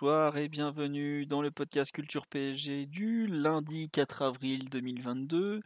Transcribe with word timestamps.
Bonsoir 0.00 0.36
et 0.36 0.48
bienvenue 0.48 1.26
dans 1.26 1.42
le 1.42 1.50
podcast 1.50 1.90
Culture 1.90 2.28
PSG 2.28 2.86
du 2.86 3.26
lundi 3.26 3.90
4 3.90 4.22
avril 4.22 4.68
2022. 4.68 5.60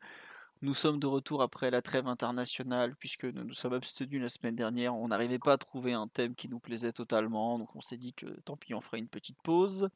Nous 0.62 0.74
sommes 0.74 0.98
de 0.98 1.06
retour 1.06 1.42
après 1.42 1.70
la 1.70 1.82
trêve 1.82 2.06
internationale 2.06 2.96
puisque 2.96 3.26
nous 3.26 3.44
nous 3.44 3.52
sommes 3.52 3.74
abstenus 3.74 4.22
la 4.22 4.30
semaine 4.30 4.56
dernière. 4.56 4.94
On 4.94 5.08
n'arrivait 5.08 5.38
pas 5.38 5.52
à 5.52 5.58
trouver 5.58 5.92
un 5.92 6.08
thème 6.08 6.34
qui 6.34 6.48
nous 6.48 6.60
plaisait 6.60 6.92
totalement, 6.92 7.58
donc 7.58 7.76
on 7.76 7.82
s'est 7.82 7.98
dit 7.98 8.14
que 8.14 8.24
tant 8.46 8.56
pis, 8.56 8.72
on 8.72 8.80
ferait 8.80 9.00
une 9.00 9.08
petite 9.08 9.36
pause. 9.42 9.90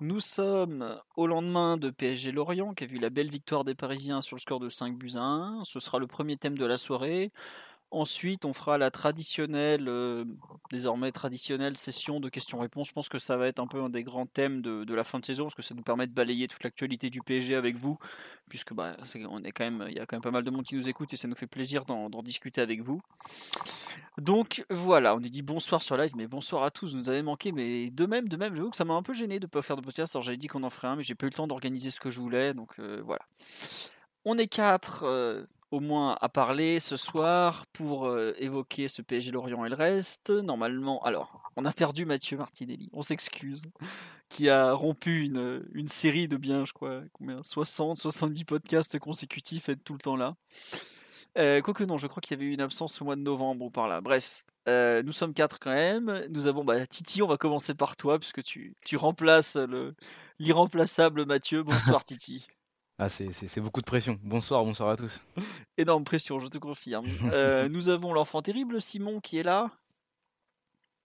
Nous 0.00 0.18
sommes 0.18 1.00
au 1.14 1.28
lendemain 1.28 1.76
de 1.76 1.90
PSG 1.90 2.32
Lorient 2.32 2.74
qui 2.74 2.82
a 2.82 2.88
vu 2.88 2.98
la 2.98 3.10
belle 3.10 3.30
victoire 3.30 3.62
des 3.62 3.76
Parisiens 3.76 4.22
sur 4.22 4.34
le 4.34 4.40
score 4.40 4.58
de 4.58 4.70
5 4.70 4.98
buts 4.98 5.12
à 5.14 5.20
1. 5.20 5.62
Ce 5.62 5.78
sera 5.78 6.00
le 6.00 6.08
premier 6.08 6.36
thème 6.36 6.58
de 6.58 6.66
la 6.66 6.78
soirée. 6.78 7.30
Ensuite, 7.92 8.46
on 8.46 8.54
fera 8.54 8.78
la 8.78 8.90
traditionnelle, 8.90 9.86
euh, 9.86 10.24
désormais 10.70 11.12
traditionnelle 11.12 11.76
session 11.76 12.20
de 12.20 12.30
questions-réponses. 12.30 12.88
Je 12.88 12.92
pense 12.94 13.10
que 13.10 13.18
ça 13.18 13.36
va 13.36 13.48
être 13.48 13.60
un 13.60 13.66
peu 13.66 13.82
un 13.82 13.90
des 13.90 14.02
grands 14.02 14.24
thèmes 14.24 14.62
de, 14.62 14.94
la 14.94 15.04
fin 15.04 15.18
de 15.18 15.26
saison, 15.26 15.44
parce 15.44 15.54
que 15.54 15.60
ça 15.60 15.74
nous 15.74 15.82
permet 15.82 16.06
de 16.06 16.12
balayer 16.12 16.48
toute 16.48 16.64
l'actualité 16.64 17.10
du 17.10 17.20
PSG 17.20 17.54
avec 17.54 17.76
vous, 17.76 17.98
puisque 18.48 18.72
bah, 18.72 18.96
on 19.28 19.44
est 19.44 19.52
quand 19.52 19.64
même, 19.64 19.84
il 19.90 19.94
y 19.94 20.00
a 20.00 20.06
quand 20.06 20.16
même 20.16 20.22
pas 20.22 20.30
mal 20.30 20.42
de 20.42 20.50
monde 20.50 20.64
qui 20.64 20.74
nous 20.74 20.88
écoute 20.88 21.12
et 21.12 21.16
ça 21.16 21.28
nous 21.28 21.34
fait 21.34 21.46
plaisir 21.46 21.84
d'en 21.84 22.22
discuter 22.22 22.62
avec 22.62 22.80
vous. 22.80 23.02
Donc 24.16 24.64
voilà, 24.70 25.14
on 25.14 25.20
nous 25.20 25.28
dit 25.28 25.42
bonsoir 25.42 25.82
sur 25.82 25.98
live, 25.98 26.12
mais 26.16 26.26
bonsoir 26.26 26.62
à 26.62 26.70
tous, 26.70 26.92
vous 26.92 26.98
nous 26.98 27.10
avez 27.10 27.22
manqué, 27.22 27.52
mais 27.52 27.90
de 27.90 28.06
même, 28.06 28.26
de 28.26 28.38
même, 28.38 28.56
j'avoue 28.56 28.70
que 28.70 28.76
ça 28.78 28.86
m'a 28.86 28.94
un 28.94 29.02
peu 29.02 29.12
gêné 29.12 29.38
de 29.38 29.44
ne 29.44 29.50
pas 29.50 29.60
faire 29.60 29.76
de 29.76 29.82
podcast. 29.82 30.16
Alors 30.16 30.22
j'avais 30.22 30.38
dit 30.38 30.46
qu'on 30.46 30.62
en 30.62 30.70
ferait 30.70 30.88
un, 30.88 30.96
mais 30.96 31.02
j'ai 31.02 31.14
pas 31.14 31.26
eu 31.26 31.28
le 31.28 31.34
temps 31.34 31.46
d'organiser 31.46 31.90
ce 31.90 32.00
que 32.00 32.08
je 32.08 32.20
voulais, 32.20 32.54
donc 32.54 32.78
euh, 32.78 33.02
voilà. 33.04 33.20
On 34.24 34.38
est 34.38 34.46
quatre. 34.46 35.04
Euh, 35.04 35.44
au 35.72 35.80
moins 35.80 36.16
à 36.20 36.28
parler 36.28 36.78
ce 36.80 36.96
soir 36.96 37.66
pour 37.72 38.06
euh, 38.06 38.34
évoquer 38.38 38.88
ce 38.88 39.00
PSG 39.00 39.32
Lorient 39.32 39.64
et 39.64 39.70
le 39.70 39.74
reste. 39.74 40.28
Normalement, 40.30 41.02
alors, 41.02 41.50
on 41.56 41.64
a 41.64 41.72
perdu 41.72 42.04
Mathieu 42.04 42.36
Martinelli, 42.36 42.90
on 42.92 43.02
s'excuse, 43.02 43.64
qui 44.28 44.50
a 44.50 44.74
rompu 44.74 45.22
une, 45.22 45.64
une, 45.72 45.88
série 45.88 46.28
de 46.28 46.36
bien, 46.36 46.66
je 46.66 46.74
crois, 46.74 47.00
combien 47.14 47.42
60, 47.42 47.96
70 47.96 48.44
podcasts 48.44 48.98
consécutifs, 48.98 49.70
et 49.70 49.76
tout 49.76 49.94
le 49.94 49.98
temps 49.98 50.16
là. 50.16 50.36
Euh, 51.38 51.62
quoique 51.62 51.84
non, 51.84 51.96
je 51.96 52.06
crois 52.06 52.20
qu'il 52.20 52.36
y 52.36 52.40
avait 52.40 52.50
eu 52.50 52.52
une 52.52 52.60
absence 52.60 53.00
au 53.00 53.06
mois 53.06 53.16
de 53.16 53.22
novembre 53.22 53.64
ou 53.64 53.70
par 53.70 53.88
là. 53.88 54.02
Bref, 54.02 54.44
euh, 54.68 55.02
nous 55.02 55.12
sommes 55.12 55.32
quatre 55.32 55.58
quand 55.58 55.72
même. 55.72 56.26
Nous 56.28 56.48
avons 56.48 56.64
bah, 56.64 56.86
Titi, 56.86 57.22
on 57.22 57.26
va 57.26 57.38
commencer 57.38 57.74
par 57.74 57.96
toi, 57.96 58.18
puisque 58.18 58.42
tu, 58.42 58.76
tu 58.84 58.98
remplaces 58.98 59.56
l'irremplaçable 60.38 61.24
Mathieu. 61.24 61.62
Bonsoir 61.62 62.04
Titi. 62.04 62.46
Ah, 63.04 63.08
c'est 63.08 63.60
beaucoup 63.60 63.80
de 63.80 63.86
pression. 63.86 64.16
Bonsoir, 64.22 64.64
bonsoir 64.64 64.90
à 64.90 64.96
tous. 64.96 65.20
Énorme 65.76 66.04
pression, 66.04 66.38
je 66.38 66.46
te 66.46 66.58
confirme. 66.58 67.04
Euh, 67.32 67.68
nous 67.68 67.88
avons 67.88 68.12
l'enfant 68.12 68.42
terrible, 68.42 68.80
Simon, 68.80 69.18
qui 69.18 69.38
est 69.38 69.42
là. 69.42 69.72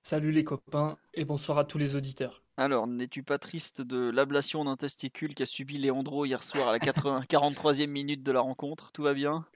Salut 0.03 0.31
les 0.31 0.43
copains 0.43 0.99
et 1.15 1.25
bonsoir 1.25 1.57
à 1.57 1.65
tous 1.65 1.79
les 1.79 1.95
auditeurs. 1.95 2.43
Alors, 2.55 2.85
n'es-tu 2.85 3.23
pas 3.23 3.39
triste 3.39 3.81
de 3.81 4.11
l'ablation 4.11 4.63
d'un 4.63 4.75
testicule 4.75 5.33
qu'a 5.33 5.47
subi 5.47 5.79
Léandro 5.79 6.25
hier 6.25 6.43
soir 6.43 6.67
à 6.67 6.71
la 6.71 6.77
43e 6.79 7.87
minute 7.87 8.21
de 8.21 8.31
la 8.31 8.41
rencontre? 8.41 8.91
Tout 8.91 9.01
va 9.01 9.15
bien? 9.15 9.47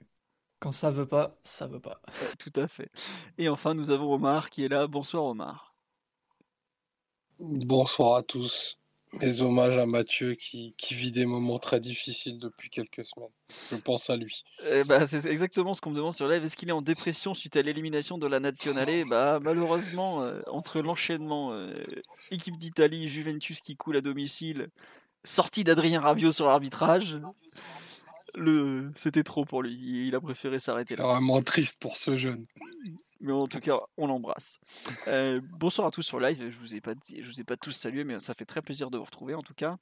Quand 0.58 0.72
ça 0.72 0.90
veut 0.90 1.06
pas, 1.06 1.36
ça 1.44 1.68
veut 1.68 1.80
pas. 1.80 2.00
Euh, 2.08 2.32
tout 2.40 2.52
à 2.56 2.66
fait. 2.66 2.90
Et 3.38 3.48
enfin, 3.48 3.74
nous 3.74 3.90
avons 3.92 4.12
Omar 4.12 4.50
qui 4.50 4.64
est 4.64 4.68
là. 4.68 4.88
Bonsoir 4.88 5.26
Omar. 5.26 5.76
Bonsoir 7.38 8.16
à 8.16 8.22
tous 8.24 8.81
mes 9.20 9.42
hommages 9.42 9.76
à 9.76 9.86
Mathieu 9.86 10.34
qui, 10.34 10.74
vit 10.90 11.12
des 11.12 11.26
moments 11.26 11.58
très 11.58 11.80
difficiles 11.80 12.38
depuis 12.38 12.70
quelques 12.70 13.04
semaines. 13.04 13.28
Je 13.70 13.76
pense 13.76 14.08
à 14.10 14.16
lui. 14.16 14.44
Eh 14.70 14.84
bah, 14.84 15.06
c'est 15.06 15.26
exactement 15.26 15.74
ce 15.74 15.80
qu'on 15.80 15.90
me 15.90 15.96
demande 15.96 16.14
sur 16.14 16.28
live. 16.28 16.42
Est-ce 16.44 16.56
qu'il 16.56 16.68
est 16.68 16.72
en 16.72 16.82
dépression 16.82 17.34
suite 17.34 17.56
à 17.56 17.62
l'élimination 17.62 18.18
de 18.18 18.26
la 18.26 18.40
Nazionale 18.40 19.04
bah, 19.08 19.38
Malheureusement, 19.42 20.22
euh, 20.22 20.40
entre 20.46 20.80
l'enchaînement 20.80 21.52
euh, 21.52 21.74
équipe 22.30 22.56
d'Italie, 22.56 23.08
Juventus 23.08 23.60
qui 23.60 23.76
coule 23.76 23.96
à 23.96 24.00
domicile, 24.00 24.68
sortie 25.24 25.64
d'Adrien 25.64 26.00
Rabiot 26.00 26.32
sur 26.32 26.46
l'arbitrage, 26.46 27.18
le... 28.34 28.90
c'était 28.96 29.24
trop 29.24 29.44
pour 29.44 29.62
lui. 29.62 30.06
Il 30.08 30.14
a 30.14 30.20
préféré 30.20 30.58
s'arrêter 30.58 30.96
là. 30.96 31.04
C'est 31.04 31.10
vraiment 31.10 31.42
triste 31.42 31.78
pour 31.80 31.96
ce 31.96 32.16
jeune. 32.16 32.44
Mais 33.22 33.32
en 33.32 33.46
tout 33.46 33.60
cas, 33.60 33.78
on 33.96 34.08
l'embrasse. 34.08 34.58
Euh, 35.06 35.40
bonsoir 35.52 35.86
à 35.86 35.90
tous 35.92 36.02
sur 36.02 36.18
live. 36.18 36.50
Je 36.50 36.58
vous 36.58 36.74
ai 36.74 36.80
pas 36.80 36.94
je 37.08 37.24
vous 37.24 37.40
ai 37.40 37.44
pas 37.44 37.56
tous 37.56 37.70
salués, 37.70 38.02
mais 38.02 38.18
ça 38.18 38.34
fait 38.34 38.44
très 38.44 38.60
plaisir 38.60 38.90
de 38.90 38.98
vous 38.98 39.04
retrouver 39.04 39.34
en 39.34 39.42
tout 39.42 39.54
cas. 39.54 39.76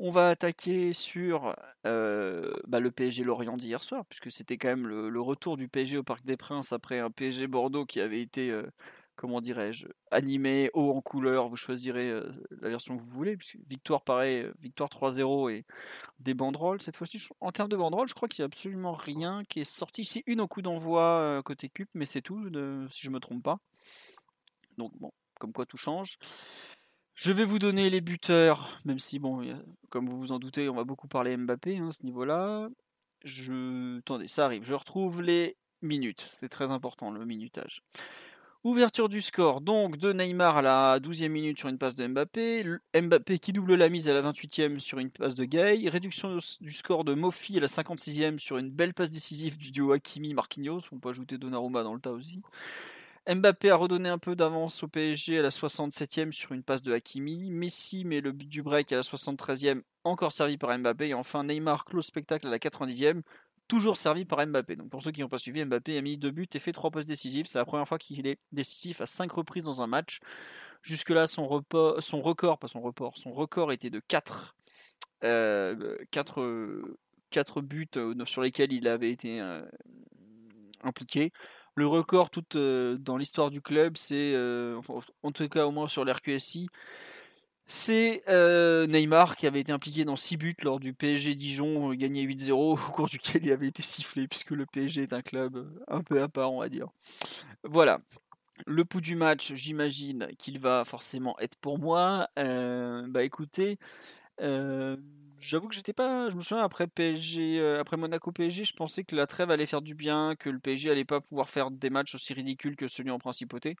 On 0.00 0.10
va 0.10 0.30
attaquer 0.30 0.92
sur 0.92 1.54
euh, 1.86 2.52
bah, 2.66 2.80
le 2.80 2.90
PSG 2.90 3.22
Lorient 3.22 3.56
d'hier 3.56 3.84
soir, 3.84 4.04
puisque 4.06 4.32
c'était 4.32 4.56
quand 4.56 4.68
même 4.68 4.88
le, 4.88 5.20
retour 5.20 5.56
du 5.56 5.68
PSG 5.68 5.98
au 5.98 6.02
Parc 6.02 6.24
des 6.24 6.36
Princes 6.36 6.72
après 6.72 6.98
un 6.98 7.12
PSG 7.12 7.46
Bordeaux 7.46 7.86
qui 7.86 8.00
avait 8.00 8.20
été 8.20 8.50
euh, 8.50 8.66
comment 9.16 9.40
dirais-je, 9.40 9.86
animé, 10.10 10.70
haut 10.74 10.90
en 10.94 11.00
couleur, 11.00 11.48
vous 11.48 11.56
choisirez 11.56 12.12
la 12.50 12.68
version 12.68 12.96
que 12.96 13.02
vous 13.02 13.10
voulez, 13.10 13.38
victoire 13.68 14.02
pareil, 14.02 14.46
victoire 14.60 14.88
3-0 14.88 15.50
et 15.50 15.64
des 16.18 16.34
banderoles. 16.34 16.82
Cette 16.82 16.96
fois-ci, 16.96 17.26
en 17.40 17.52
termes 17.52 17.68
de 17.68 17.76
banderoles, 17.76 18.08
je 18.08 18.14
crois 18.14 18.28
qu'il 18.28 18.42
n'y 18.42 18.44
a 18.44 18.46
absolument 18.46 18.92
rien 18.92 19.42
qui 19.48 19.60
est 19.60 19.64
sorti. 19.64 20.04
C'est 20.04 20.22
une 20.26 20.40
au 20.40 20.48
coup 20.48 20.62
d'envoi 20.62 21.42
côté 21.44 21.68
CUP, 21.68 21.88
mais 21.94 22.06
c'est 22.06 22.22
tout, 22.22 22.48
si 22.90 23.02
je 23.02 23.08
ne 23.10 23.14
me 23.14 23.20
trompe 23.20 23.42
pas. 23.42 23.58
Donc 24.78 24.92
bon, 24.98 25.12
comme 25.38 25.52
quoi 25.52 25.66
tout 25.66 25.76
change. 25.76 26.18
Je 27.14 27.30
vais 27.30 27.44
vous 27.44 27.60
donner 27.60 27.90
les 27.90 28.00
buteurs, 28.00 28.80
même 28.84 28.98
si, 28.98 29.20
bon, 29.20 29.46
comme 29.88 30.06
vous 30.06 30.18
vous 30.18 30.32
en 30.32 30.40
doutez, 30.40 30.68
on 30.68 30.74
va 30.74 30.82
beaucoup 30.82 31.06
parler 31.06 31.36
Mbappé 31.36 31.78
hein, 31.78 31.88
à 31.88 31.92
ce 31.92 32.04
niveau-là. 32.04 32.68
Je... 33.22 33.98
Attendez, 34.00 34.26
ça 34.26 34.44
arrive. 34.44 34.64
Je 34.64 34.74
retrouve 34.74 35.22
les 35.22 35.56
minutes. 35.80 36.24
C'est 36.28 36.48
très 36.48 36.72
important, 36.72 37.12
le 37.12 37.24
minutage. 37.24 37.82
Ouverture 38.64 39.10
du 39.10 39.20
score 39.20 39.60
donc 39.60 39.98
de 39.98 40.14
Neymar 40.14 40.56
à 40.56 40.62
la 40.62 40.98
12e 40.98 41.28
minute 41.28 41.58
sur 41.58 41.68
une 41.68 41.76
passe 41.76 41.96
de 41.96 42.06
Mbappé. 42.06 42.64
Mbappé 42.98 43.38
qui 43.38 43.52
double 43.52 43.74
la 43.74 43.90
mise 43.90 44.08
à 44.08 44.14
la 44.14 44.22
28e 44.22 44.78
sur 44.78 44.98
une 44.98 45.10
passe 45.10 45.34
de 45.34 45.44
Gay. 45.44 45.86
Réduction 45.86 46.38
du 46.62 46.70
score 46.70 47.04
de 47.04 47.12
Mofi 47.12 47.58
à 47.58 47.60
la 47.60 47.66
56e 47.66 48.38
sur 48.38 48.56
une 48.56 48.70
belle 48.70 48.94
passe 48.94 49.10
décisive 49.10 49.58
du 49.58 49.70
duo 49.70 49.92
Hakimi-Marquinhos. 49.92 50.80
On 50.92 50.98
peut 50.98 51.10
ajouter 51.10 51.36
Donnarumma 51.36 51.82
dans 51.82 51.92
le 51.92 52.00
tas 52.00 52.12
aussi. 52.12 52.40
Mbappé 53.28 53.68
a 53.68 53.76
redonné 53.76 54.08
un 54.08 54.16
peu 54.18 54.34
d'avance 54.34 54.82
au 54.82 54.88
PSG 54.88 55.40
à 55.40 55.42
la 55.42 55.50
67e 55.50 56.32
sur 56.32 56.52
une 56.52 56.62
passe 56.62 56.80
de 56.80 56.94
Hakimi. 56.94 57.50
Messi 57.50 58.06
met 58.06 58.22
le 58.22 58.32
but 58.32 58.48
du 58.48 58.62
break 58.62 58.92
à 58.92 58.96
la 58.96 59.02
73e, 59.02 59.82
encore 60.04 60.32
servi 60.32 60.56
par 60.56 60.78
Mbappé. 60.78 61.08
Et 61.08 61.14
enfin 61.14 61.44
Neymar 61.44 61.84
close 61.84 62.06
spectacle 62.06 62.46
à 62.46 62.50
la 62.50 62.58
90e 62.58 63.20
toujours 63.68 63.96
servi 63.96 64.24
par 64.24 64.44
Mbappé. 64.46 64.76
Donc 64.76 64.90
pour 64.90 65.02
ceux 65.02 65.10
qui 65.10 65.20
n'ont 65.20 65.28
pas 65.28 65.38
suivi, 65.38 65.64
Mbappé 65.64 65.96
a 65.96 66.00
mis 66.00 66.18
deux 66.18 66.30
buts 66.30 66.46
et 66.52 66.58
fait 66.58 66.72
trois 66.72 66.90
passes 66.90 67.06
décisives. 67.06 67.46
C'est 67.46 67.58
la 67.58 67.64
première 67.64 67.88
fois 67.88 67.98
qu'il 67.98 68.26
est 68.26 68.38
décisif 68.52 69.00
à 69.00 69.06
cinq 69.06 69.32
reprises 69.32 69.64
dans 69.64 69.82
un 69.82 69.86
match. 69.86 70.20
Jusque-là, 70.82 71.26
son, 71.26 71.62
son 71.98 72.20
record, 72.20 72.58
pas 72.58 72.68
son 72.68 72.82
report, 72.82 73.16
son 73.16 73.32
record 73.32 73.72
était 73.72 73.88
de 73.88 74.00
4, 74.06 74.54
euh, 75.24 75.96
buts 77.62 77.88
euh, 77.96 78.24
sur 78.26 78.42
lesquels 78.42 78.70
il 78.70 78.86
avait 78.86 79.10
été 79.10 79.40
euh, 79.40 79.62
impliqué. 80.82 81.32
Le 81.74 81.86
record 81.86 82.28
tout 82.30 82.44
dans 82.52 83.16
l'histoire 83.16 83.50
du 83.50 83.60
club, 83.60 83.96
c'est, 83.96 84.36
en 85.22 85.32
tout 85.32 85.48
cas 85.48 85.66
au 85.66 85.72
moins 85.72 85.88
sur 85.88 86.04
l'RQSI, 86.04 86.68
c'est 87.66 88.22
euh, 88.28 88.86
Neymar 88.86 89.36
qui 89.36 89.46
avait 89.46 89.60
été 89.60 89.72
impliqué 89.72 90.04
dans 90.04 90.16
6 90.16 90.36
buts 90.36 90.56
lors 90.62 90.80
du 90.80 90.92
PSG 90.92 91.34
Dijon 91.34 91.90
euh, 91.90 91.94
gagné 91.94 92.26
8-0 92.26 92.52
au 92.52 92.76
cours 92.76 93.06
duquel 93.08 93.44
il 93.44 93.52
avait 93.52 93.68
été 93.68 93.82
sifflé 93.82 94.28
puisque 94.28 94.50
le 94.50 94.66
PSG 94.66 95.02
est 95.04 95.12
un 95.14 95.22
club 95.22 95.56
euh, 95.56 95.84
un 95.88 96.02
peu 96.02 96.22
à 96.22 96.28
part 96.28 96.52
on 96.52 96.60
va 96.60 96.68
dire. 96.68 96.88
Voilà. 97.62 98.00
Le 98.66 98.84
pouls 98.84 99.00
du 99.00 99.16
match, 99.16 99.52
j'imagine 99.54 100.28
qu'il 100.38 100.60
va 100.60 100.84
forcément 100.84 101.36
être 101.40 101.56
pour 101.56 101.78
moi. 101.78 102.28
bah 102.36 103.24
écoutez, 103.24 103.78
j'avoue 104.38 105.68
que 105.68 105.74
j'étais 105.74 105.92
pas. 105.92 106.30
Je 106.30 106.36
me 106.36 106.40
souviens 106.40 106.62
après 106.62 106.86
PSG, 106.86 107.78
après 107.80 107.96
Monaco 107.96 108.30
PSG, 108.30 108.62
je 108.62 108.74
pensais 108.74 109.02
que 109.02 109.16
la 109.16 109.26
trêve 109.26 109.50
allait 109.50 109.66
faire 109.66 109.82
du 109.82 109.96
bien, 109.96 110.36
que 110.38 110.50
le 110.50 110.60
PSG 110.60 110.88
allait 110.88 111.04
pas 111.04 111.20
pouvoir 111.20 111.48
faire 111.48 111.72
des 111.72 111.90
matchs 111.90 112.14
aussi 112.14 112.32
ridicules 112.32 112.76
que 112.76 112.86
celui 112.86 113.10
en 113.10 113.18
principauté. 113.18 113.74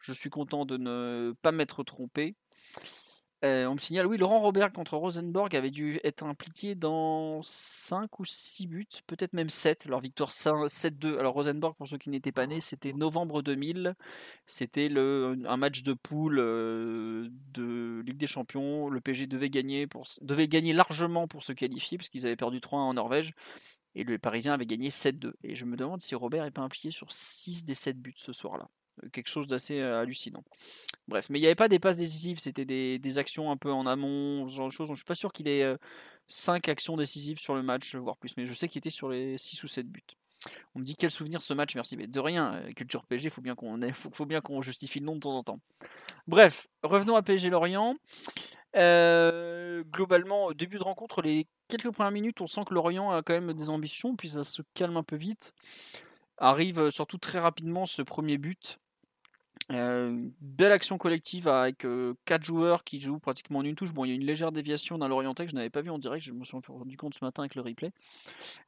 Je 0.00 0.12
suis 0.12 0.28
content 0.28 0.66
de 0.66 0.76
ne 0.76 1.32
pas 1.40 1.52
m'être 1.52 1.82
trompé. 1.82 2.34
Euh, 3.42 3.64
on 3.66 3.74
me 3.74 3.78
signale, 3.78 4.06
oui, 4.06 4.18
Laurent 4.18 4.40
Robert 4.40 4.70
contre 4.70 4.98
Rosenborg 4.98 5.56
avait 5.56 5.70
dû 5.70 5.98
être 6.04 6.24
impliqué 6.24 6.74
dans 6.74 7.40
5 7.42 8.20
ou 8.20 8.26
6 8.26 8.66
buts, 8.66 8.86
peut-être 9.06 9.32
même 9.32 9.48
7. 9.48 9.86
Leur 9.86 10.00
victoire 10.00 10.30
7-2. 10.30 11.18
Alors 11.18 11.32
Rosenborg, 11.32 11.74
pour 11.76 11.88
ceux 11.88 11.96
qui 11.96 12.10
n'étaient 12.10 12.32
pas 12.32 12.46
nés, 12.46 12.60
c'était 12.60 12.92
novembre 12.92 13.40
2000. 13.40 13.94
C'était 14.44 14.90
un 14.94 15.56
match 15.56 15.82
de 15.82 15.94
poule 15.94 16.38
euh, 16.38 17.28
de 17.54 18.02
Ligue 18.04 18.18
des 18.18 18.26
Champions. 18.26 18.90
Le 18.90 19.00
PSG 19.00 19.26
devait 19.26 19.50
gagner, 19.50 19.86
pour, 19.86 20.04
devait 20.20 20.48
gagner 20.48 20.74
largement 20.74 21.26
pour 21.26 21.42
se 21.42 21.52
qualifier, 21.52 21.96
parce 21.96 22.10
qu'ils 22.10 22.26
avaient 22.26 22.36
perdu 22.36 22.58
3-1 22.58 22.76
en 22.76 22.94
Norvège. 22.94 23.32
Et 23.94 24.04
le 24.04 24.18
Parisien 24.18 24.52
avait 24.52 24.66
gagné 24.66 24.90
7-2. 24.90 25.32
Et 25.44 25.54
je 25.54 25.64
me 25.64 25.76
demande 25.76 26.02
si 26.02 26.14
Robert 26.14 26.44
n'est 26.44 26.50
pas 26.50 26.62
impliqué 26.62 26.90
sur 26.90 27.10
6 27.10 27.64
des 27.64 27.74
7 27.74 27.98
buts 27.98 28.12
ce 28.16 28.32
soir-là 28.32 28.68
quelque 29.12 29.28
chose 29.28 29.46
d'assez 29.46 29.80
hallucinant. 29.80 30.42
Bref, 31.08 31.28
mais 31.30 31.38
il 31.38 31.42
n'y 31.42 31.46
avait 31.46 31.54
pas 31.54 31.68
des 31.68 31.78
passes 31.78 31.96
décisives, 31.96 32.38
c'était 32.38 32.64
des, 32.64 33.18
actions 33.18 33.50
un 33.50 33.56
peu 33.56 33.72
en 33.72 33.86
amont, 33.86 34.48
ce 34.48 34.56
genre 34.56 34.68
de 34.68 34.72
choses. 34.72 34.88
Je 34.90 34.94
suis 34.94 35.04
pas 35.04 35.14
sûr 35.14 35.32
qu'il 35.32 35.48
ait 35.48 35.74
5 36.28 36.68
actions 36.68 36.96
décisives 36.96 37.38
sur 37.38 37.54
le 37.54 37.62
match, 37.62 37.96
voire 37.96 38.16
plus, 38.16 38.36
mais 38.36 38.46
je 38.46 38.54
sais 38.54 38.68
qu'il 38.68 38.78
était 38.78 38.90
sur 38.90 39.08
les 39.08 39.36
6 39.36 39.64
ou 39.64 39.68
7 39.68 39.88
buts. 39.88 40.02
On 40.74 40.78
me 40.78 40.84
dit 40.84 40.96
quel 40.96 41.10
souvenir 41.10 41.42
ce 41.42 41.52
match, 41.52 41.74
merci. 41.74 41.96
Mais 41.96 42.06
de 42.06 42.20
rien, 42.20 42.62
culture 42.74 43.04
PSG, 43.04 43.30
faut 43.30 43.42
bien 43.42 43.54
qu'on 43.54 43.78
faut, 43.92 44.26
bien 44.26 44.40
qu'on 44.40 44.62
justifie 44.62 45.00
le 45.00 45.06
nom 45.06 45.16
de 45.16 45.20
temps 45.20 45.36
en 45.36 45.42
temps. 45.42 45.60
Bref, 46.26 46.68
revenons 46.82 47.16
à 47.16 47.22
PSG 47.22 47.50
Lorient. 47.50 47.96
globalement, 48.74 50.52
début 50.52 50.78
de 50.78 50.82
rencontre, 50.82 51.22
les 51.22 51.46
quelques 51.68 51.90
premières 51.90 52.12
minutes, 52.12 52.40
on 52.40 52.46
sent 52.46 52.62
que 52.66 52.74
Lorient 52.74 53.10
a 53.10 53.22
quand 53.22 53.34
même 53.34 53.52
des 53.52 53.68
ambitions, 53.68 54.16
puis 54.16 54.30
ça 54.30 54.44
se 54.44 54.62
calme 54.74 54.96
un 54.96 55.02
peu 55.02 55.16
vite. 55.16 55.54
Arrive 56.38 56.90
surtout 56.90 57.18
très 57.18 57.38
rapidement 57.38 57.84
ce 57.84 58.00
premier 58.00 58.38
but 58.38 58.78
belle 59.70 60.72
action 60.72 60.98
collective 60.98 61.46
avec 61.46 61.86
4 62.24 62.42
joueurs 62.42 62.84
qui 62.84 63.00
jouent 63.00 63.20
pratiquement 63.20 63.60
en 63.60 63.64
une 63.64 63.76
touche. 63.76 63.92
Bon, 63.92 64.04
il 64.04 64.08
y 64.08 64.12
a 64.12 64.14
une 64.14 64.26
légère 64.26 64.52
déviation 64.52 64.98
d'un 64.98 65.08
Lorientais 65.08 65.44
que 65.44 65.50
je 65.50 65.56
n'avais 65.56 65.70
pas 65.70 65.80
vu 65.80 65.90
en 65.90 65.98
direct, 65.98 66.24
je 66.24 66.32
me 66.32 66.44
suis 66.44 66.56
rendu 66.68 66.96
compte 66.96 67.14
ce 67.14 67.24
matin 67.24 67.42
avec 67.42 67.54
le 67.54 67.62
replay. 67.62 67.92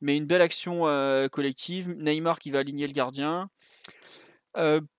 Mais 0.00 0.16
une 0.16 0.26
belle 0.26 0.42
action 0.42 0.82
collective. 1.30 1.94
Neymar 1.96 2.38
qui 2.38 2.50
va 2.50 2.60
aligner 2.60 2.86
le 2.86 2.92
gardien. 2.92 3.50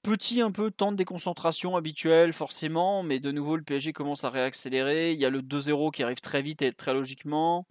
petit 0.01 0.41
un 0.41 0.51
peu 0.51 0.71
temps 0.71 0.91
de 0.91 0.97
déconcentration 0.97 1.75
habituel 1.75 2.33
forcément, 2.33 3.03
mais 3.03 3.19
de 3.19 3.31
nouveau 3.31 3.55
le 3.55 3.63
PSG 3.63 3.93
commence 3.93 4.23
à 4.23 4.29
réaccélérer. 4.29 5.13
Il 5.13 5.19
y 5.19 5.25
a 5.25 5.29
le 5.29 5.41
2-0 5.41 5.91
qui 5.91 6.03
arrive 6.03 6.21
très 6.21 6.41
vite 6.41 6.61
et 6.61 6.73
très 6.73 6.93
logiquement 6.93 7.65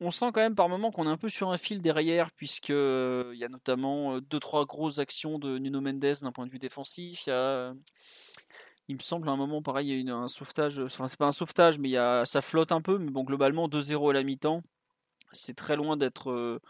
on 0.00 0.10
sent 0.10 0.26
quand 0.32 0.40
même 0.40 0.54
par 0.54 0.68
moments 0.68 0.90
qu'on 0.90 1.06
est 1.06 1.10
un 1.10 1.16
peu 1.16 1.28
sur 1.28 1.50
un 1.50 1.56
fil 1.56 1.80
derrière, 1.80 2.30
puisque 2.32 2.70
il 2.70 3.36
y 3.36 3.44
a 3.44 3.48
notamment 3.48 4.18
deux 4.20 4.40
trois 4.40 4.66
grosses 4.66 4.98
actions 4.98 5.38
de 5.38 5.58
Nuno 5.58 5.80
Mendes 5.80 5.98
d'un 5.98 6.32
point 6.32 6.46
de 6.46 6.50
vue 6.50 6.58
défensif. 6.58 7.26
Il, 8.88 8.96
me 8.96 9.00
semble 9.00 9.28
à 9.28 9.32
un 9.32 9.36
moment 9.36 9.62
pareil, 9.62 9.88
il 9.88 10.06
y 10.06 10.10
a 10.10 10.14
un 10.14 10.28
sauvetage. 10.28 10.78
Enfin, 10.80 11.06
c'est 11.06 11.18
pas 11.18 11.26
un 11.26 11.32
sauvetage, 11.32 11.78
mais 11.78 11.94
ça 12.24 12.40
flotte 12.40 12.72
un 12.72 12.82
peu. 12.82 12.98
Mais 12.98 13.10
bon, 13.10 13.24
globalement 13.24 13.68
2-0 13.68 14.10
à 14.10 14.12
la 14.12 14.22
mi-temps, 14.22 14.62
c'est 15.32 15.56
très 15.56 15.76
loin 15.76 15.96
d'être 15.96 16.60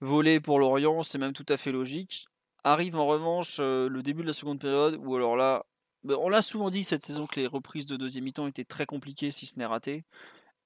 volé 0.00 0.40
pour 0.40 0.58
Lorient. 0.58 1.02
C'est 1.02 1.18
même 1.18 1.32
tout 1.32 1.46
à 1.48 1.56
fait 1.56 1.72
logique. 1.72 2.26
Arrive 2.62 2.96
en 2.96 3.06
revanche 3.06 3.58
le 3.58 4.00
début 4.02 4.22
de 4.22 4.28
la 4.28 4.32
seconde 4.34 4.60
période, 4.60 4.96
où 5.00 5.16
alors 5.16 5.36
là, 5.36 5.64
ben, 6.04 6.16
on 6.20 6.28
l'a 6.30 6.42
souvent 6.42 6.70
dit 6.70 6.82
cette 6.82 7.02
saison 7.04 7.26
que 7.26 7.38
les 7.38 7.46
reprises 7.46 7.86
de 7.86 7.96
deuxième 7.96 8.24
mi-temps 8.24 8.46
étaient 8.46 8.64
très 8.64 8.86
compliquées, 8.86 9.30
si 9.30 9.46
ce 9.46 9.58
n'est 9.58 9.66
raté. 9.66 10.04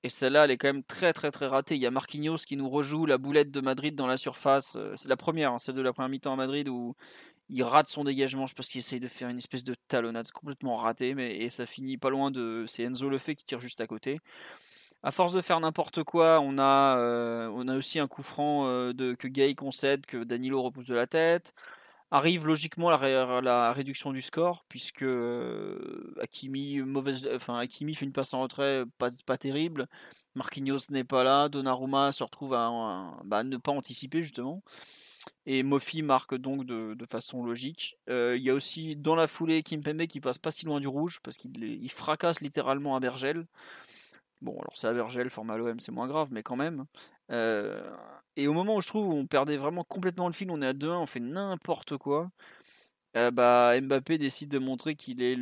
Et 0.05 0.11
celle-là, 0.11 0.45
elle 0.45 0.51
est 0.51 0.59
quand 0.59 0.69
même 0.69 0.85
très 0.85 1.15
très 1.15 1.31
très 1.31 1.47
ratée. 1.47 1.77
Il 1.77 1.81
y 1.81 1.87
a 1.87 1.91
Marquinhos 1.91 2.37
qui 2.47 2.57
nous 2.59 2.69
rejoue 2.69 3.07
la 3.07 3.17
boulette 3.17 3.51
de 3.51 3.61
Madrid 3.63 3.95
dans 3.95 4.07
la 4.07 4.19
surface. 4.19 4.77
Euh, 4.77 4.93
c'est 4.97 5.09
la 5.09 5.17
première, 5.17 5.53
hein, 5.53 5.59
celle 5.59 5.77
de 5.77 5.81
la 5.81 5.95
première 5.95 6.11
mi-temps 6.11 6.35
à 6.35 6.37
Madrid 6.37 6.69
où 6.69 6.95
il 7.49 7.63
rate 7.63 7.89
son 7.89 8.05
dégagement. 8.05 8.47
Je 8.47 8.55
pense 8.55 8.69
qu'il 8.69 8.81
essaye 8.81 9.01
de 9.01 9.09
faire 9.09 9.31
une 9.31 9.39
espèce 9.39 9.65
de 9.65 9.75
talonnade 9.89 10.31
complètement 10.31 10.77
ratée, 10.77 11.15
mais 11.15 11.39
et 11.39 11.49
ça 11.49 11.65
finit 11.65 11.97
pas 11.97 12.11
loin 12.11 12.31
de. 12.31 12.67
C'est 12.69 12.83
Enzo 12.83 13.09
Lefebvre 13.09 13.39
qui 13.39 13.47
tire 13.47 13.61
juste 13.61 13.81
à 13.81 13.87
côté. 13.87 14.21
À 15.03 15.11
force 15.11 15.33
de 15.33 15.41
faire 15.41 15.61
n'importe 15.61 16.05
quoi, 16.05 16.39
on 16.41 16.59
a, 16.59 16.99
euh, 16.99 17.51
on 17.55 17.67
a 17.69 17.77
aussi 17.77 17.99
un 17.99 18.07
coup 18.07 18.23
franc 18.23 18.67
euh, 18.67 18.93
que 19.19 19.29
Gay 19.29 19.55
concède, 19.55 20.05
que 20.05 20.23
Danilo 20.23 20.63
repousse 20.63 20.87
de 20.87 20.95
la 20.95 21.07
tête. 21.07 21.55
Arrive 22.15 22.47
logiquement 22.47 22.91
la, 22.91 23.41
la 23.41 23.73
réduction 23.73 24.13
du 24.13 24.23
score, 24.23 24.65
puisque 24.69 25.03
euh, 25.03 26.15
Hakimi, 26.21 26.79
mauvaise, 26.79 27.29
enfin, 27.35 27.61
fait 27.67 28.05
une 28.05 28.13
passe 28.13 28.33
en 28.35 28.43
retrait 28.43 28.85
pas, 28.99 29.11
pas 29.27 29.37
terrible. 29.37 29.89
Marquinhos 30.37 30.91
n'est 30.91 31.03
pas 31.03 31.25
là. 31.25 31.49
Donnarumma 31.49 32.13
se 32.13 32.23
retrouve 32.23 32.55
à, 32.55 32.71
bah, 33.25 33.43
ne 33.43 33.57
pas 33.57 33.73
anticiper, 33.73 34.23
justement. 34.23 34.63
Et 35.45 35.65
Mofi 35.65 36.03
marque 36.03 36.37
donc 36.37 36.65
de, 36.65 36.97
façon 37.11 37.43
logique. 37.43 37.99
Euh, 38.09 38.37
il 38.37 38.45
y 38.45 38.51
a 38.51 38.55
aussi 38.55 38.95
dans 38.95 39.17
la 39.17 39.27
foulée 39.27 39.65
Kimpembe 39.65 40.07
qui 40.07 40.21
passe 40.21 40.39
pas 40.39 40.53
si 40.53 40.67
loin 40.67 40.79
du 40.79 40.87
rouge 40.87 41.19
parce 41.21 41.37
qu'il 41.37 41.91
fracasse 41.91 42.41
littéralement 42.41 42.95
à 42.95 43.01
Bergel. 43.01 43.45
Bon, 44.41 44.53
alors 44.61 44.77
c'est 44.77 44.87
à 44.87 44.93
Bergel, 44.93 45.31
format 45.31 45.57
l'OM, 45.57 45.81
c'est 45.81 45.91
moins 45.91 46.07
grave, 46.07 46.29
mais 46.31 46.45
quand 46.45 46.55
même. 46.55 46.87
Euh, 47.31 47.81
et 48.37 48.49
au 48.49 48.53
moment 48.53 48.77
où 48.77 48.81
je 48.81 48.89
trouve 48.89 49.09
on 49.09 49.27
perdait 49.27 49.57
vraiment 49.57 49.85
complètement 49.85 50.27
le 50.27 50.33
fil, 50.33 50.51
on 50.51 50.61
est 50.63 50.67
à 50.67 50.73
2-1, 50.73 50.99
on 50.99 51.07
fait 51.07 51.21
n'importe 51.21 51.97
quoi. 51.97 52.31
Euh, 53.17 53.31
bah, 53.31 53.81
Mbappé 53.81 54.19
décide 54.19 54.51
de 54.51 54.59
montrer 54.59 54.97
qu'il 54.97 55.23
est 55.23 55.37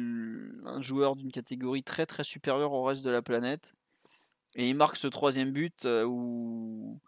un 0.66 0.82
joueur 0.82 1.16
d'une 1.16 1.32
catégorie 1.32 1.82
très 1.82 2.04
très 2.04 2.24
supérieure 2.24 2.72
au 2.72 2.82
reste 2.82 3.04
de 3.04 3.10
la 3.10 3.22
planète. 3.22 3.74
Et 4.54 4.68
il 4.68 4.76
marque 4.76 4.96
ce 4.96 5.08
troisième 5.08 5.52
but 5.52 5.86
euh, 5.86 6.04
où 6.04 7.00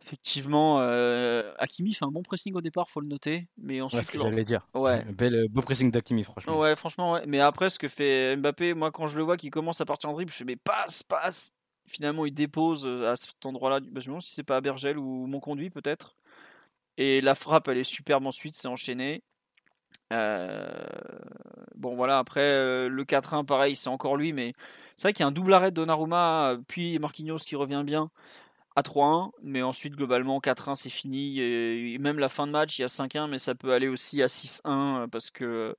effectivement 0.00 0.80
euh, 0.80 1.52
Hakimi 1.58 1.92
fait 1.92 2.04
un 2.04 2.12
bon 2.12 2.22
pressing 2.22 2.54
au 2.54 2.60
départ, 2.60 2.88
faut 2.88 3.00
le 3.00 3.08
noter. 3.08 3.48
Mais 3.58 3.80
ensuite, 3.80 4.14
ouais, 4.14 4.20
j'allais 4.20 4.44
dire. 4.44 4.68
Ouais. 4.74 5.04
Bel, 5.12 5.48
beau 5.48 5.62
pressing 5.62 5.90
d'Hakimi, 5.90 6.22
franchement. 6.22 6.60
Ouais, 6.60 6.76
franchement, 6.76 7.12
ouais. 7.12 7.24
Mais 7.26 7.40
après, 7.40 7.70
ce 7.70 7.78
que 7.80 7.88
fait 7.88 8.36
Mbappé, 8.36 8.74
moi 8.74 8.92
quand 8.92 9.08
je 9.08 9.16
le 9.16 9.24
vois 9.24 9.36
qu'il 9.36 9.50
commence 9.50 9.80
à 9.80 9.84
partir 9.84 10.10
en 10.10 10.12
dribble, 10.12 10.30
je 10.30 10.36
fais 10.36 10.44
mais 10.44 10.56
passe, 10.56 11.02
passe 11.02 11.52
finalement 11.86 12.26
il 12.26 12.34
dépose 12.34 12.86
euh, 12.86 13.10
à 13.10 13.16
cet 13.16 13.44
endroit-là. 13.46 13.80
Bah, 13.80 14.00
je 14.00 14.00
me 14.00 14.04
demande 14.06 14.22
si 14.22 14.32
c'est 14.32 14.42
pas 14.42 14.56
à 14.56 14.60
Bergel 14.60 14.98
ou 14.98 15.26
mon 15.26 15.40
conduit 15.40 15.70
peut-être. 15.70 16.16
Et 16.96 17.20
la 17.20 17.34
frappe, 17.34 17.68
elle 17.68 17.78
est 17.78 17.84
superbe 17.84 18.26
ensuite, 18.26 18.54
c'est 18.54 18.68
enchaîné. 18.68 19.22
Euh, 20.12 20.66
bon 21.74 21.96
voilà, 21.96 22.18
après 22.18 22.40
euh, 22.40 22.88
le 22.88 23.04
4-1, 23.04 23.44
pareil, 23.44 23.76
c'est 23.76 23.88
encore 23.88 24.16
lui, 24.16 24.32
mais 24.32 24.54
c'est 24.96 25.08
vrai 25.08 25.12
qu'il 25.12 25.22
y 25.22 25.24
a 25.24 25.28
un 25.28 25.32
double 25.32 25.54
arrêt 25.54 25.70
de 25.70 25.76
Donnarumma, 25.76 26.56
puis 26.68 26.98
Marquinhos 26.98 27.38
qui 27.38 27.56
revient 27.56 27.82
bien 27.84 28.10
à 28.76 28.82
3-1, 28.82 29.32
mais 29.42 29.62
ensuite 29.62 29.94
globalement 29.96 30.40
4-1 30.40 30.74
c'est 30.76 30.90
fini. 30.90 31.38
Même 31.98 32.18
la 32.18 32.28
fin 32.28 32.46
de 32.46 32.52
match, 32.52 32.78
il 32.78 32.82
y 32.82 32.84
a 32.84 32.88
5-1, 32.88 33.28
mais 33.28 33.38
ça 33.38 33.54
peut 33.54 33.72
aller 33.72 33.88
aussi 33.88 34.22
à 34.22 34.26
6-1 34.26 35.08
parce 35.08 35.30
que 35.30 35.76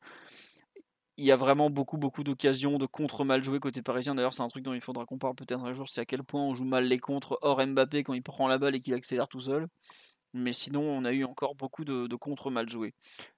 il 1.17 1.25
y 1.25 1.31
a 1.31 1.35
vraiment 1.35 1.69
beaucoup 1.69 1.97
beaucoup 1.97 2.23
d'occasions 2.23 2.77
de 2.77 2.85
contre 2.85 3.23
mal 3.23 3.43
joués 3.43 3.59
côté 3.59 3.81
parisien. 3.81 4.15
D'ailleurs, 4.15 4.33
c'est 4.33 4.43
un 4.43 4.47
truc 4.47 4.63
dont 4.63 4.73
il 4.73 4.81
faudra 4.81 5.05
qu'on 5.05 5.17
parle 5.17 5.35
peut-être 5.35 5.63
un 5.63 5.73
jour, 5.73 5.87
c'est 5.89 6.01
à 6.01 6.05
quel 6.05 6.23
point 6.23 6.41
on 6.41 6.53
joue 6.53 6.65
mal 6.65 6.85
les 6.85 6.99
contres 6.99 7.37
hors 7.41 7.65
Mbappé 7.65 8.03
quand 8.03 8.13
il 8.13 8.23
prend 8.23 8.47
la 8.47 8.57
balle 8.57 8.75
et 8.75 8.81
qu'il 8.81 8.93
accélère 8.93 9.27
tout 9.27 9.41
seul. 9.41 9.67
Mais 10.35 10.51
sinon, 10.51 10.81
on 10.81 11.05
a 11.05 11.13
eu 11.13 11.23
encore 11.23 11.55
beaucoup 11.55 11.85
de, 11.85 12.13
contre 12.17 12.51
mal 12.51 12.67
joués. 12.67 12.93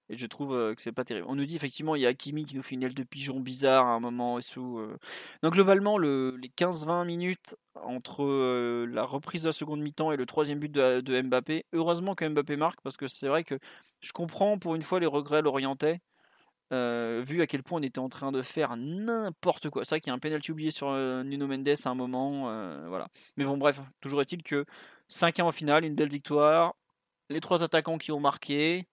Et 0.10 0.16
je 0.16 0.26
trouve 0.26 0.56
euh, 0.56 0.74
que 0.74 0.82
c'est 0.82 0.92
pas 0.92 1.04
terrible. 1.04 1.28
On 1.30 1.36
nous 1.36 1.46
dit 1.46 1.56
effectivement, 1.56 1.96
il 1.96 2.02
y 2.02 2.08
a 2.08 2.10
Hakimi 2.10 2.44
qui 2.46 2.56
nous 2.56 2.64
fait 2.64 2.74
une 2.74 2.82
aile 2.82 2.96
de 2.96 3.04
pigeon 3.04 3.40
bizarre 3.40 3.86
à 3.86 3.92
un 3.92 4.00
moment 4.00 4.40
et 4.40 4.42
sous. 4.42 4.80
Euh. 4.80 4.98
Donc 5.44 5.54
globalement, 5.54 6.00
le, 6.00 6.36
les 6.42 6.50
15-20 6.50 7.06
minutes 7.06 7.56
entre 7.76 8.24
euh, 8.24 8.88
la 8.88 9.04
reprise 9.04 9.44
de 9.44 9.50
la 9.50 9.54
seconde 9.54 9.82
mi-temps 9.82 10.12
et 10.12 10.18
le 10.18 10.26
troisième 10.26 10.58
but 10.58 10.72
de, 10.72 11.02
de 11.02 11.22
Mbappé, 11.22 11.66
heureusement 11.74 12.16
que 12.16 12.28
Mbappé 12.28 12.56
marque 12.56 12.82
parce 12.82 12.98
que 12.98 13.06
c'est 13.06 13.28
vrai 13.28 13.44
que 13.44 13.60
je 14.02 14.12
comprends 14.12 14.58
pour 14.58 14.74
une 14.74 14.82
fois 14.82 15.00
les 15.00 15.06
regrets 15.06 15.44
l'orientais 15.44 16.02
vu 16.72 17.42
à 17.42 17.48
quel 17.48 17.64
point 17.64 17.80
on 17.80 17.84
était 17.84 18.00
en 18.00 18.10
train 18.10 18.32
de 18.32 18.42
faire 18.42 18.76
n'importe 18.78 19.70
quoi. 19.70 19.84
C'est 19.86 19.96
vrai 19.96 20.02
qu'il 20.02 20.10
y 20.10 20.12
a 20.12 20.16
un 20.16 20.20
penalty 20.20 20.52
oublié 20.52 20.72
sur 20.72 20.92
Nuno 20.92 21.48
Mendes 21.48 21.70
à 21.84 21.90
un 21.90 21.96
moment. 21.96 22.42
voilà. 22.88 23.08
Mais 23.38 23.46
bon, 23.46 23.58
bref, 23.58 23.80
toujours 24.02 24.22
est-il 24.22 24.44
que 24.44 24.66
5-1 25.10 25.44
en 25.44 25.52
finale, 25.52 25.86
une 25.86 25.96
belle 25.96 26.10
victoire. 26.10 26.76
Les 27.30 27.40
trois 27.40 27.64
attaquants 27.64 27.98
qui 27.98 28.12
ont 28.12 28.20
marqué. 28.20 28.88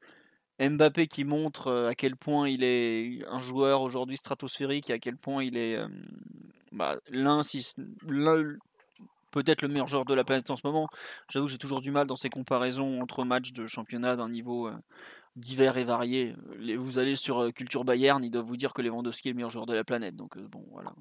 Mbappé 0.61 1.09
qui 1.09 1.25
montre 1.25 1.89
à 1.89 1.95
quel 1.97 2.17
point 2.17 2.49
il 2.49 2.63
est 2.63 3.25
un 3.27 3.41
joueur 3.41 3.83
aujourd'hui 3.83 4.17
stratosphérique 4.17 4.89
et 4.89 4.93
à 4.93 4.99
quel 4.99 5.17
point 5.17 5.43
il 5.43 5.57
est 5.57 5.81
bah, 6.75 6.99
l'un, 7.09 7.43
si, 7.43 7.75
peut-être 9.35 9.63
le 9.63 9.69
meilleur 9.69 9.89
joueur 9.89 10.05
de 10.05 10.15
la 10.15 10.25
planète 10.25 10.51
en 10.51 10.57
ce 10.57 10.67
moment. 10.67 10.89
J'avoue 11.29 11.47
que 11.47 11.53
j'ai 11.53 11.59
toujours 11.59 11.81
du 11.81 11.91
mal 11.91 12.07
dans 12.07 12.17
ces 12.17 12.29
comparaisons 12.29 13.01
entre 13.01 13.25
matchs 13.25 13.53
de 13.53 13.67
championnat 13.67 14.17
d'un 14.17 14.29
niveau 14.29 14.71
divers 15.37 15.77
et 15.77 15.85
variés. 15.85 16.35
Vous 16.77 16.99
allez 16.99 17.17
sur 17.17 17.43
euh, 17.43 17.51
Culture 17.51 17.85
Bayern, 17.85 18.23
ils 18.25 18.31
doivent 18.31 18.47
vous 18.47 18.57
dire 18.57 18.73
que 18.73 18.83
Lewandowski 18.83 19.29
est 19.29 19.33
le 19.33 19.37
meilleur 19.37 19.51
joueur 19.51 19.67
de 19.67 19.75
la 19.75 19.85
planète. 19.85 20.17
Donc 20.17 20.37
euh, 20.37 20.47
bon, 20.49 20.65
voilà. 20.71 20.93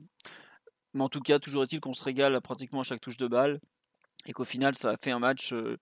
Mais 0.93 1.01
en 1.03 1.09
tout 1.09 1.21
cas, 1.21 1.39
toujours 1.39 1.63
est-il 1.63 1.79
qu'on 1.79 1.93
se 1.93 2.03
régale 2.03 2.39
pratiquement 2.41 2.81
à 2.81 2.83
chaque 2.83 3.01
touche 3.01 3.17
de 3.17 3.27
balle 3.27 3.59
et 4.25 4.33
qu'au 4.33 4.43
final, 4.43 4.75
ça 4.75 4.91
a 4.91 4.97
fait 4.97 5.11
un 5.11 5.19
match 5.19 5.53
euh, 5.53 5.77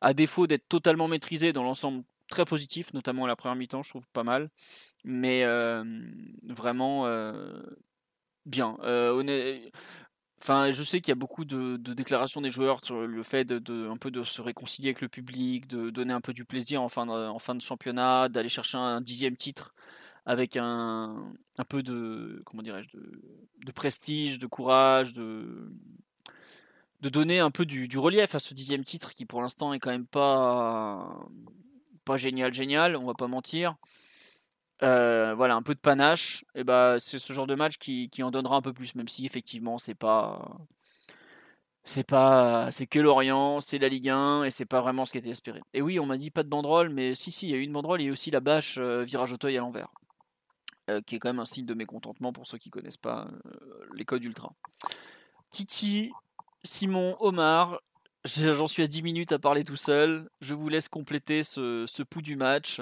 à 0.00 0.14
défaut 0.14 0.46
d'être 0.46 0.68
totalement 0.68 1.08
maîtrisé 1.08 1.52
dans 1.52 1.62
l'ensemble 1.62 2.04
très 2.28 2.44
positif, 2.44 2.92
notamment 2.94 3.24
à 3.24 3.28
la 3.28 3.36
première 3.36 3.56
mi-temps, 3.56 3.82
je 3.82 3.90
trouve 3.90 4.06
pas 4.12 4.24
mal, 4.24 4.48
mais 5.04 5.44
vraiment 6.48 7.04
bien. 8.46 8.78
Enfin, 10.42 10.72
je 10.72 10.82
sais 10.82 11.00
qu'il 11.00 11.10
y 11.10 11.12
a 11.12 11.14
beaucoup 11.14 11.44
de, 11.44 11.76
déclarations 11.76 12.40
des 12.40 12.50
joueurs 12.50 12.84
sur 12.84 13.06
le 13.06 13.22
fait 13.22 13.44
de, 13.44 13.88
un 13.88 13.96
peu 13.96 14.10
de 14.10 14.24
se 14.24 14.42
réconcilier 14.42 14.88
avec 14.88 15.00
le 15.00 15.08
public, 15.08 15.68
de 15.68 15.88
donner 15.90 16.12
un 16.12 16.20
peu 16.20 16.32
du 16.32 16.44
plaisir 16.44 16.82
en 16.82 16.88
fin 16.88 17.06
de, 17.06 17.60
championnat, 17.60 18.28
d'aller 18.28 18.48
chercher 18.48 18.76
un 18.76 19.00
dixième 19.00 19.36
titre 19.36 19.72
avec 20.26 20.56
un, 20.56 21.32
un 21.58 21.64
peu 21.64 21.84
de 21.84 22.42
comment 22.44 22.64
dirais-je 22.64 22.88
de, 23.64 23.72
prestige, 23.72 24.40
de 24.40 24.48
courage, 24.48 25.12
de 25.12 25.70
de 27.02 27.08
donner 27.08 27.38
un 27.38 27.52
peu 27.52 27.64
du, 27.64 27.88
relief 27.96 28.34
à 28.34 28.40
ce 28.40 28.52
dixième 28.52 28.82
titre 28.82 29.14
qui 29.14 29.26
pour 29.26 29.42
l'instant 29.42 29.72
est 29.72 29.78
quand 29.78 29.92
même 29.92 30.06
pas 30.06 31.24
pas 32.04 32.16
génial 32.16 32.52
génial, 32.52 32.96
on 32.96 33.06
va 33.06 33.14
pas 33.14 33.28
mentir. 33.28 33.76
Euh, 34.82 35.34
voilà, 35.36 35.54
un 35.54 35.62
peu 35.62 35.74
de 35.74 35.80
panache, 35.80 36.44
et 36.56 36.64
bah, 36.64 36.96
c'est 36.98 37.18
ce 37.18 37.32
genre 37.32 37.46
de 37.46 37.54
match 37.54 37.76
qui, 37.78 38.10
qui, 38.10 38.22
en 38.24 38.32
donnera 38.32 38.56
un 38.56 38.62
peu 38.62 38.72
plus, 38.72 38.96
même 38.96 39.06
si 39.06 39.24
effectivement 39.24 39.78
c'est 39.78 39.94
pas 39.94 40.58
c'est 41.84 42.04
pas 42.04 42.70
c'est 42.72 42.86
que 42.86 42.98
Lorient, 42.98 43.60
c'est 43.60 43.78
la 43.78 43.88
Ligue 43.88 44.08
1 44.08 44.44
et 44.44 44.50
c'est 44.50 44.64
pas 44.64 44.80
vraiment 44.80 45.04
ce 45.04 45.12
qui 45.12 45.18
était 45.18 45.30
espéré. 45.30 45.60
Et 45.72 45.82
oui, 45.82 46.00
on 46.00 46.06
m'a 46.06 46.16
dit 46.16 46.30
pas 46.30 46.42
de 46.42 46.48
banderole, 46.48 46.90
mais 46.90 47.14
si 47.14 47.30
si, 47.30 47.46
il 47.48 47.50
y 47.50 47.54
a 47.54 47.58
eu 47.58 47.62
une 47.62 47.72
banderole, 47.72 48.00
il 48.02 48.06
y 48.06 48.08
a 48.08 48.12
aussi 48.12 48.30
la 48.32 48.40
bâche 48.40 48.78
euh, 48.78 49.04
virage 49.04 49.32
auteuil 49.32 49.56
à 49.56 49.60
l'envers. 49.60 49.88
Euh, 50.90 51.00
qui 51.00 51.14
est 51.14 51.18
quand 51.20 51.28
même 51.28 51.38
un 51.38 51.44
signe 51.44 51.66
de 51.66 51.74
mécontentement 51.74 52.32
pour 52.32 52.46
ceux 52.48 52.58
qui 52.58 52.70
connaissent 52.70 52.96
pas 52.96 53.28
les 53.94 54.04
codes 54.04 54.24
ultra. 54.24 54.52
Titi, 55.50 56.10
Simon, 56.64 57.16
Omar, 57.20 57.80
j'en 58.24 58.66
suis 58.66 58.82
à 58.82 58.86
10 58.86 59.02
minutes 59.02 59.32
à 59.32 59.38
parler 59.38 59.64
tout 59.64 59.76
seul. 59.76 60.28
Je 60.40 60.54
vous 60.54 60.68
laisse 60.68 60.88
compléter 60.88 61.42
ce, 61.42 61.84
ce 61.86 62.02
pouls 62.02 62.22
du 62.22 62.36
match. 62.36 62.80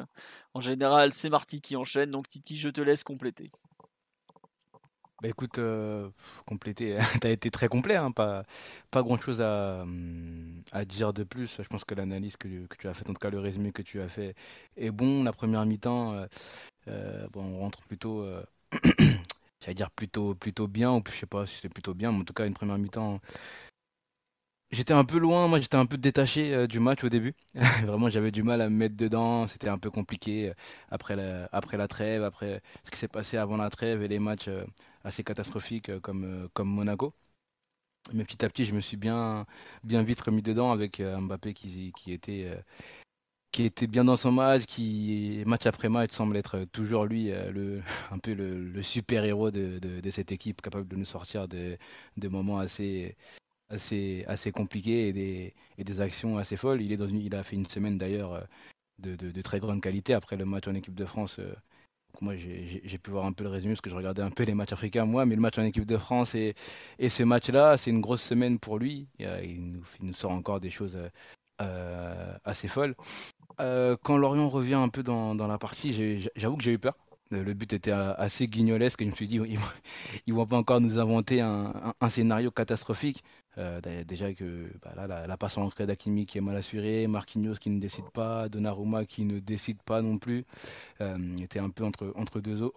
En 0.54 0.60
général, 0.60 1.12
c'est 1.12 1.30
Marty 1.30 1.60
qui 1.60 1.76
enchaîne, 1.76 2.10
donc 2.10 2.28
Titi, 2.28 2.56
je 2.56 2.68
te 2.68 2.80
laisse 2.80 3.04
compléter. 3.04 3.50
Bah 5.22 5.28
écoute, 5.28 5.58
euh, 5.58 6.08
compléter, 6.46 6.98
t'as 7.20 7.28
été 7.30 7.50
très 7.50 7.68
complet, 7.68 7.94
hein, 7.94 8.10
pas, 8.10 8.44
pas 8.90 9.02
grand 9.02 9.18
chose 9.20 9.42
à, 9.42 9.82
hum, 9.82 10.62
à 10.72 10.86
dire 10.86 11.12
de 11.12 11.24
plus. 11.24 11.58
Je 11.62 11.68
pense 11.68 11.84
que 11.84 11.94
l'analyse 11.94 12.36
que, 12.38 12.48
que, 12.66 12.76
tu 12.78 12.88
as 12.88 12.94
faite, 12.94 13.10
en 13.10 13.12
tout 13.12 13.20
cas 13.20 13.28
le 13.28 13.38
résumé 13.38 13.70
que 13.70 13.82
tu 13.82 14.00
as 14.00 14.08
fait, 14.08 14.34
est 14.78 14.90
bon. 14.90 15.22
La 15.22 15.32
première 15.32 15.66
mi-temps, 15.66 16.14
euh, 16.14 16.26
euh, 16.88 17.28
bon, 17.32 17.44
on 17.44 17.60
rentre 17.60 17.80
plutôt, 17.82 18.26
j'allais 19.60 19.74
dire 19.74 19.90
plutôt, 19.90 20.34
plutôt 20.34 20.68
bien, 20.68 20.92
ou 20.92 21.02
je 21.06 21.12
sais 21.12 21.26
pas 21.26 21.44
si 21.46 21.58
c'est 21.60 21.68
plutôt 21.68 21.94
bien, 21.94 22.12
mais 22.12 22.20
en 22.20 22.24
tout 22.24 22.32
cas 22.32 22.46
une 22.46 22.54
première 22.54 22.78
mi-temps 22.78 23.20
J'étais 24.72 24.92
un 24.92 25.04
peu 25.04 25.18
loin, 25.18 25.48
moi 25.48 25.58
j'étais 25.58 25.76
un 25.76 25.86
peu 25.86 25.96
détaché 25.98 26.54
euh, 26.54 26.66
du 26.68 26.78
match 26.78 27.02
au 27.02 27.08
début. 27.08 27.34
Vraiment 27.84 28.08
j'avais 28.08 28.30
du 28.30 28.44
mal 28.44 28.60
à 28.60 28.68
me 28.68 28.76
mettre 28.76 28.96
dedans, 28.96 29.48
c'était 29.48 29.68
un 29.68 29.78
peu 29.78 29.90
compliqué 29.90 30.50
euh, 30.50 30.54
après 30.90 31.16
la, 31.16 31.48
après 31.52 31.76
la 31.76 31.88
trêve, 31.88 32.22
après 32.22 32.62
ce 32.84 32.90
qui 32.92 32.98
s'est 32.98 33.08
passé 33.08 33.36
avant 33.36 33.56
la 33.56 33.68
trêve 33.68 34.02
et 34.02 34.08
les 34.08 34.20
matchs 34.20 34.46
euh, 34.48 34.64
assez 35.02 35.24
catastrophiques 35.24 35.98
comme, 36.00 36.48
comme 36.54 36.68
Monaco. 36.68 37.12
Mais 38.12 38.24
petit 38.24 38.44
à 38.44 38.48
petit 38.48 38.64
je 38.64 38.74
me 38.74 38.80
suis 38.80 38.96
bien, 38.96 39.46
bien 39.84 40.02
vite 40.02 40.20
remis 40.20 40.42
dedans 40.42 40.72
avec 40.72 41.00
Mbappé 41.02 41.52
qui, 41.54 41.92
qui, 41.96 42.12
était, 42.12 42.48
qui 43.52 43.64
était 43.64 43.86
bien 43.86 44.04
dans 44.04 44.16
son 44.16 44.32
match, 44.32 44.64
qui 44.66 45.42
match 45.46 45.66
après 45.66 45.88
match 45.88 46.12
semble 46.12 46.36
être 46.36 46.64
toujours 46.72 47.04
lui 47.06 47.30
le, 47.30 47.82
un 48.10 48.18
peu 48.18 48.34
le, 48.34 48.82
super 48.82 49.24
héros 49.24 49.50
de, 49.50 49.78
de, 49.78 50.10
cette 50.10 50.32
équipe 50.32 50.62
capable 50.62 50.88
de 50.88 50.96
nous 50.96 51.04
sortir 51.04 51.48
de, 51.48 51.76
de 52.16 52.28
moments 52.28 52.58
assez 52.58 53.16
assez, 53.70 54.24
assez 54.26 54.52
compliqué 54.52 55.08
et 55.08 55.12
des, 55.12 55.54
et 55.78 55.84
des 55.84 56.00
actions 56.00 56.38
assez 56.38 56.56
folles. 56.56 56.82
Il, 56.82 56.92
est 56.92 56.96
dans 56.96 57.08
il 57.08 57.34
a 57.34 57.42
fait 57.42 57.56
une 57.56 57.66
semaine 57.66 57.98
d'ailleurs 57.98 58.34
euh, 58.34 58.40
de, 58.98 59.16
de, 59.16 59.42
très 59.42 59.60
grande 59.60 59.80
qualité 59.80 60.12
après 60.14 60.36
le 60.36 60.44
match 60.44 60.68
en 60.68 60.74
équipe 60.74 60.94
de 60.94 61.04
France. 61.04 61.38
Euh, 61.38 61.54
moi, 62.20 62.34
j'ai 62.36 62.98
pu 62.98 63.10
voir 63.12 63.24
un 63.24 63.32
peu 63.32 63.44
le 63.44 63.50
résumé 63.50 63.74
parce 63.74 63.80
que 63.80 63.90
je 63.90 63.94
regardais 63.94 64.22
un 64.22 64.30
peu 64.30 64.42
les 64.42 64.54
matchs 64.54 64.72
africains, 64.72 65.04
moi, 65.04 65.24
mais 65.26 65.36
le 65.36 65.40
match 65.40 65.58
en 65.58 65.62
équipe 65.62 65.86
de 65.86 65.96
France 65.96 66.34
et, 66.34 66.54
et 66.98 67.08
ce 67.08 67.22
match-là, 67.22 67.76
c'est 67.76 67.90
une 67.90 68.00
grosse 68.00 68.22
semaine 68.22 68.58
pour 68.58 68.78
lui. 68.78 69.06
Euh, 69.20 69.40
il 69.44 69.62
nous, 69.62 69.84
il 70.00 70.06
nous 70.06 70.14
sort 70.14 70.32
encore 70.32 70.60
des 70.60 70.70
choses 70.70 70.98
assez 72.44 72.68
folles. 72.68 72.94
quand 73.58 74.16
Lorient 74.16 74.48
revient 74.48 74.74
un 74.74 74.88
peu 74.88 75.02
dans, 75.02 75.34
dans 75.34 75.46
la 75.46 75.58
partie, 75.58 76.20
j'avoue 76.34 76.56
que 76.56 76.64
j'ai 76.64 76.72
eu 76.72 76.78
peur. 76.78 76.96
Le 77.30 77.54
but 77.54 77.72
était 77.72 77.92
assez 77.92 78.48
guignolesque 78.48 79.00
et 79.02 79.04
je 79.04 79.10
me 79.10 79.14
suis 79.14 79.28
dit, 79.28 79.36
ils 79.36 79.58
ne 80.26 80.34
vont 80.34 80.46
pas 80.46 80.56
encore 80.56 80.80
nous 80.80 80.98
inventer 80.98 81.40
un, 81.40 81.94
scénario 82.08 82.50
catastrophique. 82.50 83.22
Euh, 83.58 83.80
déjà 84.04 84.32
que 84.32 84.70
bah, 84.82 84.92
là, 84.96 85.26
la, 85.26 85.36
passe 85.36 85.58
en 85.58 85.62
entrée 85.62 85.84
d'Akimi 85.86 86.24
qui 86.24 86.38
est 86.38 86.40
mal 86.40 86.56
assurée, 86.56 87.06
Marquinhos 87.08 87.56
qui 87.56 87.68
ne 87.70 87.80
décide 87.80 88.08
pas, 88.10 88.48
Donnarumma 88.48 89.04
qui 89.04 89.24
ne 89.24 89.40
décide 89.40 89.82
pas 89.82 90.02
non 90.02 90.18
plus, 90.18 90.44
euh, 91.00 91.16
était 91.40 91.58
un 91.58 91.70
peu 91.70 91.84
entre, 91.84 92.40
deux 92.40 92.62
eaux. 92.62 92.72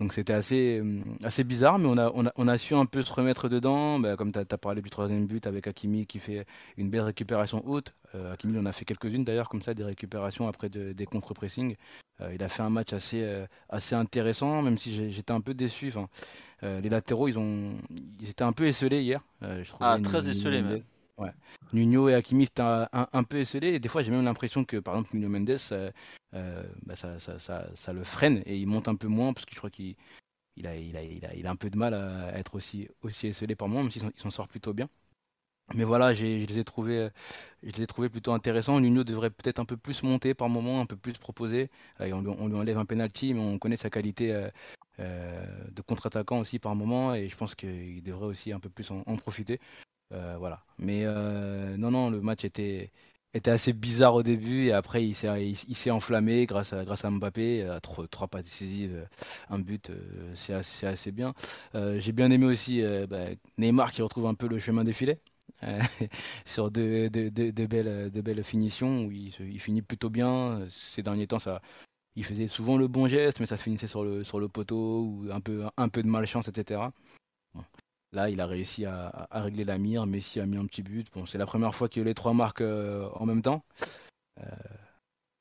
Donc 0.00 0.12
c'était 0.12 0.32
assez, 0.32 0.80
euh, 0.80 1.44
bizarre, 1.44 1.78
mais 1.78 1.88
on 1.88 1.98
a, 1.98 2.10
on, 2.14 2.30
on 2.36 2.58
su 2.58 2.74
un 2.74 2.86
peu 2.86 3.02
se 3.02 3.12
remettre 3.12 3.48
dedans, 3.48 3.98
bah, 4.00 4.16
comme 4.16 4.32
tu 4.32 4.38
as, 4.38 4.44
parlé 4.44 4.80
du 4.80 4.90
troisième 4.90 5.26
but 5.26 5.46
avec 5.46 5.66
Akimi 5.66 6.06
qui 6.06 6.18
fait 6.18 6.46
une 6.76 6.90
belle 6.90 7.02
récupération 7.02 7.62
haute. 7.66 7.94
Euh, 8.14 8.32
Akimi 8.32 8.58
en 8.58 8.66
a 8.66 8.72
fait 8.72 8.84
quelques-unes 8.84 9.24
d'ailleurs, 9.24 9.48
comme 9.48 9.62
ça, 9.62 9.74
des 9.74 9.84
récupérations 9.84 10.48
après 10.48 10.68
des 10.68 11.06
contre-pressing. 11.06 11.76
Il 12.32 12.42
a 12.42 12.48
fait 12.48 12.62
un 12.62 12.70
match 12.70 12.92
assez, 12.92 13.26
assez 13.68 13.94
intéressant, 13.94 14.62
même 14.62 14.78
si 14.78 15.10
j'étais 15.10 15.32
un 15.32 15.40
peu 15.40 15.54
déçu. 15.54 15.92
Euh, 16.64 16.80
les 16.80 16.88
latéraux, 16.88 17.28
ils, 17.28 17.38
ont, 17.38 17.76
ils 18.20 18.30
étaient 18.30 18.44
un 18.44 18.52
peu 18.52 18.66
esselés 18.66 19.02
hier. 19.02 19.24
Euh, 19.42 19.62
ah, 19.80 19.98
très 20.02 20.28
esselés 20.28 20.62
même. 20.62 20.82
Ouais. 21.16 21.30
Nuno 21.72 22.08
et 22.08 22.14
Hakimi 22.14 22.44
étaient 22.44 22.62
un, 22.62 23.24
peu 23.24 23.38
esselés. 23.38 23.74
Et 23.74 23.78
des 23.80 23.88
fois, 23.88 24.02
j'ai 24.02 24.10
même 24.10 24.24
l'impression 24.24 24.64
que, 24.64 24.76
par 24.76 24.94
exemple, 24.94 25.16
Nuno 25.16 25.28
Mendes, 25.28 25.58
euh, 26.34 26.62
bah, 26.84 26.96
ça, 26.96 27.18
ça, 27.18 27.38
ça, 27.38 27.66
ça, 27.74 27.92
le 27.92 28.04
freine 28.04 28.42
et 28.44 28.56
il 28.56 28.66
monte 28.66 28.88
un 28.88 28.94
peu 28.94 29.08
moins 29.08 29.32
parce 29.32 29.46
que 29.46 29.52
je 29.52 29.58
crois 29.58 29.70
qu'il 29.70 29.96
il 30.56 30.66
a, 30.66 30.76
il 30.76 30.96
a, 30.96 31.02
il 31.02 31.24
a, 31.24 31.34
il 31.34 31.46
a, 31.46 31.50
un 31.50 31.56
peu 31.56 31.70
de 31.70 31.78
mal 31.78 31.94
à 31.94 32.36
être 32.36 32.54
aussi, 32.54 32.88
aussi 33.02 33.28
esselé 33.28 33.54
par 33.54 33.68
moment, 33.68 33.82
même 33.82 33.90
s'il 33.90 34.02
s'en 34.16 34.30
sort 34.30 34.48
plutôt 34.48 34.74
bien. 34.74 34.88
Mais 35.74 35.84
voilà, 35.84 36.14
je 36.14 36.24
les 36.24 36.58
ai 36.58 36.64
trouvés, 36.64 37.08
je 37.62 37.70
les 37.72 37.82
ai 37.82 37.86
trouvés 37.86 38.08
plutôt 38.08 38.32
intéressants. 38.32 38.80
Nuno 38.80 39.04
devrait 39.04 39.30
peut-être 39.30 39.58
un 39.58 39.64
peu 39.64 39.76
plus 39.76 40.02
monter 40.02 40.34
par 40.34 40.48
moment, 40.48 40.80
un 40.80 40.86
peu 40.86 40.96
plus 40.96 41.14
proposer. 41.18 41.70
on, 42.00 42.20
lui, 42.22 42.32
on, 42.38 42.48
lui, 42.48 42.56
enlève 42.56 42.78
un 42.78 42.86
penalty, 42.86 43.34
mais 43.34 43.40
on 43.40 43.58
connaît 43.58 43.76
sa 43.76 43.90
qualité 43.90 44.48
euh, 45.00 45.46
de 45.70 45.80
contre-attaquant 45.80 46.40
aussi 46.40 46.58
par 46.58 46.74
moment 46.74 47.14
et 47.14 47.28
je 47.28 47.36
pense 47.36 47.54
qu'il 47.54 48.02
devrait 48.02 48.26
aussi 48.26 48.50
un 48.52 48.58
peu 48.58 48.68
plus 48.68 48.90
en, 48.90 49.16
profiter. 49.16 49.60
Euh, 50.12 50.36
voilà. 50.38 50.64
Mais 50.78 51.02
euh, 51.04 51.76
non, 51.76 51.92
non, 51.92 52.10
le 52.10 52.20
match 52.20 52.44
était, 52.44 52.90
était 53.32 53.52
assez 53.52 53.72
bizarre 53.72 54.16
au 54.16 54.24
début 54.24 54.66
et 54.66 54.72
après 54.72 55.04
il 55.04 55.14
s'est 55.14 55.50
il, 55.68 55.76
s'est 55.76 55.92
enflammé 55.92 56.46
grâce 56.46 56.72
à 56.72 56.84
grâce 56.84 57.04
à 57.04 57.10
Mbappé 57.10 57.62
à 57.68 57.80
trois, 57.80 58.08
trois 58.08 58.26
pas 58.26 58.42
décisives 58.42 59.06
un 59.50 59.58
but 59.60 59.92
c'est 60.34 60.54
assez, 60.54 60.86
assez, 60.86 61.12
bien 61.12 61.34
j'ai 61.74 62.12
bien 62.12 62.30
aimé 62.30 62.46
aussi 62.46 62.82
bah, 63.08 63.26
Neymar 63.58 63.92
qui 63.92 64.02
retrouve 64.02 64.26
un 64.26 64.34
peu 64.34 64.48
le 64.48 64.58
chemin 64.58 64.82
des 64.84 64.94
filets 64.94 65.20
sur 66.46 66.70
de, 66.70 67.08
belles, 67.66 68.44
finitions 68.44 69.04
où 69.04 69.10
il, 69.10 69.60
finit 69.60 69.82
plutôt 69.82 70.10
bien 70.10 70.60
ces 70.70 71.02
derniers 71.02 71.26
temps 71.26 71.38
ça 71.38 71.60
il 72.18 72.24
faisait 72.24 72.48
souvent 72.48 72.76
le 72.76 72.88
bon 72.88 73.06
geste, 73.06 73.38
mais 73.38 73.46
ça 73.46 73.56
se 73.56 73.62
finissait 73.62 73.86
sur 73.86 74.02
le, 74.02 74.48
poteau, 74.48 75.02
ou 75.04 75.26
un 75.30 75.40
peu, 75.40 76.02
de 76.02 76.08
malchance, 76.08 76.48
etc. 76.48 76.80
Là, 78.12 78.28
il 78.28 78.40
a 78.40 78.46
réussi 78.46 78.86
à, 78.86 79.28
régler 79.30 79.64
la 79.64 79.78
mire. 79.78 80.04
Messi 80.04 80.40
a 80.40 80.46
mis 80.46 80.56
un 80.56 80.66
petit 80.66 80.82
but. 80.82 81.06
Bon, 81.12 81.26
c'est 81.26 81.38
la 81.38 81.46
première 81.46 81.76
fois 81.76 81.88
que 81.88 82.00
les 82.00 82.14
trois 82.14 82.34
marquent 82.34 82.62
euh, 82.62 83.08
en 83.14 83.24
même 83.24 83.40
temps. 83.40 83.62
Euh, 84.40 84.46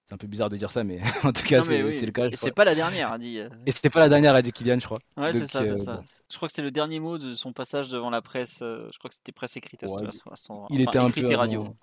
c'est 0.08 0.14
un 0.14 0.18
peu 0.18 0.28
bizarre 0.28 0.50
de 0.50 0.58
dire 0.58 0.72
ça, 0.72 0.84
mais 0.84 1.00
en 1.24 1.32
tout 1.32 1.44
cas, 1.44 1.62
c'est 1.64 2.06
le 2.06 2.12
cas. 2.12 2.28
Et 2.28 2.36
c'est 2.36 2.52
pas 2.52 2.66
la 2.66 2.76
dernière, 2.76 3.12
a 3.12 3.18
dit. 3.18 3.40
Euh. 3.40 3.50
Et 3.66 3.72
c'était 3.72 3.90
pas 3.90 4.00
la 4.00 4.10
dernière, 4.10 4.36
a 4.36 4.42
dit 4.42 4.52
Kylian, 4.52 4.80
je 4.80 4.86
crois. 4.86 5.00
Ouais, 5.18 5.34
c'est 5.34 5.48
ça, 5.48 5.66
c'est 5.66 5.78
ça. 5.78 6.02
Je 6.30 6.36
crois 6.38 6.48
que 6.48 6.54
c'est 6.54 6.62
le 6.62 6.72
dernier 6.72 7.00
mot 7.00 7.18
de 7.18 7.34
son 7.34 7.54
passage 7.54 7.90
devant 7.90 8.10
la 8.10 8.22
presse. 8.22 8.60
Je 8.60 8.98
crois 8.98 9.10
que 9.10 9.16
c'était 9.16 9.32
presse 9.32 9.58
écrite 9.58 9.84
à, 9.84 9.88
son, 10.36 10.68
il 10.70 10.82
était 10.82 10.98
un 10.98 11.10
peu 11.10 11.36
radio 11.36 11.76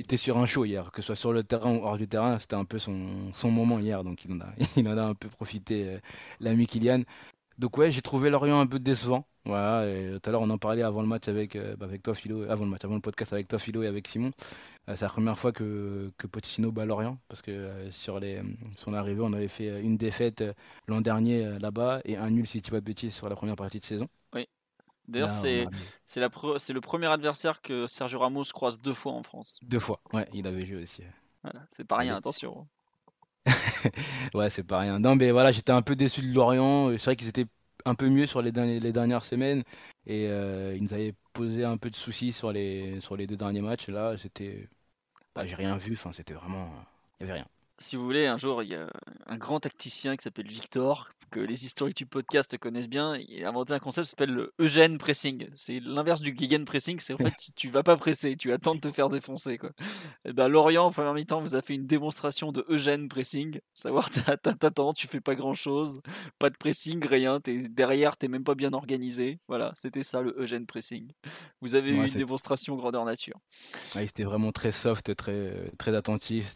il 0.00 0.04
était 0.04 0.16
sur 0.16 0.38
un 0.38 0.46
show 0.46 0.64
hier, 0.64 0.90
que 0.92 1.02
ce 1.02 1.08
soit 1.08 1.16
sur 1.16 1.32
le 1.32 1.44
terrain 1.44 1.76
ou 1.76 1.84
hors 1.84 1.98
du 1.98 2.08
terrain, 2.08 2.38
c'était 2.38 2.56
un 2.56 2.64
peu 2.64 2.78
son, 2.78 3.32
son 3.34 3.50
moment 3.50 3.78
hier, 3.78 4.02
donc 4.02 4.24
il 4.24 4.32
en 4.32 4.40
a, 4.40 4.46
il 4.76 4.88
en 4.88 4.96
a 4.96 5.02
un 5.02 5.14
peu 5.14 5.28
profité, 5.28 5.88
euh, 5.88 5.98
l'ami 6.40 6.66
Kylian. 6.66 7.02
Donc 7.58 7.76
ouais, 7.76 7.90
j'ai 7.90 8.00
trouvé 8.00 8.30
Lorient 8.30 8.60
un 8.60 8.66
peu 8.66 8.78
décevant. 8.78 9.26
Voilà, 9.46 9.86
tout 10.20 10.28
à 10.28 10.32
l'heure 10.32 10.42
on 10.42 10.50
en 10.50 10.58
parlait 10.58 10.82
avant 10.82 11.00
le 11.00 11.08
match 11.08 11.26
avec, 11.26 11.56
euh, 11.56 11.74
bah, 11.76 11.86
avec 11.86 12.02
toi 12.02 12.14
Philo, 12.14 12.42
avant 12.50 12.64
le 12.64 12.70
match, 12.70 12.84
avant 12.84 12.94
le 12.94 13.00
podcast 13.00 13.32
avec 13.32 13.48
toi 13.48 13.58
Philo 13.58 13.82
et 13.82 13.86
avec 13.86 14.06
Simon. 14.06 14.32
Euh, 14.88 14.96
c'est 14.96 15.04
la 15.04 15.08
première 15.08 15.38
fois 15.38 15.50
que, 15.52 16.12
que 16.18 16.26
Pochettino 16.26 16.70
bat 16.70 16.84
Lorient, 16.84 17.18
parce 17.28 17.40
que 17.40 17.70
sur 17.90 18.20
les, 18.20 18.42
son 18.76 18.92
arrivée, 18.92 19.22
on 19.22 19.32
avait 19.32 19.48
fait 19.48 19.80
une 19.80 19.96
défaite 19.96 20.44
l'an 20.86 21.00
dernier 21.00 21.58
là-bas 21.58 22.00
et 22.04 22.16
un 22.16 22.30
nul 22.30 22.46
si 22.46 22.60
tu 22.60 22.70
pas 22.70 22.80
de 22.80 22.84
bêtises 22.84 23.14
sur 23.14 23.28
la 23.28 23.36
première 23.36 23.56
partie 23.56 23.80
de 23.80 23.84
saison. 23.84 24.08
Oui. 24.34 24.46
D'ailleurs, 25.08 25.30
c'est 25.30 25.66
c'est 26.04 26.20
le 26.72 26.80
premier 26.80 27.06
adversaire 27.06 27.62
que 27.62 27.86
Sergio 27.86 28.18
Ramos 28.18 28.44
croise 28.52 28.78
deux 28.80 28.94
fois 28.94 29.12
en 29.12 29.22
France. 29.22 29.58
Deux 29.62 29.78
fois, 29.78 30.00
ouais, 30.12 30.28
il 30.34 30.46
avait 30.46 30.66
joué 30.66 30.82
aussi. 30.82 31.02
Voilà, 31.42 31.64
c'est 31.70 31.86
pas 31.86 31.96
rien, 31.96 32.16
attention. 32.16 32.68
ouais, 34.34 34.50
c'est 34.50 34.62
pas 34.62 34.80
rien. 34.80 34.98
Non, 34.98 35.16
mais 35.16 35.30
voilà, 35.30 35.50
j'étais 35.50 35.72
un 35.72 35.82
peu 35.82 35.96
déçu 35.96 36.20
de 36.20 36.32
Lorient. 36.34 36.90
C'est 36.92 37.04
vrai 37.04 37.16
qu'ils 37.16 37.28
étaient 37.28 37.46
un 37.84 37.94
peu 37.94 38.08
mieux 38.08 38.26
sur 38.26 38.42
les, 38.42 38.52
dernières 38.52 39.24
semaines 39.24 39.62
et 40.06 40.26
euh, 40.28 40.74
ils 40.76 40.82
nous 40.82 40.94
avaient 40.94 41.14
posé 41.32 41.64
un 41.64 41.76
peu 41.76 41.90
de 41.90 41.96
soucis 41.96 42.32
sur 42.32 42.52
les, 42.52 43.00
sur 43.00 43.16
les 43.16 43.26
deux 43.26 43.36
derniers 43.36 43.62
matchs. 43.62 43.88
Là, 43.88 44.16
c'était. 44.18 44.68
Bah, 45.34 45.46
j'ai 45.46 45.54
rien 45.54 45.76
vu, 45.76 45.96
c'était 46.12 46.34
vraiment. 46.34 46.68
Il 47.20 47.26
y 47.26 47.30
avait 47.30 47.40
rien 47.40 47.46
si 47.80 47.96
vous 47.96 48.04
voulez, 48.04 48.26
un 48.26 48.38
jour, 48.38 48.62
il 48.62 48.70
y 48.70 48.74
a 48.74 48.88
un 49.26 49.36
grand 49.36 49.58
tacticien 49.58 50.16
qui 50.16 50.22
s'appelle 50.22 50.46
Victor, 50.46 51.08
que 51.30 51.40
les 51.40 51.64
historiques 51.64 51.96
du 51.96 52.06
podcast 52.06 52.58
connaissent 52.58 52.88
bien, 52.88 53.16
il 53.16 53.44
a 53.44 53.48
inventé 53.48 53.72
un 53.72 53.78
concept 53.78 54.06
qui 54.06 54.10
s'appelle 54.10 54.32
le 54.32 54.52
Eugène 54.58 54.98
pressing. 54.98 55.48
C'est 55.54 55.80
l'inverse 55.80 56.20
du 56.20 56.36
Gegen 56.36 56.64
pressing, 56.64 56.98
c'est 57.00 57.14
en 57.14 57.18
fait 57.18 57.32
tu, 57.56 57.68
vas 57.68 57.82
pas 57.82 57.96
presser, 57.96 58.36
tu 58.36 58.52
attends 58.52 58.74
de 58.74 58.80
te 58.80 58.90
faire 58.90 59.08
défoncer. 59.08 59.56
Quoi. 59.56 59.70
Et 60.24 60.32
ben, 60.32 60.48
Lorient, 60.48 60.86
en 60.86 60.90
première 60.90 61.14
mi-temps, 61.14 61.40
vous 61.40 61.56
a 61.56 61.62
fait 61.62 61.74
une 61.74 61.86
démonstration 61.86 62.52
de 62.52 62.66
Eugène 62.68 63.08
pressing, 63.08 63.60
savoir 63.74 64.10
t'attends, 64.42 64.92
tu 64.92 65.06
fais 65.06 65.20
pas 65.20 65.34
grand 65.34 65.54
chose, 65.54 66.00
pas 66.38 66.50
de 66.50 66.56
pressing, 66.56 67.04
rien, 67.06 67.38
es, 67.46 67.68
derrière 67.68 68.16
t'es 68.16 68.28
même 68.28 68.44
pas 68.44 68.54
bien 68.54 68.72
organisé. 68.72 69.38
Voilà, 69.48 69.72
c'était 69.76 70.02
ça 70.02 70.20
le 70.22 70.34
Eugène 70.38 70.66
pressing. 70.66 71.12
Vous 71.60 71.74
avez 71.74 71.90
eu 71.90 71.94
une 71.94 72.06
démonstration 72.06 72.76
grandeur 72.76 73.04
nature. 73.04 73.38
Ouais, 73.94 74.06
c'était 74.06 74.24
vraiment 74.24 74.52
très 74.52 74.72
soft, 74.72 75.14
très, 75.14 75.70
très 75.78 75.94
attentif, 75.94 76.54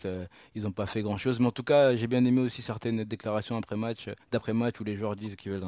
ils 0.54 0.66
ont 0.66 0.72
pas 0.72 0.86
fait 0.86 1.02
grand 1.02 1.16
chose, 1.16 1.38
mais 1.38 1.46
en 1.46 1.52
tout 1.52 1.62
cas 1.62 1.94
j'ai 1.94 2.08
bien 2.08 2.24
aimé 2.24 2.40
aussi 2.40 2.60
certaines 2.60 3.04
déclarations 3.04 3.56
après 3.56 3.76
match, 3.76 4.08
d'après 4.32 4.52
match 4.52 4.63
où 4.80 4.84
les 4.84 4.96
joueurs 4.96 5.16
disent 5.16 5.36
qu'ils 5.36 5.52
veulent 5.52 5.66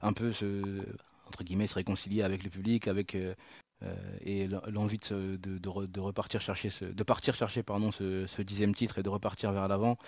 un, 0.00 0.12
peu 0.12 0.32
se, 0.32 0.82
entre 1.26 1.44
guillemets, 1.44 1.66
se 1.66 1.74
réconcilier 1.74 2.22
avec 2.22 2.44
le 2.44 2.50
public, 2.50 2.88
avec 2.88 3.14
euh, 3.14 3.34
euh, 3.82 3.94
et 4.20 4.48
l'envie 4.68 4.98
de, 4.98 5.36
de, 5.36 6.00
repartir 6.00 6.40
chercher 6.40 6.70
ce, 6.70 6.84
de 6.84 7.02
partir 7.02 7.34
chercher 7.34 7.62
pardon 7.62 7.90
ce, 7.90 8.42
dixième 8.42 8.74
titre 8.74 8.98
et 8.98 9.02
de 9.02 9.08
repartir 9.08 9.52
vers 9.52 9.68
l'avant. 9.68 9.98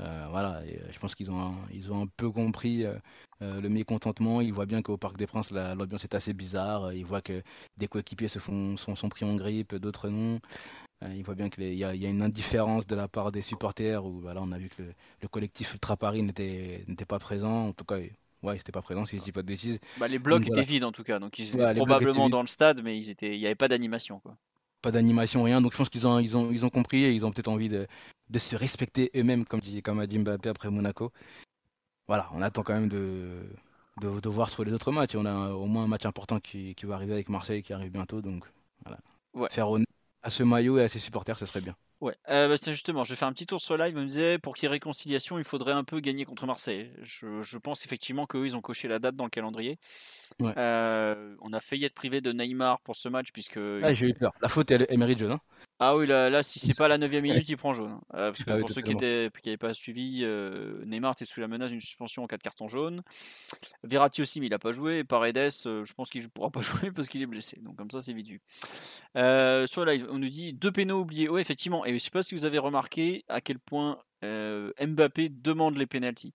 Euh, 0.00 0.26
voilà, 0.30 0.62
je 0.90 0.98
pense 0.98 1.14
qu'ils 1.14 1.30
ont 1.30 1.40
un, 1.40 1.54
ils 1.72 1.92
ont 1.92 2.02
un 2.02 2.06
peu 2.06 2.30
compris 2.30 2.84
le 3.40 3.68
mécontentement. 3.68 4.40
Ils 4.40 4.52
voient 4.52 4.66
bien 4.66 4.80
qu'au 4.80 4.96
Parc 4.96 5.16
des 5.16 5.26
Princes 5.26 5.50
l'ambiance 5.50 6.04
est 6.04 6.14
assez 6.14 6.32
bizarre. 6.32 6.92
Ils 6.92 7.04
voient 7.04 7.22
que 7.22 7.42
des 7.76 7.88
coéquipiers 7.88 8.28
se 8.28 8.38
font 8.38 8.76
sont 8.76 9.08
pris 9.08 9.24
en 9.24 9.34
grippe, 9.34 9.74
d'autres 9.74 10.08
non. 10.08 10.38
Il 11.02 11.22
voit 11.22 11.34
bien 11.34 11.50
qu'il 11.50 11.64
y, 11.64 11.76
y, 11.76 11.84
a 11.84 11.92
une 11.92 12.22
indifférence 12.22 12.86
de 12.86 12.96
la 12.96 13.06
part 13.06 13.30
des 13.30 13.42
supporters 13.42 14.04
où 14.04 14.20
voilà, 14.20 14.40
on 14.42 14.50
a 14.50 14.58
vu 14.58 14.70
que 14.70 14.82
le, 14.82 15.28
collectif 15.28 15.74
Ultra 15.74 15.96
Paris 15.96 16.22
n'était 16.22 16.86
pas 17.06 17.18
présent. 17.18 17.68
En 17.68 17.72
tout 17.72 17.84
cas, 17.84 17.98
ouais, 18.42 18.56
c'était 18.56 18.72
pas 18.72 18.80
présent 18.80 19.04
si 19.04 19.18
je 19.18 19.22
dis 19.22 19.32
pas 19.32 19.42
de 19.42 19.46
bêtises. 19.46 19.78
Bah, 19.98 20.08
les 20.08 20.18
blocs 20.18 20.46
étaient 20.46 20.62
vides 20.62 20.84
en 20.84 20.92
tout 20.92 21.04
cas, 21.04 21.18
donc 21.18 21.38
ils 21.38 21.54
étaient 21.54 21.74
probablement 21.74 22.30
dans 22.30 22.40
le 22.40 22.46
stade, 22.46 22.82
mais 22.82 22.96
ils 22.96 23.10
étaient, 23.10 23.36
il 23.36 23.40
n'y 23.40 23.46
avait 23.46 23.54
pas 23.54 23.68
d'animation. 23.68 24.20
Quoi. 24.20 24.36
Pas 24.80 24.90
d'animation, 24.90 25.42
rien. 25.42 25.60
Donc 25.60 25.72
je 25.72 25.76
pense 25.76 25.90
qu'ils 25.90 26.06
ont, 26.06 26.18
ils 26.18 26.34
ont, 26.34 26.50
ils 26.50 26.64
ont 26.64 26.70
compris 26.70 27.04
et 27.04 27.12
ils 27.12 27.26
ont 27.26 27.30
peut-être 27.30 27.48
envie 27.48 27.68
de, 27.68 27.86
de, 28.30 28.38
se 28.38 28.56
respecter 28.56 29.10
eux-mêmes, 29.14 29.44
comme, 29.44 29.60
dit, 29.60 29.82
comme 29.82 30.00
a 30.00 30.06
dit 30.06 30.18
Mbappé 30.18 30.48
après 30.48 30.70
Monaco. 30.70 31.12
Voilà, 32.08 32.30
on 32.32 32.40
attend 32.40 32.62
quand 32.62 32.74
même 32.74 32.88
de, 32.88 33.42
de, 34.00 34.20
de, 34.20 34.28
voir 34.30 34.48
sur 34.48 34.64
les 34.64 34.72
autres 34.72 34.92
matchs. 34.92 35.14
on 35.14 35.26
a 35.26 35.50
au 35.50 35.66
moins 35.66 35.84
un 35.84 35.88
match 35.88 36.06
important 36.06 36.40
qui, 36.40 36.74
qui 36.74 36.86
va 36.86 36.94
arriver 36.94 37.12
avec 37.12 37.28
Marseille 37.28 37.62
qui 37.62 37.74
arrive 37.74 37.90
bientôt. 37.90 38.22
Donc 38.22 38.44
voilà. 38.84 38.98
Ouais. 39.34 39.48
Faire 39.50 39.68
honneur 39.68 39.86
à 40.26 40.30
ce 40.30 40.42
maillot 40.42 40.78
et 40.78 40.82
à 40.82 40.88
ses 40.88 40.98
supporters, 40.98 41.38
ce 41.38 41.46
serait 41.46 41.60
bien. 41.60 41.76
Ouais, 42.00 42.16
euh, 42.28 42.48
bah, 42.48 42.56
justement, 42.66 43.04
je 43.04 43.10
vais 43.10 43.16
faire 43.16 43.28
un 43.28 43.32
petit 43.32 43.46
tour 43.46 43.60
sur 43.60 43.76
live. 43.76 43.96
On 43.96 44.00
me 44.00 44.06
disait, 44.06 44.38
pour 44.38 44.56
qu'il 44.56 44.64
y 44.64 44.66
ait 44.66 44.70
réconciliation, 44.70 45.38
il 45.38 45.44
faudrait 45.44 45.72
un 45.72 45.84
peu 45.84 46.00
gagner 46.00 46.24
contre 46.24 46.46
Marseille. 46.46 46.90
Je, 47.02 47.42
je 47.42 47.58
pense 47.58 47.84
effectivement 47.84 48.26
qu'eux, 48.26 48.44
ils 48.44 48.56
ont 48.56 48.60
coché 48.60 48.88
la 48.88 48.98
date 48.98 49.14
dans 49.14 49.22
le 49.22 49.30
calendrier. 49.30 49.78
Euh, 50.42 51.36
on 51.40 51.52
a 51.52 51.60
failli 51.60 51.84
être 51.84 51.94
privé 51.94 52.20
de 52.20 52.32
Neymar 52.32 52.80
pour 52.80 52.96
ce 52.96 53.08
match, 53.08 53.28
puisque. 53.32 53.60
Ah, 53.82 53.94
j'ai 53.94 54.08
eu 54.08 54.14
peur. 54.14 54.32
La 54.42 54.48
faute 54.48 54.68
est 54.72 54.92
Emery 54.92 55.16
John. 55.16 55.30
Hein 55.30 55.40
ah 55.78 55.94
oui, 55.94 56.06
là, 56.06 56.30
là 56.30 56.42
si 56.42 56.58
c'est 56.58 56.74
pas 56.74 56.88
la 56.88 56.96
9 56.96 57.10
minute, 57.20 57.48
il 57.48 57.56
prend 57.58 57.74
jaune. 57.74 57.92
Hein. 57.92 58.00
Euh, 58.14 58.30
parce 58.30 58.42
que 58.42 58.50
ah 58.50 58.58
pour 58.58 58.70
ceux 58.70 58.80
qui 58.80 58.94
n'avaient 58.94 59.56
pas 59.58 59.74
suivi, 59.74 60.20
euh, 60.22 60.82
Neymar 60.86 61.12
était 61.12 61.26
sous 61.26 61.40
la 61.40 61.48
menace 61.48 61.70
d'une 61.70 61.80
suspension 61.80 62.24
en 62.24 62.26
cas 62.26 62.38
de 62.38 62.42
carton 62.42 62.66
jaune. 62.66 63.02
Verratti 63.82 64.22
aussi, 64.22 64.40
mais 64.40 64.46
il 64.46 64.50
n'a 64.50 64.58
pas 64.58 64.72
joué. 64.72 64.98
Et 64.98 65.04
Paredes, 65.04 65.36
euh, 65.66 65.84
je 65.84 65.92
pense 65.92 66.08
qu'il 66.08 66.22
ne 66.22 66.28
pourra 66.28 66.50
pas 66.50 66.60
jouer 66.62 66.90
parce 66.90 67.08
qu'il 67.08 67.20
est 67.20 67.26
blessé. 67.26 67.60
Donc 67.60 67.76
comme 67.76 67.90
ça, 67.90 68.00
c'est 68.00 68.14
vite 68.14 68.28
vu. 68.28 68.40
sur 69.14 69.84
live, 69.84 70.06
on 70.10 70.18
nous 70.18 70.30
dit 70.30 70.54
deux 70.54 70.72
pénaux 70.72 71.00
oubliés. 71.00 71.28
Oui, 71.28 71.42
effectivement. 71.42 71.84
Et 71.84 71.90
je 71.90 71.94
ne 71.94 71.98
sais 71.98 72.10
pas 72.10 72.22
si 72.22 72.34
vous 72.34 72.46
avez 72.46 72.58
remarqué 72.58 73.24
à 73.28 73.42
quel 73.42 73.58
point 73.58 73.98
Mbappé 74.22 75.28
demande 75.28 75.76
les 75.76 75.86
pénalties. 75.86 76.32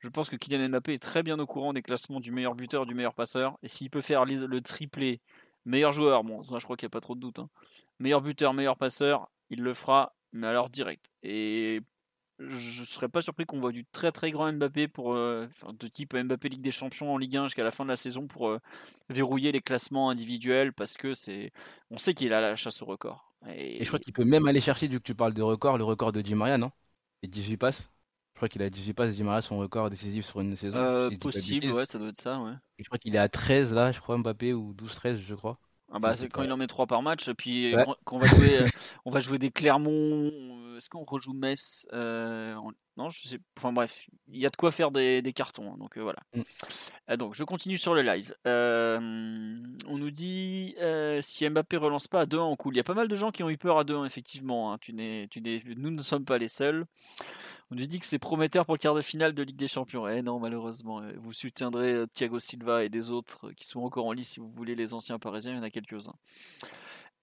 Je 0.00 0.10
pense 0.10 0.28
que 0.28 0.36
Kylian 0.36 0.68
Mbappé 0.68 0.92
est 0.92 1.02
très 1.02 1.22
bien 1.22 1.38
au 1.38 1.46
courant 1.46 1.72
des 1.72 1.80
classements 1.80 2.20
du 2.20 2.30
meilleur 2.30 2.54
buteur, 2.54 2.84
du 2.84 2.94
meilleur 2.94 3.14
passeur. 3.14 3.56
Et 3.62 3.70
s'il 3.70 3.88
peut 3.88 4.02
faire 4.02 4.26
le 4.26 4.60
triplé, 4.60 5.22
meilleur 5.64 5.92
joueur, 5.92 6.22
bon, 6.22 6.42
ça 6.42 6.58
je 6.58 6.64
crois 6.64 6.76
qu'il 6.76 6.84
n'y 6.86 6.90
a 6.90 6.96
pas 6.96 7.00
trop 7.00 7.14
de 7.14 7.20
doute. 7.20 7.38
Hein 7.38 7.48
meilleur 7.98 8.20
buteur, 8.20 8.54
meilleur 8.54 8.76
passeur, 8.76 9.30
il 9.50 9.62
le 9.62 9.74
fera, 9.74 10.14
mais 10.32 10.46
alors 10.46 10.70
direct. 10.70 11.10
Et 11.22 11.80
je 12.38 12.80
ne 12.80 12.86
serais 12.86 13.08
pas 13.08 13.22
surpris 13.22 13.46
qu'on 13.46 13.60
voit 13.60 13.72
du 13.72 13.84
très 13.84 14.10
très 14.10 14.30
grand 14.30 14.52
Mbappé 14.52 14.88
pour 14.88 15.14
euh, 15.14 15.46
de 15.78 15.86
type 15.86 16.16
Mbappé 16.16 16.48
Ligue 16.48 16.60
des 16.60 16.72
Champions 16.72 17.12
en 17.12 17.18
Ligue 17.18 17.36
1 17.36 17.44
jusqu'à 17.44 17.62
la 17.62 17.70
fin 17.70 17.84
de 17.84 17.90
la 17.90 17.96
saison 17.96 18.26
pour 18.26 18.48
euh, 18.48 18.58
verrouiller 19.08 19.52
les 19.52 19.60
classements 19.60 20.10
individuels 20.10 20.72
parce 20.72 20.96
que 20.96 21.14
c'est 21.14 21.52
on 21.90 21.96
sait 21.96 22.14
qu'il 22.14 22.32
a 22.32 22.40
la 22.40 22.56
chasse 22.56 22.82
au 22.82 22.86
record. 22.86 23.34
Et, 23.48 23.84
je 23.84 23.88
crois 23.88 23.98
qu'il 23.98 24.12
peut 24.12 24.24
même 24.24 24.46
aller 24.46 24.60
chercher, 24.60 24.88
vu 24.88 24.98
que 24.98 25.04
tu 25.04 25.14
parles 25.14 25.34
de 25.34 25.42
record, 25.42 25.78
le 25.78 25.84
record 25.84 26.12
de 26.12 26.22
Di 26.22 26.34
Maria, 26.34 26.58
non? 26.58 26.72
Et 27.22 27.28
18 27.28 27.56
passes 27.56 27.90
je 28.34 28.38
crois 28.40 28.48
qu'il 28.48 28.62
a 28.62 28.70
18 28.70 28.94
passes, 28.94 29.14
Di 29.14 29.22
Maria, 29.22 29.40
son 29.42 29.58
record 29.58 29.90
décisif 29.90 30.26
sur 30.26 30.40
une 30.40 30.56
saison. 30.56 30.76
Euh, 30.76 31.10
possible, 31.20 31.70
ouais, 31.70 31.86
ça 31.86 32.00
doit 32.00 32.08
être 32.08 32.20
ça, 32.20 32.40
ouais. 32.40 32.54
Et 32.78 32.82
je 32.82 32.88
crois 32.88 32.98
qu'il 32.98 33.14
est 33.14 33.18
à 33.18 33.28
13 33.28 33.72
là, 33.72 33.92
je 33.92 34.00
crois, 34.00 34.18
Mbappé, 34.18 34.52
ou 34.52 34.74
12-13, 34.74 35.18
je 35.18 35.34
crois. 35.36 35.60
Ah 35.92 35.98
bah, 35.98 36.16
c'est 36.16 36.28
quand 36.28 36.42
il 36.42 36.50
en 36.50 36.56
met 36.56 36.66
3 36.66 36.86
par 36.86 37.02
match, 37.02 37.30
puis 37.32 37.74
quand 38.04 38.16
on 38.16 38.18
va 38.18 38.26
jouer, 38.26 38.62
euh, 38.62 38.66
on 39.04 39.10
va 39.10 39.20
jouer 39.20 39.38
des 39.38 39.50
Clermont, 39.50 39.90
euh, 39.92 40.76
est-ce 40.76 40.88
qu'on 40.88 41.04
rejoue 41.04 41.34
Metz 41.34 41.86
euh, 41.92 42.56
Non, 42.96 43.08
je 43.08 43.26
sais. 43.26 43.38
Enfin 43.56 43.72
bref, 43.72 44.08
il 44.28 44.38
y 44.38 44.46
a 44.46 44.50
de 44.50 44.56
quoi 44.56 44.70
faire 44.70 44.90
des, 44.90 45.32
cartons, 45.34 45.72
hein, 45.72 45.76
donc 45.78 45.98
voilà. 45.98 46.20
Mm. 46.34 47.16
donc 47.16 47.34
je 47.34 47.42
continue 47.42 47.76
sur 47.76 47.94
le 47.94 48.02
live. 48.02 48.34
on 48.44 49.98
nous 49.98 50.10
dit 50.10 50.76
si 51.22 51.48
Mbappé 51.48 51.76
relance 51.76 52.08
pas 52.08 52.20
à 52.20 52.24
2-1 52.26 52.38
en 52.38 52.56
cool. 52.56 52.74
Il 52.74 52.76
y 52.78 52.80
a 52.80 52.84
pas 52.84 52.94
mal 52.94 53.08
de 53.08 53.14
gens 53.14 53.30
qui 53.30 53.42
ont 53.42 53.50
eu 53.50 53.58
peur 53.58 53.78
à 53.78 53.84
2-1, 53.84 54.06
effectivement. 54.06 54.72
Hein. 54.72 54.78
Tu 54.80 54.92
n'es, 54.92 55.28
tu 55.30 55.40
n'es, 55.40 55.62
nous 55.76 55.90
ne 55.90 56.02
sommes 56.02 56.24
pas 56.24 56.38
les 56.38 56.48
seuls. 56.48 56.86
On 57.70 57.76
nous 57.76 57.86
dit 57.86 57.98
que 57.98 58.06
c'est 58.06 58.18
prometteur 58.18 58.66
pour 58.66 58.74
le 58.74 58.78
quart 58.78 58.94
de 58.94 59.00
finale 59.00 59.32
de 59.32 59.42
Ligue 59.42 59.56
des 59.56 59.68
Champions. 59.68 60.06
Eh 60.06 60.22
non, 60.22 60.38
malheureusement, 60.38 61.00
euh, 61.00 61.12
vous 61.16 61.32
soutiendrez 61.32 61.92
euh, 61.92 62.06
Thiago 62.06 62.38
Silva 62.38 62.84
et 62.84 62.88
des 62.88 63.10
autres 63.10 63.48
euh, 63.48 63.52
qui 63.56 63.66
sont 63.66 63.80
encore 63.80 64.06
en 64.06 64.12
lice 64.12 64.30
si 64.30 64.40
vous 64.40 64.50
voulez 64.50 64.74
les 64.74 64.92
anciens 64.92 65.18
parisiens, 65.18 65.52
il 65.52 65.56
y 65.56 65.60
en 65.60 65.62
a 65.62 65.70
quelques-uns. 65.70 66.14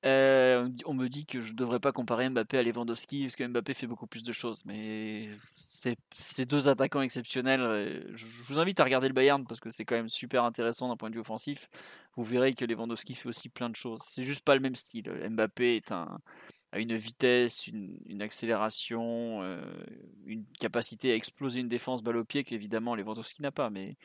On 0.04 0.94
me 0.94 1.08
dit 1.08 1.26
que 1.26 1.42
je 1.42 1.52
ne 1.52 1.58
devrais 1.58 1.80
pas 1.80 1.92
comparer 1.92 2.30
Mbappé 2.30 2.58
à 2.58 2.64
Lewandowski 2.64 3.24
parce 3.24 3.36
que 3.36 3.48
Mbappé 3.48 3.74
fait 3.74 3.88
beaucoup 3.88 4.08
plus 4.08 4.24
de 4.24 4.32
choses. 4.32 4.64
Mais 4.66 5.30
c'est 5.56 6.46
deux 6.46 6.70
attaquants 6.70 7.02
exceptionnels. 7.02 8.14
Je 8.16 8.26
vous 8.48 8.60
invite 8.60 8.80
à 8.80 8.84
regarder 8.84 9.08
le 9.08 9.14
Bayern 9.14 9.46
parce 9.46 9.60
que 9.60 9.72
c'est 9.72 9.86
quand 9.86 9.96
même 9.96 10.10
super 10.10 10.44
intéressant 10.44 10.88
d'un 10.88 10.98
point 10.98 11.10
de 11.10 11.16
vue 11.16 11.22
offensif. 11.22 11.70
Vous 12.16 12.24
verrez 12.24 12.54
que 12.54 12.66
Lewandowski 12.66 13.16
fait 13.16 13.30
aussi 13.30 13.50
plein 13.50 13.70
de 13.70 13.76
choses. 13.76 14.02
C'est 14.04 14.24
juste 14.24 14.44
pas 14.44 14.56
le 14.56 14.62
même 14.62 14.76
style. 14.76 15.10
Mbappé 15.30 15.76
est 15.76 15.92
un, 15.92 16.20
a 16.72 16.80
une 16.80 16.96
vitesse, 16.96 17.68
une, 17.68 18.22
accélération, 18.22 19.42
euh, 19.44 19.62
une 20.26 20.46
capacité 20.60 21.12
à 21.12 21.16
exploser 21.16 21.60
une 21.60 21.68
défense 21.68 22.02
balle 22.02 22.18
au 22.18 22.24
pied 22.24 22.44
qu'évidemment 22.44 22.96
Lewandowski 22.96 23.42
n'a 23.42 23.52
pas. 23.52 23.70
Mais 23.70 23.98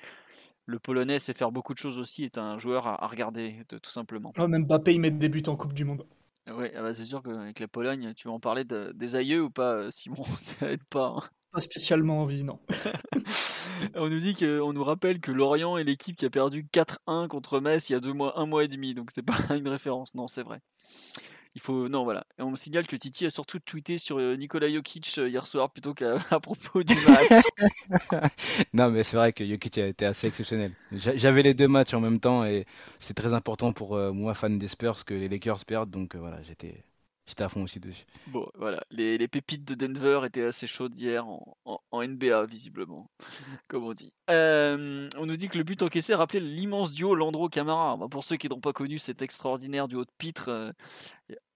le 0.67 0.79
Polonais 0.79 1.19
sait 1.19 1.33
faire 1.33 1.53
beaucoup 1.53 1.73
de 1.73 1.79
choses 1.79 1.99
aussi, 1.99 2.25
est 2.25 2.39
un 2.39 2.59
joueur 2.59 2.87
à, 2.87 3.07
regarder 3.07 3.63
tout 3.69 3.91
simplement. 3.91 4.33
Oh, 4.39 4.49
même 4.49 4.65
Mbappé, 4.65 4.95
il 4.95 5.01
met 5.01 5.11
des 5.11 5.29
buts 5.29 5.43
en 5.47 5.57
Coupe 5.57 5.73
du 5.73 5.85
Monde. 5.85 6.05
Oui, 6.49 6.69
ah 6.77 6.83
bah 6.83 6.95
c'est 6.95 7.05
sûr 7.05 7.23
qu'avec 7.23 7.59
la 7.59 7.67
Pologne, 7.67 8.13
tu 8.15 8.29
vas 8.29 8.35
en 8.35 8.41
parler 8.41 8.65
des 8.65 9.17
aïeux 9.17 9.43
ou 9.43 9.51
pas, 9.51 9.73
euh, 9.73 9.91
Simon? 9.91 10.23
Ça 10.39 10.71
aide 10.71 10.85
pas. 10.85 11.15
Hein. 11.17 11.23
Pas 11.53 11.61
spécialement 11.61 12.21
envie, 12.21 12.45
non. 12.45 12.61
on 13.95 14.09
nous 14.09 14.19
dit 14.19 14.35
qu'on 14.35 14.73
nous 14.73 14.85
rappelle 14.85 15.21
que 15.21 15.33
Lorient 15.33 15.77
est 15.77 15.85
l'équipe 15.85 16.17
qui 16.17 16.27
a 16.27 16.31
perdu 16.31 16.67
4-1 16.73 17.29
contre 17.29 17.61
Metz 17.61 17.89
il 17.89 17.95
y 17.95 17.97
a 17.97 18.01
deux 18.01 18.13
mois, 18.13 18.39
un 18.39 18.47
mois 18.47 18.63
et 18.63 18.69
demi, 18.69 18.95
donc 18.95 19.11
c'est 19.13 19.23
pas 19.23 19.35
une 19.57 19.69
référence. 19.69 20.15
Non, 20.15 20.29
c'est 20.29 20.43
vrai. 20.43 20.61
Il 21.57 21.61
faut 21.63 21.89
non 21.89 22.05
voilà. 22.05 22.27
Et 22.39 22.43
on 22.43 22.51
me 22.51 22.57
signale 22.57 22.87
que 22.87 22.97
Titi 22.97 23.25
a 23.25 23.31
surtout 23.31 23.59
tweeté 23.59 23.97
sur 23.97 24.19
euh, 24.19 24.37
Nikola 24.37 24.69
Jokic 24.69 25.11
euh, 25.17 25.27
hier 25.27 25.47
soir 25.47 25.71
plutôt 25.71 25.95
qu'à 25.95 26.19
propos 26.43 26.83
du 26.83 26.95
match. 27.09 28.31
non 28.75 28.91
mais 28.91 29.03
c'est 29.03 29.17
vrai 29.17 29.33
que 29.33 29.43
Jokic 29.43 29.79
a 29.79 29.87
été 29.87 30.05
assez 30.05 30.27
exceptionnel. 30.27 30.73
J'avais 30.93 31.43
les 31.43 31.55
deux 31.55 31.67
matchs 31.67 31.95
en 31.95 32.01
même 32.01 32.21
temps 32.21 32.45
et 32.45 32.67
c'est 32.99 33.15
très 33.15 33.33
important 33.33 33.73
pour 33.73 33.97
euh, 33.97 34.13
moi 34.13 34.35
fan 34.35 34.59
des 34.59 34.69
Spurs 34.69 35.07
que 35.07 35.15
les 35.15 35.31
Lakers 35.31 35.65
perdent 35.65 35.91
donc 35.91 36.15
voilà 36.15 36.43
j'étais 36.43 36.85
J'étais 37.27 37.43
à 37.43 37.49
fond 37.49 37.65
aussi 37.65 37.81
dessus. 37.81 38.05
Bon, 38.29 38.49
voilà. 38.55 38.85
Les, 38.89 39.19
les, 39.19 39.27
pépites 39.27 39.65
de 39.65 39.75
Denver 39.75 40.21
étaient 40.25 40.45
assez 40.45 40.69
chaudes 40.69 40.97
hier 40.97 41.27
en, 41.27 41.57
en, 41.65 42.07
NBA, 42.07 42.47
visiblement, 42.47 43.11
comme 43.69 43.83
on 43.83 43.95
dit. 43.95 44.13
on 44.29 45.27
nous 45.27 45.37
dit 45.37 45.49
que 45.49 45.59
le 45.59 45.65
but 45.65 45.83
encaissé 45.83 46.15
rappelait 46.15 46.39
l'immense 46.39 46.93
duo 46.93 47.17
Landro-Camara. 47.17 47.97
Bah, 47.97 48.07
pour 48.09 48.25
ceux 48.25 48.37
qui 48.37 48.49
n'ont 48.49 48.61
pas 48.61 48.73
connu 48.73 49.01
cet 49.01 49.23
extraordinaire 49.23 49.89
duo 49.89 50.05
de 50.05 50.11
pitre, 50.19 50.73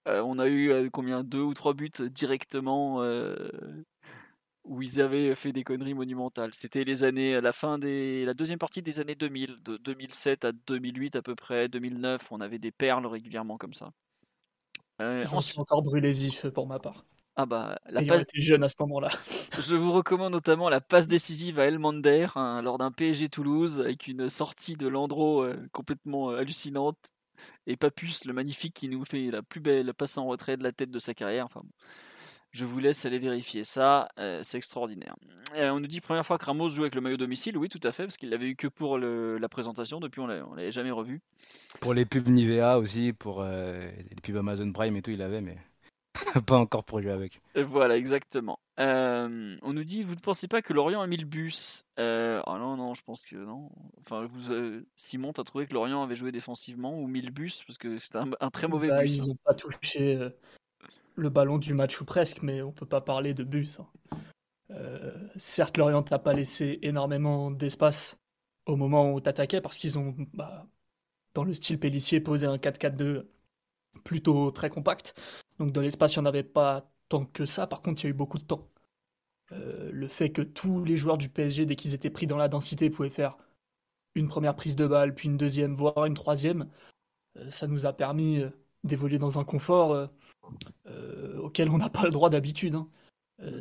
euh, 0.09 0.23
on 0.23 0.39
a 0.39 0.47
eu 0.47 0.71
euh, 0.71 0.89
combien? 0.91 1.23
Deux 1.25 1.43
ou 1.43 1.55
trois 1.55 1.75
buts 1.75 1.91
directement 2.11 3.03
euh, 3.03 3.35
où 4.65 4.83
ils 4.83 5.01
avaient 5.01 5.35
fait 5.35 5.53
des 5.53 5.63
conneries 5.63 5.95
monumentales. 5.95 6.55
C'était 6.55 6.85
les 6.85 7.05
années 7.05 7.35
à 7.35 7.41
la 7.41 7.53
fin 7.53 7.79
des 7.79 8.25
la 8.25 8.35
deuxième 8.35 8.59
partie 8.59 8.83
des 8.83 9.01
années 9.01 9.15
2000, 9.15 9.63
de 9.63 9.77
2007 9.79 10.45
à 10.45 10.53
2008 10.53 11.17
à 11.17 11.23
peu 11.23 11.35
près, 11.35 11.69
2009, 11.69 12.33
on 12.33 12.41
avait 12.41 12.59
des 12.59 12.71
perles 12.71 13.07
régulièrement 13.07 13.59
comme 13.59 13.75
ça. 13.75 13.91
Suis 15.41 15.59
encore 15.59 15.83
brûlé 15.83 16.13
vif 16.13 16.47
pour 16.49 16.67
ma 16.67 16.79
part. 16.79 17.07
Ah 17.37 17.47
bah, 17.47 17.79
la 17.89 18.03
passe... 18.03 18.25
jeune 18.35 18.63
à 18.63 18.69
ce 18.69 18.75
moment-là. 18.81 19.11
Je 19.59 19.75
vous 19.75 19.93
recommande 19.93 20.33
notamment 20.33 20.69
la 20.69 20.83
passe 20.83 21.09
décisive 21.09 21.59
à 21.59 21.65
Elmander 21.65 22.27
hein, 22.35 22.61
lors 22.61 22.77
d'un 22.77 22.91
PSG 22.91 23.31
Toulouse 23.31 23.81
avec 23.81 24.09
une 24.09 24.29
sortie 24.29 24.77
de 24.77 24.89
Landreau 24.89 25.47
complètement 25.73 26.31
hallucinante 26.31 27.15
et 27.67 27.77
Papus, 27.77 28.25
le 28.25 28.33
magnifique, 28.33 28.75
qui 28.75 28.89
nous 28.89 29.05
fait 29.05 29.31
la 29.31 29.43
plus 29.43 29.61
belle 29.61 29.93
passe 29.95 30.19
en 30.19 30.27
retrait 30.27 30.57
de 30.57 30.63
la 30.63 30.73
tête 30.73 30.91
de 30.91 30.99
sa 30.99 31.15
carrière. 31.15 31.47
Enfin, 31.47 31.63
Je 32.53 32.65
vous 32.65 32.81
laisse 32.81 33.07
aller 33.07 33.19
vérifier 33.21 33.63
ça, 33.65 34.09
euh, 34.19 34.41
c'est 34.43 34.59
extraordinaire. 34.59 35.15
Euh, 35.57 35.71
on 35.71 35.79
nous 35.81 35.87
dit 35.87 36.01
première 36.01 36.27
fois 36.27 36.37
que 36.39 36.45
Ramos 36.47 36.69
joue 36.71 36.83
avec 36.83 36.97
le 36.97 37.01
maillot 37.01 37.17
domicile, 37.17 37.57
oui 37.57 37.69
tout 37.69 37.81
à 37.85 37.93
fait, 37.93 38.05
parce 38.05 38.17
qu'il 38.17 38.31
l'avait 38.31 38.49
eu 38.49 38.57
que 38.57 38.67
pour 38.67 38.99
le- 38.99 39.39
la 39.39 39.49
présentation, 39.49 40.01
depuis 40.01 40.21
on 40.21 40.25
on 40.25 40.55
l'avait 40.55 40.73
jamais 40.73 40.91
revu. 40.91 41.21
Pour 41.81 41.95
les 41.95 42.05
pubs 42.05 42.29
Nivea 42.29 42.79
aussi, 42.79 43.13
pour 43.13 43.41
euh, 43.43 43.81
les 44.11 44.17
pubs 44.21 44.37
Amazon 44.37 44.73
Prime 44.73 44.97
et 44.97 45.03
tout, 45.03 45.11
il 45.11 45.23
avait, 45.23 45.41
mais 45.41 45.59
pas 46.47 46.59
encore 46.59 46.85
pour 46.85 47.01
jouer 47.01 47.13
avec. 47.13 47.41
Et 47.55 47.63
Voilà, 47.63 47.97
exactement. 47.97 48.59
Euh, 48.81 49.57
on 49.63 49.73
nous 49.75 49.85
dit, 49.85 50.03
vous 50.03 50.15
ne 50.15 50.21
pensez 50.21 50.49
pas 50.49 50.63
que 50.63 50.73
Lorient 50.73 51.03
a 51.03 51.07
mis 51.07 51.19
le 51.19 51.27
bus? 51.27 51.87
Euh, 51.99 52.41
Ah 52.47 52.59
non, 52.59 52.77
non, 52.77 52.95
je 52.95 53.03
pense 53.03 53.25
que 53.27 53.37
non. 53.37 53.71
Enfin, 54.01 54.25
vous, 54.25 54.51
euh, 54.53 54.87
Simon, 54.97 55.33
t'as 55.33 55.45
trouvé 55.45 55.67
que 55.67 55.75
Lorient 55.75 56.03
avait 56.03 56.15
joué 56.15 56.33
défensivement 56.33 56.99
ou 56.99 57.07
mis 57.07 57.21
le 57.21 57.31
bus? 57.31 57.63
Parce 57.67 57.77
que 57.79 57.99
c'était 57.99 58.19
un, 58.19 58.31
un 58.41 58.51
très 58.51 58.69
mauvais 58.69 58.89
Bah, 58.89 59.03
bus. 59.03 59.17
ils 59.17 59.23
hein. 59.23 59.27
n'ont 59.29 59.39
pas 59.45 59.53
touché 59.55 60.17
euh, 60.17 60.31
le 61.17 61.29
ballon 61.29 61.59
du 61.59 61.75
match 61.75 62.01
ou 62.01 62.05
presque, 62.07 62.43
mais 62.43 62.63
on 62.63 62.73
peut 62.73 62.87
pas 62.87 63.03
parler 63.03 63.35
de 63.35 63.45
bus. 63.45 63.81
hein. 63.81 63.87
Certes, 65.37 65.77
Lorient 65.77 66.05
n'a 66.11 66.19
pas 66.19 66.33
laissé 66.33 66.79
énormément 66.83 67.51
d'espace 67.51 68.19
au 68.67 68.77
moment 68.77 69.13
où 69.13 69.21
t'attaquais 69.21 69.61
parce 69.61 69.77
qu'ils 69.77 69.99
ont, 69.99 70.15
bah, 70.33 70.67
dans 71.35 71.45
le 71.45 71.53
style 71.53 71.79
Pellissier, 71.79 72.21
posé 72.21 72.47
un 72.47 72.57
4-4-2 72.57 73.29
plutôt 74.05 74.51
très 74.53 74.71
compact. 74.71 75.21
Donc 75.59 75.73
de 75.73 75.81
l'espace, 75.81 76.15
il 76.15 76.21
n'y 76.21 76.23
en 76.23 76.27
avait 76.27 76.45
pas 76.45 76.91
tant 77.09 77.25
que 77.27 77.45
ça. 77.47 77.67
Par 77.67 77.83
contre, 77.83 78.03
il 78.03 78.05
y 78.05 78.07
a 78.07 78.11
eu 78.11 78.15
beaucoup 78.15 78.39
de 78.39 78.45
temps. 78.45 78.70
Euh, 79.53 79.91
le 79.93 80.09
fait 80.09 80.31
que 80.31 80.43
tous 80.43 80.85
les 80.85 80.97
joueurs 80.97 81.19
du 81.19 81.29
PSG, 81.29 81.67
dès 81.67 81.77
qu'ils 81.77 81.95
étaient 81.95 82.11
pris 82.11 82.27
dans 82.27 82.37
la 82.37 82.49
densité, 82.49 82.91
pouvaient 82.91 83.11
faire 83.11 83.37
une 84.15 84.29
première 84.29 84.57
prise 84.57 84.77
de 84.77 84.87
balle, 84.87 85.15
puis 85.15 85.29
une 85.29 85.37
deuxième, 85.37 85.75
voire 85.75 86.07
une 86.07 86.15
troisième, 86.15 86.69
euh, 87.39 87.51
ça 87.51 87.67
nous 87.67 87.87
a 87.87 87.93
permis 87.93 88.41
euh, 88.41 88.51
d'évoluer 88.85 89.19
dans 89.19 89.39
un 89.39 89.45
confort 89.45 90.09
auquel 91.39 91.69
on 91.71 91.79
n'a 91.79 91.91
pas 91.91 92.05
le 92.05 92.11
droit 92.11 92.31
d'habitude. 92.31 92.75
hein. 92.75 92.89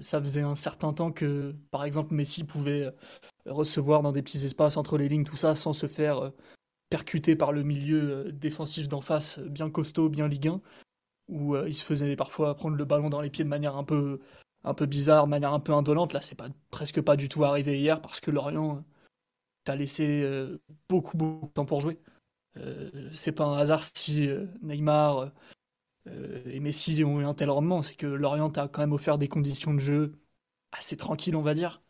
Ça 0.02 0.19
faisait 0.21 0.41
un 0.41 0.56
certain 0.56 0.93
temps 0.93 1.12
que, 1.12 1.56
par 1.71 1.86
exemple, 1.86 2.13
Messi 2.13 2.43
pouvait 2.43 2.93
recevoir 3.45 4.02
dans 4.02 4.12
des 4.12 4.21
petits 4.21 4.45
espaces 4.45 4.78
entre 4.78 4.97
les 4.97 5.10
lignes, 5.10 5.23
tout 5.23 5.38
ça, 5.38 5.56
sans 5.56 5.73
se 5.73 5.88
faire 5.88 6.32
percuter 6.89 7.36
par 7.36 7.52
le 7.54 7.63
milieu 7.63 8.32
défensif 8.34 8.88
d'en 8.88 9.02
face, 9.02 9.39
bien 9.39 9.69
costaud, 9.69 10.10
bien 10.10 10.28
Ligue 10.28 10.49
1, 10.49 10.62
où 11.30 11.56
il 11.58 11.75
se 11.75 11.84
faisait 11.84 12.15
parfois 12.15 12.56
prendre 12.56 12.75
le 12.78 12.86
ballon 12.86 13.10
dans 13.10 13.21
les 13.21 13.30
pieds 13.30 13.45
de 13.45 13.49
manière 13.49 13.78
un 13.78 13.86
peu, 13.86 14.19
un 14.63 14.74
peu 14.74 14.86
bizarre, 14.86 15.26
de 15.26 15.30
manière 15.30 15.54
un 15.54 15.60
peu 15.60 15.74
indolente. 15.74 16.13
Là, 16.13 16.22
c'est 16.22 16.36
pas, 16.36 16.50
presque 16.72 17.02
pas 17.02 17.15
du 17.15 17.30
tout 17.30 17.43
arrivé 17.43 17.80
hier 17.80 18.02
parce 18.02 18.19
que 18.19 18.32
Lorient 18.32 18.78
euh, 18.78 18.82
t'a 19.63 19.76
laissé 19.76 20.24
euh, 20.24 20.60
beaucoup, 20.89 21.17
beaucoup 21.17 21.48
de 21.48 21.52
temps 21.54 21.65
pour 21.65 21.82
jouer. 21.82 22.00
Euh, 22.58 23.10
c'est 23.13 23.32
pas 23.32 23.45
un 23.45 23.58
hasard 23.58 23.84
si 23.84 24.30
Neymar 24.62 25.32
et 26.45 26.60
Messi 26.60 27.04
ont 27.04 27.22
eu 27.22 27.26
un 27.26 27.36
tel 27.36 27.52
rendement, 27.52 27.84
c'est 27.84 27.95
que 27.95 28.08
Lorient 28.08 28.50
a 28.50 28.67
quand 28.67 28.82
même 28.82 28.93
offert 28.93 29.19
des 29.19 29.28
conditions 29.28 29.76
de 29.76 29.80
jeu 29.80 30.19
assez 30.72 30.98
tranquilles, 30.98 31.36
on 31.36 31.43
va 31.43 31.54
dire, 31.54 31.84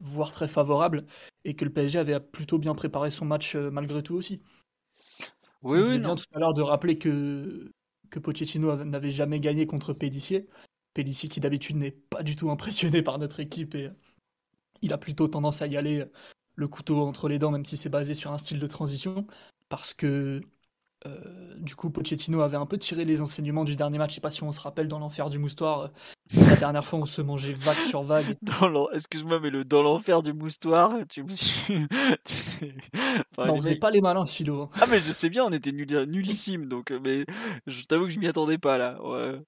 voire 0.00 0.32
très 0.32 0.48
favorables, 0.48 1.06
et 1.44 1.56
que 1.56 1.64
le 1.64 1.72
PSG 1.72 1.98
avait 1.98 2.20
plutôt 2.20 2.58
bien 2.58 2.74
préparé 2.74 3.10
son 3.10 3.24
match 3.24 3.56
malgré 3.56 4.02
tout 4.02 4.16
aussi. 4.16 4.42
Oui, 5.62 5.78
oui, 5.80 5.98
non. 5.98 6.14
bien 6.14 6.16
tout 6.16 6.24
à 6.34 6.38
l'heure 6.38 6.52
de 6.52 6.60
rappeler 6.60 6.98
que, 6.98 7.72
que 8.10 8.18
Pochettino 8.18 8.68
avait- 8.70 8.84
n'avait 8.84 9.10
jamais 9.10 9.40
gagné 9.40 9.66
contre 9.66 9.94
Pellissier. 9.94 10.46
Pellissier 10.94 11.28
qui 11.28 11.40
d'habitude 11.40 11.76
n'est 11.76 11.90
pas 11.90 12.22
du 12.22 12.36
tout 12.36 12.50
impressionné 12.50 13.02
par 13.02 13.18
notre 13.18 13.40
équipe 13.40 13.74
et 13.74 13.90
il 14.82 14.92
a 14.92 14.98
plutôt 14.98 15.28
tendance 15.28 15.62
à 15.62 15.66
y 15.66 15.76
aller 15.76 16.00
euh, 16.00 16.12
le 16.56 16.68
couteau 16.68 17.00
entre 17.00 17.28
les 17.28 17.38
dents, 17.38 17.50
même 17.50 17.66
si 17.66 17.76
c'est 17.76 17.88
basé 17.88 18.14
sur 18.14 18.32
un 18.32 18.38
style 18.38 18.60
de 18.60 18.66
transition, 18.66 19.26
parce 19.68 19.94
que 19.94 20.40
euh, 21.06 21.54
du 21.58 21.74
coup 21.76 21.90
Pochettino 21.90 22.40
avait 22.42 22.56
un 22.56 22.66
peu 22.66 22.78
tiré 22.78 23.04
les 23.04 23.20
enseignements 23.22 23.64
du 23.64 23.76
dernier 23.76 23.98
match. 23.98 24.10
Je 24.10 24.14
sais 24.16 24.20
pas 24.20 24.30
si 24.30 24.42
on 24.42 24.52
se 24.52 24.60
rappelle 24.60 24.88
dans 24.88 24.98
l'enfer 24.98 25.30
du 25.30 25.38
moustoir, 25.38 25.80
euh, 25.82 25.88
la 26.48 26.56
dernière 26.56 26.84
fois 26.84 26.98
on 26.98 27.06
se 27.06 27.20
mangeait 27.22 27.52
vague 27.54 27.76
sur 27.88 28.02
vague. 28.02 28.36
Excuse-moi, 28.92 29.40
mais 29.40 29.50
le 29.50 29.64
dans 29.64 29.82
l'enfer 29.82 30.22
du 30.22 30.32
moustoir, 30.32 30.92
tu 31.08 31.22
me. 31.24 31.28
Enfin, 33.36 33.46
Non, 33.48 33.54
on 33.54 33.58
faisait 33.58 33.70
mecs- 33.70 33.80
pas 33.80 33.90
les 33.90 34.00
malins, 34.00 34.24
Philo. 34.24 34.62
hein. 34.62 34.70
Ah, 34.80 34.86
mais 34.88 35.00
je 35.00 35.12
sais 35.12 35.28
bien, 35.28 35.44
on 35.44 35.50
était 35.50 35.72
nul, 35.72 35.88
nullissime, 36.08 36.66
donc. 36.66 36.90
euh, 36.90 37.00
Mais 37.04 37.24
je 37.66 37.82
t'avoue 37.84 38.04
que 38.04 38.10
je 38.10 38.18
m'y 38.18 38.26
attendais 38.28 38.58
pas 38.58 38.78
là. 38.78 39.00
Ouais. 39.02 39.40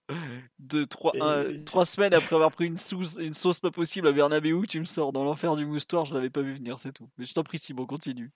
Deux, 0.59 0.87
trois, 0.87 1.12
Et- 1.14 1.21
un- 1.21 1.62
trois 1.64 1.85
semaines 1.85 2.14
après 2.14 2.35
avoir 2.37 2.51
pris 2.51 2.66
une 2.66 2.77
sauce, 2.77 3.16
une 3.21 3.35
sauce 3.35 3.61
pas 3.61 3.71
possible 3.71 4.09
à 4.09 4.12
Bernabeu, 4.12 4.61
tu 4.69 4.81
me 4.81 4.85
sors 4.85 5.12
dans 5.12 5.25
l'enfer 5.25 5.57
du 5.57 5.66
moustoir, 5.66 6.05
je 6.05 6.14
l'avais 6.14 6.31
pas 6.31 6.42
vu 6.42 6.55
venir, 6.55 6.79
c'est 6.79 6.92
tout. 6.92 7.09
Mais 7.19 7.27
je 7.27 7.35
t'en 7.35 7.42
prie, 7.42 7.59
Simon, 7.59 7.87
continue. 7.87 8.31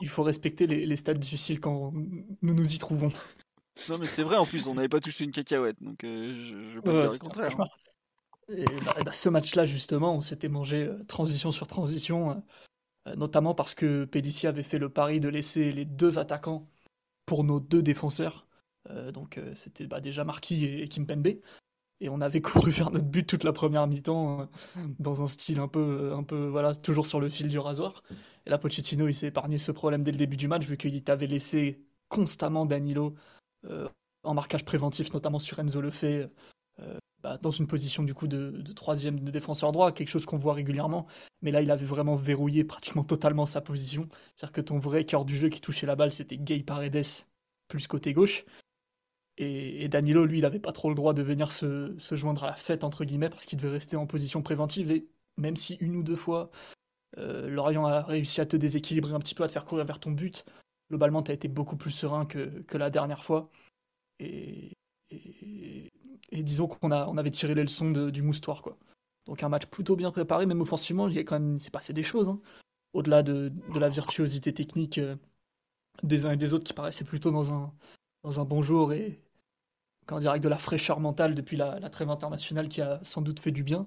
Il 0.00 0.08
faut 0.08 0.22
respecter 0.22 0.66
les, 0.66 0.86
les 0.86 0.96
stades 0.96 1.18
difficiles 1.18 1.60
quand 1.60 1.92
nous 1.92 2.54
nous 2.54 2.74
y 2.74 2.78
trouvons. 2.78 3.10
Non, 3.88 3.98
mais 3.98 4.06
c'est 4.06 4.22
vrai, 4.22 4.36
en 4.36 4.44
plus, 4.46 4.66
on 4.68 4.74
n'avait 4.74 4.88
pas 4.88 5.00
touché 5.00 5.24
une 5.24 5.32
cacahuète, 5.32 5.82
donc 5.82 6.04
euh, 6.04 6.34
je, 6.34 6.74
je 6.74 6.78
Ouais, 6.78 7.00
dire 7.00 7.12
le 7.12 7.18
contraire. 7.18 7.60
hein. 7.60 7.68
Et 8.48 8.64
bah, 8.64 8.94
et 9.00 9.04
bah, 9.04 9.12
ce 9.12 9.28
match-là, 9.28 9.64
justement, 9.64 10.14
on 10.14 10.20
s'était 10.20 10.48
mangé 10.48 10.84
euh, 10.84 11.02
transition 11.04 11.52
sur 11.52 11.66
transition, 11.66 12.42
euh, 13.08 13.16
notamment 13.16 13.54
parce 13.54 13.74
que 13.74 14.04
Pellissier 14.04 14.48
avait 14.48 14.62
fait 14.62 14.78
le 14.78 14.88
pari 14.88 15.20
de 15.20 15.28
laisser 15.28 15.72
les 15.72 15.84
deux 15.84 16.18
attaquants 16.18 16.68
pour 17.26 17.44
nos 17.44 17.60
deux 17.60 17.82
défenseurs. 17.82 18.46
Donc 19.14 19.40
c'était 19.54 19.86
bah, 19.86 20.00
déjà 20.00 20.24
Marquis 20.24 20.64
et, 20.64 20.82
et 20.82 20.88
Kimpembe. 20.88 21.28
Et 22.02 22.08
on 22.08 22.20
avait 22.20 22.40
couru 22.42 22.70
vers 22.70 22.90
notre 22.90 23.06
but 23.06 23.26
toute 23.26 23.44
la 23.44 23.52
première 23.52 23.86
mi-temps 23.86 24.42
euh, 24.42 24.44
dans 24.98 25.22
un 25.22 25.28
style 25.28 25.60
un 25.60 25.68
peu, 25.68 26.12
un 26.14 26.24
peu, 26.24 26.46
voilà, 26.48 26.74
toujours 26.74 27.06
sur 27.06 27.20
le 27.20 27.28
fil 27.28 27.48
du 27.48 27.58
rasoir. 27.58 28.02
Et 28.44 28.50
là, 28.50 28.58
Pochettino, 28.58 29.06
il 29.06 29.14
s'est 29.14 29.28
épargné 29.28 29.56
ce 29.56 29.70
problème 29.70 30.02
dès 30.02 30.10
le 30.10 30.18
début 30.18 30.36
du 30.36 30.48
match, 30.48 30.66
vu 30.66 30.76
qu'il 30.76 31.02
t'avait 31.04 31.28
laissé 31.28 31.80
constamment 32.08 32.66
Danilo 32.66 33.14
euh, 33.64 33.88
en 34.24 34.34
marquage 34.34 34.64
préventif, 34.64 35.14
notamment 35.14 35.38
sur 35.38 35.60
Enzo 35.60 35.80
Lefebvre, 35.80 36.28
euh, 36.80 36.98
bah, 37.22 37.38
dans 37.40 37.50
une 37.50 37.68
position 37.68 38.02
du 38.02 38.14
coup 38.14 38.26
de, 38.26 38.50
de 38.50 38.72
troisième 38.72 39.20
de 39.20 39.30
défenseur 39.30 39.70
droit, 39.70 39.92
quelque 39.92 40.08
chose 40.08 40.26
qu'on 40.26 40.38
voit 40.38 40.54
régulièrement. 40.54 41.06
Mais 41.40 41.52
là, 41.52 41.62
il 41.62 41.70
avait 41.70 41.86
vraiment 41.86 42.16
verrouillé 42.16 42.64
pratiquement 42.64 43.04
totalement 43.04 43.46
sa 43.46 43.60
position. 43.60 44.08
C'est-à-dire 44.34 44.52
que 44.52 44.60
ton 44.60 44.78
vrai 44.78 45.04
cœur 45.04 45.24
du 45.24 45.36
jeu 45.36 45.48
qui 45.48 45.60
touchait 45.60 45.86
la 45.86 45.94
balle, 45.94 46.12
c'était 46.12 46.36
Gay 46.36 46.64
Paredes, 46.64 47.04
plus 47.68 47.86
côté 47.86 48.12
gauche. 48.12 48.44
Et, 49.38 49.88
Danilo, 49.88 50.26
lui, 50.26 50.38
il 50.38 50.42
n'avait 50.42 50.58
pas 50.58 50.72
trop 50.72 50.88
le 50.88 50.94
droit 50.94 51.14
de 51.14 51.22
venir 51.22 51.52
se, 51.52 51.94
joindre 52.12 52.44
à 52.44 52.48
la 52.48 52.54
fête, 52.54 52.84
entre 52.84 53.04
guillemets, 53.04 53.30
parce 53.30 53.46
qu'il 53.46 53.58
devait 53.58 53.70
rester 53.70 53.96
en 53.96 54.06
position 54.06 54.42
préventive. 54.42 54.90
Et 54.90 55.08
même 55.38 55.56
si 55.56 55.74
une 55.80 55.96
ou 55.96 56.02
deux 56.02 56.16
fois, 56.16 56.50
euh, 57.18 57.48
Lorient 57.48 57.86
a 57.86 58.02
réussi 58.02 58.40
à 58.40 58.46
te 58.46 58.56
déséquilibrer 58.56 59.14
un 59.14 59.20
petit 59.20 59.34
peu, 59.34 59.44
à 59.44 59.48
te 59.48 59.52
faire 59.52 59.64
courir 59.64 59.84
vers 59.84 60.00
ton 60.00 60.10
but, 60.10 60.44
globalement, 60.90 61.22
tu 61.22 61.30
as 61.30 61.34
été 61.34 61.48
beaucoup 61.48 61.76
plus 61.76 61.90
serein 61.90 62.26
que, 62.26 62.64
la 62.76 62.90
dernière 62.90 63.24
fois. 63.24 63.50
Et, 64.20 64.72
disons 66.32 66.66
qu'on 66.68 66.90
a, 66.90 67.06
on 67.06 67.16
avait 67.16 67.30
tiré 67.30 67.54
les 67.54 67.62
leçons 67.62 67.90
du 67.90 68.22
moustoir, 68.22 68.62
quoi. 68.62 68.78
Donc 69.26 69.42
un 69.44 69.48
match 69.48 69.66
plutôt 69.66 69.94
bien 69.94 70.10
préparé, 70.10 70.46
même 70.46 70.60
offensivement, 70.60 71.08
il 71.08 71.14
y 71.14 71.18
a 71.18 71.22
quand 71.22 71.38
même, 71.38 71.56
s'est 71.58 71.70
passé 71.70 71.92
des 71.92 72.02
choses. 72.02 72.28
hein. 72.28 72.40
Au-delà 72.92 73.22
de, 73.22 73.52
de 73.72 73.78
la 73.78 73.88
virtuosité 73.88 74.52
technique 74.52 74.98
euh, 74.98 75.14
des 76.02 76.26
uns 76.26 76.32
et 76.32 76.36
des 76.36 76.54
autres 76.54 76.64
qui 76.64 76.72
paraissaient 76.72 77.04
plutôt 77.04 77.30
dans 77.30 77.52
un, 77.52 77.72
dans 78.22 78.40
un 78.40 78.44
bon 78.44 78.62
jour 78.62 78.92
et 78.92 79.20
comment 80.06 80.20
dire, 80.20 80.30
avec 80.30 80.42
de 80.42 80.48
la 80.48 80.58
fraîcheur 80.58 81.00
mentale 81.00 81.34
depuis 81.34 81.56
la, 81.56 81.78
trêve 81.90 82.10
internationale 82.10 82.68
qui 82.68 82.80
a 82.80 83.00
sans 83.02 83.22
doute 83.22 83.40
fait 83.40 83.52
du 83.52 83.62
bien. 83.62 83.86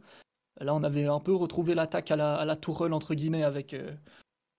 Là, 0.61 0.73
on 0.73 0.83
avait 0.83 1.05
un 1.05 1.19
peu 1.19 1.33
retrouvé 1.33 1.75
l'attaque 1.75 2.11
à 2.11 2.15
la, 2.15 2.55
tourelle, 2.55 2.93
entre 2.93 3.13
guillemets, 3.13 3.43
avec 3.43 3.73
euh, 3.73 3.93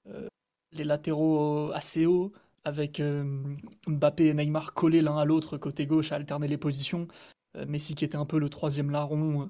euh, 0.08 0.28
les 0.72 0.84
latéraux 0.84 1.70
assez 1.72 2.04
hauts, 2.04 2.32
avec 2.64 3.00
euh, 3.00 3.56
Mbappé 3.86 4.26
et 4.26 4.34
Neymar 4.34 4.74
collés 4.74 5.00
l'un 5.00 5.16
à 5.16 5.24
l'autre 5.24 5.56
côté 5.56 5.86
gauche 5.86 6.12
à 6.12 6.16
alterner 6.16 6.48
les 6.48 6.58
positions. 6.58 7.08
Messi 7.66 7.94
qui 7.94 8.04
était 8.04 8.18
un 8.18 8.26
peu 8.26 8.38
le 8.38 8.50
troisième 8.50 8.90
larron, 8.90 9.48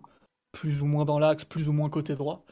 plus 0.53 0.81
ou 0.81 0.87
moins 0.87 1.05
dans 1.05 1.19
l'axe, 1.19 1.45
plus 1.45 1.69
ou 1.69 1.73
moins 1.73 1.91
côté 1.91 2.15
droit. 2.15 2.45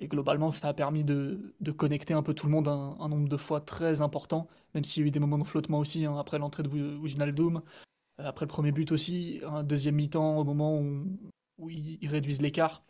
Et 0.00 0.08
globalement, 0.08 0.50
ça 0.50 0.68
a 0.68 0.74
permis 0.74 1.04
de, 1.04 1.54
de 1.60 1.72
connecter 1.72 2.14
un 2.14 2.22
peu 2.22 2.32
tout 2.32 2.46
le 2.46 2.52
monde 2.52 2.68
un, 2.68 3.08
nombre 3.08 3.28
de 3.28 3.36
fois 3.36 3.60
très 3.60 4.00
important, 4.00 4.48
même 4.74 4.82
s'il 4.82 5.02
y 5.02 5.04
a 5.04 5.08
eu 5.08 5.10
des 5.10 5.20
moments 5.20 5.36
de 5.36 5.44
flottement 5.44 5.78
aussi, 5.78 6.06
hein, 6.06 6.16
après 6.18 6.38
l'entrée 6.38 6.62
de 6.62 6.68
Wi- 6.68 6.96
Wijnaldum, 6.96 7.62
euh, 8.20 8.26
après 8.26 8.46
le 8.46 8.48
premier 8.48 8.72
but 8.72 8.92
aussi, 8.92 9.40
un 9.46 9.62
deuxième 9.62 9.96
mi-temps 9.96 10.38
au 10.38 10.44
moment 10.44 10.80
où, 10.80 11.70
ils, 11.70 12.08
réduisent 12.08 12.40
l'écart. 12.40 12.82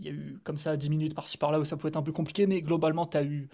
Il 0.00 0.06
y 0.06 0.08
a 0.08 0.12
eu 0.12 0.40
comme 0.44 0.56
ça 0.56 0.76
10 0.76 0.90
minutes 0.90 1.14
par-ci 1.14 1.38
par-là 1.38 1.60
où 1.60 1.64
ça 1.64 1.76
pouvait 1.76 1.90
être 1.90 1.96
un 1.96 2.02
peu 2.02 2.12
compliqué, 2.12 2.46
mais 2.48 2.62
globalement, 2.62 3.06
tu 3.06 3.16
as 3.18 3.24
eu, 3.24 3.48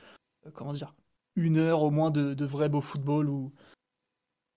euh, 0.46 0.50
comment 0.52 0.72
dire, 0.72 0.94
une 1.36 1.58
heure 1.58 1.82
au 1.82 1.90
moins 1.90 2.10
de, 2.10 2.34
de 2.34 2.44
vrai 2.46 2.70
beau 2.70 2.80
football 2.80 3.28
où, 3.28 3.52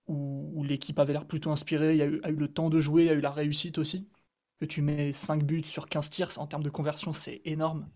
où, 0.08 0.64
l'équipe 0.64 1.00
avait 1.00 1.14
l'air 1.14 1.28
plutôt 1.28 1.52
inspirée, 1.52 1.94
il 1.94 1.98
y 1.98 2.02
a 2.02 2.06
eu, 2.06 2.22
a 2.24 2.30
eu 2.30 2.36
le 2.36 2.48
temps 2.48 2.70
de 2.70 2.80
jouer, 2.80 3.10
a 3.10 3.14
eu 3.14 3.22
la 3.22 3.32
réussite 3.32 3.78
aussi. 3.78 4.08
Que 4.60 4.66
tu 4.66 4.82
mets 4.82 5.12
5 5.12 5.44
buts 5.44 5.64
sur 5.64 5.88
15 5.88 6.10
tirs, 6.10 6.32
en 6.40 6.48
termes 6.48 6.64
de 6.64 6.70
conversion, 6.70 7.14
c'est 7.14 7.42
énorme. 7.46 7.88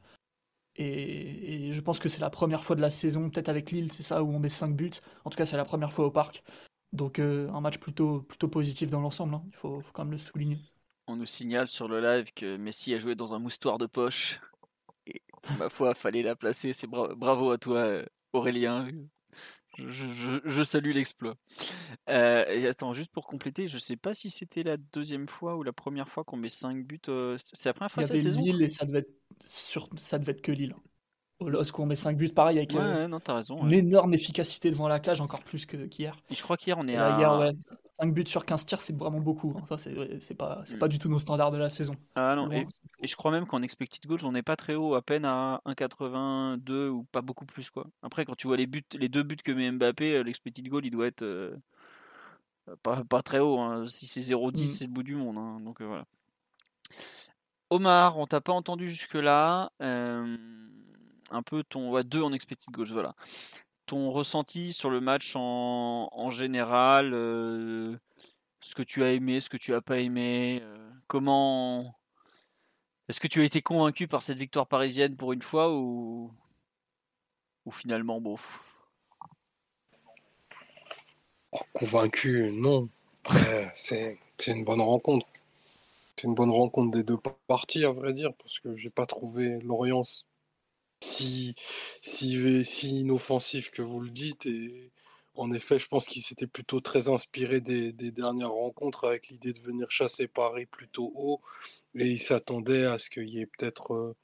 Et, 0.82 1.72
je 1.72 1.82
pense 1.82 2.00
que 2.00 2.10
c'est 2.10 2.20
la 2.20 2.30
première 2.30 2.64
fois 2.64 2.76
de 2.76 2.82
la 2.82 2.90
saison, 2.90 3.30
peut-être 3.30 3.50
avec 3.50 3.72
Lille, 3.72 3.92
c'est 3.92 4.04
ça, 4.04 4.24
où 4.24 4.34
on 4.34 4.40
met 4.40 4.50
5 4.50 4.76
buts. 4.76 4.92
En 5.26 5.30
tout 5.30 5.38
cas, 5.38 5.46
c'est 5.46 5.58
la 5.58 5.66
première 5.66 5.94
fois 5.94 6.06
au 6.06 6.12
parc. 6.12 6.44
Donc 6.92 7.20
euh, 7.20 7.50
un 7.52 7.62
match 7.62 7.78
plutôt, 7.78 8.22
plutôt 8.22 8.48
positif 8.48 8.90
dans 8.90 9.00
l'ensemble, 9.00 9.36
hein. 9.36 9.44
il 9.48 9.56
faut, 9.56 9.82
quand 9.94 10.04
même 10.04 10.12
le 10.12 10.18
souligner. 10.18 10.58
On 11.08 11.16
nous 11.16 11.26
signale 11.26 11.68
sur 11.68 11.88
le 11.88 12.02
live 12.02 12.32
que 12.34 12.58
Messi 12.58 12.94
a 12.94 12.98
joué 12.98 13.16
dans 13.16 13.34
un 13.34 13.40
moustoir 13.40 13.78
de 13.78 13.86
poche. 13.86 14.42
Et 15.08 15.22
ma 15.58 15.70
foi, 15.70 15.94
fallait 15.94 16.24
la 16.24 16.36
placer. 16.36 16.74
C'est 16.74 16.88
bra- 16.88 17.14
bravo 17.16 17.52
à 17.52 17.58
toi, 17.58 17.78
euh, 17.78 18.06
Aurélien. 18.34 18.88
Je, 19.78 20.64
salue 20.64 20.92
l'exploit. 20.92 21.36
Euh, 22.10 22.46
et 22.48 22.68
attends, 22.68 22.94
juste 22.94 23.12
pour 23.12 23.26
compléter, 23.28 23.68
je 23.68 23.78
sais 23.78 23.96
pas 23.96 24.14
si 24.14 24.30
c'était 24.30 24.64
la 24.64 24.78
deuxième 24.78 25.28
fois 25.28 25.56
ou 25.56 25.64
la 25.64 25.74
première 25.74 26.10
fois 26.10 26.24
qu'on 26.24 26.38
met 26.38 26.50
5 26.50 26.86
buts. 26.86 27.00
Euh, 27.08 27.38
c'est 27.54 27.70
la 27.70 27.74
première 27.74 27.92
fois 27.92 28.04
cette 28.04 28.22
saison 28.22 28.42
Lille 28.42 28.62
et 28.62 28.70
ça 28.70 28.86
devait, 28.86 29.00
être 29.00 29.14
sur, 29.46 29.90
ça 29.96 30.20
devait 30.20 30.34
être 30.34 30.42
que 30.42 30.52
Lille. 30.52 30.76
Lorsqu'on 31.50 31.86
met 31.86 31.96
5 31.96 32.18
buts, 32.18 32.30
pareil, 32.30 32.58
avec 32.58 32.76
euh, 32.76 33.08
raison, 33.28 33.66
une 33.66 33.74
énorme 33.74 34.14
efficacité 34.14 34.70
devant 34.70 34.88
la 34.88 35.00
cage, 35.00 35.22
encore 35.22 35.42
plus 35.42 35.66
qu'hier. 35.66 36.16
je 36.30 36.42
crois 36.42 36.58
qu'hier, 36.58 36.78
on 36.78 36.88
est 36.88 36.96
à. 36.96 37.52
5 38.02 38.14
buts 38.14 38.24
sur 38.26 38.46
15 38.46 38.66
tirs, 38.66 38.82
c'est 38.82 38.98
vraiment 38.98 39.20
beaucoup. 39.20 39.56
Hein. 39.56 39.64
Ça, 39.68 39.78
c'est 39.78 40.34
pas, 40.34 40.64
pas 40.80 40.86
mm. 40.88 40.90
du 40.90 40.98
tout 40.98 41.08
nos 41.08 41.20
standards 41.20 41.52
de 41.52 41.58
la 41.58 41.70
saison. 41.70 41.94
Ah 42.16 42.36
non, 42.36 42.52
et, 42.52 42.66
je 43.04 43.16
crois 43.16 43.30
même 43.30 43.46
qu'en 43.46 43.62
expected 43.62 44.08
goals, 44.08 44.26
on 44.26 44.32
n'est 44.32 44.42
pas 44.42 44.56
très 44.56 44.74
haut, 44.74 44.96
à 44.96 45.04
peine 45.04 45.24
à 45.24 45.62
1,82 45.68 46.88
ou 46.88 47.04
pas 47.04 47.22
beaucoup 47.22 47.46
plus. 47.46 47.70
quoi. 47.70 47.86
Après, 48.02 48.26
quand 48.26 48.36
tu 48.36 48.48
vois 48.48 48.58
les, 48.58 48.66
buts, 48.66 48.84
les 48.94 49.08
deux 49.08 49.22
buts 49.22 49.36
que 49.36 49.52
met 49.52 49.72
Mbappé, 49.72 50.16
euh, 50.16 50.24
l'expected 50.24 50.68
goal, 50.68 50.86
il 50.86 50.90
doit 50.90 51.06
être 51.06 51.22
euh, 51.22 51.56
pas, 52.82 53.04
pas, 53.04 53.22
très 53.22 53.40
haut. 53.40 53.60
Hein. 53.60 53.86
Si 53.88 54.08
c'est 54.08 54.22
0,10, 54.22 54.62
mm. 54.62 54.66
c'est 54.66 54.86
le 54.86 54.92
bout 54.92 55.04
du 55.04 55.16
monde. 55.16 55.38
Hein. 55.38 55.60
Donc 55.64 55.82
voilà. 55.82 56.06
Omar, 57.70 58.18
on 58.18 58.26
t'a 58.26 58.42
pas 58.42 58.54
entendu 58.54 58.88
jusque-là 58.88 59.72
un 61.32 61.44
peu 61.44 61.64
ton. 61.64 61.92
Ouais, 61.92 62.04
deux 62.04 62.22
en 62.22 62.34
expected 62.34 62.74
goals, 62.74 62.92
voilà. 62.92 63.16
Ton 63.86 64.12
ressenti 64.12 64.74
sur 64.74 64.90
le 64.90 65.02
match 65.02 65.34
en, 65.36 66.30
général, 66.30 67.14
euh, 67.14 67.98
ce 68.62 68.76
que 68.76 68.84
tu 68.84 69.04
as 69.04 69.12
aimé, 69.12 69.40
ce 69.40 69.50
que 69.50 69.58
tu 69.58 69.74
as 69.74 69.82
pas 69.82 70.00
aimé, 70.00 70.62
euh, 70.64 70.90
comment. 71.08 71.96
Est-ce 73.10 73.20
que 73.20 73.28
tu 73.28 73.42
as 73.42 73.46
été 73.46 73.62
convaincu 73.62 74.08
par 74.08 74.24
cette 74.24 74.38
victoire 74.38 74.68
parisienne 74.68 75.18
pour 75.18 75.34
une 75.34 75.42
fois 75.42 75.76
ou, 75.76 76.32
ou 77.66 77.72
finalement, 77.72 78.22
bof 78.22 78.62
oh, 81.52 81.60
Convaincu, 81.74 82.52
non. 82.54 82.88
c'est 83.74 84.18
une 84.48 84.64
bonne 84.64 84.82
rencontre. 84.82 85.26
C'est 86.16 86.28
une 86.28 86.36
bonne 86.36 86.52
rencontre 86.52 86.92
des 86.92 87.04
deux 87.04 87.18
parties, 87.48 87.84
à 87.84 87.92
vrai 87.92 88.14
dire, 88.14 88.34
parce 88.36 88.60
que 88.60 88.78
j'ai 88.78 88.92
pas 88.92 89.06
trouvé 89.06 89.60
Lorient 89.62 90.04
si, 91.04 91.56
si, 92.02 92.64
si 92.66 93.02
inoffensif 93.02 93.72
que 93.72 93.82
vous 93.82 94.00
le 94.00 94.10
dites. 94.10 94.46
Et 94.46 94.92
en 95.36 95.52
effet, 95.52 95.80
je 95.80 95.88
pense 95.88 96.08
qu'il 96.08 96.22
s'était 96.22 96.48
plutôt 96.48 96.82
très 96.82 97.08
inspiré 97.10 97.62
des, 97.62 97.92
dernières 98.12 98.52
rencontres 98.52 99.06
avec 99.08 99.30
l'idée 99.30 99.54
de 99.54 99.60
venir 99.60 99.90
chasser 99.92 100.28
Paris 100.28 100.66
plutôt 100.66 101.12
haut. 101.16 101.42
Et 101.96 102.08
il 102.08 102.20
s'attendait 102.20 102.86
à 102.86 103.00
ce 103.00 103.10
qu'il 103.10 103.30
y 103.30 103.40
ait 103.40 103.46
peut-être 103.46 103.94
euh, 103.94 104.16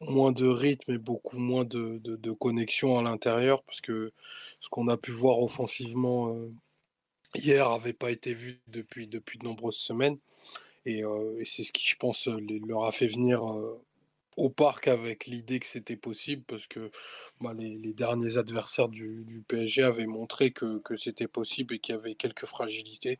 moins 0.00 0.32
de 0.32 0.46
rythme 0.46 0.92
et 0.92 0.98
beaucoup 0.98 1.38
moins 1.38 1.64
de, 1.64 1.98
de, 2.02 2.32
connexion 2.32 2.98
à 2.98 3.02
l'intérieur. 3.02 3.62
Parce 3.64 3.80
que 3.80 4.12
ce 4.60 4.68
qu'on 4.68 4.88
a 4.88 4.96
pu 4.96 5.12
voir 5.12 5.40
offensivement 5.40 6.34
euh, 6.34 6.50
hier 7.34 7.70
n'avait 7.70 7.92
pas 7.92 8.10
été 8.10 8.34
vu 8.34 8.60
depuis, 8.68 9.06
depuis 9.08 9.38
de 9.38 9.44
nombreuses 9.44 9.76
semaines. 9.76 10.18
Et, 10.86 11.04
euh, 11.04 11.40
et 11.40 11.44
c'est 11.44 11.64
ce 11.64 11.72
qui, 11.72 11.86
je 11.86 11.96
pense, 11.96 12.28
leur 12.66 12.84
a 12.84 12.92
fait 12.92 13.08
venir 13.08 13.42
au 14.36 14.50
parc 14.50 14.88
avec 14.88 15.26
l'idée 15.26 15.60
que 15.60 15.66
c'était 15.66 15.96
possible 15.96 16.44
parce 16.46 16.66
que 16.66 16.90
bah, 17.40 17.52
les, 17.54 17.94
derniers 17.94 18.36
adversaires 18.36 18.88
du, 18.88 19.44
PSG 19.48 19.82
avaient 19.82 20.06
montré 20.06 20.50
que, 20.52 20.80
c'était 20.96 21.28
possible 21.28 21.74
et 21.74 21.78
qu'il 21.78 21.94
y 21.94 21.98
avait 21.98 22.14
quelques 22.14 22.46
fragilités, 22.46 23.18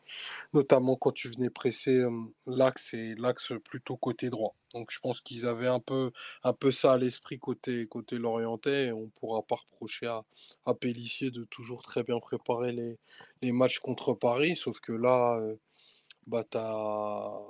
notamment 0.53 0.97
quand 0.97 1.13
tu 1.13 1.29
venais 1.29 1.51
presser 1.51 2.05
l'axe 2.47 2.95
et 2.95 3.15
l'axe 3.17 3.53
plutôt 3.65 3.97
côté 3.97 4.31
droit. 4.31 4.55
Donc 4.75 4.91
je 4.91 5.01
pense 5.01 5.21
qu'ils 5.21 5.47
avaient 5.47 5.69
un 5.69 5.81
peu, 5.81 6.11
un 6.45 6.53
peu 6.53 6.71
ça 6.71 6.93
à 6.95 6.99
l'esprit 6.99 7.39
côté, 7.39 7.87
côté 7.87 8.19
Lorientais 8.19 8.87
et 8.87 8.93
on 8.93 9.03
ne 9.03 9.11
pourra 9.21 9.43
pas 9.43 9.57
reprocher 9.57 10.07
à, 10.07 10.25
à 10.67 10.75
Pellissier 10.75 11.31
de 11.31 11.45
toujours 11.45 11.83
très 11.83 12.03
bien 12.03 12.19
préparer 12.21 12.73
les, 12.73 12.99
les 13.43 13.53
matchs 13.53 13.79
contre 13.79 14.13
Paris, 14.15 14.57
sauf 14.57 14.81
que 14.81 14.93
là, 14.93 15.41
bah, 16.27 16.45
tu 16.51 16.59
as 16.59 17.41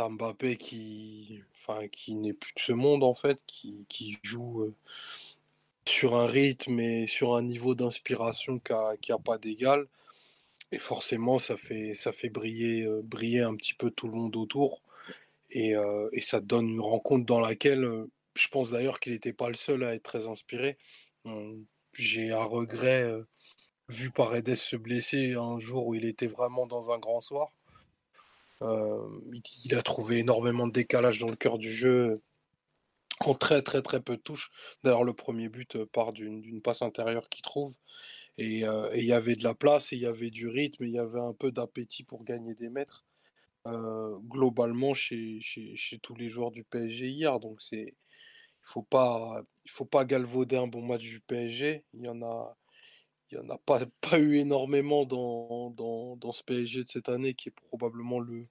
Mbappé 0.00 0.56
qui, 0.56 1.42
enfin, 1.54 1.88
qui 1.88 2.14
n'est 2.14 2.32
plus 2.32 2.52
de 2.54 2.60
ce 2.60 2.72
monde 2.72 3.02
en 3.04 3.14
fait, 3.14 3.38
qui, 3.46 3.84
qui 3.88 4.18
joue 4.22 4.62
euh, 4.62 4.74
sur 5.86 6.16
un 6.16 6.26
rythme 6.26 6.80
et 6.80 7.06
sur 7.06 7.36
un 7.36 7.42
niveau 7.42 7.74
d'inspiration 7.74 8.60
qui 8.60 9.10
n'a 9.10 9.18
pas 9.18 9.38
d'égal. 9.38 9.86
Et 10.72 10.78
forcément, 10.78 11.38
ça 11.38 11.56
fait, 11.56 11.94
ça 11.94 12.12
fait 12.12 12.28
briller, 12.28 12.84
euh, 12.84 13.00
briller 13.02 13.40
un 13.40 13.56
petit 13.56 13.74
peu 13.74 13.90
tout 13.90 14.06
le 14.08 14.14
monde 14.14 14.36
autour. 14.36 14.82
Et, 15.50 15.74
euh, 15.76 16.08
et 16.12 16.20
ça 16.20 16.40
donne 16.40 16.68
une 16.68 16.80
rencontre 16.80 17.24
dans 17.26 17.40
laquelle, 17.40 17.88
je 18.34 18.48
pense 18.48 18.70
d'ailleurs 18.70 19.00
qu'il 19.00 19.12
n'était 19.12 19.32
pas 19.32 19.48
le 19.48 19.54
seul 19.54 19.82
à 19.84 19.94
être 19.94 20.02
très 20.02 20.26
inspiré. 20.26 20.78
J'ai 21.94 22.32
un 22.32 22.44
regret 22.44 23.10
vu 23.88 24.10
Paredes 24.10 24.54
se 24.56 24.76
blesser 24.76 25.34
un 25.34 25.58
jour 25.58 25.86
où 25.86 25.94
il 25.94 26.04
était 26.04 26.26
vraiment 26.26 26.66
dans 26.66 26.90
un 26.90 26.98
grand 26.98 27.20
soir. 27.20 27.52
Euh, 28.62 29.20
il 29.64 29.74
a 29.76 29.82
trouvé 29.82 30.18
énormément 30.18 30.66
de 30.66 30.72
décalage 30.72 31.20
dans 31.20 31.28
le 31.28 31.36
cœur 31.36 31.58
du 31.58 31.72
jeu 31.72 32.20
en 33.20 33.34
très 33.34 33.62
très 33.62 33.82
très 33.82 34.00
peu 34.00 34.16
de 34.16 34.22
touches. 34.22 34.50
D'ailleurs, 34.82 35.04
le 35.04 35.12
premier 35.12 35.48
but 35.48 35.76
euh, 35.76 35.86
part 35.86 36.12
d'une 36.12 36.60
passe 36.62 36.82
intérieure 36.82 37.28
qu'il 37.28 37.42
trouve. 37.42 37.76
Euh, 38.40 38.90
et 38.92 39.00
il 39.00 39.06
y 39.06 39.12
avait 39.12 39.36
de 39.36 39.44
la 39.44 39.54
place, 39.54 39.92
il 39.92 39.98
y 39.98 40.06
avait 40.06 40.30
du 40.30 40.48
rythme, 40.48 40.84
il 40.84 40.94
y 40.94 40.98
avait 40.98 41.20
un 41.20 41.32
peu 41.32 41.50
d'appétit 41.50 42.04
pour 42.04 42.24
gagner 42.24 42.54
des 42.54 42.68
mètres. 42.68 43.04
globalement 44.28 44.94
chez, 44.94 45.40
tous 46.02 46.14
les 46.14 46.28
joueurs 46.30 46.50
du 46.50 46.64
PSG 46.64 47.08
hier. 47.08 47.40
Donc 47.40 47.60
il 47.72 47.92
faut 48.62 48.82
pas 48.82 49.42
faut 49.66 49.84
pas 49.84 50.04
galvauder 50.04 50.56
un 50.56 50.68
bon 50.68 50.82
match 50.82 51.02
du 51.02 51.20
PSG. 51.20 51.84
Il 51.94 52.04
y 52.04 52.08
en 52.08 52.22
a 52.22 52.56
il 53.30 53.38
n'y 53.38 53.46
en 53.46 53.54
a 53.54 53.58
pas, 54.00 54.18
eu 54.18 54.36
énormément 54.36 55.04
dans, 55.04 56.32
ce 56.32 56.42
PSG 56.42 56.84
de 56.84 56.88
cette 56.88 57.08
année, 57.08 57.34
qui 57.34 57.48
est 57.48 57.54
probablement 57.68 58.20
le, 58.20 58.46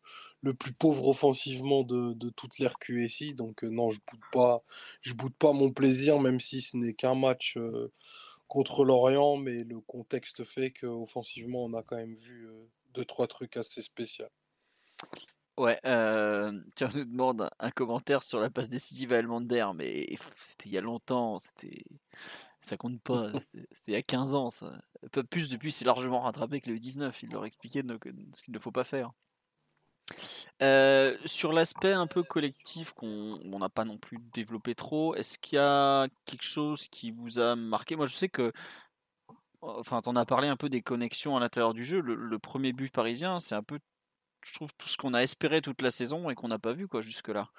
plus 0.53 0.73
pauvre 0.73 1.07
offensivement 1.07 1.83
de, 1.83 2.29
toute 2.31 2.59
l'ère. 2.59 2.75
Donc 3.35 3.63
euh, 3.63 3.69
non, 3.69 3.91
je 3.91 3.99
ne 3.99 5.13
boude, 5.13 5.33
pas, 5.35 5.53
mon 5.53 5.71
plaisir, 5.71 6.19
même 6.19 6.39
si 6.39 6.61
ce 6.61 6.77
n'est 6.77 6.93
qu'un 6.93 7.15
match 7.15 7.57
euh, 7.57 7.91
contre 8.47 8.85
l'Orient, 8.85 9.37
mais 9.37 9.63
le 9.63 9.79
contexte 9.81 10.43
fait 10.43 10.71
qu'offensivement, 10.71 11.65
on 11.65 11.73
a 11.73 11.83
quand 11.83 11.97
même 11.97 12.15
vu 12.15 12.47
euh, 12.47 12.69
deux, 12.93 13.05
trois 13.05 13.27
trucs 13.27 13.57
assez 13.57 13.81
spéciaux. 13.81 14.27
Ouais, 15.57 15.79
euh, 15.85 16.51
tu 16.75 16.83
nous 16.95 17.05
demandes 17.05 17.49
un 17.59 17.71
commentaire 17.71 18.21
sur 18.21 18.39
la 18.39 18.51
passe 18.51 18.69
décisive 18.69 19.11
à 19.11 19.17
Elmander, 19.17 19.65
mais 19.73 20.07
c'était 20.37 20.69
il 20.69 20.73
y 20.73 20.77
a 20.77 20.81
longtemps, 20.81 21.39
c'était 21.39 21.83
ça 22.67 22.77
compte 22.77 23.01
pas. 23.01 23.31
C'était 23.71 23.91
il 23.91 23.93
y 23.93 23.95
a 23.95 24.01
15 24.01 24.35
ans. 24.35 24.49
Ça. 24.49 24.79
Plus 25.29 25.49
depuis, 25.49 25.71
c'est 25.71 25.85
largement 25.85 26.21
rattrapé 26.21 26.61
que 26.61 26.69
le 26.69 26.77
U19. 26.77 27.13
Il 27.23 27.29
leur 27.29 27.45
expliquait 27.45 27.83
ce 28.33 28.41
qu'il 28.43 28.53
ne 28.53 28.59
faut 28.59 28.71
pas 28.71 28.83
faire. 28.83 29.11
Euh, 30.61 31.17
sur 31.25 31.53
l'aspect 31.53 31.91
un 31.91 32.07
peu 32.07 32.23
collectif 32.23 32.93
qu'on 32.93 33.39
n'a 33.43 33.69
pas 33.69 33.85
non 33.85 33.97
plus 33.97 34.17
développé 34.33 34.73
trop, 34.73 35.13
est-ce 35.15 35.37
qu'il 35.37 35.57
y 35.57 35.59
a 35.59 36.07
quelque 36.25 36.43
chose 36.43 36.87
qui 36.87 37.11
vous 37.11 37.39
a 37.39 37.55
marqué? 37.55 37.95
Moi, 37.95 38.07
je 38.07 38.13
sais 38.13 38.29
que, 38.29 38.51
enfin, 39.61 40.01
tu 40.01 40.09
en 40.09 40.15
as 40.15 40.25
parlé 40.25 40.47
un 40.47 40.55
peu 40.55 40.69
des 40.69 40.81
connexions 40.81 41.35
à 41.37 41.39
l'intérieur 41.39 41.73
du 41.73 41.83
jeu. 41.83 41.99
Le, 42.01 42.39
premier 42.39 42.73
but 42.73 42.91
parisien, 42.91 43.39
c'est 43.39 43.55
un 43.55 43.63
peu, 43.63 43.79
je 44.43 44.53
trouve, 44.53 44.69
tout 44.77 44.87
ce 44.87 44.97
qu'on 44.97 45.13
a 45.13 45.21
espéré 45.21 45.61
toute 45.61 45.81
la 45.81 45.91
saison 45.91 46.29
et 46.29 46.35
qu'on 46.35 46.47
n'a 46.47 46.59
pas 46.59 46.73
vu 46.73 46.87
quoi 46.87 47.01
jusque-là. 47.01 47.49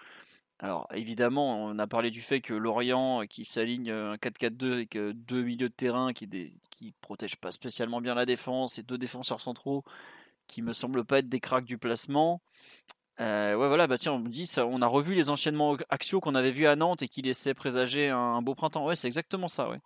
Alors 0.60 0.88
évidemment, 0.92 1.64
on 1.64 1.78
a 1.78 1.86
parlé 1.86 2.10
du 2.10 2.20
fait 2.20 2.40
que 2.40 2.52
Lorient, 2.52 3.22
qui 3.28 3.44
s'aligne 3.44 3.90
un 3.90 4.16
4-4-2 4.16 4.72
avec 4.72 4.98
deux 4.98 5.42
milieux 5.42 5.68
de 5.68 5.74
terrain 5.74 6.12
qui 6.12 6.26
ne 6.26 6.90
protègent 7.00 7.36
pas 7.36 7.52
spécialement 7.52 8.00
bien 8.00 8.14
la 8.14 8.26
défense 8.26 8.78
et 8.78 8.82
deux 8.82 8.98
défenseurs 8.98 9.40
centraux 9.40 9.84
qui 10.48 10.62
me 10.62 10.72
semblent 10.72 11.04
pas 11.04 11.18
être 11.20 11.28
des 11.28 11.40
cracks 11.40 11.64
du 11.64 11.78
placement. 11.78 12.40
ouais 13.20 13.54
voilà, 13.54 13.86
bah 13.86 13.98
tiens, 13.98 14.14
on 14.14 14.18
me 14.18 14.28
dit 14.28 14.46
ça, 14.46 14.66
on 14.66 14.82
a 14.82 14.86
revu 14.86 15.14
les 15.14 15.30
enchaînements 15.30 15.76
axiaux 15.90 16.20
qu'on 16.20 16.34
avait 16.34 16.50
vus 16.50 16.66
à 16.66 16.74
Nantes 16.74 17.02
et 17.02 17.08
qui 17.08 17.22
laissaient 17.22 17.54
présager 17.54 18.08
un, 18.08 18.42
beau 18.42 18.54
printemps. 18.56 18.84
Ouais, 18.84 18.96
c'est 18.96 19.06
exactement 19.06 19.48
ça, 19.48 19.68
ouais. 19.68 19.80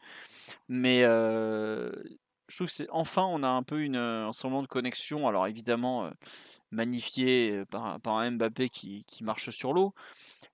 Mais 0.69 1.03
je 1.03 2.57
trouve 2.57 2.69
que 2.69 2.73
c'est 2.73 2.89
enfin 2.91 3.25
on 3.31 3.43
a 3.43 3.49
un 3.49 3.63
peu 3.63 3.83
une, 3.83 3.97
un 3.97 4.33
semblant 4.33 4.63
de 4.63 4.69
connexion. 4.69 5.29
Alors 5.29 5.47
évidemment 5.47 6.11
magnifié 6.71 7.65
par, 7.67 8.01
un 8.07 8.31
Mbappé 8.31 8.71
qui 8.71 9.05
marche 9.21 9.51
sur 9.51 9.75
l'eau. 9.75 9.93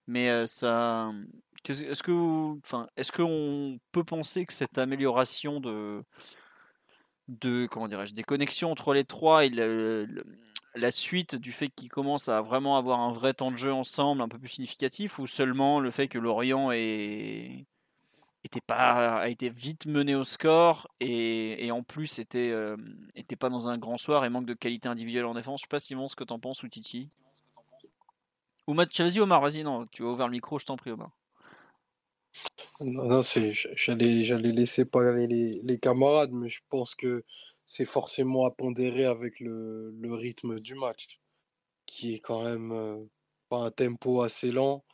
Mais 0.08 0.46
ça, 0.46 1.12
est-ce 1.68 2.02
que, 2.02 2.56
enfin, 2.64 2.88
est-ce 2.96 3.12
qu'on 3.12 3.78
peut 3.92 4.04
penser 4.04 4.46
que 4.46 4.54
cette 4.54 4.78
amélioration 4.78 5.60
de, 5.60 6.02
de 7.28 7.66
comment 7.66 7.88
dirais-je, 7.88 8.14
des 8.14 8.22
connexions 8.22 8.70
entre 8.70 8.94
les 8.94 9.04
trois 9.04 9.44
et 9.44 9.50
la 10.74 10.90
suite 10.90 11.34
du 11.36 11.52
fait 11.52 11.68
qu'ils 11.68 11.90
commencent 11.90 12.30
à 12.30 12.40
vraiment 12.40 12.78
avoir 12.78 13.00
un 13.00 13.12
vrai 13.12 13.34
temps 13.34 13.50
de 13.50 13.56
jeu 13.56 13.72
ensemble, 13.72 14.22
un 14.22 14.28
peu 14.28 14.38
plus 14.38 14.48
significatif, 14.48 15.18
ou 15.18 15.26
seulement 15.26 15.78
le 15.78 15.90
fait 15.90 16.08
que 16.08 16.18
Lorient 16.18 16.70
était 16.70 17.66
pas 18.66 19.18
a 19.18 19.28
été 19.28 19.50
vite 19.50 19.84
mené 19.84 20.14
au 20.14 20.24
score 20.24 20.88
et, 21.00 21.70
en 21.70 21.82
plus 21.82 22.18
était 22.18 22.54
était 23.14 23.36
pas 23.36 23.50
dans 23.50 23.68
un 23.68 23.76
grand 23.76 23.98
soir 23.98 24.24
et 24.24 24.30
manque 24.30 24.46
de 24.46 24.54
qualité 24.54 24.88
individuelle 24.88 25.26
en 25.26 25.34
défense? 25.34 25.60
Je 25.60 25.64
sais 25.64 25.68
pas 25.68 25.80
Simon 25.80 26.08
ce 26.08 26.16
que 26.16 26.24
t'en 26.24 26.38
penses 26.38 26.62
ou 26.62 26.68
Titi? 26.68 27.10
Vas-y 28.68 29.18
Omar, 29.20 29.40
vas-y, 29.40 29.64
non, 29.64 29.86
tu 29.86 30.04
as 30.04 30.06
ouvert 30.06 30.28
le 30.28 30.32
micro, 30.32 30.58
je 30.58 30.66
t'en 30.66 30.76
prie 30.76 30.90
Omar. 30.90 31.10
Non, 32.80 33.22
c'est, 33.22 33.52
j'allais, 33.52 34.24
j'allais 34.24 34.52
laisser 34.52 34.84
parler 34.84 35.26
les, 35.26 35.60
les 35.62 35.78
camarades, 35.78 36.32
mais 36.32 36.48
je 36.48 36.60
pense 36.68 36.94
que 36.94 37.24
c'est 37.66 37.84
forcément 37.84 38.46
à 38.46 38.50
pondérer 38.50 39.04
avec 39.04 39.40
le, 39.40 39.90
le 39.90 40.14
rythme 40.14 40.60
du 40.60 40.74
match, 40.74 41.20
qui 41.86 42.14
est 42.14 42.20
quand 42.20 42.44
même 42.44 42.72
euh, 42.72 43.04
pas 43.48 43.58
un 43.58 43.70
tempo 43.70 44.22
assez 44.22 44.52
lent, 44.52 44.84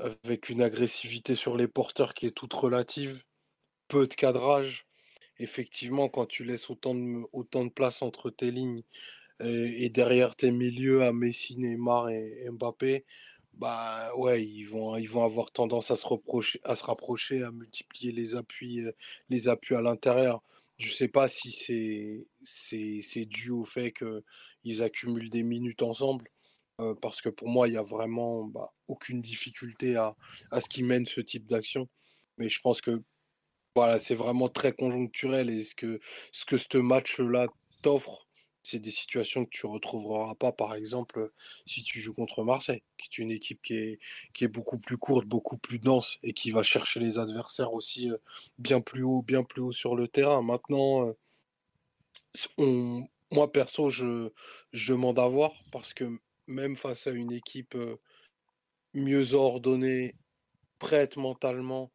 avec 0.00 0.48
une 0.50 0.62
agressivité 0.62 1.34
sur 1.34 1.56
les 1.56 1.68
porteurs 1.68 2.14
qui 2.14 2.26
est 2.26 2.32
toute 2.36 2.54
relative, 2.54 3.24
peu 3.88 4.06
de 4.06 4.14
cadrage. 4.14 4.86
Effectivement, 5.38 6.08
quand 6.08 6.26
tu 6.26 6.44
laisses 6.44 6.70
autant 6.70 6.94
de, 6.94 7.24
autant 7.32 7.64
de 7.64 7.70
place 7.70 8.02
entre 8.02 8.30
tes 8.30 8.50
lignes 8.50 8.82
et, 9.40 9.88
derrière 9.90 10.36
tes 10.36 10.50
milieux 10.50 11.02
à 11.02 11.12
Messi, 11.12 11.58
Neymar 11.58 12.10
et 12.10 12.48
Mbappé, 12.50 13.04
bah 13.58 14.10
ouais, 14.16 14.44
ils 14.44 14.64
vont, 14.64 14.96
ils 14.96 15.08
vont 15.08 15.24
avoir 15.24 15.50
tendance 15.50 15.90
à 15.90 15.96
se 15.96 16.06
reprocher, 16.06 16.60
à 16.64 16.74
se 16.76 16.84
rapprocher, 16.84 17.42
à 17.42 17.50
multiplier 17.52 18.12
les 18.12 18.34
appuis, 18.34 18.80
euh, 18.80 18.92
les 19.28 19.48
appuis 19.48 19.74
à 19.76 19.82
l'intérieur. 19.82 20.42
Je 20.78 20.92
sais 20.92 21.08
pas 21.08 21.28
si 21.28 21.52
c'est, 21.52 22.26
c'est, 22.42 23.00
c'est 23.02 23.26
dû 23.26 23.50
au 23.50 23.64
fait 23.64 23.92
qu'ils 23.92 24.82
accumulent 24.82 25.30
des 25.30 25.44
minutes 25.44 25.82
ensemble, 25.82 26.28
euh, 26.80 26.94
parce 27.00 27.20
que 27.20 27.28
pour 27.28 27.48
moi, 27.48 27.68
il 27.68 27.74
y 27.74 27.76
a 27.76 27.82
vraiment 27.82 28.44
bah, 28.44 28.72
aucune 28.88 29.22
difficulté 29.22 29.96
à, 29.96 30.16
à 30.50 30.60
ce 30.60 30.68
qu'ils 30.68 30.86
mènent 30.86 31.06
ce 31.06 31.20
type 31.20 31.46
d'action. 31.46 31.88
Mais 32.38 32.48
je 32.48 32.60
pense 32.60 32.80
que 32.80 33.02
voilà, 33.76 34.00
c'est 34.00 34.14
vraiment 34.14 34.48
très 34.48 34.72
conjoncturel 34.72 35.50
et 35.50 35.64
ce 35.64 35.74
que 35.74 36.00
ce 36.32 36.44
que 36.44 36.56
ce 36.56 36.78
match-là 36.78 37.48
t'offre, 37.82 38.23
c'est 38.64 38.80
des 38.80 38.90
situations 38.90 39.44
que 39.44 39.50
tu 39.50 39.66
retrouveras 39.66 40.34
pas, 40.34 40.50
par 40.50 40.74
exemple, 40.74 41.30
si 41.66 41.84
tu 41.84 42.00
joues 42.00 42.14
contre 42.14 42.42
Marseille, 42.42 42.82
qui 42.98 43.08
est 43.08 43.22
une 43.22 43.30
équipe 43.30 43.62
qui 43.62 43.98
est, 44.40 44.48
beaucoup 44.48 44.78
plus 44.78 44.96
courte, 44.96 45.26
beaucoup 45.26 45.58
plus 45.58 45.78
dense 45.78 46.18
et 46.22 46.32
qui 46.32 46.50
va 46.50 46.62
chercher 46.64 46.98
les 46.98 47.18
adversaires 47.18 47.72
aussi 47.74 48.10
bien 48.58 48.80
plus 48.80 49.04
haut, 49.04 49.22
bien 49.22 49.44
plus 49.44 49.62
haut 49.62 49.72
sur 49.72 49.94
le 49.94 50.08
terrain. 50.08 50.42
Maintenant, 50.42 51.14
moi 53.30 53.52
perso, 53.52 53.90
je, 53.90 54.30
je 54.72 54.92
demande 54.92 55.18
à 55.18 55.28
voir 55.28 55.52
parce 55.70 55.94
que 55.94 56.18
même 56.46 56.74
face 56.74 57.06
à 57.06 57.10
une 57.10 57.32
équipe 57.32 57.76
mieux 58.94 59.34
ordonnée, 59.34 60.14
prête 60.78 61.16
mentalement 61.16 61.92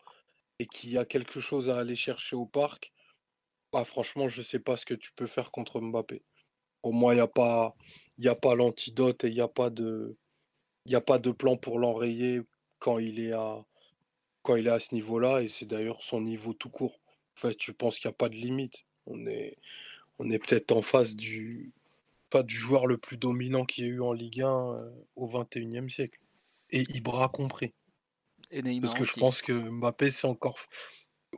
et 0.59 0.67
qui 0.67 0.97
a 0.97 1.05
quelque 1.05 1.39
chose 1.39 1.69
à 1.69 1.79
aller 1.79 1.95
chercher 1.95 2.35
au 2.35 2.45
parc, 2.45 2.93
bah 3.71 3.85
franchement, 3.85 4.27
je 4.27 4.41
sais 4.41 4.59
pas 4.59 4.77
ce 4.77 4.85
que 4.85 4.93
tu 4.93 5.11
peux 5.13 5.27
faire 5.27 5.51
contre 5.51 5.79
Mbappé. 5.79 6.23
Pour 6.81 6.93
moi, 6.93 7.13
il 7.13 7.17
n'y 7.17 7.21
a 7.21 7.27
pas, 7.27 7.75
y 8.17 8.27
a 8.27 8.35
pas 8.35 8.55
l'antidote 8.55 9.23
et 9.23 9.27
il 9.27 9.33
n'y 9.33 9.41
a 9.41 9.47
pas 9.47 9.69
de, 9.69 10.17
a 10.91 11.01
pas 11.01 11.19
de 11.19 11.31
plan 11.31 11.57
pour 11.57 11.79
l'enrayer 11.79 12.41
quand 12.79 12.99
il 12.99 13.19
est 13.19 13.33
à, 13.33 13.65
quand 14.41 14.55
il 14.55 14.67
est 14.67 14.71
à 14.71 14.79
ce 14.79 14.93
niveau-là. 14.95 15.41
Et 15.41 15.49
c'est 15.49 15.65
d'ailleurs 15.65 16.01
son 16.01 16.21
niveau 16.21 16.53
tout 16.53 16.69
court. 16.69 16.99
En 17.37 17.41
fait, 17.41 17.57
je 17.61 17.71
pense 17.71 17.99
qu'il 17.99 18.07
n'y 18.07 18.13
a 18.13 18.17
pas 18.17 18.29
de 18.29 18.35
limite. 18.35 18.85
On 19.05 19.25
est, 19.27 19.57
on 20.19 20.29
est 20.29 20.39
peut-être 20.39 20.71
en 20.71 20.81
face 20.81 21.15
du, 21.15 21.73
enfin, 22.31 22.43
du 22.43 22.55
joueur 22.55 22.85
le 22.85 22.97
plus 22.97 23.17
dominant 23.17 23.65
qu'il 23.65 23.85
y 23.85 23.87
ait 23.87 23.91
eu 23.91 24.01
en 24.01 24.13
Ligue 24.13 24.41
1 24.41 24.47
euh, 24.47 24.91
au 25.15 25.27
21e 25.27 25.89
siècle. 25.89 26.19
Et 26.71 26.83
Ibra 26.93 27.29
compris. 27.29 27.73
Et 28.51 28.61
Neymar 28.61 28.81
Parce 28.81 28.95
que 28.95 29.03
aussi. 29.03 29.13
je 29.15 29.19
pense 29.19 29.41
que 29.41 29.53
Mbappé, 29.53 30.11
c'est 30.11 30.27
encore. 30.27 30.59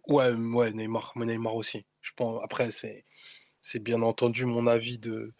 Ouais, 0.07 0.31
ouais, 0.31 0.71
Neymar, 0.71 1.13
mais 1.15 1.25
Neymar 1.25 1.55
aussi. 1.55 1.85
Je 2.01 2.11
pense... 2.15 2.41
Après, 2.43 2.71
c'est, 2.71 3.05
c'est 3.61 3.79
bien 3.79 4.01
entendu 4.01 4.45
mon 4.45 4.67
avis 4.67 4.97
de, 4.97 5.33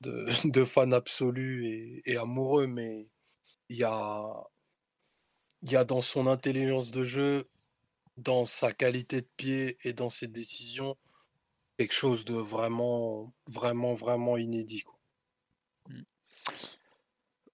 de, 0.00 0.26
fan 0.64 0.92
absolu 0.92 2.00
et, 2.04 2.16
amoureux, 2.16 2.66
mais 2.66 3.08
il 3.68 3.76
y 3.76 3.84
a, 3.84 4.44
dans 5.84 6.00
son 6.00 6.26
intelligence 6.26 6.90
de 6.90 7.04
jeu, 7.04 7.48
dans 8.16 8.46
sa 8.46 8.72
qualité 8.72 9.20
de 9.20 9.28
pied 9.36 9.76
et 9.84 9.92
dans 9.92 10.10
ses 10.10 10.26
décisions, 10.26 10.96
quelque 11.78 11.94
chose 11.94 12.24
de 12.24 12.34
vraiment, 12.34 13.34
vraiment, 13.48 13.92
vraiment 13.92 14.36
inédit. 14.36 14.82
quoi. 14.82 14.98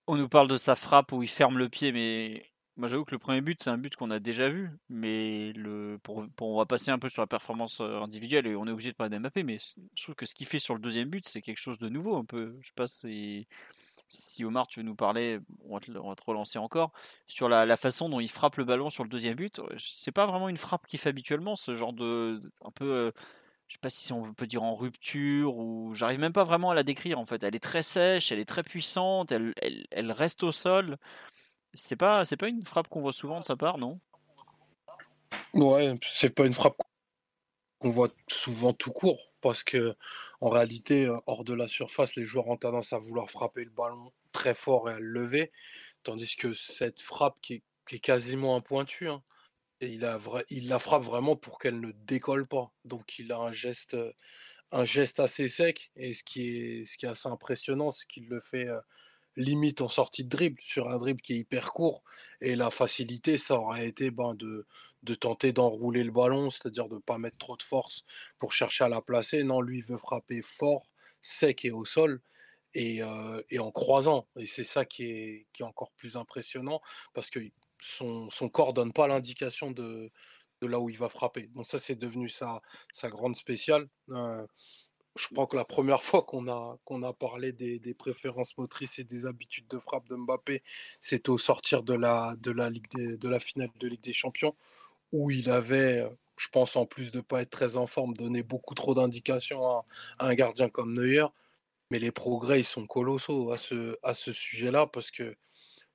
On 0.07 0.17
nous 0.17 0.29
parle 0.29 0.49
de 0.49 0.57
sa 0.57 0.75
frappe 0.75 1.13
où 1.13 1.23
il 1.23 1.29
ferme 1.29 1.59
le 1.59 1.69
pied, 1.69 1.93
mais 1.93 2.52
moi 2.77 2.89
j'avoue 2.89 3.05
que 3.05 3.13
le 3.13 3.19
premier 3.19 3.41
but 3.43 3.63
c'est 3.63 3.71
un 3.71 3.79
but 3.79 3.95
qu'on 3.97 4.11
a 4.11 4.19
déjà 4.21 4.49
vu. 4.49 4.71
Mais 4.89 5.53
le, 5.55 5.99
pour, 6.03 6.25
pour- 6.37 6.49
on 6.49 6.59
va 6.59 6.67
passer 6.67 6.91
un 6.91 6.99
peu 6.99 7.09
sur 7.09 7.23
la 7.23 7.27
performance 7.27 7.81
euh, 7.81 8.01
individuelle 8.01 8.47
et 8.47 8.57
on 8.57 8.67
est 8.67 8.71
obligé 8.71 8.91
de 8.93 8.97
parler 8.97 9.11
d'Mbappé, 9.17 9.43
mais 9.43 9.59
je 9.59 10.03
trouve 10.03 10.15
que 10.15 10.27
ce 10.27 10.35
qu'il 10.35 10.47
fait 10.47 10.59
sur 10.59 10.75
le 10.75 10.81
deuxième 10.81 11.09
but 11.11 11.27
c'est 11.29 11.43
quelque 11.43 11.59
chose 11.61 11.79
de 11.79 11.89
nouveau 11.89 12.17
un 12.17 12.25
peu. 12.25 12.57
Je 12.63 12.69
sais 12.69 12.73
pas 12.75 12.87
si, 12.87 13.47
si 14.09 14.45
Omar 14.45 14.67
tu 14.69 14.81
veux 14.81 14.87
nous 14.87 14.97
parler, 14.97 15.41
on 15.65 15.75
va 15.75 15.81
te, 15.81 15.91
on 15.99 16.09
va 16.11 16.17
te 16.17 16.25
relancer 16.25 16.59
encore 16.59 16.93
sur 17.27 17.49
la, 17.49 17.67
la 17.67 17.77
façon 17.77 18.09
dont 18.09 18.21
il 18.21 18.29
frappe 18.31 18.57
le 18.57 18.65
ballon 18.65 18.91
sur 18.91 19.05
le 19.05 19.11
deuxième 19.11 19.37
but. 19.37 19.61
C'est 19.79 20.13
pas 20.13 20.27
vraiment 20.27 20.49
une 20.49 20.57
frappe 20.59 20.87
qu'il 20.87 20.99
fait 20.99 21.11
habituellement, 21.11 21.57
ce 21.57 21.75
genre 21.75 21.93
de 21.93 22.41
un 22.65 22.71
peu. 22.73 22.85
euh, 22.87 23.13
je 23.69 23.75
sais 23.75 23.81
pas 23.81 23.91
si 23.91 24.13
on 24.13 24.35
peut 24.35 24.47
dire 24.47 24.63
en 24.63 24.75
rupture 24.75 25.57
ou 25.57 25.95
j'arrive 25.95 26.21
même 26.21 26.33
pas 26.35 26.45
vraiment 26.45 26.71
à 26.73 26.75
la 26.75 26.83
décrire 26.83 27.19
en 27.19 27.25
fait. 27.27 27.43
Elle 27.43 27.55
est 27.57 27.61
très 27.61 27.83
sèche, 27.83 28.31
elle 28.31 28.39
est 28.39 28.45
très 28.45 28.63
puissante, 28.63 29.33
elle, 29.33 29.55
elle, 29.63 29.87
elle 29.91 30.13
reste 30.13 30.43
au 30.43 30.53
sol. 30.53 30.99
C'est 31.75 31.97
pas, 31.97 32.25
c'est 32.25 32.37
pas 32.37 32.49
une 32.49 32.65
frappe 32.65 32.89
qu'on 32.89 33.01
voit 33.01 33.13
souvent 33.13 33.41
de 33.41 33.45
sa 33.45 33.57
part, 33.57 33.79
non? 33.79 33.99
Ouais, 35.55 35.95
c'est 36.03 36.35
pas 36.35 36.47
une 36.47 36.53
frappe 36.53 36.77
qu'on 37.79 37.91
voit 37.91 38.11
souvent 38.29 38.73
tout 38.73 38.93
court, 38.93 39.33
parce 39.41 39.65
que 39.65 39.97
en 40.41 40.51
réalité, 40.51 41.09
hors 41.27 41.45
de 41.45 41.55
la 41.55 41.69
surface, 41.69 42.15
les 42.17 42.25
joueurs 42.25 42.49
ont 42.49 42.57
tendance 42.57 42.93
à 42.93 42.99
vouloir 42.99 43.31
frapper 43.31 43.65
le 43.65 43.71
ballon 43.71 44.13
très 44.33 44.55
fort 44.55 44.91
et 44.91 44.95
à 44.95 45.01
le 45.01 45.07
lever, 45.07 45.53
tandis 46.03 46.37
que 46.37 46.55
cette 46.55 47.01
frappe 47.01 47.37
qui 47.41 47.55
est, 47.55 47.99
quasiment 48.01 48.57
un 48.57 48.61
pointu, 48.61 49.09
hein, 49.09 49.23
il, 49.83 50.01
la 50.01 50.79
frappe 50.79 51.03
vraiment 51.03 51.37
pour 51.37 51.59
qu'elle 51.59 51.81
ne 51.81 51.93
décolle 51.93 52.47
pas. 52.47 52.73
Donc 52.85 53.19
il 53.19 53.33
a 53.33 53.39
un 53.39 53.53
geste, 53.53 53.97
un 54.71 54.85
geste 54.85 55.21
assez 55.21 55.49
sec, 55.49 55.91
et 55.97 56.15
ce 56.15 56.23
qui 56.25 56.49
est, 56.49 56.85
ce 56.87 56.97
qui 56.97 57.07
est 57.07 57.11
assez 57.11 57.29
impressionnant, 57.29 57.91
c'est 57.91 58.07
qu'il 58.07 58.29
le 58.29 58.41
fait 58.41 58.69
euh, 58.69 58.81
limite 59.37 59.81
en 59.81 59.89
sortie 59.89 60.25
de 60.25 60.29
dribble, 60.29 60.61
sur 60.63 60.89
un 60.91 60.99
dribble 60.99 61.21
qui 61.21 61.35
est 61.35 61.39
hyper 61.39 61.73
court. 61.73 62.03
Et 62.41 62.57
la 62.57 62.71
facilité, 62.71 63.39
ça 63.39 63.55
aurait 63.57 63.87
été 63.87 64.11
ben, 64.11 64.35
de, 64.35 64.67
de 65.03 65.15
tenter 65.15 65.53
d'enrouler 65.53 66.05
le 66.05 66.13
ballon, 66.13 66.51
c'est-à-dire 66.51 66.89
de 66.89 66.97
ne 66.97 67.01
pas 67.01 67.19
mettre 67.19 67.39
trop 67.39 67.57
de 67.57 67.63
force 67.63 68.05
pour 68.39 68.53
chercher 68.53 68.85
à 68.85 68.89
la 68.89 69.03
placer. 69.03 69.45
Non, 69.45 69.61
lui, 69.61 69.79
il 69.79 69.85
veut 69.85 69.99
frapper 69.99 70.43
fort, 70.43 70.91
sec 71.21 71.65
et 71.65 71.71
au 71.71 71.85
sol. 71.85 72.21
Et, 72.75 73.03
euh, 73.03 73.43
et 73.51 73.59
en 73.59 73.71
croisant. 73.71 74.27
Et 74.37 74.47
c'est 74.47 74.65
ça 74.65 74.87
qui 74.87 75.05
est, 75.05 75.47
qui 75.53 75.63
est 75.63 75.67
encore 75.67 75.93
plus 75.99 76.17
impressionnant 76.17 76.81
parce 77.13 77.29
que 77.29 77.39
son, 77.79 78.31
son 78.31 78.49
corps 78.49 78.73
donne 78.73 78.95
pas 78.95 79.07
l'indication 79.07 79.73
de, 79.73 80.11
de 80.63 80.67
là 80.67 80.81
où 80.81 80.89
il 80.89 80.97
va 80.97 81.11
frapper. 81.11 81.49
Donc 81.49 81.67
ça, 81.67 81.79
c'est 81.79 81.97
devenu 81.97 82.31
sa, 82.31 82.63
sa 82.91 83.11
grande 83.11 83.37
spéciale. 83.37 83.89
Euh, 84.09 84.47
je 85.17 85.29
crois 85.29 85.47
que 85.47 85.57
la 85.57 85.65
première 85.65 86.03
fois 86.03 86.23
qu'on 86.23 86.49
a, 86.49 86.79
qu'on 86.85 87.03
a 87.03 87.13
parlé 87.13 87.53
des, 87.53 87.79
des 87.79 87.95
préférences 87.95 88.57
motrices 88.59 88.99
et 88.99 89.05
des 89.05 89.27
habitudes 89.27 89.69
de 89.69 89.79
frappe 89.79 90.09
de 90.09 90.17
Mbappé, 90.17 90.63
c'est 91.01 91.29
au 91.29 91.39
sortir 91.39 91.83
de 91.83 91.95
la, 91.95 92.35
de, 92.41 92.51
la 92.51 92.71
Ligue 92.71 92.89
des- 92.95 93.17
de 93.19 93.29
la 93.29 93.39
finale 93.41 93.71
de 93.79 93.89
Ligue 93.89 94.03
des 94.03 94.13
Champions, 94.15 94.55
où 95.13 95.31
il 95.31 95.51
avait, 95.51 96.01
euh, 96.01 96.11
je 96.39 96.49
pense, 96.49 96.77
en 96.77 96.87
plus 96.87 97.13
de 97.13 97.19
ne 97.19 97.23
pas 97.23 97.43
être 97.43 97.51
très 97.51 97.77
en 97.77 97.87
forme, 97.87 98.15
donné 98.15 98.43
beaucoup 98.43 98.75
trop 98.75 98.95
d'indications 98.95 99.67
à, 99.67 99.87
à 100.19 100.27
un 100.29 100.35
gardien 100.35 100.69
comme 100.71 100.95
Neuer. 100.95 101.27
Mais 101.91 101.99
les 101.99 102.13
progrès, 102.13 102.61
ils 102.61 102.65
sont 102.65 102.87
colossaux 102.87 103.53
à 103.53 103.59
ce, 103.59 103.99
à 104.03 104.15
ce 104.15 104.33
sujet-là, 104.33 104.87
parce 104.87 105.11
que 105.11 105.37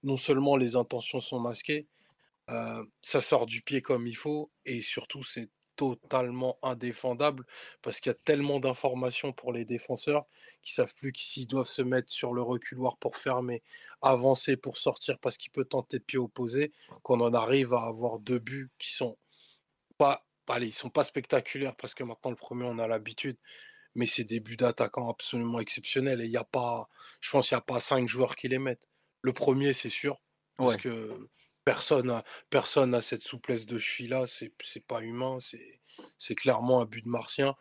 non 0.03 0.17
seulement 0.17 0.57
les 0.57 0.75
intentions 0.75 1.19
sont 1.21 1.39
masquées, 1.39 1.87
euh, 2.49 2.83
ça 3.01 3.21
sort 3.21 3.45
du 3.45 3.61
pied 3.61 3.81
comme 3.81 4.07
il 4.07 4.15
faut 4.15 4.51
et 4.65 4.81
surtout 4.81 5.23
c'est 5.23 5.49
totalement 5.77 6.59
indéfendable 6.63 7.45
parce 7.81 8.01
qu'il 8.01 8.11
y 8.11 8.15
a 8.15 8.19
tellement 8.25 8.59
d'informations 8.59 9.33
pour 9.33 9.53
les 9.53 9.65
défenseurs 9.65 10.25
qui 10.61 10.73
savent 10.73 10.95
plus 10.95 11.13
s'ils 11.15 11.47
doivent 11.47 11.67
se 11.67 11.83
mettre 11.83 12.11
sur 12.11 12.33
le 12.33 12.41
reculoir 12.43 12.97
pour 12.97 13.17
fermer, 13.17 13.63
avancer 14.01 14.57
pour 14.57 14.77
sortir 14.77 15.19
parce 15.19 15.37
qu'il 15.37 15.51
peut 15.53 15.65
tenter 15.65 15.99
de 15.99 16.03
pied 16.05 16.19
opposé, 16.19 16.73
qu'on 17.03 17.21
en 17.21 17.33
arrive 17.33 17.73
à 17.73 17.83
avoir 17.85 18.19
deux 18.19 18.39
buts 18.39 18.71
qui 18.79 18.93
sont 18.93 19.17
pas, 19.97 20.25
allez, 20.47 20.67
ils 20.67 20.73
sont 20.73 20.89
pas 20.89 21.03
spectaculaires 21.03 21.75
parce 21.75 21.93
que 21.93 22.03
maintenant 22.03 22.31
le 22.31 22.37
premier 22.37 22.65
on 22.65 22.79
a 22.79 22.87
l'habitude, 22.87 23.37
mais 23.95 24.07
c'est 24.07 24.25
des 24.25 24.39
buts 24.41 24.57
d'attaquants 24.57 25.09
absolument 25.09 25.59
exceptionnels 25.61 26.21
et 26.21 26.25
il 26.25 26.31
y 26.31 26.37
a 26.37 26.45
pas, 26.45 26.89
je 27.21 27.31
pense 27.31 27.49
qu'il 27.49 27.55
n'y 27.57 27.59
a 27.59 27.63
pas 27.65 27.81
cinq 27.81 28.07
joueurs 28.07 28.35
qui 28.35 28.47
les 28.49 28.59
mettent. 28.59 28.89
Le 29.21 29.33
premier 29.33 29.73
c'est 29.73 29.89
sûr 29.89 30.21
parce 30.59 30.75
Ouais. 30.75 30.77
que 30.77 31.29
personne 31.67 32.09
a, 32.11 32.23
personne 32.49 32.91
n'a 32.91 33.01
cette 33.01 33.23
souplesse 33.23 33.65
de 33.65 33.77
cheville-là, 33.77 34.23
c'est 34.25 34.87
pas 34.87 35.01
humain, 35.01 35.37
c'est 36.17 36.35
clairement 36.35 36.79
un 36.79 36.85
but 36.85 37.03
de 37.03 37.09
martien. 37.09 37.57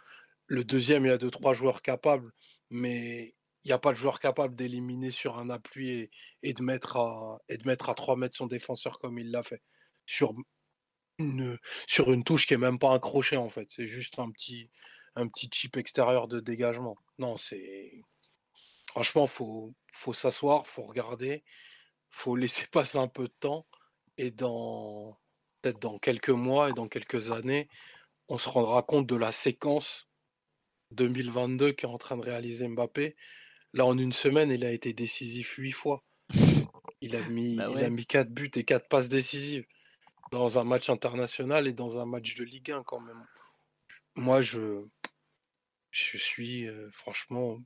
Le 0.46 0.62
deuxième, 0.62 1.04
il 1.04 1.08
y 1.08 1.12
a 1.12 1.18
deux, 1.18 1.30
trois 1.30 1.54
joueurs 1.54 1.82
capables, 1.82 2.30
mais 2.70 3.34
il 3.64 3.68
n'y 3.68 3.72
a 3.72 3.80
pas 3.80 3.90
de 3.90 3.96
joueur 3.96 4.20
capable 4.20 4.54
d'éliminer 4.54 5.10
sur 5.10 5.38
un 5.38 5.50
appui 5.50 5.90
et, 5.90 6.10
et 6.44 6.54
de 6.54 6.62
mettre 6.62 6.98
à, 6.98 7.40
et 7.48 7.56
de 7.56 7.66
mettre 7.66 7.88
à 7.88 7.96
3 7.96 8.14
mètres 8.16 8.36
son 8.36 8.46
défenseur 8.46 9.00
comme 9.00 9.18
il 9.18 9.32
l'a 9.32 9.42
fait. 9.42 9.60
Sur 10.04 10.34
une, 11.18 11.58
sur 11.88 12.12
une 12.12 12.22
touche 12.22 12.46
qui 12.46 12.54
est 12.54 12.58
même 12.58 12.78
pas 12.78 12.90
un 12.90 13.00
crochet 13.00 13.36
en 13.36 13.48
fait, 13.48 13.66
c'est 13.70 13.88
juste 13.88 14.20
un 14.20 14.30
petit, 14.30 14.70
un 15.16 15.26
petit 15.26 15.50
chip 15.52 15.76
extérieur 15.76 16.28
de 16.28 16.38
dégagement. 16.38 16.96
Non, 17.18 17.36
c'est. 17.36 18.04
Franchement, 18.86 19.26
faut, 19.26 19.74
faut 19.92 20.14
s'asseoir, 20.14 20.64
faut 20.68 20.84
regarder, 20.84 21.42
faut 22.08 22.36
laisser 22.36 22.68
passer 22.68 22.98
un 22.98 23.08
peu 23.08 23.24
de 23.24 23.34
temps 23.40 23.66
et 24.18 24.30
dans, 24.30 25.18
peut-être 25.60 25.80
dans 25.80 25.98
quelques 25.98 26.30
mois 26.30 26.70
et 26.70 26.72
dans 26.72 26.88
quelques 26.88 27.30
années, 27.30 27.68
on 28.28 28.38
se 28.38 28.48
rendra 28.48 28.82
compte 28.82 29.06
de 29.06 29.16
la 29.16 29.32
séquence 29.32 30.08
2022 30.92 31.72
qu'est 31.72 31.86
en 31.86 31.98
train 31.98 32.16
de 32.16 32.22
réaliser 32.22 32.68
Mbappé. 32.68 33.16
Là, 33.72 33.86
en 33.86 33.98
une 33.98 34.12
semaine, 34.12 34.50
il 34.50 34.64
a 34.64 34.72
été 34.72 34.92
décisif 34.92 35.54
huit 35.58 35.72
fois. 35.72 36.02
Il 37.00 37.16
a 37.16 37.20
mis, 37.28 37.56
Bah 37.56 37.68
il 37.70 37.84
a 37.84 37.90
mis 37.90 38.06
quatre 38.06 38.30
buts 38.30 38.50
et 38.54 38.64
quatre 38.64 38.88
passes 38.88 39.08
décisives 39.08 39.66
dans 40.32 40.58
un 40.58 40.64
match 40.64 40.90
international 40.90 41.66
et 41.66 41.72
dans 41.72 41.98
un 41.98 42.06
match 42.06 42.34
de 42.36 42.44
Ligue 42.44 42.72
1 42.72 42.82
quand 42.84 43.00
même. 43.00 43.24
Moi, 44.16 44.40
je, 44.40 44.84
je 45.90 46.16
suis 46.16 46.66
euh, 46.66 46.88
franchement, 46.90 47.58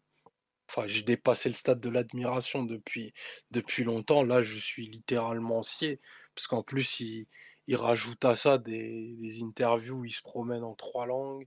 enfin, 0.68 0.86
j'ai 0.86 1.02
dépassé 1.02 1.48
le 1.48 1.54
stade 1.54 1.80
de 1.80 1.88
l'admiration 1.88 2.64
depuis, 2.64 3.12
depuis 3.50 3.84
longtemps. 3.84 4.22
Là, 4.22 4.42
je 4.42 4.58
suis 4.58 4.86
littéralement 4.86 5.62
scié 5.62 6.00
parce 6.40 6.46
qu'en 6.46 6.62
plus, 6.62 7.00
il, 7.00 7.76
rajoute 7.76 8.24
à 8.24 8.34
ça 8.34 8.56
des, 8.56 9.42
interviews 9.42 9.98
où 9.98 10.04
il 10.06 10.12
se 10.12 10.22
promène 10.22 10.64
en 10.64 10.74
trois 10.74 11.04
langues. 11.04 11.46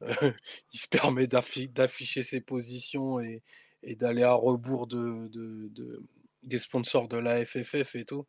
il 0.72 0.78
se 0.78 0.88
permet 0.88 1.26
d'affi- 1.26 1.70
d'afficher 1.70 2.22
ses 2.22 2.40
positions 2.40 3.20
et, 3.20 3.42
d'aller 3.82 4.22
à 4.22 4.32
rebours 4.32 4.86
de, 4.86 5.28
de- 5.28 5.68
de- 5.68 6.02
des 6.42 6.58
sponsors 6.58 7.06
de 7.06 7.18
la 7.18 7.44
FFF 7.44 7.96
et 7.96 8.06
tout. 8.06 8.26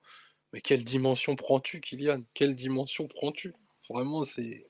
Mais 0.51 0.59
quelle 0.59 0.83
dimension 0.83 1.37
prends-tu, 1.37 1.79
Kylian? 1.79 2.23
Quelle 2.33 2.55
dimension 2.55 3.07
prends-tu? 3.07 3.53
Vraiment, 3.89 4.25
c'est 4.25 4.67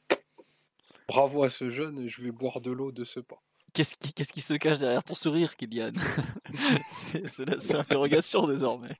bravo 1.07 1.41
à 1.41 1.49
ce 1.49 1.71
jeune 1.71 1.97
et 1.97 2.07
je 2.07 2.21
vais 2.21 2.31
boire 2.31 2.61
de 2.61 2.69
l'eau 2.69 2.91
de 2.91 3.03
ce 3.03 3.19
pas. 3.19 3.41
Qu'est-ce 3.75 3.97
qui, 3.97 4.13
qu'est-ce 4.13 4.31
qui 4.31 4.39
se 4.39 4.53
cache 4.53 4.79
derrière 4.79 5.03
ton 5.03 5.15
sourire, 5.15 5.57
Kylian? 5.57 5.91
C'est 6.87 7.27
c'est 7.27 7.45
la 7.45 7.59
seule 7.59 7.81
interrogation 7.81 8.47
désormais. 8.47 8.95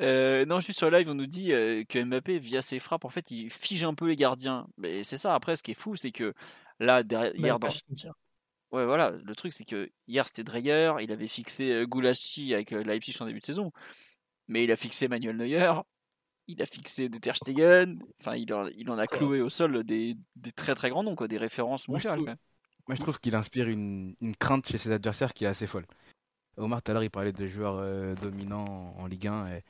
Euh, 0.00 0.46
non, 0.46 0.58
juste 0.60 0.78
sur 0.78 0.90
live, 0.90 1.10
on 1.10 1.14
nous 1.14 1.26
dit 1.26 1.52
euh, 1.52 1.84
que 1.84 2.02
Mbappé, 2.02 2.38
via 2.38 2.62
ses 2.62 2.78
frappes, 2.78 3.04
en 3.04 3.10
fait, 3.10 3.30
il 3.30 3.50
fige 3.50 3.84
un 3.84 3.92
peu 3.92 4.08
les 4.08 4.16
gardiens. 4.16 4.66
Mais 4.78 5.04
c'est 5.04 5.18
ça, 5.18 5.34
après, 5.34 5.54
ce 5.54 5.62
qui 5.62 5.72
est 5.72 5.74
fou, 5.74 5.96
c'est 5.96 6.12
que 6.12 6.32
là, 6.78 7.02
derrière, 7.02 7.32
Bah, 7.34 7.38
hier, 7.38 7.58
dans... 7.58 7.68
Ouais, 8.72 8.86
voilà, 8.86 9.10
le 9.10 9.34
truc, 9.34 9.52
c'est 9.52 9.66
que 9.66 9.90
hier, 10.08 10.26
c'était 10.26 10.44
Dreyer, 10.44 10.94
il 11.02 11.12
avait 11.12 11.26
fixé 11.26 11.70
euh, 11.70 11.86
Goulassi 11.86 12.54
avec 12.54 12.70
Leipzig 12.70 13.16
en 13.20 13.26
début 13.26 13.40
de 13.40 13.44
saison, 13.44 13.70
mais 14.48 14.64
il 14.64 14.72
a 14.72 14.76
fixé 14.76 15.08
Manuel 15.08 15.36
Neuer, 15.36 15.72
il 16.46 16.62
a 16.62 16.66
fixé 16.66 17.10
des 17.10 17.20
Ter 17.20 17.36
Stegen, 17.36 17.98
enfin, 18.20 18.36
il 18.36 18.54
en, 18.54 18.66
il 18.68 18.90
en 18.90 18.96
a 18.96 19.06
cloué 19.06 19.42
au 19.42 19.50
sol 19.50 19.84
des, 19.84 20.16
des 20.36 20.52
très 20.52 20.74
très 20.74 20.88
grands 20.88 21.02
noms, 21.02 21.16
quoi, 21.16 21.28
des 21.28 21.36
références 21.36 21.86
mondiales. 21.88 22.22
même. 22.22 22.36
Moi, 22.88 22.96
je 22.96 23.00
trouve 23.00 23.20
qu'il 23.20 23.36
inspire 23.36 23.68
une, 23.68 24.14
crainte 24.38 24.66
chez 24.66 24.78
ses 24.78 24.92
adversaires 24.92 25.32
qui 25.32 25.44
est 25.44 25.48
assez 25.48 25.66
folle. 25.66 25.86
Omar, 26.56 26.82
tout 26.82 26.90
à 26.90 26.94
l'heure, 26.94 27.04
il 27.04 27.10
parlait 27.10 27.32
de 27.32 27.46
joueurs 27.46 27.76
euh, 27.78 28.14
dominants 28.16 28.94
en 28.98 29.06
Ligue 29.06 29.28
1. 29.28 29.48
Et 29.48 29.64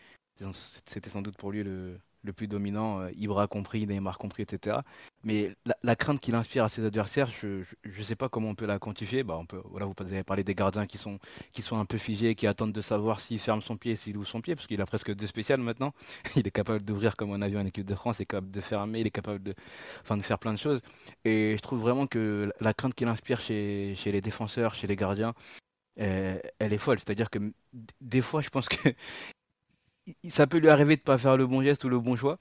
c'était 0.87 1.11
sans 1.11 1.23
doute 1.23 1.37
pour 1.37 1.53
lui 1.53 1.63
le, 1.63 1.99
le 2.23 2.33
plus 2.33 2.49
dominant, 2.49 3.01
euh, 3.01 3.11
Ibra 3.17 3.47
compris, 3.47 3.87
Neymar 3.87 4.19
compris, 4.19 4.43
etc. 4.43 4.79
Mais 5.25 5.55
la, 5.83 5.97
crainte 5.97 6.21
qu'il 6.21 6.35
inspire 6.35 6.65
à 6.65 6.69
ses 6.69 6.85
adversaires, 6.85 7.31
je 7.31 7.65
ne 7.85 8.03
sais 8.03 8.17
pas 8.17 8.29
comment 8.29 8.51
on 8.51 8.55
peut 8.55 8.67
la 8.67 8.79
quantifier. 8.79 9.23
Bah, 9.23 9.37
on 9.39 9.47
peut, 9.47 9.61
voilà, 9.67 9.87
vous 9.87 9.95
avez 10.01 10.23
parlé 10.25 10.45
des 10.45 10.55
gardiens 10.55 10.87
qui 10.87 10.99
sont, 10.99 11.19
qui 11.53 11.63
sont 11.63 11.79
un 11.79 11.85
peu 11.85 11.99
figés, 11.99 12.35
qui 12.35 12.47
attendent 12.47 12.73
de 12.73 12.81
savoir 12.81 13.21
s'il 13.21 13.39
ferme 13.39 13.63
son 13.63 13.77
pied, 13.77 13.97
s'il 13.97 14.17
ouvre 14.17 14.27
son 14.27 14.41
pied, 14.41 14.55
parce 14.55 14.67
qu'il 14.67 14.81
a 14.81 14.87
presque 14.87 15.15
deux 15.15 15.27
spéciales 15.27 15.61
maintenant. 15.61 15.93
Il 16.37 16.47
est 16.47 16.51
capable 16.51 16.85
d'ouvrir 16.85 17.17
comme 17.17 17.33
un 17.33 17.43
avion 17.43 17.61
en 17.61 17.67
équipe 17.67 17.85
de 17.85 17.95
France, 17.95 18.19
il 18.19 18.23
est 18.23 18.27
capable 18.27 18.51
de 18.51 18.61
fermer, 18.61 19.01
il 19.01 19.07
est 19.07 19.11
capable 19.11 19.43
de, 19.43 19.55
enfin, 20.03 20.17
de 20.17 20.23
faire 20.23 20.39
plein 20.39 20.53
de 20.53 20.59
choses. 20.59 20.81
Et 21.25 21.57
je 21.57 21.63
trouve 21.63 21.81
vraiment 21.81 22.07
que 22.07 22.53
la 22.61 22.73
crainte 22.73 22.95
qu'il 22.95 23.09
inspire 23.09 23.41
chez, 23.41 23.95
chez 23.97 24.13
les 24.13 24.21
défenseurs, 24.21 24.75
chez 24.75 24.87
les 24.87 24.97
gardiens, 24.97 25.35
elle 25.97 26.41
est 26.73 26.79
folle. 26.79 26.99
C'est-à-dire 26.99 27.31
que 27.31 27.39
des 28.01 28.23
fois, 28.23 28.41
je 28.41 28.49
pense 28.49 28.69
que 28.69 28.91
ça 30.29 30.47
peut 30.47 30.59
lui 30.59 30.69
arriver 30.69 30.97
de 30.97 31.03
pas 31.03 31.19
faire 31.19 31.37
le 31.37 31.47
bon 31.47 31.63
geste 31.63 31.85
ou 31.85 31.89
le 31.89 31.99
bon 32.01 32.17
choix. 32.17 32.39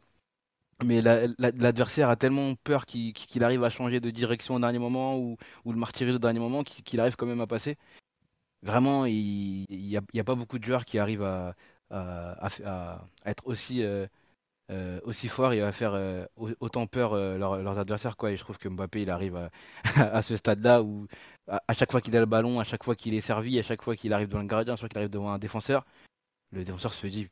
Mais 0.84 1.02
la- 1.02 1.28
la- 1.40 1.52
l'adversaire 1.52 2.10
a 2.10 2.16
tellement 2.16 2.56
peur 2.56 2.86
qu'il 2.86 3.44
arrive 3.44 3.64
à 3.64 3.70
changer 3.70 4.00
de 4.00 4.10
direction 4.12 4.56
au 4.56 4.60
dernier 4.60 4.80
moment 4.80 5.18
ou, 5.20 5.38
le 5.66 5.76
martyriser 5.76 6.16
au 6.16 6.20
dernier 6.20 6.40
moment 6.40 6.64
qu'il 6.64 7.00
arrive 7.02 7.16
quand 7.18 7.26
même 7.26 7.42
à 7.42 7.48
passer. 7.48 7.78
Vraiment, 8.64 9.06
il 9.06 9.66
n'y 9.70 9.98
a, 9.98 10.24
pas 10.24 10.36
beaucoup 10.36 10.60
de 10.60 10.66
joueurs 10.66 10.86
qui 10.86 11.00
arrivent 11.00 11.24
à, 11.24 11.56
être 13.26 13.48
aussi, 13.48 13.84
euh, 13.84 14.08
euh, 14.72 15.00
aussi 15.04 15.28
forts 15.30 15.54
et 15.54 15.62
à 15.62 15.72
faire 15.72 15.94
euh, 15.96 16.26
au- 16.38 16.52
autant 16.60 16.88
peur 16.88 17.14
euh, 17.14 17.38
leurs, 17.38 17.80
adversaires. 17.80 18.18
Quoi. 18.18 18.32
Et 18.32 18.38
je 18.38 18.44
trouve 18.44 18.58
que 18.58 18.70
Mbappé, 18.70 19.04
il 19.04 19.10
arrive 19.12 19.36
à, 19.38 19.52
à 20.18 20.22
ce 20.22 20.36
stade-là 20.38 20.84
où 20.84 21.08
à 21.48 21.74
chaque 21.74 21.92
fois 21.92 22.02
qu'il 22.02 22.16
a 22.16 22.20
le 22.20 22.26
ballon, 22.28 22.60
à 22.60 22.64
chaque 22.64 22.84
fois 22.84 22.96
qu'il 22.96 23.14
est 23.16 23.22
servi, 23.22 23.60
à 23.60 23.64
chaque 23.64 23.82
fois 23.82 23.96
qu'il 23.96 24.14
arrive 24.14 24.28
devant 24.30 24.42
le 24.42 24.48
gardien, 24.48 24.74
à 24.74 24.76
chaque 24.76 24.82
fois 24.82 24.90
qu'il 24.90 24.98
arrive 25.00 25.10
devant 25.10 25.32
un 25.32 25.40
défenseur, 25.40 25.86
le 26.52 26.64
défenseur 26.64 26.94
se 26.94 27.08
dit 27.08 27.30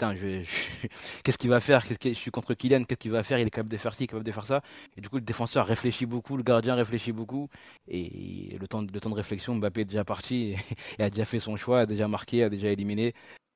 Putain, 0.00 0.14
je 0.14 0.26
vais- 0.26 0.44
je- 0.44 1.22
qu'est-ce 1.22 1.36
qu'il 1.36 1.50
va 1.50 1.60
faire? 1.60 1.86
Qu'est-ce 1.86 1.98
que- 1.98 2.08
Je 2.08 2.14
suis 2.14 2.30
contre 2.30 2.54
Kylian, 2.54 2.84
qu'est-ce 2.84 2.98
qu'il 3.00 3.10
va 3.10 3.22
faire? 3.22 3.38
Il 3.38 3.46
est 3.46 3.50
capable 3.50 3.68
de 3.68 3.76
faire 3.76 3.94
ci, 3.94 4.00
il 4.00 4.04
est 4.04 4.06
capable 4.06 4.24
de 4.24 4.32
faire 4.32 4.46
ça. 4.46 4.62
Et 4.96 5.02
du 5.02 5.10
coup, 5.10 5.16
le 5.16 5.20
défenseur 5.22 5.66
réfléchit 5.66 6.06
beaucoup, 6.06 6.38
le 6.38 6.42
gardien 6.42 6.74
réfléchit 6.74 7.12
beaucoup. 7.12 7.50
Et 7.86 8.56
le 8.58 8.66
temps, 8.66 8.82
de- 8.82 8.90
le 8.90 8.98
temps 8.98 9.10
de 9.10 9.14
réflexion, 9.14 9.54
Mbappé 9.56 9.82
est 9.82 9.84
déjà 9.84 10.02
parti 10.02 10.52
et, 10.52 10.56
et 10.98 11.02
a 11.02 11.10
déjà 11.10 11.26
fait 11.26 11.38
son 11.38 11.54
choix, 11.56 11.80
a 11.80 11.86
déjà 11.86 12.08
marqué, 12.08 12.42
a 12.44 12.48
déjà 12.48 12.68
éliminé. 12.70 13.12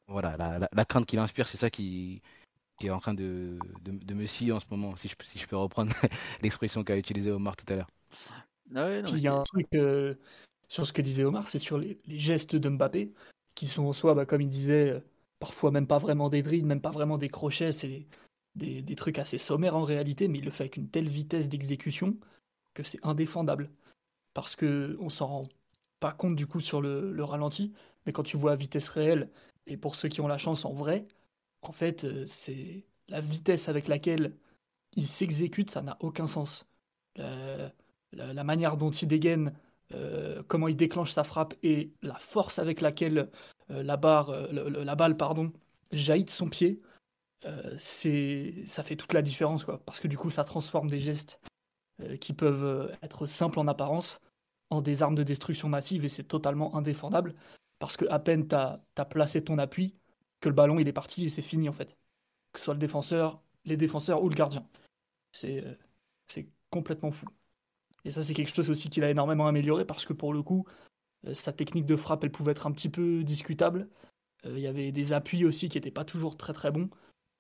Voilà, 0.07 0.37
la, 0.37 0.59
la- 0.59 0.69
la 0.71 0.85
crainte 0.85 1.07
qu'il 1.07 1.19
inspire, 1.19 1.49
c'est 1.49 1.57
ça 1.57 1.71
qui, 1.71 2.21
qui 2.79 2.89
est 2.89 2.91
en 2.91 3.01
train 3.01 3.15
de, 3.15 3.59
de, 3.83 3.93
de 3.93 4.15
me 4.15 4.27
scier 4.27 4.53
en 4.53 4.61
ce 4.61 4.67
moment, 4.71 4.97
si 4.97 5.09
je, 5.09 5.15
si 5.25 5.39
je 5.39 5.47
peux 5.47 5.57
reprendre 5.57 5.93
l'expression 6.43 6.85
qu'a 6.85 6.99
utilisée 6.99 7.31
Omar 7.31 7.57
tout 7.57 7.73
à 7.73 7.77
l'heure. 7.77 7.89
Ah 8.75 8.85
ouais, 8.85 9.03
il 9.13 9.21
y 9.21 9.29
a 9.29 9.35
un 9.35 9.43
truc 9.45 9.69
euh, 9.73 10.15
sur 10.69 10.87
ce 10.87 10.93
que 10.93 11.01
disait 11.01 11.25
Omar, 11.25 11.49
c'est 11.49 11.59
sur 11.59 11.79
les, 11.79 11.99
les 12.07 12.19
gestes 12.19 12.55
de 12.55 12.69
Mbappé, 12.69 13.15
qui 13.55 13.67
sont 13.67 13.85
en 13.85 13.95
soi, 13.95 14.13
bah, 14.13 14.27
comme 14.27 14.43
il 14.43 14.51
disait, 14.51 14.91
euh, 14.91 15.01
parfois 15.39 15.71
même 15.71 15.87
pas 15.87 15.99
vraiment 15.99 16.29
des 16.29 16.43
dribbles, 16.43 16.67
même 16.69 16.81
pas 16.81 16.91
vraiment 16.91 17.19
des 17.19 17.29
crochets, 17.29 17.73
c'est 17.73 18.07
des, 18.55 18.83
des- 18.83 18.97
trucs 18.97 19.19
assez 19.19 19.39
sommaires 19.39 19.77
en 19.77 19.83
réalité, 19.85 20.29
mais 20.29 20.39
il 20.39 20.45
le 20.45 20.51
fait 20.51 20.65
avec 20.65 20.77
une 20.77 20.89
telle 20.91 21.09
vitesse 21.09 21.49
d'exécution 21.49 22.17
que 22.75 22.83
c'est 22.85 23.05
indéfendable. 23.05 23.71
Parce 24.35 24.57
que 24.57 24.97
on 25.01 25.11
s'en 25.11 25.27
rend 25.29 25.45
pas 26.01 26.13
compte 26.13 26.37
du 26.37 26.47
coup 26.47 26.61
sur 26.61 26.81
le, 26.83 27.13
le 27.13 27.25
ralenti, 27.25 27.73
mais 28.07 28.13
quand 28.13 28.23
tu 28.25 28.37
vois 28.37 28.53
à 28.53 28.57
vitesse 28.57 28.89
réelle, 28.89 29.31
et 29.67 29.77
pour 29.77 29.95
ceux 29.97 30.09
qui 30.09 30.21
ont 30.21 30.29
la 30.29 30.39
chance 30.39 30.65
en 30.65 30.73
vrai, 30.75 31.07
en 31.63 31.73
fait, 31.73 32.05
euh, 32.05 32.27
c'est 32.27 32.87
la 33.09 33.21
vitesse 33.21 33.69
avec 33.69 33.89
laquelle 33.89 34.37
il 34.97 35.07
s'exécute, 35.09 35.71
ça 35.71 35.83
n'a 35.83 35.97
aucun 36.01 36.27
sens. 36.29 36.67
La 38.13 38.45
manière 38.45 38.77
dont 38.77 38.91
il 38.91 39.09
dégaine, 39.09 39.53
euh, 39.95 40.43
comment 40.49 40.69
il 40.69 40.77
déclenche 40.77 41.13
sa 41.13 41.25
frappe 41.25 41.55
et 41.63 41.93
la 42.03 42.17
force 42.17 42.59
avec 42.59 42.81
laquelle 42.81 43.31
euh, 43.71 43.83
la, 43.83 43.97
barre, 43.97 44.31
euh, 44.31 44.71
la 44.71 44.95
balle 44.95 45.17
pardon, 45.17 45.53
jaillit 45.93 46.25
de 46.25 46.31
son 46.31 46.49
pied, 46.49 46.81
c'est, 47.77 48.65
ça 48.67 48.83
fait 48.83 48.97
toute 48.97 49.13
la 49.13 49.21
différence. 49.21 49.65
Quoi, 49.67 49.79
parce 49.85 50.01
que 50.01 50.09
du 50.09 50.17
coup, 50.17 50.31
ça 50.31 50.45
transforme 50.45 50.89
des 50.89 50.99
gestes 50.99 51.41
qui 52.19 52.33
peuvent 52.33 52.97
être 53.03 53.27
simples 53.27 53.59
en 53.59 53.69
apparence 53.69 54.19
en 54.71 54.81
des 54.81 55.03
armes 55.03 55.15
de 55.15 55.23
destruction 55.23 55.69
massive 55.69 56.07
et 56.07 56.09
c'est 56.09 56.25
totalement 56.25 56.75
indéfendable. 56.75 57.35
Parce 57.79 57.99
que 57.99 58.07
à 58.09 58.19
peine 58.19 58.49
tu 58.49 58.55
as 58.55 59.05
placé 59.11 59.45
ton 59.45 59.59
appui, 59.59 59.95
que 60.41 60.49
le 60.49 60.55
ballon 60.55 60.79
il 60.79 60.89
est 60.89 60.93
parti 60.95 61.27
et 61.27 61.29
c'est 61.29 61.43
fini 61.43 61.69
en 61.69 61.75
fait. 61.75 61.97
Que 62.53 62.61
ce 62.61 62.65
soit 62.65 62.75
le 62.75 62.81
défenseur, 62.81 63.43
les 63.67 63.77
défenseurs 63.77 64.23
ou 64.23 64.31
le 64.31 64.35
gardien. 64.37 64.67
C'est 65.33 65.77
complètement 66.71 67.11
fou. 67.11 67.27
Et 68.05 68.11
ça, 68.11 68.23
c'est 68.23 68.35
quelque 68.35 68.53
chose 68.55 68.71
aussi 68.71 68.91
qu'il 68.91 69.05
a 69.05 69.11
énormément 69.11 69.47
amélioré 69.47 69.85
parce 69.87 70.05
que 70.05 70.13
pour 70.13 70.33
le 70.33 70.43
coup, 70.43 70.67
euh, 71.27 71.35
sa 71.35 71.53
technique 71.53 71.87
de 71.87 71.97
frappe, 71.97 72.25
elle 72.25 72.33
pouvait 72.33 72.53
être 72.53 72.67
un 72.67 72.73
petit 72.73 72.89
peu 72.91 73.25
discutable. 73.25 73.89
Euh, 74.47 74.55
Il 74.59 74.61
y 74.61 74.67
avait 74.67 74.93
des 74.93 75.13
appuis 75.13 75.45
aussi 75.45 75.69
qui 75.69 75.79
n'étaient 75.79 75.91
pas 75.91 76.05
toujours 76.05 76.37
très 76.37 76.53
très 76.53 76.71
bons. 76.71 76.91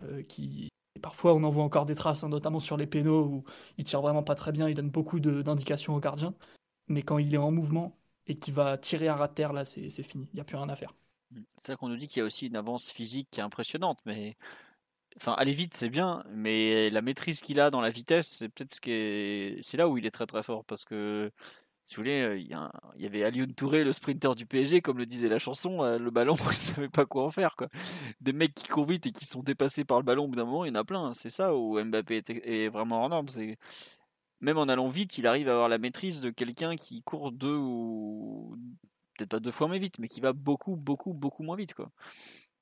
euh, 0.02 0.22
qui... 0.22 0.68
et 0.96 1.00
parfois, 1.00 1.34
on 1.34 1.44
en 1.44 1.50
voit 1.50 1.64
encore 1.64 1.86
des 1.86 1.94
traces, 1.94 2.24
hein, 2.24 2.28
notamment 2.28 2.60
sur 2.60 2.76
les 2.76 2.86
pénaux 2.86 3.24
où 3.26 3.44
il 3.78 3.84
tire 3.84 4.00
vraiment 4.02 4.22
pas 4.22 4.34
très 4.34 4.52
bien, 4.52 4.68
il 4.68 4.74
donne 4.74 4.90
beaucoup 4.90 5.20
d'indications 5.20 5.94
au 5.94 6.00
gardien. 6.00 6.34
Mais 6.88 7.02
quand 7.02 7.18
il 7.18 7.34
est 7.34 7.38
en 7.38 7.50
mouvement 7.50 7.96
et 8.26 8.38
qu'il 8.38 8.54
va 8.54 8.78
tirer 8.78 9.08
à 9.08 9.16
ras 9.16 9.28
de 9.28 9.34
terre, 9.34 9.52
là, 9.52 9.64
c'est 9.64 9.90
fini. 10.02 10.28
Il 10.32 10.36
n'y 10.36 10.40
a 10.40 10.44
plus 10.44 10.56
rien 10.56 10.68
à 10.68 10.76
faire. 10.76 10.94
C'est 11.56 11.72
là 11.72 11.76
qu'on 11.76 11.88
nous 11.88 11.96
dit 11.96 12.08
qu'il 12.08 12.20
y 12.20 12.22
a 12.22 12.26
aussi 12.26 12.46
une 12.46 12.56
avance 12.56 12.90
physique 12.90 13.28
qui 13.30 13.40
est 13.40 13.42
impressionnante, 13.42 13.98
mais 14.06 14.36
enfin 15.16 15.32
aller 15.32 15.52
vite 15.52 15.74
c'est 15.74 15.88
bien, 15.88 16.24
mais 16.30 16.90
la 16.90 17.02
maîtrise 17.02 17.40
qu'il 17.40 17.60
a 17.60 17.70
dans 17.70 17.80
la 17.80 17.90
vitesse, 17.90 18.28
c'est 18.28 18.48
peut-être 18.48 18.74
ce 18.74 18.80
qui 18.80 18.90
est, 18.92 19.58
c'est 19.62 19.76
là 19.76 19.88
où 19.88 19.98
il 19.98 20.06
est 20.06 20.10
très 20.10 20.26
très 20.26 20.42
fort 20.42 20.64
parce 20.64 20.84
que 20.84 21.30
si 21.86 21.96
vous 21.96 22.02
voulez, 22.02 22.22
euh, 22.22 22.38
il 22.38 23.02
y, 23.02 23.06
avait 23.06 23.24
Alioune 23.24 23.54
Touré, 23.54 23.84
le 23.84 23.92
sprinter 23.92 24.34
du 24.34 24.46
PSG, 24.46 24.80
comme 24.80 24.96
le 24.96 25.04
disait 25.04 25.28
la 25.28 25.38
chanson, 25.38 25.82
euh, 25.82 25.98
le 25.98 26.10
ballon, 26.10 26.34
il 26.50 26.54
savait 26.54 26.88
pas 26.88 27.04
quoi 27.04 27.24
en 27.24 27.30
faire 27.30 27.56
quoi. 27.56 27.68
Des 28.20 28.32
mecs 28.32 28.54
qui 28.54 28.68
courent 28.68 28.86
vite 28.86 29.06
et 29.06 29.12
qui 29.12 29.26
sont 29.26 29.42
dépassés 29.42 29.84
par 29.84 29.98
le 29.98 30.04
ballon 30.04 30.24
au 30.24 30.28
bout 30.28 30.36
d'un 30.36 30.46
moment, 30.46 30.64
il 30.64 30.68
y 30.68 30.72
en 30.72 30.76
a 30.76 30.84
plein. 30.84 31.12
C'est 31.14 31.28
ça 31.30 31.54
où 31.54 31.82
Mbappé 31.82 32.22
est, 32.26 32.68
vraiment 32.68 33.04
en 33.04 33.10
norme. 33.10 33.26
Même 34.40 34.58
en 34.58 34.64
allant 34.68 34.88
vite, 34.88 35.18
il 35.18 35.26
arrive 35.26 35.48
à 35.48 35.52
avoir 35.52 35.68
la 35.68 35.78
maîtrise 35.78 36.20
de 36.20 36.30
quelqu'un 36.30 36.76
qui 36.76 37.02
court 37.02 37.32
deux 37.32 37.56
ou 37.56 38.56
peut-être 39.16 39.30
pas 39.30 39.40
deux 39.40 39.50
fois 39.50 39.68
moins 39.68 39.78
vite, 39.78 39.98
mais 39.98 40.08
qui 40.08 40.20
va 40.20 40.32
beaucoup, 40.32 40.76
beaucoup, 40.76 41.12
beaucoup 41.12 41.42
moins 41.42 41.56
vite, 41.56 41.74
quoi. 41.74 41.90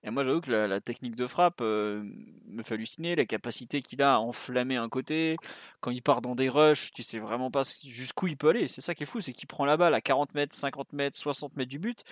Et 0.05 0.11
moi, 0.11 0.25
j'avoue 0.25 0.41
que 0.41 0.51
la, 0.51 0.81
technique 0.81 1.15
de 1.15 1.27
frappe 1.29 1.61
euh, 1.61 2.03
me 2.47 2.63
fait 2.63 2.75
halluciner, 2.75 3.15
la 3.15 3.25
capacité 3.25 3.83
qu'il 3.83 4.03
a 4.03 4.15
à 4.15 4.19
enflammer 4.19 4.77
un 4.77 4.89
côté. 4.89 5.37
Quand 5.81 5.93
il 5.93 6.03
part 6.03 6.23
dans 6.23 6.35
des 6.35 6.49
rushs, 6.49 6.93
tu 6.93 7.03
sais 7.05 7.21
vraiment 7.21 7.51
pas 7.53 7.63
jusqu'où 7.85 8.27
il 8.27 8.37
peut 8.37 8.49
aller. 8.49 8.67
C'est 8.67 8.81
ça 8.81 8.95
qui 8.95 9.05
est 9.05 9.07
fou, 9.07 9.21
c'est 9.21 9.33
qu'il 9.33 9.47
prend 9.47 9.65
la 9.65 9.77
balle 9.77 9.95
à 9.95 10.01
40 10.01 10.35
mètres, 10.35 10.57
50 10.57 10.93
mètres, 10.93 11.17
60 11.17 11.57
mètres 11.57 11.71
du 11.71 11.79
but. 11.79 12.03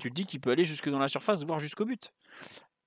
Tu 0.00 0.10
te 0.10 0.14
dis 0.14 0.26
qu'il 0.26 0.40
peut 0.40 0.50
aller 0.50 0.64
jusque 0.64 0.90
dans 0.90 0.98
la 0.98 1.08
surface, 1.08 1.44
voire 1.44 1.60
jusqu'au 1.60 1.84
but. 1.84 2.12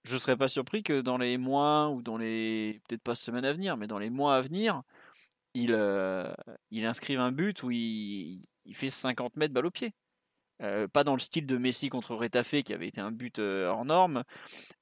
je 0.04 0.18
serais 0.18 0.38
pas 0.38 0.48
surpris 0.48 0.84
que 0.84 1.02
dans 1.02 1.18
les 1.18 1.38
mois 1.38 1.90
ou 1.90 2.02
dans 2.02 2.18
les 2.18 2.82
peut-être 2.88 3.04
pas 3.04 3.16
semaines 3.16 3.46
à 3.46 3.54
venir, 3.54 3.78
mais 3.78 3.88
dans 3.88 4.00
les 4.00 4.10
mois 4.10 4.36
à 4.36 4.42
venir, 4.42 4.84
il, 5.54 5.72
euh, 5.74 6.32
inscrive 6.74 7.20
un 7.20 7.32
but 7.32 7.64
où 7.64 7.72
il, 7.72 8.42
il 8.66 8.76
fait 8.76 8.90
50 8.90 9.36
mètres 9.38 9.54
balle 9.54 9.66
au 9.68 9.72
pied. 9.72 9.94
Euh, 10.62 10.90
pas 10.90 11.06
dans 11.06 11.14
le 11.14 11.20
style 11.20 11.46
de 11.46 11.58
Messi 11.58 11.88
contre 11.88 12.16
Retafe 12.16 12.64
qui 12.64 12.74
avait 12.74 12.88
été 12.90 13.00
un 13.00 13.12
but 13.12 13.40
euh, 13.40 13.70
hors 13.70 13.86
norme, 13.86 14.24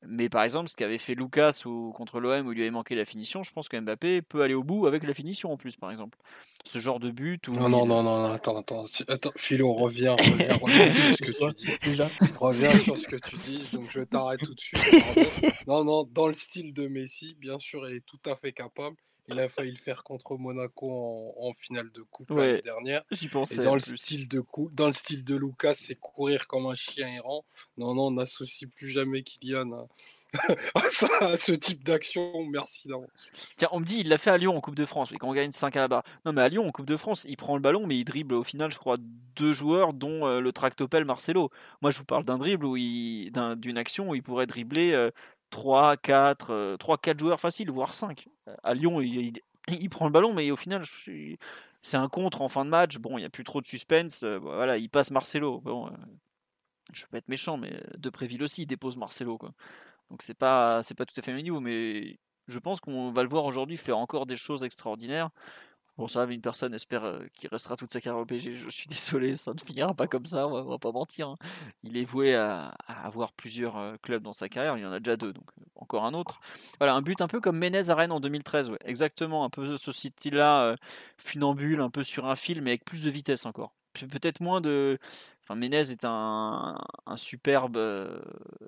mais 0.06 0.28
par 0.28 0.42
exemple 0.44 0.70
ce 0.70 0.76
qu'avait 0.76 0.98
fait 0.98 1.14
Lucas 1.14 1.62
ou 1.66 1.92
contre 1.96 2.20
l'OM 2.20 2.48
où 2.48 2.52
il 2.52 2.56
lui 2.56 2.64
avait 2.64 2.72
manqué 2.72 2.96
la 2.96 3.06
finition, 3.06 3.44
je 3.44 3.52
pense 3.52 3.70
que 3.70 3.80
Mbappé 3.80 4.24
peut 4.24 4.42
aller 4.42 4.56
au 4.56 4.64
bout 4.64 4.88
avec 4.88 5.04
la 5.04 5.14
finition 5.14 5.52
en 5.52 5.58
plus 5.58 5.76
par 5.76 5.92
exemple. 5.92 6.18
Ce 6.66 6.80
genre 6.80 7.00
de 7.00 7.12
but 7.12 7.48
où 7.48 7.54
Non, 7.54 7.70
non, 7.70 7.84
il- 7.86 7.90
non, 7.90 8.02
non, 8.02 8.28
non, 8.28 8.32
attends, 8.34 8.58
attends, 8.58 8.86
attends, 9.08 9.32
Philo, 9.36 9.72
reviens, 9.76 10.14
reviens, 10.14 10.56
reviens 10.56 10.94
sur 11.14 11.16
ce 11.16 11.32
que 11.32 11.46
tu 11.48 11.54
dis. 11.54 11.72
Déjà. 11.84 12.10
Reviens 12.40 12.72
sur 12.80 12.98
ce 12.98 13.08
que 13.08 13.16
tu 13.18 13.36
dis, 13.38 13.70
donc 13.72 13.90
je 13.92 14.02
t'arrête 14.02 14.42
tout 14.42 14.56
de 14.56 14.60
suite. 14.60 14.84
pardon. 15.00 15.30
Non, 15.68 15.84
non, 15.84 16.04
dans 16.12 16.28
le 16.28 16.34
style 16.34 16.74
de 16.74 16.88
Messi, 16.88 17.36
bien 17.40 17.60
sûr, 17.60 17.88
il 17.88 17.98
est 17.98 18.06
tout 18.06 18.20
à 18.26 18.36
fait 18.36 18.52
capable. 18.52 18.96
Il 19.30 19.40
a 19.40 19.50
failli 19.50 19.72
le 19.72 19.78
faire 19.78 20.04
contre 20.04 20.38
Monaco 20.38 20.90
en, 20.90 21.48
en 21.48 21.54
finale 21.54 21.92
de 21.92 22.02
coupe 22.02 22.32
Ouais. 22.32 22.48
l'année 22.48 22.62
dernière. 22.62 23.04
J'y 23.12 23.26
Et 23.26 23.30
pensais. 23.30 23.62
dans 23.64 23.76
le 23.76 23.82
plus. 23.82 23.98
style 23.98 24.28
de 24.30 24.40
cou- 24.40 24.70
dans 24.74 24.88
le 24.88 24.94
style 24.94 25.24
de 25.26 25.36
Lucas, 25.36 25.74
c'est 25.74 25.96
courir 25.96 26.48
comme 26.48 26.66
un 26.68 26.76
chien 26.76 27.08
errant. 27.08 27.44
Non, 27.78 27.94
non, 27.94 28.08
on 28.08 28.12
n'associe 28.12 28.70
plus 28.70 28.90
jamais 28.92 29.24
Kylian 29.24 29.72
à, 29.74 29.88
ce 31.38 31.52
type 31.54 31.84
d'action. 31.84 32.46
Merci 32.46 32.88
d'avance. 32.88 33.32
Tiens, 33.58 33.70
on 33.72 33.80
me 33.80 33.86
dit 33.86 33.98
il 34.00 34.10
l'a 34.10 34.18
fait 34.18 34.30
à 34.30 34.38
Lyon 34.38 34.56
en 34.56 34.62
Coupe 34.62 34.76
de 34.76 34.86
France, 34.86 35.12
mais 35.12 35.18
quand 35.18 35.30
on 35.30 35.34
gagne 35.34 35.52
5 35.52 35.76
à 35.76 35.80
la 35.82 35.88
barre. 35.88 36.04
Non, 36.26 36.32
mais 36.34 36.42
à 36.42 36.50
Lyon 36.50 36.68
en 36.68 36.72
Coupe 36.72 36.86
de 36.86 36.98
France, 36.98 37.26
il 37.28 37.36
prend 37.38 37.56
le 37.56 37.62
ballon, 37.62 37.86
mais 37.86 37.98
il 37.98 38.06
dribble 38.06 38.34
au 38.36 38.44
final, 38.44 38.72
je 38.72 38.78
crois, 38.78 38.98
deux 39.36 39.54
joueurs, 39.54 39.94
dont 39.94 40.26
euh, 40.26 40.40
le 40.40 40.52
tractopelle 40.52 41.06
Marcelo. 41.06 41.50
Moi, 41.82 41.92
je 41.92 41.98
vous 42.00 42.06
parle 42.06 42.24
d'un 42.24 42.38
dribble 42.38 42.66
où 42.66 42.78
il, 42.78 43.30
d'un- 43.32 43.56
d'une 43.56 43.78
action 43.78 44.10
où 44.10 44.16
il 44.16 44.24
pourrait 44.24 44.48
dribbler 44.48 44.94
euh, 44.94 45.12
3, 45.50 45.98
4, 45.98 46.52
euh, 46.52 46.78
3, 46.78 46.98
4 46.98 47.20
joueurs 47.20 47.40
faciles, 47.40 47.72
voire 47.72 47.94
5. 47.94 48.28
À 48.64 48.74
Lyon, 48.74 49.02
il, 49.02 49.90
prend 49.90 50.06
le 50.06 50.12
ballon, 50.12 50.34
mais 50.34 50.52
au 50.52 50.56
final, 50.56 50.84
c'est 51.82 51.98
un 51.98 52.10
contre 52.10 52.42
en 52.42 52.48
fin 52.48 52.66
de 52.66 52.70
match. 52.70 52.98
Bon, 52.98 53.18
il 53.18 53.22
n'y 53.22 53.26
a 53.26 53.30
plus 53.30 53.44
trop 53.44 53.62
de 53.62 53.68
suspense. 53.68 54.24
euh, 54.24 54.38
voilà, 54.38 54.78
il 54.78 54.90
passe 54.90 55.12
Marcelo. 55.12 55.62
Bon, 55.62 55.88
euh, 55.88 55.92
je 56.94 57.06
pas 57.06 57.18
être 57.18 57.30
méchant, 57.30 57.58
mais 57.58 57.82
De 57.98 58.10
Préville 58.10 58.44
aussi, 58.44 58.64
il 58.64 58.68
dépose 58.68 58.98
Marcelo. 58.98 59.38
Quoi. 59.38 59.54
Donc 60.10 60.22
c'est 60.22 60.34
pas, 60.34 60.82
pas 60.98 61.06
tout 61.06 61.14
à 61.18 61.22
fait 61.22 61.32
le 61.32 61.38
même 61.38 61.44
niveau, 61.44 61.60
mais 61.60 62.18
je 62.48 62.60
pense 62.60 62.80
qu'on 62.80 63.12
va 63.12 63.24
le 63.24 63.30
voir 63.30 63.46
aujourd'hui 63.46 63.78
faire 63.78 63.98
encore 63.98 64.26
des 64.26 64.36
choses 64.36 64.64
extraordinaires. 64.64 65.30
Bon, 65.98 66.08
ça, 66.08 66.26
une 66.26 66.42
personne 66.42 66.76
espère 66.76 67.04
euh, 67.06 67.26
qu'il 67.34 67.50
restera 67.50 67.76
toute 67.76 67.92
sa 67.92 68.00
carrière 68.00 68.22
au 68.22 68.26
PSG. 68.26 68.54
Je 68.54 68.70
suis 68.70 68.88
désolé, 68.90 69.34
ça 69.36 69.54
ne 69.54 69.60
finira 69.60 69.94
pas 69.96 70.08
comme 70.08 70.26
ça, 70.28 70.48
on 70.48 70.52
va, 70.54 70.62
va 70.62 70.78
pas 70.78 70.92
mentir. 70.92 71.30
hein. 71.30 71.38
Il 71.84 71.98
est 71.98 72.06
voué 72.06 72.36
à, 72.36 72.76
avoir 72.88 73.34
plusieurs 73.34 73.78
euh, 73.78 73.96
clubs 74.04 74.22
dans 74.22 74.34
sa 74.34 74.48
carrière, 74.48 74.78
il 74.78 74.82
y 74.82 74.86
en 74.86 74.92
a 74.92 75.00
déjà 75.00 75.18
deux, 75.18 75.34
donc 75.34 75.46
euh, 75.60 75.64
encore 75.76 76.06
un 76.06 76.14
autre. 76.14 76.40
Voilà, 76.80 76.94
un 76.94 77.02
but 77.02 77.20
un 77.22 77.28
peu 77.28 77.40
comme 77.42 77.58
Menez 77.58 77.90
à 77.90 77.96
Rennes 77.96 78.12
en 78.12 78.20
2013, 78.20 78.70
ouais. 78.70 78.78
exactement, 78.86 79.44
un 79.44 79.50
peu 79.50 79.76
ce 79.76 79.92
style-là, 79.92 80.76
funambule, 81.18 81.82
un 81.82 81.90
peu 81.90 82.04
sur 82.04 82.26
un 82.28 82.36
fil, 82.36 82.62
mais 82.62 82.72
avec 82.72 82.86
plus 82.86 83.04
de 83.04 83.10
vitesse 83.10 83.46
encore. 83.48 83.74
Pe- 83.94 84.06
Peut-être 84.06 84.40
moins 84.42 84.62
de. 84.62 85.00
Enfin, 85.48 85.56
Menez 85.56 85.92
est 85.92 86.04
un, 86.04 86.78
un 87.06 87.16
superbe 87.16 87.78
euh, 87.78 88.20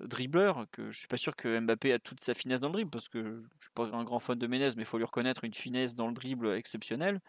dribbleur, 0.06 0.66
que 0.72 0.92
je 0.92 0.98
suis 0.98 1.10
pas 1.10 1.18
sûr 1.18 1.36
que 1.36 1.60
Mbappé 1.60 1.92
a 1.92 2.00
toute 2.00 2.22
sa 2.22 2.34
finesse 2.34 2.62
dans 2.62 2.70
le 2.70 2.74
dribble, 2.74 2.90
parce 2.90 3.10
que 3.10 3.44
je 3.60 3.66
suis 3.66 3.74
pas 3.76 3.90
un 3.92 4.06
grand 4.06 4.22
fan 4.22 4.40
de 4.40 4.48
Menez, 4.48 4.70
mais 4.78 4.84
il 4.84 4.86
faut 4.86 4.98
lui 4.98 5.04
reconnaître 5.04 5.44
une 5.44 5.54
finesse 5.54 5.94
dans 5.94 6.08
le 6.08 6.14
dribble 6.14 6.54
exceptionnelle. 6.54 7.20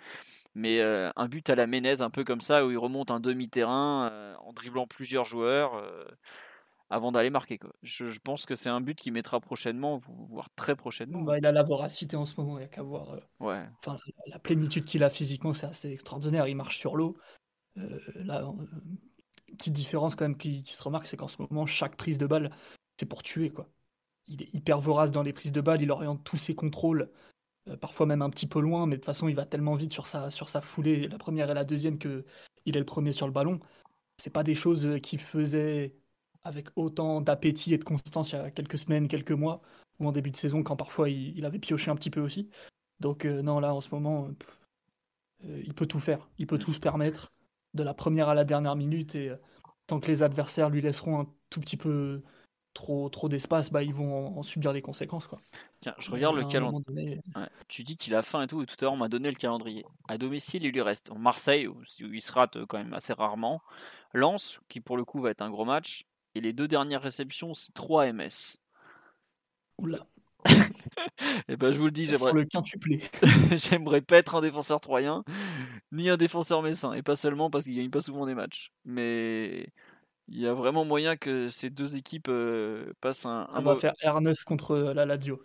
Mais 0.55 0.79
euh, 0.79 1.11
un 1.17 1.27
but 1.27 1.51
à 1.51 1.57
la 1.57 1.67
Menez, 1.67 2.01
un 2.01 2.11
peu 2.11 2.23
comme 2.23 2.41
ça, 2.41 2.65
où 2.65 2.71
il 2.71 2.79
remonte 2.79 3.11
un 3.11 3.19
demi-terrain 3.19 4.09
euh, 4.13 4.37
en 4.37 4.53
dribblant 4.53 4.87
plusieurs 4.87 5.25
joueurs 5.25 5.75
euh, 5.75 6.05
avant 6.89 7.11
d'aller 7.11 7.31
marquer. 7.31 7.59
Quoi. 7.59 7.73
Je, 7.83 8.07
je 8.07 8.21
pense 8.21 8.47
que 8.47 8.55
c'est 8.55 8.69
un 8.69 8.81
but 8.81 8.97
qui 8.97 9.11
mettra 9.11 9.41
prochainement, 9.41 9.97
vo- 9.97 10.27
voire 10.29 10.51
très 10.55 10.77
prochainement. 10.77 11.23
Bah, 11.23 11.39
il 11.39 11.47
a 11.47 11.51
la 11.51 11.65
voracité 11.65 12.17
en 12.17 12.25
ce 12.25 12.41
moment, 12.41 12.57
il 12.59 12.61
n'y 12.61 12.67
a 12.67 12.69
qu'à 12.69 12.83
voir. 12.83 13.17
Ouais. 13.41 13.69
enfin, 13.81 13.97
la 14.29 14.39
plénitude 14.39 14.85
qu'il 14.85 15.03
a 15.03 15.11
physiquement, 15.11 15.53
c'est 15.53 15.67
assez 15.67 15.91
extraordinaire. 15.91 16.47
Il 16.47 16.55
marche 16.55 16.79
sur 16.79 16.95
l'eau. 16.95 17.17
Là, 18.15 18.45
petite 19.57 19.73
différence 19.73 20.15
quand 20.15 20.25
même 20.25 20.37
qui, 20.37 20.63
qui 20.63 20.73
se 20.73 20.83
remarque, 20.83 21.07
c'est 21.07 21.17
qu'en 21.17 21.29
ce 21.29 21.41
moment, 21.43 21.67
chaque 21.67 21.97
prise 21.97 22.19
de 22.19 22.27
balle, 22.27 22.51
c'est 22.99 23.07
pour 23.07 23.23
tuer. 23.23 23.51
quoi. 23.51 23.69
Il 24.27 24.43
est 24.43 24.55
hyper 24.55 24.81
vorace 24.81 25.11
dans 25.11 25.23
les 25.23 25.33
prises 25.33 25.53
de 25.53 25.61
balle, 25.61 25.83
il 25.83 25.91
oriente 25.91 26.23
tous 26.25 26.37
ses 26.37 26.55
contrôles, 26.55 27.11
euh, 27.69 27.77
parfois 27.77 28.07
même 28.07 28.23
un 28.23 28.31
petit 28.31 28.47
peu 28.47 28.61
loin, 28.61 28.87
mais 28.87 28.97
de 28.97 29.01
toute 29.01 29.07
façon, 29.07 29.29
il 29.29 29.37
va 29.37 29.47
tellement 29.47 29.75
vite 29.75 29.93
sur 29.93 30.07
sa, 30.07 30.31
sur 30.31 30.49
sa 30.49 30.61
foulée, 30.61 31.09
la 31.09 31.19
première 31.19 31.51
et 31.51 31.55
la 31.55 31.65
deuxième, 31.65 31.99
que 31.99 32.25
il 32.67 32.77
est 32.77 32.81
le 32.81 32.87
premier 32.87 33.13
sur 33.13 33.27
le 33.27 33.33
ballon. 33.33 33.61
C'est 34.19 34.31
pas 34.31 34.45
des 34.45 34.55
choses 34.55 35.01
qu'il 35.03 35.21
faisait 35.21 35.97
avec 36.43 36.69
autant 36.77 37.21
d'appétit 37.21 37.75
et 37.75 37.79
de 37.79 37.85
constance 37.85 38.33
il 38.33 38.37
y 38.37 38.39
a 38.39 38.51
quelques 38.51 38.79
semaines, 38.79 39.09
quelques 39.09 39.33
mois, 39.33 39.63
ou 39.99 40.09
en 40.09 40.13
début 40.13 40.31
de 40.31 40.37
saison, 40.37 40.63
quand 40.63 40.77
parfois 40.77 41.11
il, 41.11 41.37
il 41.37 41.45
avait 41.45 41.59
pioché 41.59 41.91
un 41.91 41.97
petit 41.97 42.11
peu 42.11 42.21
aussi. 42.21 42.51
Donc 43.01 43.25
euh, 43.25 43.43
non, 43.43 43.61
là, 43.61 43.75
en 43.75 43.81
ce 43.81 43.91
moment, 43.95 44.27
euh, 44.27 45.47
euh, 45.47 45.63
il 45.65 45.75
peut 45.75 45.87
tout 45.87 46.01
faire. 46.01 46.29
Il 46.39 46.47
peut 46.47 46.59
tout 46.59 46.73
se 46.73 46.81
permettre, 46.81 47.33
de 47.75 47.83
la 47.83 47.95
première 47.95 48.29
à 48.29 48.35
la 48.35 48.45
dernière 48.45 48.77
minute, 48.77 49.14
et 49.14 49.31
euh, 49.31 49.37
tant 49.87 50.01
que 50.01 50.07
les 50.07 50.23
adversaires 50.23 50.71
lui 50.71 50.81
laisseront 50.81 51.21
un 51.21 51.27
tout 51.51 51.61
petit 51.61 51.77
peu 51.77 52.23
trop, 52.75 53.09
trop 53.09 53.29
d'espace, 53.29 53.71
bah, 53.71 53.83
ils 53.83 53.95
vont 53.95 54.29
en, 54.29 54.39
en 54.39 54.43
subir 54.43 54.73
les 54.73 54.83
conséquences. 54.83 55.27
Quoi. 55.27 55.39
Tiens, 55.81 55.95
je 55.99 56.11
regarde 56.11 56.37
le 56.37 56.45
calendrier. 56.45 56.85
donné, 56.87 57.21
Ouais, 57.35 57.49
Tu 57.68 57.83
dis 57.83 57.97
qu'il 57.97 58.14
a 58.14 58.23
faim 58.23 58.43
et 58.43 58.47
tout, 58.47 58.62
et 58.62 58.66
tout 58.66 58.77
à 58.81 58.85
l'heure 58.85 58.93
on 58.93 58.99
m'a 58.99 59.09
donné 59.09 59.31
le 59.31 59.37
calendrier. 59.37 59.85
À 60.09 60.18
domicile, 60.18 60.64
il 60.64 60.73
lui 60.73 60.83
reste 60.83 61.11
Marseille, 61.16 61.66
où 61.66 61.75
où 61.75 62.12
il 62.12 62.21
se 62.21 62.33
rate 62.33 62.57
euh, 62.57 62.66
quand 62.66 62.79
même 62.79 62.95
assez 62.95 63.12
rarement. 63.12 63.62
Lens, 64.12 64.61
qui 64.68 64.81
pour 64.81 64.97
le 64.97 65.05
coup 65.05 65.21
va 65.21 65.31
être 65.31 65.43
un 65.43 65.51
gros 65.51 65.64
match. 65.64 66.05
Et 66.35 66.41
les 66.41 66.53
deux 66.53 66.68
dernières 66.68 67.03
réceptions, 67.03 67.55
c'est 67.55 67.73
3 67.73 68.12
MS. 68.12 68.59
Oula, 69.79 70.07
Et 71.49 71.57
ben 71.57 71.72
je 71.72 71.78
vous 71.78 71.86
le 71.86 71.91
dis, 71.91 72.07
j'aimerais, 72.07 72.32
le 72.32 72.45
quintuplé. 72.45 73.01
j'aimerais 73.57 74.01
pas 74.01 74.16
être 74.18 74.34
un 74.34 74.41
défenseur 74.41 74.80
troyen, 74.80 75.22
ni 75.93 76.09
un 76.11 76.16
défenseur 76.16 76.62
messin. 76.62 76.93
Et 76.95 77.03
pas 77.03 77.16
seulement 77.16 77.51
parce 77.51 77.64
qu'il 77.64 77.76
gagne 77.76 77.91
pas 77.91 78.01
souvent 78.01 78.26
des 78.26 78.34
matchs. 78.34 78.70
Mais 78.84 79.68
il 80.28 80.38
y 80.41 80.47
a 80.47 80.55
vraiment 80.55 80.84
moyen 80.84 81.16
que 81.16 81.49
ces 81.49 81.70
deux 81.70 81.97
équipes 81.97 82.28
euh, 82.28 82.93
passent 83.01 83.26
un, 83.26 83.47
un 83.53 83.61
va 83.61 83.74
mau- 83.74 83.80
faire 83.80 83.95
R9 84.03 84.45
contre 84.45 84.76
la 84.78 85.07
Lazio. 85.07 85.41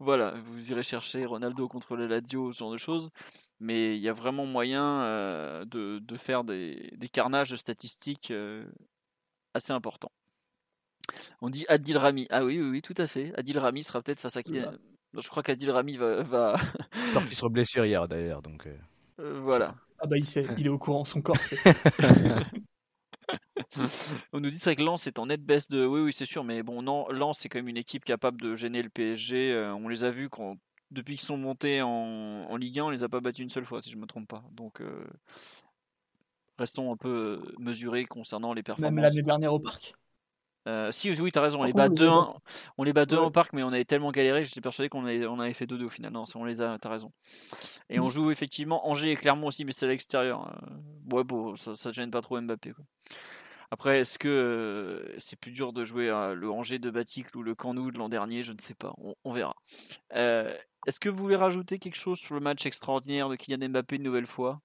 Voilà, 0.00 0.34
vous 0.46 0.70
irez 0.72 0.82
chercher 0.82 1.24
Ronaldo 1.24 1.68
contre 1.68 1.96
le 1.96 2.06
Lazio, 2.06 2.52
ce 2.52 2.58
genre 2.58 2.72
de 2.72 2.76
choses. 2.76 3.10
Mais 3.60 3.96
il 3.96 4.02
y 4.02 4.08
a 4.08 4.12
vraiment 4.12 4.44
moyen 4.44 5.02
euh, 5.04 5.64
de, 5.64 6.00
de 6.00 6.16
faire 6.16 6.44
des, 6.44 6.90
des 6.96 7.08
carnages 7.08 7.54
statistiques 7.54 8.30
euh, 8.32 8.66
assez 9.54 9.72
importants. 9.72 10.12
On 11.40 11.50
dit 11.50 11.64
Adil 11.68 11.96
Rami. 11.98 12.26
Ah 12.30 12.44
oui, 12.44 12.60
oui, 12.60 12.68
oui, 12.70 12.82
tout 12.82 12.94
à 12.98 13.06
fait. 13.06 13.32
Adil 13.36 13.58
Rami 13.58 13.82
sera 13.84 14.02
peut-être 14.02 14.20
face 14.20 14.36
à. 14.36 14.40
Oula. 14.48 14.72
Non, 15.12 15.20
Je 15.20 15.28
crois 15.28 15.42
qu'Adil 15.42 15.70
Rami 15.70 15.96
va. 15.96 16.22
va- 16.22 16.56
Sorti 17.12 17.34
sur 17.34 17.50
blessure 17.50 17.84
hier 17.84 18.06
d'ailleurs, 18.08 18.42
donc. 18.42 18.66
euh, 18.66 18.76
euh, 19.20 19.40
voilà. 19.40 19.74
Ah 20.00 20.06
bah 20.06 20.16
il 20.18 20.26
sait, 20.26 20.44
il 20.58 20.66
est 20.66 20.70
au 20.70 20.78
courant, 20.78 21.04
son 21.04 21.22
corps. 21.22 21.36
On 24.32 24.40
nous 24.40 24.50
dit 24.50 24.58
c'est 24.58 24.70
vrai 24.70 24.76
que 24.76 24.82
Lens 24.82 25.06
est 25.06 25.18
en 25.18 25.26
nette 25.26 25.44
baisse 25.44 25.68
de. 25.68 25.84
Oui, 25.86 26.00
oui, 26.00 26.12
c'est 26.12 26.24
sûr, 26.24 26.44
mais 26.44 26.62
bon, 26.62 26.82
non, 26.82 27.08
Lens 27.10 27.38
c'est 27.38 27.48
quand 27.48 27.58
même 27.58 27.68
une 27.68 27.76
équipe 27.76 28.04
capable 28.04 28.40
de 28.40 28.54
gêner 28.54 28.82
le 28.82 28.90
PSG. 28.90 29.52
euh, 29.52 29.74
on 29.74 29.88
les 29.88 30.04
a 30.04 30.10
vus 30.10 30.28
quand... 30.28 30.56
depuis 30.90 31.14
qu'ils 31.16 31.24
sont 31.26 31.36
montés 31.36 31.80
en... 31.82 31.88
en 31.88 32.56
Ligue 32.56 32.78
1, 32.80 32.84
on 32.84 32.90
les 32.90 33.02
a 33.04 33.08
pas 33.08 33.20
battus 33.20 33.42
une 33.44 33.50
seule 33.50 33.64
fois, 33.64 33.80
si 33.80 33.90
je 33.90 33.96
me 33.96 34.06
trompe 34.06 34.28
pas. 34.28 34.44
Donc, 34.52 34.80
euh, 34.80 35.04
restons 36.58 36.92
un 36.92 36.96
peu 36.96 37.40
euh, 37.44 37.54
mesurés 37.58 38.04
concernant 38.04 38.52
les 38.52 38.60
Même 38.60 38.64
performances. 38.64 39.00
l'année 39.02 39.22
dernière 39.22 39.54
au 39.54 39.60
parc. 39.60 39.94
Euh, 40.66 40.90
si, 40.92 41.10
oui, 41.12 41.30
t'as 41.30 41.42
raison, 41.42 41.60
on 41.60 41.64
les 41.64 41.72
bat 41.74 41.88
contre, 41.88 42.00
on 42.02 42.04
les 42.04 42.08
a 42.08 42.14
2-1 42.14 42.34
on 42.78 42.82
les 42.84 42.92
bat 42.94 43.04
2-1 43.04 43.20
Ouais. 43.20 43.26
au 43.26 43.30
parc, 43.30 43.52
mais 43.52 43.62
on 43.62 43.68
avait 43.68 43.84
tellement 43.84 44.10
galéré, 44.12 44.44
j'étais 44.46 44.62
persuadé 44.62 44.88
qu'on 44.88 45.04
avait, 45.04 45.26
on 45.26 45.38
avait 45.38 45.52
fait 45.52 45.66
2-2 45.66 45.84
au 45.84 45.90
final. 45.90 46.10
Non, 46.12 46.24
on 46.34 46.44
les 46.44 46.62
a, 46.62 46.78
t'as 46.78 46.88
raison. 46.88 47.12
Et 47.90 48.00
on 48.00 48.06
Mm. 48.06 48.10
joue 48.10 48.30
effectivement 48.30 48.88
Angers 48.88 49.10
et 49.10 49.14
Clermont 49.16 49.48
aussi, 49.48 49.64
mais 49.66 49.72
c'est 49.72 49.84
à 49.86 49.88
l'extérieur. 49.90 50.48
Euh, 50.48 51.14
Ouais, 51.14 51.22
bon, 51.22 51.54
ça, 51.54 51.76
ça 51.76 51.92
gêne 51.92 52.10
pas 52.10 52.22
trop 52.22 52.40
Mbappé. 52.40 52.72
quoi. 52.72 52.84
Après, 53.70 53.98
est-ce 54.00 54.18
que 54.18 54.28
euh, 54.28 55.14
c'est 55.18 55.38
plus 55.38 55.50
dur 55.52 55.72
de 55.74 55.84
jouer 55.84 56.08
à 56.08 56.32
le 56.32 56.50
Angers 56.50 56.78
de 56.78 56.90
Baticle 56.90 57.36
ou 57.36 57.42
le 57.42 57.54
Canou 57.54 57.90
de 57.90 57.98
l'an 57.98 58.08
dernier? 58.08 58.42
Je 58.42 58.52
ne 58.52 58.58
sais 58.58 58.72
pas, 58.74 58.94
on, 58.98 59.14
on 59.24 59.32
verra. 59.34 59.54
Euh, 60.14 60.56
est-ce 60.86 60.98
que 60.98 61.10
vous 61.10 61.18
voulez 61.18 61.36
rajouter 61.36 61.78
quelque 61.78 61.96
chose 61.96 62.18
sur 62.18 62.34
le 62.34 62.40
match 62.40 62.64
extraordinaire 62.64 63.28
de 63.28 63.36
Kylian 63.36 63.68
Mbappé 63.68 63.96
une 63.96 64.02
nouvelle 64.02 64.26
fois? 64.26 64.60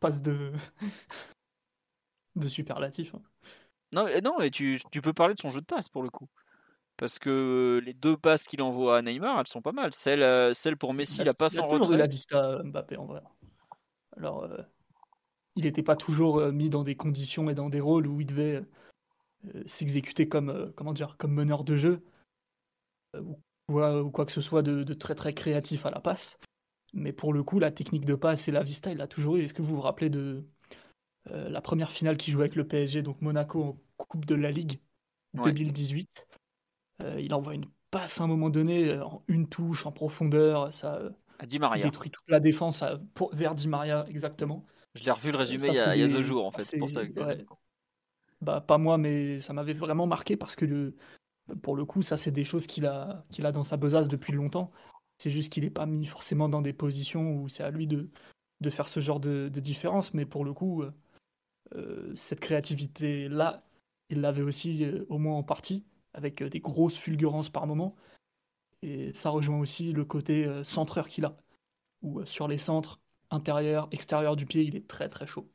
Passe 0.00 0.22
de. 0.22 0.52
de 2.36 2.48
superlatif. 2.48 3.14
hein. 3.14 3.22
Non, 3.94 4.06
euh, 4.06 4.20
non, 4.20 4.36
mais 4.38 4.50
tu, 4.50 4.80
tu 4.90 5.00
peux 5.00 5.12
parler 5.12 5.34
de 5.34 5.40
son 5.40 5.48
jeu 5.48 5.60
de 5.60 5.66
passe 5.66 5.88
pour 5.88 6.02
le 6.02 6.10
coup. 6.10 6.28
Parce 6.98 7.18
que 7.18 7.80
les 7.84 7.92
deux 7.92 8.16
passes 8.16 8.44
qu'il 8.44 8.62
envoie 8.62 8.96
à 8.98 9.02
Neymar, 9.02 9.40
elles 9.40 9.46
sont 9.46 9.60
pas 9.60 9.72
mal. 9.72 9.92
Celle, 9.92 10.22
euh, 10.22 10.54
celle 10.54 10.76
pour 10.78 10.94
Messi, 10.94 11.24
la 11.24 11.34
passe 11.34 11.54
il 11.54 11.60
a 11.60 11.62
en 11.62 11.66
toujours 11.66 11.78
eu 11.78 11.82
retrait. 11.82 11.98
la 11.98 12.06
vista 12.06 12.62
Mbappé 12.62 12.96
en 12.96 13.04
vrai. 13.04 13.20
Alors, 14.16 14.44
euh, 14.44 14.56
il 15.56 15.64
n'était 15.64 15.82
pas 15.82 15.96
toujours 15.96 16.38
euh, 16.38 16.52
mis 16.52 16.70
dans 16.70 16.84
des 16.84 16.96
conditions 16.96 17.50
et 17.50 17.54
dans 17.54 17.68
des 17.68 17.80
rôles 17.80 18.06
où 18.06 18.20
il 18.20 18.26
devait 18.26 18.64
euh, 19.54 19.62
s'exécuter 19.66 20.26
comme, 20.26 20.48
euh, 20.48 20.72
comment 20.74 20.94
dire, 20.94 21.16
comme 21.18 21.34
meneur 21.34 21.64
de 21.64 21.76
jeu 21.76 22.02
euh, 23.14 23.20
ou, 23.20 23.42
quoi, 23.68 24.02
ou 24.02 24.10
quoi 24.10 24.24
que 24.24 24.32
ce 24.32 24.40
soit 24.40 24.62
de, 24.62 24.82
de 24.82 24.94
très 24.94 25.14
très 25.14 25.34
créatif 25.34 25.84
à 25.84 25.90
la 25.90 26.00
passe. 26.00 26.38
Mais 26.94 27.12
pour 27.12 27.34
le 27.34 27.42
coup, 27.42 27.58
la 27.58 27.70
technique 27.70 28.06
de 28.06 28.14
passe 28.14 28.48
et 28.48 28.52
la 28.52 28.62
vista, 28.62 28.90
il 28.90 28.96
l'a 28.96 29.06
toujours 29.06 29.36
eu. 29.36 29.42
Est-ce 29.42 29.52
que 29.52 29.60
vous 29.60 29.74
vous 29.74 29.82
rappelez 29.82 30.08
de, 30.08 30.46
la 31.30 31.60
première 31.60 31.90
finale 31.90 32.16
qu'il 32.16 32.32
jouait 32.32 32.44
avec 32.44 32.56
le 32.56 32.66
PSG, 32.66 33.02
donc 33.02 33.20
Monaco 33.20 33.62
en 33.62 33.78
Coupe 33.96 34.26
de 34.26 34.34
la 34.34 34.50
Ligue 34.50 34.80
2018. 35.34 36.26
il 37.18 37.34
envoie 37.34 37.54
une 37.54 37.66
passe 37.90 38.20
à 38.20 38.24
un 38.24 38.26
moment 38.26 38.50
donné, 38.50 38.98
en 39.00 39.22
une 39.28 39.48
touche, 39.48 39.86
en 39.86 39.92
profondeur, 39.92 40.72
ça 40.72 41.00
détruit 41.82 42.10
toute 42.10 42.28
la 42.28 42.40
défense 42.40 42.84
vers 43.32 43.54
Di 43.54 43.68
Maria, 43.68 44.06
exactement. 44.08 44.64
Je 44.94 45.04
l'ai 45.04 45.10
revu 45.10 45.30
le 45.30 45.36
résumé 45.36 45.68
il, 45.68 45.74
y 45.74 46.02
a, 46.02 46.08
deux 46.08 46.22
jours, 46.22 46.46
en 46.46 46.50
fait. 46.50 46.62
C'est 46.62 46.78
pour 46.78 46.90
ça 46.90 47.02
Bah, 48.40 48.60
pas 48.60 48.78
moi, 48.78 48.98
mais 48.98 49.40
ça 49.40 49.52
m'avait 49.52 49.74
vraiment 49.74 50.06
marqué 50.06 50.36
parce 50.36 50.56
que 50.56 50.94
pour 51.62 51.76
le 51.76 51.84
coup, 51.84 52.02
ça, 52.02 52.16
c'est 52.16 52.30
des 52.30 52.44
choses 52.44 52.66
qu'il 52.66 52.86
a, 52.86 53.24
qu'il 53.30 53.46
a 53.46 53.52
dans 53.52 53.62
sa 53.62 53.76
besace 53.76 54.08
depuis 54.08 54.32
longtemps. 54.32 54.70
C'est 55.18 55.30
juste 55.30 55.52
qu'il 55.52 55.64
n'est 55.64 55.70
pas 55.70 55.86
mis 55.86 56.06
forcément 56.06 56.48
dans 56.48 56.62
des 56.62 56.72
positions 56.72 57.36
où 57.36 57.48
c'est 57.48 57.62
à 57.62 57.70
lui 57.70 57.86
de, 57.86 58.10
de 58.60 58.70
faire 58.70 58.88
ce 58.88 59.00
genre 59.00 59.20
de, 59.20 59.48
différence. 59.48 60.14
Mais 60.14 60.24
pour 60.24 60.44
le 60.44 60.52
coup, 60.52 60.82
euh, 60.82 60.86
euh, 60.86 60.90
cette 62.14 62.40
créativité-là, 62.40 63.64
il 64.08 64.20
l'avait 64.20 64.42
aussi 64.42 64.84
euh, 64.84 65.04
au 65.08 65.18
moins 65.18 65.36
en 65.36 65.42
partie, 65.42 65.84
avec 66.12 66.42
des 66.42 66.60
grosses 66.60 66.96
fulgurances 66.96 67.50
par 67.50 67.66
moment. 67.66 67.96
Et 68.82 69.12
ça 69.12 69.30
rejoint 69.30 69.58
aussi 69.58 69.92
le 69.92 70.04
côté 70.04 70.48
centreur 70.62 71.08
qu'il 71.08 71.24
a, 71.24 71.36
où 72.02 72.24
sur 72.24 72.46
les 72.46 72.58
centres, 72.58 73.00
intérieur, 73.30 73.88
extérieur 73.90 74.36
du 74.36 74.46
pied, 74.46 74.62
il 74.62 74.76
est 74.76 74.86
très 74.86 75.08
très 75.08 75.26
chaud. 75.26 75.50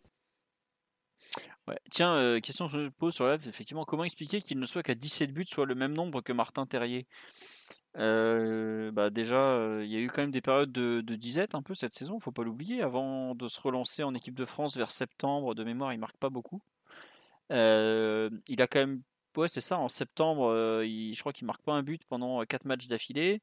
Tiens, 1.89 2.13
euh, 2.15 2.39
question 2.39 2.67
que 2.67 2.85
je 2.85 2.89
pose 2.89 3.13
sur 3.13 3.27
live, 3.27 3.47
effectivement, 3.47 3.85
comment 3.85 4.03
expliquer 4.03 4.41
qu'il 4.41 4.59
ne 4.59 4.65
soit 4.65 4.83
qu'à 4.83 4.95
17 4.95 5.33
buts, 5.33 5.45
soit 5.47 5.65
le 5.65 5.75
même 5.75 5.93
nombre 5.93 6.21
que 6.21 6.33
Martin 6.33 6.65
Terrier? 6.65 7.05
euh, 7.05 7.60
bah 7.95 9.09
déjà, 9.09 9.37
euh, 9.37 9.81
il 9.83 9.91
y 9.91 9.95
a 9.97 9.99
eu 9.99 10.07
quand 10.07 10.21
même 10.21 10.31
des 10.31 10.41
périodes 10.41 10.71
de, 10.71 11.01
disette 11.15 11.55
un 11.55 11.61
peu 11.61 11.75
cette 11.75 11.93
saison, 11.93 12.19
faut 12.19 12.31
pas 12.31 12.43
l'oublier. 12.43 12.81
Avant 12.81 13.35
de 13.35 13.47
se 13.47 13.59
relancer 13.59 14.03
en 14.03 14.13
équipe 14.13 14.35
de 14.35 14.45
France 14.45 14.77
vers 14.77 14.91
septembre, 14.91 15.55
de 15.55 15.63
mémoire, 15.63 15.93
il 15.93 15.99
marque 15.99 16.17
pas 16.17 16.29
beaucoup. 16.29 16.61
il 17.49 17.55
a 18.61 18.67
quand 18.67 18.79
même, 18.79 19.01
ouais, 19.37 19.47
c'est 19.47 19.61
ça, 19.61 19.77
en 19.77 19.89
septembre, 19.89 20.53
je 20.83 21.19
crois 21.19 21.33
qu'il 21.33 21.47
marque 21.47 21.63
pas 21.63 21.73
un 21.73 21.83
but 21.83 22.03
pendant 22.05 22.43
4 22.45 22.65
matchs 22.65 22.87
d'affilée. 22.87 23.41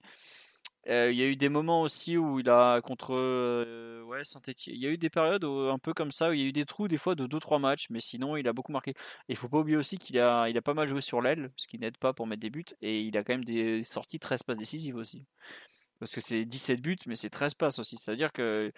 Euh, 0.88 1.10
il 1.12 1.18
y 1.18 1.22
a 1.22 1.26
eu 1.26 1.36
des 1.36 1.50
moments 1.50 1.82
aussi 1.82 2.16
où 2.16 2.40
il 2.40 2.48
a 2.48 2.80
contre 2.80 3.14
euh, 3.14 4.02
ouais, 4.04 4.24
Saint-Etienne. 4.24 4.74
Il 4.74 4.82
y 4.82 4.86
a 4.86 4.90
eu 4.90 4.96
des 4.96 5.10
périodes 5.10 5.44
un 5.44 5.78
peu 5.78 5.92
comme 5.92 6.10
ça 6.12 6.30
où 6.30 6.32
il 6.32 6.40
y 6.40 6.42
a 6.44 6.46
eu 6.46 6.52
des 6.52 6.64
trous 6.64 6.88
des 6.88 6.96
fois 6.96 7.14
de 7.14 7.26
2-3 7.26 7.60
matchs, 7.60 7.86
mais 7.90 8.00
sinon 8.00 8.36
il 8.36 8.48
a 8.48 8.52
beaucoup 8.54 8.72
marqué. 8.72 8.94
Il 9.28 9.36
faut 9.36 9.48
pas 9.48 9.58
oublier 9.58 9.76
aussi 9.76 9.98
qu'il 9.98 10.18
a, 10.18 10.48
il 10.48 10.56
a 10.56 10.62
pas 10.62 10.74
mal 10.74 10.88
joué 10.88 11.02
sur 11.02 11.20
l'aile, 11.20 11.50
ce 11.56 11.66
qui 11.66 11.78
n'aide 11.78 11.98
pas 11.98 12.14
pour 12.14 12.26
mettre 12.26 12.40
des 12.40 12.50
buts. 12.50 12.64
Et 12.80 13.02
il 13.02 13.16
a 13.18 13.24
quand 13.24 13.34
même 13.34 13.44
des 13.44 13.84
sorties 13.84 14.18
13 14.18 14.44
passes 14.44 14.58
décisives 14.58 14.96
aussi. 14.96 15.26
Parce 15.98 16.12
que 16.12 16.20
c'est 16.20 16.44
17 16.44 16.80
buts, 16.80 16.96
mais 17.06 17.16
c'est 17.16 17.30
13 17.30 17.54
passes 17.54 17.78
aussi. 17.78 17.96
Ça 17.96 18.12
veut 18.12 18.16
dire 18.16 18.32
que 18.32 18.72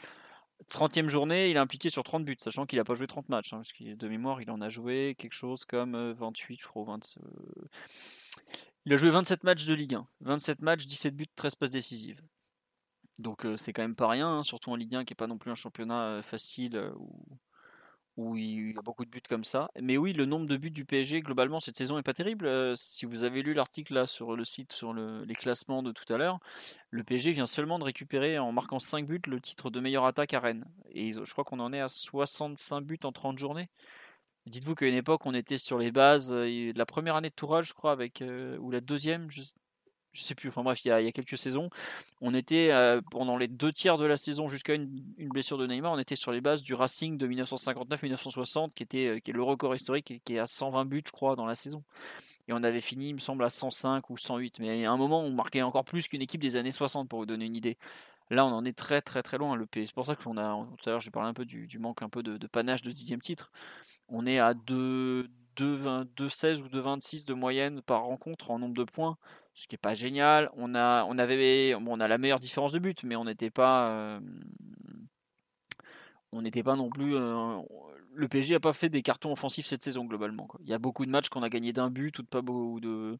30e 0.69 1.09
journée, 1.09 1.51
il 1.51 1.57
est 1.57 1.61
impliqué 1.61 1.91
sur 1.91 2.03
30 2.03 2.25
buts, 2.25 2.37
sachant 2.39 2.67
qu'il 2.67 2.79
n'a 2.79 2.85
pas 2.85 2.95
joué 2.95 3.07
30 3.07 3.29
matchs. 3.29 3.53
Hein, 3.53 3.59
parce 3.59 3.73
que 3.73 3.95
de 3.95 4.09
mémoire, 4.09 4.43
il 4.43 4.51
en 4.51 4.61
a 4.61 4.69
joué 4.69 5.15
quelque 5.19 5.35
chose 5.35 5.65
comme 5.65 6.13
28, 6.13 6.55
euh, 6.55 6.57
je 6.61 6.67
crois, 6.67 6.85
20. 6.85 7.19
Il 8.91 8.95
a 8.95 8.97
joué 8.97 9.11
27 9.11 9.45
matchs 9.45 9.67
de 9.67 9.75
Ligue 9.75 9.95
1. 9.95 10.07
27 10.23 10.63
matchs, 10.63 10.85
17 10.85 11.15
buts, 11.15 11.27
13 11.37 11.55
passes 11.55 11.71
décisives. 11.71 12.21
Donc 13.21 13.47
euh, 13.47 13.57
c'est 13.57 13.73
quand 13.73 13.83
même 13.83 13.95
pas 13.95 14.09
rien, 14.09 14.29
hein, 14.29 14.43
surtout 14.43 14.73
en 14.73 14.75
Ligue 14.75 14.97
1 14.97 15.05
qui 15.05 15.13
n'est 15.13 15.17
pas 15.17 15.29
non 15.29 15.39
plus 15.39 15.53
un 15.53 15.55
championnat 15.55 16.07
euh, 16.07 16.23
facile 16.23 16.75
euh, 16.75 16.91
où, 18.17 18.37
il 18.37 18.73
y 18.73 18.77
a 18.77 18.83
beaucoup 18.83 19.05
de 19.05 19.11
buts 19.11 19.23
comme 19.29 19.45
ça. 19.45 19.71
Mais 19.81 19.97
oui, 19.97 20.13
le 20.13 20.27
nombre 20.27 20.47
de 20.47 20.57
buts 20.57 20.73
du 20.73 20.85
PSG 20.85 21.21
globalement 21.21 21.61
cette 21.61 21.77
saison 21.77 21.99
est 21.99 22.03
pas 22.03 22.15
terrible. 22.15 22.51
si 22.77 23.07
vous 23.07 23.23
avez 23.23 23.45
lu 23.45 23.55
l'article 23.55 24.09
sur 24.09 24.35
le 24.35 24.45
site 24.45 24.73
sur 24.73 24.93
les 24.93 25.35
classements 25.37 25.85
de 25.85 25.93
tout 25.93 26.13
à 26.13 26.19
l'heure, 26.19 26.41
le 26.91 27.05
PSG 27.05 27.31
vient 27.31 27.47
seulement 27.47 27.79
de 27.79 27.85
récupérer 27.85 28.41
en 28.41 28.51
marquant 28.51 28.81
5 28.81 29.07
buts 29.07 29.23
le 29.29 29.41
titre 29.41 29.71
de 29.71 29.79
meilleure 29.79 30.05
attaque 30.05 30.35
à 30.35 30.41
Rennes. 30.41 30.65
Et 30.91 31.13
je 31.13 31.31
crois 31.31 31.45
qu'on 31.45 31.61
en 31.61 31.73
est 31.73 31.81
à 31.81 31.87
65 31.87 32.81
buts 32.81 32.99
en 33.05 33.13
30 33.13 33.39
journées. 33.39 33.71
Dites-vous 34.51 34.75
qu'à 34.75 34.87
une 34.87 34.95
époque, 34.95 35.27
on 35.27 35.35
était 35.35 35.59
sur 35.59 35.79
les 35.79 35.93
bases, 35.93 36.33
euh, 36.33 36.73
la 36.75 36.85
première 36.85 37.15
année 37.15 37.31
de 37.31 37.35
Toural, 37.35 37.63
je 37.63 37.73
crois, 37.73 37.93
avec, 37.93 38.21
euh, 38.21 38.59
ou 38.59 38.73
la 38.73 38.81
deuxième, 38.81 39.31
je, 39.31 39.43
je 40.11 40.23
sais 40.23 40.35
plus, 40.35 40.49
enfin 40.49 40.65
bref, 40.65 40.85
il 40.85 40.89
y, 40.89 40.91
a, 40.91 41.13
quelques 41.13 41.39
saisons, 41.39 41.71
on 42.21 42.35
était, 42.35 42.73
euh, 42.73 43.01
pendant 43.13 43.37
les 43.37 43.47
deux 43.47 43.73
tiers 43.73 43.97
de 43.97 44.05
la 44.05 44.17
saison, 44.17 44.49
jusqu'à 44.49 44.75
une, 44.75 45.05
blessure 45.19 45.57
de 45.57 45.69
Neymar, 45.69 45.93
on 45.93 46.01
était 46.01 46.17
sur 46.17 46.33
les 46.33 46.41
bases 46.41 46.63
du 46.63 46.75
Racing 46.75 47.17
de 47.17 47.29
1959-1960, 47.29 48.71
qui, 48.75 48.83
était, 48.83 49.21
qui 49.21 49.31
est 49.31 49.35
le 49.35 49.43
record 49.45 49.73
historique, 49.73 50.21
qui 50.25 50.35
est 50.35 50.41
à 50.41 50.47
120 50.47 50.85
buts, 50.85 51.03
je 51.07 51.13
crois, 51.13 51.37
dans 51.37 51.47
la 51.47 51.55
saison. 51.55 51.85
Et 52.49 52.53
on 52.53 52.65
avait 52.65 52.81
fini, 52.81 53.11
il 53.11 53.15
me 53.15 53.21
semble, 53.21 53.45
à 53.45 53.51
105 53.51 54.11
ou 54.11 54.17
108. 54.17 54.59
Mais 54.59 54.85
à 54.85 54.91
un 54.91 54.97
moment, 54.97 55.21
on 55.21 55.31
marquait 55.31 55.63
encore 55.63 55.85
plus 55.85 56.09
qu'une 56.09 56.23
équipe 56.23 56.41
des 56.41 56.57
années 56.57 56.73
60, 56.73 57.09
pour 57.09 57.21
vous 57.21 57.27
donner 57.27 57.45
une 57.45 57.55
idée. 57.55 57.79
Là, 58.31 58.47
on 58.47 58.51
en 58.51 58.65
est 58.65 58.77
très 58.77 59.03
très 59.03 59.23
très 59.23 59.39
loin. 59.39 59.57
Le 59.57 59.67
C'est 59.73 59.93
pour 59.93 60.07
ça 60.07 60.15
que 60.15 60.23
a, 60.23 60.25
tout 60.25 60.89
à 60.89 60.91
l'heure, 60.91 61.01
j'ai 61.01 61.11
parlé 61.11 61.29
un 61.29 61.35
peu 61.35 61.45
du, 61.45 61.79
manque 61.79 62.03
un 62.03 62.09
peu 62.09 62.23
de, 62.23 62.47
panache 62.47 62.83
de 62.83 62.91
dixième 62.91 63.21
titre. 63.21 63.51
On 64.09 64.27
est 64.27 64.39
à 64.39 64.55
2, 64.55 65.29
16 66.29 66.63
ou 66.63 66.69
2,26 66.69 67.25
de 67.27 67.35
moyenne 67.35 67.83
par 67.83 68.05
rencontre 68.05 68.51
en 68.53 68.59
nombre 68.61 68.77
de 68.77 68.85
points, 68.85 69.19
ce 69.55 69.67
qui 69.67 69.75
est 69.75 69.79
pas 69.79 69.95
génial. 69.95 70.49
On 70.55 70.75
a, 70.77 71.05
on 71.05 71.19
avait, 71.19 71.75
on 71.75 71.97
la 71.97 72.19
meilleure 72.19 72.41
différence 72.41 72.73
de 72.73 72.79
but, 72.79 73.03
mais 73.03 73.17
on 73.17 73.25
n'était 73.25 73.51
pas, 73.51 73.91
euh, 73.91 74.21
on 76.33 76.43
n'était 76.43 76.63
pas 76.63 76.77
non 76.77 76.89
plus. 76.89 77.17
Euh, 77.17 77.59
le 78.15 78.29
PSG 78.29 78.55
n'a 78.55 78.61
pas 78.61 78.73
fait 78.73 78.89
des 78.89 79.03
cartons 79.03 79.33
offensifs 79.33 79.67
cette 79.67 79.83
saison 79.83 80.05
globalement. 80.05 80.49
Il 80.61 80.69
y 80.69 80.75
a 80.75 80.79
beaucoup 80.79 81.05
de 81.05 81.11
matchs 81.11 81.29
qu'on 81.29 81.43
a 81.43 81.49
gagné 81.49 81.73
d'un 81.73 81.91
but 81.91 82.19
ou 82.19 82.23
de 82.23 82.29
pas 82.29 82.43
beaucoup 82.43 82.81
de 82.81 83.19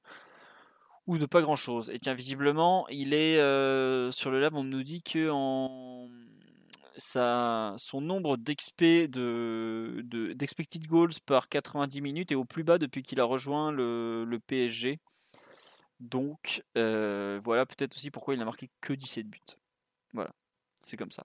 ou 1.07 1.19
de 1.19 1.27
pas 1.27 1.43
grand 1.43 1.57
chose. 1.57 1.91
Et 1.91 1.99
tiens, 1.99 2.15
visiblement, 2.15 2.87
il 2.89 3.15
est 3.15 3.39
euh, 3.39 4.11
sur 4.11 4.31
le 4.31 4.41
lab, 4.41 4.55
on 4.55 4.65
nous 4.65 4.83
dit 4.83 5.03
que 5.03 5.31
en 5.31 6.09
son 7.01 8.01
nombre 8.01 8.37
d'exp 8.37 8.83
de, 8.83 10.03
d'expected 10.35 10.87
goals 10.87 11.15
par 11.25 11.49
90 11.49 12.01
minutes 12.01 12.33
est 12.33 12.35
au 12.35 12.45
plus 12.45 12.65
bas 12.65 12.79
depuis 12.79 13.03
qu'il 13.03 13.21
a 13.21 13.25
rejoint 13.25 13.73
le, 13.73 14.25
le 14.25 14.39
PSG. 14.39 14.99
Donc 15.99 16.63
euh, 16.77 17.39
voilà 17.43 17.67
peut-être 17.67 17.95
aussi 17.95 18.11
pourquoi 18.11 18.35
il 18.35 18.39
n'a 18.39 18.45
marqué 18.45 18.71
que 18.81 18.93
17 18.93 19.27
buts. 19.27 19.41
Voilà, 20.13 20.31
c'est 20.81 20.97
comme 20.97 21.11
ça. 21.11 21.25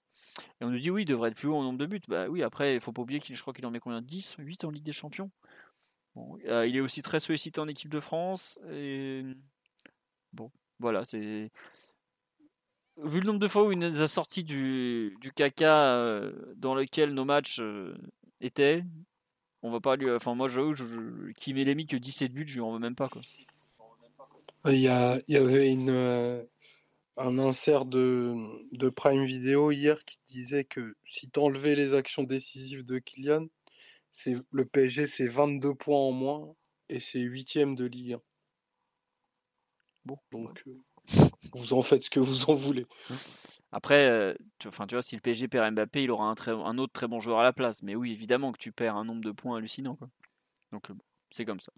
Et 0.60 0.64
on 0.64 0.70
nous 0.70 0.78
dit 0.78 0.90
oui, 0.90 1.02
il 1.02 1.06
devrait 1.06 1.30
être 1.30 1.36
plus 1.36 1.48
haut 1.48 1.56
en 1.56 1.62
nombre 1.62 1.78
de 1.78 1.86
buts. 1.86 2.02
Bah 2.08 2.28
oui, 2.28 2.42
après, 2.42 2.74
il 2.74 2.80
faut 2.80 2.92
pas 2.92 3.02
oublier 3.02 3.20
qu'il 3.20 3.36
je 3.36 3.40
crois 3.40 3.54
qu'il 3.54 3.66
en 3.66 3.70
met 3.70 3.80
combien? 3.80 4.02
10, 4.02 4.36
8 4.38 4.64
en 4.64 4.70
Ligue 4.70 4.84
des 4.84 4.92
Champions? 4.92 5.30
Euh, 6.46 6.66
il 6.66 6.76
est 6.76 6.80
aussi 6.80 7.02
très 7.02 7.20
sollicité 7.20 7.60
en 7.60 7.68
équipe 7.68 7.90
de 7.90 8.00
France. 8.00 8.60
Et 8.70 9.22
Bon, 10.36 10.50
voilà, 10.78 11.04
c'est. 11.04 11.50
Vu 13.02 13.20
le 13.20 13.26
nombre 13.26 13.40
de 13.40 13.48
fois 13.48 13.66
où 13.66 13.72
il 13.72 13.78
nous 13.78 14.02
a 14.02 14.06
sorti 14.06 14.42
du, 14.42 15.16
du 15.20 15.30
caca 15.32 15.96
euh, 15.96 16.32
dans 16.56 16.74
lequel 16.74 17.12
nos 17.12 17.26
matchs 17.26 17.58
euh, 17.60 17.94
étaient, 18.40 18.84
on 19.62 19.70
va 19.70 19.80
pas 19.80 19.96
lui. 19.96 20.10
Enfin, 20.10 20.34
moi, 20.34 20.48
je, 20.48 21.32
qui 21.32 21.52
les 21.52 21.74
mis 21.74 21.86
que 21.86 21.96
17 21.96 22.32
buts, 22.32 22.46
je 22.46 22.54
lui 22.54 22.60
en 22.60 22.72
veux 22.72 22.78
même 22.78 22.94
pas. 22.94 23.08
Quoi. 23.08 23.20
Il 24.66 24.78
y, 24.78 24.88
a, 24.88 25.18
il 25.28 25.34
y 25.34 25.36
avait 25.36 25.70
une, 25.70 25.90
euh, 25.90 26.42
un 27.16 27.38
insert 27.38 27.84
de, 27.84 28.34
de 28.72 28.88
Prime 28.88 29.24
Video 29.24 29.70
hier 29.70 30.04
qui 30.04 30.18
disait 30.28 30.64
que 30.64 30.96
si 31.04 31.30
tu 31.30 31.38
enlevais 31.38 31.74
les 31.74 31.94
actions 31.94 32.24
décisives 32.24 32.84
de 32.84 32.98
Kylian, 32.98 33.46
le 34.50 34.64
PSG 34.64 35.06
c'est 35.06 35.28
22 35.28 35.74
points 35.74 35.98
en 35.98 36.12
moins 36.12 36.54
et 36.88 37.00
c'est 37.00 37.20
8 37.20 37.74
de 37.74 37.84
Ligue 37.84 38.14
1. 38.14 38.20
Bon, 40.06 40.18
donc 40.32 40.64
vous 41.52 41.74
en 41.74 41.82
faites 41.82 42.04
ce 42.04 42.10
que 42.10 42.20
vous 42.20 42.48
en 42.48 42.54
voulez. 42.54 42.86
Après, 43.72 44.36
tu, 44.58 44.68
enfin, 44.68 44.86
tu 44.86 44.94
vois, 44.94 45.02
si 45.02 45.16
le 45.16 45.20
PSG 45.20 45.48
perd 45.48 45.74
Mbappé, 45.74 46.04
il 46.04 46.10
aura 46.10 46.26
un, 46.26 46.34
très, 46.34 46.52
un 46.52 46.78
autre 46.78 46.92
très 46.92 47.08
bon 47.08 47.20
joueur 47.20 47.40
à 47.40 47.42
la 47.42 47.52
place. 47.52 47.82
Mais 47.82 47.94
oui, 47.96 48.12
évidemment 48.12 48.52
que 48.52 48.58
tu 48.58 48.72
perds 48.72 48.96
un 48.96 49.04
nombre 49.04 49.22
de 49.22 49.32
points 49.32 49.58
hallucinant. 49.58 49.96
Quoi. 49.96 50.08
Donc, 50.72 50.88
c'est 51.30 51.44
comme 51.44 51.60
ça. 51.60 51.72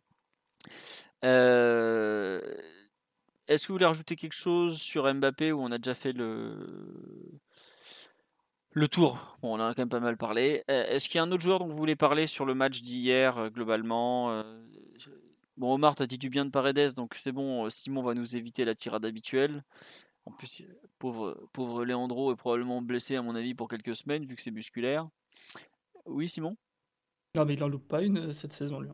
Est-ce 3.49 3.62
que 3.62 3.68
vous 3.68 3.74
voulez 3.74 3.87
rajouter 3.87 4.14
quelque 4.14 4.35
chose 4.35 4.79
sur 4.79 5.12
Mbappé 5.12 5.53
où 5.53 5.61
on 5.62 5.72
a 5.72 5.79
déjà 5.79 5.95
fait 5.95 6.12
le, 6.12 6.59
le 8.72 8.89
tour? 8.89 9.39
Bon, 9.41 9.57
on 9.59 9.61
a 9.61 9.74
quand 9.74 9.81
même 9.83 9.89
pas 9.89 10.01
mal 10.01 10.18
parlé. 10.18 10.62
Est-ce 10.68 11.09
qu'il 11.09 11.16
y 11.16 11.18
a 11.20 11.22
un 11.22 11.33
autre 11.33 11.43
joueur 11.43 11.59
dont 11.59 11.66
vous 11.66 11.76
voulez 11.76 11.97
parler 11.97 12.26
sur 12.26 12.45
le 12.45 12.55
match 12.55 12.83
d'hier, 12.83 13.51
globalement 13.51 14.45
Bon, 15.59 15.74
Omar, 15.74 15.96
t'as 15.96 16.06
dit 16.06 16.18
du 16.18 16.30
bien 16.30 16.44
de 16.44 16.52
Paredes, 16.52 16.94
donc 16.94 17.16
c'est 17.16 17.32
bon, 17.32 17.66
euh, 17.66 17.70
Simon 17.70 18.00
va 18.00 18.14
nous 18.14 18.36
éviter 18.36 18.64
la 18.64 18.76
tirade 18.76 19.04
habituelle. 19.04 19.64
En 20.24 20.30
plus, 20.30 20.62
pauvre, 21.00 21.48
pauvre 21.52 21.84
Leandro 21.84 22.32
est 22.32 22.36
probablement 22.36 22.80
blessé, 22.80 23.16
à 23.16 23.22
mon 23.22 23.34
avis, 23.34 23.56
pour 23.56 23.66
quelques 23.66 23.96
semaines, 23.96 24.24
vu 24.24 24.36
que 24.36 24.42
c'est 24.42 24.52
musculaire. 24.52 25.09
Oui, 26.06 26.28
Simon? 26.28 26.56
Non, 27.34 27.44
mais 27.44 27.54
il 27.54 27.64
en 27.64 27.68
loupe 27.68 27.88
pas 27.88 28.02
une 28.02 28.18
euh, 28.18 28.32
cette 28.32 28.52
saison, 28.52 28.78
lui. 28.78 28.90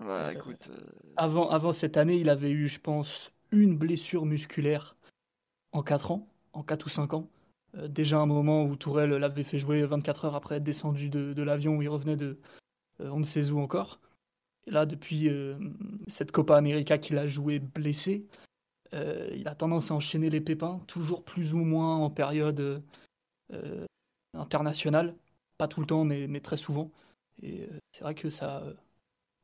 Bah, 0.00 0.32
écoute. 0.32 0.68
Euh, 0.70 0.90
avant, 1.16 1.48
avant 1.50 1.70
cette 1.70 1.96
année, 1.96 2.16
il 2.16 2.30
avait 2.30 2.50
eu, 2.50 2.66
je 2.66 2.80
pense, 2.80 3.30
une 3.52 3.76
blessure 3.76 4.26
musculaire 4.26 4.96
en 5.70 5.84
4 5.84 6.10
ans, 6.10 6.28
en 6.52 6.64
4 6.64 6.86
ou 6.86 6.88
5 6.88 7.14
ans. 7.14 7.30
déjà 7.74 8.18
un 8.18 8.26
moment 8.26 8.64
où 8.64 8.74
Tourelle 8.74 9.10
l'avait 9.10 9.44
fait 9.44 9.58
jouer 9.58 9.84
24 9.84 10.24
heures 10.24 10.34
après 10.34 10.56
être 10.56 10.64
descendu 10.64 11.10
de, 11.10 11.32
de 11.32 11.42
l'avion 11.44 11.76
où 11.76 11.82
il 11.82 11.88
revenait 11.88 12.16
de 12.16 12.40
on 12.98 13.18
ne 13.18 13.24
sait 13.24 13.50
où 13.50 13.60
encore. 13.60 14.00
Et 14.66 14.70
là, 14.70 14.86
depuis 14.86 15.28
euh, 15.28 15.56
cette 16.06 16.32
Copa 16.32 16.56
América 16.56 16.98
qu'il 16.98 17.18
a 17.18 17.26
joué 17.26 17.58
blessé, 17.58 18.26
euh, 18.94 19.30
il 19.34 19.48
a 19.48 19.54
tendance 19.54 19.90
à 19.90 19.94
enchaîner 19.94 20.30
les 20.30 20.40
pépins, 20.40 20.80
toujours 20.86 21.24
plus 21.24 21.54
ou 21.54 21.58
moins 21.58 21.96
en 21.96 22.10
période 22.10 22.82
euh, 23.52 23.86
internationale. 24.34 25.14
Pas 25.58 25.68
tout 25.68 25.80
le 25.80 25.86
temps, 25.86 26.04
mais, 26.04 26.40
très 26.40 26.56
souvent. 26.56 26.90
Et 27.42 27.68
c'est 27.92 28.02
vrai 28.02 28.14
que 28.14 28.30
ça, 28.30 28.64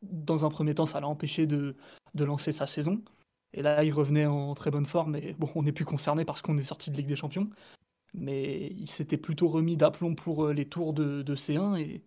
dans 0.02 0.44
un 0.44 0.50
premier 0.50 0.74
temps, 0.74 0.86
ça 0.86 1.00
l'a 1.00 1.08
empêché 1.08 1.46
de, 1.46 1.76
de 2.14 2.24
lancer 2.24 2.52
sa 2.52 2.66
saison. 2.66 3.02
Et 3.52 3.62
là, 3.62 3.84
il 3.84 3.92
revenait 3.92 4.26
en 4.26 4.54
très 4.54 4.70
bonne 4.70 4.86
forme. 4.86 5.16
Et 5.16 5.34
bon, 5.34 5.50
on 5.54 5.62
n'est 5.62 5.72
plus 5.72 5.84
concerné 5.84 6.24
parce 6.24 6.42
qu'on 6.42 6.58
est 6.58 6.62
sorti 6.62 6.90
de 6.90 6.96
Ligue 6.96 7.08
des 7.08 7.16
Champions. 7.16 7.50
Mais 8.14 8.68
il 8.78 8.90
s'était 8.90 9.16
plutôt 9.16 9.48
remis 9.48 9.76
d'aplomb 9.76 10.14
pour 10.14 10.48
les 10.48 10.66
tours 10.66 10.92
de, 10.94 11.22
de 11.22 11.36
C1. 11.36 11.78
Et, 11.80 12.02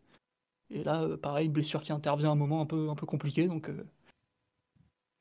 et 0.74 0.84
là, 0.84 1.08
pareil, 1.18 1.50
blessure 1.50 1.82
qui 1.82 1.92
intervient 1.92 2.30
à 2.30 2.34
un 2.34 2.36
moment 2.36 2.62
un 2.62 2.66
peu, 2.66 2.90
un 2.90 2.96
peu 2.96 3.06
compliqué. 3.06 3.48
Donc, 3.48 3.70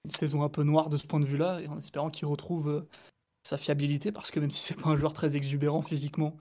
une 0.05 0.11
saison 0.11 0.42
un 0.42 0.48
peu 0.48 0.62
noire 0.62 0.88
de 0.88 0.96
ce 0.96 1.07
point 1.07 1.20
de 1.20 1.26
vue-là. 1.26 1.61
Et 1.61 1.68
en 1.68 1.78
espérant 1.78 2.11
qu'il 2.11 2.26
retrouve 2.26 2.86
sa 3.42 3.57
fiabilité. 3.57 4.12
Parce 4.12 4.30
que 4.30 4.40
même 4.40 4.50
si 4.50 4.62
c'est 4.62 4.74
pas 4.74 4.88
un 4.88 4.96
joueur 4.96 5.12
très 5.12 5.36
exubérant 5.36 5.82
physiquement, 5.82 6.36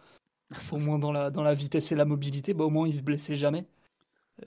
au 0.72 0.78
moins 0.78 1.00
dans 1.00 1.12
la, 1.12 1.30
dans 1.30 1.44
la 1.44 1.54
vitesse 1.54 1.92
et 1.92 1.96
la 1.96 2.06
mobilité, 2.06 2.54
bah, 2.54 2.66
au 2.66 2.70
moins 2.70 2.88
il 2.88 2.96
se 2.96 3.02
blessait 3.02 3.36
jamais. 3.36 3.68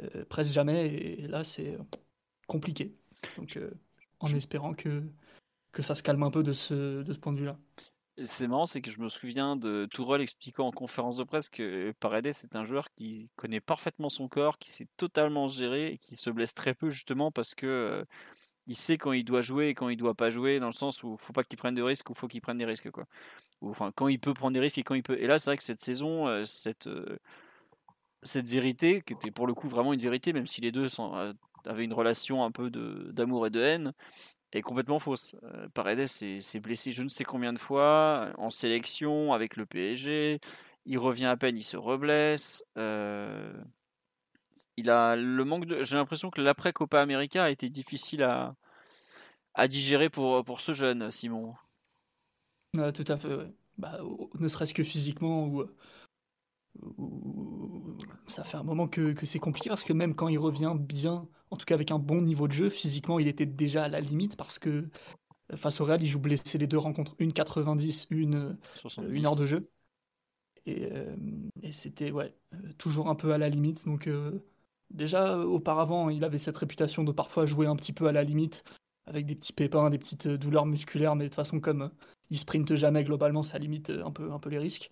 Euh, 0.01 0.25
presque 0.29 0.53
jamais. 0.53 0.87
Et 0.87 1.27
là, 1.27 1.45
c'est 1.45 1.79
compliqué. 2.47 2.95
Donc, 3.37 3.57
euh, 3.57 3.71
en 4.21 4.29
espérant 4.29 4.75
que, 4.75 5.03
que 5.73 5.83
ça 5.83 5.95
se 5.95 6.03
calme 6.03 6.23
un 6.23 6.31
peu 6.31 6.43
de 6.43 6.53
ce, 6.53 7.03
de 7.03 7.13
ce 7.13 7.19
point 7.19 7.33
de 7.33 7.39
vue-là. 7.39 7.59
C'est 8.23 8.47
marrant, 8.47 8.67
c'est 8.67 8.81
que 8.81 8.93
je 8.93 9.01
me 9.01 9.09
souviens 9.09 9.57
de 9.57 9.89
Tourelle 9.93 10.21
expliquant 10.21 10.69
en 10.69 10.71
conférence 10.71 11.17
de 11.17 11.25
presse 11.25 11.49
que 11.49 11.93
Paredes 11.99 12.33
c'est 12.33 12.55
un 12.55 12.65
joueur 12.65 12.89
qui 12.95 13.29
connaît 13.35 13.61
parfaitement 13.61 14.09
son 14.09 14.29
corps, 14.29 14.57
qui 14.59 14.71
sait 14.71 14.87
totalement 14.97 15.49
gérer 15.49 15.93
et 15.93 15.99
qui 15.99 16.17
se 16.17 16.31
blesse 16.31 16.55
très 16.55 16.75
peu 16.75 16.91
justement 16.91 17.33
parce 17.33 17.57
que 17.57 18.07
il 18.67 18.77
sait 18.77 18.99
quand 18.99 19.13
il 19.13 19.25
doit 19.25 19.41
jouer 19.41 19.69
et 19.69 19.75
quand 19.75 19.89
il 19.89 19.97
doit 19.97 20.15
pas 20.15 20.31
jouer, 20.31 20.61
dans 20.61 20.67
le 20.69 20.73
sens 20.73 21.03
où 21.03 21.17
faut 21.17 21.33
pas 21.33 21.43
qu'il 21.43 21.59
prenne 21.59 21.75
de 21.75 21.83
risques 21.83 22.09
ou 22.09 22.15
faut 22.15 22.29
qu'il 22.29 22.41
prenne 22.41 22.57
des 22.57 22.65
risques 22.65 22.91
quoi. 22.93 23.05
Enfin 23.63 23.91
quand 23.95 24.07
il 24.07 24.21
peut 24.21 24.33
prendre 24.33 24.55
des 24.55 24.61
risques 24.61 24.79
et 24.79 24.85
quand 24.85 24.95
il 24.95 25.03
peut. 25.03 25.19
Et 25.21 25.27
là 25.27 25.39
c'est 25.39 25.51
vrai 25.51 25.57
que 25.57 25.65
cette 25.65 25.81
saison, 25.81 26.45
cette 26.45 26.89
vérité, 28.49 29.03
qui 29.03 29.15
était 29.15 29.33
pour 29.33 29.49
le 29.49 29.55
coup 29.55 29.69
vraiment 29.69 29.93
une 29.93 30.01
vérité, 30.01 30.33
même 30.33 30.47
si 30.47 30.61
les 30.61 30.71
deux 30.71 30.87
avaient 31.67 31.85
une 31.85 31.93
relation 31.93 32.45
un 32.45 32.53
peu 32.53 32.71
d'amour 32.71 33.47
et 33.49 33.51
de 33.51 33.61
haine, 33.61 33.93
est 34.59 34.63
complètement 34.63 34.99
fausse. 34.99 35.35
Euh, 35.45 35.69
Paredes 35.75 36.07
s'est 36.07 36.61
blessé 36.61 36.93
je 36.93 37.03
ne 37.03 37.09
sais 37.09 37.25
combien 37.25 37.53
de 37.53 37.59
fois 37.59 38.31
en 38.39 38.51
sélection 38.51 39.33
avec 39.33 39.57
le 39.57 39.67
PSG. 39.67 40.41
Il 40.87 40.99
revient 40.99 41.27
à 41.27 41.37
peine, 41.37 41.57
il 41.57 41.63
se 41.63 41.77
reblesse. 41.77 42.65
Euh, 42.77 43.53
il 44.77 44.91
a 44.91 45.17
le 45.17 45.45
manque 45.45 45.67
de. 45.67 45.83
J'ai 45.83 45.97
l'impression 45.97 46.31
que 46.31 46.41
l'après 46.41 46.73
Copa 46.73 47.01
América 47.01 47.45
a 47.45 47.51
été 47.51 47.69
difficile 47.71 48.23
à, 48.23 48.55
à 49.55 49.69
digérer 49.69 50.11
pour, 50.11 50.45
pour 50.45 50.61
ce 50.61 50.73
jeune 50.73 51.11
Simon. 51.11 51.55
tout 52.73 53.05
à 53.09 53.17
fait. 53.17 53.29
Bah, 53.77 53.99
ne 54.39 54.47
serait-ce 54.47 54.75
que 54.75 54.85
physiquement 54.85 55.49
ou 55.49 55.65
ça 58.29 58.45
fait 58.45 58.57
un 58.57 58.63
moment 58.63 58.89
que, 58.89 59.15
c'est 59.25 59.39
compliqué 59.39 59.69
parce 59.69 59.85
que 59.85 59.93
même 59.93 60.15
quand 60.15 60.29
il 60.29 60.39
revient 60.39 60.75
bien, 60.79 61.29
en 61.55 61.57
tout 61.57 61.67
cas 61.67 61.77
avec 61.77 61.93
un 61.93 62.01
bon 62.01 62.21
niveau 62.21 62.49
de 62.49 62.53
jeu, 62.53 62.69
physiquement 62.69 63.21
il 63.21 63.29
était 63.29 63.47
déjà 63.47 63.85
à 63.85 63.89
la 63.89 64.01
limite 64.01 64.37
parce 64.37 64.59
que 64.59 64.89
euh, 65.53 65.57
face 65.57 65.81
au 65.81 65.85
Real 65.85 66.03
il 66.03 66.09
joue 66.09 66.19
blessé 66.19 66.59
les 66.59 66.67
deux 66.67 66.79
rencontres, 66.79 67.15
une 67.21 67.33
90, 67.33 68.09
une, 68.11 68.35
euh, 68.35 69.05
une 69.09 69.25
heure 69.25 69.37
de 69.37 69.47
jeu. 69.47 69.71
Et, 70.67 70.89
euh, 70.91 71.15
c'était 71.71 72.11
ouais, 72.11 72.35
toujours 72.77 73.09
un 73.09 73.15
peu 73.15 73.33
à 73.33 73.39
la 73.39 73.49
limite. 73.49 73.85
Donc 73.87 74.09
déjà 74.91 75.39
auparavant 75.39 76.11
il 76.11 76.25
avait 76.25 76.39
cette 76.39 76.57
réputation 76.57 77.05
de 77.05 77.13
parfois 77.13 77.47
jouer 77.47 77.67
un 77.67 77.77
petit 77.77 77.93
peu 77.93 78.09
à 78.09 78.13
la 78.13 78.25
limite 78.25 78.65
avec 79.07 79.27
des 79.27 79.37
petits 79.37 79.53
pépins, 79.53 79.91
des 79.91 79.99
petites 79.99 80.27
douleurs 80.27 80.67
musculaires, 80.67 81.15
mais 81.15 81.25
de 81.25 81.29
toute 81.29 81.37
façon 81.37 81.61
comme 81.61 81.91
il 82.31 82.39
sprinte 82.39 82.75
jamais 82.75 83.05
globalement 83.05 83.45
ça 83.45 83.59
limite 83.59 83.91
un 83.91 84.11
peu, 84.11 84.33
un 84.33 84.41
peu 84.41 84.51
les 84.51 84.59
risques. 84.59 84.91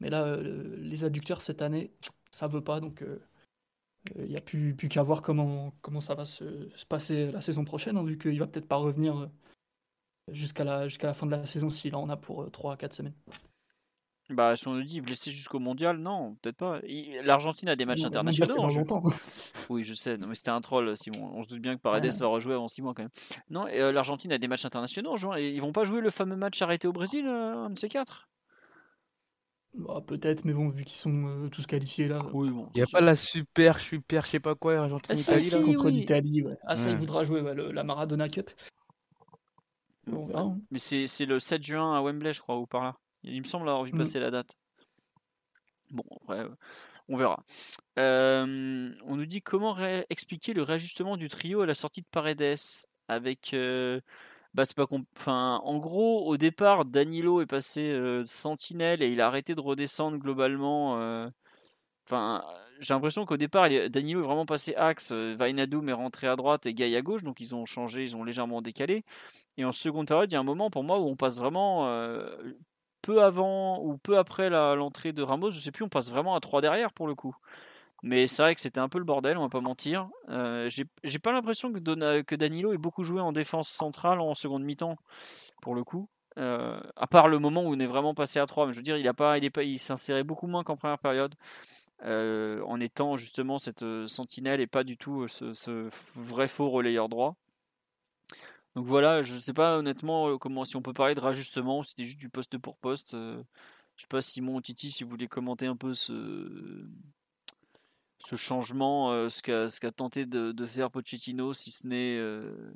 Mais 0.00 0.10
là, 0.10 0.24
euh, 0.24 0.76
les 0.78 1.04
adducteurs 1.04 1.40
cette 1.40 1.62
année, 1.62 1.92
ça 2.30 2.48
veut 2.48 2.64
pas. 2.64 2.80
Donc, 2.80 3.02
il 4.14 4.20
euh, 4.20 4.26
n'y 4.26 4.36
a 4.36 4.40
plus, 4.40 4.74
plus 4.74 4.88
qu'à 4.88 5.02
voir 5.02 5.22
comment, 5.22 5.72
comment 5.80 6.00
ça 6.00 6.14
va 6.14 6.24
se, 6.24 6.44
passer 6.88 7.30
la 7.30 7.40
saison 7.40 7.64
prochaine, 7.64 7.96
hein, 7.96 8.04
vu 8.04 8.18
qu'il 8.18 8.38
va 8.38 8.46
peut-être 8.46 8.68
pas 8.68 8.76
revenir 8.76 9.16
euh, 9.16 9.26
jusqu'à 10.32 10.64
la, 10.64 10.88
jusqu'à 10.88 11.06
la 11.06 11.14
fin 11.14 11.26
de 11.26 11.30
la 11.30 11.46
saison 11.46 11.70
s'il 11.70 11.94
en 11.94 12.08
a 12.08 12.16
pour 12.16 12.50
3 12.50 12.74
à 12.74 12.76
4 12.76 12.94
semaines. 12.94 13.14
Bah, 14.30 14.56
si 14.56 14.66
on 14.66 14.74
nous 14.74 14.84
dit 14.84 15.00
blessé 15.00 15.30
jusqu'au 15.30 15.58
mondial, 15.58 15.98
non, 15.98 16.36
peut-être 16.40 16.56
pas. 16.56 16.80
L'Argentine 17.22 17.68
a 17.68 17.76
des 17.76 17.84
matchs 17.84 18.04
internationaux. 18.04 18.68
longtemps. 18.68 19.02
Oui, 19.68 19.84
je 19.84 19.94
sais, 19.94 20.16
non, 20.16 20.26
mais 20.26 20.34
c'était 20.34 20.50
un 20.50 20.60
troll, 20.60 20.96
Simon. 20.96 21.32
On 21.34 21.42
se 21.42 21.48
doute 21.48 21.60
bien 21.60 21.76
que 21.76 21.80
Paredes 21.80 22.12
va 22.12 22.26
rejouer 22.26 22.54
avant 22.54 22.68
6 22.68 22.82
mois 22.82 22.94
quand 22.94 23.02
même. 23.02 23.10
Non, 23.50 23.66
l'Argentine 23.66 24.32
a 24.32 24.38
des 24.38 24.48
matchs 24.48 24.64
internationaux, 24.64 25.16
et 25.36 25.50
ils 25.50 25.60
vont 25.60 25.72
pas 25.72 25.84
jouer 25.84 26.00
le 26.00 26.10
fameux 26.10 26.36
match 26.36 26.60
arrêté 26.62 26.88
au 26.88 26.92
Brésil, 26.92 27.26
un 27.26 27.70
de 27.70 27.78
ces 27.78 27.88
quatre? 27.88 28.28
Bah, 29.74 30.02
peut-être, 30.06 30.44
mais 30.44 30.52
bon, 30.52 30.68
vu 30.68 30.84
qu'ils 30.84 30.96
sont 30.96 31.26
euh, 31.26 31.48
tous 31.48 31.66
qualifiés 31.66 32.08
là. 32.08 32.26
Oui, 32.32 32.50
bon. 32.50 32.68
Il 32.74 32.78
n'y 32.78 32.82
a 32.82 32.86
pas 32.90 33.00
la 33.00 33.16
super, 33.16 33.78
super, 33.80 34.24
je 34.26 34.30
sais 34.30 34.40
pas 34.40 34.54
quoi, 34.54 34.76
Argentine, 34.76 35.14
ah, 35.16 35.18
Italie, 35.18 35.50
là, 35.50 35.62
contre 35.62 35.88
l'Italie. 35.88 36.42
Ouais. 36.42 36.56
Ah, 36.64 36.76
ça, 36.76 36.90
il 36.90 36.96
voudra 36.96 37.24
jouer 37.24 37.42
la 37.72 37.84
Maradona 37.84 38.28
Cup. 38.28 38.50
On 40.10 40.24
verra. 40.24 40.42
Hein. 40.42 40.60
Mais 40.70 40.78
c'est 40.78 41.26
le 41.26 41.38
7 41.38 41.64
juin 41.64 41.96
à 41.96 42.02
Wembley, 42.02 42.32
je 42.32 42.40
crois, 42.40 42.58
ou 42.58 42.66
par 42.66 42.84
là. 42.84 42.96
Il 43.22 43.40
me 43.40 43.46
semble 43.46 43.68
avoir 43.68 43.84
vu 43.84 43.92
mm. 43.92 43.98
passer 43.98 44.18
la 44.18 44.30
date. 44.30 44.56
Bon, 45.90 46.04
on 47.08 47.16
verra. 47.16 47.44
Euh, 47.98 48.90
on 49.04 49.16
nous 49.16 49.26
dit 49.26 49.42
comment 49.42 49.76
expliquer 50.10 50.54
le 50.54 50.62
réajustement 50.62 51.16
du 51.16 51.28
trio 51.28 51.60
à 51.60 51.66
la 51.66 51.74
sortie 51.74 52.02
de 52.02 52.06
Paredes 52.10 52.58
avec. 53.08 53.54
Euh, 53.54 54.00
bah, 54.54 54.64
c'est 54.64 54.76
pas 54.76 54.86
en 55.26 55.78
gros, 55.78 56.26
au 56.26 56.36
départ, 56.36 56.84
Danilo 56.84 57.40
est 57.40 57.46
passé 57.46 58.22
sentinelle 58.26 59.02
et 59.02 59.08
il 59.10 59.20
a 59.20 59.26
arrêté 59.26 59.54
de 59.54 59.60
redescendre 59.60 60.18
globalement. 60.18 61.30
J'ai 62.80 62.94
l'impression 62.94 63.24
qu'au 63.24 63.36
départ, 63.36 63.68
Danilo 63.90 64.20
est 64.20 64.26
vraiment 64.26 64.46
passé 64.46 64.74
axe. 64.74 65.12
Vainadoum 65.12 65.88
est 65.88 65.92
rentré 65.92 66.26
à 66.26 66.36
droite 66.36 66.66
et 66.66 66.74
Gaï 66.74 66.96
à 66.96 67.02
gauche, 67.02 67.22
donc 67.22 67.40
ils 67.40 67.54
ont 67.54 67.64
changé, 67.66 68.02
ils 68.02 68.16
ont 68.16 68.24
légèrement 68.24 68.60
décalé. 68.62 69.04
Et 69.56 69.64
en 69.64 69.72
seconde 69.72 70.08
période, 70.08 70.30
il 70.30 70.34
y 70.34 70.36
a 70.36 70.40
un 70.40 70.44
moment 70.44 70.70
pour 70.70 70.84
moi 70.84 70.98
où 71.00 71.06
on 71.06 71.16
passe 71.16 71.38
vraiment 71.38 71.86
peu 73.02 73.22
avant 73.22 73.80
ou 73.82 73.98
peu 73.98 74.18
après 74.18 74.50
l'entrée 74.50 75.12
de 75.12 75.22
Ramos, 75.22 75.50
je 75.50 75.60
sais 75.60 75.72
plus, 75.72 75.84
on 75.84 75.88
passe 75.88 76.10
vraiment 76.10 76.34
à 76.34 76.40
3 76.40 76.60
derrière 76.60 76.92
pour 76.92 77.06
le 77.06 77.14
coup. 77.14 77.36
Mais 78.02 78.26
c'est 78.26 78.42
vrai 78.42 78.54
que 78.54 78.60
c'était 78.60 78.80
un 78.80 78.88
peu 78.88 78.98
le 78.98 79.04
bordel, 79.04 79.38
on 79.38 79.42
va 79.42 79.48
pas 79.48 79.60
mentir. 79.60 80.08
Euh, 80.28 80.68
j'ai 80.68 81.18
pas 81.20 81.32
l'impression 81.32 81.72
que, 81.72 82.34
Danilo 82.34 82.72
ait 82.72 82.78
beaucoup 82.78 83.04
joué 83.04 83.20
en 83.20 83.32
défense 83.32 83.68
centrale 83.68 84.20
en 84.20 84.34
seconde 84.34 84.64
mi-temps, 84.64 84.96
pour 85.60 85.74
le 85.74 85.84
coup. 85.84 86.08
Euh, 86.38 86.80
à 86.96 87.06
part 87.06 87.28
le 87.28 87.38
moment 87.38 87.62
où 87.62 87.74
on 87.74 87.78
est 87.78 87.86
vraiment 87.86 88.14
passé 88.14 88.40
à 88.40 88.46
3. 88.46 88.66
Mais 88.66 88.72
je 88.72 88.78
veux 88.78 88.82
dire, 88.82 88.96
il 88.96 89.06
a 89.06 89.14
pas, 89.14 89.38
il, 89.38 89.50
il 89.58 89.78
s'insérait 89.78 90.24
beaucoup 90.24 90.48
moins 90.48 90.64
qu'en 90.64 90.76
première 90.76 90.98
période. 90.98 91.34
Euh, 92.04 92.60
en 92.64 92.80
étant 92.80 93.16
justement 93.16 93.58
cette 93.60 93.84
sentinelle 94.08 94.60
et 94.60 94.66
pas 94.66 94.82
du 94.82 94.96
tout 94.96 95.28
ce, 95.28 95.88
vrai 96.18 96.48
faux 96.48 96.68
relayeur 96.70 97.08
droit. 97.08 97.36
Donc 98.74 98.86
voilà, 98.86 99.22
je 99.22 99.38
sais 99.38 99.52
pas 99.52 99.78
honnêtement 99.78 100.36
comment 100.38 100.64
si 100.64 100.74
on 100.76 100.82
peut 100.82 100.94
parler 100.94 101.14
de 101.14 101.20
rajustement 101.20 101.84
c'était 101.84 102.04
juste 102.04 102.18
du 102.18 102.28
poste 102.28 102.58
pour 102.58 102.76
poste. 102.76 103.12
je 103.12 103.42
sais 103.96 104.08
pas 104.08 104.22
Simon 104.22 104.60
Titi 104.60 104.90
si 104.90 105.04
vous 105.04 105.10
voulez 105.10 105.28
commenter 105.28 105.66
un 105.66 105.76
peu 105.76 105.94
ce, 105.94 106.88
ce 108.24 108.36
changement, 108.36 109.12
euh, 109.12 109.28
ce 109.28 109.42
qu'a 109.42 109.92
tenté 109.92 110.26
de, 110.26 110.66
faire 110.66 110.90
Pochettino, 110.90 111.54
si 111.54 111.70
ce 111.70 111.86
n'est 111.86 112.16
euh, 112.18 112.72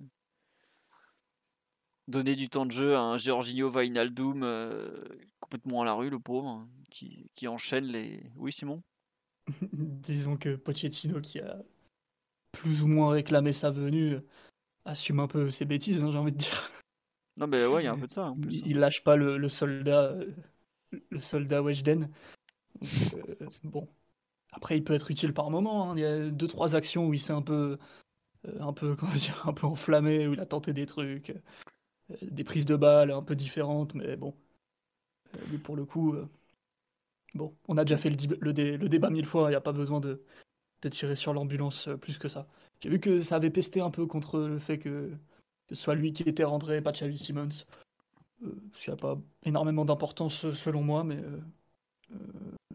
donner 2.08 2.34
du 2.34 2.48
temps 2.48 2.66
de 2.66 2.72
jeu 2.72 2.96
à 2.96 3.00
un 3.00 3.16
Giorgino 3.16 3.70
Vainaldoum 3.70 4.42
euh, 4.42 5.04
complètement 5.40 5.82
à 5.82 5.84
la 5.84 5.94
rue, 5.94 6.10
le 6.10 6.18
pauvre, 6.18 6.48
hein, 6.48 6.68
qui, 6.90 7.30
qui, 7.32 7.48
enchaîne 7.48 7.84
les. 7.84 8.30
Oui, 8.36 8.52
Simon? 8.52 8.82
Disons 9.72 10.36
que 10.36 10.56
Pochettino, 10.56 11.20
qui 11.20 11.40
a 11.40 11.62
plus 12.52 12.82
ou 12.82 12.88
moins 12.88 13.10
réclamé 13.10 13.52
sa 13.52 13.70
venue, 13.70 14.18
assume 14.84 15.20
un 15.20 15.28
peu 15.28 15.50
ses 15.50 15.64
bêtises, 15.64 16.02
hein, 16.02 16.10
j'ai 16.10 16.18
envie 16.18 16.32
de 16.32 16.38
dire. 16.38 16.72
Non, 17.38 17.46
mais 17.46 17.66
ouais, 17.66 17.82
il 17.82 17.84
y 17.84 17.88
a 17.88 17.92
un 17.92 17.98
peu 17.98 18.06
de 18.06 18.12
ça. 18.12 18.26
Hein. 18.26 18.36
il, 18.50 18.78
lâche 18.78 19.04
pas 19.04 19.14
le, 19.14 19.48
soldat, 19.48 20.16
le 20.90 21.20
soldat 21.20 21.62
Weshden. 21.62 22.10
bon, 23.62 23.88
après, 24.52 24.78
il 24.78 24.84
peut 24.84 24.94
être 24.94 25.10
utile 25.10 25.34
par 25.34 25.50
moment. 25.50 25.90
Hein. 25.90 25.96
Il 25.96 26.00
y 26.00 26.04
a 26.04 26.30
deux 26.30 26.48
trois 26.48 26.74
actions 26.76 27.06
où 27.08 27.14
il 27.14 27.20
s'est 27.20 27.32
un 27.32 27.42
peu, 27.42 27.78
euh, 28.46 28.60
un 28.60 28.72
peu, 28.72 28.96
comment 28.98 29.14
dire, 29.14 29.42
un 29.46 29.52
peu 29.52 29.66
enflammé, 29.66 30.26
où 30.26 30.32
il 30.32 30.40
a 30.40 30.46
tenté 30.46 30.72
des 30.72 30.86
trucs, 30.86 31.30
euh, 31.30 32.16
des 32.22 32.44
prises 32.44 32.66
de 32.66 32.76
balles 32.76 33.10
un 33.10 33.22
peu 33.22 33.36
différentes, 33.36 33.94
mais 33.94 34.16
bon, 34.16 34.34
euh, 35.36 35.38
lui 35.50 35.58
pour 35.58 35.76
le 35.76 35.84
coup, 35.84 36.16
bon, 37.34 37.54
on 37.68 37.76
a 37.78 37.84
déjà 37.84 37.98
fait 37.98 38.10
le, 38.10 38.52
débat 38.52 39.10
mille 39.10 39.26
fois. 39.26 39.48
Il 39.48 39.50
n'y 39.50 39.56
a 39.56 39.60
pas 39.60 39.72
besoin 39.72 40.00
de, 40.00 40.22
tirer 40.90 41.16
sur 41.16 41.32
l'ambulance 41.34 41.88
plus 42.00 42.16
que 42.16 42.28
ça. 42.28 42.46
J'ai 42.80 42.90
vu 42.90 43.00
que 43.00 43.20
ça 43.20 43.36
avait 43.36 43.50
pesté 43.50 43.80
un 43.80 43.90
peu 43.90 44.06
contre 44.06 44.38
le 44.38 44.60
fait 44.60 44.78
que, 44.78 45.10
ce 45.68 45.74
soit 45.74 45.96
lui 45.96 46.12
qui 46.12 46.22
était 46.22 46.44
rentré, 46.44 46.80
pas 46.80 46.92
Xavi 46.92 47.18
Simmons. 47.18 47.48
parce 48.38 48.84
qu'il 48.84 48.92
n'y 48.92 48.98
a 48.98 49.02
pas 49.02 49.18
énormément 49.44 49.84
d'importance 49.84 50.52
selon 50.52 50.82
moi, 50.82 51.02
mais 51.02 51.18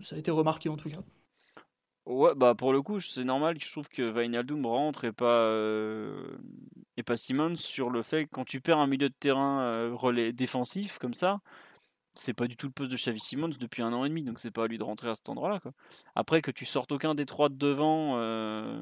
ça 0.02 0.18
a 0.18 0.20
été 0.20 0.30
remarqué 0.30 0.68
en 0.68 0.76
tout 0.76 0.90
cas. 0.90 1.02
Ouais, 2.12 2.36
bah 2.36 2.56
pour 2.56 2.74
le 2.74 2.82
coup, 2.82 3.00
c'est 3.00 3.24
normal 3.24 3.58
que 3.58 3.64
je 3.66 3.72
trouve 3.72 3.88
que 3.88 4.02
Vainaldoum 4.02 4.66
rentre 4.66 5.06
et 5.06 5.14
pas, 5.14 5.44
euh, 5.44 6.38
et 6.98 7.04
pas 7.04 7.16
Simmons 7.16 7.56
sur 7.56 7.90
le 7.90 8.04
fait 8.04 8.26
que 8.26 8.30
quand 8.32 8.44
tu 8.44 8.60
perds 8.60 8.80
un 8.80 8.88
milieu 8.88 9.08
de 9.08 9.14
terrain 9.18 9.62
euh, 9.62 9.92
relais 9.96 10.34
défensif 10.34 10.98
comme 10.98 11.14
ça, 11.14 11.40
c'est 12.16 12.34
pas 12.34 12.48
du 12.48 12.58
tout 12.58 12.68
le 12.68 12.74
poste 12.74 12.92
de 12.92 12.98
Xavi 12.98 13.20
Simons 13.22 13.50
depuis 13.60 13.84
un 13.84 13.94
an 13.94 14.06
et 14.06 14.10
demi, 14.10 14.24
donc 14.24 14.40
c'est 14.40 14.52
pas 14.52 14.66
à 14.66 14.68
lui 14.68 14.78
de 14.78 14.84
rentrer 14.84 15.10
à 15.10 15.16
cet 15.16 15.30
endroit-là. 15.30 15.62
Après 16.16 16.42
que 16.42 16.52
tu 16.52 16.66
sortes 16.66 16.92
aucun 16.92 17.16
des 17.16 17.26
trois 17.26 17.50
de 17.50 17.56
devant, 17.56 18.18
euh, 18.18 18.82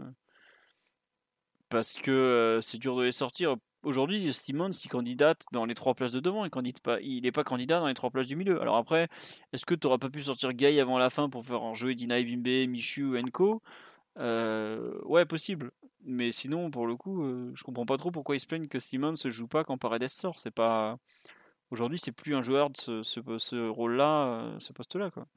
parce 1.70 1.94
que 1.94 2.60
c'est 2.62 2.80
dur 2.80 2.96
de 2.98 3.04
les 3.04 3.12
sortir. 3.12 3.56
Aujourd'hui, 3.84 4.34
Simons, 4.34 4.72
il 4.72 4.90
candidate 4.90 5.46
dans 5.54 5.66
les 5.66 5.74
trois 5.74 5.94
places 5.94 6.12
de 6.12 6.20
devant, 6.20 6.46
il 6.46 6.52
n'est 6.64 7.32
pas, 7.32 7.42
pas 7.44 7.44
candidat 7.44 7.80
dans 7.80 7.88
les 7.88 7.94
trois 7.94 8.10
places 8.10 8.28
du 8.28 8.36
milieu. 8.36 8.62
Alors 8.62 8.76
après, 8.78 9.08
est-ce 9.54 9.66
que 9.66 9.74
tu 9.74 9.88
n'auras 9.88 9.98
pas 9.98 10.10
pu 10.10 10.22
sortir 10.22 10.54
Gay 10.54 10.80
avant 10.80 10.98
la 10.98 11.10
fin 11.10 11.30
pour 11.30 11.46
faire 11.46 11.76
jouer 11.76 11.96
Dina 11.96 12.22
Bimbe, 12.22 12.70
Michu, 12.70 13.18
Enko? 13.18 13.62
Euh, 14.18 15.00
Ouais, 15.06 15.26
possible. 15.26 15.72
Mais 16.04 16.32
sinon, 16.32 16.72
pour 16.72 16.88
le 16.88 16.96
coup, 16.96 17.24
je 17.54 17.64
comprends 17.64 17.86
pas 17.86 17.98
trop 17.98 18.12
pourquoi 18.12 18.36
ils 18.36 18.40
se 18.40 18.48
plaignent 18.48 18.68
que 18.68 18.80
Simons 18.80 19.16
se 19.16 19.30
joue 19.30 19.48
pas 19.48 19.64
quand 19.64 19.78
Paredes 19.78 20.08
sort. 20.10 20.40
C'est 20.40 20.52
pas 20.52 20.98
Aujourd'hui, 21.72 22.00
c'est 22.00 22.12
plus 22.12 22.36
un 22.36 22.42
joueur 22.42 22.70
de 22.72 22.78
ce, 22.78 23.04
ce, 23.04 23.70
rôle-là, 23.70 24.26
euh, 24.26 24.60
ce 24.60 24.74
poste-là. 24.74 25.12
Quoi. 25.12 25.28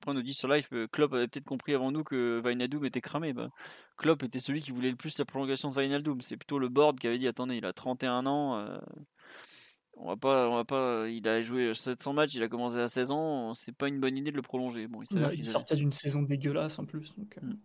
Après, 0.00 0.12
on 0.12 0.14
nous 0.14 0.22
dit 0.22 0.34
sur 0.34 0.48
live 0.48 0.68
que 0.68 0.86
Klopp 0.86 1.12
avait 1.12 1.26
peut-être 1.26 1.44
compris 1.44 1.74
avant 1.74 1.90
nous 1.90 2.04
que 2.04 2.38
Vainaldoum 2.38 2.84
était 2.84 3.00
cramé. 3.00 3.32
Bah, 3.32 3.50
Klopp 3.96 4.22
était 4.22 4.38
celui 4.38 4.60
qui 4.60 4.70
voulait 4.70 4.90
le 4.90 4.96
plus 4.96 5.18
la 5.18 5.24
prolongation 5.24 5.70
de 5.70 5.74
Vainaldoum. 5.74 6.20
C'est 6.20 6.36
plutôt 6.36 6.60
le 6.60 6.68
board 6.68 7.00
qui 7.00 7.08
avait 7.08 7.18
dit 7.18 7.26
attendez, 7.26 7.56
il 7.56 7.66
a 7.66 7.72
31 7.72 8.26
ans. 8.26 8.58
Euh, 8.58 8.78
on 9.96 10.06
va 10.06 10.16
pas, 10.16 10.48
on 10.48 10.54
va 10.54 10.64
pas. 10.64 11.08
Il 11.08 11.26
a 11.26 11.42
joué 11.42 11.74
700 11.74 12.12
matchs, 12.12 12.34
il 12.34 12.42
a 12.44 12.48
commencé 12.48 12.78
à 12.78 12.86
16 12.86 13.10
ans. 13.10 13.54
C'est 13.54 13.76
pas 13.76 13.88
une 13.88 13.98
bonne 13.98 14.16
idée 14.16 14.30
de 14.30 14.36
le 14.36 14.42
prolonger. 14.42 14.86
Bon, 14.86 15.02
il, 15.02 15.44
sortait 15.44 15.74
d'une 15.74 15.92
saison 15.92 16.22
dégueulasse 16.22 16.78
en 16.78 16.84
plus. 16.84 17.16
Donc, 17.16 17.36
euh, 17.38 17.46
mm. 17.46 17.58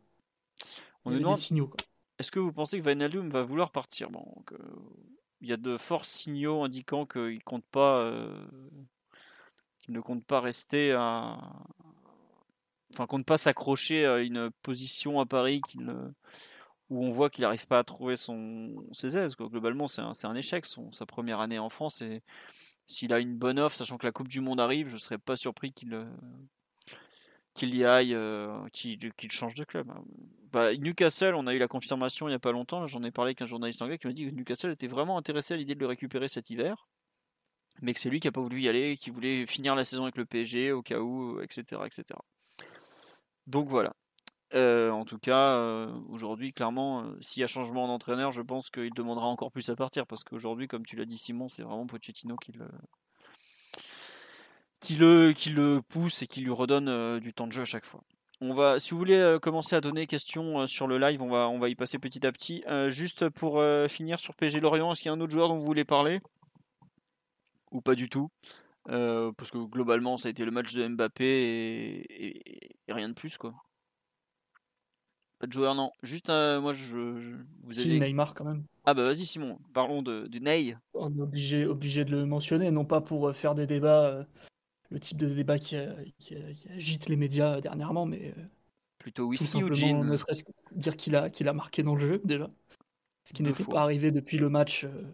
On 1.05 1.11
nous 1.11 1.19
demande. 1.19 1.38
Est-ce 2.19 2.31
que 2.31 2.39
vous 2.39 2.51
pensez 2.51 2.79
que 2.79 2.84
Vainaldoum 2.84 3.29
va 3.29 3.43
vouloir 3.43 3.71
partir? 3.71 4.09
Bon, 4.09 4.25
il 5.41 5.49
y 5.49 5.53
a 5.53 5.57
de 5.57 5.77
forts 5.77 6.05
signaux 6.05 6.63
indiquant 6.63 7.05
qu'il 7.05 7.43
compte 7.43 7.65
pas, 7.65 7.99
euh, 7.99 8.45
qu'il 9.81 9.93
ne 9.93 9.99
compte 9.99 10.25
pas 10.25 10.39
rester 10.39 10.93
à, 10.93 11.38
enfin 12.93 13.07
compte 13.07 13.25
pas 13.25 13.37
s'accrocher 13.37 14.05
à 14.05 14.19
une 14.19 14.51
position 14.61 15.19
à 15.19 15.25
Paris 15.25 15.61
où 16.89 17.05
on 17.05 17.11
voit 17.11 17.29
qu'il 17.29 17.41
n'arrive 17.43 17.65
pas 17.65 17.79
à 17.79 17.83
trouver 17.83 18.15
ses 18.17 19.17
aises. 19.17 19.35
Globalement, 19.35 19.87
c'est 19.87 20.01
un, 20.01 20.35
échec 20.35 20.65
sa 20.91 21.05
première 21.05 21.39
année 21.39 21.59
en 21.59 21.69
France 21.69 22.03
s'il 22.87 23.13
a 23.13 23.19
une 23.19 23.35
bonne 23.37 23.59
offre, 23.59 23.75
sachant 23.75 23.97
que 23.97 24.05
la 24.05 24.11
Coupe 24.11 24.27
du 24.27 24.41
Monde 24.41 24.59
arrive, 24.59 24.89
je 24.89 24.95
ne 24.95 24.99
serais 24.99 25.17
pas 25.17 25.35
surpris 25.35 25.73
qu'il 25.73 26.05
qu'il 27.53 27.75
y 27.75 27.85
aille, 27.85 28.15
euh, 28.15 28.67
qu'il 28.71 29.31
change 29.31 29.53
de 29.53 29.63
club. 29.63 29.91
Bah, 30.51 30.75
Newcastle, 30.75 31.35
on 31.35 31.45
a 31.45 31.53
eu 31.53 31.59
la 31.59 31.67
confirmation 31.67 32.27
il 32.27 32.31
n'y 32.31 32.35
a 32.35 32.39
pas 32.39 32.51
longtemps, 32.51 32.85
j'en 32.87 33.03
ai 33.03 33.11
parlé 33.11 33.29
avec 33.29 33.41
un 33.43 33.45
journaliste 33.45 33.81
anglais 33.81 33.99
qui 33.99 34.07
m'a 34.07 34.13
dit 34.13 34.25
que 34.25 34.31
Newcastle 34.31 34.71
était 34.71 34.87
vraiment 34.87 35.17
intéressé 35.17 35.53
à 35.53 35.57
l'idée 35.57 35.75
de 35.75 35.79
le 35.79 35.85
récupérer 35.85 36.27
cet 36.27 36.49
hiver, 36.49 36.87
mais 37.81 37.93
que 37.93 37.99
c'est 37.99 38.09
lui 38.09 38.19
qui 38.19 38.27
n'a 38.27 38.31
pas 38.31 38.41
voulu 38.41 38.61
y 38.61 38.67
aller, 38.67 38.97
qui 38.97 39.11
voulait 39.11 39.45
finir 39.45 39.75
la 39.75 39.83
saison 39.83 40.03
avec 40.03 40.17
le 40.17 40.25
PSG 40.25 40.71
au 40.71 40.81
cas 40.81 40.99
où, 40.99 41.39
etc. 41.41 41.81
etc. 41.85 42.19
Donc 43.47 43.67
voilà. 43.67 43.93
Euh, 44.53 44.91
en 44.91 45.05
tout 45.05 45.17
cas, 45.17 45.55
euh, 45.55 45.91
aujourd'hui, 46.09 46.53
clairement, 46.53 47.05
s'il 47.21 47.41
y 47.41 47.43
a 47.43 47.47
changement 47.47 47.87
d'entraîneur, 47.87 48.31
je 48.31 48.41
pense 48.41 48.69
qu'il 48.69 48.93
demandera 48.93 49.25
encore 49.25 49.51
plus 49.51 49.69
à 49.69 49.75
partir, 49.75 50.05
parce 50.05 50.23
qu'aujourd'hui, 50.23 50.67
comme 50.67 50.85
tu 50.85 50.95
l'as 50.95 51.05
dit 51.05 51.17
Simon, 51.17 51.47
c'est 51.47 51.63
vraiment 51.63 51.87
Pochettino 51.87 52.35
qui 52.35 52.51
le, 54.97 55.81
pousse 55.81 56.21
et 56.21 56.27
qui 56.27 56.41
lui 56.41 56.51
redonne 56.51 56.89
euh, 56.89 57.19
du 57.19 57.33
temps 57.33 57.47
de 57.47 57.53
jeu 57.53 57.61
à 57.61 57.65
chaque 57.65 57.85
fois. 57.85 58.03
On 58.41 58.53
va, 58.53 58.79
si 58.79 58.91
vous 58.91 58.97
voulez 58.97 59.15
euh, 59.15 59.39
commencer 59.39 59.75
à 59.75 59.81
donner 59.81 60.05
questions 60.05 60.61
euh, 60.61 60.67
sur 60.67 60.87
le 60.87 60.97
live, 60.97 61.21
on 61.21 61.29
va, 61.29 61.47
on 61.47 61.59
va 61.59 61.69
y 61.69 61.75
passer 61.75 61.97
petit 61.99 62.25
à 62.25 62.31
petit. 62.31 62.63
juste 62.87 63.29
pour 63.29 63.63
finir 63.89 64.19
sur 64.19 64.35
PG 64.35 64.59
Lorient, 64.59 64.91
est-ce 64.91 65.01
qu'il 65.01 65.09
y 65.09 65.13
a 65.13 65.13
un 65.13 65.21
autre 65.21 65.31
joueur 65.31 65.49
dont 65.49 65.57
vous 65.57 65.65
voulez 65.65 65.85
parler? 65.85 66.19
Ou 67.71 67.81
pas 67.81 67.95
du 67.95 68.09
tout? 68.09 68.29
Parce 68.86 69.51
que 69.51 69.57
globalement, 69.65 70.17
ça 70.17 70.27
a 70.27 70.31
été 70.31 70.45
le 70.45 70.51
match 70.51 70.73
de 70.73 70.88
Mbappé 70.88 71.25
et, 72.09 72.75
rien 72.89 73.09
de 73.09 73.13
plus. 73.13 73.38
quoi. 73.38 73.53
Pas 75.39 75.47
de 75.47 75.51
joueur, 75.53 75.75
non. 75.75 75.91
Juste, 76.03 76.29
moi, 76.29 76.73
je, 76.73 76.97
vous 77.63 77.79
avez... 77.79 77.99
Neymar 77.99 78.34
quand 78.34 78.45
même. 78.45 78.63
Ah 78.86 78.93
bah 78.93 79.03
vas-y 79.03 79.25
Simon, 79.25 79.59
parlons 79.73 80.01
de, 80.01 80.27
de 80.27 80.39
Ney. 80.39 80.75
On 80.93 81.09
est 81.17 81.21
obligé, 81.21 81.65
obligé 81.65 82.03
de 82.03 82.11
le 82.11 82.25
mentionner, 82.25 82.69
non 82.69 82.84
pas 82.84 82.99
pour 82.99 83.34
faire 83.34 83.55
des 83.55 83.65
débats 83.65 84.25
le 84.93 84.99
type 84.99 85.17
de 85.17 85.27
débat 85.27 85.57
qui, 85.57 85.75
agite 86.69 87.09
les 87.09 87.15
médias 87.15 87.59
dernièrement, 87.61 88.05
mais 88.05 88.34
euh, 88.38 88.41
plutôt 88.99 89.25
whisky 89.25 89.59
tout 89.59 89.65
ou 89.65 90.03
Ne 90.03 90.15
serait-ce 90.15 90.43
que 90.43 90.51
dire 90.71 90.95
qu'il 90.95 91.15
a, 91.15 91.29
qu'il 91.29 91.47
a 91.47 91.53
marqué 91.53 91.81
dans 91.81 91.95
le 91.95 92.01
jeu 92.01 92.21
déjà, 92.23 92.47
ce 93.23 93.34
qui 93.34 93.41
n'était 93.41 93.63
pas 93.63 93.81
arrivé 93.81 94.11
depuis 94.11 94.38
le 94.38 94.49
match 94.49 94.84
euh, 94.84 94.89
euh, 94.89 95.13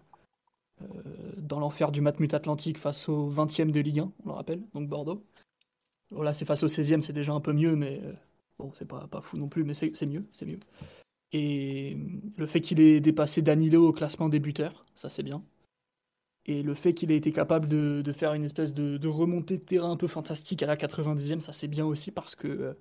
dans 1.37 1.59
l'enfer 1.59 1.91
du 1.91 2.01
Matmut 2.01 2.33
Atlantique 2.33 2.77
face 2.77 3.09
au 3.09 3.29
20e 3.29 3.71
de 3.71 3.79
Ligue 3.79 3.99
1, 3.99 4.11
on 4.25 4.29
le 4.29 4.33
rappelle, 4.33 4.61
donc 4.73 4.87
Bordeaux. 4.87 5.23
Voilà, 6.11 6.33
c'est 6.33 6.45
face 6.45 6.63
au 6.63 6.67
16e, 6.67 7.01
c'est 7.01 7.13
déjà 7.13 7.33
un 7.33 7.41
peu 7.41 7.53
mieux, 7.53 7.75
mais 7.75 8.01
bon, 8.57 8.71
c'est 8.73 8.87
pas, 8.87 9.07
pas 9.07 9.21
fou 9.21 9.37
non 9.37 9.47
plus, 9.47 9.63
mais 9.63 9.73
c'est 9.73 10.05
mieux, 10.05 10.25
c'est 10.33 10.45
mieux. 10.45 10.59
Et 11.31 11.97
le 12.37 12.45
fait 12.47 12.61
qu'il 12.61 12.79
ait 12.79 12.99
dépassé 12.99 13.41
Danilo 13.41 13.87
au 13.87 13.93
classement 13.93 14.29
des 14.29 14.39
buteurs, 14.39 14.85
ça 14.95 15.09
c'est 15.09 15.23
bien. 15.23 15.43
Et 16.45 16.63
le 16.63 16.73
fait 16.73 16.93
qu'il 16.93 17.11
ait 17.11 17.17
été 17.17 17.31
capable 17.31 17.67
de, 17.69 18.11
faire 18.11 18.33
une 18.33 18.43
espèce 18.43 18.73
de, 18.73 19.07
remontée 19.07 19.57
de 19.57 19.63
terrain 19.63 19.91
un 19.91 19.97
peu 19.97 20.07
fantastique 20.07 20.63
à 20.63 20.67
la 20.67 20.75
90e, 20.75 21.39
ça 21.39 21.53
c'est 21.53 21.67
bien 21.67 21.85
aussi 21.85 22.11
parce 22.11 22.35
que, 22.35 22.47
euh, 22.47 22.73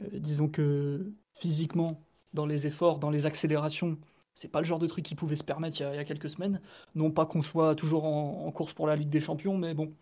euh, 0.00 0.18
disons 0.18 0.48
que 0.48 1.12
physiquement, 1.34 2.02
dans 2.32 2.46
les 2.46 2.66
efforts, 2.66 2.98
dans 2.98 3.10
les 3.10 3.26
accélérations, 3.26 3.98
c'est 4.34 4.48
pas 4.48 4.60
le 4.60 4.66
genre 4.66 4.78
de 4.78 4.86
truc 4.86 5.04
qu'il 5.04 5.16
pouvait 5.16 5.36
se 5.36 5.44
permettre 5.44 5.80
il 5.80 5.82
y, 5.82 5.98
a, 5.98 6.04
quelques 6.04 6.30
semaines. 6.30 6.60
Non 6.94 7.10
pas 7.10 7.26
qu'on 7.26 7.42
soit 7.42 7.74
toujours 7.74 8.04
en, 8.04 8.50
course 8.52 8.72
pour 8.72 8.86
la 8.86 8.96
Ligue 8.96 9.08
des 9.08 9.20
Champions, 9.20 9.58
mais 9.58 9.74
bon, 9.74 9.94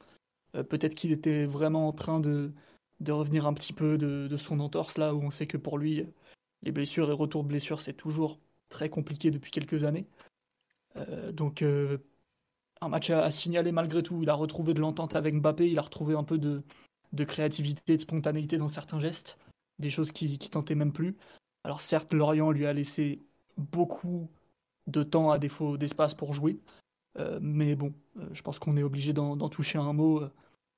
euh, 0.57 0.63
peut-être 0.63 0.95
qu'il 0.95 1.13
était 1.13 1.45
vraiment 1.47 1.89
en 1.89 1.93
train 1.93 2.21
de, 2.21 2.53
revenir 3.09 3.47
un 3.47 3.55
petit 3.55 3.73
peu 3.73 3.99
de, 3.99 4.37
son 4.37 4.61
entorse 4.61 4.99
là 4.99 5.15
où 5.15 5.23
on 5.23 5.31
sait 5.31 5.47
que 5.47 5.57
pour 5.57 5.79
lui, 5.79 6.07
les 6.63 6.73
blessures 6.73 7.11
et 7.11 7.15
retours 7.15 7.43
de 7.43 7.49
blessures, 7.49 7.81
c'est 7.81 7.95
toujours 7.95 8.39
très 8.69 8.89
compliqué 8.91 9.31
depuis 9.31 9.51
quelques 9.51 9.85
années. 9.85 10.07
donc 11.33 11.65
un 12.81 12.89
match 12.89 13.11
à, 13.11 13.31
signaler 13.31 13.73
malgré 13.73 14.03
tout. 14.03 14.23
Il 14.23 14.31
a 14.31 14.35
retrouvé 14.35 14.75
de 14.75 14.81
l'entente 14.81 15.17
avec 15.17 15.35
Mbappé, 15.35 15.71
il 15.71 15.79
a 15.79 15.83
retrouvé 15.83 16.15
un 16.15 16.25
peu 16.25 16.39
de, 16.39 16.63
créativité, 17.25 17.97
de 17.97 18.03
spontanéité 18.03 18.59
dans 18.59 18.69
certains 18.69 19.01
gestes, 19.01 19.39
des 19.79 19.91
choses 19.91 20.13
qui 20.13 20.39
tentaient 20.39 20.75
même 20.75 20.93
plus. 20.93 21.17
Alors 21.65 21.81
certes, 21.81 22.13
Lorient 22.13 22.51
lui 22.51 22.67
a 22.67 22.73
laissé 22.73 23.23
beaucoup 23.57 24.29
de 24.87 25.03
temps 25.03 25.31
à 25.31 25.39
défaut 25.39 25.77
d'espace 25.77 26.15
pour 26.15 26.35
jouer, 26.35 26.59
euh, 27.19 27.39
mais 27.43 27.75
bon, 27.75 27.93
euh, 28.19 28.29
je 28.33 28.43
pense 28.43 28.59
qu'on 28.59 28.77
est 28.77 28.83
obligé 28.83 29.13
d'en 29.13 29.49
toucher 29.49 29.79
un 29.79 29.93
mot 29.93 30.21
euh, 30.21 30.31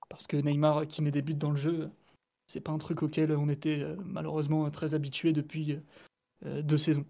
parce 0.08 0.26
que 0.26 0.36
Neymar 0.36 0.86
qui 0.86 1.02
met 1.02 1.10
des 1.10 1.22
buts 1.22 1.34
dans 1.34 1.50
le 1.50 1.56
jeu, 1.56 1.90
c'est 2.46 2.60
pas 2.60 2.72
un 2.72 2.78
truc 2.78 3.02
auquel 3.02 3.32
on 3.32 3.48
était 3.48 3.84
malheureusement 4.04 4.70
très 4.70 4.94
habitué 4.94 5.32
depuis 5.32 5.78
deux 6.44 6.76
saisons. 6.76 7.06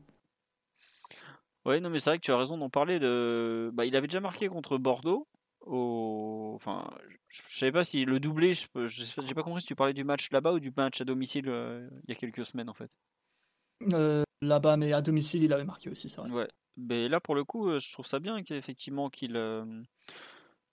Ouais, 1.64 1.80
non, 1.80 1.90
mais 1.90 1.98
c'est 1.98 2.10
vrai 2.10 2.18
que 2.18 2.24
tu 2.24 2.32
as 2.32 2.36
raison 2.36 2.58
d'en 2.58 2.70
parler. 2.70 3.00
De... 3.00 3.70
Bah, 3.72 3.86
il 3.86 3.96
avait 3.96 4.06
déjà 4.06 4.20
marqué 4.20 4.48
contre 4.48 4.78
Bordeaux. 4.78 5.26
Au... 5.62 6.52
Enfin, 6.54 6.88
je, 7.28 7.42
savais 7.48 7.72
pas 7.72 7.82
si 7.82 8.04
le 8.04 8.20
doublé, 8.20 8.54
je 8.54 8.66
j'ai 8.86 9.34
pas 9.34 9.42
compris 9.42 9.62
si 9.62 9.66
tu 9.66 9.74
parlais 9.74 9.94
du 9.94 10.04
match 10.04 10.30
là-bas 10.30 10.52
ou 10.52 10.60
du 10.60 10.72
match 10.76 11.00
à 11.00 11.04
domicile 11.04 11.46
il 11.46 12.08
y 12.08 12.12
a 12.12 12.16
quelques 12.16 12.44
semaines 12.44 12.68
en 12.68 12.74
fait. 12.74 12.96
Euh, 13.92 14.22
là-bas, 14.42 14.76
mais 14.76 14.92
à 14.92 15.00
domicile, 15.00 15.42
il 15.42 15.52
avait 15.52 15.64
marqué 15.64 15.90
aussi, 15.90 16.08
c'est 16.08 16.18
vrai. 16.18 16.30
Ouais, 16.30 16.48
mais 16.76 17.08
là 17.08 17.20
pour 17.20 17.34
le 17.34 17.44
coup, 17.44 17.68
euh, 17.68 17.78
je 17.78 17.90
trouve 17.92 18.06
ça 18.06 18.18
bien 18.18 18.42
qu'effectivement 18.42 19.08
qu'il 19.10 19.40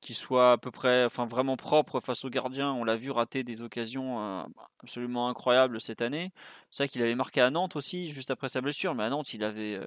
qu'il 0.02 0.16
soit 0.16 0.54
à 0.54 0.58
peu 0.58 0.72
près, 0.72 1.04
enfin 1.04 1.26
vraiment 1.26 1.58
propre 1.58 2.00
face 2.00 2.24
au 2.24 2.30
gardien. 2.30 2.72
On 2.72 2.86
l'a 2.86 2.96
vu 2.96 3.12
rater 3.12 3.44
des 3.44 3.62
occasions 3.62 4.46
absolument 4.82 5.28
incroyables 5.28 5.82
cette 5.82 6.02
année. 6.02 6.32
C'est 6.72 6.84
vrai 6.84 6.90
qu'il 6.90 7.02
avait 7.02 7.16
marqué 7.16 7.42
à 7.42 7.50
Nantes 7.50 7.76
aussi 7.76 8.10
juste 8.10 8.32
après 8.32 8.48
sa 8.48 8.62
blessure, 8.62 8.96
mais 8.96 9.04
à 9.04 9.10
Nantes 9.10 9.34
il 9.34 9.44
avait 9.44 9.78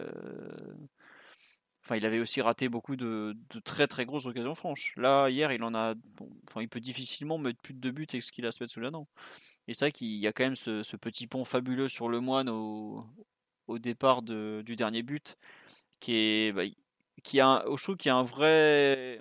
Enfin, 1.84 1.96
il 1.96 2.06
avait 2.06 2.20
aussi 2.20 2.40
raté 2.40 2.68
beaucoup 2.68 2.94
de, 2.94 3.36
très 3.64 3.88
très 3.88 4.04
grosses 4.04 4.26
occasions 4.26 4.54
franches. 4.54 4.94
Là, 4.96 5.28
hier, 5.28 5.50
il 5.52 5.64
en 5.64 5.74
a. 5.74 5.94
enfin, 6.48 6.62
il 6.62 6.68
peut 6.68 6.80
difficilement 6.80 7.38
mettre 7.38 7.60
plus 7.60 7.74
de 7.74 7.80
deux 7.80 7.90
buts 7.90 8.06
avec 8.08 8.22
ce 8.22 8.30
qu'il 8.30 8.46
a 8.46 8.52
se 8.52 8.62
mettre 8.62 8.72
sous 8.72 8.80
la 8.80 8.90
dent. 8.92 9.08
Et 9.66 9.74
c'est 9.74 9.86
vrai 9.86 9.92
qu'il 9.92 10.08
y 10.08 10.26
a 10.28 10.32
quand 10.32 10.44
même 10.44 10.56
ce, 10.56 10.96
petit 10.96 11.26
pont 11.26 11.44
fabuleux 11.44 11.88
sur 11.88 12.08
le 12.08 12.20
moine 12.20 12.48
départ 13.78 14.22
du 14.22 14.76
dernier 14.76 15.02
but, 15.02 15.36
qui 16.00 16.14
est. 16.14 16.52
Bah, 16.52 16.62
qui 17.22 17.40
a, 17.40 17.64
je 17.76 17.82
trouve 17.82 17.96
qu'il 17.96 18.08
y 18.08 18.12
a 18.12 18.16
un 18.16 18.24
vrai, 18.24 19.20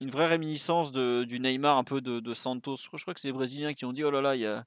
une 0.00 0.08
vraie 0.08 0.26
réminiscence 0.26 0.90
de, 0.90 1.24
du 1.24 1.38
Neymar 1.38 1.76
un 1.76 1.84
peu 1.84 2.00
de, 2.00 2.34
Santos. 2.34 2.76
Je 2.76 2.88
crois 2.88 3.12
que 3.12 3.20
c'est 3.20 3.28
les 3.28 3.32
Brésiliens 3.32 3.74
qui 3.74 3.84
ont 3.84 3.92
dit 3.92 4.04
oh 4.04 4.10
là 4.10 4.22
là, 4.22 4.64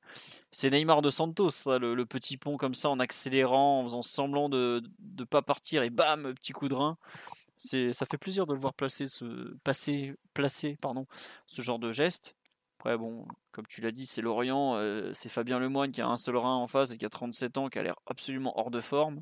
c'est 0.51 0.69
Neymar 0.69 1.01
de 1.01 1.09
Santos, 1.09 1.49
ça, 1.49 1.79
le, 1.79 2.05
petit 2.05 2.37
pont 2.37 2.57
comme 2.57 2.75
ça 2.75 2.89
en 2.89 2.99
accélérant, 2.99 3.79
en 3.79 3.83
faisant 3.83 4.03
semblant 4.03 4.49
de 4.49 4.83
ne 5.17 5.23
pas 5.23 5.41
partir 5.41 5.81
et 5.81 5.89
bam, 5.89 6.33
petit 6.35 6.53
coup 6.53 6.69
de 6.69 6.75
rein 6.75 6.97
c'est 7.57 7.93
ça 7.93 8.05
fait 8.05 8.17
plaisir 8.17 8.45
de 8.45 8.53
le 8.53 8.59
voir 8.59 8.73
placer 8.73 9.05
ce 9.05 9.55
passer 9.63 10.15
placer 10.33 10.77
pardon 10.81 11.07
ce 11.45 11.61
genre 11.61 11.79
de 11.79 11.91
geste 11.91 12.35
après 12.77 12.97
bon 12.97 13.25
comme 13.51 13.65
tu 13.67 13.81
l'as 13.81 13.91
dit 13.91 14.05
c'est 14.05 14.21
Lorient 14.21 14.75
euh, 14.75 15.11
c'est 15.13 15.29
Fabien 15.29 15.59
Lemoine 15.59 15.91
qui 15.91 16.01
a 16.01 16.07
un 16.07 16.17
seul 16.17 16.37
rein 16.37 16.55
en 16.55 16.67
face 16.67 16.91
et 16.91 16.97
qui 16.97 17.05
a 17.05 17.09
37 17.09 17.57
ans 17.57 17.69
qui 17.69 17.79
a 17.79 17.83
l'air 17.83 17.95
absolument 18.05 18.57
hors 18.59 18.71
de 18.71 18.81
forme 18.81 19.21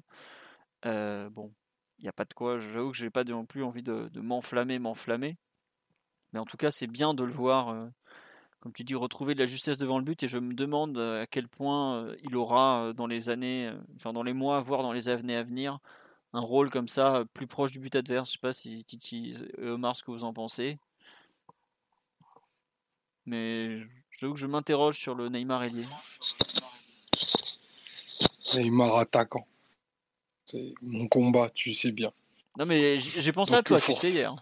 euh, 0.86 1.30
bon 1.30 1.54
il 2.00 2.04
n'y 2.04 2.10
a 2.10 2.14
pas 2.14 2.26
de 2.26 2.34
quoi 2.34 2.60
j'avoue 2.60 2.92
que 2.92 2.98
j'ai 2.98 3.10
pas 3.10 3.24
non 3.24 3.46
plus 3.46 3.64
envie 3.64 3.84
de, 3.84 4.10
m'enflammer 4.16 4.80
m'enflammer 4.80 5.38
mais 6.34 6.40
en 6.40 6.46
tout 6.46 6.58
cas 6.58 6.72
c'est 6.72 6.88
bien 6.88 7.14
de 7.14 7.24
le 7.24 7.32
voir 7.32 7.70
euh, 7.70 7.88
comme 8.60 8.72
tu 8.72 8.86
dis, 8.86 8.96
retrouver 8.96 9.34
de 9.34 9.40
la 9.42 9.46
justesse 9.46 9.78
devant 9.78 9.98
le 9.98 10.06
but. 10.06 10.24
Et 10.24 10.30
je 10.30 10.38
me 10.38 10.54
demande 10.54 10.98
à 10.98 11.28
quel 11.28 11.50
point 11.50 12.08
il 12.24 12.38
aura 12.38 12.94
dans 12.96 13.08
les 13.08 13.30
années, 13.30 13.70
enfin 13.98 14.14
dans 14.14 14.24
les 14.24 14.32
mois, 14.32 14.62
voire 14.62 14.84
dans 14.84 14.94
les 14.94 15.10
années 15.10 15.36
à 15.36 15.44
venir, 15.44 15.80
un 16.32 16.40
rôle 16.40 16.70
comme 16.70 16.88
ça, 16.88 17.26
plus 17.34 17.46
proche 17.46 17.74
du 17.74 17.80
but 17.80 17.94
adverse. 17.94 18.30
Je 18.30 18.34
sais 18.36 18.40
pas 18.40 18.54
si 18.54 18.86
Titi 18.86 19.36
et 19.58 19.68
Omar, 19.68 19.98
ce 19.98 20.04
que 20.04 20.12
vous 20.12 20.24
en 20.24 20.32
pensez. 20.32 20.80
Mais 23.26 23.80
je 24.10 24.28
que 24.28 24.36
je 24.36 24.48
m'interroge 24.48 24.98
sur 24.98 25.16
le 25.16 25.30
Neymar 25.30 25.64
ailier. 25.64 25.86
Neymar 28.54 28.98
attaquant. 28.98 29.48
C'est 30.46 30.74
mon 30.82 31.08
combat, 31.08 31.50
tu 31.50 31.74
sais 31.74 31.92
bien. 31.92 32.12
Non 32.58 32.66
mais 32.66 33.00
j'ai 33.00 33.32
pensé 33.32 33.56
à 33.56 33.64
toi, 33.64 33.80
tu 33.80 33.94
sais, 33.94 34.12
hier. 34.12 34.36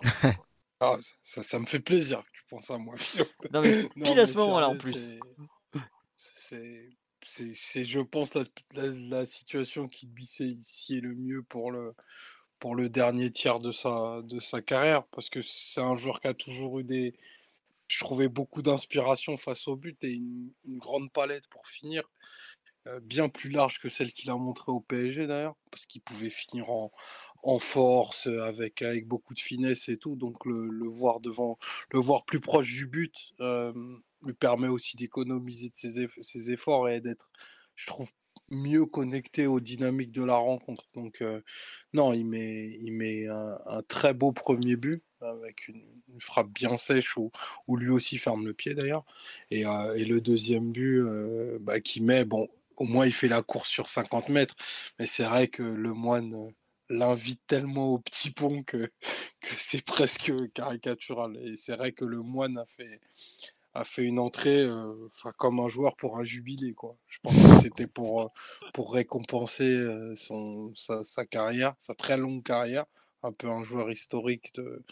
ah, 0.80 0.96
ça, 1.20 1.42
ça, 1.42 1.58
me 1.58 1.66
fait 1.66 1.80
plaisir 1.80 2.22
que 2.22 2.30
tu 2.32 2.44
penses 2.48 2.70
à 2.70 2.78
moi. 2.78 2.94
non 3.52 3.60
mais 3.60 3.88
pile 4.04 4.20
à 4.20 4.26
ce 4.26 4.36
moment-là 4.36 4.68
en 4.68 4.76
plus. 4.76 5.18
C'est, 7.26 7.84
je 7.84 8.00
pense, 8.00 8.34
la, 8.34 8.44
la, 8.74 9.26
situation 9.26 9.88
qui 9.88 10.06
lui 10.06 10.24
ici 10.24 11.00
le 11.00 11.14
mieux 11.14 11.42
pour 11.42 11.70
le, 11.70 11.94
pour 12.58 12.74
le 12.74 12.88
dernier 12.88 13.30
tiers 13.30 13.60
de 13.60 13.72
sa, 13.72 14.20
de 14.22 14.40
sa 14.40 14.60
carrière, 14.60 15.04
parce 15.04 15.30
que 15.30 15.40
c'est 15.42 15.80
un 15.80 15.96
joueur 15.96 16.20
qui 16.20 16.28
a 16.28 16.34
toujours 16.34 16.80
eu 16.80 16.84
des, 16.84 17.14
je 17.90 17.98
trouvais 17.98 18.28
beaucoup 18.28 18.62
d'inspiration 18.62 19.36
face 19.36 19.66
au 19.66 19.74
but 19.74 20.02
et 20.04 20.12
une, 20.12 20.52
grande 20.64 21.10
palette 21.10 21.48
pour 21.48 21.66
finir, 21.66 22.04
euh, 22.86 23.00
bien 23.00 23.28
plus 23.28 23.50
large 23.50 23.80
que 23.80 23.88
celle 23.88 24.12
qu'il 24.12 24.30
a 24.30 24.36
montré 24.36 24.70
au 24.70 24.80
PSG 24.80 25.26
d'ailleurs, 25.26 25.56
parce 25.72 25.86
qu'il 25.86 26.00
pouvait 26.00 26.30
finir 26.30 26.70
en, 26.70 26.92
en 27.42 27.58
force, 27.58 28.28
avec, 28.28 28.82
avec 28.82 29.08
beaucoup 29.08 29.34
de 29.34 29.40
finesse 29.40 29.88
et 29.88 29.96
tout. 29.96 30.14
Donc 30.14 30.46
le, 30.46 30.88
voir 30.88 31.18
devant, 31.18 31.58
le 31.90 31.98
voir 31.98 32.24
plus 32.24 32.38
proche 32.38 32.70
du 32.72 32.86
but 32.86 33.34
euh, 33.40 33.72
lui 34.22 34.34
permet 34.34 34.68
aussi 34.68 34.96
d'économiser 34.96 35.70
ses, 35.74 36.06
ses, 36.20 36.52
efforts 36.52 36.88
et 36.88 37.00
d'être, 37.00 37.28
je 37.74 37.88
trouve, 37.88 38.08
mieux 38.52 38.86
connecté 38.86 39.48
aux 39.48 39.60
dynamiques 39.60 40.12
de 40.12 40.22
la 40.22 40.36
rencontre. 40.36 40.84
Donc 40.94 41.22
euh, 41.22 41.42
non, 41.92 42.12
il 42.12 42.24
met, 42.24 42.78
il 42.82 42.92
met 42.92 43.26
un, 43.26 43.82
très 43.88 44.14
beau 44.14 44.30
premier 44.30 44.76
but 44.76 45.02
avec 45.22 45.68
une, 45.68 45.82
frappe 46.18 46.50
bien 46.50 46.76
sèche 46.76 47.16
où, 47.16 47.30
lui 47.68 47.90
aussi 47.90 48.18
ferme 48.18 48.46
le 48.46 48.52
pied 48.52 48.74
d'ailleurs. 48.74 49.04
Et, 49.50 49.66
euh, 49.66 49.94
le 49.96 50.20
deuxième 50.20 50.72
but 50.72 50.98
euh, 50.98 51.58
bah, 51.60 51.80
qui 51.80 52.00
met, 52.00 52.24
bon, 52.24 52.48
au 52.76 52.84
moins 52.84 53.06
il 53.06 53.12
fait 53.12 53.28
la 53.28 53.42
course 53.42 53.68
sur 53.68 53.88
50 53.88 54.28
mètres, 54.28 54.54
mais 54.98 55.06
c'est 55.06 55.24
vrai 55.24 55.48
que 55.48 55.62
le 55.62 55.92
moine 55.92 56.52
l'invite 56.88 57.40
tellement 57.46 57.94
au 57.94 57.98
petit 57.98 58.30
pont 58.30 58.62
que, 58.66 58.90
c'est 59.56 59.84
presque 59.84 60.32
caricatural. 60.52 61.36
Et 61.36 61.56
c'est 61.56 61.76
vrai 61.76 61.92
que 61.92 62.04
le 62.04 62.22
moine 62.22 62.58
a 62.58 62.66
fait, 62.66 63.00
a 63.74 63.84
fait 63.84 64.02
une 64.02 64.18
entrée 64.18 64.64
euh, 64.64 65.08
comme 65.38 65.60
un 65.60 65.68
joueur 65.68 65.96
pour 65.96 66.18
un 66.18 66.24
jubilé. 66.24 66.74
Quoi. 66.74 66.96
Je 67.06 67.18
pense 67.22 67.34
que 67.34 67.62
c'était 67.62 67.86
pour, 67.86 68.32
pour 68.74 68.92
récompenser 68.92 69.86
son, 70.16 70.72
sa, 70.74 71.24
carrière, 71.24 71.74
sa 71.78 71.94
très 71.94 72.16
longue 72.16 72.42
carrière 72.42 72.86
un 73.22 73.32
peu 73.32 73.48
un 73.48 73.62
joueur 73.62 73.90
historique 73.90 74.54
de, 74.54 74.82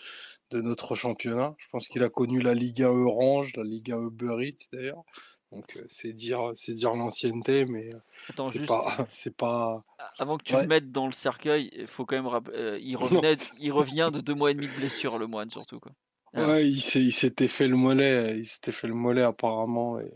de 0.50 0.60
notre 0.60 0.94
championnat. 0.94 1.54
Je 1.58 1.66
pense 1.70 1.88
qu'il 1.88 2.02
a 2.02 2.08
connu 2.08 2.40
la 2.40 2.54
Ligue 2.54 2.82
1 2.82 2.88
Orange, 2.88 3.52
la 3.56 3.64
Ligue 3.64 3.92
1 3.92 4.02
Uber 4.08 4.36
d'ailleurs. 4.72 5.04
Donc 5.50 5.78
c'est 5.88 6.12
dire 6.12 6.50
c'est 6.54 6.74
dire 6.74 6.94
l'ancienneté, 6.94 7.64
mais 7.64 7.90
c'est 8.44 8.66
pas 8.66 9.06
c'est 9.10 9.36
pas. 9.36 9.82
Avant 10.18 10.36
que 10.36 10.44
tu 10.44 10.54
le 10.54 10.66
mettes 10.66 10.92
dans 10.92 11.06
le 11.06 11.12
cercueil, 11.12 11.70
il 11.72 11.86
faut 11.86 12.04
quand 12.04 12.22
même 12.22 12.78
il 12.80 12.96
revenait 12.96 13.36
il 13.58 13.72
revient 13.72 14.10
de 14.12 14.20
deux 14.20 14.34
mois 14.34 14.50
et 14.50 14.54
demi 14.54 14.66
de 14.66 14.72
blessure 14.74 15.18
le 15.18 15.26
moine 15.26 15.50
surtout 15.50 15.80
quoi. 15.80 15.92
Ah. 16.34 16.46
Ouais, 16.46 16.68
il 16.68 17.10
s'était 17.12 17.48
fait 17.48 17.68
le 17.68 17.76
mollet, 17.76 18.36
il 18.36 18.44
s'était 18.44 18.72
fait 18.72 18.86
le 18.86 18.94
mollet 18.94 19.22
apparemment 19.22 19.98
et, 19.98 20.12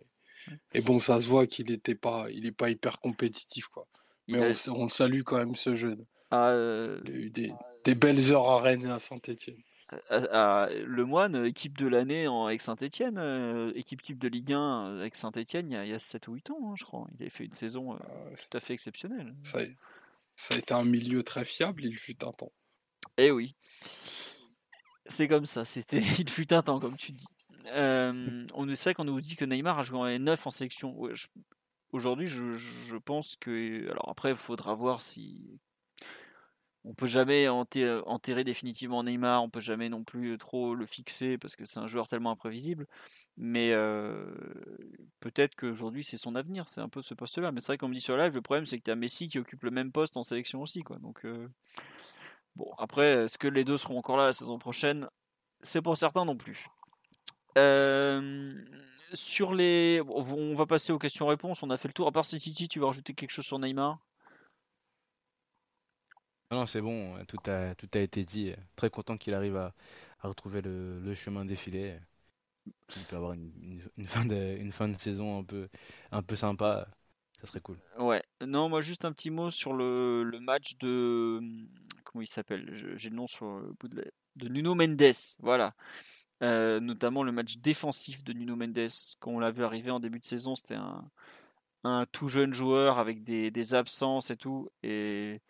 et 0.75 0.83
bon 0.83 1.01
ça 1.01 1.19
se 1.19 1.27
voit 1.27 1.47
qu'il 1.47 1.71
était 1.71 1.95
pas 1.95 2.27
il 2.31 2.45
est 2.45 2.53
pas 2.53 2.69
hyper 2.69 3.01
compétitif 3.01 3.69
quoi. 3.69 3.87
Mais 4.29 4.39
on, 4.39 4.73
on, 4.75 4.83
le 4.85 4.89
salue 4.91 5.23
quand 5.23 5.39
même 5.39 5.55
ce 5.55 5.75
jeune. 5.75 6.05
Ah, 6.31 6.53
il 7.05 7.11
a 7.11 7.17
eu 7.17 7.31
des, 7.31 7.53
des 7.85 7.95
belles 7.95 8.33
heures 8.33 8.49
à 8.49 8.61
Rennes 8.61 8.85
et 8.87 8.91
à 8.91 8.99
Saint-Etienne. 8.99 9.63
le 10.11 11.03
Moine, 11.05 11.45
équipe 11.47 11.77
de 11.79 11.87
l'année 11.87 12.27
avec 12.27 12.61
Saint-Etienne, 12.61 13.19
euh, 13.19 13.73
équipe 13.75 14.03
type 14.03 14.19
de 14.19 14.29
Ligue 14.29 14.53
1 14.53 14.99
avec 14.99 15.15
Saint-Etienne 15.15 15.71
il, 15.71 15.89
y 15.89 15.93
a 15.93 15.99
7 15.99 16.29
ou 16.29 16.35
8 16.35 16.51
ans, 16.51 16.59
hein, 16.65 16.75
je 16.77 16.85
crois. 16.85 17.07
Il 17.15 17.23
avait 17.23 17.31
fait 17.31 17.45
une 17.45 17.53
saison 17.53 17.95
euh, 17.95 17.99
ah 18.03 18.37
tout 18.37 18.57
à 18.57 18.61
fait 18.61 18.75
exceptionnelle. 18.75 19.35
Ça, 19.43 19.61
ça, 20.37 20.55
a 20.55 20.59
été 20.59 20.75
un 20.75 20.85
milieu 20.85 21.23
très 21.23 21.45
fiable, 21.45 21.85
il 21.85 21.99
fut 21.99 22.25
un 22.25 22.33
temps. 22.33 22.53
Eh 23.19 23.31
oui. 23.31 23.55
C'est 25.07 25.29
comme 25.29 25.47
ça, 25.47 25.65
c'était 25.65 26.03
il 26.19 26.31
fut 26.31 26.53
un 26.53 26.63
temps, 26.63 26.79
comme 26.79 26.97
tu 26.97 27.13
dis. 27.13 27.27
Euh, 27.67 28.45
on 28.55 28.75
sait 28.75 28.95
qu'on 28.95 29.05
nous 29.05 29.21
dit 29.21 29.37
que 29.37 29.45
Neymar 29.45 29.79
a 29.79 29.83
joué 29.83 29.99
en 29.99 30.19
9 30.19 30.47
en 30.47 30.51
sélection. 30.51 30.97
Aujourd'hui, 31.93 32.27
je, 32.27 32.53
je, 32.53 32.97
pense 32.97 33.37
que. 33.37 33.89
Alors 33.91 34.09
après, 34.09 34.31
il 34.31 34.37
faudra 34.37 34.75
voir 34.75 35.03
si 35.03 35.61
on 36.85 36.95
peut 36.95 37.07
jamais 37.07 37.49
enterrer 37.49 38.45
définitivement 38.45 39.05
Neymar, 39.05 39.43
on 39.43 39.51
peut 39.51 39.61
jamais 39.61 39.89
non 39.89 40.03
plus 40.03 40.37
trop 40.37 40.75
le 40.75 40.85
fixer 40.85 41.39
parce 41.39 41.55
que 41.55 41.65
c'est 41.65 41.79
un 41.79 41.87
joueur 41.87 42.09
tellement 42.09 42.33
imprévisible. 42.33 42.87
Mais 43.37 43.73
peut-être 45.21 45.55
qu'aujourd'hui 45.55 46.03
c'est 46.03 46.17
son 46.17 46.35
avenir, 46.35 46.67
c'est 46.67 46.81
un 46.81 46.89
peu 46.89 47.03
ce 47.03 47.15
poste-là. 47.15 47.53
Mais 47.53 47.61
c'est 47.61 47.69
vrai 47.69 47.79
qu'on 47.79 47.89
me 47.89 47.95
dit 47.95 48.01
sur 48.01 48.17
live, 48.17 48.35
le 48.35 48.43
problème 48.43 48.67
c'est 48.67 48.79
que 48.79 48.85
tu 48.85 48.91
as 48.91 48.97
Messi 48.97 49.29
qui 49.29 49.39
occupe 49.39 49.63
le 49.63 49.71
même 49.71 49.93
poste 49.93 50.17
en 50.17 50.25
sélection 50.25 50.61
aussi. 50.61 50.83
Quoi. 50.83 50.99
Donc 50.99 51.25
bon, 52.57 52.71
après, 52.79 53.25
est-ce 53.25 53.39
que 53.39 53.49
les 53.49 53.65
deux 53.65 53.77
seront 53.77 53.99
encore 53.99 54.17
là 54.17 54.27
la 54.27 54.33
saison 54.33 54.59
prochaine? 54.59 55.09
C'est 55.61 55.83
pour 55.83 55.97
certains 55.97 56.25
non 56.25 56.37
plus. 56.37 56.67
sur 59.15 59.55
les, 59.55 60.03
on 60.09 60.55
va 60.55 60.67
passer 60.67 60.93
aux 60.93 60.99
questions-réponses. 60.99 61.63
On 61.63 61.71
a 61.71 61.77
fait 61.77 61.89
le 61.89 61.95
tour. 61.95 62.07
À 62.07 62.13
part 62.13 62.25
City, 62.25 62.69
tu 62.69 62.79
veux 62.79 62.87
rajouter 62.87 63.15
quelque 63.15 63.31
chose 63.31 63.47
sur 63.47 63.59
Neymar? 63.59 63.99
Non, 66.53 66.67
c'est 66.67 66.81
bon, 66.81 67.17
tout 67.27 67.39
a, 67.51 67.75
tout 67.75 67.89
a 67.95 67.99
été 67.99 68.25
dit. 68.25 68.53
Très 68.77 68.91
content 68.91 69.17
qu'il 69.17 69.35
arrive 69.35 69.57
à, 69.57 69.73
retrouver 70.23 70.63
le, 70.63 71.15
chemin 71.15 71.45
défilé. 71.45 71.99
Il 72.67 73.05
peut 73.09 73.17
avoir 73.17 73.33
une, 73.33 73.81
fin 74.07 74.25
de, 74.25 74.57
une 74.59 74.71
fin 74.71 74.89
de 74.89 74.97
saison 74.97 75.41
un 75.41 75.45
peu, 75.45 75.69
un 76.11 76.23
peu 76.23 76.37
sympa. 76.37 76.87
Ça 77.41 77.49
serait 77.49 77.61
cool. 77.61 77.79
Ouais, 77.99 78.23
non, 78.41 78.69
moi 78.69 78.83
juste 78.83 79.05
un 79.05 79.13
petit 79.13 79.31
mot 79.31 79.51
sur 79.51 79.73
le, 79.73 80.39
match 80.41 80.77
de. 80.79 81.41
Comment 82.05 82.23
il 82.23 82.29
s'appelle? 82.29 82.71
J'ai 82.97 83.11
le 83.11 83.17
nom 83.17 83.27
sur 83.27 83.47
le 83.47 83.73
bout 83.81 83.89
de, 83.89 84.13
de 84.37 84.49
Nuno 84.49 84.75
Mendes. 84.75 85.15
Voilà. 85.41 85.75
Euh, 86.43 86.81
notamment 86.81 87.23
le 87.23 87.33
match 87.33 87.57
défensif 87.57 88.23
de 88.25 88.33
Nuno 88.33 88.57
Mendes. 88.57 88.89
Quand 89.21 89.31
on 89.33 89.41
l'a 89.41 89.51
vu 89.51 89.65
arriver 89.65 89.91
en 89.91 90.01
début 90.01 90.21
de 90.21 90.27
saison, 90.27 90.55
c'était 90.55 90.75
un, 90.75 91.05
un 91.85 92.07
tout 92.13 92.29
jeune 92.29 92.55
joueur 92.55 92.99
avec 92.99 93.25
des, 93.25 93.51
des 93.51 93.75
absences 93.75 94.31
et 94.31 94.37
tout. 94.37 94.69
Et 94.83 95.41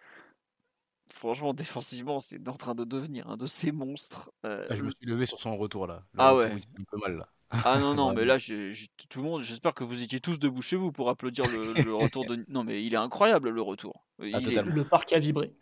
franchement, 1.10 1.54
défensivement, 1.54 2.20
c'est 2.20 2.46
en 2.48 2.56
train 2.56 2.74
de 2.74 2.84
devenir 2.84 3.28
un 3.28 3.36
de 3.36 3.46
ces 3.46 3.72
monstres. 3.72 4.32
Euh, 4.44 4.66
ah, 4.70 4.76
je 4.76 4.82
me 4.82 4.90
suis 4.90 5.06
levé 5.06 5.26
sur 5.26 5.40
son 5.40 5.56
retour 5.56 5.86
là. 5.86 6.04
ah 6.18 6.34
ouais. 6.34 6.52
un 6.52 6.84
peu 6.90 6.98
mal 6.98 7.16
là. 7.16 7.28
Ah 7.64 7.78
non, 7.78 7.94
non, 7.94 8.12
mais 8.12 8.24
là, 8.24 8.38
tout 8.38 9.22
le 9.22 9.28
monde, 9.28 9.42
j'espère 9.42 9.74
que 9.74 9.84
vous 9.84 10.02
étiez 10.02 10.20
tous 10.20 10.38
debout 10.38 10.62
chez 10.62 10.76
vous 10.76 10.92
pour 10.92 11.10
applaudir 11.10 11.44
le, 11.46 11.94
retour 11.94 12.24
de. 12.26 12.44
Non, 12.48 12.64
mais 12.64 12.84
il 12.84 12.94
est 12.94 12.98
incroyable 12.98 13.50
le 13.50 13.62
retour. 13.62 14.06
Ah, 14.20 14.40
le 14.40 14.84
parc 14.84 15.12
a 15.12 15.18
vibré. 15.18 15.54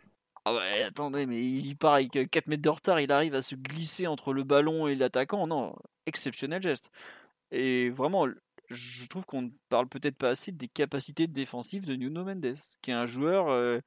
Ah 0.43 0.55
ouais, 0.55 0.83
attendez, 0.83 1.27
mais 1.27 1.39
il 1.39 1.77
part 1.77 1.93
avec 1.95 2.11
4 2.31 2.47
mètres 2.47 2.63
de 2.63 2.69
retard, 2.69 2.99
il 2.99 3.11
arrive 3.11 3.35
à 3.35 3.43
se 3.43 3.53
glisser 3.53 4.07
entre 4.07 4.33
le 4.33 4.43
ballon 4.43 4.87
et 4.87 4.95
l'attaquant. 4.95 5.45
Non, 5.45 5.75
exceptionnel 6.07 6.63
geste. 6.63 6.91
Et 7.51 7.89
vraiment, 7.91 8.27
je 8.69 9.05
trouve 9.05 9.25
qu'on 9.25 9.43
ne 9.43 9.49
parle 9.69 9.87
peut-être 9.87 10.15
pas 10.15 10.29
assez 10.29 10.51
des 10.51 10.67
capacités 10.67 11.27
défensives 11.27 11.85
de 11.85 11.95
Nuno 11.95 12.23
Mendes, 12.23 12.55
qui 12.81 12.89
est 12.89 12.95
un 12.95 13.05
joueur. 13.05 13.49
Euh, 13.49 13.79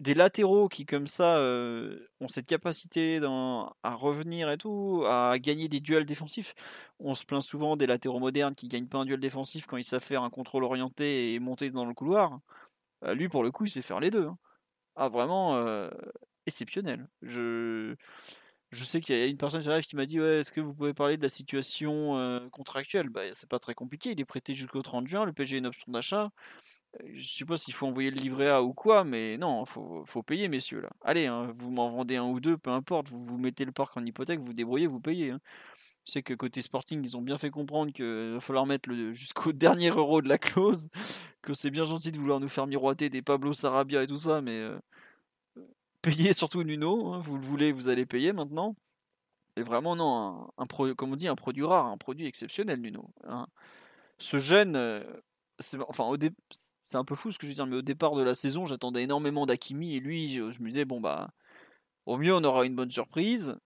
des 0.00 0.14
latéraux 0.14 0.68
qui 0.68 0.84
comme 0.84 1.06
ça 1.06 1.38
euh, 1.38 2.08
ont 2.20 2.28
cette 2.28 2.46
capacité 2.46 3.18
à 3.22 3.94
revenir 3.94 4.50
et 4.50 4.58
tout, 4.58 5.04
à 5.06 5.38
gagner 5.38 5.68
des 5.68 5.80
duels 5.80 6.04
défensifs. 6.04 6.54
On 6.98 7.14
se 7.14 7.24
plaint 7.24 7.42
souvent 7.42 7.76
des 7.76 7.86
latéraux 7.86 8.20
modernes 8.20 8.54
qui 8.54 8.68
gagnent 8.68 8.88
pas 8.88 8.98
un 8.98 9.04
duel 9.06 9.20
défensif 9.20 9.66
quand 9.66 9.76
ils 9.78 9.84
savent 9.84 10.02
faire 10.02 10.22
un 10.22 10.30
contrôle 10.30 10.64
orienté 10.64 11.34
et 11.34 11.38
monter 11.40 11.70
dans 11.70 11.86
le 11.86 11.94
couloir. 11.94 12.40
Euh, 13.04 13.14
lui 13.14 13.28
pour 13.28 13.42
le 13.42 13.50
coup 13.50 13.64
il 13.64 13.70
sait 13.70 13.82
faire 13.82 14.00
les 14.00 14.10
deux. 14.10 14.26
Hein. 14.26 14.38
Ah 14.96 15.08
vraiment 15.08 15.56
euh, 15.56 15.90
exceptionnel. 16.46 17.08
Je 17.22 17.94
je 18.72 18.84
sais 18.84 19.00
qu'il 19.00 19.16
y 19.16 19.22
a 19.22 19.26
une 19.26 19.38
personne 19.38 19.62
sur 19.62 19.72
live 19.72 19.84
qui 19.86 19.96
m'a 19.96 20.06
dit 20.06 20.20
ouais, 20.20 20.40
est-ce 20.40 20.52
que 20.52 20.60
vous 20.60 20.74
pouvez 20.74 20.92
parler 20.92 21.16
de 21.16 21.22
la 21.22 21.28
situation 21.28 22.48
contractuelle? 22.52 23.08
Bah 23.08 23.22
c'est 23.32 23.48
pas 23.48 23.58
très 23.60 23.74
compliqué, 23.74 24.10
il 24.12 24.20
est 24.20 24.24
prêté 24.24 24.54
jusqu'au 24.54 24.82
30 24.82 25.06
juin, 25.06 25.24
le 25.24 25.32
PSG 25.32 25.56
a 25.56 25.58
une 25.58 25.66
option 25.66 25.92
d'achat 25.92 26.30
je 27.14 27.44
pas 27.44 27.56
s'il 27.56 27.74
faut 27.74 27.86
envoyer 27.86 28.10
le 28.10 28.16
livret 28.16 28.48
A 28.48 28.62
ou 28.62 28.72
quoi, 28.72 29.04
mais 29.04 29.36
non, 29.38 29.64
faut, 29.64 30.04
faut 30.06 30.22
payer, 30.22 30.48
messieurs. 30.48 30.80
là. 30.80 30.90
Allez, 31.02 31.26
hein, 31.26 31.52
vous 31.54 31.70
m'en 31.70 31.90
vendez 31.90 32.16
un 32.16 32.24
ou 32.24 32.40
deux, 32.40 32.56
peu 32.56 32.70
importe, 32.70 33.08
vous, 33.08 33.22
vous 33.22 33.38
mettez 33.38 33.64
le 33.64 33.72
parc 33.72 33.96
en 33.96 34.04
hypothèque, 34.04 34.40
vous 34.40 34.52
débrouillez, 34.52 34.86
vous 34.86 35.00
payez. 35.00 35.30
Hein. 35.30 35.40
Je 36.06 36.12
sais 36.12 36.22
que 36.22 36.34
côté 36.34 36.62
Sporting, 36.62 37.02
ils 37.02 37.16
ont 37.16 37.22
bien 37.22 37.36
fait 37.36 37.50
comprendre 37.50 37.92
qu'il 37.92 38.32
va 38.34 38.40
falloir 38.40 38.64
mettre 38.64 38.92
jusqu'au 39.12 39.52
dernier 39.52 39.90
euro 39.90 40.22
de 40.22 40.28
la 40.28 40.38
clause, 40.38 40.88
que 41.42 41.52
c'est 41.52 41.70
bien 41.70 41.84
gentil 41.84 42.12
de 42.12 42.18
vouloir 42.18 42.40
nous 42.40 42.48
faire 42.48 42.66
miroiter 42.66 43.10
des 43.10 43.22
Pablo 43.22 43.52
Sarabia 43.52 44.04
et 44.04 44.06
tout 44.06 44.16
ça, 44.16 44.40
mais 44.40 44.52
euh, 44.52 44.78
payez 46.02 46.32
surtout 46.32 46.62
Nuno, 46.62 47.12
hein, 47.12 47.18
vous 47.18 47.36
le 47.36 47.44
voulez, 47.44 47.72
vous 47.72 47.88
allez 47.88 48.06
payer 48.06 48.32
maintenant. 48.32 48.76
Et 49.56 49.62
vraiment, 49.62 49.96
non, 49.96 50.48
un, 50.58 50.66
comme 50.94 51.12
on 51.12 51.16
dit, 51.16 51.28
un 51.28 51.34
produit 51.34 51.64
rare, 51.64 51.86
un 51.86 51.96
produit 51.96 52.26
exceptionnel, 52.26 52.80
Nuno. 52.80 53.10
Hein. 53.24 53.46
Ce 54.18 54.38
jeune, 54.38 54.76
euh, 54.76 55.02
enfin, 55.88 56.04
c'est 56.86 56.96
un 56.96 57.04
peu 57.04 57.16
fou 57.16 57.32
ce 57.32 57.38
que 57.38 57.46
je 57.46 57.50
veux 57.50 57.54
dire, 57.54 57.66
mais 57.66 57.76
au 57.76 57.82
départ 57.82 58.14
de 58.14 58.22
la 58.22 58.34
saison, 58.34 58.64
j'attendais 58.64 59.02
énormément 59.02 59.44
d'Akimi 59.44 59.96
et 59.96 60.00
lui, 60.00 60.34
je, 60.34 60.62
me 60.62 60.68
disais, 60.68 60.84
bon, 60.84 61.00
bah, 61.00 61.30
au 62.06 62.16
mieux, 62.16 62.34
on 62.34 62.44
aura 62.44 62.64
une 62.64 62.76
bonne 62.76 62.90
surprise, 62.90 63.56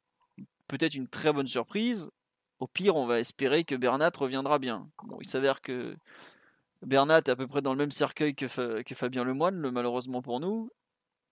peut-être 0.69 0.95
une 0.95 1.07
très 1.07 1.33
bonne 1.33 1.47
surprise. 1.47 2.11
Au 2.61 2.67
pire, 2.67 2.97
on 2.97 3.07
va 3.07 3.21
espérer 3.21 3.65
que 3.65 3.75
Bernat 3.75 4.13
reviendra 4.19 4.59
bien. 4.59 4.91
Il 5.21 5.29
s'avère 5.29 5.61
que 5.61 5.97
Bernat 6.83 7.19
est 7.19 7.29
à 7.29 7.37
peu 7.37 7.47
près 7.47 7.63
dans 7.63 7.73
le 7.73 7.79
même 7.79 7.91
cercueil 7.91 8.35
que, 8.35 8.83
que 8.83 8.95
Fabien 8.95 9.25
Lemoine, 9.25 9.57
le, 9.57 9.71
malheureusement 9.71 10.23
pour 10.23 10.41
nous. 10.41 10.71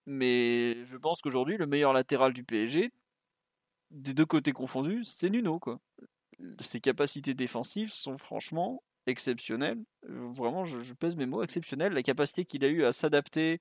Mais 0.06 0.84
je 0.84 0.96
pense 0.96 1.22
qu'aujourd'hui, 1.22 1.56
le 1.56 1.66
meilleur 1.66 1.92
latéral 1.92 2.32
du 2.32 2.44
PSG, 2.44 2.92
des 3.90 4.14
deux 4.14 4.26
côtés 4.26 4.52
confondus, 4.52 5.04
c'est 5.04 5.30
Nuno. 5.30 5.60
Ses 6.60 6.80
capacités 6.80 7.34
défensives 7.34 7.92
sont 7.92 8.18
franchement 8.18 8.82
exceptionnelles. 9.08 9.82
Vraiment, 10.02 10.64
je, 10.64 10.92
pèse 10.94 11.16
mes 11.16 11.26
mots, 11.26 11.42
exceptionnelles. 11.42 11.92
La 11.92 12.02
capacité 12.02 12.44
qu'il 12.44 12.64
a 12.64 12.68
eu 12.68 12.84
à 12.84 12.92
s'adapter, 12.92 13.60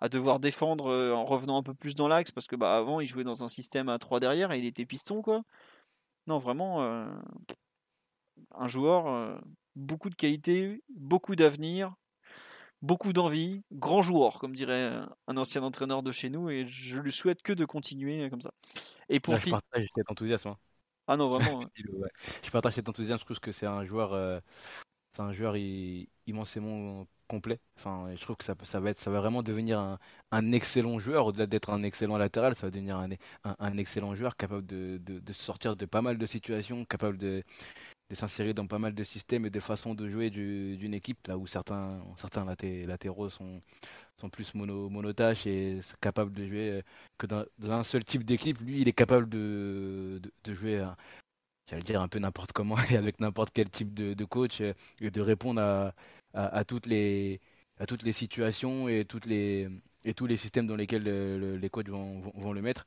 à 0.00 0.08
devoir 0.08 0.40
défendre 0.40 0.88
euh, 0.88 1.12
en 1.12 1.24
revenant 1.24 1.58
un 1.58 1.62
peu 1.62 1.74
plus 1.74 1.94
dans 1.94 2.08
l'axe, 2.08 2.30
parce 2.30 2.46
que 2.46 2.56
bah, 2.56 2.76
avant, 2.76 3.00
il 3.00 3.06
jouait 3.06 3.24
dans 3.24 3.44
un 3.44 3.48
système 3.48 3.88
à 3.88 3.98
3 3.98 4.20
derrière 4.20 4.52
et 4.52 4.58
il 4.58 4.66
était 4.66 4.86
piston. 4.86 5.22
quoi. 5.22 5.42
Non, 6.26 6.38
vraiment, 6.38 6.82
euh, 6.82 7.06
un 8.52 8.68
joueur, 8.68 9.08
euh, 9.08 9.38
beaucoup 9.76 10.10
de 10.10 10.14
qualité, 10.14 10.82
beaucoup 10.88 11.36
d'avenir, 11.36 11.94
beaucoup 12.82 13.12
d'envie, 13.12 13.62
grand 13.72 14.02
joueur, 14.02 14.38
comme 14.38 14.54
dirait 14.54 14.90
un 15.26 15.36
ancien 15.36 15.62
entraîneur 15.62 16.02
de 16.02 16.12
chez 16.12 16.30
nous, 16.30 16.50
et 16.50 16.66
je 16.66 17.00
lui 17.00 17.12
souhaite 17.12 17.42
que 17.42 17.52
de 17.52 17.64
continuer 17.64 18.28
comme 18.30 18.42
ça. 18.42 18.52
Et 19.08 19.20
pour 19.20 19.36
je 19.36 19.50
partage 19.50 19.86
cet 19.94 20.10
enthousiasme. 20.10 20.54
Ah 21.06 21.16
non, 21.16 21.28
vraiment. 21.28 21.60
Hein. 21.76 22.08
Je 22.42 22.50
partage 22.50 22.74
cet 22.74 22.88
enthousiasme, 22.88 23.20
je 23.20 23.24
trouve 23.24 23.40
que 23.40 23.52
c'est 23.52 23.66
un 23.66 23.84
joueur, 23.84 24.12
euh, 24.12 24.40
un 25.18 25.32
joueur 25.32 25.56
immensément 26.26 27.06
complet. 27.28 27.60
Enfin, 27.78 28.08
je 28.14 28.20
trouve 28.20 28.36
que 28.36 28.44
ça, 28.44 28.54
va 28.80 28.90
être, 28.90 28.98
ça 28.98 29.10
va 29.10 29.20
vraiment 29.20 29.42
devenir 29.42 29.98
un, 30.30 30.52
excellent 30.52 30.98
joueur, 30.98 31.26
au-delà 31.26 31.46
d'être 31.46 31.70
un 31.70 31.82
excellent 31.82 32.16
latéral, 32.18 32.54
ça 32.56 32.66
va 32.66 32.70
devenir 32.70 32.96
un, 33.44 33.78
excellent 33.78 34.14
joueur 34.14 34.36
capable 34.36 34.66
de, 34.66 35.00
sortir 35.32 35.76
de 35.76 35.86
pas 35.86 36.02
mal 36.02 36.18
de 36.18 36.26
situations, 36.26 36.84
capable 36.84 37.18
de, 37.18 37.42
s'insérer 38.12 38.54
dans 38.54 38.66
pas 38.66 38.78
mal 38.78 38.94
de 38.94 39.04
systèmes 39.04 39.46
et 39.46 39.50
de 39.50 39.60
façons 39.60 39.94
de 39.94 40.08
jouer 40.08 40.30
d'une 40.30 40.94
équipe, 40.94 41.26
là 41.26 41.38
où 41.38 41.46
certains 41.46 42.00
latéraux 42.86 43.28
sont, 43.28 43.62
sont 44.20 44.30
plus 44.30 44.54
mono, 44.54 44.88
monotaches 44.88 45.46
et 45.46 45.80
capables 46.00 46.32
de 46.32 46.46
jouer 46.46 46.70
euh, 46.70 46.82
que 47.18 47.26
dans, 47.26 47.44
un 47.62 47.84
seul 47.84 48.04
type 48.04 48.24
d'équipe. 48.24 48.58
Lui, 48.60 48.80
il 48.80 48.88
est 48.88 48.92
capable 48.92 49.28
de, 49.28 50.20
de, 50.44 50.54
jouer, 50.54 50.78
euh, 50.78 50.86
j'allais 51.68 51.82
dire, 51.82 52.00
un 52.00 52.08
peu 52.08 52.18
n'importe 52.18 52.52
comment 52.52 52.76
et 52.90 52.96
avec 52.96 53.20
n'importe 53.20 53.50
quel 53.52 53.70
type 53.70 53.94
de, 53.94 54.24
coach 54.24 54.60
euh, 54.60 54.72
et 55.00 55.10
de 55.10 55.20
répondre 55.20 55.60
à, 55.60 55.94
à, 56.34 56.64
toutes 56.64 56.86
les, 56.86 57.40
à 57.78 57.86
toutes 57.86 58.02
les 58.02 58.12
situations 58.12 58.88
et, 58.88 59.04
toutes 59.04 59.26
les, 59.26 59.68
et 60.04 60.14
tous 60.14 60.26
les 60.26 60.36
systèmes 60.36 60.66
dans 60.66 60.76
lesquels 60.76 61.04
les 61.04 61.70
coachs 61.70 61.88
vont, 61.88 62.20
vont 62.20 62.52
le 62.52 62.62
mettre 62.62 62.86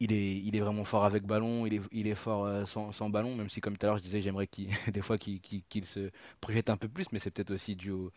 il 0.00 0.12
est, 0.12 0.36
il 0.36 0.54
est 0.54 0.60
vraiment 0.60 0.84
fort 0.84 1.04
avec 1.04 1.24
ballon, 1.24 1.66
il 1.66 1.74
est, 1.74 1.80
il 1.92 2.06
est 2.06 2.14
fort 2.14 2.46
euh, 2.46 2.64
sans, 2.66 2.92
sans, 2.92 3.10
ballon, 3.10 3.34
même 3.34 3.48
si 3.48 3.60
comme 3.60 3.76
tout 3.76 3.86
à 3.86 3.88
l'heure 3.88 3.98
je 3.98 4.02
disais 4.02 4.20
j'aimerais 4.20 4.46
qu'il 4.46 4.68
des 4.92 5.02
fois 5.02 5.18
qu'il 5.18 5.40
se 5.84 6.10
projette 6.40 6.70
un 6.70 6.76
peu 6.76 6.88
plus, 6.88 7.06
mais 7.12 7.18
c'est 7.18 7.30
peut-être 7.30 7.50
aussi 7.50 7.74
dû 7.74 7.90
au, 7.90 8.12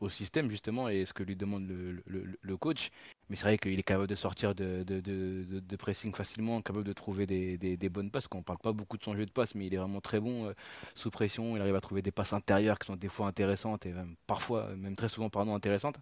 au, 0.00 0.08
système 0.10 0.50
justement 0.50 0.88
et 0.88 1.06
ce 1.06 1.12
que 1.14 1.22
lui 1.22 1.36
demande 1.36 1.66
le, 1.68 2.02
le, 2.06 2.56
coach. 2.56 2.90
Mais 3.28 3.36
c'est 3.36 3.44
vrai 3.44 3.58
qu'il 3.58 3.78
est 3.78 3.82
capable 3.82 4.08
de 4.08 4.14
sortir 4.14 4.54
de, 4.54 4.82
de, 4.82 5.00
de, 5.00 5.76
pressing 5.76 6.12
facilement, 6.14 6.60
capable 6.62 6.84
de 6.84 6.92
trouver 6.92 7.26
des, 7.26 7.56
des, 7.58 7.88
bonnes 7.88 8.10
passes. 8.10 8.26
On 8.32 8.42
parle 8.42 8.58
pas 8.58 8.72
beaucoup 8.72 8.98
de 8.98 9.04
son 9.04 9.16
jeu 9.16 9.24
de 9.24 9.30
passe, 9.30 9.54
mais 9.54 9.66
il 9.66 9.74
est 9.74 9.76
vraiment 9.78 10.00
très 10.00 10.20
bon 10.20 10.46
euh, 10.46 10.52
sous 10.94 11.10
pression. 11.10 11.56
Il 11.56 11.62
arrive 11.62 11.76
à 11.76 11.80
trouver 11.80 12.02
des 12.02 12.10
passes 12.12 12.32
intérieures 12.32 12.78
qui 12.78 12.86
sont 12.86 12.96
des 12.96 13.08
fois 13.08 13.26
intéressantes 13.26 13.86
et 13.86 13.92
même 13.92 14.16
parfois, 14.26 14.74
même 14.76 14.96
très 14.96 15.08
souvent 15.08 15.30
pardon, 15.30 15.54
intéressantes. 15.54 15.96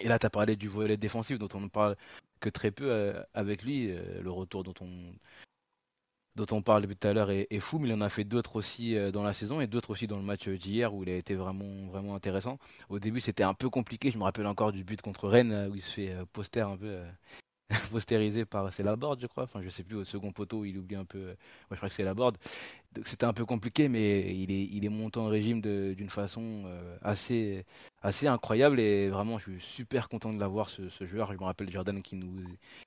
Et 0.00 0.08
là, 0.08 0.18
tu 0.18 0.26
as 0.26 0.30
parlé 0.30 0.56
du 0.56 0.68
volet 0.68 0.96
défensif 0.96 1.38
dont 1.38 1.48
on 1.54 1.60
ne 1.60 1.68
parle 1.68 1.96
que 2.38 2.48
très 2.48 2.70
peu 2.70 2.90
euh, 2.90 3.22
avec 3.34 3.62
lui. 3.62 3.90
Euh, 3.90 4.20
le 4.22 4.30
retour 4.30 4.64
dont 4.64 4.74
on, 4.80 5.12
dont 6.36 6.46
on 6.52 6.62
parle 6.62 6.82
depuis 6.82 6.96
tout 6.96 7.08
à 7.08 7.12
l'heure 7.12 7.30
est, 7.30 7.60
fou, 7.60 7.78
mais 7.78 7.88
il 7.88 7.94
en 7.94 8.00
a 8.00 8.08
fait 8.08 8.24
d'autres 8.24 8.56
aussi 8.56 8.96
euh, 8.96 9.10
dans 9.10 9.22
la 9.22 9.32
saison 9.32 9.60
et 9.60 9.66
d'autres 9.66 9.90
aussi 9.90 10.06
dans 10.06 10.18
le 10.18 10.22
match 10.22 10.48
d'hier 10.48 10.94
où 10.94 11.02
il 11.02 11.10
a 11.10 11.16
été 11.16 11.34
vraiment, 11.34 11.86
vraiment 11.88 12.14
intéressant. 12.14 12.58
Au 12.88 12.98
début, 12.98 13.20
c'était 13.20 13.44
un 13.44 13.54
peu 13.54 13.70
compliqué. 13.70 14.10
Je 14.10 14.18
me 14.18 14.24
rappelle 14.24 14.46
encore 14.46 14.72
du 14.72 14.84
but 14.84 15.02
contre 15.02 15.28
Rennes 15.28 15.68
où 15.70 15.74
il 15.74 15.82
se 15.82 15.90
fait 15.90 16.14
poster 16.32 16.60
un 16.60 16.76
peu 16.76 17.00
postérisé 17.90 18.44
par 18.44 18.72
c'est 18.72 18.82
la 18.82 18.96
board 18.96 19.20
je 19.20 19.26
crois. 19.26 19.44
Enfin 19.44 19.60
je 19.62 19.68
sais 19.68 19.82
plus 19.82 19.96
au 19.96 20.04
second 20.04 20.32
poteau 20.32 20.64
il 20.64 20.78
oublie 20.78 20.96
un 20.96 21.04
peu 21.04 21.18
moi 21.18 21.36
je 21.72 21.76
crois 21.76 21.88
que 21.88 21.94
c'est 21.94 22.04
la 22.04 22.14
board 22.14 22.36
donc 22.94 23.06
c'était 23.06 23.26
un 23.26 23.32
peu 23.34 23.44
compliqué 23.44 23.88
mais 23.88 24.34
il 24.34 24.50
est 24.50 24.64
il 24.64 24.84
est 24.84 24.88
monté 24.88 25.20
en 25.20 25.26
régime 25.26 25.60
d'une 25.60 26.08
façon 26.08 26.62
euh, 26.66 26.96
assez 27.02 27.64
assez 28.02 28.26
incroyable. 28.26 28.80
Et 28.80 29.08
vraiment 29.08 29.38
je 29.38 29.50
suis 29.52 29.60
super 29.60 30.08
content 30.08 30.32
de 30.32 30.40
l'avoir 30.40 30.68
ce, 30.68 30.88
ce, 30.88 31.06
joueur. 31.06 31.32
Je 31.32 31.38
me 31.38 31.44
rappelle 31.44 31.70
Jordan 31.70 32.02
qui 32.02 32.16
nous 32.16 32.44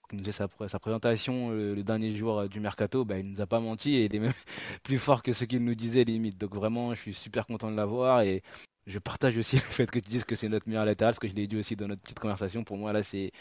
qui 0.10 0.16
nous 0.16 0.24
faisait 0.24 0.32
sa, 0.32 0.48
sa 0.68 0.80
présentation 0.80 1.52
le, 1.52 1.84
dernier 1.84 2.16
jour 2.16 2.40
euh, 2.40 2.48
du 2.48 2.60
mercato. 2.60 3.06
Bah, 3.06 3.20
il 3.20 3.32
nous 3.32 3.42
a 3.42 3.46
pas 3.48 3.60
menti. 3.60 3.96
Et 3.96 4.06
il 4.06 4.16
est 4.16 4.20
même 4.20 4.34
plus 4.84 5.00
fort 5.00 5.24
que 5.24 5.34
ce 5.34 5.46
qu'il 5.46 5.64
nous 5.64 5.76
disait 5.76 6.04
limite. 6.04 6.38
Donc 6.38 6.56
vraiment 6.56 6.94
je 6.96 7.02
suis 7.02 7.14
super 7.14 7.46
content 7.46 7.72
de 7.72 7.78
l'avoir. 7.78 8.22
Et 8.22 8.44
je 8.88 9.00
partage 9.00 9.38
aussi 9.38 9.56
le 9.58 9.62
fait 9.62 9.90
que 9.90 10.00
tu 10.00 10.10
dises 10.10 10.24
que 10.24 10.36
c'est 10.36 10.50
notre 10.50 10.68
meilleur 10.68 10.86
latéral, 10.86 11.14
parce 11.14 11.20
que 11.20 11.28
je 11.28 11.34
l'ai 11.34 11.48
dit 11.48 11.58
aussi 11.58 11.76
dans 11.76 11.88
notre 11.88 12.02
petite 12.02 12.20
conversation. 12.20 12.64
Pour 12.64 12.78
moi, 12.78 12.94
là, 12.94 13.04
c'est, 13.04 13.32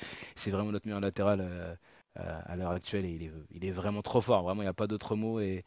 vraiment 0.46 0.72
notre 0.72 0.86
meilleur 0.86 1.00
latéral 1.00 1.40
euh, 1.40 1.74
euh, 2.18 2.40
à 2.44 2.56
l'heure 2.56 2.72
actuelle 2.72 3.04
et 3.04 3.10
il 3.10 3.22
est, 3.24 3.32
il 3.52 3.64
est 3.64 3.70
vraiment 3.70 4.02
trop 4.02 4.20
fort. 4.20 4.42
Vraiment, 4.42 4.62
il 4.62 4.66
n'y 4.66 4.70
a 4.70 4.74
pas 4.74 4.86
d'autre 4.86 5.16
mot. 5.16 5.40
Et 5.40 5.64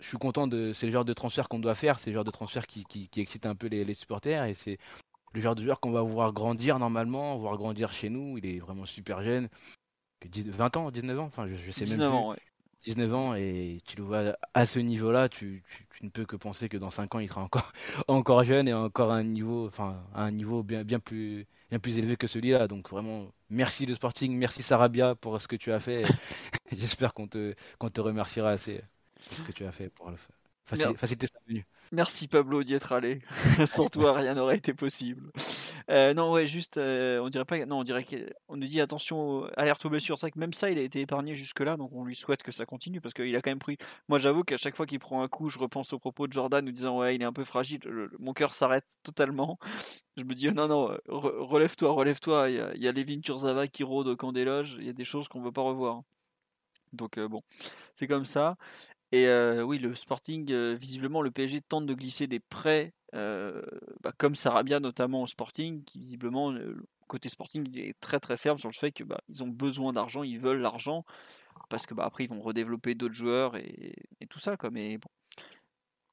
je 0.00 0.08
suis 0.08 0.18
content 0.18 0.46
de. 0.46 0.72
C'est 0.72 0.86
le 0.86 0.92
genre 0.92 1.04
de 1.04 1.12
transfert 1.12 1.48
qu'on 1.48 1.58
doit 1.58 1.74
faire, 1.74 1.98
c'est 1.98 2.10
le 2.10 2.14
genre 2.14 2.24
de 2.24 2.30
transfert 2.30 2.66
qui, 2.66 2.84
qui, 2.84 3.08
qui 3.08 3.20
excite 3.20 3.46
un 3.46 3.54
peu 3.54 3.66
les, 3.66 3.84
les, 3.84 3.94
supporters 3.94 4.44
et 4.44 4.54
c'est 4.54 4.78
le 5.34 5.40
genre 5.40 5.54
de 5.54 5.62
joueur 5.62 5.80
qu'on 5.80 5.90
va 5.92 6.02
voir 6.02 6.32
grandir 6.32 6.78
normalement, 6.78 7.36
voir 7.38 7.56
grandir 7.56 7.92
chez 7.92 8.08
nous. 8.08 8.38
Il 8.38 8.46
est 8.46 8.58
vraiment 8.58 8.86
super 8.86 9.22
jeune. 9.22 9.48
20 10.24 10.76
ans, 10.78 10.90
19 10.90 11.20
ans, 11.20 11.24
enfin 11.24 11.46
je, 11.46 11.54
je 11.54 11.70
sais 11.70 11.84
19 11.84 12.08
même 12.08 12.16
Ans, 12.16 12.30
ouais. 12.30 12.38
19 12.84 13.14
ans 13.14 13.34
et 13.34 13.80
tu 13.86 13.96
le 13.96 14.02
vois 14.02 14.36
à 14.52 14.66
ce 14.66 14.78
niveau-là, 14.78 15.28
tu, 15.28 15.62
tu, 15.90 16.04
ne 16.04 16.10
peux 16.10 16.24
que 16.26 16.36
penser 16.36 16.68
que 16.68 16.76
dans 16.76 16.90
5 16.90 17.14
ans 17.14 17.18
il 17.18 17.28
sera 17.28 17.42
encore, 17.42 17.72
encore 18.08 18.44
jeune 18.44 18.68
et 18.68 18.74
encore 18.74 19.10
à 19.10 19.16
un 19.16 19.24
niveau, 19.24 19.66
enfin, 19.66 20.02
à 20.14 20.22
un 20.22 20.30
niveau 20.30 20.62
bien, 20.62 20.84
bien, 20.84 21.00
plus, 21.00 21.46
bien 21.70 21.78
plus 21.78 21.98
élevé 21.98 22.16
que 22.16 22.26
celui-là. 22.26 22.68
Donc 22.68 22.90
vraiment, 22.90 23.32
merci 23.50 23.86
le 23.86 23.94
Sporting, 23.94 24.36
merci 24.36 24.62
Sarabia 24.62 25.14
pour 25.14 25.40
ce 25.40 25.48
que 25.48 25.56
tu 25.56 25.72
as 25.72 25.80
fait. 25.80 26.04
J'espère 26.76 27.14
qu'on 27.14 27.26
te, 27.26 27.54
qu'on 27.78 27.90
te 27.90 28.00
remerciera 28.00 28.50
assez 28.50 28.82
pour 29.26 29.38
ce 29.38 29.42
que 29.42 29.52
tu 29.52 29.64
as 29.64 29.72
fait 29.72 29.88
pour 29.88 30.10
le 30.10 30.16
faciliter 30.64 31.26
sa 31.26 31.38
venue. 31.46 31.64
Merci 31.92 32.26
Pablo 32.26 32.62
d'y 32.62 32.74
être 32.74 32.92
allé. 32.92 33.20
Sans 33.66 33.88
toi, 33.88 34.14
rien 34.14 34.34
n'aurait 34.34 34.56
été 34.56 34.74
possible. 34.74 35.30
Euh, 35.90 36.14
non, 36.14 36.32
ouais, 36.32 36.46
juste, 36.46 36.78
euh, 36.78 37.20
on 37.20 37.28
dirait 37.28 37.44
pas, 37.44 37.64
non, 37.66 37.80
on 37.80 37.84
dirait 37.84 38.04
qu'on 38.04 38.56
nous 38.56 38.66
dit 38.66 38.80
attention, 38.80 39.44
alerte 39.56 39.84
aux 39.84 39.90
blessures. 39.90 40.18
C'est 40.18 40.26
vrai 40.26 40.30
que 40.30 40.38
même 40.38 40.52
ça, 40.52 40.70
il 40.70 40.78
a 40.78 40.82
été 40.82 41.00
épargné 41.00 41.34
jusque-là, 41.34 41.76
donc 41.76 41.92
on 41.92 42.04
lui 42.04 42.14
souhaite 42.14 42.42
que 42.42 42.52
ça 42.52 42.64
continue 42.64 43.00
parce 43.00 43.14
qu'il 43.14 43.34
a 43.36 43.42
quand 43.42 43.50
même 43.50 43.58
pris. 43.58 43.76
Moi, 44.08 44.18
j'avoue 44.18 44.42
qu'à 44.42 44.56
chaque 44.56 44.76
fois 44.76 44.86
qu'il 44.86 44.98
prend 44.98 45.22
un 45.22 45.28
coup, 45.28 45.50
je 45.50 45.58
repense 45.58 45.92
aux 45.92 45.98
propos 45.98 46.26
de 46.26 46.32
Jordan 46.32 46.64
nous 46.64 46.72
disant 46.72 46.98
ouais, 46.98 47.14
il 47.14 47.22
est 47.22 47.26
un 47.26 47.32
peu 47.32 47.44
fragile. 47.44 47.80
mon 48.18 48.32
cœur 48.32 48.54
s'arrête 48.54 48.86
totalement. 49.02 49.58
Je 50.16 50.24
me 50.24 50.34
dis 50.34 50.50
non, 50.50 50.68
non, 50.68 50.96
relève-toi, 51.08 51.92
relève-toi. 51.92 52.50
Il 52.50 52.56
y 52.56 52.60
a, 52.60 52.74
il 52.74 52.82
y 52.82 52.88
a 52.88 52.92
Levin 52.92 53.20
Turzava 53.20 53.68
qui 53.68 53.84
rôde 53.84 54.08
au 54.08 54.16
camp 54.16 54.32
des 54.32 54.44
loges. 54.44 54.76
Il 54.78 54.86
y 54.86 54.90
a 54.90 54.94
des 54.94 55.04
choses 55.04 55.28
qu'on 55.28 55.42
veut 55.42 55.52
pas 55.52 55.62
revoir. 55.62 56.02
Donc 56.94 57.18
euh, 57.18 57.28
bon, 57.28 57.42
c'est 57.94 58.06
comme 58.06 58.24
ça. 58.24 58.56
Et 59.12 59.28
oui, 59.62 59.78
le 59.78 59.94
Sporting, 59.94 60.52
visiblement, 60.74 61.22
le 61.22 61.30
PSG 61.30 61.60
tente 61.60 61.86
de 61.86 61.94
glisser 61.94 62.26
des 62.26 62.40
prêts, 62.40 62.92
bah, 63.12 64.12
comme 64.18 64.34
Sarabia 64.34 64.80
notamment 64.80 65.22
au 65.22 65.26
Sporting, 65.26 65.84
qui 65.84 66.00
visiblement, 66.00 66.52
côté 67.06 67.28
Sporting, 67.28 67.78
est 67.78 67.98
très 68.00 68.18
très 68.20 68.36
ferme 68.36 68.58
sur 68.58 68.68
le 68.68 68.74
fait 68.74 68.92
que 68.92 69.04
bah, 69.04 69.20
ont 69.40 69.48
besoin 69.48 69.92
d'argent, 69.92 70.22
ils 70.22 70.38
veulent 70.38 70.60
l'argent, 70.60 71.04
parce 71.70 71.86
que 71.86 71.94
bah, 71.94 72.04
après 72.04 72.24
ils 72.24 72.30
vont 72.30 72.40
redévelopper 72.40 72.94
d'autres 72.94 73.14
joueurs 73.14 73.56
et, 73.56 73.94
tout 74.28 74.38
ça. 74.38 74.56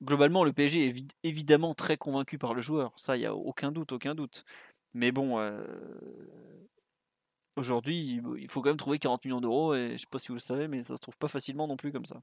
Globalement, 0.03 0.43
le 0.43 0.53
PSG 0.53 0.87
est 0.87 1.05
évidemment 1.23 1.75
très 1.75 1.97
convaincu 1.97 2.37
par 2.37 2.53
le 2.53 2.61
joueur, 2.61 2.93
ça, 2.97 3.17
il 3.17 3.19
n'y 3.21 3.25
a 3.25 3.35
aucun 3.35 3.71
doute, 3.71 3.91
aucun 3.91 4.15
doute. 4.15 4.45
Mais 4.93 5.11
bon, 5.11 5.39
aujourd'hui, 7.55 8.21
il 8.37 8.47
faut 8.47 8.61
quand 8.61 8.69
même 8.69 8.77
trouver 8.77 8.99
40 8.99 9.25
millions 9.25 9.41
d'euros, 9.41 9.73
et 9.73 9.87
je 9.87 9.93
ne 9.93 9.97
sais 9.97 10.07
pas 10.09 10.19
si 10.19 10.27
vous 10.29 10.35
le 10.35 10.39
savez, 10.39 10.67
mais 10.67 10.83
ça 10.83 10.95
se 10.95 11.01
trouve 11.01 11.17
pas 11.17 11.27
facilement 11.27 11.67
non 11.67 11.77
plus 11.77 11.91
comme 11.91 12.05
ça. 12.05 12.21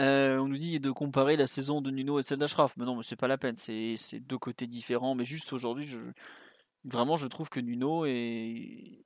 Euh, 0.00 0.38
on 0.38 0.48
nous 0.48 0.58
dit 0.58 0.78
de 0.80 0.90
comparer 0.90 1.36
la 1.36 1.46
saison 1.46 1.80
de 1.80 1.90
Nuno 1.90 2.18
et 2.18 2.22
celle 2.22 2.38
d'Ashraf. 2.38 2.76
Mais 2.76 2.84
non, 2.84 2.96
mais 2.96 3.02
c'est 3.02 3.16
pas 3.16 3.28
la 3.28 3.38
peine. 3.38 3.54
C'est 3.54 4.20
deux 4.20 4.38
côtés 4.38 4.66
différents. 4.66 5.14
Mais 5.14 5.24
juste 5.24 5.52
aujourd'hui, 5.52 5.88
vraiment, 6.84 7.16
je 7.16 7.26
trouve 7.26 7.48
que 7.48 7.60
Nuno 7.60 8.04
est 8.06 9.04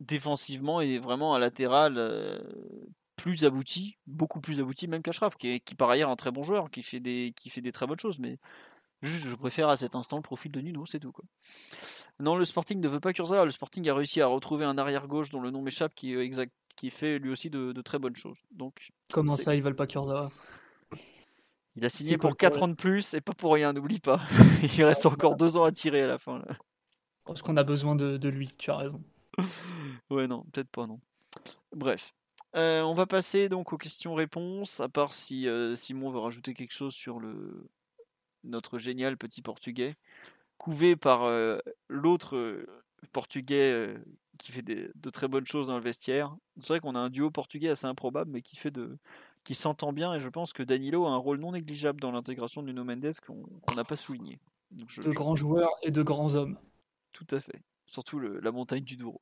défensivement 0.00 0.80
et 0.80 0.98
vraiment 0.98 1.34
à 1.34 1.38
latéral 1.38 1.94
euh, 1.98 2.38
plus 3.16 3.44
abouti, 3.44 3.96
beaucoup 4.06 4.40
plus 4.40 4.60
abouti 4.60 4.88
même 4.88 5.02
qu'Ashraf, 5.02 5.36
qui 5.36 5.48
est 5.48 5.74
par 5.76 5.90
ailleurs 5.90 6.10
un 6.10 6.16
très 6.16 6.30
bon 6.30 6.42
joueur, 6.42 6.70
qui 6.70 6.82
fait 6.82 7.00
des, 7.00 7.32
très 7.72 7.86
bonnes 7.86 7.98
choses. 7.98 8.18
Mais 8.18 8.38
juste, 9.02 9.26
je 9.26 9.36
préfère 9.36 9.68
à 9.68 9.76
cet 9.76 9.94
instant 9.94 10.16
le 10.16 10.22
profil 10.22 10.50
de 10.52 10.60
Nuno, 10.60 10.86
c'est 10.86 11.00
tout. 11.00 11.12
Non, 12.18 12.36
le 12.36 12.44
Sporting 12.44 12.80
ne 12.80 12.88
veut 12.88 13.00
pas 13.00 13.12
Kurzawa. 13.12 13.44
Le 13.44 13.50
Sporting 13.50 13.88
a 13.88 13.94
réussi 13.94 14.20
à 14.20 14.26
retrouver 14.26 14.64
un 14.64 14.78
arrière 14.78 15.06
gauche 15.06 15.30
dont 15.30 15.40
le 15.40 15.50
nom 15.50 15.62
m'échappe, 15.62 15.94
qui, 15.94 16.14
exact, 16.14 16.52
qui 16.76 16.90
fait 16.90 17.18
lui 17.18 17.30
aussi 17.30 17.50
de, 17.50 17.72
très 17.82 17.98
bonnes 17.98 18.16
choses. 18.16 18.42
Donc, 18.50 18.90
Comment 19.12 19.36
ça, 19.36 19.54
ils 19.54 19.62
veulent 19.62 19.76
pas 19.76 19.86
Kurzawa? 19.86 20.30
Il 21.76 21.84
a 21.84 21.88
signé 21.88 22.16
pour 22.18 22.36
4 22.36 22.62
ans 22.62 22.68
de 22.68 22.74
plus 22.74 23.14
et 23.14 23.20
pas 23.20 23.34
pour 23.34 23.54
rien, 23.54 23.72
n'oublie 23.72 24.00
pas. 24.00 24.20
il 24.62 24.84
reste 24.84 25.06
encore 25.06 25.36
2 25.36 25.56
ans 25.56 25.64
à 25.64 25.72
tirer 25.72 26.02
à 26.02 26.06
la 26.06 26.18
fin. 26.18 26.42
Parce 27.24 27.42
qu'on 27.42 27.56
a 27.56 27.64
besoin 27.64 27.96
de, 27.96 28.28
lui, 28.28 28.48
tu 28.58 28.70
as 28.70 28.76
raison. 28.76 29.02
ouais, 30.10 30.26
non, 30.26 30.44
peut-être 30.52 30.70
pas, 30.70 30.86
non. 30.86 31.00
Bref. 31.74 32.14
Euh, 32.54 32.82
on 32.82 32.94
va 32.94 33.06
passer 33.06 33.48
donc 33.48 33.72
aux 33.72 33.76
questions-réponses, 33.76 34.78
à 34.78 34.88
part 34.88 35.12
si 35.12 35.48
euh, 35.48 35.74
Simon 35.74 36.10
veut 36.10 36.20
rajouter 36.20 36.54
quelque 36.54 36.72
chose 36.72 36.94
sur 36.94 37.18
le 37.18 37.68
notre 38.44 38.78
génial 38.78 39.16
petit 39.16 39.42
portugais, 39.42 39.96
couvé 40.58 40.96
par 40.96 41.24
euh, 41.24 41.58
l'autre 41.88 42.64
portugais 43.12 43.96
qui 44.38 44.52
fait 44.52 44.62
de 44.62 45.10
très 45.10 45.28
bonnes 45.28 45.46
choses 45.46 45.68
dans 45.68 45.76
le 45.76 45.82
vestiaire. 45.82 46.34
C'est 46.58 46.68
vrai 46.68 46.80
qu'on 46.80 46.94
a 46.94 46.98
un 46.98 47.10
duo 47.10 47.30
portugais 47.30 47.70
assez 47.70 47.86
improbable, 47.86 48.30
mais 48.30 48.42
qui 48.42 48.56
fait 48.56 48.70
de 48.70 48.98
qui 49.44 49.54
s'entend 49.54 49.92
bien, 49.92 50.14
et 50.14 50.20
je 50.20 50.28
pense 50.30 50.54
que 50.54 50.62
Danilo 50.62 51.04
a 51.04 51.10
un 51.10 51.18
rôle 51.18 51.38
non 51.38 51.52
négligeable 51.52 52.00
dans 52.00 52.10
l'intégration 52.10 52.62
de 52.62 52.68
Nuno 52.68 52.82
Mendes 52.82 53.12
qu'on 53.26 53.74
n'a 53.74 53.84
pas 53.84 53.96
souligné. 53.96 54.40
de 54.70 55.10
grands 55.10 55.36
joueurs 55.36 55.70
et 55.82 55.90
de 55.90 56.02
grands 56.02 56.34
hommes. 56.34 56.58
Tout 57.12 57.26
à 57.30 57.40
fait. 57.40 57.62
Surtout 57.86 58.18
la 58.18 58.50
montagne 58.50 58.82
du 58.82 58.96
Douro. 58.96 59.20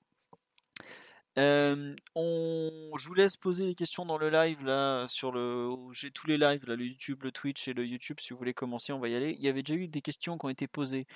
On, 1.36 2.90
je 2.96 3.08
vous 3.08 3.14
laisse 3.14 3.36
poser 3.36 3.66
les 3.66 3.74
questions 3.74 4.04
dans 4.04 4.18
le 4.18 4.30
live 4.30 4.64
là 4.64 5.06
sur 5.08 5.32
le. 5.32 5.74
J'ai 5.92 6.10
tous 6.10 6.26
les 6.26 6.36
lives 6.38 6.66
là, 6.66 6.76
le 6.76 6.84
YouTube, 6.84 7.22
le 7.22 7.32
Twitch 7.32 7.68
et 7.68 7.72
le 7.74 7.86
YouTube. 7.86 8.18
Si 8.20 8.32
vous 8.32 8.38
voulez 8.38 8.54
commencer, 8.54 8.92
on 8.92 8.98
va 8.98 9.08
y 9.08 9.14
aller. 9.14 9.34
Il 9.38 9.44
y 9.44 9.48
avait 9.48 9.62
déjà 9.62 9.78
eu 9.78 9.88
des 9.88 10.02
questions 10.02 10.38
qui 10.38 10.46
ont 10.46 10.50
été 10.50 10.66
posées. 10.68 11.06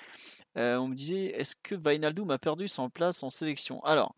On 0.55 0.87
me 0.87 0.95
disait 0.95 1.25
est-ce 1.39 1.55
que 1.55 1.75
Vainaldum 1.75 2.31
a 2.31 2.39
perdu 2.39 2.67
son 2.67 2.89
place 2.89 3.23
en 3.23 3.29
sélection? 3.29 3.83
Alors, 3.83 4.15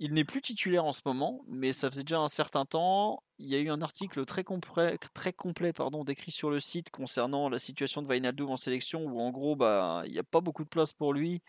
il 0.00 0.14
n'est 0.14 0.24
plus 0.24 0.40
titulaire 0.40 0.86
en 0.86 0.92
ce 0.92 1.02
moment, 1.04 1.44
mais 1.46 1.74
ça 1.74 1.90
faisait 1.90 2.04
déjà 2.04 2.18
un 2.18 2.28
certain 2.28 2.64
temps. 2.64 3.22
Il 3.38 3.48
y 3.48 3.54
a 3.54 3.58
eu 3.58 3.68
un 3.68 3.82
article 3.82 4.24
très 4.24 4.44
complet, 4.44 4.96
très 5.12 5.32
complet 5.32 5.74
pardon, 5.74 6.04
décrit 6.04 6.30
sur 6.32 6.50
le 6.50 6.58
site 6.58 6.90
concernant 6.90 7.50
la 7.50 7.58
situation 7.58 8.00
de 8.00 8.06
Vainaldum 8.08 8.48
en 8.50 8.56
sélection, 8.56 9.04
où 9.04 9.20
en 9.20 9.30
gros, 9.30 9.56
bah, 9.56 10.02
il 10.06 10.12
n'y 10.12 10.18
a 10.18 10.22
pas 10.24 10.40
beaucoup 10.40 10.64
de 10.64 10.70
place 10.70 10.94
pour 10.94 11.12
lui. 11.12 11.42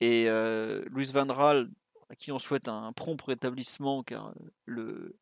Et 0.00 0.28
euh, 0.28 0.84
Luis 0.90 1.10
Van 1.12 1.26
Raal 1.26 1.68
à 2.08 2.16
qui 2.16 2.32
on 2.32 2.38
souhaite 2.38 2.68
un 2.68 2.92
prompt 2.92 3.20
rétablissement 3.22 4.02
car 4.02 4.34
le, 4.64 5.16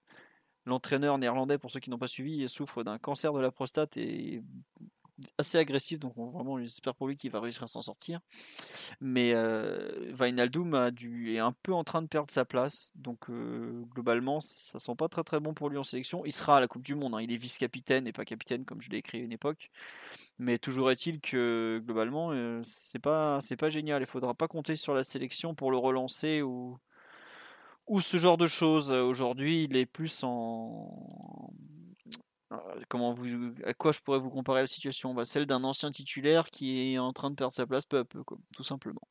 l'entraîneur 0.66 1.18
néerlandais, 1.18 1.58
pour 1.58 1.70
ceux 1.70 1.80
qui 1.80 1.90
n'ont 1.90 1.98
pas 1.98 2.06
suivi, 2.06 2.48
souffre 2.48 2.82
d'un 2.82 2.98
cancer 2.98 3.32
de 3.32 3.40
la 3.40 3.50
prostate 3.50 3.96
et 3.96 4.42
assez 5.38 5.58
agressif, 5.58 6.00
donc 6.00 6.16
on, 6.16 6.30
vraiment 6.30 6.58
j'espère 6.58 6.94
pour 6.94 7.08
lui 7.08 7.16
qu'il 7.16 7.30
va 7.30 7.40
réussir 7.40 7.62
à 7.62 7.66
s'en 7.66 7.82
sortir. 7.82 8.20
Mais 9.00 9.32
euh, 9.34 10.12
est 10.20 11.38
un 11.38 11.52
peu 11.62 11.72
en 11.72 11.84
train 11.84 12.02
de 12.02 12.06
perdre 12.06 12.30
sa 12.30 12.44
place, 12.44 12.92
donc 12.96 13.30
globalement 13.90 14.40
ça 14.40 14.78
sent 14.78 14.94
pas 14.96 15.08
très 15.08 15.24
très 15.24 15.40
bon 15.40 15.54
pour 15.54 15.70
lui 15.70 15.78
en 15.78 15.84
sélection. 15.84 16.24
Il 16.24 16.32
sera 16.32 16.58
à 16.58 16.60
la 16.60 16.68
Coupe 16.68 16.82
du 16.82 16.94
Monde, 16.94 17.14
hein. 17.14 17.20
il 17.20 17.32
est 17.32 17.36
vice-capitaine 17.36 18.06
et 18.06 18.12
pas 18.12 18.24
capitaine 18.24 18.64
comme 18.64 18.80
je 18.80 18.90
l'ai 18.90 18.98
écrit 18.98 19.18
à 19.18 19.22
une 19.22 19.32
époque. 19.32 19.70
Mais 20.38 20.58
toujours 20.58 20.90
est-il 20.90 21.20
que 21.20 21.80
globalement 21.84 22.32
c'est 22.64 22.98
pas 22.98 23.38
c'est 23.40 23.56
pas 23.56 23.70
génial. 23.70 24.02
Il 24.02 24.06
faudra 24.06 24.34
pas 24.34 24.48
compter 24.48 24.76
sur 24.76 24.94
la 24.94 25.02
sélection 25.02 25.54
pour 25.54 25.70
le 25.70 25.76
relancer 25.76 26.42
ou 26.42 26.78
ou 27.86 28.00
ce 28.00 28.16
genre 28.16 28.36
de 28.36 28.46
choses. 28.46 28.92
Aujourd'hui, 28.92 29.64
il 29.64 29.76
est 29.76 29.86
plus 29.86 30.22
en 30.24 31.50
comment 32.88 33.12
vous, 33.12 33.26
à 33.64 33.74
quoi 33.74 33.92
je 33.92 34.00
pourrais 34.00 34.18
vous 34.18 34.30
comparer 34.30 34.60
la 34.60 34.66
situation? 34.66 35.14
Bah, 35.14 35.24
Celle 35.24 35.46
d'un 35.46 35.64
ancien 35.64 35.90
titulaire 35.90 36.50
qui 36.50 36.94
est 36.94 36.98
en 36.98 37.12
train 37.12 37.30
de 37.30 37.36
perdre 37.36 37.52
sa 37.52 37.66
place 37.66 37.84
peu 37.84 37.98
à 37.98 38.04
peu, 38.04 38.22
tout 38.54 38.62
simplement. 38.62 39.02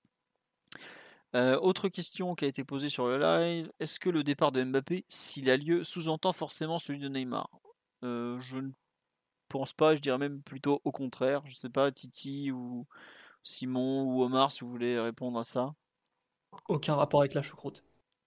Euh, 1.36 1.58
autre 1.60 1.90
question 1.90 2.36
qui 2.36 2.46
a 2.46 2.48
été 2.48 2.64
posée 2.64 2.90
sur 2.90 3.08
le 3.08 3.18
live 3.18 3.72
est-ce 3.80 4.00
que 4.00 4.10
le 4.10 4.24
départ 4.24 4.52
de 4.52 4.64
Mbappé, 4.64 5.04
s'il 5.08 5.50
a 5.50 5.58
lieu, 5.58 5.84
sous-entend 5.84 6.32
forcément 6.32 6.78
celui 6.78 7.00
de 7.00 7.10
Neymar? 7.10 7.50
Euh, 8.04 8.40
Je 8.40 8.58
ne 8.58 8.70
pense 9.50 9.74
pas, 9.74 9.96
je 9.96 10.00
dirais 10.02 10.20
même 10.20 10.42
plutôt 10.44 10.82
au 10.84 10.92
contraire. 10.92 11.42
Je 11.46 11.52
ne 11.52 11.56
sais 11.56 11.70
pas, 11.70 11.92
Titi 11.92 12.52
ou 12.52 12.86
Simon 13.44 14.04
ou 14.04 14.24
Omar, 14.24 14.52
si 14.52 14.62
vous 14.62 14.70
voulez 14.70 15.00
répondre 15.00 15.40
à 15.40 15.44
ça. 15.44 15.74
Aucun 16.68 16.96
rapport 16.96 17.22
avec 17.22 17.34
la 17.34 17.42
choucroute. 17.42 17.84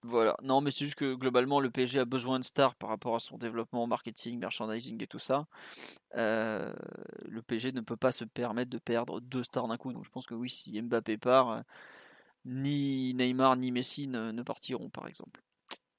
Voilà. 0.07 0.37
Non, 0.43 0.61
mais 0.61 0.71
c'est 0.71 0.85
juste 0.85 0.97
que 0.97 1.15
globalement, 1.15 1.59
le 1.59 1.69
PSG 1.69 1.99
a 1.99 2.05
besoin 2.05 2.39
de 2.39 2.45
stars 2.45 2.77
par 2.77 2.91
rapport 2.91 3.17
à 3.17 3.21
son 3.21 3.39
développement 3.39 3.89
marketing, 3.89 4.39
merchandising 4.39 5.03
et 5.03 5.09
tout 5.09 5.19
ça. 5.19 5.47
Euh, 6.15 6.73
le 7.25 7.43
PSG 7.43 7.73
ne 7.73 7.81
peut 7.81 7.97
pas 7.97 8.13
se 8.13 8.25
permettre 8.25 8.71
de 8.71 8.79
perdre 8.79 9.21
deux 9.21 9.43
stars 9.43 9.67
d'un 9.67 9.77
coup. 9.77 9.93
Donc 9.93 10.05
je 10.05 10.11
pense 10.11 10.27
que 10.27 10.35
oui, 10.35 10.49
si 10.49 10.81
Mbappé 10.81 11.19
part, 11.19 11.51
euh, 11.51 11.61
ni 12.45 13.15
Neymar 13.15 13.57
ni 13.57 13.73
Messi 13.73 14.07
ne, 14.07 14.43
partiront, 14.43 14.91
par 14.91 15.09
exemple. 15.09 15.43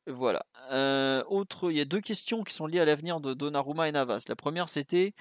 Voilà. 0.05 0.45
Euh, 0.71 1.21
autre, 1.27 1.69
il 1.69 1.77
y 1.77 1.81
a 1.81 1.85
deux 1.85 1.99
questions 1.99 2.45
qui 2.45 2.53
sont 2.53 2.65
liées 2.65 2.79
à 2.79 2.85
l'avenir 2.85 3.19
de 3.19 3.33
Donnarumma 3.33 3.89
et 3.89 3.91
Navas. 3.91 4.23
La 4.29 4.37
première, 4.37 4.69
c'était 4.69 5.13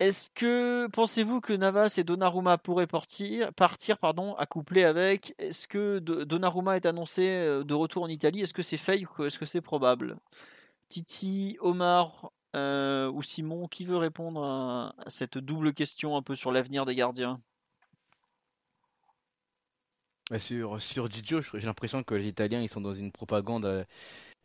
est-ce 0.00 0.28
que 0.32 0.86
pensez-vous 0.88 1.40
que 1.40 1.52
Navas 1.52 1.96
et 1.98 2.04
Donnarumma 2.04 2.56
pourraient 2.56 2.86
partir, 2.86 3.52
partir 3.54 3.98
pardon, 3.98 4.34
accoupler 4.36 4.84
avec? 4.84 5.34
Est-ce 5.38 5.66
que 5.66 5.98
Donnarumma 5.98 6.76
est 6.76 6.86
annoncé 6.86 7.22
euh, 7.26 7.64
de 7.64 7.74
retour 7.74 8.04
en 8.04 8.08
Italie? 8.08 8.42
Est-ce 8.42 8.54
que 8.54 8.62
c'est 8.62 8.76
fake 8.76 9.18
ou 9.18 9.24
est-ce 9.24 9.38
que 9.38 9.44
c'est 9.44 9.60
probable? 9.60 10.16
Titi, 10.88 11.56
Omar 11.60 12.30
euh, 12.54 13.10
ou 13.10 13.22
Simon, 13.24 13.66
qui 13.66 13.84
veut 13.84 13.96
répondre 13.96 14.44
à, 14.44 14.94
cette 15.08 15.36
double 15.36 15.74
question 15.74 16.16
un 16.16 16.22
peu 16.22 16.36
sur 16.36 16.52
l'avenir 16.52 16.86
des 16.86 16.94
gardiens? 16.94 17.40
Sur, 20.38 20.80
sur 20.80 21.08
j'ai 21.10 21.66
l'impression 21.66 22.02
que 22.02 22.14
les 22.14 22.28
Italiens 22.28 22.60
ils 22.60 22.68
sont 22.68 22.82
dans 22.82 22.92
une 22.92 23.10
propagande 23.10 23.86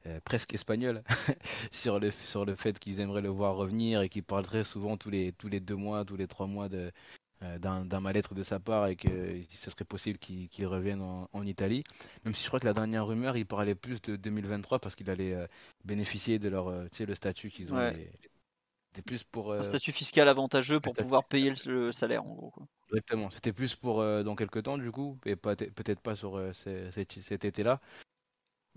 euh, 0.05 0.09
euh, 0.09 0.19
presque 0.23 0.53
espagnol 0.53 1.03
sur 1.71 1.99
le 1.99 2.11
sur 2.11 2.45
le 2.45 2.55
fait 2.55 2.79
qu'ils 2.79 2.99
aimeraient 2.99 3.21
le 3.21 3.29
voir 3.29 3.55
revenir 3.55 4.01
et 4.01 4.09
qu'ils 4.09 4.23
très 4.23 4.63
souvent 4.63 4.97
tous 4.97 5.09
les 5.09 5.31
tous 5.33 5.47
les 5.47 5.59
deux 5.59 5.75
mois, 5.75 6.05
tous 6.05 6.17
les 6.17 6.27
trois 6.27 6.47
mois 6.47 6.69
de 6.69 6.91
euh, 7.43 7.57
d'un 7.57 7.99
mal-être 7.99 8.33
de 8.35 8.43
sa 8.43 8.59
part 8.59 8.87
et 8.87 8.95
que 8.95 9.09
ce 9.49 9.69
serait 9.69 9.83
possible 9.85 10.17
qu'il 10.17 10.65
revienne 10.65 11.01
en, 11.01 11.45
Italie. 11.45 11.83
Même 12.23 12.33
si 12.33 12.43
je 12.43 12.47
crois 12.47 12.59
que 12.59 12.65
la 12.65 12.73
dernière 12.73 13.05
rumeur, 13.05 13.35
il 13.35 13.45
parlait 13.45 13.75
plus 13.75 14.01
de 14.01 14.15
2023 14.15 14.79
parce 14.79 14.95
qu'il 14.95 15.09
allait 15.09 15.33
euh, 15.33 15.45
bénéficier 15.83 16.39
de 16.39 16.47
leur, 16.47 16.71
tu 16.91 16.97
sais, 16.97 17.05
le 17.05 17.15
statut 17.15 17.49
qu'ils 17.49 17.73
ont. 17.73 17.93
Plus 19.05 19.23
pour 19.23 19.53
un 19.53 19.63
statut 19.63 19.91
fiscal 19.91 20.27
avantageux 20.29 20.79
pour 20.79 20.93
pouvoir 20.93 21.23
payer 21.25 21.51
le, 21.65 21.91
salaire 21.91 22.23
en 22.23 22.33
gros. 22.35 22.53
Exactement. 22.91 23.31
C'était 23.31 23.51
plus 23.51 23.75
pour 23.75 23.97
dans 24.03 24.35
quelques 24.35 24.61
temps 24.61 24.77
du 24.77 24.91
coup 24.91 25.17
et 25.25 25.35
peut-être 25.35 25.99
pas 25.99 26.15
sur 26.15 26.39
cet 26.53 27.43
été-là 27.43 27.81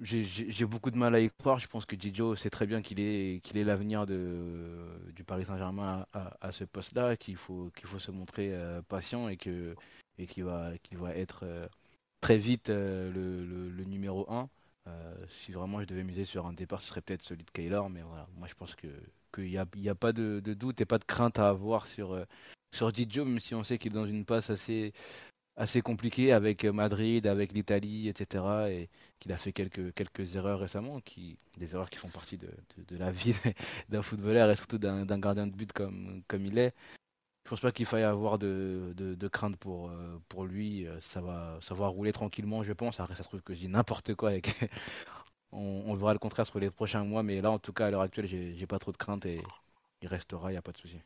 j'ai 0.00 0.66
beaucoup 0.66 0.90
de 0.90 0.98
mal 0.98 1.14
à 1.14 1.20
y 1.20 1.30
croire. 1.30 1.58
Je 1.58 1.68
pense 1.68 1.86
que 1.86 1.96
Didio 1.96 2.34
sait 2.36 2.50
très 2.50 2.66
bien 2.66 2.82
qu'il 2.82 3.00
est, 3.00 3.40
qu'il 3.42 3.56
est 3.56 3.64
l'avenir 3.64 4.06
du 4.06 5.24
Paris 5.24 5.46
Saint-Germain 5.46 6.06
à, 6.12 6.52
ce 6.52 6.64
poste-là, 6.64 7.16
qu'il 7.16 7.36
faut, 7.36 7.70
qu'il 7.76 7.86
faut 7.86 7.98
se 7.98 8.10
montrer 8.10 8.50
euh, 8.52 8.82
patient 8.82 9.28
et 9.28 9.36
qu'il 9.36 9.74
va, 10.44 10.72
être 11.14 11.40
euh, 11.44 11.66
très 12.20 12.38
vite 12.38 12.70
euh, 12.70 13.10
le, 13.12 13.84
numéro 13.84 14.30
1. 14.30 14.48
si 15.28 15.52
vraiment 15.52 15.80
je 15.80 15.86
devais 15.86 16.04
miser 16.04 16.24
sur 16.24 16.46
un 16.46 16.52
départ, 16.52 16.82
ce 16.82 16.88
serait 16.88 17.00
peut-être 17.00 17.22
celui 17.22 17.44
de 17.44 17.50
Kaylor, 17.50 17.88
mais 17.88 18.02
voilà, 18.02 18.26
moi 18.36 18.48
je 18.48 18.54
pense 18.54 18.74
qu'il 18.74 18.90
n'y 19.38 19.56
a, 19.56 19.62
a 19.62 19.94
pas 19.94 20.12
de, 20.12 20.40
de, 20.44 20.54
doute 20.54 20.80
et 20.80 20.86
pas 20.86 20.98
de 20.98 21.04
crainte 21.04 21.38
à 21.38 21.48
avoir 21.48 21.86
sur, 21.86 22.22
sur 22.74 22.92
Didio, 22.92 23.24
même 23.24 23.40
si 23.40 23.54
on 23.54 23.64
sait 23.64 23.78
qu'il 23.78 23.92
est 23.92 23.94
dans 23.94 24.06
une 24.06 24.24
passe 24.24 24.50
assez, 24.50 24.92
assez 25.56 25.82
compliqué 25.82 26.32
avec 26.32 26.64
Madrid, 26.64 27.26
avec 27.26 27.52
l'Italie, 27.52 28.08
etc. 28.08 28.44
Et 28.70 28.88
qu'il 29.18 29.32
a 29.32 29.36
fait 29.36 29.52
quelques, 29.52 29.94
quelques 29.94 30.36
erreurs 30.36 30.60
récemment, 30.60 31.00
qui, 31.00 31.38
des 31.58 31.74
erreurs 31.74 31.90
qui 31.90 31.98
font 31.98 32.08
partie 32.08 32.38
de, 32.38 32.48
la 32.90 33.10
vie 33.10 33.34
d'un 33.88 34.02
footballeur 34.02 34.50
et 34.50 34.56
surtout 34.56 34.78
d'un 34.78 35.18
gardien 35.18 35.46
de 35.46 35.52
but 35.52 35.72
comme, 35.72 36.22
comme 36.28 36.44
il 36.46 36.58
est. 36.58 36.74
Je 37.44 37.50
pense 37.50 37.60
pas 37.60 37.70
qu'il 37.70 37.86
faille 37.86 38.02
avoir 38.02 38.38
de, 38.38 38.92
de, 38.96 39.28
crainte 39.28 39.56
pour, 39.56 39.90
euh, 39.90 40.18
pour 40.28 40.44
lui. 40.46 40.86
Ça 41.00 41.20
va, 41.20 41.58
ça 41.62 41.74
rouler 41.74 42.12
tranquillement, 42.12 42.62
je 42.64 42.72
pense. 42.72 42.98
Après, 42.98 43.14
ça 43.14 43.22
se 43.22 43.28
trouve 43.28 43.42
que 43.42 43.54
je 43.54 43.60
dis 43.60 43.68
n'importe 43.68 44.14
quoi 44.16 44.34
et 44.34 44.42
on, 45.52 45.84
on, 45.86 45.94
verra 45.94 46.12
le 46.12 46.18
contraire 46.18 46.46
sur 46.46 46.58
les 46.58 46.70
prochains 46.70 47.04
mois. 47.04 47.22
Mais 47.22 47.40
là, 47.40 47.52
en 47.52 47.60
tout 47.60 47.72
cas, 47.72 47.86
à 47.86 47.90
l'heure 47.90 48.00
actuelle, 48.00 48.26
j'ai 48.26 48.66
pas 48.66 48.80
trop 48.80 48.90
de 48.92 48.96
crainte 48.96 49.26
et 49.26 49.40
il 50.02 50.08
restera, 50.08 50.50
il 50.50 50.54
n'y 50.54 50.58
a 50.58 50.62
pas 50.62 50.72
de 50.72 50.78
souci. 50.78 50.98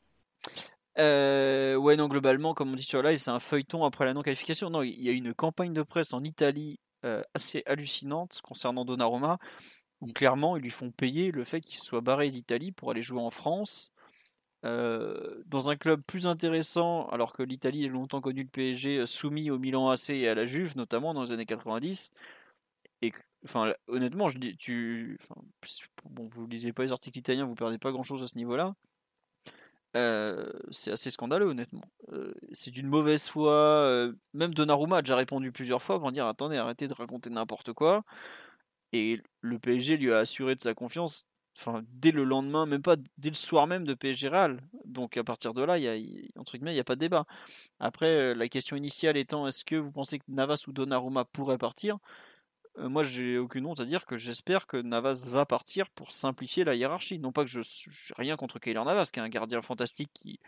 Euh, 0.99 1.77
ouais, 1.77 1.97
non, 1.97 2.09
globalement, 2.09 2.55
comme 2.55 2.73
on 2.73 2.75
dit 2.75 2.83
sur 2.83 3.03
live, 3.03 3.19
c'est 3.19 3.31
un 3.31 3.41
feuilleton 3.41 3.85
après 3.85 4.05
la 4.05 4.15
non-qualification. 4.15 4.71
Non, 4.71 4.83
il 4.83 5.01
y 5.01 5.09
a 5.09 5.13
une 5.13 5.35
campagne 5.35 5.73
de 5.73 5.83
presse 5.83 6.13
en 6.13 6.23
Italie 6.25 6.81
euh, 7.05 7.23
assez 7.35 7.63
hallucinante 7.67 8.41
concernant 8.43 8.85
Donnarumma, 8.85 9.39
où 10.01 10.13
clairement, 10.13 10.57
ils 10.57 10.63
lui 10.63 10.71
font 10.71 10.91
payer 10.91 11.31
le 11.31 11.45
fait 11.45 11.61
qu'il 11.61 11.79
soit 11.79 12.01
barré 12.01 12.31
d'Italie 12.31 12.73
pour 12.73 12.91
aller 12.91 13.03
jouer 13.03 13.21
en 13.21 13.31
France. 13.31 13.93
Euh, 14.67 15.43
dans 15.47 15.71
un 15.71 15.77
club 15.77 16.03
plus 16.03 16.27
intéressant, 16.27 17.07
alors 17.09 17.33
que 17.33 17.43
l'Italie 17.43 17.87
a 17.87 17.89
longtemps 17.89 18.21
connu 18.21 18.43
le 18.43 18.49
PSG 18.49 19.07
soumis 19.07 19.51
au 19.51 19.59
Milan 19.59 19.89
AC 19.89 20.11
et 20.11 20.29
à 20.29 20.35
la 20.35 20.45
Juve, 20.45 20.77
notamment 20.77 21.15
dans 21.15 21.23
les 21.23 21.33
années 21.33 21.47
90. 21.47 22.13
Et 23.03 23.13
enfin, 23.45 23.73
honnêtement, 23.89 24.29
je 24.29 24.39
dis, 24.39 24.57
tu, 24.59 25.19
enfin, 25.23 25.41
bon, 26.05 26.25
vous 26.25 26.47
lisez 26.47 26.73
pas 26.73 26.83
les 26.85 26.93
articles 26.93 27.19
italiens, 27.19 27.47
vous 27.47 27.55
perdez 27.55 27.79
pas 27.79 27.93
grand 27.93 28.03
chose 28.03 28.23
à 28.23 28.27
ce 28.27 28.37
niveau-là. 28.37 28.75
Euh, 29.97 30.49
c'est 30.71 30.93
assez 30.93 31.11
scandaleux, 31.11 31.47
honnêtement. 31.47 31.83
Euh, 32.13 32.33
c'est 32.53 32.71
d'une 32.71 32.87
mauvaise 32.87 33.29
foi. 33.29 33.53
Euh, 33.53 34.13
même 34.35 34.55
Donnarumma 34.55 34.99
a 34.99 35.03
déjà 35.03 35.17
répondu 35.17 35.53
plusieurs 35.53 35.83
fois 35.83 35.99
pour 35.99 36.13
dire 36.13 36.27
attendez, 36.27 36.57
arrêtez 36.57 36.89
de 36.89 36.95
raconter 36.95 37.31
n'importe 37.31 37.73
quoi. 37.73 38.05
Et 38.93 39.21
le 39.41 39.59
PSG 39.59 39.97
lui 39.97 40.13
a 40.13 40.19
assuré 40.19 40.55
de 40.55 40.61
sa 40.61 40.75
confiance 40.75 41.29
enfin, 41.59 41.83
dès 41.93 42.13
le 42.13 42.25
lendemain, 42.25 42.67
même 42.67 42.83
pas 42.83 42.97
dès 43.19 43.31
le 43.31 43.35
soir 43.35 43.67
même 43.67 43.85
de 43.85 43.95
PSG 43.95 44.29
Real. 44.29 44.61
Donc 44.85 45.17
à 45.17 45.25
partir 45.25 45.55
de 45.55 45.63
là, 45.63 45.79
il 45.79 45.85
y 45.85 45.89
a, 45.89 45.97
il 45.97 46.31
n'y 46.63 46.79
a 46.79 46.85
pas 46.85 46.95
de 46.95 47.01
débat. 47.01 47.27
Après, 47.81 48.35
la 48.35 48.49
question 48.49 48.77
initiale 48.77 49.17
étant 49.17 49.47
est-ce 49.47 49.65
que 49.65 49.77
vous 49.77 49.93
pensez 49.93 50.19
que 50.19 50.25
Navas 50.29 50.65
ou 50.69 50.73
Donnarumma 50.73 51.25
pourraient 51.27 51.59
partir? 51.59 51.99
Euh, 52.81 52.89
Moi, 52.89 53.03
j'ai 53.05 53.39
aucune 53.39 53.67
honte 53.67 53.81
à 53.81 53.85
dire 53.85 54.07
que 54.07 54.17
j'espère 54.17 54.67
que 54.67 54.77
Navas 54.77 55.29
va 55.29 55.47
partir 55.47 55.91
pour 55.91 56.13
simplifier 56.13 56.65
la 56.65 56.75
hiérarchie. 56.75 57.19
Non 57.19 57.33
pas 57.33 57.45
que 57.45 57.51
je 57.51 57.61
n'ai 57.61 58.15
rien 58.17 58.37
contre 58.37 58.59
Keylor 58.59 58.85
Navas, 58.85 59.11
qui 59.13 59.21
est 59.21 59.23
un 59.23 59.29
gardien 59.29 59.63
fantastique 59.63 60.11
qui, 60.15 60.41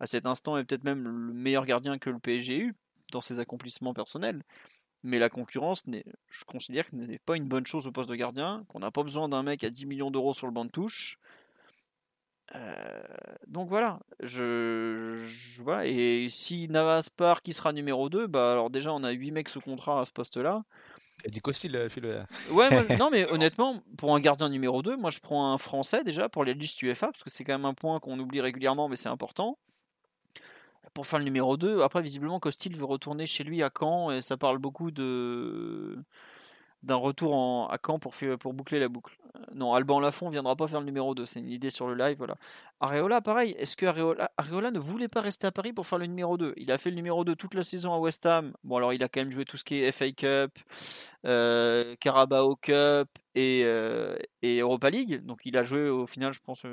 à 0.00 0.06
cet 0.06 0.26
instant, 0.26 0.56
est 0.58 0.64
peut-être 0.64 0.84
même 0.84 1.04
le 1.04 1.32
meilleur 1.34 1.66
gardien 1.66 1.98
que 1.98 2.10
le 2.10 2.18
PSG 2.18 2.54
a 2.54 2.58
eu 2.58 2.74
dans 3.12 3.20
ses 3.20 3.38
accomplissements 3.38 3.94
personnels. 3.94 4.42
Mais 5.02 5.18
la 5.18 5.28
concurrence, 5.28 5.84
je 5.86 6.44
considère 6.46 6.86
que 6.86 6.96
n'est 6.96 7.18
pas 7.18 7.36
une 7.36 7.46
bonne 7.46 7.66
chose 7.66 7.86
au 7.86 7.92
poste 7.92 8.08
de 8.08 8.14
gardien, 8.14 8.64
qu'on 8.68 8.78
n'a 8.78 8.90
pas 8.90 9.02
besoin 9.02 9.28
d'un 9.28 9.42
mec 9.42 9.62
à 9.62 9.70
10 9.70 9.84
millions 9.86 10.10
d'euros 10.10 10.32
sur 10.32 10.46
le 10.46 10.52
banc 10.52 10.64
de 10.64 10.70
touche. 10.70 11.18
Euh, 12.54 13.02
donc 13.46 13.68
voilà, 13.68 14.00
je, 14.20 15.62
vois. 15.62 15.86
Et 15.86 16.28
si 16.30 16.68
Navas 16.68 17.08
part, 17.14 17.42
qui 17.42 17.52
sera 17.52 17.72
numéro 17.72 18.08
2, 18.08 18.26
bah 18.26 18.52
alors 18.52 18.70
déjà 18.70 18.92
on 18.92 19.02
a 19.02 19.10
8 19.10 19.30
mecs 19.32 19.48
sous 19.48 19.60
contrat 19.60 20.00
à 20.00 20.04
ce 20.04 20.12
poste-là. 20.12 20.64
Et 21.24 21.30
du 21.30 21.40
coup, 21.40 21.52
le 21.64 21.88
Ouais, 22.50 22.68
non, 22.98 23.10
mais 23.10 23.30
honnêtement, 23.30 23.82
pour 23.96 24.14
un 24.14 24.20
gardien 24.20 24.48
numéro 24.48 24.82
2, 24.82 24.96
moi 24.96 25.10
je 25.10 25.20
prends 25.20 25.52
un 25.52 25.58
français 25.58 26.04
déjà 26.04 26.28
pour 26.28 26.44
les 26.44 26.54
listes 26.54 26.82
UFA, 26.82 27.06
parce 27.06 27.22
que 27.22 27.30
c'est 27.30 27.44
quand 27.44 27.54
même 27.54 27.64
un 27.64 27.74
point 27.74 28.00
qu'on 28.00 28.18
oublie 28.18 28.40
régulièrement, 28.40 28.88
mais 28.88 28.96
c'est 28.96 29.08
important 29.08 29.58
pour 30.92 31.06
faire 31.06 31.18
le 31.18 31.24
numéro 31.24 31.56
2. 31.56 31.82
Après, 31.82 32.00
visiblement, 32.00 32.38
Costil 32.40 32.76
veut 32.76 32.84
retourner 32.84 33.26
chez 33.26 33.44
lui 33.44 33.62
à 33.62 33.70
Caen 33.76 34.12
et 34.12 34.22
ça 34.22 34.36
parle 34.36 34.58
beaucoup 34.58 34.90
de 34.90 35.98
d'un 36.84 36.96
retour 36.96 37.72
à 37.72 37.78
Caen 37.84 37.98
pour, 37.98 38.12
boucler 38.52 38.78
la 38.78 38.88
boucle. 38.88 39.16
Euh, 39.36 39.40
non, 39.54 39.72
Alban 39.72 40.00
Lafont 40.00 40.28
viendra 40.28 40.54
pas 40.54 40.68
faire 40.68 40.80
le 40.80 40.86
numéro 40.86 41.14
2, 41.14 41.24
c'est 41.26 41.40
une 41.40 41.50
idée 41.50 41.70
sur 41.70 41.88
le 41.88 41.94
live. 41.94 42.18
Voilà. 42.18 42.36
Areola, 42.80 43.20
pareil, 43.20 43.52
est-ce 43.58 43.76
que 43.76 43.86
Areola, 43.86 44.70
ne 44.70 44.78
voulait 44.78 45.08
pas 45.08 45.22
rester 45.22 45.46
à 45.46 45.52
Paris 45.52 45.72
pour 45.72 45.86
faire 45.86 45.98
le 45.98 46.06
numéro 46.06 46.36
2 46.36 46.52
Il 46.56 46.70
a 46.70 46.78
fait 46.78 46.90
le 46.90 46.96
numéro 46.96 47.24
2 47.24 47.34
toute 47.36 47.54
la 47.54 47.64
saison 47.64 47.94
à 47.94 47.98
West 47.98 48.26
Ham. 48.26 48.52
Bon, 48.64 48.76
alors 48.76 48.92
il 48.92 49.02
a 49.02 49.08
quand 49.08 49.20
même 49.20 49.32
joué 49.32 49.44
tout 49.44 49.56
ce 49.56 49.64
qui 49.64 49.76
est 49.76 49.90
FA 49.92 50.12
Cup, 50.12 50.58
euh, 51.24 51.96
Carabao 52.00 52.56
Cup 52.56 53.08
et, 53.34 53.62
euh, 53.64 54.16
et, 54.42 54.60
Europa 54.60 54.90
League. 54.90 55.24
Donc 55.24 55.40
il 55.44 55.56
a 55.56 55.62
joué 55.62 55.88
au 55.88 56.06
final, 56.06 56.34
je 56.34 56.40
pense, 56.40 56.66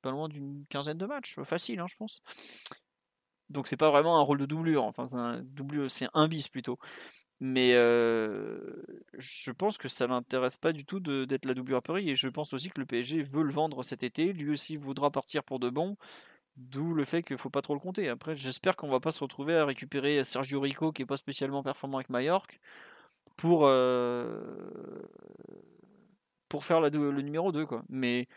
pas 0.00 0.10
loin 0.10 0.28
d'une 0.28 0.64
quinzaine 0.70 0.98
de 0.98 1.06
matchs. 1.06 1.36
Facile, 1.44 1.80
hein, 1.80 1.86
je 1.88 1.96
pense. 1.96 2.22
Donc 3.50 3.68
c'est 3.68 3.76
pas 3.76 3.90
vraiment 3.90 4.18
un 4.18 4.22
rôle 4.22 4.38
de 4.38 4.46
doublure, 4.46 4.84
enfin 4.84 5.04
doublure, 5.42 5.90
c'est 5.90 6.08
un 6.14 6.26
bis 6.26 6.48
plutôt. 6.48 6.78
Mais 7.44 7.72
je 7.72 9.50
pense 9.50 9.76
que 9.76 9.88
ça 9.88 10.06
l'intéresse 10.06 10.56
pas 10.56 10.72
du 10.72 10.84
tout 10.84 11.00
d'être 11.00 11.44
la 11.44 11.54
doublure 11.54 11.78
à 11.78 11.82
Paris 11.82 12.08
et 12.08 12.14
je 12.14 12.28
pense 12.28 12.52
aussi 12.52 12.70
que 12.70 12.78
le 12.78 12.86
PSG 12.86 13.20
veut 13.22 13.42
le 13.42 13.52
vendre 13.52 13.82
cet 13.82 14.04
été. 14.04 14.32
Lui 14.32 14.50
aussi 14.52 14.76
voudra 14.76 15.10
partir 15.10 15.42
pour 15.42 15.58
de 15.58 15.68
bon. 15.68 15.96
D'où 16.56 16.94
le 16.94 17.04
fait 17.04 17.24
qu'il 17.24 17.36
faut 17.38 17.50
pas 17.50 17.62
trop 17.62 17.74
le 17.74 17.80
compter. 17.80 18.08
Après, 18.08 18.36
j'espère 18.36 18.76
qu'on 18.76 18.88
va 18.88 19.00
pas 19.00 19.10
se 19.10 19.24
retrouver 19.24 19.56
à 19.56 19.64
récupérer 19.64 20.22
Sergio 20.22 20.60
Rico 20.60 20.92
qui 20.92 21.02
est 21.02 21.06
pas 21.06 21.16
spécialement 21.16 21.64
performant 21.64 21.96
avec 21.96 22.10
Mallorca 22.10 22.54
pour 23.36 23.68
pour 26.48 26.64
faire 26.64 26.80
le 26.80 27.22
numéro 27.22 27.50
2 27.50 27.66
quoi. 27.66 27.82
Mais 27.88 28.28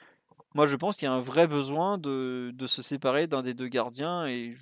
moi 0.55 0.65
je 0.65 0.75
pense 0.77 0.95
qu'il 0.95 1.05
y 1.05 1.09
a 1.09 1.13
un 1.13 1.19
vrai 1.19 1.45
besoin 1.45 1.99
de, 1.99 2.51
de 2.55 2.65
se 2.65 2.81
séparer 2.81 3.27
d'un 3.27 3.43
des 3.43 3.53
deux 3.53 3.67
gardiens 3.67 4.25
et 4.25 4.55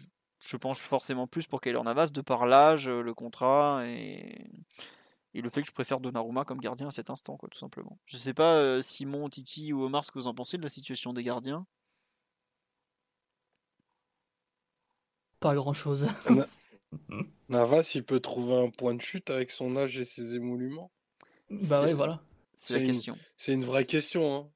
je 0.43 0.57
pense 0.57 0.79
forcément 0.79 1.25
plus 1.25 1.47
pour 1.47 1.61
Keylor 1.61 1.83
Navas 1.83 2.07
de 2.07 2.21
par 2.21 2.45
l'âge, 2.45 2.89
euh, 2.89 3.01
le 3.01 3.13
contrat 3.13 3.83
et... 3.85 4.45
et, 5.33 5.41
le 5.41 5.49
fait 5.49 5.61
que 5.61 5.67
je 5.67 5.73
préfère 5.73 5.99
Donnarumma 5.99 6.43
comme 6.43 6.59
gardien 6.59 6.89
à 6.89 6.91
cet 6.91 7.09
instant, 7.09 7.37
quoi, 7.37 7.49
tout 7.49 7.57
simplement. 7.57 7.97
Je 8.05 8.17
sais 8.17 8.33
pas, 8.33 8.55
euh, 8.57 8.81
Simon, 8.81 9.29
Titi 9.29 9.71
ou 9.71 9.83
Omar, 9.83 10.03
ce 10.03 10.11
que 10.11 10.19
vous 10.19 10.27
en 10.27 10.35
pensez 10.35 10.57
de 10.57 10.63
la 10.63 10.69
situation 10.69 11.13
des 11.13 11.23
gardiens 11.23 11.65
Pas 15.39 15.55
grand 15.55 15.73
chose. 15.73 16.07
Navas, 17.49 17.91
il 17.95 18.03
peut 18.03 18.19
trouver 18.19 18.55
un 18.55 18.69
point 18.69 18.93
de 18.93 19.01
chute 19.01 19.29
avec 19.29 19.51
son 19.51 19.75
âge 19.77 19.97
et 19.97 20.05
ses 20.05 20.35
émoluments 20.35 20.91
Bah 21.69 21.83
oui, 21.83 21.93
voilà. 21.93 22.21
C'est 22.53 22.79
la 22.79 22.85
question. 22.85 23.17
C'est 23.37 23.53
une 23.53 23.65
vraie 23.65 23.85
question. 23.85 24.35
Hein 24.35 24.49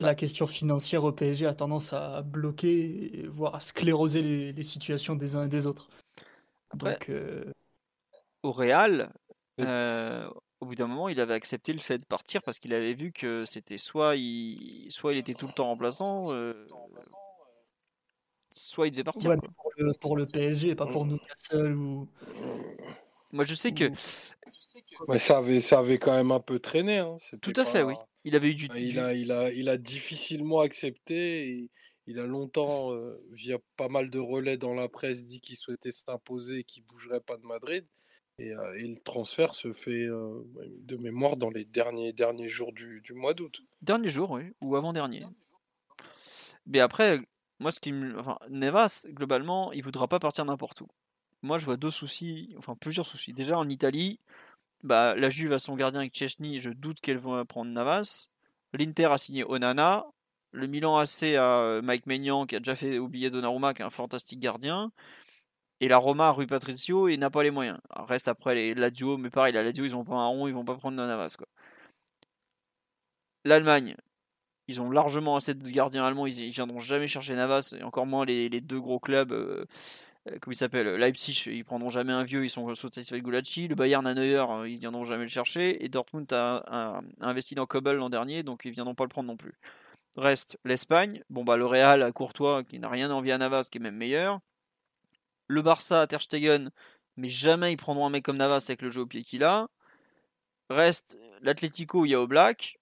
la 0.00 0.14
question 0.14 0.46
financière 0.46 1.04
au 1.04 1.12
PSG 1.12 1.46
a 1.46 1.54
tendance 1.54 1.92
à 1.92 2.22
bloquer, 2.22 3.26
voire 3.28 3.54
à 3.54 3.60
scléroser 3.60 4.52
les, 4.52 4.62
situations 4.62 5.16
des 5.16 5.34
uns 5.36 5.44
et 5.44 5.48
des 5.48 5.66
autres. 5.66 5.88
Donc, 6.74 7.08
euh, 7.08 7.44
Au 8.42 8.52
Real, 8.52 9.12
euh, 9.60 10.28
au 10.60 10.66
bout 10.66 10.74
d'un 10.74 10.86
moment, 10.86 11.08
il 11.08 11.20
avait 11.20 11.34
accepté 11.34 11.72
le 11.72 11.80
fait 11.80 11.98
de 11.98 12.04
partir 12.04 12.42
parce 12.42 12.58
qu'il 12.58 12.74
avait 12.74 12.94
vu 12.94 13.12
que 13.12 13.44
c'était 13.44 13.78
soit 13.78 14.16
il, 14.16 14.86
soit 14.90 15.12
il 15.12 15.18
était 15.18 15.34
tout 15.34 15.46
le 15.46 15.52
temps 15.52 15.66
remplaçant, 15.66 16.32
euh, 16.32 16.66
soit 18.50 18.86
il 18.86 18.90
devait 18.92 19.04
partir. 19.04 19.34
pour, 20.00 20.16
le, 20.16 20.26
PSG, 20.26 20.74
pas 20.74 20.86
pour 20.86 21.06
Newcastle 21.06 21.74
ou. 21.74 22.08
Moi, 23.32 23.44
je 23.44 23.54
sais 23.54 23.72
que. 23.72 23.90
ça, 25.18 25.38
avait, 25.38 25.60
ça 25.60 25.80
avait 25.80 25.98
quand 25.98 26.14
même 26.14 26.30
un 26.30 26.40
peu 26.40 26.58
traîné. 26.58 26.98
Hein. 26.98 27.16
Tout 27.42 27.52
à 27.56 27.64
fait, 27.64 27.82
oui. 27.82 27.94
Il 28.24 28.36
avait 28.36 28.50
eu 28.50 28.54
du. 28.54 28.68
Il, 28.76 28.98
A, 28.98 29.14
il, 29.14 29.32
a, 29.32 29.52
il 29.52 29.68
a 29.68 29.76
difficilement 29.76 30.60
accepté. 30.60 31.48
Et 31.48 31.70
il 32.08 32.18
a 32.18 32.26
longtemps, 32.26 32.94
euh, 32.94 33.22
via 33.30 33.58
pas 33.76 33.88
mal 33.88 34.08
de 34.08 34.18
relais 34.18 34.56
dans 34.56 34.74
la 34.74 34.88
presse, 34.88 35.26
dit 35.26 35.40
qu'il 35.40 35.56
souhaitait 35.56 35.90
s'imposer 35.90 36.60
et 36.60 36.64
qu'il 36.64 36.82
ne 36.82 36.88
bougerait 36.88 37.20
pas 37.20 37.36
de 37.36 37.44
Madrid. 37.44 37.86
Et, 38.38 38.52
euh, 38.54 38.78
et, 38.78 38.88
le 38.88 38.98
transfert 39.00 39.54
se 39.54 39.74
fait 39.74 40.06
euh, 40.06 40.42
de 40.80 40.96
mémoire 40.96 41.36
dans 41.36 41.50
les 41.50 41.66
derniers, 41.66 42.14
derniers 42.14 42.48
jours 42.48 42.72
du, 42.72 43.02
du 43.02 43.12
mois 43.12 43.34
d'août. 43.34 43.60
Dernier 43.82 44.08
jour, 44.08 44.30
oui, 44.30 44.44
ou 44.62 44.74
avant-dernier. 44.74 45.26
Mais 46.64 46.80
après, 46.80 47.20
moi, 47.60 47.72
ce 47.72 47.80
qui 47.80 47.92
me. 47.92 48.18
Enfin, 48.18 48.38
Nevas, 48.48 49.06
globalement, 49.10 49.70
il 49.72 49.82
voudra 49.82 50.08
pas 50.08 50.18
partir 50.18 50.46
n'importe 50.46 50.80
où. 50.80 50.88
Moi, 51.42 51.58
je 51.58 51.66
vois 51.66 51.76
deux 51.76 51.90
soucis, 51.90 52.54
enfin 52.56 52.74
plusieurs 52.74 53.06
soucis. 53.06 53.34
Déjà, 53.34 53.58
en 53.58 53.68
Italie, 53.68 54.18
bah, 54.82 55.14
la 55.16 55.28
Juve 55.28 55.52
a 55.52 55.58
son 55.58 55.76
gardien 55.76 56.00
avec 56.00 56.14
Chechny, 56.14 56.58
je 56.58 56.70
doute 56.70 57.00
qu'elle 57.00 57.18
va 57.18 57.44
prendre 57.44 57.70
Navas. 57.70 58.28
L'Inter 58.72 59.06
a 59.06 59.18
signé 59.18 59.44
Onana. 59.44 60.06
Le 60.52 60.66
Milan 60.66 60.96
AC 60.96 61.24
a 61.34 61.60
euh, 61.60 61.82
Mike 61.82 62.06
Maignan 62.06 62.46
qui 62.46 62.56
a 62.56 62.58
déjà 62.60 62.74
fait 62.74 62.98
oublier 62.98 63.30
Donnarumma 63.30 63.74
qui 63.74 63.82
est 63.82 63.84
un 63.84 63.90
fantastique 63.90 64.40
gardien. 64.40 64.92
Et 65.80 65.88
la 65.88 65.98
Roma 65.98 66.28
a 66.28 66.30
Rui 66.30 66.46
Patricio 66.46 67.08
et 67.08 67.16
n'a 67.16 67.30
pas 67.30 67.42
les 67.42 67.50
moyens. 67.50 67.78
reste 67.94 68.28
après 68.28 68.54
les 68.54 68.74
Lazio, 68.74 69.16
mais 69.16 69.30
pareil, 69.30 69.52
la 69.52 69.62
Lazio 69.62 69.84
ils 69.84 69.94
ont 69.94 70.04
pas 70.04 70.14
un 70.14 70.26
rond, 70.26 70.48
ils 70.48 70.54
vont 70.54 70.64
pas 70.64 70.74
prendre 70.76 70.96
Navas. 70.96 71.36
L'Allemagne, 73.44 73.96
ils 74.68 74.80
ont 74.80 74.90
largement 74.90 75.36
assez 75.36 75.54
de 75.54 75.68
gardiens 75.70 76.04
allemands, 76.04 76.26
ils, 76.26 76.46
ne 76.46 76.50
viendront 76.50 76.78
jamais 76.80 77.08
chercher 77.08 77.34
Navas, 77.34 77.74
et 77.78 77.82
encore 77.82 78.06
moins 78.06 78.24
les, 78.24 78.60
deux 78.60 78.80
gros 78.80 78.98
clubs. 78.98 79.32
Euh, 79.32 79.64
comment 80.40 80.52
il 80.52 80.56
s'appelle 80.56 80.88
Leipzig, 80.96 81.44
ils 81.46 81.64
prendront 81.64 81.90
jamais 81.90 82.12
un 82.12 82.24
vieux, 82.24 82.44
ils 82.44 82.50
sont 82.50 82.74
satisfaits 82.74 83.14
avec 83.14 83.24
Gulacci. 83.24 83.68
Le 83.68 83.74
Bayern 83.74 84.06
à 84.06 84.14
Neuer, 84.14 84.44
euh, 84.50 84.68
ils 84.68 84.78
viendront 84.78 85.04
jamais 85.04 85.24
le 85.24 85.30
chercher. 85.30 85.84
Et 85.84 85.88
Dortmund 85.88 86.32
a, 86.32 87.00
investi 87.20 87.54
dans 87.54 87.66
Kobel 87.66 87.96
l'an 87.96 88.10
dernier, 88.10 88.42
donc 88.42 88.62
ils 88.64 88.72
viendront 88.72 88.94
pas 88.94 89.04
le 89.04 89.08
prendre 89.08 89.28
non 89.28 89.36
plus. 89.36 89.54
Reste 90.16 90.58
l'Espagne. 90.64 91.22
Bon 91.30 91.44
bah 91.44 91.56
le 91.56 91.66
Real 91.66 92.02
à 92.02 92.12
Courtois 92.12 92.64
qui 92.64 92.78
n'a 92.78 92.88
rien 92.88 93.10
envie 93.10 93.32
à 93.32 93.38
Navas, 93.38 93.68
qui 93.70 93.78
est 93.78 93.80
même 93.80 93.96
meilleur. 93.96 94.40
Le 95.46 95.62
Barça 95.62 96.02
à 96.02 96.06
Ter 96.06 96.20
Stegen, 96.20 96.70
mais 97.16 97.28
jamais 97.28 97.72
ils 97.72 97.76
prendront 97.76 98.06
un 98.06 98.10
mec 98.10 98.24
comme 98.24 98.36
Navas 98.36 98.64
avec 98.68 98.82
le 98.82 98.90
jeu 98.90 99.02
au 99.02 99.06
pied 99.06 99.22
qu'il 99.24 99.44
a. 99.44 99.68
Reste 100.70 101.18
l'Atlético, 101.40 102.04
il 102.04 102.10
y 102.10 102.14
a 102.14 102.26
Black. 102.26 102.78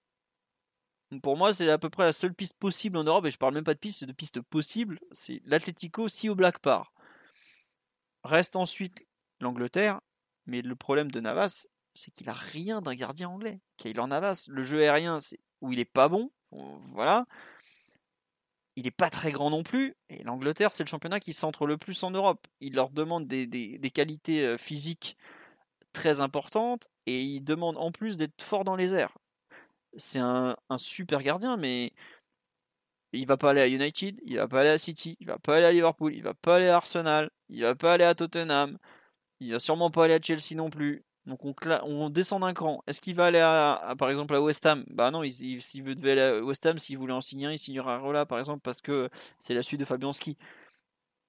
Pour 1.23 1.37
moi, 1.37 1.53
c'est 1.53 1.69
à 1.69 1.77
peu 1.77 1.89
près 1.89 2.03
la 2.03 2.11
seule 2.11 2.33
piste 2.33 2.57
possible 2.57 2.97
en 2.97 3.03
Europe, 3.05 3.25
et 3.25 3.31
je 3.31 3.37
parle 3.37 3.53
même 3.53 3.63
pas 3.63 3.73
de 3.73 3.79
piste, 3.79 3.99
c'est 3.99 4.05
de 4.05 4.11
piste 4.11 4.41
possible. 4.41 4.99
C'est 5.13 5.41
l'Atlético 5.45 6.09
si 6.09 6.27
au 6.27 6.35
Black 6.35 6.59
part. 6.59 6.93
Reste 8.27 8.57
ensuite 8.57 9.07
l'Angleterre, 9.39 10.01
mais 10.47 10.61
le 10.61 10.75
problème 10.75 11.09
de 11.09 11.21
Navas, 11.21 11.65
c'est 11.93 12.11
qu'il 12.11 12.27
a 12.27 12.33
rien 12.33 12.81
d'un 12.81 12.93
gardien 12.93 13.29
anglais. 13.29 13.61
en 13.97 14.07
Navas, 14.09 14.47
le 14.49 14.63
jeu 14.63 14.81
aérien, 14.81 15.21
c'est 15.21 15.39
où 15.61 15.71
il 15.71 15.79
est 15.79 15.85
pas 15.85 16.09
bon, 16.09 16.29
voilà. 16.51 17.25
Il 18.75 18.83
n'est 18.83 18.91
pas 18.91 19.09
très 19.09 19.31
grand 19.31 19.49
non 19.49 19.63
plus, 19.63 19.95
et 20.09 20.23
l'Angleterre, 20.23 20.73
c'est 20.73 20.83
le 20.83 20.89
championnat 20.89 21.21
qui 21.21 21.31
centre 21.31 21.65
le 21.65 21.77
plus 21.77 22.03
en 22.03 22.11
Europe. 22.11 22.45
Il 22.59 22.75
leur 22.75 22.89
demande 22.89 23.27
des, 23.27 23.91
qualités 23.93 24.45
euh, 24.45 24.57
physiques 24.57 25.15
très 25.93 26.19
importantes, 26.19 26.89
et 27.05 27.21
il 27.21 27.45
demande 27.45 27.77
en 27.77 27.93
plus 27.93 28.17
d'être 28.17 28.41
fort 28.41 28.65
dans 28.65 28.75
les 28.75 28.93
airs. 28.93 29.17
C'est 29.95 30.19
un, 30.19 30.57
un 30.69 30.77
super 30.77 31.23
gardien, 31.23 31.55
mais 31.55 31.93
il 33.13 33.25
va 33.25 33.37
pas 33.37 33.51
aller 33.51 33.61
à 33.61 33.67
United, 33.67 34.19
il 34.25 34.35
va 34.35 34.49
pas 34.49 34.59
aller 34.59 34.69
à 34.71 34.77
City, 34.77 35.15
il 35.21 35.27
va 35.27 35.39
pas 35.39 35.55
aller 35.55 35.65
à 35.65 35.71
Liverpool, 35.71 36.13
il 36.13 36.23
va 36.23 36.33
pas 36.33 36.57
aller 36.57 36.67
à 36.67 36.75
Arsenal, 36.75 37.29
il 37.49 37.61
va 37.63 37.75
pas 37.75 37.93
aller 37.93 38.03
à 38.05 38.15
Tottenham, 38.15 38.77
il 39.39 39.51
va 39.53 39.59
sûrement 39.59 39.91
pas 39.91 40.05
aller 40.05 40.15
à 40.15 40.21
Chelsea 40.21 40.55
non 40.55 40.69
plus. 40.69 41.03
Donc 41.27 41.41
on, 41.43 42.09
descend 42.09 42.41
d'un 42.41 42.53
cran. 42.53 42.81
Est-ce 42.87 43.01
qu'il 43.01 43.15
va 43.15 43.25
aller 43.27 43.39
à, 43.39 43.95
par 43.97 44.09
exemple 44.09 44.33
à 44.35 44.41
West 44.41 44.65
Ham? 44.65 44.85
Bah 44.89 45.11
non, 45.11 45.23
s'il 45.29 45.83
veut 45.83 45.95
devait 45.95 46.11
aller 46.11 46.21
à 46.21 46.43
West 46.43 46.65
Ham, 46.65 46.79
s'il 46.79 46.97
voulait 46.97 47.13
en 47.13 47.21
signer 47.21 47.47
un, 47.47 47.51
il 47.51 47.57
signera 47.57 47.95
à 47.95 47.97
Rola 47.99 48.25
par 48.25 48.39
exemple 48.39 48.61
parce 48.61 48.81
que 48.81 49.09
c'est 49.39 49.53
la 49.53 49.61
suite 49.61 49.79
de 49.81 49.85
Fabianski. 49.85 50.37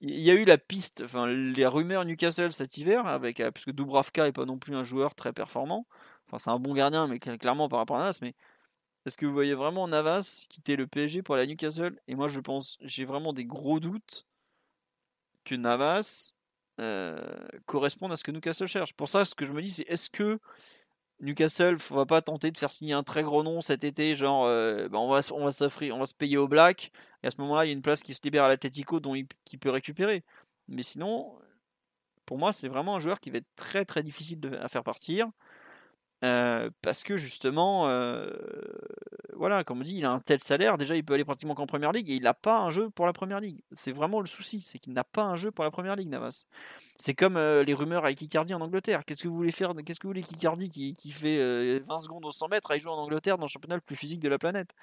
Il 0.01 0.21
y 0.21 0.31
a 0.31 0.33
eu 0.33 0.45
la 0.45 0.57
piste, 0.57 1.01
enfin 1.03 1.27
les 1.27 1.67
rumeurs 1.67 2.05
Newcastle 2.05 2.53
cet 2.53 2.77
hiver 2.77 3.05
avec 3.07 3.37
parce 3.39 3.65
que 3.65 3.71
Dubravka 3.71 4.27
est 4.27 4.31
pas 4.31 4.45
non 4.45 4.57
plus 4.57 4.75
un 4.75 4.83
joueur 4.85 5.15
très 5.15 5.33
performant. 5.33 5.85
Enfin, 6.27 6.37
c'est 6.37 6.49
un 6.51 6.59
bon 6.59 6.73
gardien, 6.73 7.07
mais 7.07 7.19
clairement 7.19 7.69
par 7.69 7.79
rapport 7.79 7.97
à 7.97 7.99
Navas. 8.01 8.19
Mais 8.21 8.35
est-ce 9.05 9.17
que 9.17 9.25
vous 9.25 9.33
voyez 9.33 9.55
vraiment 9.55 9.87
Navas 9.87 10.45
quitter 10.49 10.75
le 10.75 10.87
PSG 10.87 11.23
pour 11.23 11.35
la 11.35 11.45
Newcastle? 11.45 11.99
Et 12.07 12.15
moi, 12.15 12.27
je 12.29 12.39
pense, 12.39 12.77
j'ai 12.81 13.05
vraiment 13.05 13.33
des 13.33 13.45
gros 13.45 13.79
doutes 13.79 14.27
Navas 15.57 16.33
euh, 16.79 17.19
à 17.73 18.15
ce 18.15 18.23
que 18.23 18.31
Newcastle 18.31 18.67
cherche. 18.67 18.93
Pour 18.93 19.09
ça, 19.09 19.25
ce 19.25 19.35
que 19.35 19.45
je 19.45 19.53
me 19.53 19.61
dis, 19.61 19.69
c'est 19.69 19.83
est-ce 19.87 20.09
que 20.09 20.39
Newcastle 21.21 21.73
ne 21.73 21.95
va 21.95 22.05
pas 22.05 22.21
tenter 22.21 22.51
de 22.51 22.57
faire 22.57 22.71
signer 22.71 22.93
un 22.93 23.03
très 23.03 23.23
gros 23.23 23.43
nom 23.43 23.61
cet 23.61 23.83
été, 23.83 24.15
genre 24.15 24.45
euh, 24.45 24.87
bah, 24.87 24.99
on 24.99 25.09
va 25.09 25.19
on 25.33 25.43
va 25.45 25.51
s'offrir, 25.51 25.95
on 25.95 25.99
va 25.99 26.05
se 26.05 26.13
payer 26.13 26.37
au 26.37 26.47
Black, 26.47 26.91
et 27.23 27.27
à 27.27 27.31
ce 27.31 27.37
moment-là, 27.41 27.65
il 27.65 27.67
y 27.69 27.71
a 27.71 27.73
une 27.73 27.81
place 27.81 28.03
qui 28.03 28.13
se 28.13 28.21
libère 28.23 28.45
à 28.45 28.47
l'Atletico 28.47 28.99
dont 28.99 29.15
il, 29.15 29.27
qui 29.43 29.57
peut 29.57 29.69
récupérer. 29.69 30.23
Mais 30.69 30.83
sinon, 30.83 31.37
pour 32.25 32.37
moi, 32.37 32.53
c'est 32.53 32.69
vraiment 32.69 32.95
un 32.95 32.99
joueur 32.99 33.19
qui 33.19 33.31
va 33.31 33.39
être 33.39 33.55
très 33.55 33.85
très 33.85 34.03
difficile 34.03 34.39
à 34.61 34.69
faire 34.69 34.83
partir. 34.83 35.27
Euh, 36.23 36.69
parce 36.81 37.03
que 37.03 37.15
justement, 37.15 37.87
euh, 37.87 38.29
voilà, 39.35 39.63
comme 39.63 39.79
on 39.79 39.83
dit, 39.83 39.95
il 39.95 40.05
a 40.05 40.11
un 40.11 40.19
tel 40.19 40.41
salaire, 40.41 40.77
déjà 40.77 40.95
il 40.95 41.03
peut 41.03 41.13
aller 41.13 41.23
pratiquement 41.23 41.55
qu'en 41.55 41.65
première 41.65 41.93
ligue 41.93 42.09
et 42.09 42.15
il 42.15 42.23
n'a 42.23 42.33
pas 42.33 42.59
un 42.59 42.69
jeu 42.71 42.89
pour 42.89 43.05
la 43.05 43.13
première 43.13 43.39
ligue. 43.39 43.61
C'est 43.71 43.93
vraiment 43.93 44.19
le 44.19 44.27
souci, 44.27 44.61
c'est 44.61 44.79
qu'il 44.79 44.91
n'a 44.93 45.05
pas 45.05 45.23
un 45.23 45.37
jeu 45.37 45.51
pour 45.51 45.63
la 45.63 45.71
première 45.71 45.95
ligue, 45.95 46.09
Navas. 46.09 46.45
C'est 46.97 47.13
comme 47.13 47.37
euh, 47.37 47.63
les 47.63 47.73
rumeurs 47.73 48.03
avec 48.03 48.21
Icardi 48.21 48.53
en 48.53 48.59
Angleterre. 48.59 49.05
Qu'est-ce 49.05 49.23
que 49.23 49.29
vous 49.29 49.35
voulez 49.35 49.51
faire 49.51 49.73
Qu'est-ce 49.85 49.99
que 49.99 50.07
vous 50.07 50.11
voulez 50.11 50.23
qu'Icardi 50.23 50.67
qui, 50.67 50.93
qui 50.93 51.11
fait 51.11 51.79
20 51.79 51.99
secondes 51.99 52.25
au 52.25 52.31
100 52.31 52.49
mètres 52.49 52.69
aille 52.71 52.81
jouer 52.81 52.91
en 52.91 52.97
Angleterre 52.97 53.37
dans 53.37 53.45
le 53.45 53.49
championnat 53.49 53.75
le 53.75 53.81
plus 53.81 53.95
physique 53.95 54.19
de 54.19 54.29
la 54.29 54.37
planète? 54.37 54.73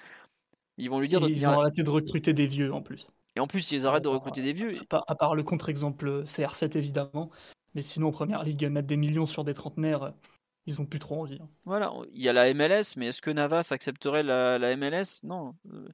Ils 0.77 0.89
vont 0.89 0.99
lui 0.99 1.07
dire. 1.07 1.21
ils 1.27 1.47
ont 1.47 1.59
arrêté 1.59 1.83
de 1.83 1.89
recruter 1.89 2.33
des 2.33 2.45
vieux 2.45 2.73
en 2.73 2.81
plus. 2.81 3.07
Et 3.35 3.39
en 3.39 3.45
plus, 3.45 3.71
ils 3.71 3.85
arrêtent 3.85 4.03
de 4.03 4.09
recruter 4.09 4.41
des 4.41 4.53
vieux. 4.53 4.77
À 4.89 5.13
part, 5.13 5.35
le 5.35 5.43
contre-exemple 5.43 6.23
CR7 6.23 6.75
évidemment, 6.75 7.29
mais 7.75 7.83
sinon 7.83 8.07
en 8.07 8.11
première 8.11 8.43
ligue 8.43 8.65
mettre 8.65 8.87
des 8.87 8.97
millions 8.97 9.27
sur 9.27 9.43
des 9.43 9.53
trentenaires 9.53 10.13
ils 10.67 10.81
ont 10.81 10.85
plus 10.85 10.99
trop 10.99 11.21
envie. 11.21 11.39
Hein. 11.41 11.49
Voilà, 11.65 11.93
il 12.13 12.21
y 12.21 12.29
a 12.29 12.33
la 12.33 12.53
MLS, 12.53 12.97
mais 12.97 13.07
est-ce 13.07 13.21
que 13.21 13.31
Navas 13.31 13.69
accepterait 13.71 14.21
la, 14.21 14.75
MLS 14.75 15.21
Non. 15.23 15.55
Euh, 15.73 15.87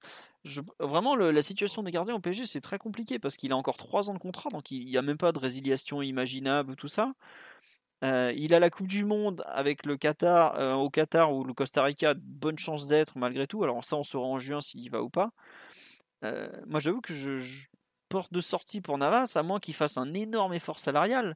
vraiment, 0.79 1.15
la 1.15 1.41
situation 1.43 1.83
des 1.83 1.91
gardiens 1.91 2.15
au 2.15 2.19
PSG, 2.19 2.45
c'est 2.45 2.59
très 2.59 2.79
compliqué 2.79 3.19
parce 3.19 3.37
qu'il 3.37 3.51
a 3.51 3.55
encore 3.55 3.77
3 3.77 4.09
ans 4.09 4.13
de 4.13 4.19
contrat, 4.19 4.49
donc 4.49 4.71
il 4.71 4.85
n'y 4.85 4.97
a 4.97 5.03
même 5.03 5.17
pas 5.17 5.31
de 5.31 5.37
résiliation 5.37 6.01
imaginable, 6.01 6.75
tout 6.75 6.87
ça. 6.87 7.13
Euh, 8.03 8.33
il 8.35 8.53
a 8.53 8.59
la 8.59 8.69
Coupe 8.69 8.87
du 8.87 9.05
Monde 9.05 9.43
avec 9.47 9.85
le 9.85 9.95
Qatar, 9.95 10.59
euh, 10.59 10.73
au 10.73 10.89
Qatar 10.89 11.33
ou 11.33 11.43
le 11.43 11.53
Costa 11.53 11.83
Rica, 11.83 12.15
bonne 12.17 12.57
chance 12.57 12.87
d'être 12.87 13.17
malgré 13.17 13.47
tout. 13.47 13.63
Alors 13.63 13.85
ça, 13.85 13.95
on 13.95 14.03
saura 14.03 14.27
en 14.27 14.39
juin 14.39 14.59
s'il 14.59 14.89
va 14.89 15.01
ou 15.03 15.09
pas. 15.09 15.31
moi, 16.67 16.79
j'avoue 16.79 17.01
que 17.01 17.13
je, 17.13 17.67
porte 18.09 18.31
de 18.31 18.41
sortie 18.41 18.79
pour 18.79 18.99
Navas, 18.99 19.33
à 19.35 19.41
moins 19.41 19.59
qu'il 19.59 19.73
fasse 19.73 19.97
un 19.97 20.13
énorme 20.13 20.53
effort 20.53 20.79
salarial 20.79 21.35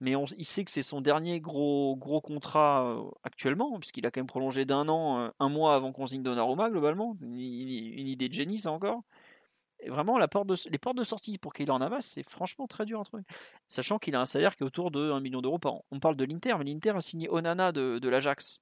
mais 0.00 0.14
il 0.38 0.44
sait 0.46 0.64
que 0.64 0.70
c'est 0.70 0.82
son 0.82 1.02
dernier 1.02 1.40
gros, 1.40 1.94
gros 1.96 2.20
contrat 2.22 2.96
actuellement, 3.22 3.78
puisqu'il 3.78 4.06
a 4.06 4.10
quand 4.10 4.20
même 4.20 4.26
prolongé 4.26 4.64
d'un 4.64 4.88
an, 4.88 5.30
un 5.38 5.48
mois 5.50 5.74
avant 5.74 5.92
qu'on 5.92 6.06
signe 6.06 6.22
Donnarumma, 6.22 6.70
globalement. 6.70 7.16
Une, 7.22 7.38
idée 7.38 8.28
de 8.28 8.34
génie, 8.34 8.58
ça 8.58 8.72
encore. 8.72 9.02
Et 9.80 9.90
vraiment, 9.90 10.18
la 10.18 10.28
porte 10.28 10.50
les 10.70 10.78
portes 10.78 10.96
de 10.96 11.02
sortie 11.02 11.38
pour 11.38 11.52
qu'il 11.52 11.70
en 11.70 11.80
avasse, 11.80 12.06
c'est 12.06 12.22
franchement 12.22 12.66
très 12.66 12.86
dur 12.86 13.00
à 13.00 13.04
trouver. 13.04 13.24
Sachant 13.68 13.98
qu'il 13.98 14.14
a 14.14 14.20
un 14.20 14.26
salaire 14.26 14.56
qui 14.56 14.62
est 14.62 14.66
autour 14.66 14.90
de 14.90 15.10
1 15.10 15.20
million 15.20 15.42
d'euros 15.42 15.58
par 15.58 15.74
an. 15.74 15.84
On 15.90 16.00
parle 16.00 16.16
de 16.16 16.24
l'Inter, 16.24 16.54
mais 16.58 16.64
l'Inter 16.64 16.90
a 16.90 17.00
signé 17.00 17.28
Onana 17.30 17.72
de, 17.72 17.98
de 17.98 18.08
l'Ajax. 18.08 18.60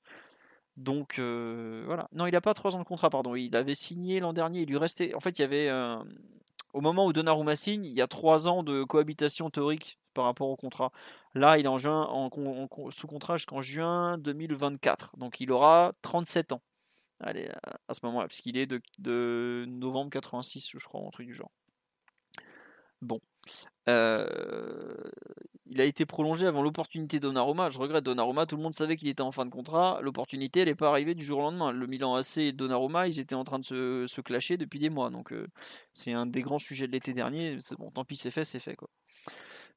Donc 0.76 1.18
voilà. 1.18 2.08
Non, 2.12 2.26
il 2.26 2.32
n'a 2.32 2.40
pas 2.40 2.54
3 2.54 2.74
ans 2.76 2.80
de 2.80 2.84
contrat, 2.84 3.10
pardon. 3.10 3.36
Il 3.36 3.54
avait 3.54 3.74
signé 3.74 4.20
l'an 4.20 4.32
dernier. 4.32 4.62
Il 4.62 4.68
lui 4.68 4.78
restait. 4.78 5.14
En 5.14 5.20
fait, 5.20 5.38
il 5.38 5.42
y 5.42 5.44
avait. 5.44 5.68
Au 6.78 6.80
moment 6.80 7.06
où 7.06 7.12
Donnarumma 7.12 7.56
signe, 7.56 7.84
il 7.84 7.92
y 7.92 8.00
a 8.00 8.06
3 8.06 8.46
ans 8.46 8.62
de 8.62 8.84
cohabitation 8.84 9.50
théorique 9.50 9.98
par 10.14 10.26
rapport 10.26 10.48
au 10.48 10.54
contrat. 10.54 10.92
Là, 11.34 11.58
il 11.58 11.64
est 11.64 11.68
en 11.68 11.76
juin, 11.76 12.08
sous 12.90 13.06
contrat 13.08 13.36
jusqu'en 13.36 13.60
juin 13.60 14.16
2024. 14.18 15.16
Donc 15.16 15.40
il 15.40 15.50
aura 15.50 15.92
37 16.02 16.52
ans 16.52 16.62
Allez, 17.18 17.50
à, 17.88 17.94
ce 17.94 17.98
moment-là, 18.04 18.28
puisqu'il 18.28 18.56
est 18.56 18.66
de, 19.00 19.64
novembre 19.66 20.10
86, 20.10 20.70
je 20.78 20.84
crois, 20.86 21.00
un 21.04 21.10
truc 21.10 21.26
du 21.26 21.34
genre. 21.34 21.50
Bon. 23.02 23.20
Euh, 23.88 24.94
il 25.70 25.80
a 25.80 25.84
été 25.84 26.06
prolongé 26.06 26.46
avant 26.46 26.62
l'opportunité 26.62 27.20
Donnarumma. 27.20 27.70
Je 27.70 27.78
regrette 27.78 28.04
Donnarumma, 28.04 28.46
tout 28.46 28.56
le 28.56 28.62
monde 28.62 28.74
savait 28.74 28.96
qu'il 28.96 29.08
était 29.08 29.22
en 29.22 29.32
fin 29.32 29.44
de 29.44 29.50
contrat. 29.50 30.00
L'opportunité, 30.02 30.60
elle 30.60 30.68
n'est 30.68 30.74
pas 30.74 30.88
arrivée 30.88 31.14
du 31.14 31.24
jour 31.24 31.40
au 31.40 31.42
lendemain. 31.42 31.72
Le 31.72 31.86
Milan 31.86 32.14
AC 32.14 32.38
et 32.38 32.52
Donnarumma, 32.52 33.06
ils 33.06 33.20
étaient 33.20 33.34
en 33.34 33.44
train 33.44 33.58
de 33.58 33.64
se, 33.64 34.06
se 34.06 34.20
clasher 34.20 34.56
depuis 34.56 34.78
des 34.78 34.90
mois. 34.90 35.10
Donc 35.10 35.32
euh, 35.32 35.46
c'est 35.92 36.12
un 36.12 36.26
des 36.26 36.42
grands 36.42 36.58
sujets 36.58 36.86
de 36.86 36.92
l'été 36.92 37.12
dernier. 37.12 37.58
Bon, 37.78 37.90
tant 37.90 38.04
pis, 38.04 38.16
c'est 38.16 38.30
fait, 38.30 38.44
c'est 38.44 38.60
fait. 38.60 38.76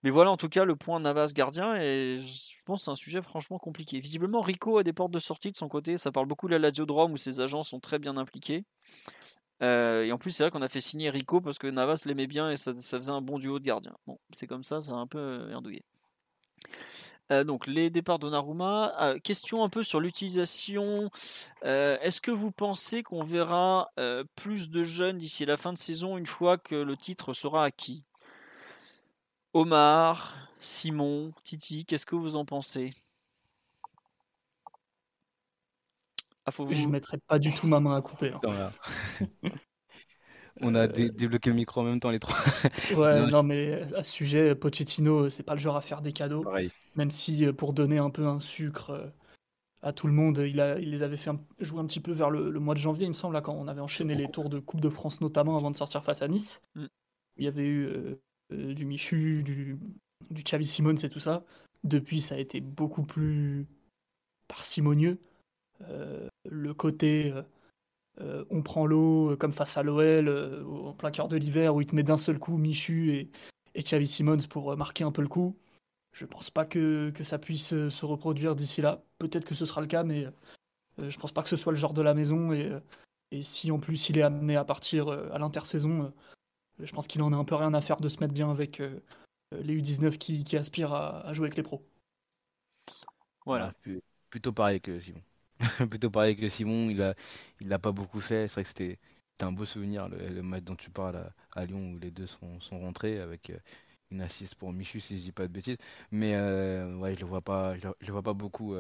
Mais 0.04 0.10
voilà 0.10 0.32
en 0.32 0.38
tout 0.38 0.50
cas 0.50 0.66
le 0.66 0.76
point 0.76 1.00
Navas 1.00 1.32
gardien 1.36 1.80
je 1.80 2.64
pense 2.66 2.82
que 2.82 2.86
c'est 2.86 2.92
un 2.92 2.96
sujet 2.96 3.22
franchement 3.22 3.60
compliqué. 3.60 4.00
Visiblement 4.00 4.42
Rico 4.42 4.80
a 4.80 4.84
des 4.84 4.94
portes 4.94 5.12
de 5.12 5.20
sortie 5.20 5.52
de 5.52 5.58
son 5.58 5.68
côté, 5.68 5.98
ça 5.98 6.12
parle 6.12 6.26
beaucoup 6.26 6.48
de 6.48 6.54
la 6.54 6.60
Lazio 6.60 6.86
de 6.86 6.92
où 6.92 7.18
ses 7.18 7.40
agents 7.40 7.64
sont 7.64 7.80
très 7.80 8.00
bien 8.00 8.18
impliqués. 8.18 8.66
Euh, 9.62 10.04
et 10.04 10.12
en 10.12 10.18
plus 10.18 10.32
c'est 10.32 10.44
vrai 10.44 10.52
qu'on 10.52 10.62
a 10.62 10.68
fait 10.68 10.82
signer 10.82 11.10
Rico 11.10 11.40
parce 11.40 11.60
que 11.60 11.68
Navas 11.68 12.04
l'aimait 12.06 12.28
bien 12.28 12.50
et 12.50 12.58
ça, 12.58 12.74
faisait 12.74 13.10
un 13.10 13.22
bon 13.22 13.38
duo 13.38 13.60
de 13.60 13.64
gardiens. 13.64 13.96
Bon 14.08 14.20
c'est 14.34 14.48
comme 14.48 14.64
ça, 14.64 14.82
ça 14.82 14.94
a 14.94 14.96
un 14.96 15.08
peu 15.08 15.50
erdouillé. 15.52 15.84
Euh, 17.32 17.44
donc 17.44 17.68
les 17.68 17.90
départs 17.90 18.20
d'Onaruma. 18.20 18.94
Euh, 19.02 19.20
question 19.20 19.64
un 19.64 19.70
peu 19.70 19.84
sur 19.84 20.00
l'utilisation. 20.00 21.12
Est-ce 21.62 22.22
que 22.22 22.32
vous 22.32 22.52
pensez 22.52 23.04
qu'on 23.04 23.24
verra 23.24 23.92
plus 24.36 24.70
de 24.70 24.84
jeunes 24.84 25.18
d'ici 25.18 25.46
la 25.46 25.58
fin 25.58 25.74
de 25.74 25.78
saison 25.78 26.18
une 26.18 26.26
fois 26.26 26.58
que 26.58 26.76
le 26.76 26.98
titre 26.98 27.34
sera 27.34 27.66
acquis? 27.66 28.04
Omar, 29.54 30.48
Simon, 30.62 31.34
Titi, 31.44 31.86
qu'est-ce 31.86 32.06
que 32.06 32.16
vous 32.16 32.38
en 32.38 32.46
pensez? 32.46 32.94
Ah, 36.52 36.54
faut 36.54 36.72
Je 36.72 36.86
ne 36.86 36.92
mettrai 36.92 37.18
pas 37.28 37.40
du 37.40 37.54
tout 37.54 37.68
ma 37.68 37.80
main 37.80 37.96
à 37.96 38.02
couper. 38.02 38.34
Hein. 38.44 38.72
On 40.60 40.76
a 40.76 40.82
euh, 40.82 41.10
débloqué 41.10 41.50
le 41.50 41.56
micro 41.56 41.82
en 41.82 41.86
même 41.86 42.00
temps 42.00 42.12
les 42.12 42.20
trois. 42.20 42.38
ouais, 42.96 43.26
non, 43.32 43.42
mais 43.42 43.82
à 43.96 44.04
ce 44.04 44.12
sujet, 44.12 44.54
Pochettino, 44.54 45.30
c'est 45.30 45.44
pas 45.44 45.54
le 45.54 45.60
genre 45.60 45.78
à 45.78 45.82
faire 45.82 46.02
des 46.02 46.12
cadeaux. 46.12 46.46
Même 46.96 47.10
si 47.10 47.46
euh, 47.46 47.54
pour 47.54 47.74
donner 47.74 47.98
un 47.98 48.10
peu 48.10 48.28
un 48.28 48.42
sucre 48.42 48.90
euh, 48.92 49.08
à 49.82 49.94
tout 49.94 50.08
le 50.08 50.14
monde, 50.14 50.44
il, 50.46 50.60
a, 50.60 50.78
il 50.78 50.92
les 50.92 51.04
avait 51.04 51.18
fait 51.18 51.32
jouer 51.60 51.80
un 51.80 51.86
petit 51.86 52.02
peu 52.02 52.12
vers 52.12 52.30
le, 52.30 52.52
mois 52.60 52.76
de 52.76 52.80
janvier, 52.80 53.06
il 53.06 53.10
me 53.10 53.14
semble, 53.14 53.34
là, 53.34 53.42
quand 53.42 53.54
on 53.54 53.68
avait 53.68 53.82
enchaîné 53.82 54.14
les 54.14 54.30
tours 54.30 54.50
de 54.50 54.60
Coupe 54.60 54.82
de 54.82 54.90
France 54.90 55.22
notamment 55.22 55.56
avant 55.56 55.72
de 55.72 55.78
sortir 55.78 56.04
face 56.04 56.22
à 56.22 56.28
Nice. 56.28 56.62
Mm. 56.76 56.86
Il 57.38 57.46
y 57.46 57.48
avait 57.48 57.66
eu 57.66 57.86
euh, 58.52 58.74
du 58.74 58.86
Michu, 58.86 59.42
du, 59.44 59.80
du 60.30 60.44
Xavi 60.44 60.66
Simons 60.66 60.96
et 60.96 61.10
tout 61.10 61.20
ça. 61.20 61.46
Depuis, 61.84 62.22
ça 62.22 62.36
a 62.36 62.38
été 62.38 62.62
beaucoup 62.62 63.04
plus 63.04 63.66
parcimonieux. 64.48 65.20
Euh, 65.90 66.28
le 66.50 66.74
côté 66.74 67.34
euh, 68.20 68.46
on 68.50 68.62
prend 68.62 68.86
l'eau 68.86 69.36
comme 69.38 69.52
face 69.52 69.78
à 69.78 69.84
l'OL 69.84 70.30
en 70.66 70.94
plein 70.94 71.12
cœur 71.12 71.28
de 71.28 71.38
l'hiver 71.38 71.76
où 71.76 71.82
il 71.82 71.88
te 71.88 71.96
met 71.96 72.04
d'un 72.04 72.18
seul 72.18 72.40
coup 72.40 72.58
Michu 72.58 73.14
et, 73.14 73.32
et 73.76 73.84
Xavi 73.84 74.08
Simons 74.08 74.48
pour 74.50 74.76
marquer 74.78 75.04
un 75.04 75.12
peu 75.12 75.22
le 75.22 75.28
coup. 75.28 75.58
Je 76.14 76.26
pense 76.26 76.50
pas 76.50 76.66
que, 76.66 77.10
que 77.12 77.24
ça 77.24 77.40
puisse 77.40 77.70
se 77.70 78.06
reproduire 78.06 78.56
d'ici 78.56 78.82
là. 78.82 79.04
Peut-être 79.18 79.46
que 79.46 79.56
ce 79.56 79.66
sera 79.66 79.82
le 79.82 79.88
cas, 79.88 80.04
mais 80.04 80.28
je 80.98 81.18
pense 81.18 81.32
pas 81.32 81.42
que 81.42 81.50
ce 81.50 81.56
soit 81.56 81.72
le 81.72 81.78
genre 81.78 81.94
de 81.94 82.02
la 82.02 82.14
maison. 82.14 82.52
Et, 82.52 82.70
et 83.32 83.42
si 83.44 83.72
en 83.72 83.80
plus 83.80 84.10
il 84.10 84.18
est 84.18 84.24
amené 84.24 84.58
à 84.58 84.66
partir 84.66 85.08
à 85.08 85.40
l'intersaison, 85.40 86.12
je 86.84 86.94
pense 86.94 87.08
qu'il 87.08 87.22
en 87.22 87.34
a 87.34 87.36
un 87.36 87.46
peu 87.46 87.56
rien 87.56 87.74
à 87.74 87.82
faire 87.82 88.00
de 88.00 88.10
se 88.10 88.20
mettre 88.20 88.34
bien 88.34 88.50
avec 88.50 88.80
euh, 88.80 89.00
les 89.52 89.80
U19 89.82 90.18
qui, 90.18 90.58
aspirent 90.58 90.94
à, 90.94 91.32
jouer 91.34 91.46
avec 91.46 91.58
les 91.58 91.64
pros. 91.64 91.86
Voilà. 93.46 93.74
plutôt 94.30 94.52
pareil 94.52 94.82
que 94.82 95.00
Simon. 95.00 95.22
plutôt 95.90 96.10
pareil 96.10 96.36
que 96.36 96.50
Simon, 96.50 96.90
il 96.90 97.02
a, 97.02 97.16
il 97.60 97.68
l'a 97.70 97.80
pas 97.80 97.92
beaucoup 97.92 98.20
fait. 98.20 98.48
C'est 98.48 98.54
vrai 98.56 98.64
que 98.64 98.70
c'était, 98.70 99.00
un 99.42 99.52
beau 99.52 99.66
souvenir 99.66 100.08
le, 100.08 100.44
match 100.44 100.64
dont 100.64 100.76
tu 100.76 100.92
parles 100.92 101.32
à, 101.56 101.66
Lyon 101.66 101.94
où 101.94 101.98
les 102.00 102.12
deux 102.12 102.28
sont, 102.28 102.60
sont 102.60 102.80
rentrés 102.80 103.20
avec 103.20 103.50
euh, 103.50 103.58
une 104.12 104.22
assiste 104.22 104.54
pour 104.54 104.72
Michu 104.72 105.00
si 105.00 105.18
je 105.18 105.24
dis 105.24 105.32
pas 105.32 105.48
de 105.48 105.54
bêtises. 105.54 105.78
Mais 106.12 106.36
euh, 106.36 106.96
ouais, 106.98 107.16
je 107.16 107.22
le 107.22 107.26
vois 107.26 107.42
pas, 107.42 107.76
je 107.78 107.88
le, 107.88 108.12
vois 108.12 108.22
pas 108.22 108.34
beaucoup 108.34 108.76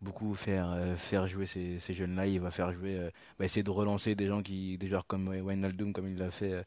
beaucoup 0.00 0.34
faire 0.34 0.70
euh, 0.72 0.96
faire 0.96 1.26
jouer 1.26 1.46
ces, 1.46 1.78
ces 1.80 1.94
jeunes 1.94 2.16
là 2.16 2.26
il 2.26 2.40
va 2.40 2.50
faire 2.50 2.72
jouer 2.72 2.96
euh, 2.96 3.10
essayer 3.40 3.62
de 3.62 3.70
relancer 3.70 4.14
des 4.14 4.26
gens 4.26 4.42
qui 4.42 4.76
des 4.78 4.88
joueurs 4.88 5.06
comme 5.06 5.28
Wijnaldum 5.28 5.92
comme 5.92 6.08
il 6.08 6.18
l'a 6.18 6.30
fait 6.30 6.52
euh, 6.52 6.62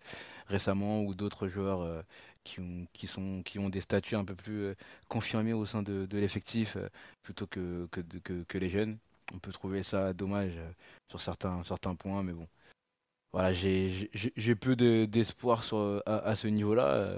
récemment 0.47 1.01
ou 1.03 1.13
d'autres 1.13 1.47
joueurs 1.47 2.03
qui 2.43 2.59
ont 2.59 2.87
qui 2.93 3.07
sont 3.07 3.43
qui 3.43 3.59
ont 3.59 3.69
des 3.69 3.81
statuts 3.81 4.15
un 4.15 4.25
peu 4.25 4.35
plus 4.35 4.73
confirmés 5.07 5.53
au 5.53 5.65
sein 5.65 5.83
de, 5.83 6.07
l'effectif 6.17 6.77
plutôt 7.23 7.47
que, 7.47 7.87
que 7.91 8.01
que, 8.43 8.57
les 8.57 8.69
jeunes 8.69 8.97
on 9.33 9.39
peut 9.39 9.51
trouver 9.51 9.83
ça 9.83 10.13
dommage 10.13 10.57
sur 11.09 11.21
certains 11.21 11.95
points 11.95 12.23
mais 12.23 12.33
bon 12.33 12.47
voilà 13.31 13.53
j'ai 13.53 14.55
peu 14.55 14.75
d'espoir 14.75 15.63
sur 15.63 16.01
à, 16.05 16.17
à, 16.19 16.35
ce 16.35 16.47
niveau 16.47 16.73
là 16.73 17.15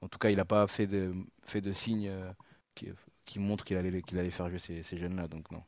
en 0.00 0.08
tout 0.08 0.18
cas 0.18 0.30
il 0.30 0.36
n'a 0.36 0.44
pas 0.44 0.66
fait 0.66 0.86
de 0.86 1.12
fait 1.44 1.60
de 1.60 1.72
signes 1.72 2.12
qui 2.74 2.88
qui 3.24 3.38
montre 3.38 3.64
qu'il 3.64 3.76
allait, 3.76 4.30
faire 4.30 4.48
jouer 4.48 4.58
ces, 4.58 4.82
jeunes-là, 4.82 5.28
donc 5.28 5.50
non. 5.50 5.62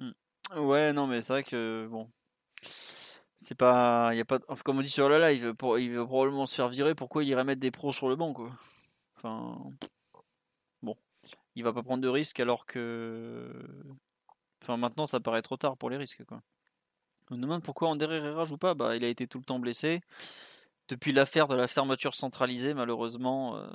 Hmm. 0.00 0.12
Ouais, 0.58 0.92
non, 0.92 1.06
mais 1.06 1.22
c'est 1.22 1.32
vrai 1.32 1.44
que 1.44 1.86
bon, 1.90 2.10
c'est 3.36 3.54
pas, 3.54 4.14
y 4.14 4.20
a 4.20 4.24
pas, 4.24 4.38
comme 4.64 4.78
on 4.78 4.82
dit 4.82 4.90
sur 4.90 5.08
le 5.08 5.18
live, 5.20 5.54
il 5.78 5.96
va 5.96 6.06
probablement 6.06 6.46
se 6.46 6.54
faire 6.54 6.68
virer. 6.68 6.94
Pourquoi 6.94 7.24
il 7.24 7.28
irait 7.28 7.44
mettre 7.44 7.60
des 7.60 7.70
pros 7.70 7.92
sur 7.92 8.08
le 8.08 8.16
banc, 8.16 8.32
quoi? 8.32 8.50
Enfin, 9.16 9.58
bon, 10.82 10.96
il 11.54 11.64
va 11.64 11.72
pas 11.72 11.82
prendre 11.82 12.02
de 12.02 12.08
risques 12.08 12.40
alors 12.40 12.66
que 12.66 13.50
Enfin, 14.62 14.76
maintenant, 14.76 15.06
ça 15.06 15.18
paraît 15.18 15.42
trop 15.42 15.56
tard 15.56 15.76
pour 15.76 15.90
les 15.90 15.96
risques. 15.96 16.24
Quoi. 16.24 16.40
On 17.30 17.36
me 17.36 17.42
demande 17.42 17.62
pourquoi 17.62 17.88
Ander 17.88 18.04
Herrera 18.04 18.44
joue 18.44 18.58
pas. 18.58 18.74
Bah, 18.74 18.94
il 18.94 19.04
a 19.04 19.08
été 19.08 19.26
tout 19.26 19.38
le 19.38 19.44
temps 19.44 19.58
blessé. 19.58 20.00
Depuis 20.88 21.12
l'affaire 21.12 21.48
de 21.48 21.56
la 21.56 21.66
fermeture 21.66 22.14
centralisée, 22.14 22.72
malheureusement, 22.72 23.56
euh, 23.56 23.66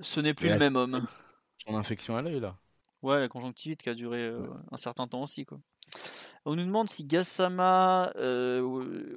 ce 0.00 0.20
n'est 0.20 0.32
plus 0.32 0.48
le 0.48 0.58
même 0.58 0.76
homme. 0.76 1.06
Son 1.66 1.74
infection 1.74 2.16
à 2.16 2.22
l'œil, 2.22 2.40
là. 2.40 2.56
Ouais, 3.02 3.20
la 3.20 3.28
conjonctivite 3.28 3.82
qui 3.82 3.88
a 3.90 3.94
duré 3.94 4.18
euh, 4.18 4.46
un 4.70 4.76
certain 4.76 5.06
temps 5.06 5.22
aussi. 5.22 5.44
Quoi. 5.44 5.58
On 6.46 6.54
nous 6.54 6.64
demande 6.64 6.88
si 6.88 7.04
Gassama, 7.04 8.12
euh, 8.16 8.60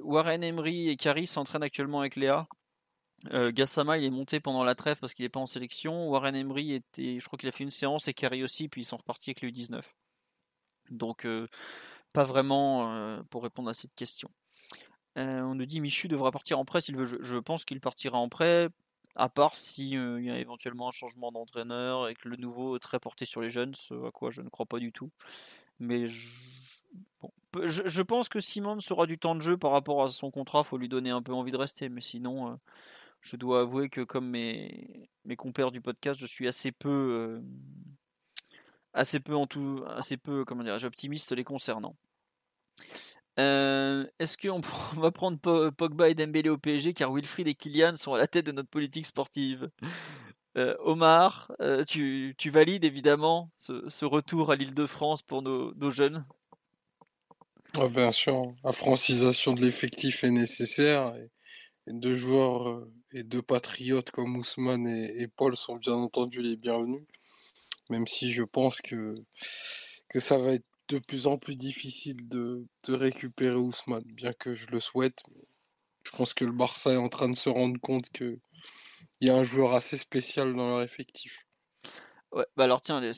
Warren 0.02 0.42
Emery 0.42 0.90
et 0.90 0.96
Kari 0.96 1.26
s'entraînent 1.26 1.62
actuellement 1.62 2.00
avec 2.00 2.16
Léa. 2.16 2.46
Gassama, 3.30 3.98
il 3.98 4.04
est 4.04 4.10
monté 4.10 4.40
pendant 4.40 4.64
la 4.64 4.74
trêve 4.74 4.98
parce 5.00 5.14
qu'il 5.14 5.24
n'est 5.24 5.30
pas 5.30 5.40
en 5.40 5.46
sélection. 5.46 6.08
Warren 6.08 6.36
Emery 6.36 6.72
était, 6.72 7.18
je 7.20 7.26
crois 7.26 7.38
qu'il 7.38 7.48
a 7.48 7.52
fait 7.52 7.64
une 7.64 7.70
séance 7.70 8.08
et 8.08 8.14
Kari 8.14 8.44
aussi, 8.44 8.68
puis 8.68 8.82
ils 8.82 8.84
sont 8.84 8.96
repartis 8.96 9.30
avec 9.30 9.42
le 9.42 9.50
U19. 9.50 9.82
Donc, 10.90 11.26
pas 12.12 12.24
vraiment 12.24 13.22
pour 13.30 13.42
répondre 13.42 13.70
à 13.70 13.74
cette 13.74 13.94
question. 13.94 14.30
on 15.16 15.54
nous 15.54 15.66
dit 15.66 15.80
Michu 15.80 16.08
devra 16.08 16.30
partir 16.30 16.58
en 16.58 16.64
prêt 16.64 16.80
s'il 16.80 16.96
veut. 16.96 17.06
Je, 17.06 17.38
pense 17.38 17.64
qu'il 17.64 17.80
partira 17.80 18.18
en 18.18 18.28
prêt, 18.28 18.68
à 19.16 19.28
part 19.28 19.56
s'il 19.56 20.22
y 20.22 20.30
a 20.30 20.38
éventuellement 20.38 20.88
un 20.88 20.92
changement 20.92 21.32
d'entraîneur 21.32 22.08
et 22.08 22.14
que 22.14 22.28
le 22.28 22.36
nouveau 22.36 22.76
est 22.76 22.80
très 22.80 22.98
porté 22.98 23.24
sur 23.24 23.40
les 23.40 23.50
jeunes, 23.50 23.74
ce 23.74 23.94
à 24.06 24.10
quoi 24.10 24.30
je 24.30 24.42
ne 24.42 24.48
crois 24.48 24.66
pas 24.66 24.78
du 24.78 24.92
tout. 24.92 25.10
Mais 25.78 26.06
je, 26.08 28.02
pense 28.02 28.28
que 28.28 28.40
Simon 28.40 28.80
sera 28.80 29.06
du 29.06 29.18
temps 29.18 29.34
de 29.34 29.40
jeu 29.40 29.56
par 29.56 29.72
rapport 29.72 30.02
à 30.02 30.08
son 30.08 30.30
contrat, 30.30 30.64
faut 30.64 30.78
lui 30.78 30.88
donner 30.88 31.10
un 31.10 31.22
peu 31.22 31.32
envie 31.32 31.52
de 31.52 31.56
rester. 31.56 31.88
Mais 31.88 32.00
sinon, 32.00 32.58
je 33.24 33.36
dois 33.36 33.62
avouer 33.62 33.88
que 33.88 34.02
comme 34.02 34.28
mes, 34.28 35.08
mes 35.24 35.36
compères 35.36 35.70
du 35.70 35.80
podcast, 35.80 36.20
je 36.20 36.26
suis 36.26 36.46
assez 36.46 36.70
peu 36.70 37.42
assez 38.94 39.18
peu 39.20 39.34
en 39.34 39.46
tout, 39.46 39.82
assez 39.88 40.16
peu, 40.16 40.44
comment 40.44 40.64
optimiste 40.64 41.32
les 41.32 41.44
concernant. 41.44 41.96
Euh, 43.40 44.06
est-ce 44.20 44.38
qu'on 44.38 44.60
va 45.00 45.10
prendre 45.10 45.38
Pogba 45.70 46.08
et 46.08 46.14
Dembélé 46.14 46.48
au 46.48 46.58
PSG 46.58 46.94
car 46.94 47.12
Wilfried 47.12 47.48
et 47.48 47.54
Kylian 47.54 47.96
sont 47.96 48.14
à 48.14 48.18
la 48.18 48.28
tête 48.28 48.46
de 48.46 48.52
notre 48.52 48.70
politique 48.70 49.06
sportive? 49.06 49.68
Euh, 50.56 50.76
Omar, 50.78 51.50
euh, 51.60 51.84
tu, 51.84 52.36
valides 52.46 52.84
évidemment 52.84 53.50
ce, 53.56 54.04
retour 54.04 54.52
à 54.52 54.56
l'île 54.56 54.74
de 54.74 54.86
France 54.86 55.20
pour 55.20 55.42
nos, 55.42 55.90
jeunes? 55.90 56.24
Bien 57.90 58.12
sûr, 58.12 58.54
la 58.62 58.70
francisation 58.70 59.52
de 59.52 59.62
l'effectif 59.62 60.22
est 60.22 60.30
nécessaire. 60.30 61.14
Et, 61.16 61.30
deux 61.86 62.14
joueurs 62.14 62.86
et 63.14 63.22
deux 63.22 63.42
patriotes 63.42 64.10
comme 64.10 64.36
Ousmane 64.36 64.86
et 64.86 65.28
Paul 65.28 65.56
sont 65.56 65.76
bien 65.76 65.94
entendu 65.94 66.42
les 66.42 66.56
bienvenus 66.56 67.04
même 67.90 68.06
si 68.06 68.32
je 68.32 68.42
pense 68.42 68.80
que, 68.80 69.14
ça 70.16 70.38
va 70.38 70.52
être 70.52 70.66
de 70.88 70.98
plus 70.98 71.26
en 71.26 71.38
plus 71.38 71.56
difficile 71.56 72.28
de, 72.28 72.66
de 72.86 72.94
récupérer 72.94 73.56
Ousmane, 73.56 74.04
bien 74.04 74.32
que 74.32 74.54
je 74.54 74.66
le 74.66 74.80
souhaite. 74.80 75.22
Je 76.04 76.10
pense 76.10 76.34
que 76.34 76.44
le 76.44 76.52
Barça 76.52 76.92
est 76.92 76.96
en 76.96 77.08
train 77.08 77.28
de 77.28 77.36
se 77.36 77.48
rendre 77.48 77.80
compte 77.80 78.10
qu'il 78.10 78.38
y 79.20 79.30
a 79.30 79.36
un 79.36 79.44
joueur 79.44 79.72
assez 79.72 79.96
spécial 79.96 80.54
dans 80.54 80.68
leur 80.68 80.82
effectif. 80.82 81.43
Bah 82.34 82.64
alors 82.64 82.82
tiens, 82.82 83.00
les, 83.00 83.12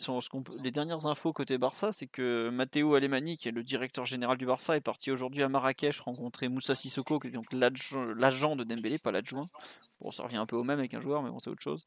les, 0.63 0.71
dernières 0.71 1.07
infos 1.07 1.33
côté 1.33 1.57
Barça, 1.57 1.91
c'est 1.91 2.07
que 2.07 2.51
Matteo 2.51 2.95
Alemani, 2.95 3.39
qui 3.39 3.49
est 3.49 3.53
le 3.53 3.63
directeur 3.63 4.05
général 4.05 4.37
du 4.37 4.45
Barça, 4.45 4.77
est 4.77 4.83
parti 4.83 5.11
aujourd'hui 5.11 5.43
à 5.43 5.49
Marrakech 5.49 6.01
rencontrer 6.01 6.49
Moussa 6.49 6.75
Sissoko, 6.75 7.19
qui 7.19 7.29
est 7.29 7.31
donc 7.31 7.51
l'agent 7.53 8.57
de 8.57 8.65
Dembélé, 8.65 8.99
pas 8.99 9.13
l'adjoint. 9.13 9.49
Bon, 10.01 10.11
ça 10.11 10.23
revient 10.23 10.37
un 10.37 10.45
peu 10.45 10.57
au 10.57 10.65
même 10.65 10.79
avec 10.79 10.93
un 10.93 11.01
joueur, 11.01 11.23
mais 11.23 11.31
bon, 11.31 11.39
c'est 11.39 11.49
autre 11.49 11.63
chose. 11.63 11.87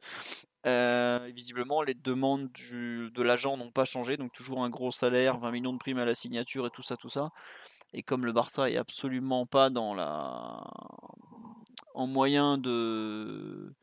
Euh, 0.65 1.29
visiblement, 1.35 1.83
les 1.83 1.93
demandes 1.93 2.49
de 2.51 3.21
l'agent 3.21 3.57
n'ont 3.57 3.71
pas 3.71 3.85
changé, 3.85 4.17
donc 4.17 4.31
toujours 4.31 4.63
un 4.63 4.71
gros 4.71 4.91
salaire, 4.91 5.37
20 5.37 5.51
millions 5.51 5.73
de 5.73 5.77
primes 5.77 5.99
à 5.99 6.05
la 6.05 6.15
signature 6.15 6.65
et 6.65 6.71
tout 6.71 6.81
ça, 6.81 6.97
tout 6.97 7.09
ça. 7.09 7.29
Et 7.93 8.01
comme 8.01 8.25
le 8.25 8.31
Barça 8.31 8.71
est 8.71 8.77
absolument 8.77 9.45
pas 9.45 9.69
dans 9.69 9.93
la 9.93 10.63
en 11.93 12.07
moyen 12.07 12.57
de 12.57 13.73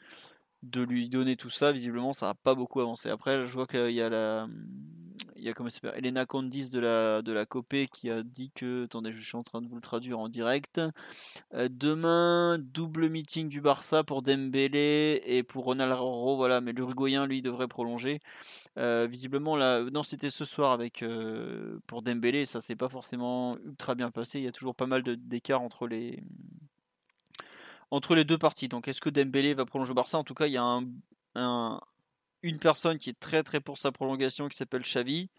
de 0.63 0.83
lui 0.83 1.09
donner 1.09 1.37
tout 1.37 1.51
ça, 1.51 1.73
visiblement, 1.73 2.13
ça 2.13 2.27
n'a 2.27 2.35
pas 2.35 2.55
beaucoup 2.55 2.81
avancé. 2.81 3.09
Après, 3.11 3.45
je 3.45 3.53
vois 3.53 3.67
qu'il 3.67 3.93
y 3.93 4.01
a 4.01 4.09
la, 4.09 4.49
il 5.37 5.45
y 5.45 5.49
a 5.49 5.53
comment 5.53 5.69
s'appelle, 5.69 5.93
Elena 5.97 6.27
Condis 6.27 6.71
de 6.71 6.81
la 6.81 7.23
de 7.23 7.33
la 7.33 7.47
Copé 7.47 7.89
qui 7.89 8.11
a 8.11 8.23
dit 8.23 8.51
que, 8.55 8.85
attendez, 8.85 9.13
je 9.13 9.21
suis 9.21 9.37
en 9.37 9.43
train 9.43 9.61
de 9.61 9.69
vous 9.69 9.77
le 9.77 9.81
traduire 9.81 10.19
en 10.19 10.29
direct. 10.29 10.81
Euh, 11.55 11.69
demain, 11.71 12.59
double 12.59 13.09
meeting 13.09 13.49
du 13.49 13.61
Barça 13.61 14.03
pour 14.03 14.23
Dembélé 14.23 15.23
et 15.25 15.43
pour 15.43 15.65
Ronaldo, 15.65 16.37
voilà, 16.37 16.61
mais 16.61 16.73
l'Uruguayen 16.73 17.27
lui 17.27 17.43
devrait 17.43 17.69
prolonger. 17.69 18.21
Euh, 18.79 19.07
visiblement, 19.09 19.57
là, 19.57 19.83
non, 19.85 20.03
c'était 20.03 20.31
ce 20.31 20.45
soir 20.45 20.73
avec 20.73 21.03
euh, 21.03 21.79
pour 21.87 22.03
Dembélé, 22.03 22.47
ça 22.47 22.61
s'est 22.61 22.77
pas 22.77 22.89
forcément 22.89 23.57
ultra 23.65 23.95
bien 23.95 24.11
passé. 24.11 24.39
Il 24.39 24.45
y 24.45 24.49
a 24.49 24.53
toujours 24.53 24.75
pas 24.75 24.87
mal 24.87 25.03
d'écart 25.03 25.63
entre 25.63 25.87
les 25.87 26.23
entre 27.91 28.15
les 28.15 28.25
deux 28.25 28.39
parties. 28.39 28.69
Donc 28.69 28.89
est-ce 28.89 29.01
que 29.01 29.11
Dembélé 29.11 29.55
va 29.55 29.65
prolonger 29.67 29.93
au 29.93 29.95
Barça? 29.95 30.19
En 30.19 30.25
tout 30.25 30.35
cas, 30.35 30.47
il 30.47 30.53
y 30.53 30.57
a 30.57 30.81
un, 31.35 31.81
une 32.43 32.59
personne 32.59 32.99
qui 32.99 33.11
est 33.11 33.19
très 33.19 33.43
très 33.43 33.61
pour 33.61 33.79
sa 33.79 33.93
prolongation 33.93 34.49
qui 34.49 34.57
s'appelle 34.57 34.83
Xavi. 34.83 35.31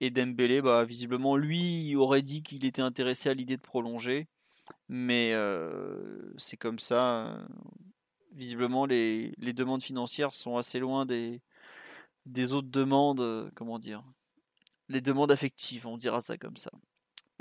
Et 0.00 0.10
Dembélé, 0.10 0.60
bah, 0.60 0.84
visiblement, 0.84 1.36
lui, 1.36 1.94
aurait 1.96 2.22
dit 2.22 2.42
qu'il 2.42 2.64
était 2.64 2.82
intéressé 2.82 3.28
à 3.30 3.34
l'idée 3.34 3.56
de 3.56 3.62
prolonger. 3.62 4.28
Mais 4.88 5.32
euh, 5.34 6.32
c'est 6.38 6.56
comme 6.56 6.78
ça. 6.78 7.38
Visiblement, 8.34 8.86
les, 8.86 9.32
demandes 9.38 9.82
financières 9.82 10.34
sont 10.34 10.56
assez 10.56 10.78
loin 10.78 11.06
des, 11.06 11.40
des 12.26 12.52
autres 12.52 12.70
demandes, 12.70 13.20
euh, 13.20 13.50
comment 13.54 13.78
dire, 13.78 14.02
les 14.88 15.00
demandes 15.00 15.30
affectives, 15.30 15.86
on 15.86 15.96
dira 15.96 16.20
ça 16.20 16.36
comme 16.36 16.56
ça. 16.56 16.70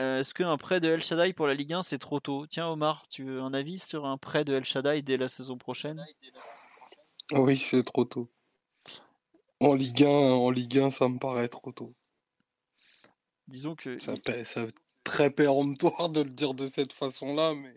Euh, 0.01 0.19
est-ce 0.19 0.33
qu'un 0.33 0.57
prêt 0.57 0.79
de 0.79 0.89
El 0.89 1.01
Shaddai 1.01 1.33
pour 1.33 1.47
la 1.47 1.53
Ligue 1.53 1.73
1 1.73 1.83
c'est 1.83 1.99
trop 1.99 2.19
tôt? 2.19 2.47
Tiens 2.47 2.67
Omar, 2.67 3.07
tu 3.07 3.39
as 3.39 3.43
un 3.43 3.53
avis 3.53 3.79
sur 3.79 4.05
un 4.05 4.17
prêt 4.17 4.43
de 4.43 4.53
El 4.53 4.65
Shaddai 4.65 5.01
dès 5.01 5.17
la 5.17 5.27
saison 5.27 5.57
prochaine? 5.57 6.03
Oui, 7.31 7.57
c'est 7.57 7.83
trop 7.83 8.05
tôt. 8.05 8.29
En 9.59 9.73
Ligue 9.73 10.03
1, 10.03 10.07
en 10.07 10.49
Ligue 10.49 10.79
1, 10.79 10.91
ça 10.91 11.07
me 11.07 11.19
paraît 11.19 11.47
trop 11.47 11.71
tôt. 11.71 11.93
Disons 13.47 13.75
que 13.75 13.99
ça, 13.99 14.15
ça 14.43 14.65
très 15.03 15.29
péremptoire 15.29 16.09
de 16.09 16.21
le 16.21 16.29
dire 16.29 16.53
de 16.53 16.65
cette 16.65 16.93
façon-là, 16.93 17.53
mais 17.53 17.73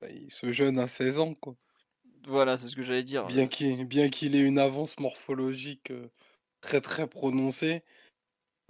bah, 0.00 0.08
ce 0.28 0.52
jeune 0.52 0.78
a 0.78 0.88
16 0.88 1.18
ans 1.18 1.34
quoi. 1.34 1.56
Voilà, 2.26 2.56
c'est 2.56 2.68
ce 2.68 2.76
que 2.76 2.82
j'allais 2.82 3.02
dire. 3.02 3.26
Bien 3.26 3.46
qu'il 3.46 3.84
bien 3.86 4.10
qu'il 4.10 4.36
ait 4.36 4.40
une 4.40 4.58
avance 4.58 4.98
morphologique 4.98 5.90
euh, 5.90 6.10
très 6.60 6.80
très 6.80 7.06
prononcée, 7.06 7.82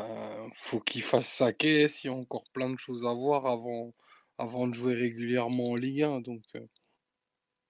euh, 0.00 0.48
faut 0.54 0.80
qu'il 0.80 1.02
fasse 1.02 1.28
sa 1.28 1.52
caisse, 1.52 2.04
il 2.04 2.08
y 2.08 2.10
a 2.10 2.12
encore 2.14 2.44
plein 2.52 2.70
de 2.70 2.78
choses 2.78 3.04
à 3.06 3.12
voir 3.12 3.46
avant, 3.46 3.94
avant 4.38 4.66
de 4.68 4.74
jouer 4.74 4.94
régulièrement 4.94 5.70
en 5.70 5.74
Ligue 5.76 6.02
1. 6.02 6.20
Donc, 6.20 6.42
euh, 6.56 6.66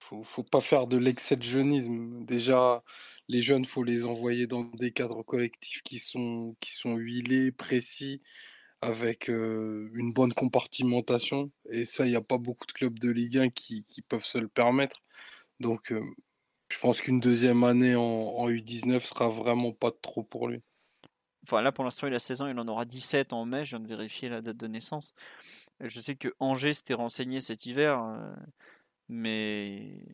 faut, 0.01 0.43
pas 0.45 0.61
faire 0.61 0.87
de 0.87 0.97
l'excès 0.99 1.37
de 1.37 1.43
jeunisme. 1.43 2.25
Déjà, 2.25 2.83
les 3.29 3.43
jeunes, 3.43 3.65
faut 3.65 3.83
les 3.85 4.05
envoyer 4.05 4.47
dans 4.47 4.65
des 4.65 4.93
cadres 4.93 5.23
collectifs 5.23 5.83
qui 5.83 5.99
sont, 5.99 6.57
qui 6.61 6.73
sont 6.73 6.97
huilés, 6.97 7.53
précis, 7.53 8.23
avec 8.83 9.31
euh, 9.31 9.91
une 9.95 10.13
bonne 10.13 10.35
compartimentation. 10.35 11.51
Et 11.71 11.85
ça, 11.85 12.07
il 12.07 12.11
n'y 12.11 12.17
a 12.17 12.23
pas 12.23 12.39
beaucoup 12.39 12.67
de 12.67 12.73
clubs 12.73 12.99
de 12.99 13.11
Ligue 13.11 13.39
1 13.39 13.51
qui, 13.51 13.85
peuvent 14.09 14.25
se 14.25 14.39
le 14.39 14.49
permettre. 14.49 15.03
Donc, 15.61 15.93
je 16.71 16.79
pense 16.81 17.01
qu'une 17.01 17.21
deuxième 17.21 17.65
année 17.65 17.97
en, 17.97 18.03
en 18.03 18.49
U19 18.51 19.01
sera 19.01 19.29
vraiment 19.29 19.73
pas 19.73 19.93
trop 19.93 20.23
pour 20.23 20.49
lui. 20.49 20.63
Enfin, 21.49 21.63
là, 21.63 21.73
pour 21.73 21.83
l'instant, 21.83 22.07
il 22.07 22.15
a 22.15 22.19
16 22.19 22.43
ans, 22.43 22.47
il 22.49 22.59
en 22.59 22.69
aura 22.69 22.85
17 22.85 23.33
en 23.33 23.47
mai. 23.47 23.65
Je 23.65 23.71
viens 23.71 23.81
de 23.81 23.89
vérifier 23.89 24.29
la 24.29 24.43
date 24.43 24.59
de 24.59 24.67
naissance. 24.67 25.15
Je 25.81 25.99
sais 25.99 26.15
que 26.15 26.29
Angers 26.41 26.75
s'était 26.75 26.93
renseigné 26.93 27.41
cet 27.41 27.65
hiver, 27.65 28.03
euh, 28.03 28.35
mais 29.09 30.05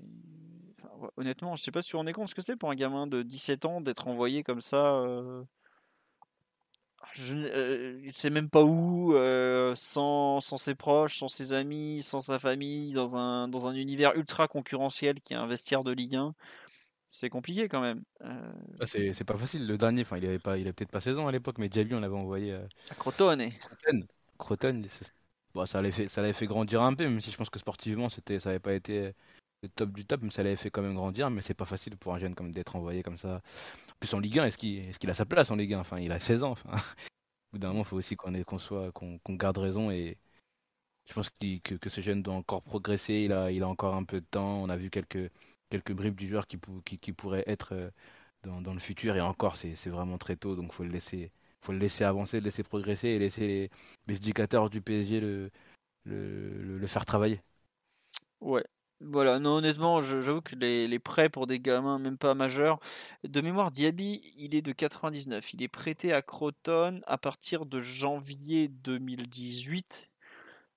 honnêtement, 1.16 1.56
je 1.56 1.64
sais 1.64 1.72
pas 1.72 1.82
si 1.82 1.90
vous 1.90 1.98
rendez 1.98 2.12
compte 2.12 2.28
ce 2.28 2.36
que 2.36 2.40
c'est 2.40 2.54
pour 2.54 2.70
un 2.70 2.76
gamin 2.76 3.08
de 3.08 3.22
17 3.22 3.64
ans 3.64 3.80
d'être 3.80 4.06
envoyé 4.06 4.44
comme 4.44 4.60
ça. 4.60 4.76
Euh, 4.76 5.42
je 7.14 7.36
euh, 7.36 8.10
sais 8.12 8.30
même 8.30 8.48
pas 8.48 8.62
où, 8.62 9.12
sans, 9.74 10.40
sans, 10.40 10.56
ses 10.56 10.76
proches, 10.76 11.18
sans 11.18 11.28
ses 11.28 11.52
amis, 11.52 12.00
sans 12.04 12.20
sa 12.20 12.38
famille, 12.38 12.92
dans 12.92 13.16
un, 13.16 13.48
dans 13.48 13.66
un 13.66 13.74
univers 13.74 14.14
ultra 14.14 14.46
concurrentiel 14.46 15.20
qui 15.20 15.32
est 15.32 15.36
un 15.36 15.48
vestiaire 15.48 15.82
de 15.82 15.90
Ligue 15.90 16.14
1 16.14 16.32
c'est 17.14 17.30
compliqué 17.30 17.68
quand 17.68 17.80
même. 17.80 18.02
Euh... 18.22 18.52
Ah, 18.80 18.86
c'est 18.86 19.24
pas 19.24 19.36
facile. 19.36 19.66
Le 19.66 19.78
dernier, 19.78 20.02
enfin, 20.02 20.18
il 20.18 20.26
avait 20.26 20.40
pas, 20.40 20.58
il 20.58 20.64
peut-être 20.72 20.90
pas 20.90 21.00
16 21.00 21.18
ans 21.18 21.28
à 21.28 21.32
l'époque, 21.32 21.58
mais 21.58 21.68
Jabi, 21.70 21.94
on 21.94 22.00
l'avait 22.00 22.16
envoyé 22.16 22.52
euh, 22.52 22.66
à 22.90 22.94
Crotone. 22.96 23.50
Crotone. 24.36 24.86
Bon, 25.54 25.64
ça 25.64 25.80
l'avait 25.80 25.92
fait, 25.92 26.08
ça 26.08 26.22
l'avait 26.22 26.32
fait 26.32 26.46
grandir 26.46 26.82
un 26.82 26.92
peu, 26.92 27.04
même 27.04 27.20
si 27.20 27.30
je 27.30 27.36
pense 27.36 27.50
que 27.50 27.60
sportivement, 27.60 28.08
c'était, 28.08 28.40
ça 28.40 28.48
n'avait 28.48 28.58
pas 28.58 28.74
été 28.74 29.12
le 29.62 29.68
top 29.68 29.92
du 29.92 30.04
top, 30.04 30.22
mais 30.22 30.30
ça 30.30 30.42
l'avait 30.42 30.56
fait 30.56 30.70
quand 30.70 30.82
même 30.82 30.96
grandir. 30.96 31.30
Mais 31.30 31.40
c'est 31.40 31.54
pas 31.54 31.64
facile 31.64 31.96
pour 31.96 32.12
un 32.14 32.18
jeune 32.18 32.34
comme 32.34 32.50
d'être 32.50 32.74
envoyé 32.74 33.04
comme 33.04 33.16
ça. 33.18 33.36
En 33.36 33.94
plus 34.00 34.12
en 34.12 34.18
Ligue 34.18 34.40
1, 34.40 34.46
est-ce 34.46 34.58
qu'il, 34.58 34.78
est-ce 34.80 34.98
qu'il 34.98 35.10
a 35.10 35.14
sa 35.14 35.24
place 35.24 35.52
en 35.52 35.56
Ligue 35.56 35.74
1 35.74 35.78
Enfin, 35.78 36.00
il 36.00 36.10
a 36.10 36.18
16 36.18 36.42
ans. 36.42 36.50
Enfin, 36.50 36.70
au 36.72 37.52
bout 37.52 37.58
d'un 37.58 37.68
moment, 37.68 37.82
il 37.82 37.86
faut 37.86 37.96
aussi 37.96 38.16
qu'on, 38.16 38.42
qu'on 38.42 38.58
soit, 38.58 38.90
qu'on, 38.90 39.20
garde 39.28 39.58
raison 39.58 39.92
et 39.92 40.18
je 41.08 41.14
pense 41.14 41.30
que, 41.30 41.76
que, 41.76 41.90
ce 41.90 42.00
jeune 42.00 42.24
doit 42.24 42.34
encore 42.34 42.62
progresser. 42.62 43.14
Il 43.14 43.32
a, 43.32 43.52
il 43.52 43.62
a 43.62 43.68
encore 43.68 43.94
un 43.94 44.04
peu 44.04 44.20
de 44.20 44.26
temps. 44.26 44.62
On 44.64 44.68
a 44.68 44.76
vu 44.76 44.90
quelques 44.90 45.30
quelques 45.70 45.92
bribes 45.92 46.14
du 46.14 46.28
joueur 46.28 46.46
qui, 46.46 46.58
qui, 46.84 46.98
qui 46.98 47.12
pourraient 47.12 47.44
être 47.46 47.74
euh, 47.74 47.90
dans, 48.44 48.74
le 48.74 48.80
futur. 48.80 49.16
Et 49.16 49.20
encore, 49.20 49.56
c'est 49.56 49.86
vraiment 49.86 50.18
très 50.18 50.36
tôt, 50.36 50.56
donc 50.56 50.72
faut 50.72 50.84
le 50.84 50.90
laisser, 50.90 51.32
faut 51.60 51.72
le 51.72 51.78
laisser 51.78 52.04
avancer, 52.04 52.40
le 52.40 52.44
laisser 52.44 52.62
progresser 52.62 53.08
et 53.08 53.18
laisser 53.18 53.46
les, 53.46 53.70
les 54.06 54.16
éducateurs 54.16 54.70
du 54.70 54.80
PSG 54.80 55.20
le, 55.20 55.50
le, 56.04 56.78
le, 56.78 56.86
faire 56.86 57.04
travailler. 57.04 57.40
Ouais, 58.40 58.64
voilà, 59.00 59.38
non, 59.38 59.56
honnêtement, 59.56 60.00
j'avoue 60.00 60.42
que 60.42 60.54
les, 60.56 60.86
les, 60.88 60.98
prêts 60.98 61.28
pour 61.28 61.46
des 61.46 61.60
gamins, 61.60 61.98
même 61.98 62.18
pas 62.18 62.34
majeurs, 62.34 62.80
de 63.24 63.40
mémoire, 63.40 63.70
Diaby, 63.70 64.32
il 64.36 64.54
est 64.54 64.62
de 64.62 64.72
99. 64.72 65.54
Il 65.54 65.62
est 65.62 65.68
prêté 65.68 66.12
à 66.12 66.22
Croton 66.22 67.00
à 67.06 67.18
partir 67.18 67.66
de 67.66 67.80
janvier 67.80 68.68
2018. 68.68 70.10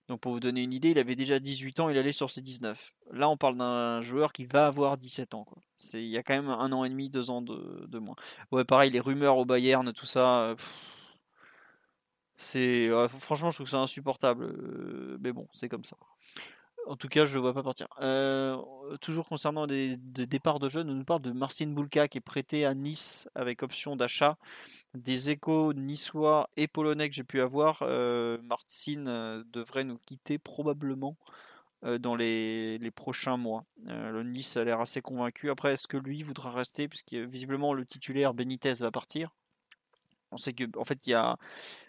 Donc, 0.07 0.21
pour 0.21 0.31
vous 0.31 0.39
donner 0.39 0.63
une 0.63 0.73
idée, 0.73 0.91
il 0.91 0.99
avait 0.99 1.15
déjà 1.15 1.39
18 1.39 1.79
ans, 1.81 1.89
il 1.89 1.97
allait 1.97 2.13
sur 2.13 2.31
ses 2.31 2.41
19. 2.41 2.93
Là, 3.11 3.29
on 3.29 3.35
parle 3.35 3.57
d'un 3.57 4.01
joueur 4.01 4.31
qui 4.31 4.45
va 4.45 4.67
avoir 4.67 4.97
17 4.97 5.33
ans. 5.33 5.45
Il 5.93 6.07
y 6.07 6.17
a 6.17 6.23
quand 6.23 6.35
même 6.35 6.49
un 6.49 6.71
an 6.71 6.85
et 6.85 6.89
demi, 6.89 7.09
deux 7.09 7.29
ans 7.29 7.41
de, 7.41 7.99
moins. 7.99 8.15
Ouais, 8.51 8.63
pareil, 8.63 8.89
les 8.89 9.01
rumeurs 9.01 9.37
au 9.37 9.45
Bayern, 9.45 9.91
tout 9.91 10.05
ça. 10.05 10.55
c'est 12.37 12.89
franchement, 13.19 13.51
je 13.51 13.57
trouve 13.57 13.69
ça 13.69 13.79
insupportable. 13.79 14.45
Euh, 14.45 15.17
mais 15.19 15.33
bon, 15.33 15.47
c'est 15.51 15.69
comme 15.69 15.83
ça. 15.83 15.97
En 16.87 16.95
tout 16.95 17.09
cas, 17.09 17.25
je 17.25 17.35
ne 17.35 17.41
vois 17.41 17.53
pas 17.53 17.63
partir. 17.63 17.87
Euh, 18.01 18.57
toujours 19.01 19.27
concernant 19.27 19.67
des, 19.67 19.97
départs 19.97 20.59
de 20.59 20.69
jeunes, 20.69 20.89
on 20.89 20.93
nous 20.93 21.03
parle 21.03 21.21
de 21.21 21.31
Marcin 21.31 21.67
Bulka 21.67 22.07
qui 22.07 22.17
est 22.17 22.21
prêté 22.21 22.65
à 22.65 22.73
Nice 22.73 23.27
avec 23.35 23.61
option 23.61 23.97
d'achat. 23.97 24.37
Des 24.93 25.31
échos 25.31 25.73
niçois 25.73 26.49
et 26.55 26.67
polonais 26.67 27.09
que 27.09 27.15
j'ai 27.15 27.25
pu 27.25 27.41
avoir, 27.41 27.79
euh, 27.81 28.37
Marcin 28.41 29.05
euh, 29.07 29.43
devrait 29.51 29.83
nous 29.83 29.97
quitter 29.97 30.37
probablement 30.37 31.17
dans 31.99 32.15
les, 32.15 32.91
prochains 32.95 33.37
mois. 33.37 33.63
le 33.85 34.23
Nice 34.23 34.57
a 34.57 34.63
l'air 34.63 34.81
assez 34.81 35.01
convaincu. 35.01 35.51
Après, 35.51 35.73
est-ce 35.73 35.87
que 35.87 35.97
lui 35.97 36.23
voudra 36.23 36.51
rester? 36.51 36.87
Puisque 36.87 37.13
visiblement 37.13 37.73
le 37.73 37.85
titulaire 37.85 38.33
Benitez 38.33 38.73
va 38.73 38.89
partir. 38.89 39.29
On 40.31 40.37
sait 40.37 40.53
que 40.53 40.63
en 40.75 40.85
fait 40.85 41.05
il 41.05 41.11
y 41.11 41.13
a 41.13 41.37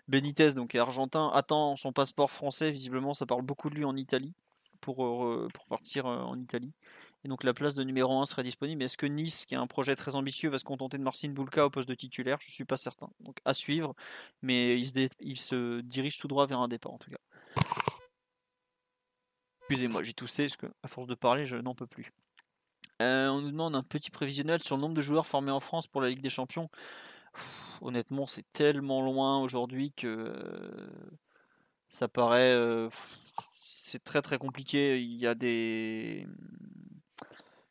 Benitez 0.06 0.52
donc 0.52 0.74
argentin 0.74 1.30
attend 1.34 1.74
son 1.76 1.92
passeport 1.92 2.30
français. 2.30 2.70
Visiblement 2.70 3.14
ça 3.14 3.24
parle 3.24 3.42
beaucoup 3.42 3.70
de 3.70 3.76
lui 3.76 3.84
en 3.84 3.96
Italie 3.96 4.34
pour, 4.80 5.04
euh, 5.04 5.48
pour 5.52 5.66
partir 5.66 6.06
euh, 6.06 6.18
en 6.18 6.38
Italie. 6.38 6.72
Et 7.24 7.28
donc 7.28 7.44
la 7.44 7.52
place 7.52 7.74
de 7.74 7.82
numéro 7.82 8.20
1 8.20 8.26
serait 8.26 8.44
disponible. 8.44 8.82
Est-ce 8.82 8.96
que 8.96 9.06
Nice, 9.06 9.44
qui 9.44 9.54
a 9.54 9.60
un 9.60 9.66
projet 9.66 9.96
très 9.96 10.14
ambitieux, 10.14 10.50
va 10.50 10.58
se 10.58 10.64
contenter 10.64 10.98
de 10.98 11.02
Marcin 11.02 11.30
Bulka 11.30 11.66
au 11.66 11.70
poste 11.70 11.88
de 11.88 11.94
titulaire? 11.94 12.38
Je 12.40 12.48
ne 12.48 12.52
suis 12.52 12.64
pas 12.64 12.76
certain. 12.76 13.10
Donc 13.20 13.38
à 13.44 13.54
suivre, 13.54 13.94
mais 14.42 14.78
il 14.78 14.86
se, 14.86 15.08
il 15.20 15.38
se 15.38 15.80
dirige 15.80 16.18
tout 16.18 16.28
droit 16.28 16.46
vers 16.46 16.60
un 16.60 16.68
départ 16.68 16.92
en 16.92 16.98
tout 16.98 17.10
cas. 17.10 17.18
Excusez-moi, 19.60 20.02
j'ai 20.02 20.14
toussé 20.14 20.44
parce 20.44 20.56
que 20.56 20.66
à 20.82 20.88
force 20.88 21.06
de 21.06 21.14
parler, 21.14 21.44
je 21.44 21.56
n'en 21.56 21.74
peux 21.74 21.86
plus. 21.86 22.12
Euh, 23.02 23.28
on 23.28 23.42
nous 23.42 23.50
demande 23.50 23.76
un 23.76 23.82
petit 23.82 24.10
prévisionnel 24.10 24.62
sur 24.62 24.76
le 24.76 24.80
nombre 24.82 24.94
de 24.94 25.02
joueurs 25.02 25.26
formés 25.26 25.52
en 25.52 25.60
France 25.60 25.86
pour 25.86 26.00
la 26.00 26.08
Ligue 26.08 26.22
des 26.22 26.30
Champions. 26.30 26.70
honnêtement, 27.80 28.26
c'est 28.26 28.50
tellement 28.52 29.02
loin 29.02 29.40
aujourd'hui 29.40 29.92
que 29.92 30.32
ça 31.88 32.08
paraît 32.08 32.56
c'est 33.88 34.04
très 34.04 34.22
très 34.22 34.38
compliqué. 34.38 35.00
Il 35.00 35.16
y 35.16 35.26
a 35.26 35.34
des. 35.34 36.26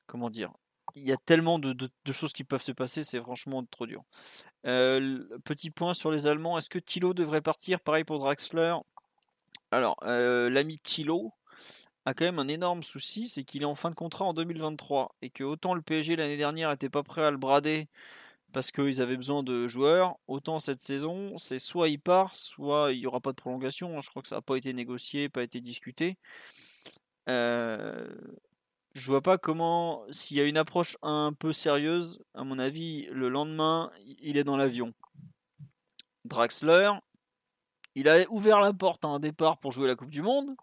Comment 0.07 0.29
dire 0.29 0.51
Il 0.95 1.03
y 1.03 1.11
a 1.11 1.17
tellement 1.17 1.59
de, 1.59 1.75
choses 2.11 2.33
qui 2.33 2.43
peuvent 2.43 2.61
se 2.61 2.71
passer, 2.71 3.03
c'est 3.03 3.19
franchement 3.19 3.63
trop 3.65 3.85
dur. 3.85 4.03
Euh, 4.65 5.23
petit 5.45 5.69
point 5.69 5.93
sur 5.93 6.11
les 6.11 6.27
Allemands. 6.27 6.57
Est-ce 6.57 6.69
que 6.69 6.79
Thilo 6.79 7.13
devrait 7.13 7.41
partir? 7.41 7.79
Pareil 7.79 8.03
pour 8.03 8.19
Draxler. 8.19 8.75
Alors, 9.71 9.97
euh, 10.03 10.49
l'ami 10.49 10.79
Thilo 10.79 11.33
a 12.05 12.13
quand 12.13 12.25
même 12.25 12.39
un 12.39 12.47
énorme 12.47 12.83
souci, 12.83 13.27
c'est 13.27 13.43
qu'il 13.43 13.63
est 13.63 13.65
en 13.65 13.75
fin 13.75 13.89
de 13.89 13.95
contrat 13.95 14.23
en 14.23 14.33
2023 14.33 15.15
et 15.21 15.29
que 15.29 15.43
autant 15.43 15.73
le 15.73 15.81
PSG 15.81 16.15
l'année 16.15 16.37
dernière 16.37 16.71
n'était 16.71 16.89
pas 16.89 17.03
prêt 17.03 17.23
à 17.23 17.31
le 17.31 17.37
brader 17.37 17.89
parce 18.53 18.71
qu'ils 18.71 19.01
avaient 19.01 19.17
besoin 19.17 19.43
de 19.43 19.67
joueurs. 19.67 20.17
Autant 20.27 20.59
cette 20.59 20.81
saison, 20.81 21.37
c'est 21.37 21.59
soit 21.59 21.89
il 21.89 21.99
part, 21.99 22.35
soit 22.35 22.91
il 22.93 22.99
n'y 22.99 23.07
aura 23.07 23.19
pas 23.19 23.31
de 23.31 23.37
prolongation. 23.37 23.99
Je 24.01 24.09
crois 24.09 24.21
que 24.21 24.27
ça 24.27 24.37
n'a 24.37 24.41
pas 24.41 24.55
été 24.55 24.73
négocié, 24.73 25.29
pas 25.29 25.43
été 25.43 25.61
discuté. 25.61 26.17
Euh, 27.29 28.07
je 28.93 29.05
vois 29.11 29.21
pas 29.21 29.37
comment, 29.37 30.03
s'il 30.11 30.37
y 30.37 30.41
a 30.41 30.45
une 30.45 30.57
approche 30.57 30.97
un 31.01 31.33
peu 31.33 31.53
sérieuse, 31.53 32.19
à 32.33 32.43
mon 32.43 32.57
avis, 32.57 33.05
le 33.11 33.29
lendemain, 33.29 33.91
il 34.19 34.37
est 34.37 34.43
dans 34.43 34.57
l'avion. 34.57 34.93
Draxler, 36.25 36.91
il 37.95 38.09
a 38.09 38.29
ouvert 38.29 38.59
la 38.59 38.73
porte 38.73 39.05
à 39.05 39.07
un 39.07 39.19
départ 39.19 39.59
pour 39.59 39.71
jouer 39.71 39.87
la 39.87 39.95
Coupe 39.95 40.09
du 40.09 40.21
Monde. 40.21 40.55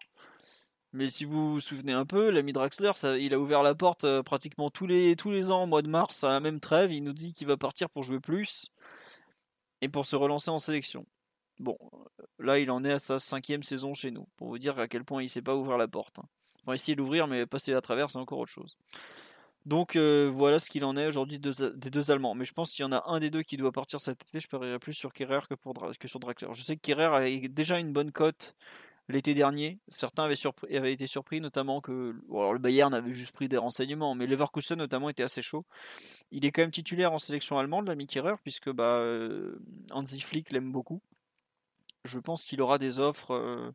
Mais 0.95 1.09
si 1.09 1.25
vous 1.25 1.49
vous 1.49 1.59
souvenez 1.59 1.91
un 1.91 2.05
peu, 2.05 2.29
l'ami 2.29 2.53
Draxler, 2.53 2.93
il 3.19 3.33
a 3.33 3.39
ouvert 3.39 3.63
la 3.63 3.75
porte 3.75 4.05
euh, 4.05 4.23
pratiquement 4.23 4.69
tous 4.69 4.87
les, 4.87 5.51
ans 5.51 5.63
au 5.63 5.65
mois 5.65 5.81
de 5.81 5.89
mars 5.89 6.23
à 6.23 6.29
la 6.29 6.39
même 6.39 6.61
trêve. 6.61 6.93
Il 6.93 7.03
nous 7.03 7.11
dit 7.11 7.33
qu'il 7.33 7.47
va 7.47 7.57
partir 7.57 7.89
pour 7.89 8.03
jouer 8.03 8.21
plus 8.21 8.71
et 9.81 9.89
pour 9.89 10.05
se 10.05 10.15
relancer 10.15 10.51
en 10.51 10.57
sélection. 10.57 11.05
Bon, 11.59 11.77
là 12.39 12.59
il 12.59 12.71
en 12.71 12.85
est 12.85 12.93
à 12.93 12.99
sa 12.99 13.19
cinquième 13.19 13.61
saison 13.61 13.93
chez 13.93 14.09
nous, 14.09 14.25
pour 14.37 14.47
vous 14.47 14.57
dire 14.57 14.79
à 14.79 14.87
quel 14.87 15.03
point 15.03 15.21
il 15.21 15.25
ne 15.25 15.29
sait 15.29 15.41
pas 15.41 15.53
ouvrir 15.53 15.77
la 15.77 15.89
porte. 15.89 16.19
Hein. 16.19 16.29
Va 16.65 16.75
essayer 16.75 16.95
d'ouvrir, 16.95 17.27
mais 17.27 17.45
passer 17.45 17.73
à 17.73 17.81
travers, 17.81 18.09
c'est 18.09 18.17
encore 18.17 18.39
autre 18.39 18.51
chose. 18.51 18.77
Donc 19.65 19.97
euh, 19.97 20.31
voilà 20.33 20.59
ce 20.59 20.69
qu'il 20.69 20.85
en 20.85 20.95
est 20.95 21.07
aujourd'hui 21.07 21.39
des 21.39 21.89
deux 21.89 22.11
Allemands. 22.11 22.35
Mais 22.35 22.45
je 22.45 22.53
pense 22.53 22.71
qu'il 22.71 22.83
y 22.83 22.85
en 22.85 22.93
a 22.93 23.03
un 23.07 23.19
des 23.19 23.29
deux 23.29 23.41
qui 23.41 23.57
doit 23.57 23.73
partir 23.73 23.99
cet 23.99 24.21
été, 24.21 24.39
je 24.39 24.47
parierais 24.47 24.79
plus 24.79 24.93
sur 24.93 25.11
Kerrer 25.11 25.41
que 25.99 26.07
sur 26.07 26.21
Draxler. 26.21 26.53
Je 26.53 26.61
sais 26.61 26.77
que 26.77 26.81
Kerrer 26.81 27.13
a 27.13 27.47
déjà 27.49 27.79
une 27.79 27.91
bonne 27.91 28.13
cote 28.13 28.55
l'été 29.07 29.33
dernier. 29.33 29.79
Certains 29.87 30.23
avaient, 30.23 30.93
été 30.93 31.07
surpris, 31.07 31.41
notamment 31.41 31.81
que 31.81 32.15
alors 32.29 32.53
le 32.53 32.59
Bayern 32.59 32.93
avait 32.93 33.13
juste 33.13 33.31
pris 33.31 33.47
des 33.47 33.57
renseignements, 33.57 34.15
mais 34.15 34.27
Leverkusen 34.27 34.77
notamment 34.77 35.09
était 35.09 35.23
assez 35.23 35.41
chaud. 35.41 35.65
Il 36.31 36.45
est 36.45 36.51
quand 36.51 36.63
même 36.63 36.71
titulaire 36.71 37.13
en 37.13 37.19
sélection 37.19 37.57
allemande, 37.57 37.87
l'ami 37.87 38.07
Kerrer, 38.07 38.35
puisque 38.41 38.71
bah, 38.71 38.97
euh, 38.99 39.59
Hansi 39.91 40.19
Flick 40.21 40.51
l'aime 40.51 40.71
beaucoup. 40.71 41.01
Je 42.03 42.19
pense 42.19 42.43
qu'il 42.43 42.61
aura 42.61 42.77
des 42.77 42.99
offres 42.99 43.31
euh, 43.31 43.71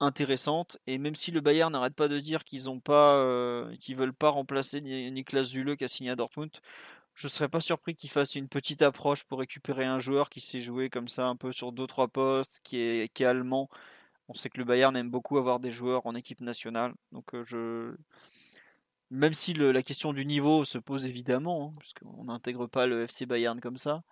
intéressantes, 0.00 0.78
et 0.86 0.98
même 0.98 1.14
si 1.14 1.30
le 1.30 1.40
Bayern 1.40 1.72
n'arrête 1.72 1.94
pas 1.94 2.08
de 2.08 2.20
dire 2.20 2.44
qu'ils 2.44 2.70
ont 2.70 2.80
pas, 2.80 3.16
euh, 3.16 3.74
veulent 3.90 4.12
pas 4.12 4.30
remplacer 4.30 4.80
Niklas 4.80 5.44
Zule 5.44 5.76
qui 5.76 5.84
a 5.84 5.88
signé 5.88 6.10
à 6.10 6.16
Dortmund, 6.16 6.50
je 7.14 7.26
ne 7.26 7.30
serais 7.30 7.48
pas 7.48 7.58
surpris 7.60 7.96
qu'il 7.96 8.10
fasse 8.10 8.36
une 8.36 8.48
petite 8.48 8.80
approche 8.80 9.24
pour 9.24 9.40
récupérer 9.40 9.84
un 9.84 9.98
joueur 9.98 10.30
qui 10.30 10.40
s'est 10.40 10.60
joué 10.60 10.88
comme 10.88 11.08
ça 11.08 11.26
un 11.26 11.34
peu 11.34 11.50
sur 11.50 11.72
2-3 11.72 12.06
postes, 12.08 12.60
qui 12.62 12.78
est 12.78 13.20
allemand, 13.22 13.68
on 14.28 14.34
sait 14.34 14.50
que 14.50 14.58
le 14.58 14.64
Bayern 14.64 14.96
aime 14.96 15.10
beaucoup 15.10 15.38
avoir 15.38 15.58
des 15.58 15.70
joueurs 15.70 16.06
en 16.06 16.14
équipe 16.14 16.40
nationale. 16.40 16.94
Donc 17.12 17.34
euh, 17.34 17.44
je 17.44 17.94
même 19.10 19.32
si 19.32 19.54
la 19.54 19.82
question 19.82 20.12
du 20.12 20.26
niveau 20.26 20.64
se 20.64 20.76
pose 20.76 21.06
évidemment, 21.06 21.68
hein, 21.68 21.74
parce 21.78 21.94
qu'on 21.94 22.24
n'intègre 22.24 22.66
pas 22.66 22.86
le 22.86 23.04
FC 23.04 23.24
Bayern 23.24 23.58
comme 23.58 23.78
ça, 23.78 24.02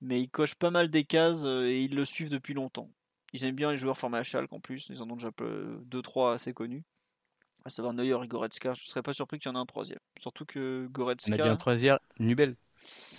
mais 0.00 0.20
ils 0.20 0.30
cochent 0.30 0.54
pas 0.54 0.70
mal 0.70 0.88
des 0.88 1.04
cases 1.04 1.44
euh, 1.44 1.68
et 1.68 1.82
ils 1.82 1.94
le 1.94 2.04
suivent 2.06 2.30
depuis 2.30 2.54
longtemps. 2.54 2.90
Ils 3.34 3.44
aiment 3.44 3.56
bien 3.56 3.70
les 3.70 3.76
joueurs 3.76 3.98
formés 3.98 4.18
à 4.18 4.22
Schalke 4.22 4.52
en 4.52 4.60
plus, 4.60 4.88
ils 4.88 5.02
en 5.02 5.10
ont 5.10 5.16
déjà 5.16 5.28
2-3 5.28 6.34
assez 6.34 6.54
connus. 6.54 6.82
À 7.66 7.70
savoir 7.70 7.92
Neuer 7.92 8.16
et 8.24 8.28
Goretzka, 8.28 8.72
je 8.72 8.82
ne 8.82 8.86
serais 8.86 9.02
pas 9.02 9.12
surpris 9.12 9.38
qu'il 9.38 9.50
y 9.50 9.54
en 9.54 9.58
ait 9.58 9.62
un 9.62 9.66
troisième. 9.66 9.98
Surtout 10.18 10.46
que 10.46 10.88
Goretzka. 10.90 11.32
On 11.32 11.38
a 11.38 11.42
dit 11.42 11.48
un 11.48 11.56
troisième, 11.56 11.98
Nubel. 12.18 12.56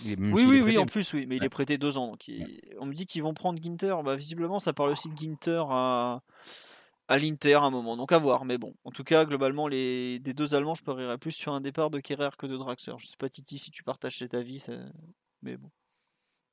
Oui, 0.04 0.16
oui, 0.18 0.62
oui, 0.62 0.78
en 0.78 0.86
plus, 0.86 1.12
oui, 1.12 1.26
mais 1.26 1.36
il 1.36 1.44
est 1.44 1.50
prêté 1.50 1.76
deux 1.76 1.98
ans. 1.98 2.08
Donc 2.08 2.30
On 2.78 2.86
me 2.86 2.94
dit 2.94 3.06
qu'ils 3.06 3.22
vont 3.22 3.34
prendre 3.34 3.60
Ginter. 3.60 3.94
Bah, 4.04 4.16
visiblement, 4.16 4.58
ça 4.58 4.72
parle 4.72 4.90
aussi 4.90 5.08
de 5.08 5.16
Ginter 5.16 5.62
à, 5.68 6.22
à 7.08 7.18
l'Inter 7.18 7.54
à 7.54 7.62
un 7.62 7.70
moment. 7.70 7.96
Donc 7.96 8.12
à 8.12 8.18
voir. 8.18 8.44
Mais 8.44 8.56
bon, 8.56 8.74
en 8.84 8.90
tout 8.90 9.04
cas, 9.04 9.24
globalement, 9.24 9.68
les... 9.68 10.18
des 10.18 10.32
deux 10.32 10.54
Allemands, 10.54 10.74
je 10.74 10.82
parierais 10.82 11.18
plus 11.18 11.32
sur 11.32 11.52
un 11.52 11.60
départ 11.60 11.90
de 11.90 12.00
Kerrer 12.00 12.30
que 12.38 12.46
de 12.46 12.56
Draxler. 12.56 12.94
Je 12.98 13.06
sais 13.06 13.16
pas, 13.18 13.28
Titi, 13.28 13.58
si 13.58 13.70
tu 13.70 13.82
partages 13.82 14.16
cet 14.18 14.34
avis, 14.34 14.66
mais 15.42 15.56
bon. 15.56 15.70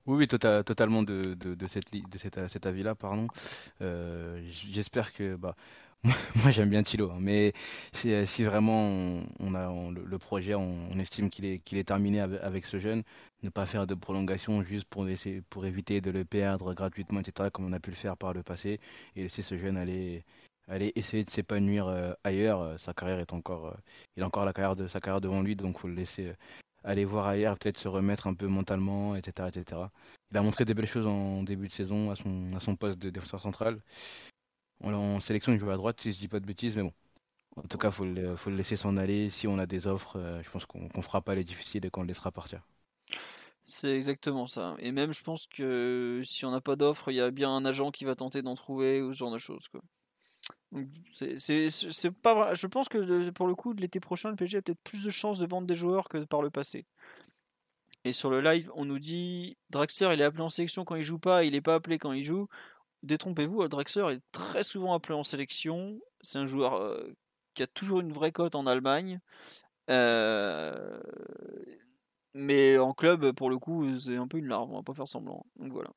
Oui, 0.05 0.19
oui, 0.19 0.27
tota-, 0.27 0.63
totalement 0.63 1.03
de, 1.03 1.33
de, 1.33 1.53
de, 1.53 1.67
cette, 1.67 1.91
de 1.91 2.17
cet, 2.17 2.47
cet 2.47 2.65
avis-là, 2.65 2.95
pardon. 2.95 3.27
Euh, 3.81 4.41
j'espère 4.51 5.11
que 5.11 5.35
bah, 5.35 5.55
Moi, 6.43 6.51
j'aime 6.51 6.69
bien 6.69 6.83
Thilo, 6.83 7.11
hein, 7.11 7.17
mais 7.19 7.53
si, 7.93 8.13
euh, 8.13 8.25
si 8.25 8.43
vraiment 8.43 9.21
on, 9.39 9.55
a 9.55 9.69
le, 9.91 10.17
projet, 10.17 10.55
on, 10.55 10.97
estime 10.99 11.29
qu'il 11.29 11.45
est, 11.45 11.59
qu'il 11.59 11.77
est 11.77 11.83
terminé 11.83 12.21
avec, 12.21 12.65
ce 12.65 12.79
jeune, 12.79 13.03
ne 13.43 13.49
pas 13.49 13.65
faire 13.65 13.87
de 13.87 13.93
prolongation 13.95 14.63
juste 14.63 14.85
pour, 14.85 15.05
pour 15.49 15.65
éviter 15.65 15.99
de 15.99 16.11
le 16.11 16.23
perdre 16.23 16.73
gratuitement, 16.73 17.19
etc., 17.19 17.49
comme 17.51 17.65
on 17.65 17.73
a 17.73 17.79
pu 17.79 17.89
le 17.89 17.95
faire 17.95 18.15
par 18.15 18.33
le 18.33 18.43
passé, 18.43 18.79
et 19.15 19.23
laisser 19.23 19.41
ce 19.41 19.57
jeune 19.57 19.75
aller, 19.75 20.23
aller 20.69 20.93
essayer 20.95 21.25
de 21.25 21.29
s'épanouir 21.29 21.87
euh, 21.87 22.13
ailleurs. 22.23 22.61
Euh, 22.61 22.77
sa 22.77 22.93
carrière 22.93 23.19
est 23.19 23.33
encore, 23.33 23.75
il 24.15 24.23
a 24.23 24.27
encore 24.27 24.45
la 24.45 24.53
carrière 24.53 24.75
de 24.75 24.87
sa 24.87 25.01
carrière 25.01 25.21
devant 25.21 25.41
lui, 25.41 25.55
donc 25.55 25.79
faut 25.79 25.87
le 25.87 25.95
laisser 25.95 26.33
aller 26.83 27.03
voir 27.05 27.27
ailleurs, 27.27 27.57
peut-être 27.57 27.77
se 27.77 27.89
remettre 27.89 28.27
un 28.27 28.33
peu 28.33 28.47
mentalement, 28.47 29.15
etc., 29.15 29.49
etc. 29.53 29.81
Il 30.31 30.37
a 30.37 30.41
montré 30.41 30.63
des 30.63 30.73
belles 30.73 30.87
choses 30.87 31.07
en 31.07 31.43
début 31.43 31.67
de 31.67 31.73
saison 31.73 32.11
à 32.11 32.15
son, 32.15 32.51
à 32.55 32.59
son 32.61 32.75
poste 32.75 32.99
de 32.99 33.09
défenseur 33.09 33.41
central. 33.41 33.81
En 34.81 35.19
sélection, 35.19 35.53
il 35.53 35.59
joue 35.59 35.69
à 35.69 35.77
droite, 35.77 35.99
si 36.01 36.13
je 36.13 36.19
dis 36.19 36.27
pas 36.27 36.39
de 36.39 36.45
bêtises, 36.45 36.75
mais 36.75 36.83
bon. 36.83 36.93
En 37.55 37.63
tout 37.63 37.77
cas, 37.77 37.89
il 37.89 37.93
faut, 37.93 38.05
le, 38.05 38.55
laisser 38.55 38.75
s'en 38.75 38.97
aller. 38.97 39.29
Si 39.29 39.47
on 39.47 39.57
a 39.57 39.65
des 39.65 39.87
offres, 39.87 40.17
euh, 40.17 40.41
je 40.43 40.49
pense 40.51 40.65
qu'on 40.65 40.89
ne 40.95 41.01
fera 41.01 41.21
pas 41.21 41.33
les 41.33 41.43
difficiles 41.43 41.85
et 41.85 41.89
qu'on 41.89 42.01
le 42.01 42.07
laissera 42.07 42.31
partir. 42.31 42.61
C'est 43.63 43.95
exactement 43.95 44.47
ça. 44.47 44.75
Et 44.79 44.91
même, 44.91 45.11
je 45.11 45.23
pense 45.23 45.47
que 45.47 46.21
si 46.23 46.45
on 46.45 46.51
n'a 46.51 46.61
pas 46.61 46.75
d'offres, 46.75 47.11
il 47.11 47.15
y 47.15 47.21
a 47.21 47.31
bien 47.31 47.49
un 47.49 47.65
agent 47.65 47.91
qui 47.91 48.05
va 48.05 48.15
tenter 48.15 48.43
d'en 48.43 48.55
trouver 48.55 49.01
ou 49.01 49.11
ce 49.13 49.17
genre 49.17 49.31
de 49.31 49.39
choses. 49.39 49.67
Pas 52.21 52.33
vrai. 52.33 52.55
Je 52.55 52.67
pense 52.67 52.87
que 52.87 53.29
pour 53.31 53.47
le 53.47 53.55
coup, 53.55 53.73
l'été 53.73 53.99
prochain, 53.99 54.29
le 54.29 54.35
PSG 54.35 54.59
a 54.59 54.61
peut-être 54.61 54.81
plus 54.83 55.03
de 55.03 55.09
chances 55.09 55.39
de 55.39 55.47
vendre 55.47 55.67
des 55.67 55.75
joueurs 55.75 56.07
que 56.09 56.19
par 56.19 56.41
le 56.41 56.49
passé. 56.49 56.85
Et 58.03 58.13
sur 58.13 58.29
le 58.29 58.39
live, 58.39 58.71
on 58.75 58.85
nous 58.85 58.99
dit 58.99 59.57
Draxler, 59.69 60.11
il 60.13 60.21
est 60.21 60.23
appelé 60.23 60.43
en 60.43 60.49
sélection 60.49 60.85
quand 60.85 60.95
il 60.95 61.03
joue 61.03 61.19
pas, 61.19 61.43
il 61.43 61.51
n'est 61.51 61.61
pas 61.61 61.75
appelé 61.75 61.97
quand 61.97 62.13
il 62.13 62.23
joue. 62.23 62.47
Détrompez-vous, 63.03 63.67
Draxler 63.67 64.15
est 64.15 64.21
très 64.31 64.63
souvent 64.63 64.93
appelé 64.93 65.15
en 65.15 65.23
sélection. 65.23 65.99
C'est 66.21 66.39
un 66.39 66.45
joueur 66.45 66.75
euh, 66.75 67.13
qui 67.53 67.63
a 67.63 67.67
toujours 67.67 67.99
une 67.99 68.11
vraie 68.11 68.31
cote 68.31 68.55
en 68.55 68.65
Allemagne. 68.65 69.19
Euh, 69.89 70.99
mais 72.33 72.77
en 72.77 72.93
club, 72.93 73.31
pour 73.31 73.49
le 73.49 73.59
coup, 73.59 73.99
c'est 73.99 74.15
un 74.15 74.27
peu 74.27 74.37
une 74.37 74.47
larve, 74.47 74.71
on 74.71 74.77
va 74.77 74.83
pas 74.83 74.93
faire 74.93 75.07
semblant. 75.07 75.45
Donc 75.57 75.71
voilà. 75.71 75.89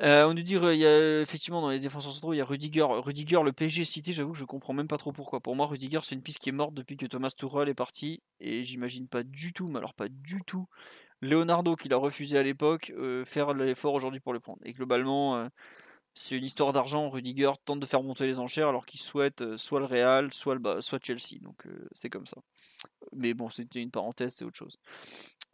Euh, 0.00 0.26
on 0.28 0.34
nous 0.34 0.42
dit 0.42 0.54
il 0.54 0.78
y 0.78 0.86
a 0.86 1.20
effectivement 1.20 1.60
dans 1.60 1.70
les 1.70 1.80
défenseurs 1.80 2.12
centraux, 2.12 2.32
il 2.32 2.36
y 2.36 2.40
a 2.40 2.44
Rudiger. 2.44 2.86
Rudiger, 2.88 3.42
le 3.42 3.52
PSG 3.52 3.84
cité, 3.84 4.12
j'avoue 4.12 4.32
que 4.32 4.38
je 4.38 4.44
comprends 4.44 4.72
même 4.72 4.86
pas 4.86 4.96
trop 4.96 5.12
pourquoi. 5.12 5.40
Pour 5.40 5.56
moi, 5.56 5.66
Rudiger, 5.66 6.00
c'est 6.02 6.14
une 6.14 6.22
piste 6.22 6.38
qui 6.38 6.50
est 6.50 6.52
morte 6.52 6.74
depuis 6.74 6.96
que 6.96 7.06
Thomas 7.06 7.30
Tuchel 7.36 7.68
est 7.68 7.74
parti. 7.74 8.22
Et 8.38 8.62
j'imagine 8.62 9.08
pas 9.08 9.24
du 9.24 9.52
tout, 9.52 9.66
mais 9.66 9.78
alors 9.78 9.94
pas 9.94 10.08
du 10.08 10.42
tout, 10.46 10.68
Leonardo, 11.20 11.76
qu'il 11.76 11.92
a 11.92 11.96
refusé 11.96 12.38
à 12.38 12.42
l'époque, 12.42 12.92
euh, 12.96 13.24
faire 13.24 13.54
l'effort 13.54 13.94
aujourd'hui 13.94 14.20
pour 14.20 14.32
le 14.32 14.40
prendre. 14.40 14.60
Et 14.64 14.72
globalement, 14.72 15.36
euh, 15.36 15.48
c'est 16.14 16.36
une 16.36 16.44
histoire 16.44 16.72
d'argent. 16.72 17.10
Rudiger 17.10 17.52
tente 17.64 17.80
de 17.80 17.86
faire 17.86 18.02
monter 18.02 18.26
les 18.26 18.38
enchères 18.38 18.68
alors 18.68 18.86
qu'il 18.86 19.00
souhaite 19.00 19.56
soit 19.56 19.80
le 19.80 19.86
Real, 19.86 20.32
soit, 20.32 20.54
le, 20.54 20.80
soit 20.80 20.98
Chelsea. 21.02 21.40
Donc 21.40 21.62
c'est 21.92 22.10
comme 22.10 22.26
ça. 22.26 22.38
Mais 23.12 23.34
bon, 23.34 23.48
c'était 23.48 23.80
une 23.80 23.90
parenthèse, 23.90 24.34
c'est 24.36 24.44
autre 24.44 24.56
chose. 24.56 24.78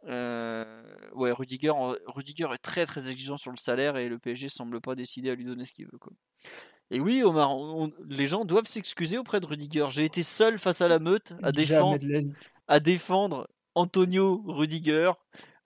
Euh, 0.07 0.83
ouais, 1.13 1.31
Rudiger, 1.31 1.71
Rudiger 2.05 2.47
est 2.53 2.61
très 2.61 2.85
très 2.85 3.09
exigeant 3.09 3.37
sur 3.37 3.51
le 3.51 3.57
salaire 3.57 3.97
et 3.97 4.07
le 4.07 4.19
PSG 4.19 4.49
semble 4.49 4.81
pas 4.81 4.95
décider 4.95 5.29
à 5.31 5.35
lui 5.35 5.45
donner 5.45 5.65
ce 5.65 5.71
qu'il 5.71 5.85
veut. 5.85 5.97
Quoi. 5.99 6.13
Et 6.91 6.99
oui, 6.99 7.23
Omar, 7.23 7.55
les 8.07 8.27
gens 8.27 8.45
doivent 8.45 8.67
s'excuser 8.67 9.17
auprès 9.17 9.39
de 9.39 9.45
Rudiger. 9.45 9.87
J'ai 9.89 10.05
été 10.05 10.21
seul 10.21 10.59
face 10.59 10.81
à 10.81 10.87
la 10.87 10.99
meute 10.99 11.33
à 11.41 11.51
défendre, 11.51 11.97
à 12.67 12.79
défendre 12.79 13.47
Antonio 13.73 14.43
Rudiger, 14.45 15.11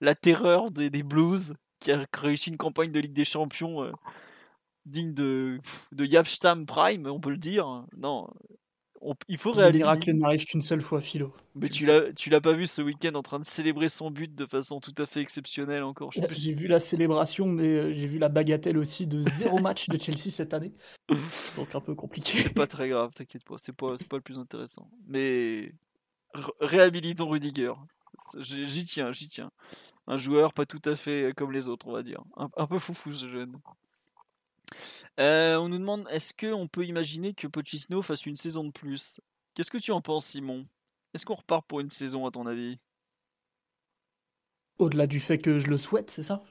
la 0.00 0.14
terreur 0.14 0.70
des, 0.70 0.90
des, 0.90 1.02
Blues, 1.02 1.54
qui 1.78 1.92
a 1.92 2.04
réussi 2.14 2.50
une 2.50 2.56
campagne 2.56 2.92
de 2.92 3.00
Ligue 3.00 3.12
des 3.12 3.24
Champions 3.24 3.82
euh, 3.82 3.92
digne 4.86 5.14
de, 5.14 5.60
de 5.92 6.04
Yapstam 6.04 6.66
Prime, 6.66 7.06
on 7.06 7.20
peut 7.20 7.30
le 7.30 7.38
dire. 7.38 7.84
Non, 7.96 8.28
il 9.28 9.38
faut 9.38 9.52
réaliser. 9.52 9.78
Le 9.78 9.84
miracle 9.84 10.12
n'arrive 10.12 10.44
qu'une 10.44 10.62
seule 10.62 10.82
fois, 10.82 11.00
Philo. 11.00 11.34
Mais 11.54 11.68
tu 11.68 11.86
l'as, 11.86 12.12
tu 12.12 12.28
l'as 12.28 12.40
pas 12.40 12.52
vu 12.52 12.66
ce 12.66 12.82
week-end 12.82 13.14
en 13.14 13.22
train 13.22 13.38
de 13.38 13.44
célébrer 13.44 13.88
son 13.88 14.10
but 14.10 14.34
de 14.34 14.46
façon 14.46 14.80
tout 14.80 14.94
à 14.98 15.06
fait 15.06 15.20
exceptionnelle 15.20 15.82
encore. 15.82 16.12
J'ai 16.12 16.52
vu 16.52 16.66
la 16.66 16.80
célébration, 16.80 17.46
mais 17.46 17.66
euh, 17.66 17.94
j'ai 17.94 18.06
vu 18.06 18.18
la 18.18 18.28
bagatelle 18.28 18.76
aussi 18.76 19.06
de 19.06 19.22
zéro 19.22 19.58
match 19.60 19.88
de 19.88 19.98
Chelsea 19.98 20.30
cette 20.30 20.52
année. 20.52 20.72
Donc 21.56 21.74
un 21.74 21.80
peu 21.80 21.94
compliqué. 21.94 22.38
C'est 22.38 22.54
pas 22.54 22.66
très 22.66 22.88
grave, 22.88 23.10
t'inquiète 23.14 23.44
pas. 23.44 23.56
C'est 23.58 23.74
pas, 23.74 23.96
c'est 23.96 24.08
pas 24.08 24.16
le 24.16 24.22
plus 24.22 24.38
intéressant. 24.38 24.90
Mais 25.06 25.72
réhabilitons 26.60 27.28
Rudiger. 27.28 27.72
J'y 28.38 28.84
tiens, 28.84 29.12
j'y 29.12 29.28
tiens. 29.28 29.50
Un 30.06 30.16
joueur 30.16 30.52
pas 30.52 30.66
tout 30.66 30.82
à 30.84 30.96
fait 30.96 31.32
comme 31.36 31.52
les 31.52 31.68
autres, 31.68 31.86
on 31.86 31.92
va 31.92 32.02
dire. 32.02 32.22
Un, 32.36 32.48
un 32.56 32.66
peu 32.66 32.78
foufou 32.78 33.12
ce 33.12 33.28
jeune. 33.28 33.56
Euh, 35.18 35.56
on 35.56 35.68
nous 35.68 35.78
demande 35.78 36.06
est-ce 36.10 36.32
qu'on 36.32 36.68
peut 36.68 36.84
imaginer 36.84 37.34
que 37.34 37.46
Pochettino 37.46 38.02
fasse 38.02 38.26
une 38.26 38.36
saison 38.36 38.64
de 38.64 38.70
plus? 38.70 39.20
Qu'est-ce 39.54 39.70
que 39.70 39.78
tu 39.78 39.92
en 39.92 40.00
penses, 40.00 40.26
Simon? 40.26 40.66
Est-ce 41.14 41.26
qu'on 41.26 41.34
repart 41.34 41.66
pour 41.66 41.80
une 41.80 41.88
saison, 41.88 42.26
à 42.26 42.30
ton 42.30 42.46
avis? 42.46 42.78
Au-delà 44.78 45.06
du 45.06 45.20
fait 45.20 45.38
que 45.38 45.58
je 45.58 45.66
le 45.66 45.76
souhaite, 45.76 46.10
c'est 46.10 46.22
ça? 46.22 46.42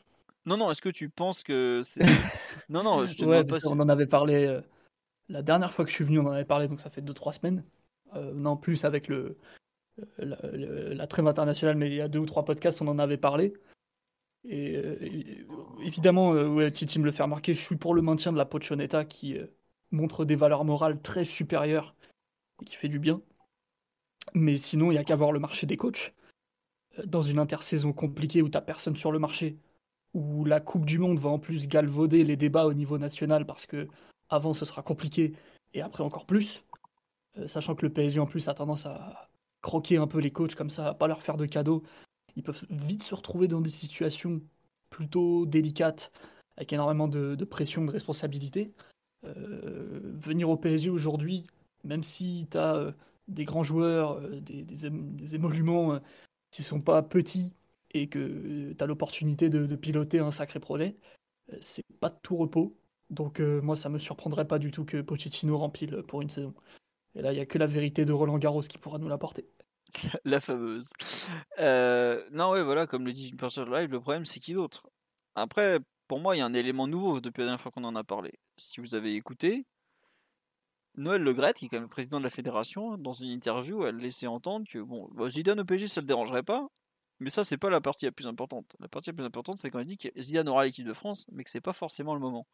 Non, 0.45 0.57
non, 0.57 0.71
est-ce 0.71 0.81
que 0.81 0.89
tu 0.89 1.09
penses 1.09 1.43
que 1.43 1.81
c'est. 1.83 2.03
non, 2.69 2.83
non, 2.83 3.05
je 3.07 3.15
te 3.15 3.25
ouais, 3.25 3.43
pas. 3.43 3.57
On 3.65 3.79
en 3.79 3.89
avait 3.89 4.07
parlé 4.07 4.45
euh, 4.45 4.61
la 5.29 5.41
dernière 5.41 5.73
fois 5.73 5.85
que 5.85 5.91
je 5.91 5.95
suis 5.95 6.03
venu, 6.03 6.19
on 6.19 6.27
en 6.27 6.31
avait 6.31 6.45
parlé, 6.45 6.67
donc 6.67 6.79
ça 6.79 6.89
fait 6.89 7.01
2-3 7.01 7.33
semaines. 7.33 7.63
Euh, 8.15 8.33
non, 8.33 8.57
plus 8.57 8.85
avec 8.85 9.07
le, 9.07 9.37
la, 10.17 11.07
trêve 11.07 11.27
internationale, 11.27 11.77
mais 11.77 11.87
il 11.87 11.95
y 11.95 12.01
a 12.01 12.07
deux 12.07 12.19
ou 12.19 12.25
trois 12.25 12.45
podcasts, 12.45 12.81
on 12.81 12.87
en 12.87 12.99
avait 12.99 13.17
parlé. 13.17 13.53
Et, 14.45 14.77
euh, 14.77 14.97
évidemment, 15.83 16.33
euh, 16.33 16.47
ouais, 16.47 16.71
Titi 16.71 16.99
me 16.99 17.05
le 17.05 17.11
fait 17.11 17.23
remarquer, 17.23 17.53
je 17.53 17.61
suis 17.61 17.75
pour 17.75 17.93
le 17.93 18.01
maintien 18.01 18.31
de 18.31 18.37
la 18.37 18.45
Pochoneta 18.45 19.05
qui 19.05 19.37
euh, 19.37 19.47
montre 19.91 20.25
des 20.25 20.35
valeurs 20.35 20.65
morales 20.65 21.01
très 21.01 21.25
supérieures 21.25 21.95
et 22.61 22.65
qui 22.65 22.75
fait 22.75 22.87
du 22.87 22.99
bien. 22.99 23.21
Mais 24.33 24.57
sinon, 24.57 24.91
il 24.91 24.93
n'y 24.95 24.99
a 24.99 25.03
qu'à 25.03 25.15
voir 25.15 25.31
le 25.31 25.39
marché 25.39 25.65
des 25.67 25.77
coachs. 25.77 26.13
Dans 27.05 27.21
une 27.21 27.39
intersaison 27.39 27.93
compliquée 27.93 28.41
où 28.41 28.49
tu 28.49 28.57
personne 28.61 28.95
sur 28.95 29.11
le 29.11 29.19
marché, 29.19 29.57
où 30.13 30.45
la 30.45 30.59
Coupe 30.59 30.85
du 30.85 30.99
Monde 30.99 31.19
va 31.19 31.29
en 31.29 31.39
plus 31.39 31.67
galvauder 31.67 32.23
les 32.23 32.35
débats 32.35 32.65
au 32.65 32.73
niveau 32.73 32.97
national 32.97 33.45
parce 33.45 33.65
que 33.65 33.87
avant 34.29 34.53
ce 34.53 34.65
sera 34.65 34.81
compliqué 34.81 35.33
et 35.73 35.81
après 35.81 36.03
encore 36.03 36.25
plus, 36.25 36.63
sachant 37.45 37.75
que 37.75 37.85
le 37.85 37.93
PSG 37.93 38.19
en 38.19 38.25
plus 38.25 38.47
a 38.47 38.53
tendance 38.53 38.85
à 38.85 39.28
croquer 39.61 39.97
un 39.97 40.07
peu 40.07 40.19
les 40.19 40.31
coachs 40.31 40.55
comme 40.55 40.69
ça, 40.69 40.93
pas 40.93 41.07
leur 41.07 41.21
faire 41.21 41.37
de 41.37 41.45
cadeaux, 41.45 41.83
ils 42.35 42.43
peuvent 42.43 42.65
vite 42.69 43.03
se 43.03 43.15
retrouver 43.15 43.47
dans 43.47 43.61
des 43.61 43.69
situations 43.69 44.41
plutôt 44.89 45.45
délicates, 45.45 46.11
avec 46.57 46.73
énormément 46.73 47.07
de, 47.07 47.35
pression, 47.45 47.85
de 47.85 47.91
responsabilité. 47.91 48.73
Euh, 49.25 49.99
venir 50.15 50.49
au 50.49 50.57
PSG 50.57 50.89
aujourd'hui, 50.89 51.47
même 51.83 52.03
si 52.03 52.47
tu 52.49 52.57
as 52.57 52.75
euh, 52.75 52.91
des 53.27 53.45
grands 53.45 53.63
joueurs, 53.63 54.13
euh, 54.13 54.39
des, 54.39 55.35
émoluments 55.35 55.99
qui 56.51 56.63
sont 56.63 56.81
pas 56.81 57.01
petits 57.03 57.53
et 57.91 58.07
que 58.07 58.73
tu 58.73 58.83
as 58.83 58.87
l'opportunité 58.87 59.49
de, 59.49 59.75
piloter 59.75 60.19
un 60.19 60.31
sacré 60.31 60.59
projet, 60.59 60.95
c'est 61.61 61.83
pas 61.99 62.09
de 62.09 62.17
tout 62.21 62.37
repos. 62.37 62.77
Donc 63.09 63.39
moi, 63.39 63.75
ça 63.75 63.89
me 63.89 63.99
surprendrait 63.99 64.47
pas 64.47 64.59
du 64.59 64.71
tout 64.71 64.85
que 64.85 65.01
Pochettino 65.01 65.57
rempile 65.57 66.03
pour 66.07 66.21
une 66.21 66.29
saison. 66.29 66.53
Et 67.15 67.21
là, 67.21 67.31
il 67.31 67.35
n'y 67.35 67.41
a 67.41 67.45
que 67.45 67.57
la 67.57 67.65
vérité 67.65 68.05
de 68.05 68.13
Roland 68.13 68.37
Garros 68.37 68.61
qui 68.61 68.77
pourra 68.77 68.99
nous 68.99 69.07
l'apporter. 69.07 69.47
la 70.25 70.39
fameuse. 70.39 70.91
Euh, 71.59 72.23
non, 72.31 72.51
ouais, 72.51 72.63
voilà, 72.63 72.87
comme 72.87 73.05
le 73.05 73.11
dit 73.11 73.29
une 73.29 73.37
personne 73.37 73.71
live, 73.71 73.91
le 73.91 73.99
problème 73.99 74.25
c'est 74.25 74.39
qui 74.39 74.53
d'autre? 74.53 74.89
Après, 75.35 75.79
pour 76.07 76.19
moi, 76.19 76.35
il 76.35 76.39
y 76.39 76.41
a 76.41 76.45
un 76.45 76.53
élément 76.53 76.87
nouveau 76.87 77.21
depuis 77.21 77.41
la 77.41 77.47
dernière 77.47 77.61
fois 77.61 77.71
qu'on 77.71 77.83
en 77.83 77.95
a 77.95 78.03
parlé. 78.03 78.33
Si 78.57 78.81
vous 78.81 78.95
avez 78.95 79.15
écouté, 79.15 79.65
Noël 80.95 81.21
Legret, 81.21 81.53
qui 81.53 81.65
est 81.65 81.69
quand 81.69 81.79
même 81.79 81.89
président 81.89 82.19
de 82.19 82.23
la 82.23 82.29
fédération, 82.29 82.97
dans 82.97 83.13
une 83.13 83.29
interview, 83.29 83.85
elle 83.85 83.97
laissait 83.97 84.27
entendre 84.27 84.67
que 84.69 84.79
bon, 84.79 85.09
Zidane 85.29 85.59
au 85.61 85.65
PSG, 85.65 85.87
ça 85.87 86.01
le 86.01 86.07
dérangerait 86.07 86.43
pas. 86.43 86.67
Mais 87.19 87.29
ça, 87.29 87.43
c'est 87.43 87.57
pas 87.57 87.69
la 87.69 87.81
partie 87.81 88.05
la 88.05 88.11
plus 88.11 88.27
importante. 88.27 88.75
La 88.79 88.87
partie 88.87 89.09
la 89.09 89.13
plus 89.13 89.25
importante, 89.25 89.59
c'est 89.59 89.69
quand 89.69 89.79
il 89.79 89.85
dit 89.85 89.97
que 89.97 90.09
Zidane 90.21 90.47
aura 90.47 90.63
l'équipe 90.65 90.85
de 90.85 90.93
France, 90.93 91.27
mais 91.31 91.43
que 91.43 91.49
c'est 91.49 91.61
pas 91.61 91.73
forcément 91.73 92.13
le 92.13 92.21
moment. 92.21 92.47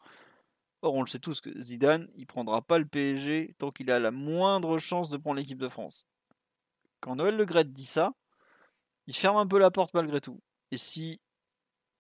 Or, 0.85 0.93
on 0.93 1.01
le 1.01 1.07
sait 1.07 1.19
tous 1.19 1.41
que 1.41 1.59
Zidane, 1.59 2.07
il 2.15 2.27
prendra 2.27 2.61
pas 2.61 2.77
le 2.77 2.85
PSG 2.85 3.55
tant 3.57 3.71
qu'il 3.71 3.91
a 3.91 3.99
la 3.99 4.11
moindre 4.11 4.77
chance 4.77 5.09
de 5.09 5.17
prendre 5.17 5.37
l'équipe 5.37 5.57
de 5.57 5.67
France 5.67 6.05
quand 7.05 7.15
Noël 7.15 7.35
Le 7.35 7.63
dit 7.63 7.85
ça, 7.85 8.13
il 9.05 9.15
ferme 9.15 9.37
un 9.37 9.45
peu 9.45 9.59
la 9.59 9.69
porte 9.69 9.93
malgré 9.93 10.19
tout. 10.19 10.41
Et 10.71 10.77
si 10.77 11.21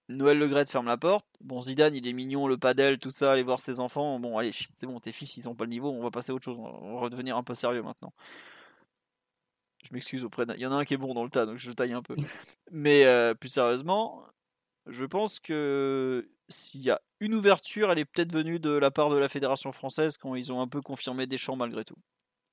Noël 0.09 0.39
Le 0.39 0.65
ferme 0.65 0.87
la 0.87 0.97
porte, 0.97 1.27
bon 1.41 1.61
Zidane 1.61 1.95
il 1.95 2.07
est 2.07 2.13
mignon, 2.13 2.47
le 2.47 2.57
padel, 2.57 2.97
tout 2.97 3.11
ça, 3.11 3.31
aller 3.31 3.43
voir 3.43 3.59
ses 3.59 3.79
enfants, 3.79 4.19
bon 4.19 4.37
allez, 4.39 4.51
c'est 4.51 4.87
bon, 4.87 4.99
tes 4.99 5.11
fils 5.11 5.37
ils 5.37 5.47
ont 5.47 5.53
pas 5.53 5.65
le 5.65 5.69
niveau, 5.69 5.91
on 5.91 6.01
va 6.01 6.09
passer 6.09 6.31
à 6.31 6.35
autre 6.35 6.45
chose, 6.45 6.57
on 6.57 6.95
va 6.95 6.99
redevenir 7.01 7.37
un 7.37 7.43
peu 7.43 7.53
sérieux 7.53 7.83
maintenant. 7.83 8.13
Je 9.83 9.93
m'excuse 9.93 10.23
auprès 10.23 10.47
d'un... 10.47 10.55
Il 10.55 10.61
y 10.61 10.65
en 10.65 10.71
a 10.71 10.75
un 10.75 10.85
qui 10.85 10.95
est 10.95 10.97
bon 10.97 11.13
dans 11.13 11.23
le 11.23 11.29
tas, 11.29 11.45
donc 11.45 11.57
je 11.57 11.69
le 11.69 11.75
taille 11.75 11.93
un 11.93 12.01
peu. 12.01 12.15
Mais 12.71 13.05
euh, 13.05 13.35
plus 13.35 13.49
sérieusement, 13.49 14.25
je 14.87 15.05
pense 15.05 15.39
que 15.39 16.27
s'il 16.49 16.81
y 16.81 16.91
a 16.91 17.01
une 17.19 17.33
ouverture, 17.33 17.91
elle 17.91 17.99
est 17.99 18.05
peut-être 18.05 18.31
venue 18.31 18.59
de 18.59 18.71
la 18.71 18.91
part 18.91 19.09
de 19.09 19.17
la 19.17 19.29
Fédération 19.29 19.71
française 19.71 20.17
quand 20.17 20.35
ils 20.35 20.51
ont 20.51 20.61
un 20.61 20.67
peu 20.67 20.81
confirmé 20.81 21.27
des 21.27 21.37
champs 21.37 21.55
malgré 21.55 21.83
tout. 21.83 21.97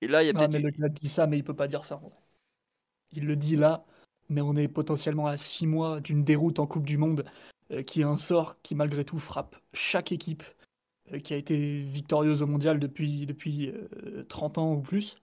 Et 0.01 0.09
là, 0.09 0.23
il 0.23 0.27
y 0.27 0.31
a 0.31 0.33
peut-être. 0.33 0.53
mais 0.53 0.61
le 0.61 0.89
dit 0.89 1.09
ça, 1.09 1.27
mais 1.27 1.39
il 1.39 1.45
peut 1.45 1.55
pas 1.55 1.69
dire 1.69 1.85
ça 1.85 2.01
il 3.13 3.27
le 3.27 3.37
dit 3.37 3.57
là, 3.57 3.85
mais 4.29 4.41
on 4.41 4.57
est 4.57 4.69
potentiellement 4.69 5.27
à 5.27 5.37
6 5.37 5.67
mois 5.67 6.01
d'une 6.01 6.25
déroute 6.25 6.59
en 6.59 6.67
Coupe 6.67 6.87
du 6.87 6.99
Monde, 6.99 7.25
euh, 7.71 7.83
qui 7.83 8.01
est 8.01 8.05
un 8.05 8.17
sort 8.17 8.61
qui 8.63 8.75
malgré 8.75 9.05
tout 9.05 9.19
frappe 9.19 9.57
chaque 9.73 10.13
équipe 10.13 10.43
euh, 11.13 11.19
qui 11.19 11.35
a 11.35 11.37
été 11.37 11.79
victorieuse 11.79 12.43
au 12.43 12.47
mondial 12.47 12.79
depuis, 12.79 13.27
depuis 13.27 13.73
30 14.29 14.59
euh, 14.59 14.61
ans 14.61 14.75
ou 14.75 14.81
plus. 14.81 15.17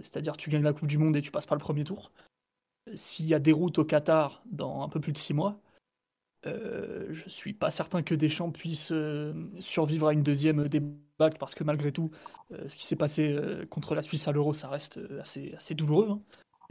C'est-à-dire 0.00 0.36
tu 0.36 0.48
gagnes 0.48 0.62
la 0.62 0.72
Coupe 0.72 0.86
du 0.86 0.96
Monde 0.96 1.16
et 1.16 1.22
tu 1.22 1.32
passes 1.32 1.46
pas 1.46 1.56
le 1.56 1.60
premier 1.60 1.82
tour. 1.82 2.12
S'il 2.94 3.26
y 3.26 3.34
a 3.34 3.40
déroute 3.40 3.80
au 3.80 3.84
Qatar 3.84 4.44
dans 4.46 4.82
un 4.82 4.88
peu 4.88 5.00
plus 5.00 5.12
de 5.12 5.18
6 5.18 5.34
mois, 5.34 5.60
euh, 6.44 7.06
je 7.10 7.28
suis 7.28 7.54
pas 7.54 7.70
certain 7.70 8.02
que 8.02 8.14
Deschamps 8.14 8.50
puisse 8.50 8.92
survivre 9.58 10.08
à 10.08 10.12
une 10.12 10.22
deuxième 10.22 10.68
débâcle 10.68 11.38
parce 11.38 11.54
que 11.54 11.64
malgré 11.64 11.92
tout, 11.92 12.10
ce 12.50 12.76
qui 12.76 12.84
s'est 12.86 12.96
passé 12.96 13.36
contre 13.70 13.94
la 13.94 14.02
Suisse 14.02 14.28
à 14.28 14.32
l'Euro, 14.32 14.52
ça 14.52 14.68
reste 14.68 15.00
assez, 15.20 15.54
assez 15.56 15.74
douloureux. 15.74 16.10
Hein 16.10 16.22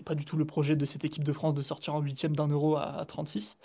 pas 0.04 0.16
du 0.16 0.26
tout 0.26 0.38
le 0.38 0.46
projet 0.46 0.76
de 0.76 0.86
cette 0.86 1.06
équipe 1.06 1.24
de 1.24 1.34
France 1.34 1.54
de 1.54 1.62
sortir 1.62 1.96
en 1.96 2.02
huitième 2.02 2.36
d'un 2.36 2.48
euro 2.48 2.76
à 2.78 3.04
36 3.06 3.58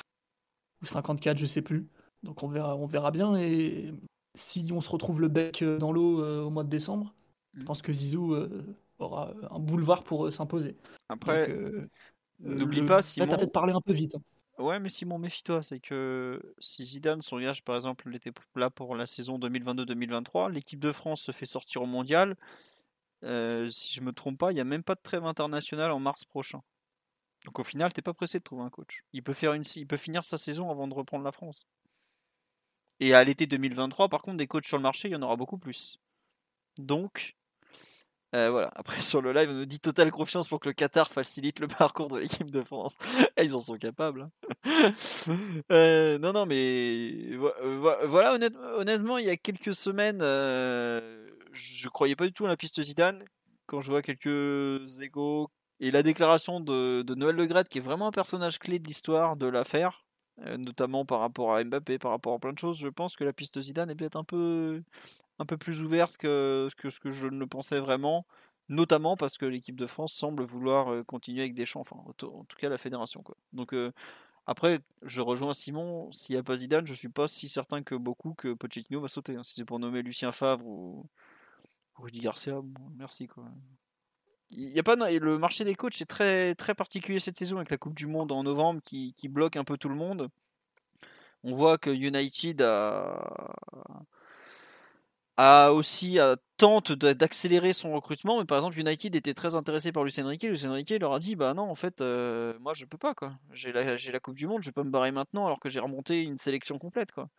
ou 0.83 0.87
54, 0.87 1.39
je 1.39 1.47
sais 1.47 1.63
plus. 1.63 1.89
Donc 2.23 2.43
on 2.43 2.49
verra, 2.49 2.77
on 2.77 2.87
verra 2.87 3.11
bien. 3.11 3.37
Et 3.37 3.93
si 4.35 4.67
on 4.73 4.81
se 4.81 4.91
retrouve 4.91 5.21
le 5.21 5.29
bec 5.29 5.63
euh, 5.63 5.79
dans 5.79 5.93
l'eau 5.93 6.23
euh, 6.23 6.43
au 6.43 6.51
mois 6.51 6.65
de 6.65 6.71
décembre, 6.71 7.15
je 7.55 7.65
pense 7.65 7.83
que 7.83 7.93
Zizou 7.93 8.35
euh, 8.35 8.77
aura 8.99 9.35
un 9.51 9.59
boulevard 9.59 10.05
pour 10.05 10.33
s'imposer. 10.33 10.77
Après, 11.09 11.55
n'oublie 12.39 12.85
pas 12.85 13.01
t'as 13.03 13.27
peut-être 13.27 13.53
parlé 13.53 13.73
un 13.73 13.81
peu 13.81 13.93
vite. 13.93 14.15
Hein. 14.15 14.23
Ouais, 14.61 14.79
mais 14.79 14.91
Simon, 14.91 15.19
méfie-toi, 15.19 15.63
c'est 15.63 15.81
que 15.81 16.55
si 16.59 16.85
Zidane 16.85 17.23
s'engage, 17.23 17.65
par 17.65 17.77
exemple, 17.77 18.15
était 18.15 18.31
là 18.57 18.69
pour 18.69 18.95
la 18.95 19.07
saison 19.07 19.39
2022-2023, 19.39 20.53
l'équipe 20.53 20.79
de 20.79 20.93
France 20.93 21.23
se 21.23 21.33
fait 21.33 21.47
sortir 21.47 21.81
au 21.83 21.87
mondial, 21.87 22.37
euh, 23.25 23.69
si 23.71 23.95
je 23.95 24.03
me 24.03 24.13
trompe 24.13 24.39
pas, 24.39 24.51
il 24.53 24.55
n'y 24.55 24.61
a 24.61 24.65
même 24.65 24.83
pas 24.83 24.95
de 24.95 25.01
trêve 25.03 25.25
internationale 25.25 25.91
en 25.93 25.99
mars 26.01 26.25
prochain. 26.25 26.63
Donc 27.47 27.59
au 27.59 27.65
final, 27.65 27.93
t'es 27.93 28.03
pas 28.03 28.15
pressé 28.15 28.39
de 28.39 28.45
trouver 28.45 28.63
un 28.63 28.71
coach. 28.71 29.03
Il 29.13 29.23
peut, 29.23 29.35
il 29.77 29.87
peut 29.87 29.97
finir 29.97 30.25
sa 30.25 30.37
saison 30.37 30.71
avant 30.71 30.89
de 30.89 30.95
reprendre 30.95 31.25
la 31.25 31.33
France. 31.33 31.67
Et 33.01 33.15
à 33.15 33.25
l'été 33.25 33.47
2023, 33.47 34.09
par 34.09 34.23
contre, 34.23 34.37
des 34.37 34.47
coachs 34.47 34.67
sur 34.67 34.77
le 34.77 34.83
marché, 34.83 35.09
il 35.09 35.13
y 35.13 35.17
en 35.17 35.23
aura 35.23 35.37
beaucoup 35.37 35.59
plus. 35.59 35.99
Donc, 36.79 37.37
euh, 38.35 38.51
voilà. 38.51 38.71
Après, 38.77 39.01
sur 39.01 39.21
le 39.21 39.33
live, 39.33 39.51
on 39.51 39.55
nous 39.55 39.67
dit 39.67 39.81
totale 39.81 40.11
confiance 40.11 40.49
pour 40.49 40.61
que 40.61 40.69
le 40.69 40.73
Qatar 40.73 41.11
facilite 41.11 41.61
le 41.61 41.69
parcours 41.79 42.09
de 42.09 42.19
l'équipe 42.19 42.51
de 42.51 42.63
France. 42.63 42.97
Ils 43.43 43.55
en 43.55 43.61
sont 43.61 43.77
capables. 43.77 44.29
Hein. 44.67 44.95
Euh, 45.73 46.19
non, 46.19 46.33
non, 46.33 46.47
mais 46.47 47.37
voilà, 47.37 48.35
honnêtement, 48.77 49.19
il 49.19 49.27
y 49.27 49.31
a 49.31 49.37
quelques 49.37 49.75
semaines, 49.75 50.21
euh, 50.23 51.29
je 51.53 51.89
croyais 51.89 52.17
pas 52.17 52.27
du 52.27 52.33
tout 52.33 52.45
à 52.45 52.49
la 52.49 52.57
piste 52.57 52.81
Zidane. 52.83 53.25
Quand 53.67 53.81
je 53.81 53.91
vois 53.91 54.03
quelques 54.03 55.01
égaux 55.01 55.49
et 55.79 55.91
la 55.91 56.03
déclaration 56.03 56.61
de, 56.61 57.03
de 57.03 57.15
Noël 57.15 57.37
Legrette, 57.37 57.69
qui 57.69 57.79
est 57.79 57.83
vraiment 57.83 58.09
un 58.09 58.13
personnage 58.13 58.59
clé 58.59 58.79
de 58.79 58.87
l'histoire 58.87 59.37
de 59.37 59.47
l'affaire, 59.47 60.05
euh, 60.47 60.57
notamment 60.57 61.05
par 61.05 61.21
rapport 61.21 61.55
à 61.55 61.63
Mbappé, 61.63 61.99
par 61.99 62.11
rapport 62.13 62.35
à 62.35 62.39
plein 62.39 62.53
de 62.53 62.59
choses, 62.59 62.79
je 62.79 62.89
pense 62.89 63.17
que 63.17 63.25
la 63.25 63.33
piste 63.33 63.61
Zidane 63.61 63.91
est 63.91 63.95
peut-être 63.95 64.17
un 64.17 64.25
peu, 64.25 64.83
un 65.41 65.47
peu 65.47 65.57
plus 65.57 65.83
ouverte 65.83 66.19
que, 66.19 66.69
ce 66.71 67.01
que 67.01 67.11
je 67.11 67.27
ne 67.27 67.45
pensais 67.47 67.81
vraiment, 67.81 68.27
notamment 68.69 69.17
parce 69.17 69.39
que 69.39 69.47
l'équipe 69.47 69.75
de 69.75 69.87
France 69.87 70.13
semble 70.13 70.45
vouloir 70.45 71.05
continuer 71.07 71.41
avec 71.41 71.55
Deschamps, 71.55 71.81
enfin 71.81 71.97
en 71.97 72.13
tout 72.13 72.57
cas 72.59 72.69
la 72.69 72.77
fédération. 72.77 73.23
Quoi. 73.23 73.37
Donc 73.55 73.75
après, 74.47 74.81
je 75.03 75.23
rejoins 75.23 75.55
Simon, 75.55 76.13
s'il 76.13 76.35
n'y 76.35 76.41
a 76.41 76.43
pas 76.43 76.57
Zidane, 76.57 76.87
je 76.87 76.93
ne 76.93 76.97
suis 76.97 77.09
pas 77.09 77.27
si 77.27 77.49
certain 77.49 77.83
que 77.83 77.95
beaucoup 77.95 78.35
que 78.35 78.53
Pochettino 78.53 79.01
va 79.01 79.09
sauter. 79.09 79.35
Hein. 79.35 79.45
Si 79.45 79.55
c'est 79.55 79.65
pour 79.65 79.79
nommer 79.79 80.03
Lucien 80.03 80.31
Favre 80.31 80.67
ou 80.67 81.07
Rudy 81.97 82.21
Garcia, 82.21 82.61
merci 82.97 83.27
quoi. 83.27 83.45
Il 84.51 84.69
y 84.71 84.79
a 84.79 84.83
pas 84.83 84.97
le 84.97 85.39
marché 85.39 85.65
des 85.65 85.75
coachs 85.75 86.03
est 86.03 86.07
très 86.07 86.55
très 86.57 86.75
particulier 86.75 87.21
cette 87.21 87.39
saison 87.39 87.57
avec 87.57 87.71
la 87.71 87.79
Coupe 87.79 87.95
du 87.95 88.07
Monde 88.07 88.33
en 88.33 88.43
novembre 88.43 88.83
qui 88.83 89.29
bloque 89.29 89.57
un 89.57 89.65
peu 89.65 89.79
tout 89.79 89.89
le 89.89 89.95
monde. 89.95 90.29
On 91.45 91.55
voit 91.55 91.79
que 91.79 91.91
United 91.91 92.61
a, 92.61 93.57
a 95.43 95.73
aussi 95.73 96.19
tente 96.59 96.93
d'accélérer 96.93 97.73
son 97.73 97.93
recrutement, 97.93 98.39
mais 98.39 98.45
par 98.45 98.59
exemple 98.59 98.79
United 98.79 99.17
était 99.17 99.33
très 99.33 99.55
intéressé 99.55 99.91
par 99.91 100.05
Lucien 100.05 100.27
Riquet. 100.27 100.49
Lucien 100.49 100.71
Riquet 100.71 100.99
leur 100.99 101.15
a 101.15 101.19
dit 101.19 101.35
bah 101.35 101.55
non 101.55 101.63
en 101.63 101.75
fait 101.75 102.03
euh, 102.03 102.53
moi 102.61 102.75
je 102.75 102.85
peux 102.85 102.99
pas 102.99 103.15
quoi. 103.15 103.33
J'ai 103.53 103.73
la, 103.73 103.97
la 103.97 104.21
Coupe 104.21 104.37
du 104.37 104.47
Monde, 104.47 104.61
je 104.61 104.69
vais 104.69 104.73
pas 104.73 104.85
me 104.85 104.91
barrer 104.91 105.13
maintenant 105.13 105.47
alors 105.47 105.59
que 105.59 105.71
j'ai 105.71 105.81
remonté 105.81 106.21
une 106.21 106.37
sélection 106.37 106.79
complète 106.79 107.13
quoi. 107.13 107.31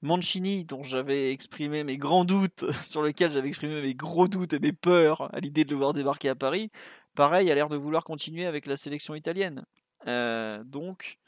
Mancini, 0.00 0.64
dont 0.64 0.82
j'avais 0.82 1.30
exprimé 1.30 1.84
mes 1.84 1.98
grands 1.98 2.24
doutes, 2.24 2.64
sur 2.82 3.02
lequel 3.02 3.30
j'avais 3.30 3.48
exprimé 3.48 3.82
mes 3.82 3.94
gros 3.94 4.28
doutes 4.28 4.54
et 4.54 4.58
mes 4.58 4.72
peurs 4.72 5.32
à 5.34 5.40
l'idée 5.40 5.64
de 5.64 5.70
le 5.72 5.76
voir 5.76 5.92
débarquer 5.92 6.30
à 6.30 6.34
Paris, 6.34 6.70
pareil, 7.14 7.50
a 7.50 7.54
l'air 7.54 7.68
de 7.68 7.76
vouloir 7.76 8.02
continuer 8.02 8.46
avec 8.46 8.66
la 8.66 8.76
sélection 8.76 9.14
italienne. 9.14 9.64
Euh, 10.08 10.64
donc, 10.64 11.18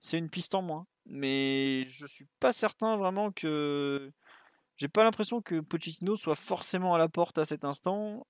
c'est 0.00 0.18
une 0.18 0.28
piste 0.28 0.54
en 0.54 0.62
moins. 0.62 0.86
Mais 1.06 1.84
je 1.86 2.04
suis 2.06 2.26
pas 2.40 2.52
certain 2.52 2.96
vraiment 2.96 3.32
que. 3.32 4.12
J'ai 4.78 4.88
pas 4.88 5.02
l'impression 5.04 5.42
que 5.42 5.60
Pochettino 5.60 6.16
soit 6.16 6.36
forcément 6.36 6.94
à 6.94 6.98
la 6.98 7.08
porte 7.08 7.36
à 7.38 7.44
cet 7.44 7.64
instant. 7.64 8.26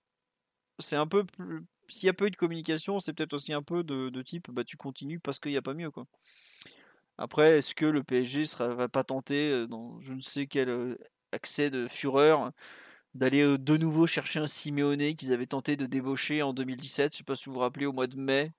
C'est 0.78 0.96
un 0.96 1.06
peu. 1.06 1.24
S'il 1.88 2.06
y 2.06 2.10
a 2.10 2.14
peu 2.14 2.30
de 2.30 2.36
communication, 2.36 3.00
c'est 3.00 3.12
peut-être 3.12 3.34
aussi 3.34 3.52
un 3.52 3.62
peu 3.62 3.84
de, 3.84 4.22
type 4.22 4.50
bah 4.50 4.64
tu 4.64 4.76
continues 4.76 5.20
parce 5.20 5.38
qu'il 5.38 5.52
n'y 5.52 5.58
a 5.58 5.62
pas 5.62 5.74
mieux 5.74 5.90
quoi. 5.90 6.06
Après, 7.18 7.58
est-ce 7.58 7.74
que 7.74 7.86
le 7.86 8.02
PSG 8.04 8.42
ne 8.60 8.74
va 8.74 8.88
pas 8.88 9.04
tenter, 9.04 9.50
euh, 9.50 9.66
dans 9.66 10.00
je 10.00 10.14
ne 10.14 10.20
sais 10.20 10.46
quel 10.46 10.68
euh, 10.68 10.96
accès 11.32 11.70
de 11.70 11.88
fureur, 11.88 12.52
d'aller 13.14 13.42
euh, 13.42 13.58
de 13.58 13.76
nouveau 13.76 14.06
chercher 14.06 14.40
un 14.40 14.46
Simeone 14.46 15.14
qu'ils 15.14 15.32
avaient 15.32 15.46
tenté 15.46 15.76
de 15.76 15.86
débaucher 15.86 16.42
en 16.42 16.52
2017 16.54 17.12
Je 17.12 17.16
ne 17.16 17.18
sais 17.18 17.24
pas 17.24 17.34
si 17.36 17.46
vous 17.46 17.54
vous 17.54 17.60
rappelez, 17.60 17.86
au 17.86 17.92
mois 17.92 18.06
de 18.06 18.16
mai, 18.16 18.52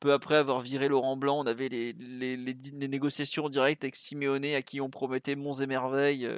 peu 0.00 0.12
après 0.12 0.36
avoir 0.36 0.60
viré 0.60 0.88
Laurent 0.88 1.16
Blanc, 1.16 1.40
on 1.40 1.46
avait 1.46 1.68
les, 1.68 1.92
les, 1.94 2.88
négociations 2.88 3.46
en 3.46 3.50
direct 3.50 3.84
avec 3.84 3.96
Simeone 3.96 4.46
à 4.46 4.62
qui 4.62 4.80
on 4.80 4.90
promettait 4.90 5.36
monts 5.36 5.54
et 5.54 5.66
merveilles. 5.66 6.28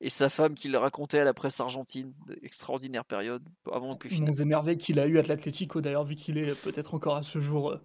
Et 0.00 0.08
sa 0.08 0.28
femme 0.28 0.54
qui 0.54 0.68
le 0.68 0.78
racontait 0.78 1.18
à 1.18 1.24
la 1.24 1.34
presse 1.34 1.60
argentine, 1.60 2.14
extraordinaire 2.42 3.04
période, 3.04 3.42
avant 3.70 3.96
que 3.96 4.08
Monts 4.20 4.32
et 4.32 4.44
merveilles 4.44 4.78
qu'il 4.78 4.98
a 4.98 5.06
eu 5.06 5.18
à 5.18 5.22
l'Atlético 5.22 5.80
d'ailleurs, 5.80 6.04
vu 6.04 6.14
qu'il 6.14 6.38
est 6.38 6.54
peut-être 6.62 6.94
encore 6.94 7.16
à 7.16 7.22
ce 7.22 7.38
jour 7.38 7.78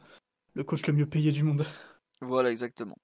le 0.53 0.63
coach 0.63 0.85
le 0.87 0.93
mieux 0.93 1.05
payé 1.05 1.31
du 1.31 1.43
monde. 1.43 1.65
Voilà, 2.21 2.49
exactement. 2.49 2.97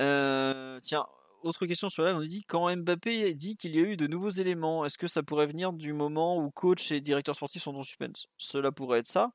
Euh, 0.00 0.78
tiens, 0.80 1.04
autre 1.42 1.66
question 1.66 1.88
sur 1.88 2.04
là, 2.04 2.14
on 2.14 2.20
nous 2.20 2.26
dit 2.26 2.44
quand 2.44 2.74
Mbappé 2.74 3.34
dit 3.34 3.56
qu'il 3.56 3.74
y 3.74 3.78
a 3.78 3.82
eu 3.82 3.96
de 3.96 4.06
nouveaux 4.06 4.30
éléments, 4.30 4.84
est-ce 4.84 4.98
que 4.98 5.06
ça 5.06 5.22
pourrait 5.22 5.46
venir 5.46 5.72
du 5.72 5.92
moment 5.92 6.38
où 6.38 6.50
coach 6.50 6.92
et 6.92 7.00
directeur 7.00 7.34
sportif 7.34 7.62
sont 7.62 7.74
en 7.74 7.82
suspense? 7.82 8.26
Cela 8.38 8.72
pourrait 8.72 9.00
être 9.00 9.08
ça. 9.08 9.32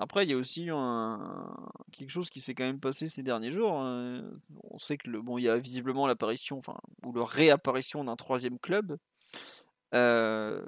Après, 0.00 0.24
il 0.24 0.30
y 0.30 0.32
a 0.32 0.36
aussi 0.36 0.66
quelque 1.92 2.10
chose 2.10 2.30
qui 2.30 2.38
s'est 2.38 2.54
quand 2.54 2.64
même 2.64 2.78
passé 2.78 3.08
ces 3.08 3.24
derniers 3.24 3.50
jours. 3.50 3.72
Hein. 3.72 4.30
On 4.70 4.78
sait 4.78 4.96
que 4.96 5.10
le... 5.10 5.20
bon, 5.20 5.38
il 5.38 5.42
y 5.42 5.48
a 5.48 5.58
visiblement 5.58 6.06
l'apparition, 6.06 6.60
ou 7.04 7.12
la 7.12 7.24
réapparition 7.24 8.04
d'un 8.04 8.14
troisième 8.14 8.60
club. 8.60 8.96
Euh, 9.94 10.64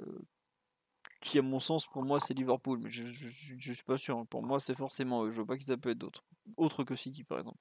qui 1.21 1.37
à 1.37 1.43
mon 1.43 1.59
sens 1.59 1.85
pour 1.85 2.01
moi 2.01 2.19
c'est 2.19 2.33
Liverpool 2.33 2.79
mais 2.81 2.89
je, 2.89 3.05
je, 3.05 3.73
suis 3.73 3.83
pas 3.83 3.95
sûr 3.95 4.17
hein. 4.17 4.25
pour 4.27 4.41
moi 4.41 4.59
c'est 4.59 4.73
forcément 4.73 5.25
eux 5.25 5.29
je 5.29 5.35
vois 5.35 5.45
pas 5.45 5.57
qui 5.57 5.65
ça 5.65 5.77
peut 5.77 5.91
être 5.91 5.99
d'autres 5.99 6.23
autre 6.57 6.83
que 6.83 6.95
City 6.95 7.23
par 7.23 7.37
exemple 7.37 7.59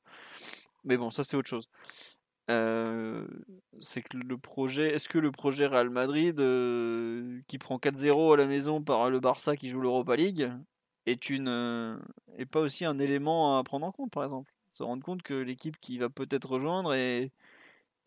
mais 0.84 0.96
bon 0.96 1.10
ça 1.10 1.24
c'est 1.24 1.36
autre 1.36 1.50
chose 1.50 1.68
euh, 2.50 3.26
c'est 3.80 4.00
que 4.00 4.16
le 4.16 4.38
projet 4.38 4.94
est-ce 4.94 5.10
que 5.10 5.18
le 5.18 5.30
projet 5.30 5.66
Real 5.66 5.90
Madrid 5.90 6.40
euh, 6.40 7.42
qui 7.48 7.58
prend 7.58 7.76
4-0 7.76 8.32
à 8.32 8.36
la 8.38 8.46
maison 8.46 8.82
par 8.82 9.10
le 9.10 9.20
Barça 9.20 9.54
qui 9.54 9.68
joue 9.68 9.82
l'Europa 9.82 10.16
League 10.16 10.50
est 11.06 11.30
une 11.30 11.48
euh, 11.48 11.96
est 12.36 12.46
pas 12.46 12.60
aussi 12.60 12.84
un 12.84 12.98
élément 12.98 13.58
à 13.58 13.64
prendre 13.64 13.86
en 13.86 13.92
compte 13.92 14.10
par 14.10 14.24
exemple 14.24 14.52
se 14.70 14.82
rendre 14.82 15.02
compte 15.02 15.22
que 15.22 15.34
l'équipe 15.34 15.78
qui 15.80 15.98
va 15.98 16.08
peut-être 16.08 16.48
rejoindre 16.48 16.94
est, 16.94 17.32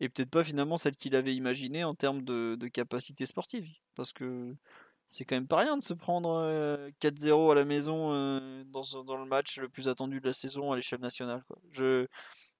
est 0.00 0.08
peut-être 0.08 0.30
pas 0.30 0.44
finalement 0.44 0.76
celle 0.76 0.96
qu'il 0.96 1.14
avait 1.14 1.34
imaginée 1.34 1.84
en 1.84 1.94
termes 1.94 2.22
de, 2.22 2.56
de 2.58 2.68
capacité 2.68 3.26
sportive 3.26 3.68
parce 3.94 4.12
que 4.12 4.54
c'est 5.06 5.24
quand 5.24 5.36
même 5.36 5.46
pas 5.46 5.58
rien 5.58 5.76
de 5.76 5.82
se 5.82 5.94
prendre 5.94 6.90
4-0 7.00 7.26
euh, 7.26 7.52
à 7.52 7.54
la 7.54 7.64
maison 7.64 8.12
euh, 8.14 8.64
dans, 8.66 9.02
dans, 9.04 9.16
le 9.16 9.26
match 9.26 9.58
le 9.58 9.68
plus 9.68 9.88
attendu 9.88 10.20
de 10.20 10.26
la 10.26 10.32
saison 10.32 10.72
à 10.72 10.76
l'échelle 10.76 11.00
nationale. 11.00 11.44
Quoi. 11.46 11.58
Je, 11.70 12.06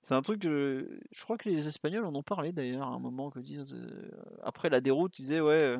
c'est 0.02 0.15
un 0.15 0.20
truc 0.23 0.43
que 0.43 1.01
je, 1.11 1.23
crois 1.24 1.39
que 1.39 1.48
les 1.48 1.66
Espagnols 1.66 2.05
en 2.05 2.15
ont 2.15 2.23
parlé 2.23 2.52
d'ailleurs 2.52 2.89
à 2.89 2.94
un 2.94 2.98
moment 2.98 3.31
que 3.31 3.40
après 4.43 4.69
la 4.69 4.82
déroute, 4.82 5.19
ils 5.19 5.23
disaient 5.23 5.40
ouais, 5.40 5.78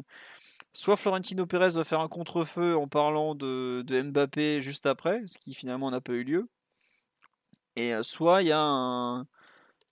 soit 0.75 0.97
Florentino 0.97 1.47
Pérez 1.47 1.71
va 1.71 1.85
faire 1.85 2.01
un 2.01 2.09
contre-feu 2.09 2.77
en 2.77 2.89
parlant 2.89 3.35
de, 3.35 3.85
Mbappé 3.89 4.61
juste 4.61 4.87
après, 4.87 5.23
ce 5.27 5.39
qui 5.39 5.55
finalement 5.55 5.91
n'a 5.91 6.03
pas 6.03 6.13
eu 6.13 6.25
lieu, 6.25 6.49
et 7.77 7.95
soit 8.03 8.43
il 8.43 8.49
y 8.49 8.53
a 8.53 8.61
un 8.61 9.27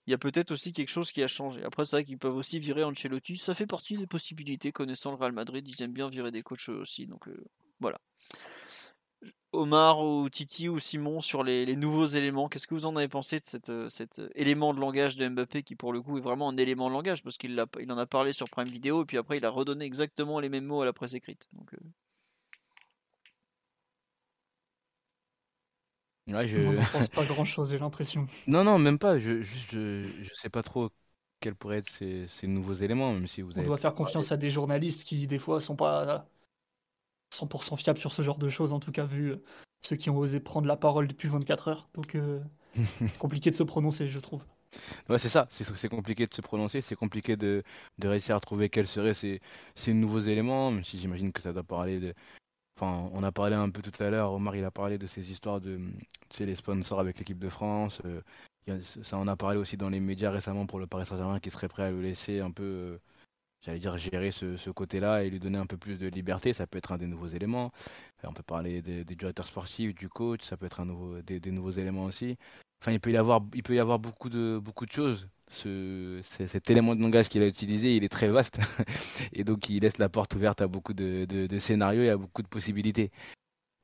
il 0.05 0.11
y 0.11 0.13
a 0.13 0.17
peut-être 0.17 0.51
aussi 0.51 0.73
quelque 0.73 0.89
chose 0.89 1.11
qui 1.11 1.23
a 1.23 1.27
changé. 1.27 1.63
Après, 1.63 1.85
c'est 1.85 1.95
vrai 1.95 2.03
qu'ils 2.03 2.17
peuvent 2.17 2.35
aussi 2.35 2.59
virer 2.59 2.83
Ancelotti. 2.83 3.37
Ça 3.37 3.53
fait 3.53 3.65
partie 3.65 3.97
des 3.97 4.07
possibilités. 4.07 4.71
Connaissant 4.73 5.11
le 5.11 5.17
Real 5.17 5.31
Madrid, 5.31 5.65
ils 5.65 5.81
aiment 5.81 5.93
bien 5.93 6.07
virer 6.07 6.31
des 6.31 6.43
coachs 6.43 6.69
aussi. 6.69 7.07
Donc 7.07 7.27
euh, 7.29 7.45
voilà. 7.79 7.99
Omar 9.51 10.03
ou 10.03 10.29
Titi 10.29 10.67
ou 10.67 10.79
Simon 10.79 11.21
sur 11.21 11.43
les, 11.43 11.75
nouveaux 11.75 12.05
éléments. 12.05 12.49
Qu'est-ce 12.49 12.67
que 12.67 12.73
vous 12.73 12.85
en 12.85 12.95
avez 12.95 13.07
pensé 13.07 13.37
de 13.37 13.45
cet 13.45 13.69
euh, 13.69 13.89
euh, 14.19 14.29
élément 14.35 14.73
de 14.73 14.79
langage 14.79 15.15
de 15.15 15.27
Mbappé 15.27 15.63
qui 15.63 15.75
pour 15.75 15.93
le 15.93 16.01
coup 16.01 16.17
est 16.17 16.21
vraiment 16.21 16.49
un 16.49 16.57
élément 16.57 16.89
de 16.89 16.93
langage 16.93 17.21
parce 17.23 17.37
qu'il 17.37 17.63
il 17.79 17.91
en 17.91 17.97
a 17.97 18.05
parlé 18.05 18.33
sur 18.33 18.49
Prime 18.49 18.67
Video 18.67 19.03
et 19.03 19.05
puis 19.05 19.17
après 19.17 19.37
il 19.37 19.45
a 19.45 19.49
redonné 19.49 19.85
exactement 19.85 20.39
les 20.39 20.49
mêmes 20.49 20.65
mots 20.65 20.81
à 20.81 20.85
la 20.85 20.93
presse 20.93 21.13
écrite. 21.13 21.47
Donc, 21.53 21.71
Ouais, 26.27 26.47
je... 26.47 26.57
On 26.59 26.97
pense 26.97 27.09
pas 27.09 27.25
grand 27.25 27.43
chose, 27.43 27.69
j'ai 27.69 27.77
l'impression. 27.77 28.27
Non, 28.47 28.63
non, 28.63 28.79
même 28.79 28.97
pas. 28.97 29.19
Je, 29.19 29.41
juste, 29.41 29.71
je, 29.71 30.05
je 30.21 30.33
sais 30.33 30.49
pas 30.49 30.63
trop 30.63 30.89
quels 31.41 31.55
pourraient 31.55 31.79
être 31.79 31.89
ces, 31.89 32.25
ces 32.27 32.47
nouveaux 32.47 32.73
éléments, 32.73 33.11
même 33.11 33.27
si 33.27 33.41
vous 33.41 33.51
On 33.57 33.63
doit 33.63 33.77
faire 33.77 33.93
confiance 33.93 34.31
à 34.31 34.37
des 34.37 34.49
journalistes 34.49 35.03
qui, 35.03 35.27
des 35.27 35.39
fois, 35.39 35.59
sont 35.59 35.75
pas 35.75 36.25
100% 37.33 37.77
fiables 37.77 37.99
sur 37.99 38.13
ce 38.13 38.21
genre 38.21 38.37
de 38.37 38.49
choses, 38.49 38.73
en 38.73 38.79
tout 38.79 38.91
cas, 38.91 39.05
vu 39.05 39.31
euh, 39.31 39.43
ceux 39.81 39.95
qui 39.95 40.09
ont 40.09 40.17
osé 40.17 40.39
prendre 40.39 40.67
la 40.67 40.77
parole 40.77 41.07
depuis 41.07 41.27
24 41.27 41.67
heures. 41.67 41.89
Donc, 41.93 42.15
euh, 42.15 42.39
compliqué 43.19 43.49
de 43.49 43.55
se 43.55 43.63
prononcer, 43.63 44.07
je 44.07 44.19
trouve. 44.19 44.45
Ouais, 45.07 45.19
c'est 45.19 45.29
ça, 45.29 45.47
c'est 45.51 45.89
compliqué 45.89 46.25
de 46.25 46.33
se 46.33 46.41
prononcer, 46.41 46.81
c'est 46.81 46.95
compliqué 46.95 47.35
de, 47.35 47.63
de, 47.99 48.07
réussir 48.07 48.35
à 48.35 48.39
trouver 48.39 48.69
quels 48.69 48.87
seraient 48.87 49.13
ces, 49.13 49.39
ces 49.75 49.93
nouveaux 49.93 50.19
éléments, 50.19 50.71
même 50.71 50.83
si 50.83 50.99
j'imagine 50.99 51.31
que 51.31 51.43
ça 51.43 51.53
doit 51.53 51.61
parler 51.61 51.99
de, 51.99 52.15
Enfin, 52.75 53.09
on 53.13 53.23
a 53.23 53.31
parlé 53.31 53.55
un 53.55 53.69
peu 53.69 53.81
tout 53.81 54.03
à 54.03 54.09
l'heure, 54.09 54.31
Omar 54.33 54.55
il 54.55 54.65
a 54.65 54.71
parlé 54.71 54.97
de 54.97 55.05
ces 55.05 55.31
histoires 55.31 55.61
de 55.61 55.79
tu 56.29 56.45
les 56.45 56.55
sponsors 56.55 56.99
avec 56.99 57.19
l'équipe 57.19 57.37
de 57.37 57.49
France. 57.49 58.01
Euh, 58.05 58.21
ça 59.03 59.17
en 59.17 59.27
a 59.27 59.35
parlé 59.35 59.57
aussi 59.57 59.77
dans 59.77 59.89
les 59.89 59.99
médias 59.99 60.31
récemment 60.31 60.65
pour 60.65 60.79
le 60.79 60.87
Paris 60.87 61.05
Saint-Germain 61.05 61.39
qui 61.39 61.51
serait 61.51 61.67
prêt 61.67 61.83
à 61.83 61.91
le 61.91 62.01
laisser 62.01 62.39
un 62.39 62.51
peu, 62.51 62.63
euh, 62.63 62.97
j'allais 63.65 63.79
dire, 63.79 63.97
gérer 63.97 64.31
ce, 64.31 64.69
côté-là 64.69 65.23
et 65.23 65.29
lui 65.29 65.39
donner 65.39 65.57
un 65.57 65.65
peu 65.65 65.77
plus 65.77 65.97
de 65.97 66.07
liberté. 66.07 66.53
Ça 66.53 66.67
peut 66.67 66.77
être 66.77 66.91
un 66.91 66.97
des 66.97 67.07
nouveaux 67.07 67.27
éléments. 67.27 67.71
On 68.23 68.33
peut 68.33 68.43
parler 68.43 68.81
des, 68.81 69.03
directeurs 69.03 69.47
sportifs, 69.47 69.93
du 69.95 70.09
coach, 70.09 70.43
ça 70.43 70.57
peut 70.57 70.65
être 70.65 70.79
un 70.79 70.85
nouveau, 70.85 71.21
des, 71.21 71.39
des, 71.39 71.51
nouveaux 71.51 71.71
éléments 71.71 72.05
aussi. 72.05 72.37
Enfin, 72.81 72.91
il 72.91 72.99
peut 72.99 73.11
y 73.11 73.17
avoir, 73.17 73.41
il 73.53 73.63
peut 73.63 73.75
y 73.75 73.79
avoir 73.79 73.99
beaucoup 73.99 74.29
de, 74.29 74.59
beaucoup 74.61 74.85
de 74.85 74.91
choses 74.91 75.27
ce, 75.53 76.21
cet 76.23 76.69
élément 76.69 76.95
de 76.95 77.01
langage 77.01 77.29
qu'il 77.29 77.41
a 77.41 77.47
utilisé, 77.47 77.95
il 77.95 78.03
est 78.03 78.09
très 78.09 78.27
vaste. 78.27 78.59
et 79.33 79.43
donc, 79.43 79.69
il 79.69 79.81
laisse 79.81 79.97
la 79.97 80.09
porte 80.09 80.35
ouverte 80.35 80.61
à 80.61 80.67
beaucoup 80.67 80.93
de, 80.93 81.25
de, 81.25 81.59
scénarios 81.59 82.03
et 82.03 82.09
à 82.09 82.17
beaucoup 82.17 82.41
de 82.41 82.47
possibilités. 82.47 83.11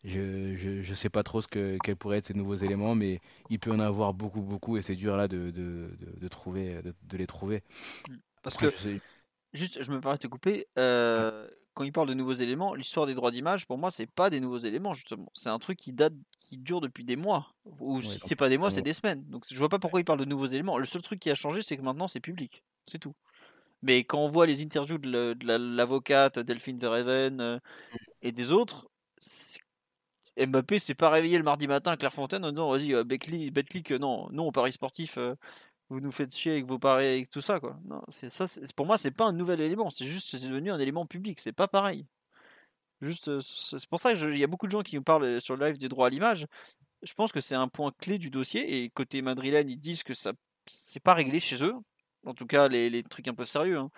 Je, 0.03 0.56
je, 0.56 0.81
je 0.81 0.93
sais 0.93 1.10
pas 1.10 1.23
trop 1.23 1.41
ce 1.41 1.47
que 1.47 1.77
quels 1.84 1.97
pourraient 1.97 2.19
être 2.19 2.27
ces 2.27 2.34
nouveaux 2.34 2.56
éléments, 2.56 2.95
mais 2.95 3.19
il 3.49 3.60
peut 3.60 3.72
en 3.72 3.80
avoir 3.80 4.14
beaucoup, 4.14 4.41
beaucoup, 4.41 4.77
et 4.77 4.81
c'est 4.81 4.95
dur 4.95 5.18
là 5.18 5.27
de, 5.27 5.51
de, 5.51 5.91
de, 5.99 6.19
de 6.19 6.27
trouver, 6.30 6.81
de, 6.81 6.93
de 7.03 7.18
les 7.18 7.27
trouver. 7.27 7.64
Parce 8.41 8.56
Après, 8.56 8.72
que, 8.72 8.99
juste, 9.53 9.81
je 9.81 9.91
me 9.91 9.99
permets 9.99 10.17
de 10.17 10.21
te 10.21 10.27
couper, 10.27 10.67
euh, 10.77 11.47
quand 11.73 11.84
il 11.84 11.91
parle 11.91 12.09
de 12.09 12.13
nouveaux 12.13 12.34
éléments, 12.34 12.73
l'histoire 12.73 13.05
des 13.05 13.13
droits 13.13 13.31
d'image, 13.31 13.65
pour 13.65 13.77
moi, 13.77 13.89
c'est 13.89 14.05
pas 14.07 14.30
des 14.30 14.39
nouveaux 14.39 14.57
éléments, 14.57 14.93
justement. 14.93 15.31
C'est 15.34 15.49
un 15.49 15.59
truc 15.59 15.77
qui 15.80 15.93
date, 15.93 16.13
qui 16.39 16.57
dure 16.57 16.81
depuis 16.81 17.03
des 17.03 17.15
mois. 17.15 17.53
Ou 17.80 18.01
donc, 18.01 18.11
c'est 18.11 18.35
pas 18.35 18.49
des 18.49 18.57
mois, 18.57 18.69
c'est 18.71 18.81
des 18.81 18.93
semaines. 18.93 19.23
Donc 19.30 19.45
je 19.49 19.57
vois 19.57 19.69
pas 19.69 19.80
pourquoi 19.80 19.99
il 19.99 20.03
parle 20.03 20.19
de 20.19 20.26
nouveaux 20.26 20.47
éléments. 20.47 20.77
Le 20.77 20.85
seul 20.85 21.01
truc 21.01 21.19
qui 21.19 21.30
a 21.30 21.35
changé, 21.35 21.61
c'est 21.61 21.77
que 21.77 21.81
maintenant, 21.81 22.07
c'est 22.07 22.19
public. 22.19 22.63
C'est 22.88 22.99
tout. 22.99 23.13
Mais 23.81 24.03
quand 24.03 24.19
on 24.19 24.27
voit 24.27 24.45
les 24.45 24.61
interviews 24.61 24.97
de 24.97 25.38
la- 25.45 25.57
l'avocate 25.57 26.39
Delphine 26.39 26.77
Verheven 26.80 27.39
euh, 27.39 27.59
et 28.21 28.31
des 28.31 28.51
autres, 28.51 28.89
Mbappé 30.38 30.80
s'est 30.80 30.95
pas 30.95 31.09
réveillé 31.09 31.38
le 31.38 31.43
mardi 31.43 31.67
matin 31.67 31.91
à 31.91 31.97
Clairefontaine 31.97 32.45
en 32.45 32.51
disant 32.51 32.69
vas-y, 32.71 32.93
euh, 32.93 33.03
Betclic, 33.03 33.91
non, 33.91 34.30
non, 34.31 34.47
au 34.47 34.51
Paris 34.51 34.71
sportif, 34.71 35.17
euh, 35.17 35.35
vous 35.89 35.99
nous 35.99 36.11
faites 36.11 36.35
chier 36.35 36.53
avec 36.53 36.65
vos 36.65 36.79
paris 36.79 37.19
et 37.21 37.25
tout 37.27 37.41
ça. 37.41 37.59
Quoi. 37.59 37.79
Non, 37.85 38.01
c'est 38.09 38.29
ça, 38.29 38.47
c'est- 38.47 38.73
pour 38.75 38.85
moi, 38.85 38.97
c'est 38.97 39.11
pas 39.11 39.25
un 39.25 39.33
nouvel 39.33 39.61
élément, 39.61 39.89
c'est 39.89 40.05
juste 40.05 40.29
c'est 40.37 40.47
devenu 40.47 40.71
un 40.71 40.79
élément 40.79 41.05
public, 41.05 41.39
c'est 41.39 41.51
pas 41.53 41.67
pareil. 41.67 42.05
Juste, 43.01 43.29
euh, 43.29 43.39
c'est 43.41 43.87
pour 43.89 43.99
ça 43.99 44.13
qu'il 44.13 44.37
y 44.37 44.43
a 44.43 44.47
beaucoup 44.47 44.65
de 44.67 44.71
gens 44.71 44.81
qui 44.83 44.95
nous 44.97 45.03
parlent 45.03 45.23
euh, 45.23 45.39
sur 45.39 45.55
le 45.55 45.65
live 45.65 45.77
des 45.77 45.87
droits 45.89 46.07
à 46.07 46.09
l'image. 46.09 46.45
Je 47.03 47.13
pense 47.13 47.31
que 47.31 47.41
c'est 47.41 47.55
un 47.55 47.67
point 47.69 47.91
clé 47.99 48.17
du 48.19 48.29
dossier 48.31 48.83
et 48.83 48.89
côté 48.89 49.21
madrilène, 49.21 49.69
ils 49.69 49.77
disent 49.79 50.03
que 50.03 50.13
ça 50.13 50.33
c'est 50.67 51.01
pas 51.01 51.13
réglé 51.15 51.39
chez 51.39 51.63
eux. 51.63 51.75
En 52.25 52.33
tout 52.33 52.45
cas, 52.47 52.67
les, 52.69 52.89
les 52.89 53.03
trucs 53.03 53.27
un 53.29 53.35
peu 53.35 53.45
sérieux. 53.45 53.77
hein. 53.79 53.91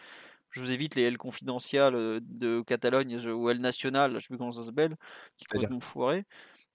Je 0.52 0.62
vous 0.62 0.72
évite 0.72 0.96
les 0.96 1.04
L 1.04 1.18
confidentiales 1.18 1.96
euh, 1.96 2.20
de 2.24 2.62
Catalogne 2.62 3.18
ou 3.30 3.50
L 3.50 3.60
nationales, 3.62 4.14
je 4.16 4.20
sais 4.20 4.28
plus 4.30 4.38
comment 4.38 4.52
ça 4.54 4.64
s'appelle, 4.66 4.96
qui 5.38 5.46
complètement 5.46 5.80
foiré, 5.82 6.26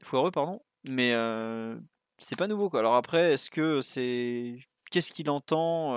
foireux, 0.02 0.30
pardon. 0.32 0.62
Mais 0.84 1.12
euh, 1.14 1.78
c'est 2.18 2.36
pas 2.36 2.48
nouveau 2.48 2.70
quoi. 2.70 2.80
Alors 2.80 2.96
après, 2.96 3.32
est-ce 3.34 3.50
que 3.50 3.80
c'est 3.82 4.58
qu'est-ce 4.90 5.12
qu'il 5.12 5.30
entend 5.30 5.94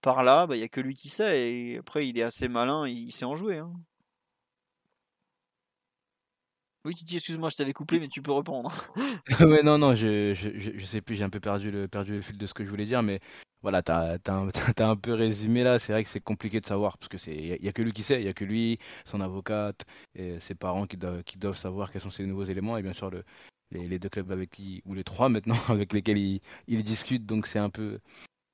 par 0.00 0.22
là? 0.22 0.46
Bah, 0.46 0.56
il 0.56 0.60
y 0.60 0.64
a 0.64 0.68
que 0.68 0.80
lui 0.80 0.94
qui 0.94 1.08
sait. 1.08 1.50
Et 1.50 1.78
après, 1.78 2.06
il 2.08 2.18
est 2.18 2.22
assez 2.22 2.48
malin, 2.48 2.86
il 2.88 3.12
sait 3.12 3.24
en 3.24 3.36
jouer. 3.36 3.58
hein. 3.58 3.72
Oui, 6.84 6.94
Titi, 6.94 7.16
excuse-moi, 7.16 7.48
je 7.48 7.56
t'avais 7.56 7.72
coupé, 7.72 7.98
mais 7.98 8.08
tu 8.08 8.20
peux 8.20 8.32
répondre. 8.32 8.70
Ouais, 9.40 9.62
non, 9.62 9.78
non, 9.78 9.94
je, 9.94 10.34
je, 10.34 10.50
je, 10.78 10.84
sais 10.86 11.00
plus, 11.00 11.14
j'ai 11.16 11.24
un 11.24 11.30
peu 11.30 11.40
perdu 11.40 11.70
le, 11.70 11.88
perdu 11.88 12.12
le 12.12 12.20
fil 12.20 12.36
de 12.36 12.46
ce 12.46 12.52
que 12.52 12.62
je 12.62 12.68
voulais 12.68 12.84
dire, 12.84 13.02
mais 13.02 13.20
voilà, 13.62 13.82
t'as, 13.82 14.18
t'as, 14.18 14.34
un, 14.34 14.48
un 14.90 14.96
peu 14.96 15.14
résumé 15.14 15.62
là. 15.64 15.78
C'est 15.78 15.92
vrai 15.92 16.04
que 16.04 16.10
c'est 16.10 16.20
compliqué 16.20 16.60
de 16.60 16.66
savoir, 16.66 16.98
parce 16.98 17.08
que 17.08 17.16
c'est, 17.16 17.34
y 17.34 17.64
y 17.64 17.68
a 17.68 17.72
que 17.72 17.80
lui 17.82 17.92
qui 17.94 18.02
sait, 18.02 18.20
il 18.20 18.24
y 18.26 18.28
a 18.28 18.34
que 18.34 18.44
lui, 18.44 18.78
son 19.06 19.22
avocate 19.22 19.86
et 20.14 20.38
ses 20.40 20.54
parents 20.54 20.86
qui 20.86 20.98
doivent, 20.98 21.22
qui 21.24 21.38
doivent 21.38 21.56
savoir 21.56 21.90
quels 21.90 22.02
sont 22.02 22.10
ces 22.10 22.26
nouveaux 22.26 22.44
éléments, 22.44 22.76
et 22.76 22.82
bien 22.82 22.92
sûr 22.92 23.08
le, 23.10 23.24
les, 23.74 23.88
les 23.88 23.98
deux 23.98 24.08
clubs 24.08 24.32
avec 24.32 24.50
qui, 24.50 24.82
ou 24.86 24.94
les 24.94 25.04
trois 25.04 25.28
maintenant, 25.28 25.56
avec 25.68 25.92
lesquels 25.92 26.18
ils, 26.18 26.40
ils 26.68 26.84
discutent, 26.84 27.26
donc 27.26 27.46
c'est 27.46 27.58
un 27.58 27.70
peu, 27.70 28.00